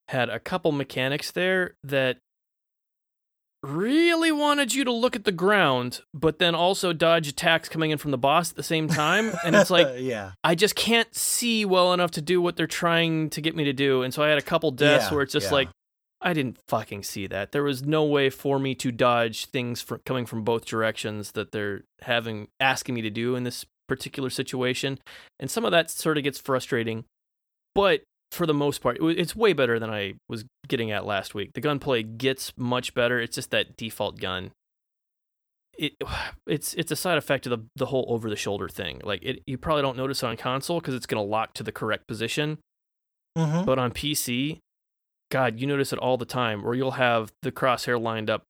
had 0.10 0.30
a 0.30 0.40
couple 0.40 0.72
mechanics 0.72 1.32
there 1.32 1.76
that 1.84 2.18
really 3.64 4.32
wanted 4.32 4.74
you 4.74 4.84
to 4.84 4.92
look 4.92 5.16
at 5.16 5.24
the 5.26 5.32
ground, 5.32 6.02
but 6.14 6.40
then 6.40 6.56
also 6.56 6.94
dodge 6.94 7.28
attacks 7.28 7.68
coming 7.68 7.92
in 7.92 7.98
from 7.98 8.12
the 8.12 8.18
boss 8.18 8.52
at 8.52 8.56
the 8.56 8.64
same 8.64 8.88
time. 8.88 9.34
And 9.44 9.56
it's 9.56 9.70
like, 9.70 9.88
yeah, 9.98 10.32
I 10.44 10.56
just 10.56 10.76
can't 10.76 11.14
see 11.16 11.66
well 11.66 11.94
enough 11.94 12.12
to 12.12 12.22
do 12.22 12.42
what 12.42 12.56
they're 12.56 12.68
trying 12.68 13.30
to 13.32 13.42
get 13.42 13.56
me 13.56 13.64
to 13.66 13.74
do. 13.74 14.04
And 14.04 14.14
so 14.14 14.24
I 14.24 14.30
had 14.30 14.38
a 14.38 14.44
couple 14.44 14.72
deaths 14.72 15.08
Yeah, 15.10 15.16
where 15.16 15.24
it's 15.24 15.34
just 15.34 15.48
yeah. 15.48 15.54
like, 15.54 15.70
I 16.20 16.34
didn't 16.34 16.58
fucking 16.68 17.04
see 17.04 17.28
that. 17.28 17.52
There 17.52 17.64
was 17.64 17.84
no 17.84 18.04
way 18.04 18.30
for 18.30 18.58
me 18.58 18.74
to 18.76 18.92
dodge 18.92 19.46
things 19.46 19.86
coming 20.06 20.26
from 20.26 20.44
both 20.44 20.66
directions 20.66 21.34
that 21.34 21.52
they're 21.52 21.84
having 22.02 22.48
asking 22.60 22.96
me 22.96 23.02
to 23.04 23.10
do 23.10 23.36
in 23.36 23.44
this 23.44 23.66
particular 23.88 24.30
situation, 24.30 25.00
and 25.40 25.50
some 25.50 25.64
of 25.64 25.72
that 25.72 25.92
sort 25.92 26.18
of 26.18 26.24
gets 26.24 26.40
frustrating. 26.40 27.06
But 27.76 28.02
for 28.32 28.46
the 28.48 28.54
most 28.54 28.82
part, 28.82 28.98
it's 29.00 29.36
way 29.36 29.54
better 29.54 29.80
than 29.80 29.92
I 29.92 30.16
was 30.28 30.46
getting 30.68 30.92
at 30.92 31.06
last 31.06 31.36
week. 31.36 31.54
The 31.54 31.62
gunplay 31.62 32.04
gets 32.04 32.52
much 32.58 32.94
better. 32.94 33.20
It's 33.20 33.36
just 33.36 33.52
that 33.52 33.78
default 33.78 34.20
gun. 34.20 34.52
It 35.78 35.94
it's 36.48 36.74
it's 36.74 36.92
a 36.92 36.96
side 36.96 37.20
effect 37.20 37.46
of 37.46 37.52
the 37.52 37.66
the 37.76 37.86
whole 37.88 38.06
over 38.10 38.28
the 38.30 38.36
shoulder 38.36 38.68
thing. 38.68 39.02
Like 39.04 39.24
it, 39.24 39.44
you 39.46 39.60
probably 39.60 39.84
don't 39.84 39.98
notice 39.98 40.24
on 40.24 40.36
console 40.36 40.80
because 40.80 40.96
it's 40.96 41.06
gonna 41.06 41.22
lock 41.24 41.54
to 41.54 41.64
the 41.64 41.72
correct 41.72 42.08
position. 42.08 42.58
Mm-hmm. 43.38 43.66
But 43.66 43.78
on 43.78 43.92
PC, 43.92 44.58
God, 45.30 45.60
you 45.60 45.68
notice 45.68 45.92
it 45.94 46.00
all 46.00 46.18
the 46.18 46.26
time, 46.26 46.64
where 46.64 46.74
you'll 46.74 46.92
have 46.92 47.32
the 47.42 47.52
crosshair 47.52 48.00
lined 48.02 48.30
up 48.30 48.44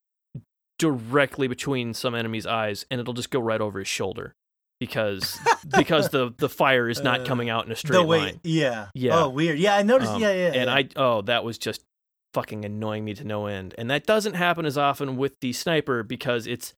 directly 0.80 1.48
between 1.48 1.94
some 1.94 2.14
enemy's 2.16 2.46
eyes, 2.46 2.86
and 2.92 3.02
it'll 3.02 3.14
just 3.14 3.32
go 3.32 3.40
right 3.40 3.62
over 3.62 3.80
his 3.80 3.88
shoulder 3.88 4.36
because 4.80 5.40
because 5.78 6.10
the 6.10 6.34
the 6.38 6.50
fire 6.50 6.88
is 6.90 7.02
not 7.02 7.22
Uh, 7.22 7.26
coming 7.26 7.50
out 7.50 7.66
in 7.66 7.72
a 7.72 7.76
straight 7.76 7.98
the 7.98 8.04
way, 8.04 8.20
line. 8.20 8.40
yeah, 8.44 8.90
Yeah. 8.94 9.24
Oh, 9.24 9.30
weird. 9.30 9.58
Yeah, 9.58 9.76
I 9.76 9.82
noticed. 9.84 10.12
Um, 10.12 10.22
yeah, 10.22 10.32
yeah. 10.34 10.48
And 10.54 10.66
yeah. 10.70 10.74
I 10.76 10.90
oh 10.96 11.22
that 11.24 11.44
was 11.44 11.58
just 11.58 11.82
fucking 12.34 12.64
annoying 12.66 13.04
me 13.06 13.16
to 13.16 13.24
no 13.24 13.48
end. 13.48 13.74
And 13.78 13.90
that 13.90 14.06
doesn't 14.06 14.36
happen 14.36 14.66
as 14.66 14.78
often 14.78 15.18
with 15.18 15.40
the 15.42 15.54
sniper 15.54 16.04
because 16.04 16.46
it's 16.46 16.76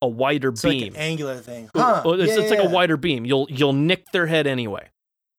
a 0.00 0.06
wider 0.06 0.50
it's 0.50 0.62
like 0.62 0.72
beam. 0.72 0.94
an 0.94 1.00
angular 1.00 1.36
thing. 1.38 1.68
Huh. 1.74 2.02
it's, 2.06 2.28
yeah, 2.32 2.40
it's 2.40 2.50
like 2.50 2.60
yeah, 2.60 2.66
a 2.66 2.70
wider 2.70 2.96
beam. 2.96 3.24
You'll 3.24 3.48
you'll 3.50 3.72
nick 3.72 4.12
their 4.12 4.26
head 4.26 4.46
anyway. 4.46 4.90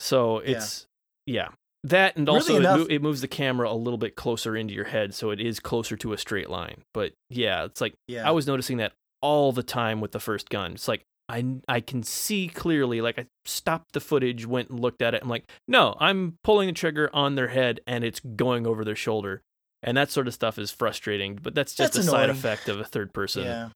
So 0.02 0.40
it's 0.40 0.88
yeah. 1.26 1.50
That 1.86 2.16
and 2.16 2.30
also 2.30 2.56
it, 2.56 2.60
enough- 2.60 2.80
mo- 2.80 2.88
it 2.90 3.02
moves 3.02 3.22
the 3.22 3.28
camera 3.28 3.70
a 3.70 3.76
little 3.76 3.98
bit 3.98 4.16
closer 4.16 4.56
into 4.56 4.74
your 4.74 4.86
head, 4.86 5.14
so 5.14 5.32
it 5.32 5.40
is 5.42 5.60
closer 5.60 5.98
to 5.98 6.14
a 6.14 6.18
straight 6.18 6.50
line. 6.50 6.84
But 6.94 7.14
yeah, 7.30 7.66
it's 7.66 7.82
like 7.82 7.94
Yeah. 8.08 8.28
I 8.28 8.32
was 8.32 8.48
noticing 8.48 8.78
that 8.78 8.94
all 9.22 9.52
the 9.52 9.64
time 9.64 10.00
with 10.02 10.12
the 10.14 10.20
first 10.20 10.50
gun. 10.50 10.74
It's 10.74 10.88
like 10.88 11.04
I 11.30 11.46
I 11.68 11.82
can 11.82 12.04
see 12.04 12.48
clearly. 12.48 13.02
Like 13.02 13.20
I 13.20 13.26
stopped 13.46 13.94
the 13.94 14.00
footage, 14.00 14.46
went 14.46 14.70
and 14.70 14.80
looked 14.80 15.02
at 15.02 15.14
it. 15.14 15.22
I'm 15.24 15.30
like, 15.30 15.50
no, 15.68 15.96
I'm 16.00 16.38
pulling 16.44 16.68
the 16.68 16.74
trigger 16.74 17.10
on 17.14 17.36
their 17.36 17.48
head, 17.50 17.80
and 17.88 18.04
it's 18.04 18.20
going 18.22 18.66
over 18.68 18.84
their 18.86 18.96
shoulder. 18.96 19.42
And 19.82 19.98
that 19.98 20.10
sort 20.12 20.28
of 20.30 20.34
stuff 20.34 20.58
is 20.58 20.72
frustrating, 20.72 21.38
but 21.42 21.54
that's 21.54 21.76
just 21.76 21.94
That's 21.94 22.08
a 22.08 22.10
side 22.10 22.30
effect 22.30 22.70
of 22.70 22.80
a 22.80 22.86
third 22.86 23.14
person 23.14 23.44
yeah. 23.44 23.70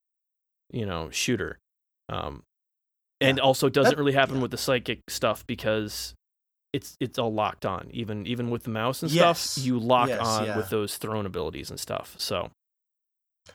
you 0.72 0.86
know 0.86 1.10
shooter 1.10 1.60
um 2.10 2.44
and 3.20 3.40
also 3.42 3.68
doesn't 3.68 3.92
That- 3.92 3.98
really 3.98 4.14
happen 4.14 4.36
yeah. 4.36 4.42
with 4.44 4.52
the 4.52 4.58
psychic 4.58 5.02
stuff 5.10 5.46
because 5.48 6.14
it's 6.78 6.90
it's 7.06 7.18
all 7.22 7.34
locked 7.44 7.66
on 7.66 7.82
even 8.02 8.18
even 8.34 8.46
with 8.54 8.64
the 8.64 8.70
mouse 8.82 9.02
and 9.04 9.12
Yes. 9.12 9.40
stuff 9.40 9.66
you 9.66 9.76
lock 9.80 10.10
Yes, 10.10 10.26
on 10.26 10.46
yeah. 10.46 10.58
with 10.58 10.70
those 10.70 10.92
thrown 10.98 11.26
abilities 11.26 11.70
and 11.72 11.80
stuff 11.88 12.16
so 12.18 12.38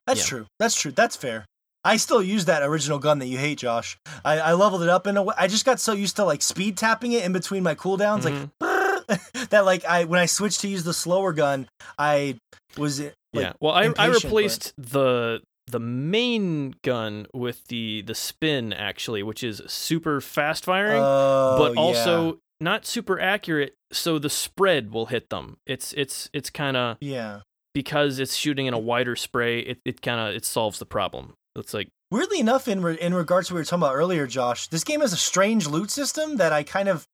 That's 0.07 0.21
Yeah. 0.21 0.27
true. 0.33 0.47
That's 0.59 0.75
true. 0.75 0.91
That's 1.01 1.17
fair. 1.17 1.45
I 1.85 1.97
still 1.99 2.23
use 2.23 2.45
that 2.47 2.63
original 2.63 2.99
gun 2.99 3.19
that 3.19 3.27
you 3.27 3.37
hate, 3.39 3.59
Josh. 3.59 3.99
I, 4.25 4.35
I 4.39 4.53
leveled 4.55 4.83
it 4.83 4.89
up 4.89 5.07
in 5.07 5.17
a 5.17 5.23
way. 5.23 5.35
I 5.37 5.49
just 5.49 5.65
got 5.67 5.81
so 5.81 5.93
used 5.93 6.17
to 6.17 6.25
like 6.25 6.41
speed 6.41 6.77
tapping 6.79 7.13
it 7.13 7.25
in 7.25 7.33
between 7.33 7.63
my 7.63 7.75
cooldowns, 7.75 8.23
Mhm. 8.23 8.51
like 8.61 9.21
that. 9.51 9.65
Like 9.67 9.85
I 9.85 10.05
when 10.05 10.19
I 10.21 10.27
switched 10.27 10.61
to 10.63 10.69
use 10.69 10.85
the 10.85 10.95
slower 10.95 11.33
gun, 11.35 11.69
I 11.99 12.37
was 12.79 13.01
like, 13.01 13.15
yeah 13.35 13.53
well 13.61 13.73
i 13.75 13.85
i 13.99 14.07
replaced 14.07 14.73
the 14.79 15.41
the 15.67 15.79
main 15.81 16.75
gun 16.83 17.27
with 17.35 17.67
the 17.69 18.03
the 18.03 18.15
spin 18.15 18.73
actually 18.73 19.23
which 19.23 19.43
is 19.45 19.61
super 19.67 20.21
fast 20.21 20.65
firing 20.65 21.03
oh, 21.03 21.57
but 21.59 21.77
also 21.77 22.39
not 22.63 22.87
super 22.87 23.21
accurate 23.21 23.75
so 23.93 24.19
the 24.19 24.31
spread 24.31 24.93
will 24.93 25.07
hit 25.07 25.31
them 25.31 25.57
it's 25.67 25.93
it's 25.95 26.31
it's 26.33 26.51
kind 26.51 26.77
of 26.77 26.97
yeah. 27.01 27.41
because 27.75 28.19
it's 28.19 28.35
shooting 28.35 28.67
in 28.67 28.75
a 28.75 28.79
wider 28.79 29.17
spray 29.17 29.61
it, 29.61 29.79
it 29.85 30.01
kind 30.01 30.21
of 30.21 30.35
it 30.35 30.45
solves 30.45 30.79
the 30.79 30.87
problem 30.87 31.35
it's 31.57 31.75
like 31.75 31.89
Weirdly 32.11 32.41
enough, 32.41 32.69
in 32.69 32.83
re- 32.83 32.99
in 33.01 33.15
regards 33.15 33.49
to 33.49 33.55
what 33.55 33.57
we 33.57 33.61
were 33.63 33.65
talking 33.65 33.85
about 33.85 33.95
earlier, 33.95 34.27
Josh, 34.27 34.69
this 34.69 34.85
game 34.85 35.01
has 35.01 35.15
a 35.15 35.17
strange 35.17 35.67
loot 35.67 35.91
system 35.91 36.37
that 36.37 36.53
I 36.53 36.63
kind 36.63 36.91
of 36.91 37.07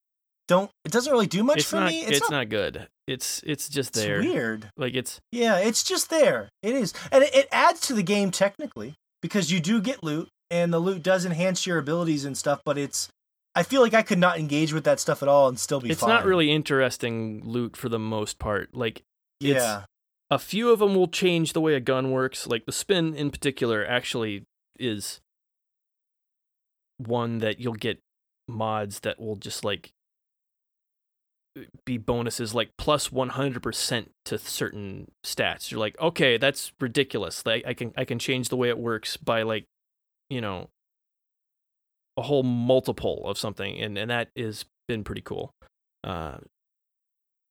don't. 0.49 0.69
It 0.83 0.91
doesn't 0.91 1.09
really 1.09 1.25
do 1.25 1.41
much 1.41 1.59
it's 1.59 1.69
for 1.69 1.77
not 1.77 1.89
me. 1.89 2.01
it's, 2.01 2.29
not, 2.29 2.49
good 2.49 2.89
it's 3.09 3.41
it's 3.45 3.67
just 3.67 3.89
It's 3.89 4.05
there 4.05 4.19
weird. 4.19 4.69
like 4.77 4.93
it's 4.93 5.19
Yeah, 5.31 5.57
it's 5.57 5.83
just 5.83 6.09
there. 6.09 6.49
It 6.61 6.75
is, 6.75 6.93
and 7.11 7.23
it, 7.23 7.33
it 7.33 7.47
adds 7.51 7.79
to 7.81 7.93
the 7.93 8.03
game 8.03 8.31
technically 8.31 8.93
because 9.21 9.51
you 9.51 9.59
do 9.59 9.81
get 9.81 10.03
loot, 10.03 10.29
and 10.51 10.71
the 10.71 10.79
loot 10.79 11.01
does 11.01 11.25
enhance 11.25 11.65
your 11.65 11.79
abilities 11.79 12.23
and 12.25 12.37
stuff. 12.37 12.61
But 12.63 12.77
it's, 12.77 13.09
I 13.59 13.63
feel 13.63 13.81
like 13.81 13.93
I 13.93 14.01
could 14.01 14.17
not 14.19 14.39
engage 14.39 14.71
with 14.73 14.85
that 14.85 14.99
stuff 14.99 15.21
at 15.21 15.27
all 15.27 15.47
and 15.49 15.59
still 15.59 15.79
be. 15.81 15.89
it's 15.89 15.99
fine. 16.01 16.09
not 16.09 16.25
really 16.25 16.51
interesting 16.51 17.41
loot 17.43 17.75
for 17.75 17.89
the 17.89 17.99
most 17.99 18.39
part 18.39 18.73
like 18.73 19.03
it's- 19.41 19.61
Yeah, 19.61 19.83
a 20.31 20.39
few 20.39 20.71
of 20.71 20.79
them 20.79 20.95
will 20.95 21.07
change 21.07 21.53
the 21.53 21.61
way 21.61 21.73
a 21.75 21.79
gun 21.79 22.11
works 22.11 22.47
like 22.47 22.65
the 22.65 22.71
spin 22.71 23.13
in 23.15 23.31
particular 23.31 23.85
actually 23.85 24.45
is 24.79 25.19
one 26.97 27.39
that 27.39 27.59
you'll 27.59 27.73
get 27.73 27.99
mods 28.47 29.01
that 29.01 29.19
will 29.19 29.35
just 29.35 29.63
like 29.63 29.91
be 31.85 31.97
bonuses 31.97 32.53
like 32.53 32.69
plus 32.77 33.09
100% 33.09 34.05
to 34.25 34.37
certain 34.37 35.11
stats 35.25 35.71
you're 35.71 35.79
like 35.79 35.99
okay 35.99 36.37
that's 36.37 36.71
ridiculous 36.79 37.45
like 37.45 37.63
i 37.65 37.73
can 37.73 37.91
i 37.97 38.05
can 38.05 38.19
change 38.19 38.49
the 38.49 38.55
way 38.55 38.69
it 38.69 38.77
works 38.77 39.17
by 39.17 39.41
like 39.41 39.65
you 40.29 40.39
know 40.39 40.69
a 42.19 42.21
whole 42.23 42.43
multiple 42.43 43.23
of 43.25 43.37
something 43.37 43.79
and 43.79 43.97
and 43.97 44.11
that 44.11 44.27
has 44.37 44.65
been 44.87 45.03
pretty 45.03 45.21
cool 45.21 45.51
uh 46.03 46.37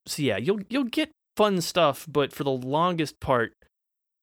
so 0.07 0.23
yeah 0.23 0.37
you'll 0.37 0.61
you'll 0.69 0.85
get 0.85 1.11
fun 1.37 1.61
stuff 1.61 2.07
but 2.09 2.33
for 2.33 2.45
the 2.45 2.51
longest 2.51 3.19
part 3.21 3.53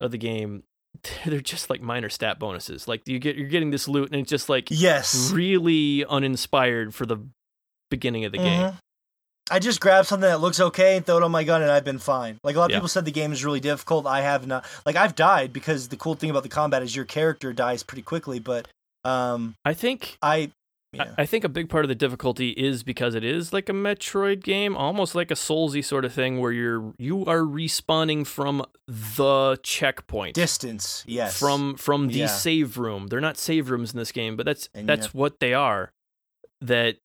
of 0.00 0.10
the 0.10 0.18
game 0.18 0.62
they're 1.26 1.40
just 1.40 1.68
like 1.70 1.80
minor 1.80 2.08
stat 2.08 2.38
bonuses 2.38 2.86
like 2.88 3.02
you 3.06 3.18
get 3.18 3.36
you're 3.36 3.48
getting 3.48 3.70
this 3.70 3.88
loot 3.88 4.10
and 4.12 4.20
it's 4.20 4.30
just 4.30 4.48
like 4.48 4.68
yes. 4.70 5.30
really 5.32 6.04
uninspired 6.06 6.94
for 6.94 7.06
the 7.06 7.18
beginning 7.90 8.24
of 8.24 8.32
the 8.32 8.38
game 8.38 8.62
Mhm. 8.70 8.78
I 9.48 9.60
just 9.60 9.78
grab 9.80 10.06
something 10.06 10.28
that 10.28 10.40
looks 10.40 10.58
okay 10.58 10.96
and 10.96 11.06
throw 11.06 11.18
it 11.18 11.22
on 11.22 11.30
my 11.30 11.44
gun, 11.44 11.62
and 11.62 11.70
I've 11.70 11.84
been 11.84 12.00
fine. 12.00 12.40
Like 12.42 12.56
a 12.56 12.58
lot 12.58 12.64
of 12.64 12.70
Yeah. 12.72 12.78
people 12.78 12.88
said, 12.88 13.04
the 13.04 13.12
game 13.12 13.30
is 13.30 13.44
really 13.44 13.60
difficult. 13.60 14.04
I 14.04 14.22
have 14.22 14.44
not. 14.44 14.64
Like 14.84 14.96
I've 14.96 15.14
died 15.14 15.52
because 15.52 15.86
the 15.86 15.96
cool 15.96 16.16
thing 16.16 16.30
about 16.30 16.42
the 16.42 16.48
combat 16.48 16.82
is 16.82 16.96
your 16.96 17.04
character 17.04 17.52
dies 17.52 17.84
pretty 17.84 18.02
quickly. 18.02 18.40
But 18.40 18.66
um, 19.06 19.54
i 19.64 19.72
think 19.74 20.18
I, 20.22 20.50
yeah, 20.92 21.12
I 21.18 21.26
think 21.26 21.44
a 21.44 21.48
big 21.50 21.68
part 21.68 21.84
of 21.84 21.90
the 21.90 21.94
difficulty 21.94 22.50
is 22.50 22.82
because 22.82 23.14
it 23.14 23.24
is 23.24 23.52
like 23.52 23.68
a 23.68 23.72
Metroid 23.72 24.42
game, 24.42 24.74
almost 24.76 25.14
like 25.14 25.30
a 25.30 25.34
Soulsy 25.34 25.84
sort 25.84 26.06
of 26.06 26.12
thing, 26.14 26.40
where 26.40 26.52
you're 26.52 26.94
you 26.96 27.26
are 27.26 27.40
respawning 27.40 28.26
from 28.26 28.64
the 28.88 29.58
checkpoint, 29.62 30.34
distance. 30.34 31.04
Yes. 31.06 31.38
from 31.38 31.74
from 31.76 32.06
the 32.08 32.20
Yeah. 32.20 32.26
save 32.28 32.78
room. 32.78 33.08
They're 33.08 33.20
not 33.20 33.36
save 33.36 33.68
rooms 33.68 33.92
in 33.92 33.98
this 33.98 34.10
game, 34.12 34.36
but 34.36 34.46
that's 34.46 34.70
And 34.74 34.88
that's 34.88 35.06
have- 35.06 35.14
what 35.14 35.38
they 35.40 35.52
are. 35.52 35.92
That 36.62 36.96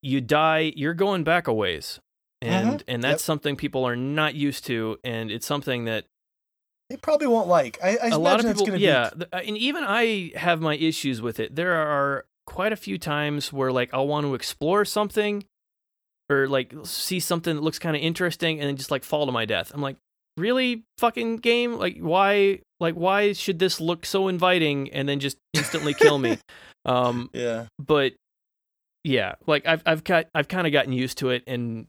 you 0.00 0.22
die, 0.22 0.72
you're 0.74 0.94
going 0.94 1.24
back 1.24 1.46
a 1.46 1.52
ways, 1.52 2.00
and 2.40 2.82
and 2.88 3.02
that's 3.04 3.04
Mm-hmm. 3.04 3.10
Yep. 3.10 3.20
something 3.20 3.56
people 3.56 3.84
are 3.86 3.96
not 3.96 4.34
used 4.34 4.64
to, 4.66 4.98
and 5.04 5.30
it's 5.30 5.46
something 5.46 5.84
that 5.84 6.06
they 6.90 6.96
probably 6.96 7.26
won't 7.26 7.48
like. 7.48 7.78
I, 7.82 7.96
I 8.02 8.08
a 8.08 8.18
lot 8.18 8.40
of 8.40 8.44
imagine 8.44 8.50
it's 8.50 8.60
people 8.60 8.66
gonna 8.66 8.78
yeah 8.78 9.10
Be, 9.16 9.24
uh, 9.32 9.38
and 9.38 9.56
even 9.56 9.84
i 9.84 10.32
have 10.36 10.60
my 10.60 10.76
issues 10.76 11.22
with 11.22 11.40
it. 11.40 11.54
There 11.54 11.74
are 11.74 12.26
quite 12.46 12.72
a 12.72 12.76
few 12.76 12.98
times 12.98 13.52
where 13.52 13.72
like 13.72 13.88
i'll 13.94 14.06
want 14.06 14.26
to 14.26 14.34
explore 14.34 14.84
something 14.84 15.44
or 16.28 16.46
like 16.46 16.74
see 16.84 17.20
something 17.20 17.56
that 17.56 17.62
looks 17.62 17.78
kind 17.78 17.96
of 17.96 18.02
interesting 18.02 18.60
and 18.60 18.68
then 18.68 18.76
just 18.76 18.90
like 18.90 19.04
fall 19.04 19.26
to 19.26 19.32
my 19.32 19.44
death. 19.44 19.72
I'm 19.74 19.80
like 19.80 19.96
really? 20.36 20.84
Fucking 20.98 21.36
game? 21.38 21.74
Like 21.74 21.98
why 21.98 22.60
like 22.80 22.94
why 22.94 23.32
should 23.32 23.58
this 23.58 23.80
look 23.80 24.04
so 24.04 24.28
inviting 24.28 24.90
and 24.92 25.08
then 25.08 25.20
just 25.20 25.38
instantly 25.52 25.94
kill 25.94 26.18
me? 26.18 26.38
Um 26.86 27.30
yeah. 27.32 27.64
but 27.78 28.12
yeah 29.04 29.36
like 29.46 29.66
i've 29.66 29.82
i've 29.86 30.04
got 30.04 30.26
i've 30.34 30.48
kind 30.48 30.66
of 30.66 30.72
gotten 30.74 30.92
used 30.92 31.16
to 31.16 31.30
it 31.30 31.42
and 31.46 31.86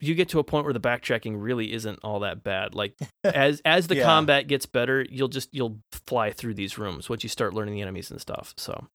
you 0.00 0.14
get 0.14 0.28
to 0.30 0.38
a 0.38 0.44
point 0.44 0.64
where 0.64 0.72
the 0.72 0.80
backtracking 0.80 1.34
really 1.36 1.72
isn't 1.72 1.98
all 2.02 2.20
that 2.20 2.42
bad 2.42 2.74
like 2.74 2.94
as 3.24 3.60
as 3.64 3.86
the 3.88 3.96
Yeah. 3.96 4.04
combat 4.04 4.46
gets 4.48 4.66
better 4.66 5.06
you'll 5.10 5.28
just 5.28 5.48
you'll 5.52 5.78
fly 6.06 6.30
through 6.32 6.54
these 6.54 6.78
rooms 6.78 7.08
once 7.08 7.22
you 7.22 7.28
start 7.28 7.54
learning 7.54 7.74
the 7.74 7.82
enemies 7.82 8.10
and 8.10 8.20
stuff 8.20 8.54
so 8.56 8.86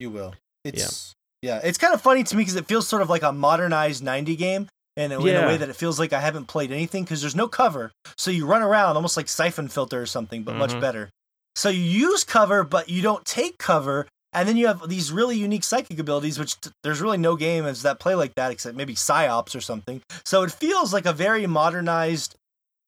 You 0.00 0.10
will. 0.10 0.34
It's 0.64 1.14
yeah. 1.42 1.54
yeah. 1.60 1.60
It's 1.68 1.78
kind 1.78 1.94
of 1.94 2.00
funny 2.00 2.24
to 2.24 2.36
me 2.36 2.42
because 2.42 2.56
it 2.56 2.66
feels 2.66 2.86
sort 2.88 3.02
of 3.02 3.10
like 3.10 3.22
a 3.22 3.32
modernized 3.32 4.02
'90 4.02 4.36
game, 4.36 4.68
and 4.96 5.12
in 5.12 5.20
a 5.20 5.24
Yeah. 5.24 5.46
way 5.46 5.56
that 5.56 5.68
it 5.68 5.76
feels 5.76 5.98
like 5.98 6.12
I 6.12 6.20
haven't 6.20 6.46
played 6.46 6.70
anything 6.72 7.04
because 7.04 7.20
there's 7.20 7.36
no 7.36 7.48
cover, 7.48 7.92
so 8.16 8.30
you 8.30 8.46
run 8.46 8.62
around 8.62 8.96
almost 8.96 9.16
like 9.16 9.28
Siphon 9.28 9.68
Filter 9.68 10.00
or 10.02 10.06
something, 10.06 10.42
but 10.44 10.54
much 10.56 10.72
Mhm. 10.72 10.80
better. 10.80 11.10
So 11.56 11.68
you 11.68 11.82
use 11.82 12.24
cover, 12.24 12.64
but 12.64 12.88
you 12.88 13.02
don't 13.02 13.24
take 13.26 13.58
cover, 13.58 14.06
and 14.32 14.48
then 14.48 14.56
you 14.56 14.66
have 14.66 14.88
these 14.88 15.12
really 15.12 15.36
unique 15.36 15.64
psychic 15.64 15.98
abilities, 15.98 16.38
which 16.38 16.60
t- 16.60 16.70
there's 16.82 17.00
really 17.00 17.18
no 17.18 17.36
games 17.36 17.82
that 17.82 18.00
play 18.00 18.14
like 18.14 18.34
that 18.36 18.50
except 18.50 18.76
maybe 18.76 18.94
Psi-Ops 18.94 19.54
or 19.54 19.60
something. 19.60 20.00
So 20.24 20.42
it 20.42 20.50
feels 20.52 20.92
like 20.92 21.06
a 21.06 21.12
very 21.12 21.46
modernized 21.46 22.34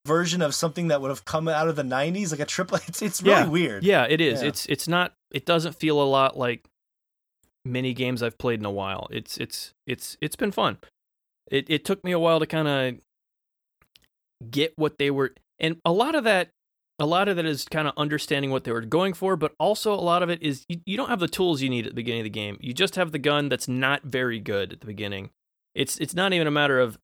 version 0.07 0.43
of 0.43 0.55
something 0.55 0.89
that 0.89 1.01
would 1.01 1.09
have 1.09 1.25
come 1.25 1.49
out 1.49 1.69
of 1.69 1.77
the 1.77 1.83
'90s, 1.83 2.31
like 2.31 2.41
a 2.41 2.45
triple. 2.47 2.79
It's 2.89 3.01
it's 3.03 3.23
really 3.23 3.43
Yeah. 3.43 3.49
weird. 3.49 3.85
yeah 3.85 4.07
it 4.09 4.21
is 4.21 4.43
Yeah. 4.43 4.49
it's 4.49 4.67
it's 4.67 4.87
not 4.89 5.13
it 5.33 5.45
doesn't 5.47 5.77
feel 5.77 6.01
a 6.01 6.05
lot 6.05 6.37
like 6.37 6.65
many 7.67 7.95
games 7.95 8.23
i've 8.23 8.37
played 8.37 8.61
in 8.61 8.67
a 8.67 8.71
while 8.71 9.09
it's 9.11 9.39
it's 9.39 9.73
it's 9.87 10.19
it's 10.21 10.37
been 10.37 10.53
fun 10.53 10.77
it 11.51 11.65
it 11.71 11.83
took 11.83 12.05
me 12.05 12.13
a 12.13 12.19
while 12.19 12.39
to 12.39 12.45
kind 12.47 12.69
of 12.69 12.95
get 14.51 14.73
what 14.77 14.99
they 14.99 15.11
were 15.11 15.35
and 15.59 15.77
a 15.85 15.93
lot 15.93 16.15
of 16.15 16.25
that 16.25 16.51
a 16.99 17.07
lot 17.07 17.29
of 17.29 17.37
that 17.37 17.45
is 17.47 17.65
kind 17.65 17.89
of 17.89 17.95
understanding 17.97 18.51
what 18.51 18.65
they 18.65 18.71
were 18.73 18.81
going 18.81 19.15
for, 19.15 19.37
but 19.37 19.53
also 19.59 19.93
a 19.93 19.97
lot 20.01 20.23
of 20.23 20.29
it 20.31 20.43
is 20.43 20.65
you, 20.69 20.81
you 20.87 20.97
don't 20.97 21.09
have 21.09 21.21
the 21.21 21.29
tools 21.29 21.61
you 21.61 21.69
need 21.69 21.87
at 21.87 21.91
the 21.91 21.95
beginning 21.97 22.21
of 22.21 22.25
the 22.25 22.31
game. 22.31 22.57
You 22.61 22.73
just 22.73 22.95
have 22.97 23.11
the 23.13 23.19
gun 23.19 23.49
that's 23.49 23.67
not 23.67 24.03
very 24.05 24.39
good 24.39 24.73
at 24.73 24.81
the 24.81 24.87
beginning. 24.87 25.31
It's 25.75 25.99
it's 25.99 26.15
not 26.15 26.33
even 26.33 26.47
a 26.47 26.53
matter 26.53 26.79
of 26.79 26.99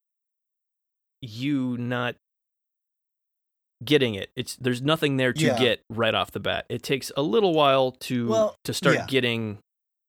you 1.20 1.76
not 1.78 2.14
getting 3.84 4.14
it. 4.14 4.30
It's 4.36 4.56
there's 4.56 4.82
nothing 4.82 5.16
there 5.16 5.32
to 5.32 5.44
Yeah. 5.44 5.58
get 5.58 5.80
right 5.90 6.14
off 6.14 6.30
the 6.30 6.40
bat. 6.40 6.66
It 6.68 6.82
takes 6.82 7.10
a 7.16 7.22
little 7.22 7.52
while 7.54 7.92
to 7.92 8.28
Well, 8.28 8.54
to 8.64 8.72
start 8.74 8.94
yeah. 8.96 9.06
getting 9.06 9.58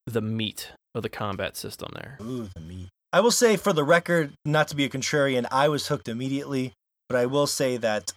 the 0.05 0.21
meat 0.21 0.71
of 0.93 1.03
the 1.03 1.09
combat 1.09 1.55
system 1.57 1.91
there. 1.95 2.17
Ooh, 2.21 2.49
the 2.53 2.59
meat. 2.61 2.89
I 3.13 3.19
will 3.19 3.31
say, 3.31 3.57
for 3.57 3.73
the 3.73 3.83
record, 3.83 4.33
not 4.45 4.67
to 4.69 4.75
be 4.75 4.85
a 4.85 4.89
contrarian, 4.89 5.45
I 5.51 5.67
was 5.69 5.87
hooked 5.87 6.07
immediately, 6.07 6.73
but 7.09 7.17
I 7.17 7.25
will 7.25 7.47
say 7.47 7.77
that 7.77 8.13
I 8.13 8.15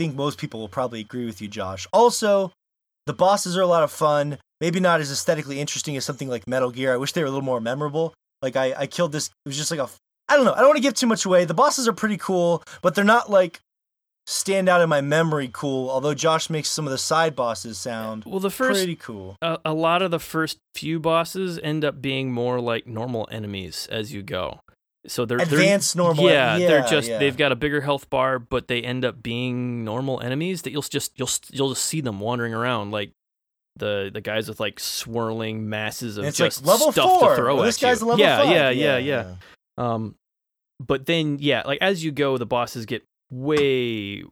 think 0.00 0.16
most 0.16 0.38
people 0.38 0.60
will 0.60 0.68
probably 0.68 1.00
agree 1.00 1.26
with 1.26 1.42
you, 1.42 1.48
Josh. 1.48 1.86
Also, 1.92 2.52
the 3.04 3.12
bosses 3.12 3.54
are 3.54 3.60
a 3.60 3.66
lot 3.66 3.82
of 3.82 3.90
fun. 3.92 4.38
Maybe 4.58 4.80
not 4.80 5.00
as 5.00 5.10
aesthetically 5.12 5.60
interesting 5.60 5.94
as 5.98 6.06
something 6.06 6.26
like 6.28 6.46
Metal 6.48 6.70
Gear. 6.70 6.94
I 6.94 6.96
wish 6.96 7.12
they 7.12 7.20
were 7.20 7.26
a 7.26 7.30
little 7.30 7.44
more 7.44 7.60
memorable. 7.60 8.14
Like 8.40 8.56
I, 8.56 8.72
I 8.74 8.86
killed 8.86 9.12
this. 9.12 9.26
It 9.26 9.48
was 9.48 9.58
just 9.58 9.70
like 9.70 9.80
a. 9.80 9.88
I 10.28 10.36
don't 10.36 10.46
know. 10.46 10.54
I 10.54 10.58
don't 10.60 10.68
want 10.68 10.76
to 10.78 10.82
give 10.82 10.94
too 10.94 11.06
much 11.06 11.26
away. 11.26 11.44
The 11.44 11.52
bosses 11.52 11.86
are 11.86 11.92
pretty 11.92 12.16
cool, 12.16 12.62
but 12.80 12.94
they're 12.94 13.04
not 13.04 13.30
like 13.30 13.60
stand 14.26 14.70
out 14.70 14.80
in 14.80 14.88
my 14.88 15.02
memory 15.02 15.50
cool. 15.52 15.90
Although 15.90 16.14
Josh 16.14 16.48
makes 16.48 16.70
some 16.70 16.86
of 16.86 16.92
the 16.92 16.98
side 16.98 17.36
bosses 17.36 17.76
sound 17.76 18.24
Well, 18.24 18.40
the 18.40 18.48
first 18.48 18.78
pretty 18.80 18.96
cool. 18.96 19.36
a, 19.42 19.58
a 19.66 19.74
lot 19.74 20.00
of 20.00 20.10
the 20.10 20.18
first 20.20 20.56
few 20.74 20.98
bosses 20.98 21.58
end 21.62 21.84
up 21.84 22.00
being 22.00 22.32
more 22.32 22.58
like 22.58 22.86
normal 22.86 23.28
enemies 23.30 23.86
as 23.90 24.14
you 24.14 24.22
go. 24.22 24.60
So 25.06 25.24
they're 25.24 25.38
they're- 25.38 25.46
Advanced 25.46 25.96
normal- 25.96 26.28
Yeah, 26.28 26.58
they're 26.58 26.86
just 26.86 27.08
yeah. 27.08 27.18
they've 27.18 27.36
got 27.36 27.52
a 27.52 27.56
bigger 27.56 27.80
health 27.80 28.10
bar, 28.10 28.38
but 28.38 28.68
they 28.68 28.82
end 28.82 29.04
up 29.04 29.22
being 29.22 29.82
normal 29.84 30.20
enemies 30.20 30.62
that 30.62 30.72
you'll 30.72 30.82
just 30.82 31.18
you'll 31.18 31.30
you'll 31.50 31.70
just 31.70 31.84
see 31.86 32.00
them 32.02 32.20
wandering 32.20 32.52
around 32.52 32.90
like 32.90 33.12
the 33.76 34.10
the 34.12 34.20
guys 34.20 34.46
with 34.48 34.60
like 34.60 34.78
swirling 34.78 35.68
masses 35.70 36.18
of 36.18 36.24
just 36.34 36.62
like 36.62 36.66
level 36.66 36.92
stuff 36.92 37.08
four. 37.08 37.30
to 37.30 37.36
throw 37.36 37.54
Well, 37.54 37.62
at 37.64 37.66
this 37.66 37.78
guy's 37.78 38.00
you. 38.02 38.08
level 38.08 38.20
yeah, 38.24 38.38
five. 38.42 38.50
yeah, 38.50 38.70
yeah, 38.70 38.98
yeah, 38.98 39.34
Um, 39.78 40.16
but 40.78 41.06
then 41.06 41.38
yeah, 41.40 41.62
like 41.64 41.78
as 41.80 42.04
you 42.04 42.12
go, 42.12 42.36
the 42.36 42.44
bosses 42.46 42.84
get 42.84 43.02
way 43.30 44.22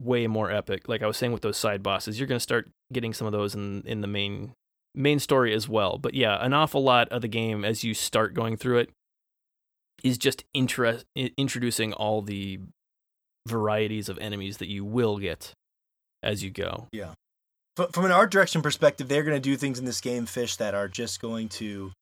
way 0.00 0.26
more 0.26 0.50
epic. 0.50 0.88
Like 0.88 1.02
I 1.02 1.06
was 1.06 1.16
saying 1.16 1.32
with 1.32 1.42
those 1.42 1.56
side 1.58 1.82
bosses, 1.82 2.18
you're 2.18 2.26
gonna 2.28 2.40
start 2.40 2.70
getting 2.92 3.12
some 3.12 3.26
of 3.26 3.32
those 3.32 3.54
in 3.54 3.82
in 3.84 4.00
the 4.00 4.06
main 4.06 4.52
main 4.94 5.18
story 5.18 5.52
as 5.52 5.68
well. 5.68 5.98
But 5.98 6.14
yeah, 6.14 6.42
an 6.44 6.54
awful 6.54 6.82
lot 6.82 7.08
of 7.10 7.20
the 7.20 7.28
game 7.28 7.64
as 7.64 7.84
you 7.84 7.92
start 7.94 8.32
going 8.32 8.56
through 8.56 8.78
it 8.78 8.90
is 10.02 10.18
just 10.18 10.44
interest 10.52 11.04
introducing 11.14 11.92
all 11.92 12.20
the 12.22 12.60
varieties 13.46 14.08
of 14.08 14.18
enemies 14.18 14.58
that 14.58 14.68
you 14.68 14.84
will 14.84 15.18
get 15.18 15.52
as 16.22 16.42
you 16.42 16.50
go. 16.50 16.88
Yeah. 16.92 17.10
F- 17.78 17.90
from 17.92 18.04
an 18.04 18.12
art 18.12 18.30
direction 18.30 18.62
perspective, 18.62 19.08
they're 19.08 19.22
going 19.24 19.36
to 19.36 19.40
do 19.40 19.56
things 19.56 19.78
in 19.78 19.84
this 19.84 20.00
game, 20.00 20.26
Fish, 20.26 20.56
that 20.56 20.74
are 20.74 20.88
just 20.88 21.20
going 21.20 21.48
to 21.50 21.92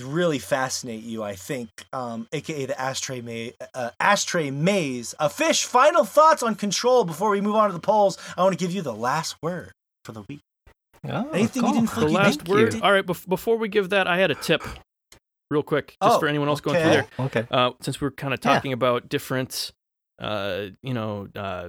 really 0.00 0.38
fascinate 0.38 1.02
you. 1.02 1.22
I 1.22 1.34
think, 1.34 1.68
um, 1.92 2.26
aka 2.32 2.66
the 2.66 2.80
ashtray 2.80 3.20
maze. 3.20 3.54
Uh, 3.74 3.90
ashtray 4.00 4.50
maze. 4.50 5.14
A 5.18 5.28
fish. 5.28 5.64
Final 5.64 6.04
thoughts 6.04 6.42
on 6.42 6.54
Control 6.54 7.04
before 7.04 7.30
we 7.30 7.40
move 7.40 7.54
on 7.56 7.68
to 7.68 7.72
the 7.72 7.80
polls. 7.80 8.16
I 8.36 8.42
want 8.42 8.58
to 8.58 8.62
give 8.64 8.72
you 8.74 8.82
the 8.82 8.94
last 8.94 9.36
word 9.42 9.72
for 10.04 10.12
the 10.12 10.22
week. 10.28 10.40
Oh, 11.08 11.28
Anything 11.30 11.64
you 11.66 11.72
didn't 11.74 11.90
The 11.94 12.08
last 12.08 12.48
word. 12.48 12.72
did- 12.72 12.82
All 12.82 12.92
right, 12.92 13.06
bef- 13.06 13.28
before 13.28 13.56
we 13.58 13.68
give 13.68 13.90
that, 13.90 14.06
I 14.08 14.18
had 14.18 14.30
a 14.30 14.34
tip, 14.34 14.62
real 15.50 15.62
quick, 15.62 15.96
just 16.02 16.16
Oh, 16.16 16.18
for 16.18 16.26
anyone 16.28 16.48
else 16.48 16.60
going 16.60 16.80
through 16.80 16.90
there. 16.90 17.06
Okay. 17.20 17.46
uh, 17.50 17.70
since 17.80 18.00
we're 18.00 18.10
kind 18.10 18.34
of 18.34 18.40
Yeah. 18.44 18.54
talking 18.54 18.72
about 18.72 19.08
different, 19.08 19.72
uh, 20.20 20.66
you 20.82 20.92
know, 20.94 21.28
uh, 21.36 21.68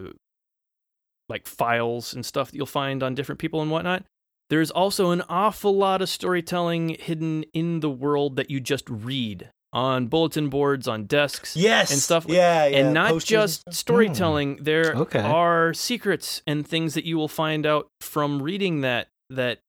like 1.30 1.46
files 1.48 2.14
and 2.14 2.26
stuff 2.26 2.52
that 2.52 2.58
you'll 2.58 2.66
find 2.66 3.04
on 3.04 3.14
different 3.16 3.40
people 3.40 3.62
and 3.62 3.70
whatnot. 3.70 4.04
There's 4.50 4.72
also 4.72 5.12
an 5.12 5.22
awful 5.28 5.76
lot 5.76 6.02
of 6.02 6.08
storytelling 6.08 6.96
hidden 7.00 7.44
in 7.54 7.82
the 7.82 7.90
world 7.90 8.38
that 8.38 8.50
you 8.50 8.60
just 8.62 8.90
read 8.90 9.50
on 9.74 10.08
bulletin 10.08 10.48
boards, 10.48 10.88
on 10.88 11.04
desks, 11.04 11.58
Yes. 11.58 11.92
and 11.92 12.00
stuff 12.00 12.26
Yeah, 12.30 12.66
yeah. 12.68 12.78
and 12.78 12.94
not 12.94 13.10
posters 13.10 13.30
just 13.30 13.62
stuff. 13.62 13.74
storytelling. 13.74 14.64
There 14.64 14.94
Okay. 14.96 15.20
are 15.20 15.74
secrets 15.74 16.42
and 16.48 16.66
things 16.66 16.94
that 16.94 17.04
you 17.04 17.18
will 17.18 17.28
find 17.28 17.66
out 17.66 17.88
from 18.00 18.42
reading 18.42 18.82
that. 18.82 19.10
That 19.30 19.60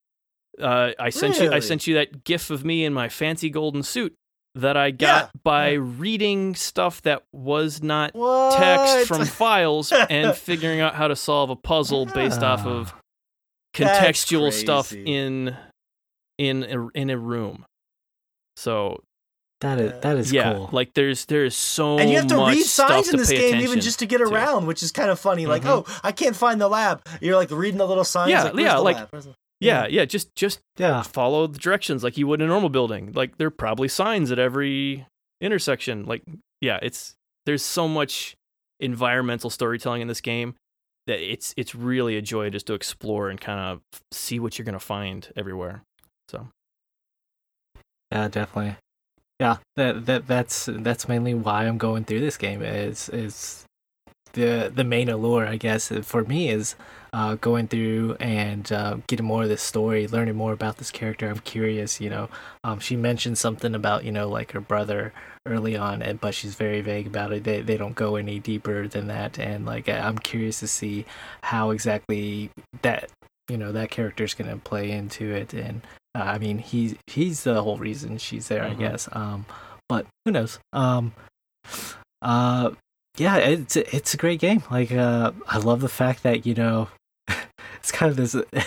uh, 0.61 0.93
I 0.99 1.11
sent 1.11 1.39
you. 1.41 1.53
I 1.53 1.61
sent 1.61 1.87
you 1.87 1.95
that 1.95 2.25
GIF 2.25 2.51
of 2.51 2.65
me 2.65 2.85
in 2.85 2.93
my 2.93 3.09
fancy 3.09 3.51
golden 3.51 3.83
suit 3.83 4.15
that 4.55 4.77
I 4.77 4.91
got 4.91 5.31
by 5.45 5.73
reading 5.75 6.55
stuff 6.55 7.03
that 7.03 7.23
was 7.33 7.83
not 7.83 8.15
What? 8.15 8.57
text 8.59 9.07
from 9.09 9.25
files 9.27 9.93
and 9.93 10.35
figuring 10.37 10.81
out 10.81 10.95
how 10.95 11.07
to 11.09 11.15
solve 11.17 11.51
a 11.51 11.57
puzzle 11.57 12.07
based 12.07 12.43
off 12.43 12.67
of 12.67 12.93
Ah. 12.95 13.01
Contextual 13.77 14.53
stuff 14.53 14.93
in 14.93 15.57
in 16.39 16.65
a, 16.65 16.89
in 16.99 17.11
a 17.11 17.19
room. 17.19 17.65
So 18.57 19.03
That 19.61 19.79
is 19.79 20.01
that 20.01 20.17
is 20.17 20.33
yeah, 20.33 20.55
cool. 20.55 20.71
like 20.73 20.95
there's 20.95 21.27
there's 21.27 21.55
so 21.55 21.99
and 21.99 22.11
you 22.11 22.17
have 22.17 22.27
to 22.29 22.37
much 22.37 22.57
read 22.57 22.65
signs 22.65 23.09
in 23.11 23.17
this 23.19 23.31
game 23.31 23.61
even 23.61 23.81
just 23.81 23.99
to 24.01 24.07
get 24.07 24.19
to. 24.19 24.25
around, 24.25 24.67
which 24.67 24.83
is 24.83 24.91
kind 24.91 25.11
of 25.11 25.21
funny. 25.21 25.47
Like, 25.47 25.63
Mhm. 25.63 25.85
oh, 25.89 26.01
I 26.03 26.11
can't 26.13 26.35
find 26.35 26.61
the 26.61 26.69
lab. 26.69 27.05
You're 27.21 27.37
like 27.37 27.51
reading 27.51 27.79
the 27.79 27.87
little 27.87 28.05
signs. 28.05 28.31
Yeah, 28.31 28.45
like, 28.45 28.57
yeah, 28.57 28.75
the 28.77 28.81
like- 28.83 28.97
lab? 29.13 29.35
Yeah, 29.61 29.87
yeah, 29.89 30.05
just 30.05 30.35
just 30.35 30.61
yeah. 30.77 31.03
follow 31.03 31.47
the 31.47 31.59
directions 31.59 32.05
like 32.05 32.17
you 32.17 32.27
would 32.29 32.41
in 32.41 32.47
a 32.47 32.49
normal 32.49 32.69
building. 32.69 33.13
Like 33.13 33.39
there 33.39 33.49
are 33.49 33.53
probably 33.53 33.89
signs 33.89 34.31
at 34.31 34.39
every 34.39 35.07
intersection. 35.41 36.05
Like 36.05 36.23
yeah, 36.61 36.79
it's 36.81 37.15
there's 37.45 37.63
so 37.63 37.89
much 37.89 38.37
environmental 38.81 39.51
storytelling 39.51 40.03
in 40.03 40.09
this 40.09 40.21
game 40.21 40.55
that 41.09 41.19
it's 41.21 41.55
it's 41.57 41.75
really 41.75 42.17
a 42.17 42.23
joy 42.23 42.51
just 42.51 42.67
to 42.67 42.75
explore 42.75 43.31
and 43.31 43.41
kind 43.41 43.59
of 43.59 43.81
see 44.13 44.39
what 44.39 44.59
you're 44.59 44.67
gonna 44.67 44.79
find 44.79 45.33
everywhere. 45.37 45.83
So 46.29 46.49
Yeah, 48.13 48.29
definitely. 48.29 48.77
Yeah, 49.41 49.57
that 49.77 50.07
that 50.07 50.27
that's 50.27 50.69
that's 50.71 51.09
mainly 51.09 51.35
why 51.35 51.67
I'm 51.67 51.79
going 51.79 52.05
through 52.05 52.21
this 52.21 52.37
game 52.37 52.63
is 52.63 53.09
is 53.09 53.65
the 54.33 54.71
the 54.75 54.85
main 54.85 55.09
allure, 55.09 55.47
I 55.47 55.57
guess, 55.57 55.89
for 56.03 56.25
me 56.25 56.49
is 56.51 56.75
uh, 57.13 57.37
going 57.37 57.69
through 57.69 58.17
and 58.21 58.71
uh, 58.71 58.97
getting 59.07 59.27
more 59.27 59.45
of 59.45 59.49
this 59.49 59.63
story, 59.63 60.07
learning 60.07 60.37
more 60.37 60.53
about 60.53 60.77
this 60.79 60.91
character. 60.91 61.29
I'm 61.29 61.39
curious, 61.41 62.01
you 62.01 62.11
know. 62.11 62.29
Um, 62.65 62.81
she 62.81 62.97
mentioned 62.97 63.39
something 63.39 63.75
about 63.75 64.05
you 64.05 64.13
know 64.13 64.29
like 64.29 64.53
her 64.53 64.61
brother 64.61 65.13
early 65.47 65.77
on, 65.77 66.03
and 66.03 66.21
but 66.21 66.35
she's 66.35 66.55
very 66.55 66.81
vague 66.81 67.07
about 67.07 67.33
it. 67.33 67.45
They 67.45 67.63
they 67.63 67.77
don't 67.77 67.95
go 67.95 68.17
any 68.17 68.39
deeper 68.39 68.87
than 68.89 69.07
that, 69.09 69.39
and 69.39 69.65
like 69.65 69.89
I'm 69.89 70.19
curious 70.19 70.61
to 70.61 70.69
see 70.69 71.07
how 71.43 71.71
exactly 71.71 72.51
that 72.83 73.11
you 73.49 73.57
know 73.57 73.73
that 73.73 73.91
character's 73.91 74.35
gonna 74.35 74.59
play 74.59 74.91
into 74.91 75.31
it 75.33 75.55
and 75.55 75.81
uh, 76.15 76.23
I 76.23 76.39
mean, 76.39 76.59
he's 76.59 76.95
he's 77.07 77.45
the 77.45 77.63
whole 77.63 77.77
reason 77.79 78.19
she's 78.19 78.49
there, 78.49 78.63
Mhm. 78.65 78.71
I 78.71 78.75
guess. 78.75 79.09
Um, 79.13 79.47
but 79.89 80.07
who 80.25 80.33
knows? 80.33 80.59
Um, 80.73 81.13
uh, 82.23 82.71
yeah, 83.19 83.37
it's 83.37 83.77
it's 83.77 84.15
a 84.15 84.17
great 84.17 84.41
game. 84.41 84.63
Like, 84.71 84.93
uh, 84.93 85.33
I 85.47 85.59
love 85.59 85.81
the 85.81 85.89
fact 85.89 86.23
that 86.23 86.47
you 86.47 86.55
know, 86.55 86.89
it's 87.77 87.93
kind 87.93 88.11
of 88.11 88.17
this. 88.17 88.37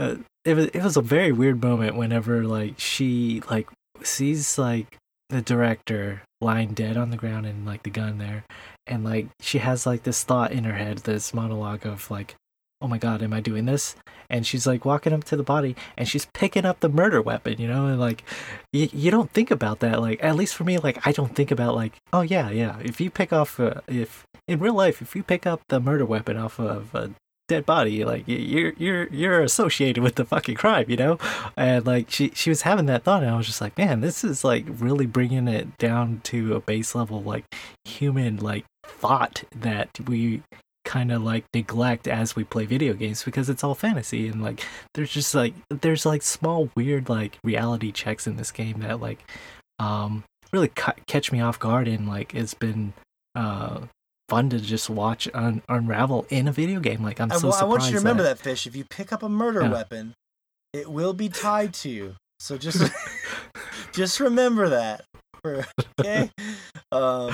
Uh, 0.00 0.16
it 0.46 0.54
was 0.54 0.66
it 0.68 0.82
was 0.82 0.96
a 0.96 1.02
very 1.02 1.30
weird 1.30 1.62
moment 1.62 1.94
whenever 1.94 2.44
like 2.44 2.78
she 2.78 3.42
like 3.50 3.68
sees 4.02 4.56
like 4.56 4.96
the 5.28 5.42
director 5.42 6.22
lying 6.40 6.72
dead 6.72 6.96
on 6.96 7.10
the 7.10 7.18
ground 7.18 7.44
and 7.44 7.66
like 7.66 7.82
the 7.82 7.90
gun 7.90 8.16
there, 8.16 8.44
and 8.86 9.04
like 9.04 9.28
she 9.40 9.58
has 9.58 9.84
like 9.84 10.04
this 10.04 10.24
thought 10.24 10.52
in 10.52 10.64
her 10.64 10.72
head, 10.72 10.98
this 10.98 11.34
monologue 11.34 11.84
of 11.84 12.10
like, 12.10 12.34
oh 12.80 12.88
my 12.88 12.98
god, 12.98 13.22
am 13.22 13.32
I 13.32 13.40
doing 13.40 13.66
this? 13.66 13.96
and 14.30 14.46
she's 14.46 14.66
like 14.66 14.84
walking 14.84 15.12
up 15.12 15.24
to 15.24 15.36
the 15.36 15.42
body 15.42 15.76
and 15.98 16.08
she's 16.08 16.26
picking 16.26 16.64
up 16.64 16.80
the 16.80 16.88
murder 16.88 17.20
weapon 17.20 17.56
you 17.58 17.68
know 17.68 17.86
and 17.86 18.00
like 18.00 18.22
you, 18.72 18.88
you 18.92 19.10
don't 19.10 19.32
think 19.32 19.50
about 19.50 19.80
that 19.80 20.00
like 20.00 20.22
at 20.22 20.36
least 20.36 20.54
for 20.54 20.64
me 20.64 20.78
like 20.78 21.04
i 21.06 21.12
don't 21.12 21.34
think 21.34 21.50
about 21.50 21.74
like 21.74 21.96
oh 22.12 22.22
yeah 22.22 22.48
yeah 22.48 22.78
if 22.82 23.00
you 23.00 23.10
pick 23.10 23.32
off 23.32 23.58
uh, 23.60 23.74
if 23.88 24.24
in 24.48 24.60
real 24.60 24.74
life 24.74 25.02
if 25.02 25.14
you 25.14 25.22
pick 25.22 25.46
up 25.46 25.60
the 25.68 25.80
murder 25.80 26.06
weapon 26.06 26.36
off 26.36 26.58
of 26.58 26.94
a 26.94 27.10
dead 27.48 27.66
body 27.66 28.04
like 28.04 28.22
you're 28.28 28.72
you're 28.78 29.08
you're 29.08 29.42
associated 29.42 30.00
with 30.00 30.14
the 30.14 30.24
fucking 30.24 30.54
crime 30.54 30.84
you 30.86 30.96
know 30.96 31.18
and 31.56 31.84
like 31.84 32.08
she 32.08 32.30
she 32.32 32.48
was 32.48 32.62
having 32.62 32.86
that 32.86 33.02
thought 33.02 33.24
and 33.24 33.32
i 33.32 33.36
was 33.36 33.46
just 33.46 33.60
like 33.60 33.76
man 33.76 34.00
this 34.00 34.22
is 34.22 34.44
like 34.44 34.64
really 34.68 35.06
bringing 35.06 35.48
it 35.48 35.76
down 35.76 36.20
to 36.22 36.54
a 36.54 36.60
base 36.60 36.94
level 36.94 37.20
like 37.20 37.44
human 37.84 38.36
like 38.36 38.64
thought 38.84 39.42
that 39.50 39.88
we 40.06 40.42
kind 40.90 41.12
of 41.12 41.22
like 41.22 41.44
neglect 41.54 42.08
as 42.08 42.34
we 42.34 42.42
play 42.42 42.66
video 42.66 42.94
games 42.94 43.22
because 43.22 43.48
it's 43.48 43.62
all 43.62 43.76
fantasy 43.76 44.26
and 44.26 44.42
like 44.42 44.60
there's 44.94 45.12
just 45.12 45.36
like 45.36 45.54
there's 45.68 46.04
like 46.04 46.20
small 46.20 46.68
weird 46.74 47.08
like 47.08 47.38
reality 47.44 47.92
checks 47.92 48.26
in 48.26 48.34
this 48.34 48.50
game 48.50 48.80
that 48.80 49.00
like 49.00 49.20
um 49.78 50.24
really 50.52 50.66
ca- 50.66 50.96
catch 51.06 51.30
me 51.30 51.40
off 51.40 51.60
guard 51.60 51.86
and 51.86 52.08
like 52.08 52.34
it's 52.34 52.54
been 52.54 52.92
uh 53.36 53.82
fun 54.28 54.50
to 54.50 54.58
just 54.58 54.90
watch 54.90 55.28
un- 55.32 55.62
unravel 55.68 56.26
in 56.28 56.48
a 56.48 56.52
video 56.52 56.80
game 56.80 57.04
like 57.04 57.20
i'm 57.20 57.30
I, 57.30 57.36
so 57.36 57.48
wa- 57.50 57.58
I 57.60 57.64
want 57.64 57.84
you 57.84 57.90
to 57.92 57.96
remember 57.98 58.24
that. 58.24 58.40
fish. 58.40 58.66
If 58.66 58.74
you 58.74 58.84
pick 58.84 59.12
up 59.12 59.22
a 59.22 59.28
murder 59.28 59.62
Yeah. 59.62 59.70
weapon, 59.70 60.14
it 60.72 60.90
will 60.90 61.12
be 61.12 61.28
tied 61.28 61.72
to 61.74 61.88
you. 61.88 62.16
So 62.40 62.58
just 62.58 62.90
just 63.92 64.18
remember 64.18 64.68
that. 64.70 65.04
Okay. 66.00 66.30
Um, 66.92 67.32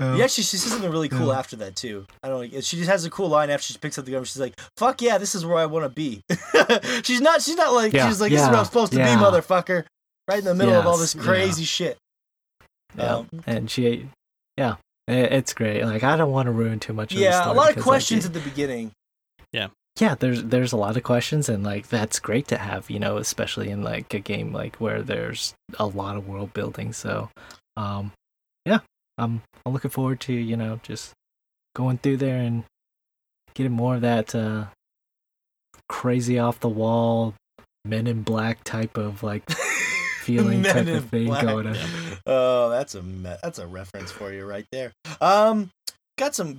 Yeah, 0.00 0.24
actually, 0.24 0.44
she 0.44 0.56
says 0.56 0.72
something 0.72 0.90
really 0.90 1.08
cool 1.08 1.28
Yeah. 1.28 1.38
after 1.38 1.56
that 1.56 1.76
too. 1.76 2.06
I 2.22 2.28
don't 2.28 2.52
know. 2.52 2.60
She 2.60 2.76
just 2.78 2.88
has 2.88 3.04
a 3.04 3.10
cool 3.10 3.28
line 3.28 3.50
after 3.50 3.72
she 3.72 3.78
picks 3.78 3.98
up 3.98 4.06
the 4.06 4.12
gun. 4.12 4.24
She's 4.24 4.40
like, 4.40 4.58
"Fuck 4.76 5.02
yeah, 5.02 5.18
this 5.18 5.34
is 5.34 5.44
where 5.44 5.58
I 5.58 5.66
want 5.66 5.84
to 5.84 5.88
be." 5.90 6.22
she's 7.02 7.20
not. 7.20 7.42
She's 7.42 7.56
not 7.56 7.72
like. 7.72 7.92
Yeah, 7.92 8.08
she's 8.08 8.20
like, 8.20 8.30
"This 8.30 8.40
is 8.40 8.48
where 8.48 8.56
I'm 8.56 8.64
supposed 8.64 8.92
to 8.92 8.98
yeah. 8.98 9.14
be, 9.14 9.22
motherfucker." 9.22 9.84
Right 10.28 10.38
in 10.38 10.44
the 10.44 10.54
middle 10.54 10.74
of 10.74 10.86
all 10.86 10.96
this 10.96 11.14
Yes, 11.14 11.24
crazy 11.24 11.64
shit. 11.64 11.98
Yeah. 12.96 13.16
Um, 13.16 13.28
and 13.46 13.70
she, 13.70 14.08
yeah, 14.56 14.76
it, 15.08 15.32
it's 15.32 15.52
great. 15.52 15.84
Like 15.84 16.04
I 16.04 16.16
don't 16.16 16.30
want 16.32 16.46
to 16.46 16.52
ruin 16.52 16.80
too 16.80 16.92
much. 16.92 17.12
of 17.12 17.18
the 17.18 17.24
yeah, 17.24 17.50
a 17.50 17.52
lot 17.52 17.70
of 17.70 17.76
because, 17.76 17.76
like, 17.76 17.84
questions 17.84 18.26
at 18.26 18.32
the 18.32 18.40
beginning. 18.40 18.92
Yeah. 19.52 19.68
Yeah, 19.98 20.14
there's 20.14 20.44
there's 20.44 20.72
a 20.72 20.76
lot 20.76 20.96
of 20.96 21.02
questions, 21.02 21.48
and 21.48 21.64
like 21.64 21.88
that's 21.88 22.20
great 22.20 22.46
to 22.48 22.56
have, 22.56 22.88
you 22.88 22.98
know, 23.00 23.16
especially 23.16 23.70
in 23.70 23.82
like 23.82 24.14
a 24.14 24.20
game 24.20 24.52
like 24.52 24.76
where 24.76 25.02
there's 25.02 25.52
a 25.78 25.86
lot 25.86 26.16
of 26.16 26.28
world 26.28 26.54
building. 26.54 26.92
So, 26.92 27.28
um, 27.76 28.12
yeah, 28.64 28.78
I'm 29.20 29.42
I'm 29.64 29.72
looking 29.72 29.90
forward 29.90 30.20
to 30.22 30.32
you 30.32 30.56
know 30.56 30.80
just 30.82 31.12
going 31.76 31.98
through 31.98 32.16
there 32.18 32.38
and 32.38 32.64
getting 33.54 33.72
more 33.72 33.96
of 33.96 34.00
that 34.00 34.34
uh, 34.34 34.66
crazy 35.88 36.38
off 36.38 36.60
the 36.60 36.68
wall 36.68 37.34
Men 37.84 38.06
in 38.06 38.22
Black 38.22 38.62
type 38.64 38.98
of 38.98 39.22
like 39.22 39.48
feeling 40.20 40.62
type 40.62 40.86
of 40.86 41.06
thing 41.06 41.26
Black. 41.26 41.42
going 41.44 41.66
on. 41.66 41.76
Oh, 42.26 42.68
that's 42.68 42.94
a 42.94 43.02
me- 43.02 43.36
that's 43.42 43.58
a 43.58 43.66
reference 43.66 44.10
for 44.10 44.32
you 44.32 44.44
right 44.44 44.66
there. 44.70 44.92
Um, 45.20 45.70
got 46.18 46.34
some 46.34 46.58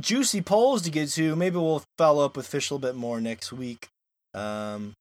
juicy 0.00 0.40
polls 0.40 0.82
to 0.82 0.90
get 0.90 1.10
to. 1.10 1.36
Maybe 1.36 1.56
we'll 1.56 1.84
follow 1.96 2.24
up 2.24 2.36
with 2.36 2.46
Fish 2.46 2.70
a 2.70 2.74
little 2.74 2.88
bit 2.88 2.96
more 2.98 3.20
next 3.20 3.52
week. 3.52 3.86
Um, 4.34 4.94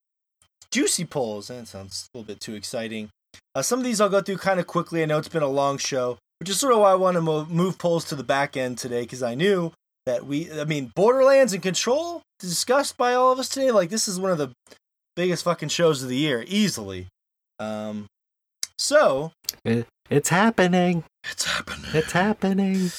juicy 0.72 1.06
polls. 1.06 1.48
That 1.48 1.68
sounds 1.68 2.08
a 2.14 2.18
little 2.18 2.28
bit 2.28 2.40
too 2.40 2.54
exciting. 2.54 3.10
Uh, 3.56 3.64
some 3.64 3.80
of 3.80 3.86
these 3.86 4.00
I'll 4.00 4.10
go 4.10 4.22
through 4.22 4.38
kind 4.38 4.60
of 4.60 4.68
quickly. 4.68 5.02
I 5.02 5.06
know 5.06 5.18
it's 5.18 5.28
been 5.28 5.42
a 5.42 5.48
long 5.48 5.80
show, 5.80 6.20
which 6.40 6.50
is 6.50 6.60
sort 6.60 6.74
of 6.74 6.80
why 6.80 6.92
I 6.92 6.96
want 6.96 7.16
to 7.16 7.22
move, 7.22 7.50
move 7.50 7.78
polls 7.78 8.06
to 8.06 8.16
the 8.16 8.24
back 8.24 8.56
end 8.58 8.78
today 8.78 9.02
because 9.02 9.24
I 9.24 9.36
knew 9.36 9.72
that 10.06 10.26
we, 10.26 10.52
I 10.52 10.64
mean, 10.66 10.92
Borderlands 10.96 11.54
and 11.54 11.62
Control 11.64 12.22
discussed 12.40 12.98
by 12.98 13.14
all 13.14 13.32
of 13.32 13.40
us 13.40 13.50
today. 13.50 13.72
Like 13.72 13.90
this 13.90 14.08
is 14.08 14.20
one 14.20 14.32
of 14.32 14.38
the 14.38 14.52
biggest 15.16 15.44
fucking 15.44 15.70
shows 15.70 16.04
of 16.04 16.10
the 16.10 16.18
year, 16.18 16.44
easily. 16.48 17.08
Um, 17.60 18.06
so 18.78 19.32
It's 19.66 20.30
happening. 20.30 21.04
it's 21.30 21.46
happening. 21.46 21.90
It's 21.94 22.12
happening. 22.12 22.92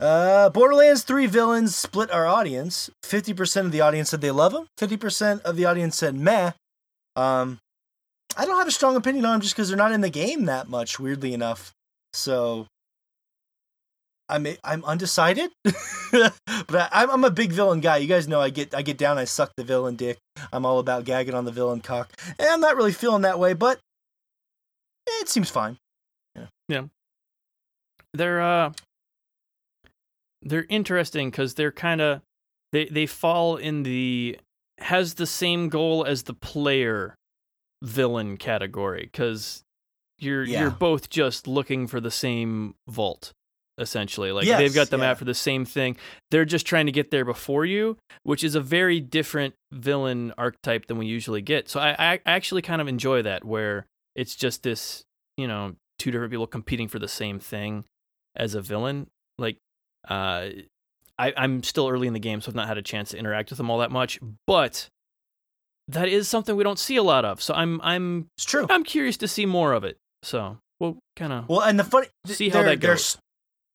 Uh, 0.00 0.48
Borderlands 0.50 1.02
3 1.02 1.26
villains 1.26 1.74
split 1.76 2.10
our 2.10 2.26
audience. 2.26 2.88
50% 3.04 3.66
of 3.66 3.72
the 3.72 3.80
audience 3.80 4.10
said 4.10 4.20
they 4.20 4.30
love 4.30 4.52
them. 4.52 4.66
50% 4.78 5.42
of 5.42 5.56
the 5.56 5.64
audience 5.64 5.96
said 5.96 6.14
meh. 6.14 6.52
Um, 7.16 7.58
I 8.36 8.44
don't 8.44 8.58
have 8.58 8.68
a 8.68 8.72
strong 8.72 8.94
opinion 8.96 9.24
on 9.24 9.32
them 9.32 9.40
just 9.40 9.54
because 9.56 9.68
they're 9.68 9.76
not 9.76 9.90
in 9.92 10.00
the 10.00 10.10
game 10.10 10.44
that 10.44 10.68
much, 10.68 11.00
weirdly 11.00 11.34
enough. 11.34 11.72
So, 12.12 12.66
I'm 14.28 14.46
I'm 14.62 14.84
undecided, 14.84 15.50
but 15.64 16.32
I, 16.70 16.88
I'm 16.92 17.10
I'm 17.10 17.24
a 17.24 17.30
big 17.30 17.52
villain 17.52 17.80
guy. 17.80 17.96
You 17.98 18.06
guys 18.08 18.28
know 18.28 18.40
I 18.40 18.50
get 18.50 18.74
I 18.74 18.82
get 18.82 18.98
down, 18.98 19.18
I 19.18 19.24
suck 19.24 19.52
the 19.56 19.64
villain 19.64 19.96
dick. 19.96 20.18
I'm 20.52 20.66
all 20.66 20.78
about 20.78 21.04
gagging 21.04 21.34
on 21.34 21.44
the 21.44 21.52
villain 21.52 21.80
cock, 21.80 22.10
and 22.38 22.48
I'm 22.48 22.60
not 22.60 22.76
really 22.76 22.92
feeling 22.92 23.22
that 23.22 23.38
way, 23.38 23.54
but 23.54 23.78
it 25.06 25.28
seems 25.28 25.50
fine. 25.50 25.78
Yeah. 26.68 26.84
They're 28.14 28.40
uh 28.42 28.72
they're 30.42 30.66
interesting 30.68 31.30
because 31.30 31.54
they're 31.54 31.72
kind 31.72 32.00
of 32.00 32.20
they 32.72 32.84
they 32.86 33.06
fall 33.06 33.56
in 33.56 33.82
the 33.82 34.38
has 34.78 35.14
the 35.14 35.26
same 35.26 35.68
goal 35.68 36.04
as 36.04 36.24
the 36.24 36.34
player 36.34 37.14
villain 37.82 38.36
category 38.36 39.08
because 39.10 39.62
you're 40.18 40.44
Yeah. 40.44 40.60
you're 40.62 40.70
both 40.70 41.08
just 41.10 41.46
looking 41.48 41.86
for 41.86 42.00
the 42.00 42.10
same 42.10 42.74
vault 42.88 43.32
essentially 43.78 44.32
like 44.32 44.44
Yes, 44.44 44.58
they've 44.58 44.74
got 44.74 44.90
them 44.90 45.00
yeah. 45.00 45.10
out 45.10 45.18
for 45.18 45.24
the 45.24 45.34
same 45.34 45.64
thing 45.64 45.96
they're 46.30 46.44
just 46.44 46.66
trying 46.66 46.86
to 46.86 46.92
get 46.92 47.10
there 47.10 47.24
before 47.24 47.64
you 47.64 47.96
which 48.22 48.44
is 48.44 48.54
a 48.54 48.60
very 48.60 49.00
different 49.00 49.54
villain 49.72 50.32
archetype 50.36 50.86
than 50.86 50.98
we 50.98 51.06
usually 51.06 51.42
get 51.42 51.68
so 51.68 51.80
i 51.80 51.94
i 51.98 52.20
actually 52.26 52.62
kind 52.62 52.80
of 52.80 52.88
enjoy 52.88 53.22
that 53.22 53.44
where 53.44 53.86
it's 54.14 54.34
just 54.34 54.62
this 54.62 55.04
you 55.36 55.46
know 55.46 55.74
two 55.98 56.10
different 56.10 56.30
people 56.30 56.46
competing 56.46 56.88
for 56.88 56.98
the 56.98 57.08
same 57.08 57.38
thing 57.38 57.84
as 58.36 58.54
a 58.54 58.60
villain 58.60 59.06
like 59.38 59.56
uh 60.08 60.48
I, 61.18 61.32
I'm 61.36 61.62
still 61.62 61.88
early 61.88 62.06
in 62.06 62.12
the 62.12 62.20
game, 62.20 62.40
so 62.40 62.50
I've 62.50 62.54
not 62.54 62.68
had 62.68 62.78
a 62.78 62.82
chance 62.82 63.10
to 63.10 63.18
interact 63.18 63.50
with 63.50 63.56
them 63.56 63.70
all 63.70 63.78
that 63.78 63.90
much. 63.90 64.20
But 64.46 64.88
that 65.88 66.08
is 66.08 66.28
something 66.28 66.54
we 66.54 66.64
don't 66.64 66.78
see 66.78 66.96
a 66.96 67.02
lot 67.02 67.24
of. 67.24 67.42
So 67.42 67.54
I'm 67.54 67.80
I'm 67.82 68.28
It's 68.36 68.44
true. 68.44 68.66
I'm 68.70 68.84
curious 68.84 69.16
to 69.18 69.28
see 69.28 69.46
more 69.46 69.72
of 69.72 69.84
it. 69.84 69.96
So 70.22 70.58
we'll 70.78 70.98
kind 71.16 71.32
of 71.32 71.48
Well, 71.48 71.62
and 71.62 71.78
the 71.78 71.84
funny 71.84 72.06
See 72.26 72.50
how 72.50 72.62
that 72.62 72.80
goes. 72.80 73.18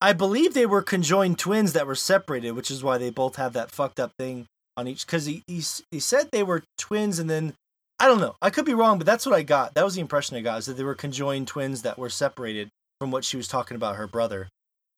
I 0.03 0.11
believe 0.11 0.53
they 0.53 0.65
were 0.65 0.81
conjoined 0.81 1.39
twins 1.39 1.71
that 1.71 1.87
were 1.87 1.95
separated, 1.95 2.51
which 2.51 2.69
is 2.69 2.83
why 2.83 2.97
they 2.97 3.09
both 3.09 3.37
have 3.37 3.53
that 3.53 3.71
fucked 3.71 4.01
up 4.01 4.11
thing 4.19 4.47
on 4.75 4.85
each. 4.85 5.05
Because 5.05 5.25
he, 5.25 5.43
he 5.47 5.63
he 5.91 5.99
said 6.01 6.27
they 6.31 6.43
were 6.43 6.63
twins, 6.77 7.19
and 7.19 7.29
then 7.29 7.53
I 7.99 8.07
don't 8.07 8.19
know. 8.19 8.35
I 8.41 8.49
could 8.49 8.65
be 8.65 8.73
wrong, 8.73 8.97
but 8.97 9.07
that's 9.07 9.25
what 9.25 9.33
I 9.33 9.43
got. 9.43 9.75
That 9.75 9.85
was 9.85 9.95
the 9.95 10.01
impression 10.01 10.35
I 10.35 10.41
got 10.41 10.59
is 10.59 10.65
that 10.65 10.75
they 10.75 10.83
were 10.83 10.93
conjoined 10.93 11.47
twins 11.47 11.83
that 11.83 11.97
were 11.97 12.09
separated 12.09 12.67
from 12.99 13.11
what 13.11 13.23
she 13.23 13.37
was 13.37 13.47
talking 13.47 13.75
about 13.75 13.95
her 13.95 14.05
brother. 14.05 14.49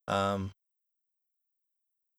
Um, 0.08 0.50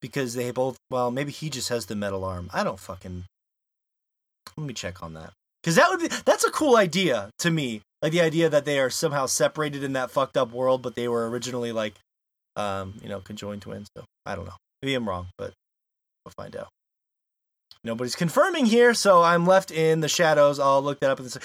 because 0.01 0.35
they 0.35 0.53
both 0.53 0.77
well, 0.89 1.11
maybe 1.11 1.33
he 1.33 1.51
just 1.51 1.71
has 1.71 1.87
the 1.87 1.97
metal 1.97 2.25
arm. 2.25 2.51
I 2.55 2.63
don't 2.63 2.79
fucking. 2.79 3.25
Let 4.57 4.65
me 4.65 4.75
check 4.75 5.03
on 5.03 5.15
that. 5.15 5.33
Because 5.61 5.75
that 5.75 5.91
would 5.91 5.99
be 5.99 6.17
that's 6.25 6.45
a 6.45 6.53
cool 6.53 6.77
idea 6.77 7.31
to 7.41 7.51
me. 7.51 7.81
Like 8.01 8.13
the 8.13 8.21
idea 8.21 8.49
that 8.49 8.65
they 8.65 8.79
are 8.79 8.91
somehow 8.91 9.27
separated 9.27 9.83
in 9.83 9.95
that 9.95 10.13
fucked 10.13 10.37
up 10.37 10.53
world, 10.53 10.83
but 10.83 10.95
they 10.95 11.09
were 11.09 11.29
originally 11.29 11.73
like, 11.73 11.95
um, 12.57 12.95
you 13.03 13.09
know, 13.09 13.21
conjoined 13.21 13.63
twins. 13.63 13.89
So 13.97 14.05
I 14.25 14.35
don't 14.35 14.45
know. 14.47 14.57
Maybe 14.83 14.95
I'm 14.95 15.09
wrong, 15.09 15.29
but 15.39 15.53
we'll 16.25 16.33
find 16.37 16.57
out. 16.57 16.69
Nobody's 17.85 18.17
confirming 18.17 18.67
here, 18.67 18.95
so 18.95 19.23
I'm 19.23 19.47
left 19.47 19.71
in 19.71 20.01
the 20.01 20.09
shadows. 20.09 20.59
I'll 20.59 20.83
look 20.83 20.99
that 21.01 21.11
up 21.11 21.21
and 21.21 21.31
say, 21.31 21.41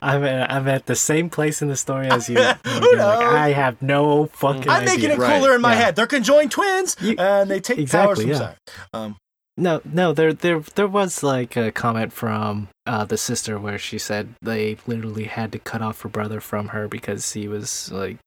I'm 0.00 0.22
at, 0.24 0.50
I'm 0.52 0.68
at 0.68 0.86
the 0.86 0.94
same 0.94 1.28
place 1.28 1.60
in 1.60 1.68
the 1.68 1.76
story 1.76 2.08
as 2.08 2.28
you. 2.28 2.36
Who 2.64 2.70
You're 2.90 2.96
like, 2.96 3.20
knows? 3.20 3.34
I 3.34 3.52
have 3.52 3.82
no 3.82 4.26
fucking. 4.26 4.68
I'm 4.68 4.84
making 4.84 5.06
idea. 5.10 5.12
it 5.14 5.18
Right, 5.18 5.40
cooler 5.40 5.54
in 5.56 5.60
my 5.60 5.72
yeah. 5.72 5.80
head. 5.86 5.96
They're 5.96 6.06
conjoined 6.06 6.52
twins, 6.52 6.96
You- 7.00 7.16
and 7.18 7.50
they 7.50 7.58
take 7.60 7.78
powers 7.90 8.20
exactly, 8.20 8.24
from 8.24 8.30
yeah. 8.32 8.38
Sire. 8.38 8.56
Um, 8.94 9.16
No, 9.56 9.80
no, 9.84 10.12
there, 10.12 10.32
there, 10.32 10.60
there 10.60 10.86
was 10.88 11.22
like 11.24 11.56
a 11.56 11.72
comment 11.72 12.12
from 12.12 12.68
uh, 12.86 13.04
the 13.04 13.18
sister 13.18 13.58
where 13.58 13.78
she 13.78 13.98
said 13.98 14.34
they 14.40 14.76
literally 14.86 15.24
had 15.24 15.50
to 15.52 15.58
cut 15.58 15.82
off 15.82 16.00
her 16.02 16.08
brother 16.08 16.40
from 16.40 16.68
her 16.68 16.86
because 16.86 17.32
he 17.32 17.48
was 17.48 17.90
like, 17.90 18.18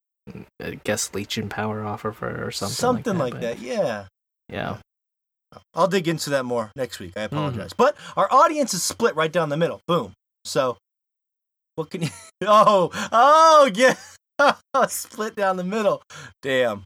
I 0.61 0.79
guess 0.83 1.13
leeching 1.13 1.49
power 1.49 1.83
off 1.83 2.05
of 2.05 2.19
her 2.19 2.45
or 2.47 2.51
something. 2.51 2.73
something 2.75 3.17
like 3.17 3.33
but- 3.33 3.41
that. 3.41 3.59
Yeah. 3.59 4.05
Yeah. 4.49 4.77
I'll 5.75 5.87
dig 5.87 6.07
into 6.07 6.29
that 6.31 6.45
more 6.45 6.71
next 6.75 6.99
week. 6.99 7.13
I 7.15 7.21
Mm-hmm. 7.27 7.35
apologize. 7.35 7.73
But 7.73 7.95
our 8.17 8.31
audience 8.31 8.73
is 8.73 8.81
split 8.83 9.15
right 9.15 9.31
down 9.31 9.49
the 9.49 9.57
middle. 9.57 9.81
Boom. 9.87 10.13
So, 10.45 10.77
what 11.75 11.89
can 11.89 12.03
you. 12.03 12.09
Oh, 12.45 12.89
oh, 13.11 13.71
yeah. 13.73 13.95
split 14.87 15.35
down 15.35 15.57
the 15.57 15.63
middle. 15.63 16.01
Damn. 16.41 16.83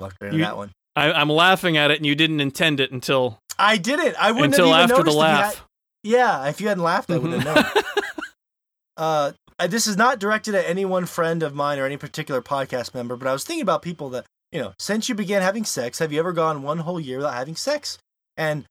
Lucked 0.00 0.16
right 0.20 0.32
into 0.32 0.44
that 0.44 0.56
one. 0.56 0.70
I, 0.96 1.12
I'm 1.12 1.28
laughing 1.28 1.76
at 1.76 1.90
it, 1.90 1.96
and 1.98 2.06
you 2.06 2.14
didn't 2.14 2.40
intend 2.40 2.80
it 2.80 2.90
until 2.92 3.38
I 3.58 3.76
did 3.76 3.98
it. 4.00 4.14
I 4.18 4.30
wouldn't 4.30 4.54
until 4.54 4.72
have 4.72 4.90
even 4.90 4.96
after 4.96 5.02
the 5.10 5.10
noticed 5.10 5.16
if 5.18 5.22
had- 5.26 5.40
laugh. 5.40 5.64
yeah, 6.04 6.46
if 6.48 6.60
you 6.60 6.68
hadn't 6.68 6.84
laughed, 6.84 7.10
I 7.10 7.18
would 7.18 7.32
have 7.32 7.44
known. 7.44 7.64
uh, 8.96 9.32
this 9.66 9.86
is 9.86 9.96
not 9.96 10.20
directed 10.20 10.54
at 10.54 10.66
any 10.66 10.84
one 10.84 11.06
friend 11.06 11.42
of 11.42 11.54
mine 11.54 11.78
or 11.78 11.86
any 11.86 11.96
particular 11.96 12.40
podcast 12.40 12.94
member, 12.94 13.16
but 13.16 13.26
I 13.26 13.32
was 13.32 13.44
thinking 13.44 13.62
about 13.62 13.82
people 13.82 14.08
that, 14.10 14.26
you 14.52 14.60
know, 14.60 14.72
since 14.78 15.08
you 15.08 15.14
began 15.14 15.42
having 15.42 15.64
sex, 15.64 15.98
have 15.98 16.12
you 16.12 16.20
ever 16.20 16.32
gone 16.32 16.62
one 16.62 16.78
whole 16.78 17.00
year 17.00 17.18
without 17.18 17.34
having 17.34 17.56
sex? 17.56 17.98
And 18.36 18.64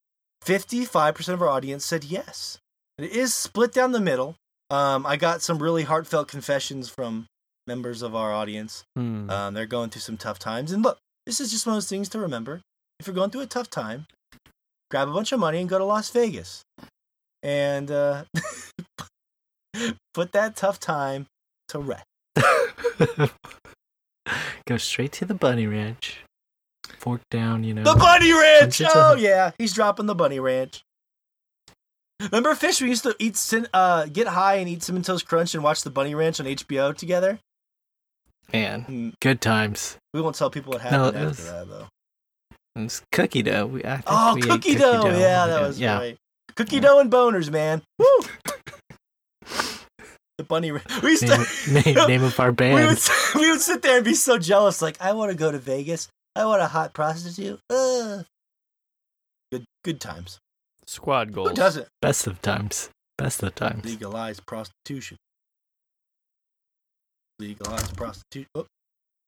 55% 0.46 1.28
of 1.34 1.42
our 1.42 1.50
audience 1.50 1.86
said 1.86 2.06
yes. 2.06 2.58
It 2.98 3.12
is 3.12 3.34
split 3.34 3.74
down 3.74 3.92
the 3.92 4.00
middle. 4.00 4.36
Um, 4.70 5.06
I 5.06 5.18
got 5.18 5.42
some 5.42 5.60
really 5.62 5.84
heartfelt 5.84 6.28
confessions 6.28 6.90
from 6.90 7.28
members 7.68 8.02
of 8.02 8.16
our 8.16 8.34
audience. 8.34 8.84
Hmm. 8.96 9.30
Um, 9.30 9.54
they're 9.54 9.66
going 9.66 9.90
through 9.90 10.02
some 10.02 10.18
tough 10.18 10.40
times. 10.40 10.72
And 10.72 10.84
look, 10.84 10.98
this 11.26 11.42
is 11.42 11.52
just 11.52 11.66
one 11.66 11.74
of 11.74 11.78
those 11.78 11.90
things 11.90 12.10
to 12.10 12.20
remember. 12.20 12.62
If 13.00 13.08
you're 13.08 13.16
going 13.16 13.30
through 13.30 13.42
a 13.42 13.48
tough 13.48 13.70
time, 13.70 14.08
grab 14.90 15.10
a 15.10 15.14
bunch 15.14 15.32
of 15.32 15.40
money 15.40 15.60
and 15.60 15.70
go 15.70 15.78
to 15.78 15.86
Las 15.86 16.10
Vegas. 16.10 16.64
And 17.44 17.92
uh, 17.92 18.24
put 20.14 20.32
that 20.34 20.56
tough 20.56 20.80
time 20.80 21.28
to 21.70 21.80
rest. 21.80 22.04
Go 24.68 24.78
straight 24.78 25.12
to 25.14 25.26
the 25.26 25.34
bunny 25.34 25.68
ranch. 25.68 26.20
Fork 27.00 27.22
down, 27.32 27.64
you 27.64 27.74
know. 27.74 27.84
The 27.84 27.96
Bunny 27.96 28.32
Ranch! 28.34 28.82
Oh, 28.84 29.16
yeah. 29.16 29.52
He's 29.58 29.74
dropping 29.74 30.06
the 30.08 30.16
Bunny 30.16 30.40
Ranch. 30.40 30.82
Remember 32.22 32.56
Fish? 32.56 32.82
We 32.82 32.90
used 32.90 33.04
to 33.04 33.16
eat, 33.20 33.38
uh, 33.74 34.06
get 34.08 34.28
high 34.28 34.56
and 34.56 34.68
eat 34.70 34.84
Cinnamon 34.84 35.04
Toast 35.04 35.28
Crunch 35.28 35.54
and 35.54 35.64
watch 35.64 35.84
the 35.84 35.90
Bunny 35.90 36.16
Ranch 36.16 36.40
on 36.40 36.46
HBO 36.48 36.96
together. 36.96 37.40
Man, 38.52 38.86
Mm, 38.86 39.14
good 39.22 39.42
times. 39.42 39.98
We 40.14 40.22
won't 40.22 40.36
tell 40.36 40.50
people 40.50 40.74
what 40.74 40.84
No, 40.86 40.90
happened 40.90 41.08
it 41.08 41.20
after 41.20 41.28
was- 41.28 41.46
that, 41.52 41.68
though. 41.68 41.88
It 42.78 42.84
was 42.84 43.02
cookie 43.12 43.44
dough. 43.44 43.66
We, 43.68 43.84
I 43.84 43.96
think 43.98 44.04
Oh, 44.08 44.36
we 44.36 44.42
ate 44.44 44.48
cookie, 44.48 44.76
dough. 44.76 45.06
Yeah, 45.18 45.48
that 45.48 45.62
was 45.62 45.80
yeah. 45.80 45.98
right. 45.98 46.18
Cookie 46.56 46.80
dough 46.80 47.00
and 47.00 47.12
boners, 47.12 47.50
man. 47.52 47.82
Woo! 48.00 48.06
The 50.38 50.44
bunny. 50.44 50.72
ra- 50.72 50.82
We 51.02 51.12
used 51.12 51.24
Name, 51.28 51.46
to, 51.46 51.72
name, 51.96 51.96
name 52.08 52.24
of 52.24 52.40
our 52.40 52.48
we 52.48 52.52
would 52.52 52.58
band. 52.58 53.00
we 53.36 53.50
would 53.50 53.62
sit 53.62 53.82
there 53.82 53.98
and 53.98 54.06
be 54.06 54.14
so 54.14 54.38
jealous. 54.38 54.82
Like, 54.82 55.02
I 55.02 55.14
want 55.14 55.32
to 55.32 55.38
go 55.38 55.52
to 55.52 55.58
Vegas. 55.58 56.10
I 56.36 56.46
want 56.46 56.62
a 56.62 56.68
hot 56.68 56.94
prostitute. 56.94 57.60
Ugh. 57.72 58.24
Good 59.52 59.66
good 59.84 60.00
times. 60.00 60.38
Squad 60.86 61.34
goals. 61.34 61.50
Who 61.50 61.56
doesn't 61.56 61.88
Best 62.02 62.28
of 62.28 62.42
times. 62.42 62.90
Best 63.18 63.42
of 63.42 63.56
times. 63.56 63.84
legalize 63.86 64.40
prostitution? 64.40 65.18
Legalize 67.40 67.90
prostitution. 67.92 68.48
Oh, 68.56 68.66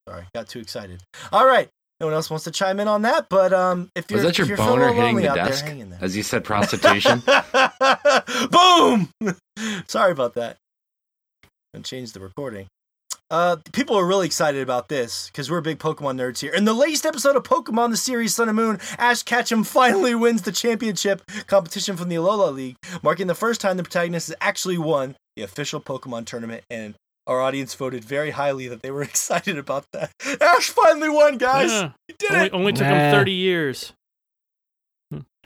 sorry, 0.08 0.26
got 0.36 0.48
too 0.48 0.60
excited. 0.60 1.02
All 1.32 1.46
right. 1.48 1.70
No 2.00 2.08
one 2.08 2.14
else 2.16 2.30
wants 2.30 2.46
to 2.46 2.52
chime 2.52 2.80
in 2.80 2.88
on 2.88 3.02
that, 3.02 3.28
but 3.30 3.52
um, 3.52 3.90
if 3.94 4.10
you're 4.10 4.20
Was 4.24 4.26
that 4.26 4.38
your 4.38 4.46
if 4.46 4.50
you're 4.50 4.58
feeling 4.58 4.80
boner 4.80 4.94
hitting 4.94 5.16
the 5.18 5.28
out 5.30 5.36
there, 5.36 5.46
desk 5.48 5.66
there. 5.66 5.98
as 6.00 6.16
you 6.16 6.24
said 6.24 6.46
prostitution? 6.46 7.22
Boom! 8.52 9.10
Sorry 9.88 10.12
about 10.14 10.36
that. 10.36 10.56
And 11.74 11.86
change 11.86 12.14
the 12.14 12.20
recording. 12.20 12.68
Uh, 13.30 13.58
people 13.74 13.96
are 13.96 14.06
really 14.06 14.26
excited 14.26 14.62
about 14.64 14.90
this 14.90 15.28
because 15.28 15.52
we're 15.52 15.62
big 15.62 15.78
Pokemon 15.78 16.20
nerds 16.20 16.40
here. 16.40 16.52
In 16.52 16.66
the 16.66 16.74
latest 16.74 17.06
episode 17.06 17.36
of 17.36 17.44
Pokemon 17.44 17.92
the 17.92 17.98
series 17.98 18.34
Sun 18.34 18.50
and 18.50 18.56
Moon, 18.56 18.80
Ash 18.98 19.22
Ketchum 19.22 19.64
finally 19.64 20.16
wins 20.16 20.42
the 20.42 20.52
championship 20.52 21.22
competition 21.46 21.96
from 21.96 22.10
the 22.10 22.16
Alola 22.16 22.52
League, 22.52 22.76
marking 23.04 23.28
the 23.28 23.36
first 23.36 23.62
time 23.62 23.78
the 23.78 23.84
protagonist 23.84 24.28
has 24.30 24.36
actually 24.42 24.80
won 24.80 25.16
the 25.36 25.44
official 25.44 25.80
Pokemon 25.80 26.26
tournament. 26.26 26.64
And 26.72 26.96
our 27.28 27.40
audience 27.40 27.76
voted 27.76 28.04
very 28.04 28.32
highly 28.32 28.68
that 28.68 28.82
they 28.82 28.90
were 28.90 29.04
excited 29.04 29.60
about 29.60 29.86
that. 29.94 30.12
Ash 30.42 30.70
finally 30.70 31.10
won, 31.10 31.38
guys! 31.38 31.70
Yeah. 31.70 31.92
He 32.08 32.16
did 32.18 32.32
Only, 32.32 32.46
it! 32.48 32.54
only 32.54 32.74
took 32.74 32.88
Nah. 32.88 32.96
him 32.96 33.12
30 33.12 33.32
years. 33.32 33.94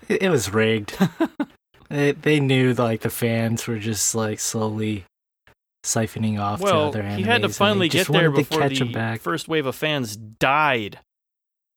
It, 0.07 0.21
it 0.23 0.29
was 0.29 0.53
rigged. 0.53 0.97
they, 1.89 2.13
they 2.13 2.39
knew 2.39 2.73
like 2.73 3.01
the 3.01 3.09
fans 3.09 3.67
were 3.67 3.79
just 3.79 4.15
like 4.15 4.39
slowly 4.39 5.03
siphoning 5.84 6.39
off 6.39 6.60
to 6.60 6.64
Well, 6.65 6.88
other 6.88 7.03
animes. 7.03 7.18
he 7.18 7.23
had 7.23 7.41
to 7.41 7.49
finally 7.49 7.89
just 7.89 8.07
get 8.10 8.14
there 8.14 8.31
wanted 8.31 8.43
to 8.45 8.49
before 8.49 8.61
catch 8.69 8.80
him 8.81 8.88
the 8.88 8.93
back. 8.93 9.22
first 9.22 9.47
wave 9.47 9.65
of 9.65 9.76
fans 9.76 10.15
died, 10.15 10.99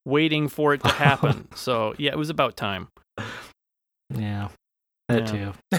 waiting 0.04 0.48
for 0.48 0.74
it 0.74 0.82
to 0.82 0.88
happen. 0.92 1.48
so 1.54 1.94
yeah, 1.98 2.12
it 2.12 2.18
was 2.18 2.30
about 2.30 2.56
time. 2.56 2.88
Yeah, 4.14 4.48
that 5.08 5.32
Yeah. 5.34 5.52
too. 5.72 5.78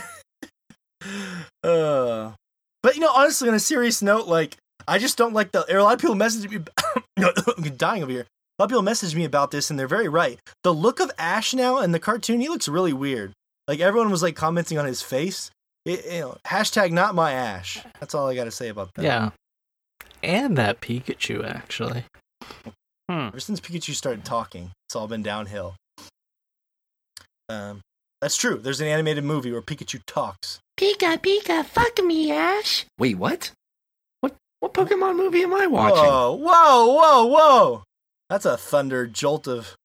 uh, 1.64 2.32
but 2.84 2.96
you 2.96 3.02
know, 3.02 3.12
honestly, 3.14 3.48
on 3.50 3.56
a 3.56 3.60
serious 3.60 4.02
note, 4.02 4.28
like 4.28 4.58
I 4.88 4.98
just 5.00 5.18
don't 5.18 5.34
like 5.34 5.52
the. 5.52 5.66
A 5.74 5.82
lot 5.84 5.94
of 5.94 6.00
people 6.02 6.16
message 6.16 6.50
me. 6.50 6.60
I'm 7.18 7.76
dying 7.76 8.04
over 8.04 8.12
here. 8.12 8.22
A 8.60 8.64
lot 8.64 8.66
of 8.66 8.70
people 8.70 8.82
message 8.82 9.16
me 9.16 9.24
about 9.26 9.52
this, 9.52 9.70
and 9.70 9.78
they're 9.80 9.88
very 9.88 10.08
right. 10.10 10.40
The 10.64 10.74
look 10.74 11.00
of 11.00 11.12
Ash 11.18 11.54
now 11.54 11.80
in 11.80 11.92
the 11.92 12.00
cartoon, 12.00 12.42
he 12.42 12.50
looks 12.50 12.68
really 12.68 12.94
weird. 12.94 13.34
Like 13.68 13.80
everyone 13.80 14.10
was 14.10 14.24
like 14.24 14.36
commenting 14.36 14.78
on 14.78 14.86
his 14.86 15.02
face. 15.02 15.52
It, 15.88 16.06
you 16.06 16.20
know, 16.20 16.38
hashtag 16.46 16.92
not 16.92 17.16
my 17.16 17.32
Ash. 17.32 17.82
That's 18.00 18.14
all 18.14 18.28
I 18.28 18.36
got 18.36 18.44
to 18.44 18.52
say 18.52 18.68
about 18.68 18.94
that. 18.96 19.06
Yeah, 19.06 19.30
and 20.22 20.58
that 20.58 20.82
Pikachu 20.82 21.46
actually. 21.46 22.04
Hmm. 23.10 23.28
Ever 23.28 23.40
since 23.40 23.62
Pikachu 23.62 23.94
started 23.94 24.26
talking, 24.26 24.72
it's 24.88 24.96
all 24.96 25.08
been 25.08 25.24
downhill. 25.24 25.76
Um, 27.50 27.80
that's 28.22 28.36
true. 28.36 28.58
There's 28.58 28.82
an 28.82 28.88
animated 28.88 29.24
movie 29.24 29.52
where 29.52 29.62
Pikachu 29.62 30.02
talks. 30.06 30.60
Pika, 30.78 31.18
Pika, 31.18 31.64
fuck 31.66 32.04
me, 32.04 32.32
Ash. 32.32 32.86
Wait, 33.00 33.18
what? 33.18 33.52
What 34.20 34.36
what 34.60 34.74
Pokemon 34.74 35.16
movie 35.16 35.44
am 35.44 35.54
I 35.54 35.68
watching? 35.68 36.04
Whoa, 36.04 36.36
whoa, 36.36 36.86
whoa, 36.88 37.26
whoa! 37.26 37.84
That's 38.30 38.46
a 38.46 38.58
thunder 38.58 39.08
jolt 39.08 39.48
of. 39.48 39.76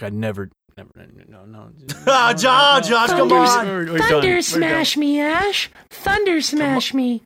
I 0.00 0.10
never, 0.10 0.50
never, 0.84 1.08
no, 1.28 1.44
no. 1.44 1.70
Ah, 2.06 2.32
Josh, 2.36 2.88
Josh, 2.88 3.08
come 3.10 3.28
Thunder's- 3.28 3.50
on! 3.50 3.66
We're- 3.66 3.90
we're. 3.92 3.98
Thunder 3.98 4.28
We're 4.28 4.42
smash 4.42 4.96
me, 4.96 5.20
Ash. 5.20 5.70
Thunder 5.90 6.40
smash 6.40 6.94
me. 6.94 7.22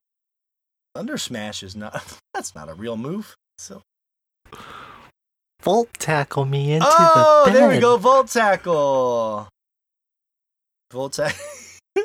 Thunder 0.95 1.19
Smash 1.19 1.63
is 1.65 1.75
not. 1.75 2.19
That's 2.35 2.55
not 2.55 2.69
a 2.69 2.75
real 2.75 2.97
move. 2.97 3.35
So. 3.59 3.83
Volt 5.63 5.89
tackle 5.99 6.45
me 6.45 6.73
into 6.75 6.87
Oh, 6.89 7.43
the 7.47 7.51
bed. 7.53 7.61
there 7.61 7.69
we 7.69 7.81
go. 7.81 7.97
Volt 7.97 8.29
tackle. 8.29 9.49
Volt 10.93 11.15
tackle. 11.15 11.41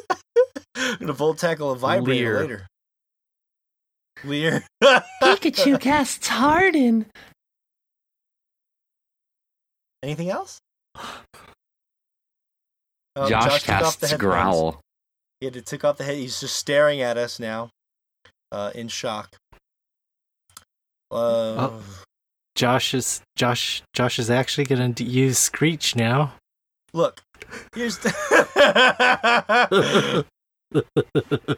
I'm 0.75 0.97
gonna 0.99 1.13
volt 1.13 1.37
tackle 1.37 1.71
a 1.71 1.75
vibrator 1.75 2.33
Leer. 2.33 2.39
later. 2.39 2.67
Leer. 4.23 4.63
Pikachu 5.21 5.79
casts 5.79 6.27
Harden. 6.27 7.05
Anything 10.01 10.29
else? 10.29 10.57
Oh, 13.15 13.27
Josh, 13.27 13.43
took 13.43 13.53
off 13.53 13.61
the 13.99 14.07
casts 14.07 14.11
headphones. 14.11 14.21
growl. 14.21 14.81
He 15.39 15.45
had 15.45 15.53
to 15.55 15.61
take 15.61 15.83
off 15.83 15.97
the 15.97 16.03
head. 16.03 16.17
He's 16.17 16.39
just 16.39 16.55
staring 16.55 17.01
at 17.01 17.17
us 17.17 17.39
now, 17.39 17.69
uh, 18.51 18.71
in 18.75 18.87
shock. 18.87 19.35
Uh, 21.11 21.69
Oh. 21.71 21.81
Josh 22.55 22.93
is 22.93 23.21
Josh. 23.35 23.81
Josh 23.93 24.19
is 24.19 24.29
actually 24.29 24.65
gonna 24.65 24.93
use 24.97 25.37
Screech 25.37 25.95
now. 25.95 26.33
Look, 26.93 27.21
here's 27.73 27.97
the. 27.99 30.25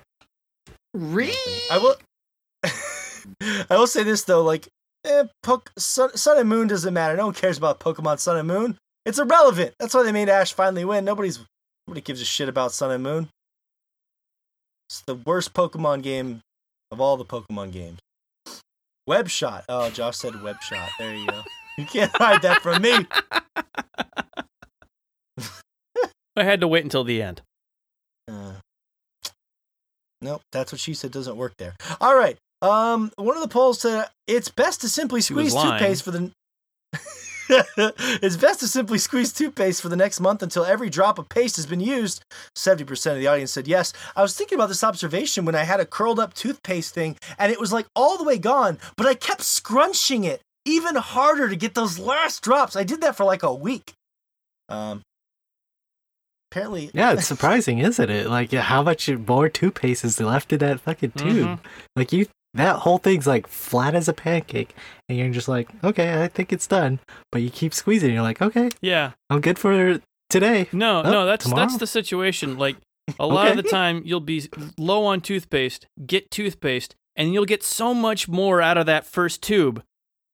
Re- 0.94 1.36
I 1.72 1.78
will. 1.78 1.96
I 3.70 3.78
will 3.78 3.88
say 3.88 4.04
this 4.04 4.24
though, 4.24 4.44
like, 4.44 4.68
eh, 5.06 5.24
Poke- 5.44 5.72
Sun, 5.78 6.16
Sun 6.18 6.40
and 6.40 6.50
Moon 6.50 6.68
doesn't 6.68 6.94
matter. 6.94 7.16
No 7.18 7.26
one 7.28 7.36
cares 7.36 7.58
about 7.58 7.80
Pokemon 7.80 8.20
Sun 8.20 8.38
and 8.38 8.48
Moon. 8.48 8.78
It's 9.06 9.20
irrelevant. 9.20 9.74
That's 9.80 9.94
why 9.94 10.04
they 10.04 10.12
made 10.12 10.30
Ash 10.30 10.54
finally 10.54 10.86
win. 10.86 11.06
Nobody's 11.06 11.40
nobody 11.88 12.02
gives 12.02 12.22
a 12.22 12.26
shit 12.26 12.50
about 12.50 12.72
Sun 12.72 12.92
and 12.92 13.04
Moon. 13.04 13.30
It's 14.90 15.02
the 15.02 15.16
worst 15.16 15.54
Pokemon 15.54 16.04
game 16.04 16.42
of 16.92 17.02
all 17.02 17.18
the 17.18 17.26
Pokemon 17.26 17.72
games. 17.72 18.00
Web 19.08 19.30
shot. 19.30 19.66
Oh, 19.68 19.90
Josh 19.90 20.18
said 20.18 20.42
web 20.44 20.62
shot. 20.62 20.90
There 21.00 21.16
you 21.16 21.26
go. 21.26 21.42
You 21.78 21.86
can't 21.86 22.12
hide 22.16 22.42
that 22.44 22.62
from 22.62 22.82
me. 22.82 23.08
I 26.36 26.44
had 26.44 26.62
to 26.62 26.68
wait 26.68 26.84
until 26.84 27.04
the 27.04 27.22
end. 27.22 27.42
Uh, 28.30 28.54
nope, 30.22 30.42
that's 30.52 30.72
what 30.72 30.80
she 30.80 30.94
said 30.94 31.12
doesn't 31.12 31.36
work 31.36 31.54
there. 31.58 31.76
All 32.00 32.16
right. 32.16 32.38
Um, 32.62 33.12
one 33.16 33.36
of 33.36 33.42
the 33.42 33.50
polls 33.50 33.82
said 33.82 34.06
it's 34.28 34.50
best 34.50 34.82
to 34.82 34.90
simply 34.90 35.22
squeeze 35.22 35.54
toothpaste 35.54 36.04
for 36.04 36.12
the. 36.12 36.32
it's 38.22 38.38
best 38.38 38.60
to 38.62 38.68
simply 38.68 38.98
squeeze 38.98 39.34
toothpaste 39.34 39.82
for 39.82 39.90
the 39.90 39.96
next 39.96 40.20
month 40.20 40.42
until 40.42 40.64
every 40.66 40.90
drop 40.90 41.20
of 41.20 41.30
paste 41.30 41.56
has 41.58 41.66
been 41.66 41.80
used. 41.82 42.24
70% 42.58 43.12
of 43.14 43.18
the 43.20 43.28
audience 43.28 43.52
said 43.52 43.68
yes. 43.68 43.94
I 44.16 44.22
was 44.22 44.36
thinking 44.36 44.58
about 44.58 44.70
this 44.70 44.84
observation 44.84 45.46
when 45.46 45.56
I 45.56 45.64
had 45.64 45.80
a 45.80 45.86
curled 45.86 46.20
up 46.20 46.34
toothpaste 46.34 46.94
thing 46.94 47.18
and 47.38 47.52
it 47.52 47.60
was 47.60 47.74
like 47.74 47.86
all 47.96 48.18
the 48.18 48.24
way 48.24 48.38
gone, 48.38 48.78
but 48.96 49.06
I 49.06 49.14
kept 49.14 49.42
scrunching 49.42 50.24
it 50.24 50.42
even 50.66 50.96
harder 50.96 51.50
to 51.50 51.56
get 51.56 51.74
those 51.76 51.98
last 52.00 52.42
drops. 52.44 52.76
I 52.76 52.84
did 52.84 53.02
that 53.02 53.16
for 53.18 53.24
like 53.24 53.44
a 53.44 53.54
week. 53.54 53.94
Um, 54.70 55.02
apparently, 56.52 56.92
Yeah, 56.94 57.14
it's 57.14 57.28
surprising, 57.34 57.80
isn't 57.80 58.10
it? 58.10 58.28
Like 58.28 58.52
how 58.52 58.84
much 58.84 59.10
more 59.10 59.50
toothpaste 59.50 60.06
is 60.06 60.20
left 60.20 60.54
in 60.54 60.60
that 60.60 60.80
fucking 60.82 61.12
tube? 61.12 61.48
Mhm. 61.48 61.60
Like 61.96 62.14
you, 62.14 62.28
that 62.54 62.78
whole 62.78 62.98
thing's 62.98 63.28
like 63.28 63.48
flat 63.48 63.96
as 63.96 64.08
a 64.08 64.14
pancake, 64.14 64.76
and 65.08 65.18
you're 65.18 65.30
just 65.30 65.48
like, 65.48 65.70
okay, 65.84 66.24
I 66.24 66.28
think 66.28 66.52
it's 66.52 66.68
done. 66.68 67.00
But 67.32 67.42
you 67.42 67.50
keep 67.50 67.74
squeezing, 67.74 68.10
and 68.10 68.14
you're 68.16 68.24
like, 68.24 68.42
okay, 68.42 68.70
Yeah. 68.82 69.12
I'm 69.30 69.42
good 69.42 69.58
for 69.58 70.00
today. 70.30 70.68
No, 70.72 71.02
Oh, 71.04 71.12
no, 71.12 71.26
that's 71.26 71.46
tomorrow? 71.46 71.62
that's 71.62 71.78
the 71.78 71.88
situation. 71.88 72.58
Like 72.58 72.78
a 73.20 73.26
lot 73.28 73.50
of 73.50 73.58
the 73.58 73.64
time 73.64 74.02
you'll 74.06 74.20
be 74.20 74.50
low 74.78 75.06
on 75.06 75.22
toothpaste, 75.22 75.88
get 76.06 76.30
toothpaste, 76.32 76.96
and 77.16 77.34
you'll 77.34 77.46
get 77.46 77.64
so 77.64 77.94
much 77.94 78.28
more 78.28 78.62
out 78.62 78.78
of 78.78 78.86
that 78.86 79.06
first 79.06 79.42
tube 79.42 79.84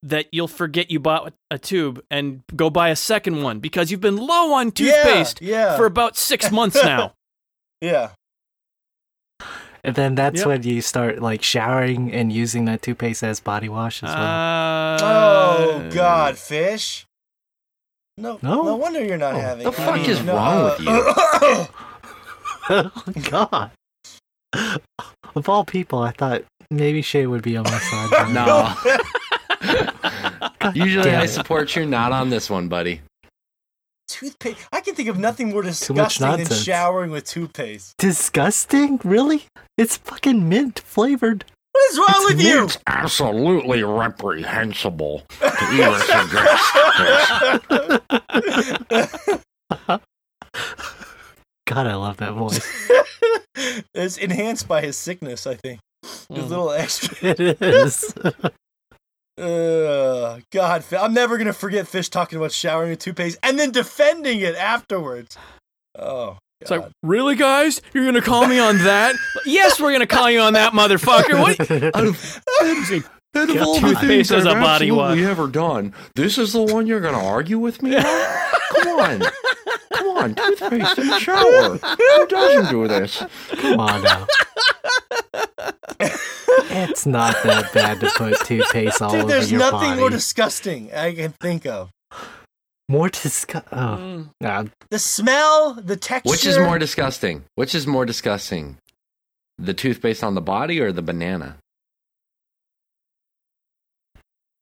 that 0.03 0.27
you'll 0.31 0.47
forget 0.47 0.91
you 0.91 0.99
bought 0.99 1.33
a 1.49 1.57
tube 1.57 1.99
and 2.11 2.43
go 2.55 2.69
buy 2.69 2.89
a 2.89 2.95
second 2.95 3.41
one 3.41 3.59
because 3.59 3.89
you've 3.89 3.99
been 4.01 4.15
low 4.15 4.53
on 4.53 4.71
toothpaste 4.71 5.41
yeah, 5.41 5.71
yeah. 5.71 5.77
for 5.77 5.85
about 5.87 6.15
6 6.15 6.51
months 6.51 6.81
now. 6.83 7.13
yeah. 7.81 8.11
And 9.87 9.95
then 9.95 10.15
that's 10.15 10.39
Yep. 10.39 10.47
when 10.47 10.63
you 10.63 10.81
start 10.81 11.19
like 11.21 11.41
showering 11.41 12.11
and 12.13 12.31
using 12.31 12.65
that 12.65 12.81
toothpaste 12.81 13.23
as 13.23 13.39
body 13.39 13.69
wash 13.69 14.03
as 14.03 14.13
well. 14.13 14.17
Uh, 14.23 14.97
Oh 14.99 15.89
God, 15.93 16.37
fish! 16.37 17.05
No, 18.17 18.37
no, 18.41 18.63
No? 18.63 18.75
wonder 18.75 19.01
you're 19.03 19.17
not 19.17 19.33
Oh, 19.35 19.39
having. 19.39 19.63
the 19.63 19.71
fuck 19.71 19.97
any- 19.99 20.09
is 20.09 20.21
no, 20.23 20.35
wrong 20.35 20.63
with 20.65 20.79
you? 20.81 20.87
oh 22.69 22.91
God! 23.31 23.71
of 25.35 25.47
all 25.49 25.63
people, 25.63 25.99
I 25.99 26.11
thought 26.11 26.43
maybe 26.69 27.01
Shay 27.01 27.25
would 27.27 27.41
be 27.43 27.55
on 27.55 27.63
my 27.63 27.79
side. 27.79 28.29
No. 28.33 28.73
Usually 30.73 31.03
damn 31.05 31.21
I 31.21 31.23
it. 31.23 31.29
support 31.29 31.75
you, 31.77 31.85
not 31.85 32.11
on 32.11 32.29
this 32.29 32.49
one, 32.49 32.67
buddy. 32.67 32.99
Toothpaste. 34.19 34.67
I 34.71 34.81
can 34.81 34.95
think 34.95 35.09
of 35.09 35.17
nothing 35.17 35.49
more 35.49 35.61
disgusting 35.61 36.27
than 36.37 36.45
showering 36.45 37.11
with 37.11 37.25
toothpaste. 37.25 37.95
Disgusting? 37.97 38.99
Really? 39.03 39.45
It's 39.77 39.97
fucking 39.97 40.47
mint 40.49 40.79
flavored. 40.79 41.45
What 41.71 41.91
is 41.91 41.97
wrong 41.99 42.07
It's 42.09 42.33
with 42.33 42.41
you? 42.41 42.63
It's 42.65 42.77
absolutely 42.87 43.83
reprehensible 43.83 45.23
to 45.39 45.53
even 45.73 45.99
suggest 45.99 46.73
this. 48.89 49.99
God, 51.67 51.85
I 51.85 51.95
love 51.95 52.17
that 52.17 52.33
voice. 52.33 52.61
it's 53.93 54.17
enhanced 54.17 54.67
by 54.67 54.81
his 54.81 54.97
sickness, 54.97 55.45
I 55.45 55.55
think. 55.55 55.79
His 56.03 56.45
Mm. 56.45 56.49
little 56.49 56.71
extra. 56.71 57.15
It 57.39 57.61
is. 57.61 58.13
Uh, 59.37 60.39
God, 60.51 60.83
I'm 60.93 61.13
never 61.13 61.37
gonna 61.37 61.53
forget 61.53 61.87
Fish 61.87 62.09
talking 62.09 62.37
about 62.37 62.51
showering 62.51 62.89
with 62.91 62.99
toothpaste 62.99 63.37
and 63.43 63.59
then 63.59 63.71
defending 63.71 64.39
it 64.41 64.55
afterwards. 64.55 65.37
Oh, 65.97 66.37
It's 66.61 66.71
like, 66.71 66.85
really, 67.03 67.35
guys? 67.35 67.81
You're 67.93 68.05
gonna 68.05 68.21
call 68.21 68.47
me 68.47 68.57
on 68.59 68.77
that? 68.79 69.15
yes, 69.45 69.79
we're 69.79 69.91
gonna 69.91 70.07
call 70.07 70.29
you 70.31 70.39
on 70.39 70.53
that, 70.53 70.73
motherfucker. 70.73 71.39
What? 71.39 71.59
Out 71.95 72.07
of, 72.07 72.41
out 73.35 73.49
of 73.49 73.61
all 73.61 73.79
the 73.79 73.95
things 73.95 74.31
as 74.31 74.47
I've 74.47 74.57
a 74.57 74.59
body 74.61 74.85
absolutely 74.89 75.21
wash. 75.21 75.29
ever 75.29 75.47
done, 75.47 75.93
this 76.15 76.37
is 76.39 76.53
the 76.53 76.63
one 76.63 76.87
you're 76.87 77.01
going 77.01 77.13
to 77.13 77.19
argue 77.19 77.59
with 77.59 77.83
me 77.83 77.95
on? 77.95 78.03
Come 78.81 78.99
on. 78.99 79.21
Come 79.97 80.17
on, 80.17 80.35
toothpaste 80.35 80.97
in 80.99 81.07
the 81.07 81.19
shower. 81.19 81.77
Who 81.77 82.27
doesn't 82.27 82.71
do 82.71 82.87
this? 82.87 83.23
Come 83.57 83.79
on 83.79 84.03
now. 84.03 84.25
it's 86.69 87.05
not 87.05 87.35
that 87.43 87.71
bad 87.73 87.99
to 88.01 88.09
put 88.15 88.39
toothpaste 88.45 89.01
all 89.01 89.11
Dude, 89.11 89.21
over 89.21 89.29
there's 89.29 89.51
nothing 89.51 89.97
more 89.97 90.09
disgusting 90.09 90.93
I 90.93 91.13
can 91.13 91.31
think 91.41 91.65
of. 91.65 91.89
More 92.89 93.09
disgust. 93.09 93.65
Oh, 93.71 93.75
Mm. 93.99 94.29
nah, 94.39 94.63
The 94.89 94.99
smell, 94.99 95.73
the 95.73 95.97
texture. 95.97 96.29
Which 96.31 96.45
is 96.45 96.57
more 96.57 96.79
disgusting? 96.79 97.43
Which 97.55 97.75
is 97.75 97.85
more 97.85 98.05
disgusting? 98.05 98.77
The 99.57 99.73
toothpaste 99.73 100.23
on 100.23 100.35
the 100.35 100.41
body 100.41 100.79
or 100.79 100.91
the 100.93 101.01
banana? 101.01 101.57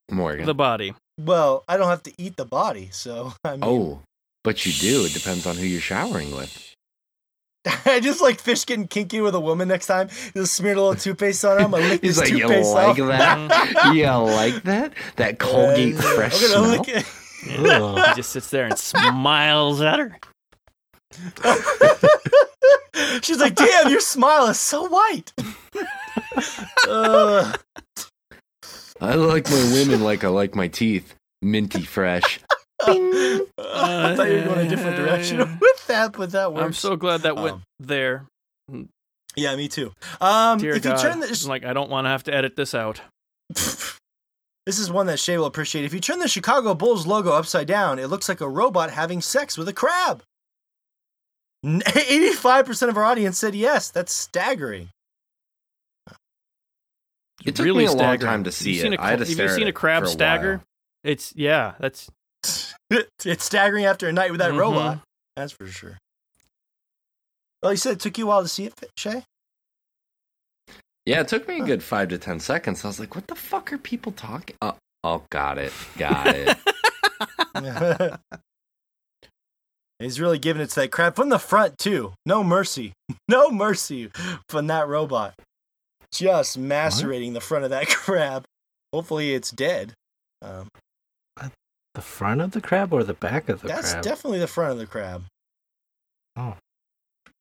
Morgan. 0.10 0.46
The 0.46 0.56
body. 0.56 0.94
Well, 1.20 1.64
I 1.68 1.78
don't 1.78 1.88
have 1.90 2.04
to 2.04 2.14
eat 2.18 2.36
the 2.36 2.46
body, 2.46 2.90
so 2.92 3.34
I 3.44 3.52
mean, 3.52 3.60
oh, 3.64 4.02
but 4.46 4.66
you 4.66 4.72
do. 4.72 5.04
It 5.06 5.14
depends 5.14 5.46
on 5.46 5.58
who 5.58 5.66
you're 5.66 5.82
showering 5.82 6.34
with. 6.34 6.62
I 7.86 8.00
just 8.00 8.22
like 8.22 8.40
fish 8.40 8.64
getting 8.66 8.88
kinky 8.88 9.20
with 9.22 9.34
a 9.36 9.40
woman 9.40 9.68
next 9.68 9.88
time. 9.88 10.08
Just 10.36 10.54
smeared 10.54 10.78
a 10.78 10.82
little 10.82 10.96
toothpaste 10.96 11.44
on 11.44 11.60
him. 11.60 11.74
I 11.76 11.80
lick 11.80 12.02
He's 12.04 12.16
this 12.18 12.30
like, 12.32 12.40
you 12.40 12.48
like 12.48 13.00
off. 13.00 13.08
that? 13.10 13.92
you 13.96 14.06
like 14.08 14.64
that? 14.64 14.94
That 15.18 15.40
Colgate 15.40 15.98
Uh, 15.98 16.02
fresh 16.02 16.42
I'm 16.44 16.50
smell? 16.50 16.62
lick 16.64 16.88
it. 16.88 17.06
ugh. 17.60 18.08
He 18.10 18.14
just 18.16 18.30
sits 18.32 18.50
there 18.52 18.66
and 18.68 18.78
smiles 18.78 19.82
at 19.82 20.00
her. 20.00 20.18
She's 23.22 23.40
like, 23.40 23.56
"Damn, 23.56 23.90
your 23.90 24.00
smile 24.00 24.48
is 24.48 24.60
so 24.60 24.88
white." 24.88 25.32
uh, 26.88 27.54
I 29.02 29.16
like 29.16 29.50
my 29.50 29.72
women 29.74 30.04
like 30.04 30.24
I 30.24 30.28
like 30.30 30.56
my 30.56 30.68
teeth. 30.68 31.16
Minty 31.42 31.84
fresh. 31.84 32.40
I 32.82 34.16
thought 34.16 34.28
you 34.30 34.38
were 34.40 34.44
going 34.46 34.68
a 34.68 34.70
different 34.70 34.98
direction 34.98 35.38
with 35.62 35.88
that, 35.88 36.14
but 36.14 36.32
that 36.32 36.54
works. 36.54 36.66
I'm 36.66 36.74
so 36.74 36.96
glad 36.96 37.22
that 37.22 37.36
went 37.36 37.54
Um, 37.56 37.64
there. 37.80 38.26
yeah, 39.36 39.56
me 39.56 39.68
too. 39.68 39.92
Um, 40.20 40.60
Dear 40.60 40.76
if 40.76 40.84
God. 40.84 40.98
you 41.02 41.10
turn 41.10 41.20
the, 41.20 41.46
like, 41.48 41.64
I 41.66 41.74
don't 41.74 41.90
want 41.90 42.06
to 42.06 42.10
have 42.10 42.24
to 42.24 42.34
edit 42.34 42.56
this 42.56 42.74
out. 42.76 43.02
this 43.50 44.80
is 44.80 44.92
one 44.92 45.08
that 45.08 45.20
Shay 45.20 45.38
will 45.38 45.46
appreciate. 45.46 45.86
If 45.86 45.94
you 45.94 46.00
turn 46.00 46.20
the 46.20 46.28
Chicago 46.28 46.74
Bulls 46.74 47.06
logo 47.08 47.32
upside 47.32 47.68
down, 47.68 48.00
it 48.00 48.08
looks 48.08 48.28
like 48.28 48.42
a 48.42 48.50
robot 48.50 48.90
having 48.92 49.22
sex 49.22 49.58
with 49.58 49.68
a 49.70 49.74
crab. 49.74 50.22
85% 51.66 52.90
of 52.90 52.98
our 52.98 53.04
audience 53.04 53.38
said 53.38 53.56
yes. 53.56 53.90
That's 53.90 54.14
staggering. 54.14 54.90
It 57.44 57.56
took 57.56 57.66
really 57.66 57.86
me 57.86 57.86
a 57.86 57.92
long 57.94 58.18
time 58.20 58.44
to 58.46 58.52
see 58.52 58.74
you 58.74 58.82
seen 58.82 58.94
it. 58.94 59.00
A, 59.00 59.04
I 59.04 59.10
had 59.12 59.20
to 59.20 59.24
have 59.24 59.30
you 59.30 59.36
stare 59.36 59.48
at 59.50 59.56
seen 59.56 59.68
a 59.68 59.72
crab 59.74 60.04
for 60.04 60.08
a 60.10 60.12
stagger? 60.12 60.62
It's 61.04 61.34
yeah, 61.36 61.74
that's 61.80 62.10
it's 63.26 63.44
staggering 63.46 63.86
after 63.86 64.08
a 64.08 64.14
night 64.14 64.32
with 64.32 64.40
that 64.40 64.52
Mhm. 64.52 64.60
robot. 64.60 65.00
That's 65.36 65.52
for 65.54 65.68
sure. 65.68 65.98
Well, 67.62 67.74
you 67.74 67.78
said 67.78 67.94
it 67.94 68.00
took 68.00 68.18
you 68.18 68.26
a 68.26 68.28
while 68.28 68.42
to 68.44 68.48
see 68.48 68.66
it, 68.66 68.74
Shay? 68.98 69.24
Yeah, 71.06 71.22
it 71.22 71.28
took 71.28 71.48
me 71.48 71.60
a 71.62 71.64
good 71.66 71.84
five 71.84 72.10
to 72.10 72.18
ten 72.18 72.40
seconds. 72.40 72.84
I 72.84 72.88
was 72.88 73.00
like, 73.00 73.16
"What 73.16 73.28
the 73.28 73.36
fuck 73.36 73.72
are 73.74 73.78
people 73.78 74.12
talking?" 74.12 74.56
Oh, 74.62 74.76
oh 75.04 75.24
got 75.30 75.58
it, 75.58 75.72
got 75.98 76.28
it. 76.28 76.58
He's 80.00 80.20
really 80.20 80.40
giving 80.40 80.62
it 80.62 80.70
to 80.72 80.82
that 80.82 80.92
crab 80.92 81.16
from 81.16 81.30
the 81.30 81.40
front 81.40 81.78
too. 81.78 82.14
No 82.26 82.44
mercy, 82.44 82.94
no 83.28 83.50
mercy 83.50 84.12
from 84.50 84.68
that 84.68 84.88
robot. 84.88 85.36
Just 86.12 86.58
macerating 86.58 87.34
the 87.34 87.42
front 87.42 87.64
of 87.64 87.70
that 87.70 87.88
crab. 87.88 88.44
Hopefully, 88.94 89.34
it's 89.34 89.52
dead. 89.52 89.94
Um, 90.42 90.68
the 91.96 92.02
front 92.02 92.42
of 92.42 92.52
the 92.52 92.62
crab 92.62 92.94
or 92.94 93.04
the 93.04 93.14
back 93.14 93.50
of 93.50 93.62
the 93.62 93.68
crab? 93.68 93.78
that's 93.78 93.92
crab? 93.94 94.04
definitely 94.04 94.40
the 94.40 94.48
front 94.48 94.72
of 94.74 94.78
the 94.78 94.86
crab. 94.86 95.26
Oh. 96.38 96.56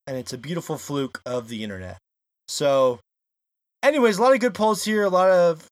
and 0.07 0.17
it's 0.17 0.33
a 0.33 0.39
beautiful 0.39 0.79
fluke 0.79 1.21
of 1.27 1.49
the 1.49 1.65
internet. 1.65 1.99
So, 2.47 3.01
anyways, 3.83 4.19
a 4.19 4.23
lot 4.23 4.33
of 4.33 4.41
good 4.41 4.55
polls 4.55 4.85
here. 4.85 5.03
A 5.03 5.09
lot 5.09 5.31
of 5.31 5.67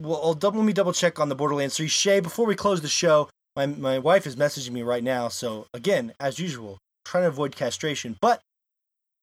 well, 0.00 0.20
I'll 0.22 0.34
double 0.34 0.58
let 0.58 0.66
me 0.66 0.72
double 0.74 0.92
check 0.92 1.18
on 1.18 1.28
the 1.30 1.34
Borderlands 1.34 1.76
3. 1.76 1.86
Shay, 1.86 2.20
before 2.20 2.44
we 2.44 2.54
close 2.54 2.82
the 2.82 2.88
show, 2.88 3.30
my 3.54 3.66
my 3.66 3.98
wife 3.98 4.26
is 4.26 4.36
messaging 4.36 4.72
me 4.72 4.82
right 4.82 5.02
now. 5.02 5.28
So 5.28 5.66
again, 5.72 6.12
as 6.20 6.38
usual, 6.38 6.78
trying 7.04 7.24
to 7.24 7.28
avoid 7.28 7.56
castration, 7.56 8.16
but 8.20 8.42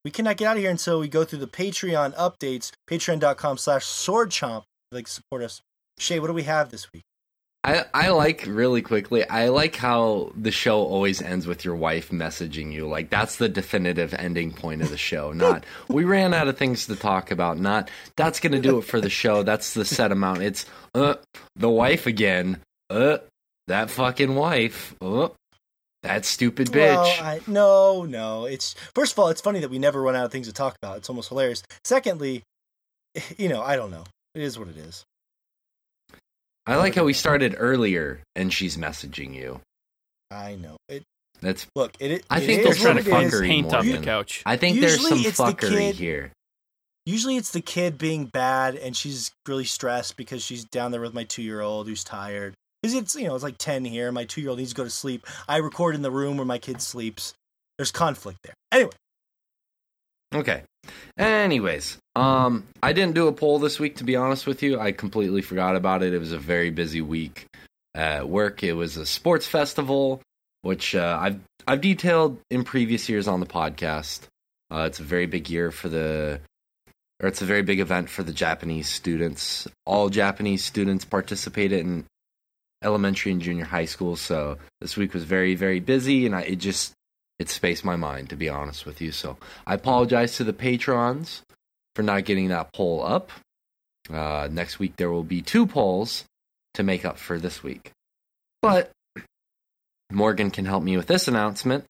we 0.04 0.10
cannot 0.10 0.36
get 0.36 0.48
out 0.48 0.56
of 0.56 0.62
here 0.62 0.70
until 0.70 1.00
we 1.00 1.08
go 1.08 1.24
through 1.24 1.38
the 1.38 1.46
Patreon 1.46 2.14
updates. 2.16 2.72
Patreon.com 2.90 3.58
slash 3.58 3.84
swordchomp. 3.84 4.64
Like 4.92 5.06
to 5.06 5.12
support 5.12 5.42
us. 5.42 5.60
Shay, 5.98 6.18
what 6.18 6.26
do 6.26 6.32
we 6.32 6.42
have 6.42 6.70
this 6.70 6.92
week? 6.92 7.02
I, 7.64 7.86
I 7.94 8.08
like 8.10 8.44
really 8.46 8.82
quickly. 8.82 9.26
I 9.26 9.48
like 9.48 9.74
how 9.74 10.32
the 10.36 10.50
show 10.50 10.80
always 10.80 11.22
ends 11.22 11.46
with 11.46 11.64
your 11.64 11.74
wife 11.74 12.10
messaging 12.10 12.70
you. 12.70 12.86
Like 12.86 13.08
that's 13.08 13.36
the 13.36 13.48
definitive 13.48 14.12
ending 14.12 14.52
point 14.52 14.82
of 14.82 14.90
the 14.90 14.98
show. 14.98 15.32
Not 15.32 15.64
we 15.88 16.04
ran 16.04 16.34
out 16.34 16.46
of 16.46 16.58
things 16.58 16.86
to 16.86 16.96
talk 16.96 17.30
about. 17.30 17.58
Not 17.58 17.90
that's 18.16 18.38
gonna 18.38 18.60
do 18.60 18.78
it 18.78 18.82
for 18.82 19.00
the 19.00 19.08
show. 19.08 19.42
That's 19.42 19.72
the 19.72 19.86
set 19.86 20.12
amount. 20.12 20.42
It's 20.42 20.66
uh 20.94 21.14
the 21.56 21.70
wife 21.70 22.06
again. 22.06 22.60
Uh 22.90 23.18
that 23.66 23.88
fucking 23.88 24.34
wife. 24.34 24.94
Uh 25.00 25.28
that 26.02 26.26
stupid 26.26 26.68
bitch. 26.68 26.96
Well, 26.96 27.24
I, 27.24 27.40
no, 27.46 28.04
no. 28.04 28.44
It's 28.44 28.74
first 28.94 29.12
of 29.12 29.18
all, 29.18 29.28
it's 29.28 29.40
funny 29.40 29.60
that 29.60 29.70
we 29.70 29.78
never 29.78 30.02
run 30.02 30.14
out 30.14 30.26
of 30.26 30.32
things 30.32 30.48
to 30.48 30.52
talk 30.52 30.76
about. 30.82 30.98
It's 30.98 31.08
almost 31.08 31.30
hilarious. 31.30 31.62
Secondly, 31.82 32.42
you 33.38 33.48
know, 33.48 33.62
I 33.62 33.76
don't 33.76 33.90
know. 33.90 34.04
It 34.34 34.42
is 34.42 34.58
what 34.58 34.68
it 34.68 34.76
is. 34.76 35.06
I 36.66 36.76
like 36.76 36.94
how 36.94 37.04
we 37.04 37.12
started 37.12 37.54
earlier 37.58 38.20
and 38.34 38.52
she's 38.52 38.76
messaging 38.76 39.34
you. 39.34 39.60
I 40.30 40.54
know. 40.56 40.76
It 40.88 41.02
That's. 41.40 41.66
look. 41.76 41.92
It. 42.00 42.10
it 42.10 42.24
I 42.30 42.40
think 42.40 42.60
is 42.62 42.64
they're 42.82 42.92
trying 42.94 43.04
to 43.04 43.10
is. 43.10 43.32
fuckery 43.32 43.46
paint 43.46 43.74
off 43.74 43.84
the 43.84 43.98
couch. 43.98 44.42
I 44.46 44.56
think 44.56 44.80
there's 44.80 44.94
some 45.00 45.18
Usually 45.18 45.28
it's 45.28 45.36
the 45.38 45.44
fuckery 45.44 45.68
kid- 45.78 45.94
here. 45.96 46.32
Usually, 47.06 47.36
it's 47.36 47.50
the 47.50 47.60
kid 47.60 47.98
being 47.98 48.24
bad, 48.24 48.76
and 48.76 48.96
she's 48.96 49.30
really 49.46 49.66
stressed 49.66 50.16
because 50.16 50.42
she's 50.42 50.64
down 50.64 50.90
there 50.90 51.02
with 51.02 51.12
my 51.12 51.24
two-year-old 51.24 51.86
who's 51.86 52.02
tired. 52.02 52.54
Because 52.82 52.94
it's 52.94 53.14
you 53.14 53.28
know 53.28 53.34
it's 53.34 53.44
like 53.44 53.58
ten 53.58 53.84
here. 53.84 54.06
and 54.08 54.14
My 54.14 54.24
two-year-old 54.24 54.58
needs 54.58 54.70
to 54.70 54.74
go 54.76 54.84
to 54.84 54.90
sleep. 54.90 55.26
I 55.46 55.58
record 55.58 55.94
in 55.94 56.00
the 56.00 56.10
room 56.10 56.38
where 56.38 56.46
my 56.46 56.56
kid 56.56 56.80
sleeps. 56.80 57.34
There's 57.76 57.92
conflict 57.92 58.38
there. 58.42 58.54
Anyway, 58.72 58.92
Okay. 60.34 60.62
Anyways, 61.16 61.98
um, 62.16 62.64
I 62.82 62.92
didn't 62.92 63.14
do 63.14 63.28
a 63.28 63.32
poll 63.32 63.58
this 63.58 63.78
week 63.78 63.96
to 63.96 64.04
be 64.04 64.16
honest 64.16 64.46
with 64.46 64.62
you. 64.62 64.80
I 64.80 64.92
completely 64.92 65.42
forgot 65.42 65.76
about 65.76 66.02
it. 66.02 66.14
It 66.14 66.18
was 66.18 66.32
a 66.32 66.38
very 66.38 66.70
busy 66.70 67.00
week 67.00 67.46
at 67.94 68.28
work. 68.28 68.62
It 68.62 68.72
was 68.72 68.96
a 68.96 69.06
sports 69.06 69.46
festival, 69.46 70.20
which 70.62 70.94
uh, 70.94 71.18
I've 71.20 71.40
I've 71.66 71.80
detailed 71.80 72.38
in 72.50 72.64
previous 72.64 73.08
years 73.08 73.28
on 73.28 73.40
the 73.40 73.46
podcast. 73.46 74.22
Uh, 74.70 74.84
it's 74.86 75.00
a 75.00 75.04
very 75.04 75.26
big 75.26 75.48
year 75.48 75.70
for 75.70 75.88
the, 75.88 76.40
or 77.22 77.28
it's 77.28 77.42
a 77.42 77.46
very 77.46 77.62
big 77.62 77.80
event 77.80 78.10
for 78.10 78.22
the 78.22 78.32
Japanese 78.32 78.88
students. 78.88 79.68
All 79.86 80.08
Japanese 80.08 80.64
students 80.64 81.04
participated 81.04 81.80
in 81.80 82.04
elementary 82.82 83.32
and 83.32 83.40
junior 83.40 83.64
high 83.64 83.84
school. 83.84 84.16
So 84.16 84.58
this 84.80 84.96
week 84.96 85.14
was 85.14 85.24
very 85.24 85.54
very 85.54 85.80
busy, 85.80 86.26
and 86.26 86.34
I 86.34 86.42
it 86.42 86.56
just 86.56 86.92
it 87.38 87.48
spaced 87.48 87.84
my 87.84 87.96
mind 87.96 88.30
to 88.30 88.36
be 88.36 88.48
honest 88.48 88.86
with 88.86 89.00
you. 89.00 89.12
So 89.12 89.36
I 89.66 89.74
apologize 89.74 90.36
to 90.36 90.44
the 90.44 90.52
patrons 90.52 91.42
for 91.94 92.02
not 92.02 92.24
getting 92.24 92.48
that 92.48 92.72
poll 92.72 93.04
up. 93.04 93.30
Uh, 94.12 94.48
next 94.50 94.78
week 94.78 94.96
there 94.96 95.10
will 95.10 95.24
be 95.24 95.42
two 95.42 95.66
polls 95.66 96.24
to 96.74 96.82
make 96.82 97.04
up 97.04 97.18
for 97.18 97.38
this 97.38 97.62
week. 97.62 97.90
But 98.62 98.90
Morgan 100.12 100.50
can 100.50 100.64
help 100.64 100.82
me 100.82 100.96
with 100.96 101.06
this 101.06 101.28
announcement. 101.28 101.84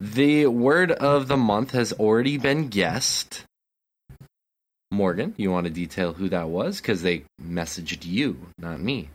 The 0.00 0.46
word 0.46 0.92
of 0.92 1.28
the 1.28 1.36
month 1.36 1.70
has 1.70 1.92
already 1.92 2.36
been 2.36 2.68
guessed. 2.68 3.44
Morgan, 4.90 5.34
you 5.36 5.50
want 5.50 5.66
to 5.66 5.72
detail 5.72 6.12
who 6.12 6.28
that 6.28 6.48
was? 6.48 6.80
Because 6.80 7.02
they 7.02 7.24
messaged 7.42 8.04
you, 8.04 8.48
not 8.58 8.80
me. 8.80 9.10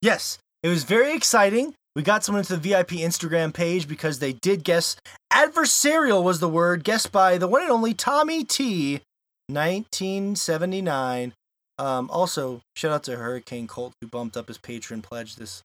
yes, 0.00 0.38
it 0.62 0.68
was 0.68 0.84
very 0.84 1.14
exciting. 1.14 1.74
We 1.96 2.02
got 2.02 2.24
someone 2.24 2.44
to 2.44 2.56
the 2.56 2.68
VIP 2.68 2.90
Instagram 2.90 3.52
page 3.52 3.88
because 3.88 4.18
they 4.18 4.32
did 4.32 4.62
guess 4.62 4.96
adversarial 5.32 6.22
was 6.22 6.40
the 6.40 6.48
word 6.48 6.84
guessed 6.84 7.10
by 7.10 7.38
the 7.38 7.48
one 7.48 7.62
and 7.62 7.70
only 7.70 7.94
Tommy 7.94 8.44
T, 8.44 9.00
1979. 9.48 11.32
Um, 11.78 12.10
also, 12.10 12.60
shout 12.76 12.92
out 12.92 13.04
to 13.04 13.16
Hurricane 13.16 13.66
Colt 13.66 13.92
who 14.00 14.08
bumped 14.08 14.36
up 14.36 14.48
his 14.48 14.58
patron 14.58 15.02
pledge 15.02 15.36
this 15.36 15.62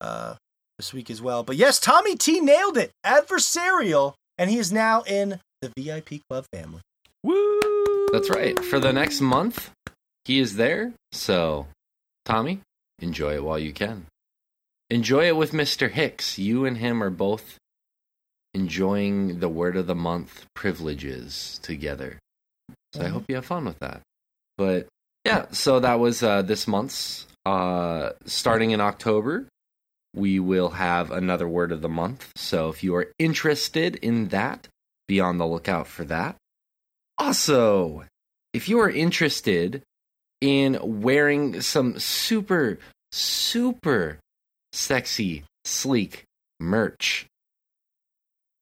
uh, 0.00 0.34
this 0.78 0.92
week 0.92 1.10
as 1.10 1.22
well. 1.22 1.42
But 1.42 1.56
yes, 1.56 1.80
Tommy 1.80 2.16
T 2.16 2.40
nailed 2.40 2.76
it. 2.76 2.90
Adversarial, 3.04 4.14
and 4.38 4.50
he 4.50 4.58
is 4.58 4.72
now 4.72 5.02
in 5.02 5.40
the 5.62 5.72
VIP 5.76 6.20
club 6.28 6.44
family. 6.52 6.80
Woo! 7.22 8.08
That's 8.12 8.30
right. 8.30 8.58
For 8.64 8.78
the 8.78 8.92
next 8.92 9.20
month, 9.20 9.70
he 10.24 10.38
is 10.38 10.56
there. 10.56 10.92
So, 11.12 11.66
Tommy, 12.24 12.60
enjoy 13.00 13.34
it 13.34 13.44
while 13.44 13.58
you 13.58 13.72
can. 13.72 14.06
Enjoy 14.90 15.26
it 15.26 15.36
with 15.36 15.52
Mr. 15.52 15.90
Hicks. 15.90 16.38
You 16.38 16.64
and 16.64 16.78
him 16.78 17.02
are 17.02 17.10
both 17.10 17.58
enjoying 18.52 19.40
the 19.40 19.48
word 19.48 19.76
of 19.76 19.86
the 19.86 19.94
month 19.94 20.46
privileges 20.54 21.58
together. 21.62 22.18
So 22.92 23.02
I 23.02 23.08
hope 23.08 23.24
you 23.28 23.34
have 23.34 23.46
fun 23.46 23.64
with 23.64 23.78
that. 23.80 24.02
But 24.56 24.86
yeah, 25.24 25.46
so 25.50 25.80
that 25.80 25.98
was 25.98 26.22
uh, 26.22 26.42
this 26.42 26.68
month's. 26.68 27.26
Uh, 27.46 28.12
starting 28.24 28.70
in 28.70 28.80
October, 28.80 29.46
we 30.14 30.40
will 30.40 30.70
have 30.70 31.10
another 31.10 31.46
word 31.46 31.72
of 31.72 31.82
the 31.82 31.88
month. 31.88 32.30
So 32.36 32.70
if 32.70 32.82
you 32.82 32.94
are 32.96 33.08
interested 33.18 33.96
in 33.96 34.28
that, 34.28 34.68
be 35.08 35.20
on 35.20 35.36
the 35.36 35.46
lookout 35.46 35.86
for 35.86 36.04
that. 36.04 36.36
Also, 37.18 38.04
if 38.54 38.68
you 38.68 38.80
are 38.80 38.88
interested 38.88 39.82
in 40.40 40.78
wearing 41.02 41.60
some 41.60 41.98
super, 41.98 42.78
super 43.12 44.18
sexy, 44.74 45.44
sleek 45.64 46.24
merch 46.60 47.26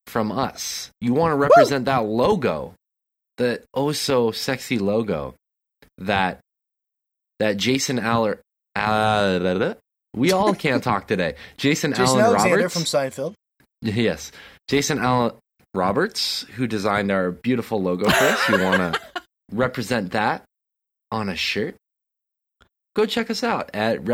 from 0.06 0.30
us, 0.30 0.90
you 1.00 1.14
want 1.14 1.32
to 1.32 1.36
represent 1.36 1.86
that 1.86 2.04
logo, 2.04 2.74
the 3.38 3.62
oh 3.74 3.92
so 3.92 4.30
sexy 4.30 4.78
logo 4.78 5.34
that 5.98 6.40
that 7.38 7.56
Jason 7.56 7.98
Aller. 7.98 8.40
Uh, 8.76 9.74
we 10.14 10.32
all 10.32 10.54
can't 10.54 10.84
talk 10.90 11.06
today. 11.06 11.34
Jason, 11.56 11.92
Jason 11.92 12.20
Allen 12.20 12.24
Alexander 12.36 12.56
Roberts 12.56 12.74
from 12.74 12.82
Seinfeld. 12.82 13.34
Yes. 13.80 14.32
Jason 14.68 14.98
Allen 14.98 15.32
Roberts, 15.74 16.42
who 16.54 16.66
designed 16.66 17.10
our 17.10 17.30
beautiful 17.30 17.82
logo 17.82 18.08
for 18.08 18.24
us. 18.24 18.48
You 18.48 18.62
want 18.62 18.94
to 18.94 19.00
represent 19.52 20.12
that 20.12 20.44
on 21.10 21.28
a 21.28 21.36
shirt? 21.36 21.74
Go 22.94 23.06
check 23.06 23.30
us 23.30 23.42
out 23.42 23.70
at 23.74 24.06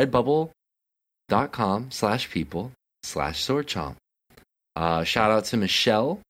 redbubble.com 1.31 1.91
slash 1.91 2.31
people 2.31 2.73
slash 3.03 3.45
swordchomp. 3.45 3.97
Uh, 4.77 5.05
shout 5.05 5.31
out 5.31 5.45
to 5.47 5.57
Michelle 5.57 6.21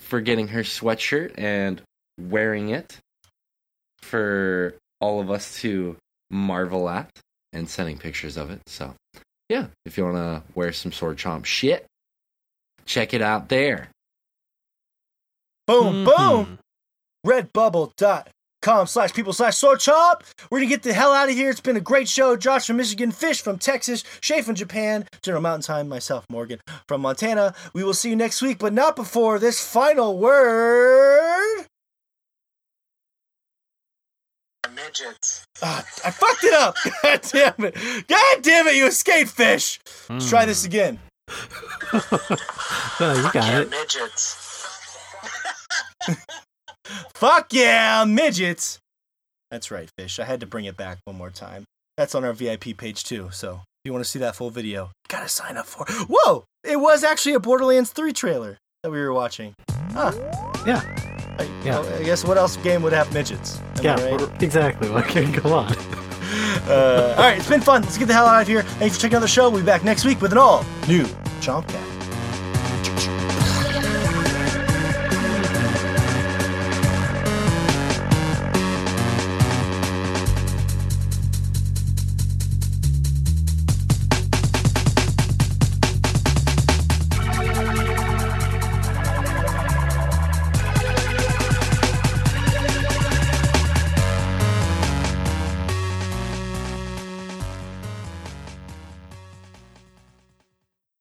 for 0.00 0.20
getting 0.20 0.48
her 0.48 0.62
sweatshirt 0.62 1.34
and 1.38 1.80
wearing 2.18 2.70
it 2.70 2.98
for 4.00 4.74
all 5.00 5.20
of 5.20 5.30
us 5.30 5.60
to 5.60 5.96
marvel 6.30 6.88
at 6.88 7.10
and 7.52 7.68
sending 7.68 7.98
pictures 7.98 8.36
of 8.36 8.50
it. 8.50 8.60
So, 8.66 8.94
yeah, 9.48 9.66
if 9.84 9.96
you 9.96 10.04
want 10.04 10.16
to 10.16 10.42
wear 10.54 10.72
some 10.72 10.92
sword 10.92 11.18
chomp 11.18 11.44
shit, 11.44 11.86
check 12.86 13.14
it 13.14 13.22
out 13.22 13.48
there. 13.48 13.88
Boom, 15.66 16.04
boom. 16.04 16.58
Redbubble.com 18.62 18.86
slash 18.86 19.12
people 19.12 19.32
slash 19.32 19.56
sword 19.56 19.78
chomp. 19.80 20.20
We're 20.50 20.58
going 20.58 20.68
to 20.68 20.74
get 20.74 20.82
the 20.82 20.92
hell 20.92 21.12
out 21.12 21.28
of 21.28 21.34
here. 21.34 21.50
It's 21.50 21.60
been 21.60 21.76
a 21.76 21.80
great 21.80 22.08
show. 22.08 22.36
Josh 22.36 22.66
from 22.66 22.76
Michigan, 22.76 23.10
Fish 23.10 23.40
from 23.42 23.58
Texas, 23.58 24.04
Shay 24.20 24.42
from 24.42 24.54
Japan, 24.54 25.06
General 25.22 25.42
Mountain 25.42 25.62
Time, 25.62 25.88
myself, 25.88 26.24
Morgan 26.30 26.60
from 26.88 27.00
Montana. 27.02 27.54
We 27.74 27.84
will 27.84 27.94
see 27.94 28.10
you 28.10 28.16
next 28.16 28.42
week, 28.42 28.58
but 28.58 28.72
not 28.72 28.96
before 28.96 29.38
this 29.38 29.60
final 29.66 30.18
word. 30.18 31.66
Midgets. 34.74 35.44
Ah, 35.62 35.84
I 36.04 36.10
fucked 36.10 36.44
it 36.44 36.54
up. 36.54 36.74
God 37.02 37.20
damn 37.30 37.66
it. 37.66 38.08
God 38.08 38.42
damn 38.42 38.66
it, 38.68 38.74
you 38.76 38.86
escaped, 38.86 39.28
Fish. 39.30 39.78
Let's 40.08 40.28
try 40.30 40.46
this 40.46 40.64
again. 40.64 40.98
Oh, 43.00 43.14
you 43.16 43.22
got 43.32 43.34
Yeah, 43.34 43.60
it. 43.62 43.70
midgets. 43.70 44.36
Fuck 47.14 47.52
yeah, 47.52 48.04
midgets. 48.04 48.78
That's 49.50 49.70
right, 49.70 49.88
Fish. 49.98 50.18
I 50.18 50.24
had 50.24 50.40
to 50.40 50.46
bring 50.46 50.64
it 50.64 50.76
back 50.76 50.98
one 51.04 51.16
more 51.16 51.30
time. 51.30 51.64
That's 51.96 52.14
on 52.14 52.24
our 52.24 52.32
VIP 52.32 52.76
page 52.76 53.04
too. 53.04 53.28
So 53.32 53.54
if 53.54 53.60
you 53.84 53.92
want 53.92 54.04
to 54.04 54.10
see 54.10 54.18
that 54.20 54.34
full 54.34 54.50
video, 54.50 54.84
you 54.84 54.90
gotta 55.08 55.28
sign 55.28 55.56
up 55.56 55.66
for. 55.66 55.84
Whoa! 56.08 56.44
It 56.64 56.80
was 56.80 57.04
actually 57.04 57.34
a 57.34 57.40
Borderlands 57.40 57.90
3 57.92 58.12
trailer 58.12 58.56
that 58.82 58.90
we 58.90 59.00
were 59.00 59.12
watching. 59.12 59.54
Huh. 59.92 60.12
Yeah. 60.66 60.80
I, 61.38 61.48
Yeah. 61.64 61.80
I 61.80 62.02
guess 62.02 62.24
what 62.24 62.36
else 62.38 62.56
game 62.58 62.82
would 62.82 62.92
have 62.92 63.12
midgets? 63.12 63.58
Am 63.78 63.84
Yeah, 63.84 64.16
right? 64.16 64.42
exactly. 64.42 64.88
Like, 64.92 65.08
come 65.34 65.52
on. 65.52 65.74
Uh, 66.68 67.14
all 67.18 67.24
right, 67.24 67.38
it's 67.38 67.48
been 67.48 67.60
fun. 67.60 67.82
Let's 67.82 67.98
get 67.98 68.06
the 68.08 68.14
hell 68.14 68.26
out 68.26 68.42
of 68.42 68.48
here. 68.48 68.62
Thanks 68.62 68.96
for 68.96 69.02
checking 69.02 69.16
out 69.16 69.20
the 69.20 69.28
show. 69.28 69.50
We'll 69.50 69.60
be 69.60 69.66
back 69.66 69.84
next 69.84 70.04
week 70.04 70.20
with 70.22 70.32
an 70.32 70.38
all 70.38 70.64
new 70.88 71.04
Chompcast. 71.40 71.91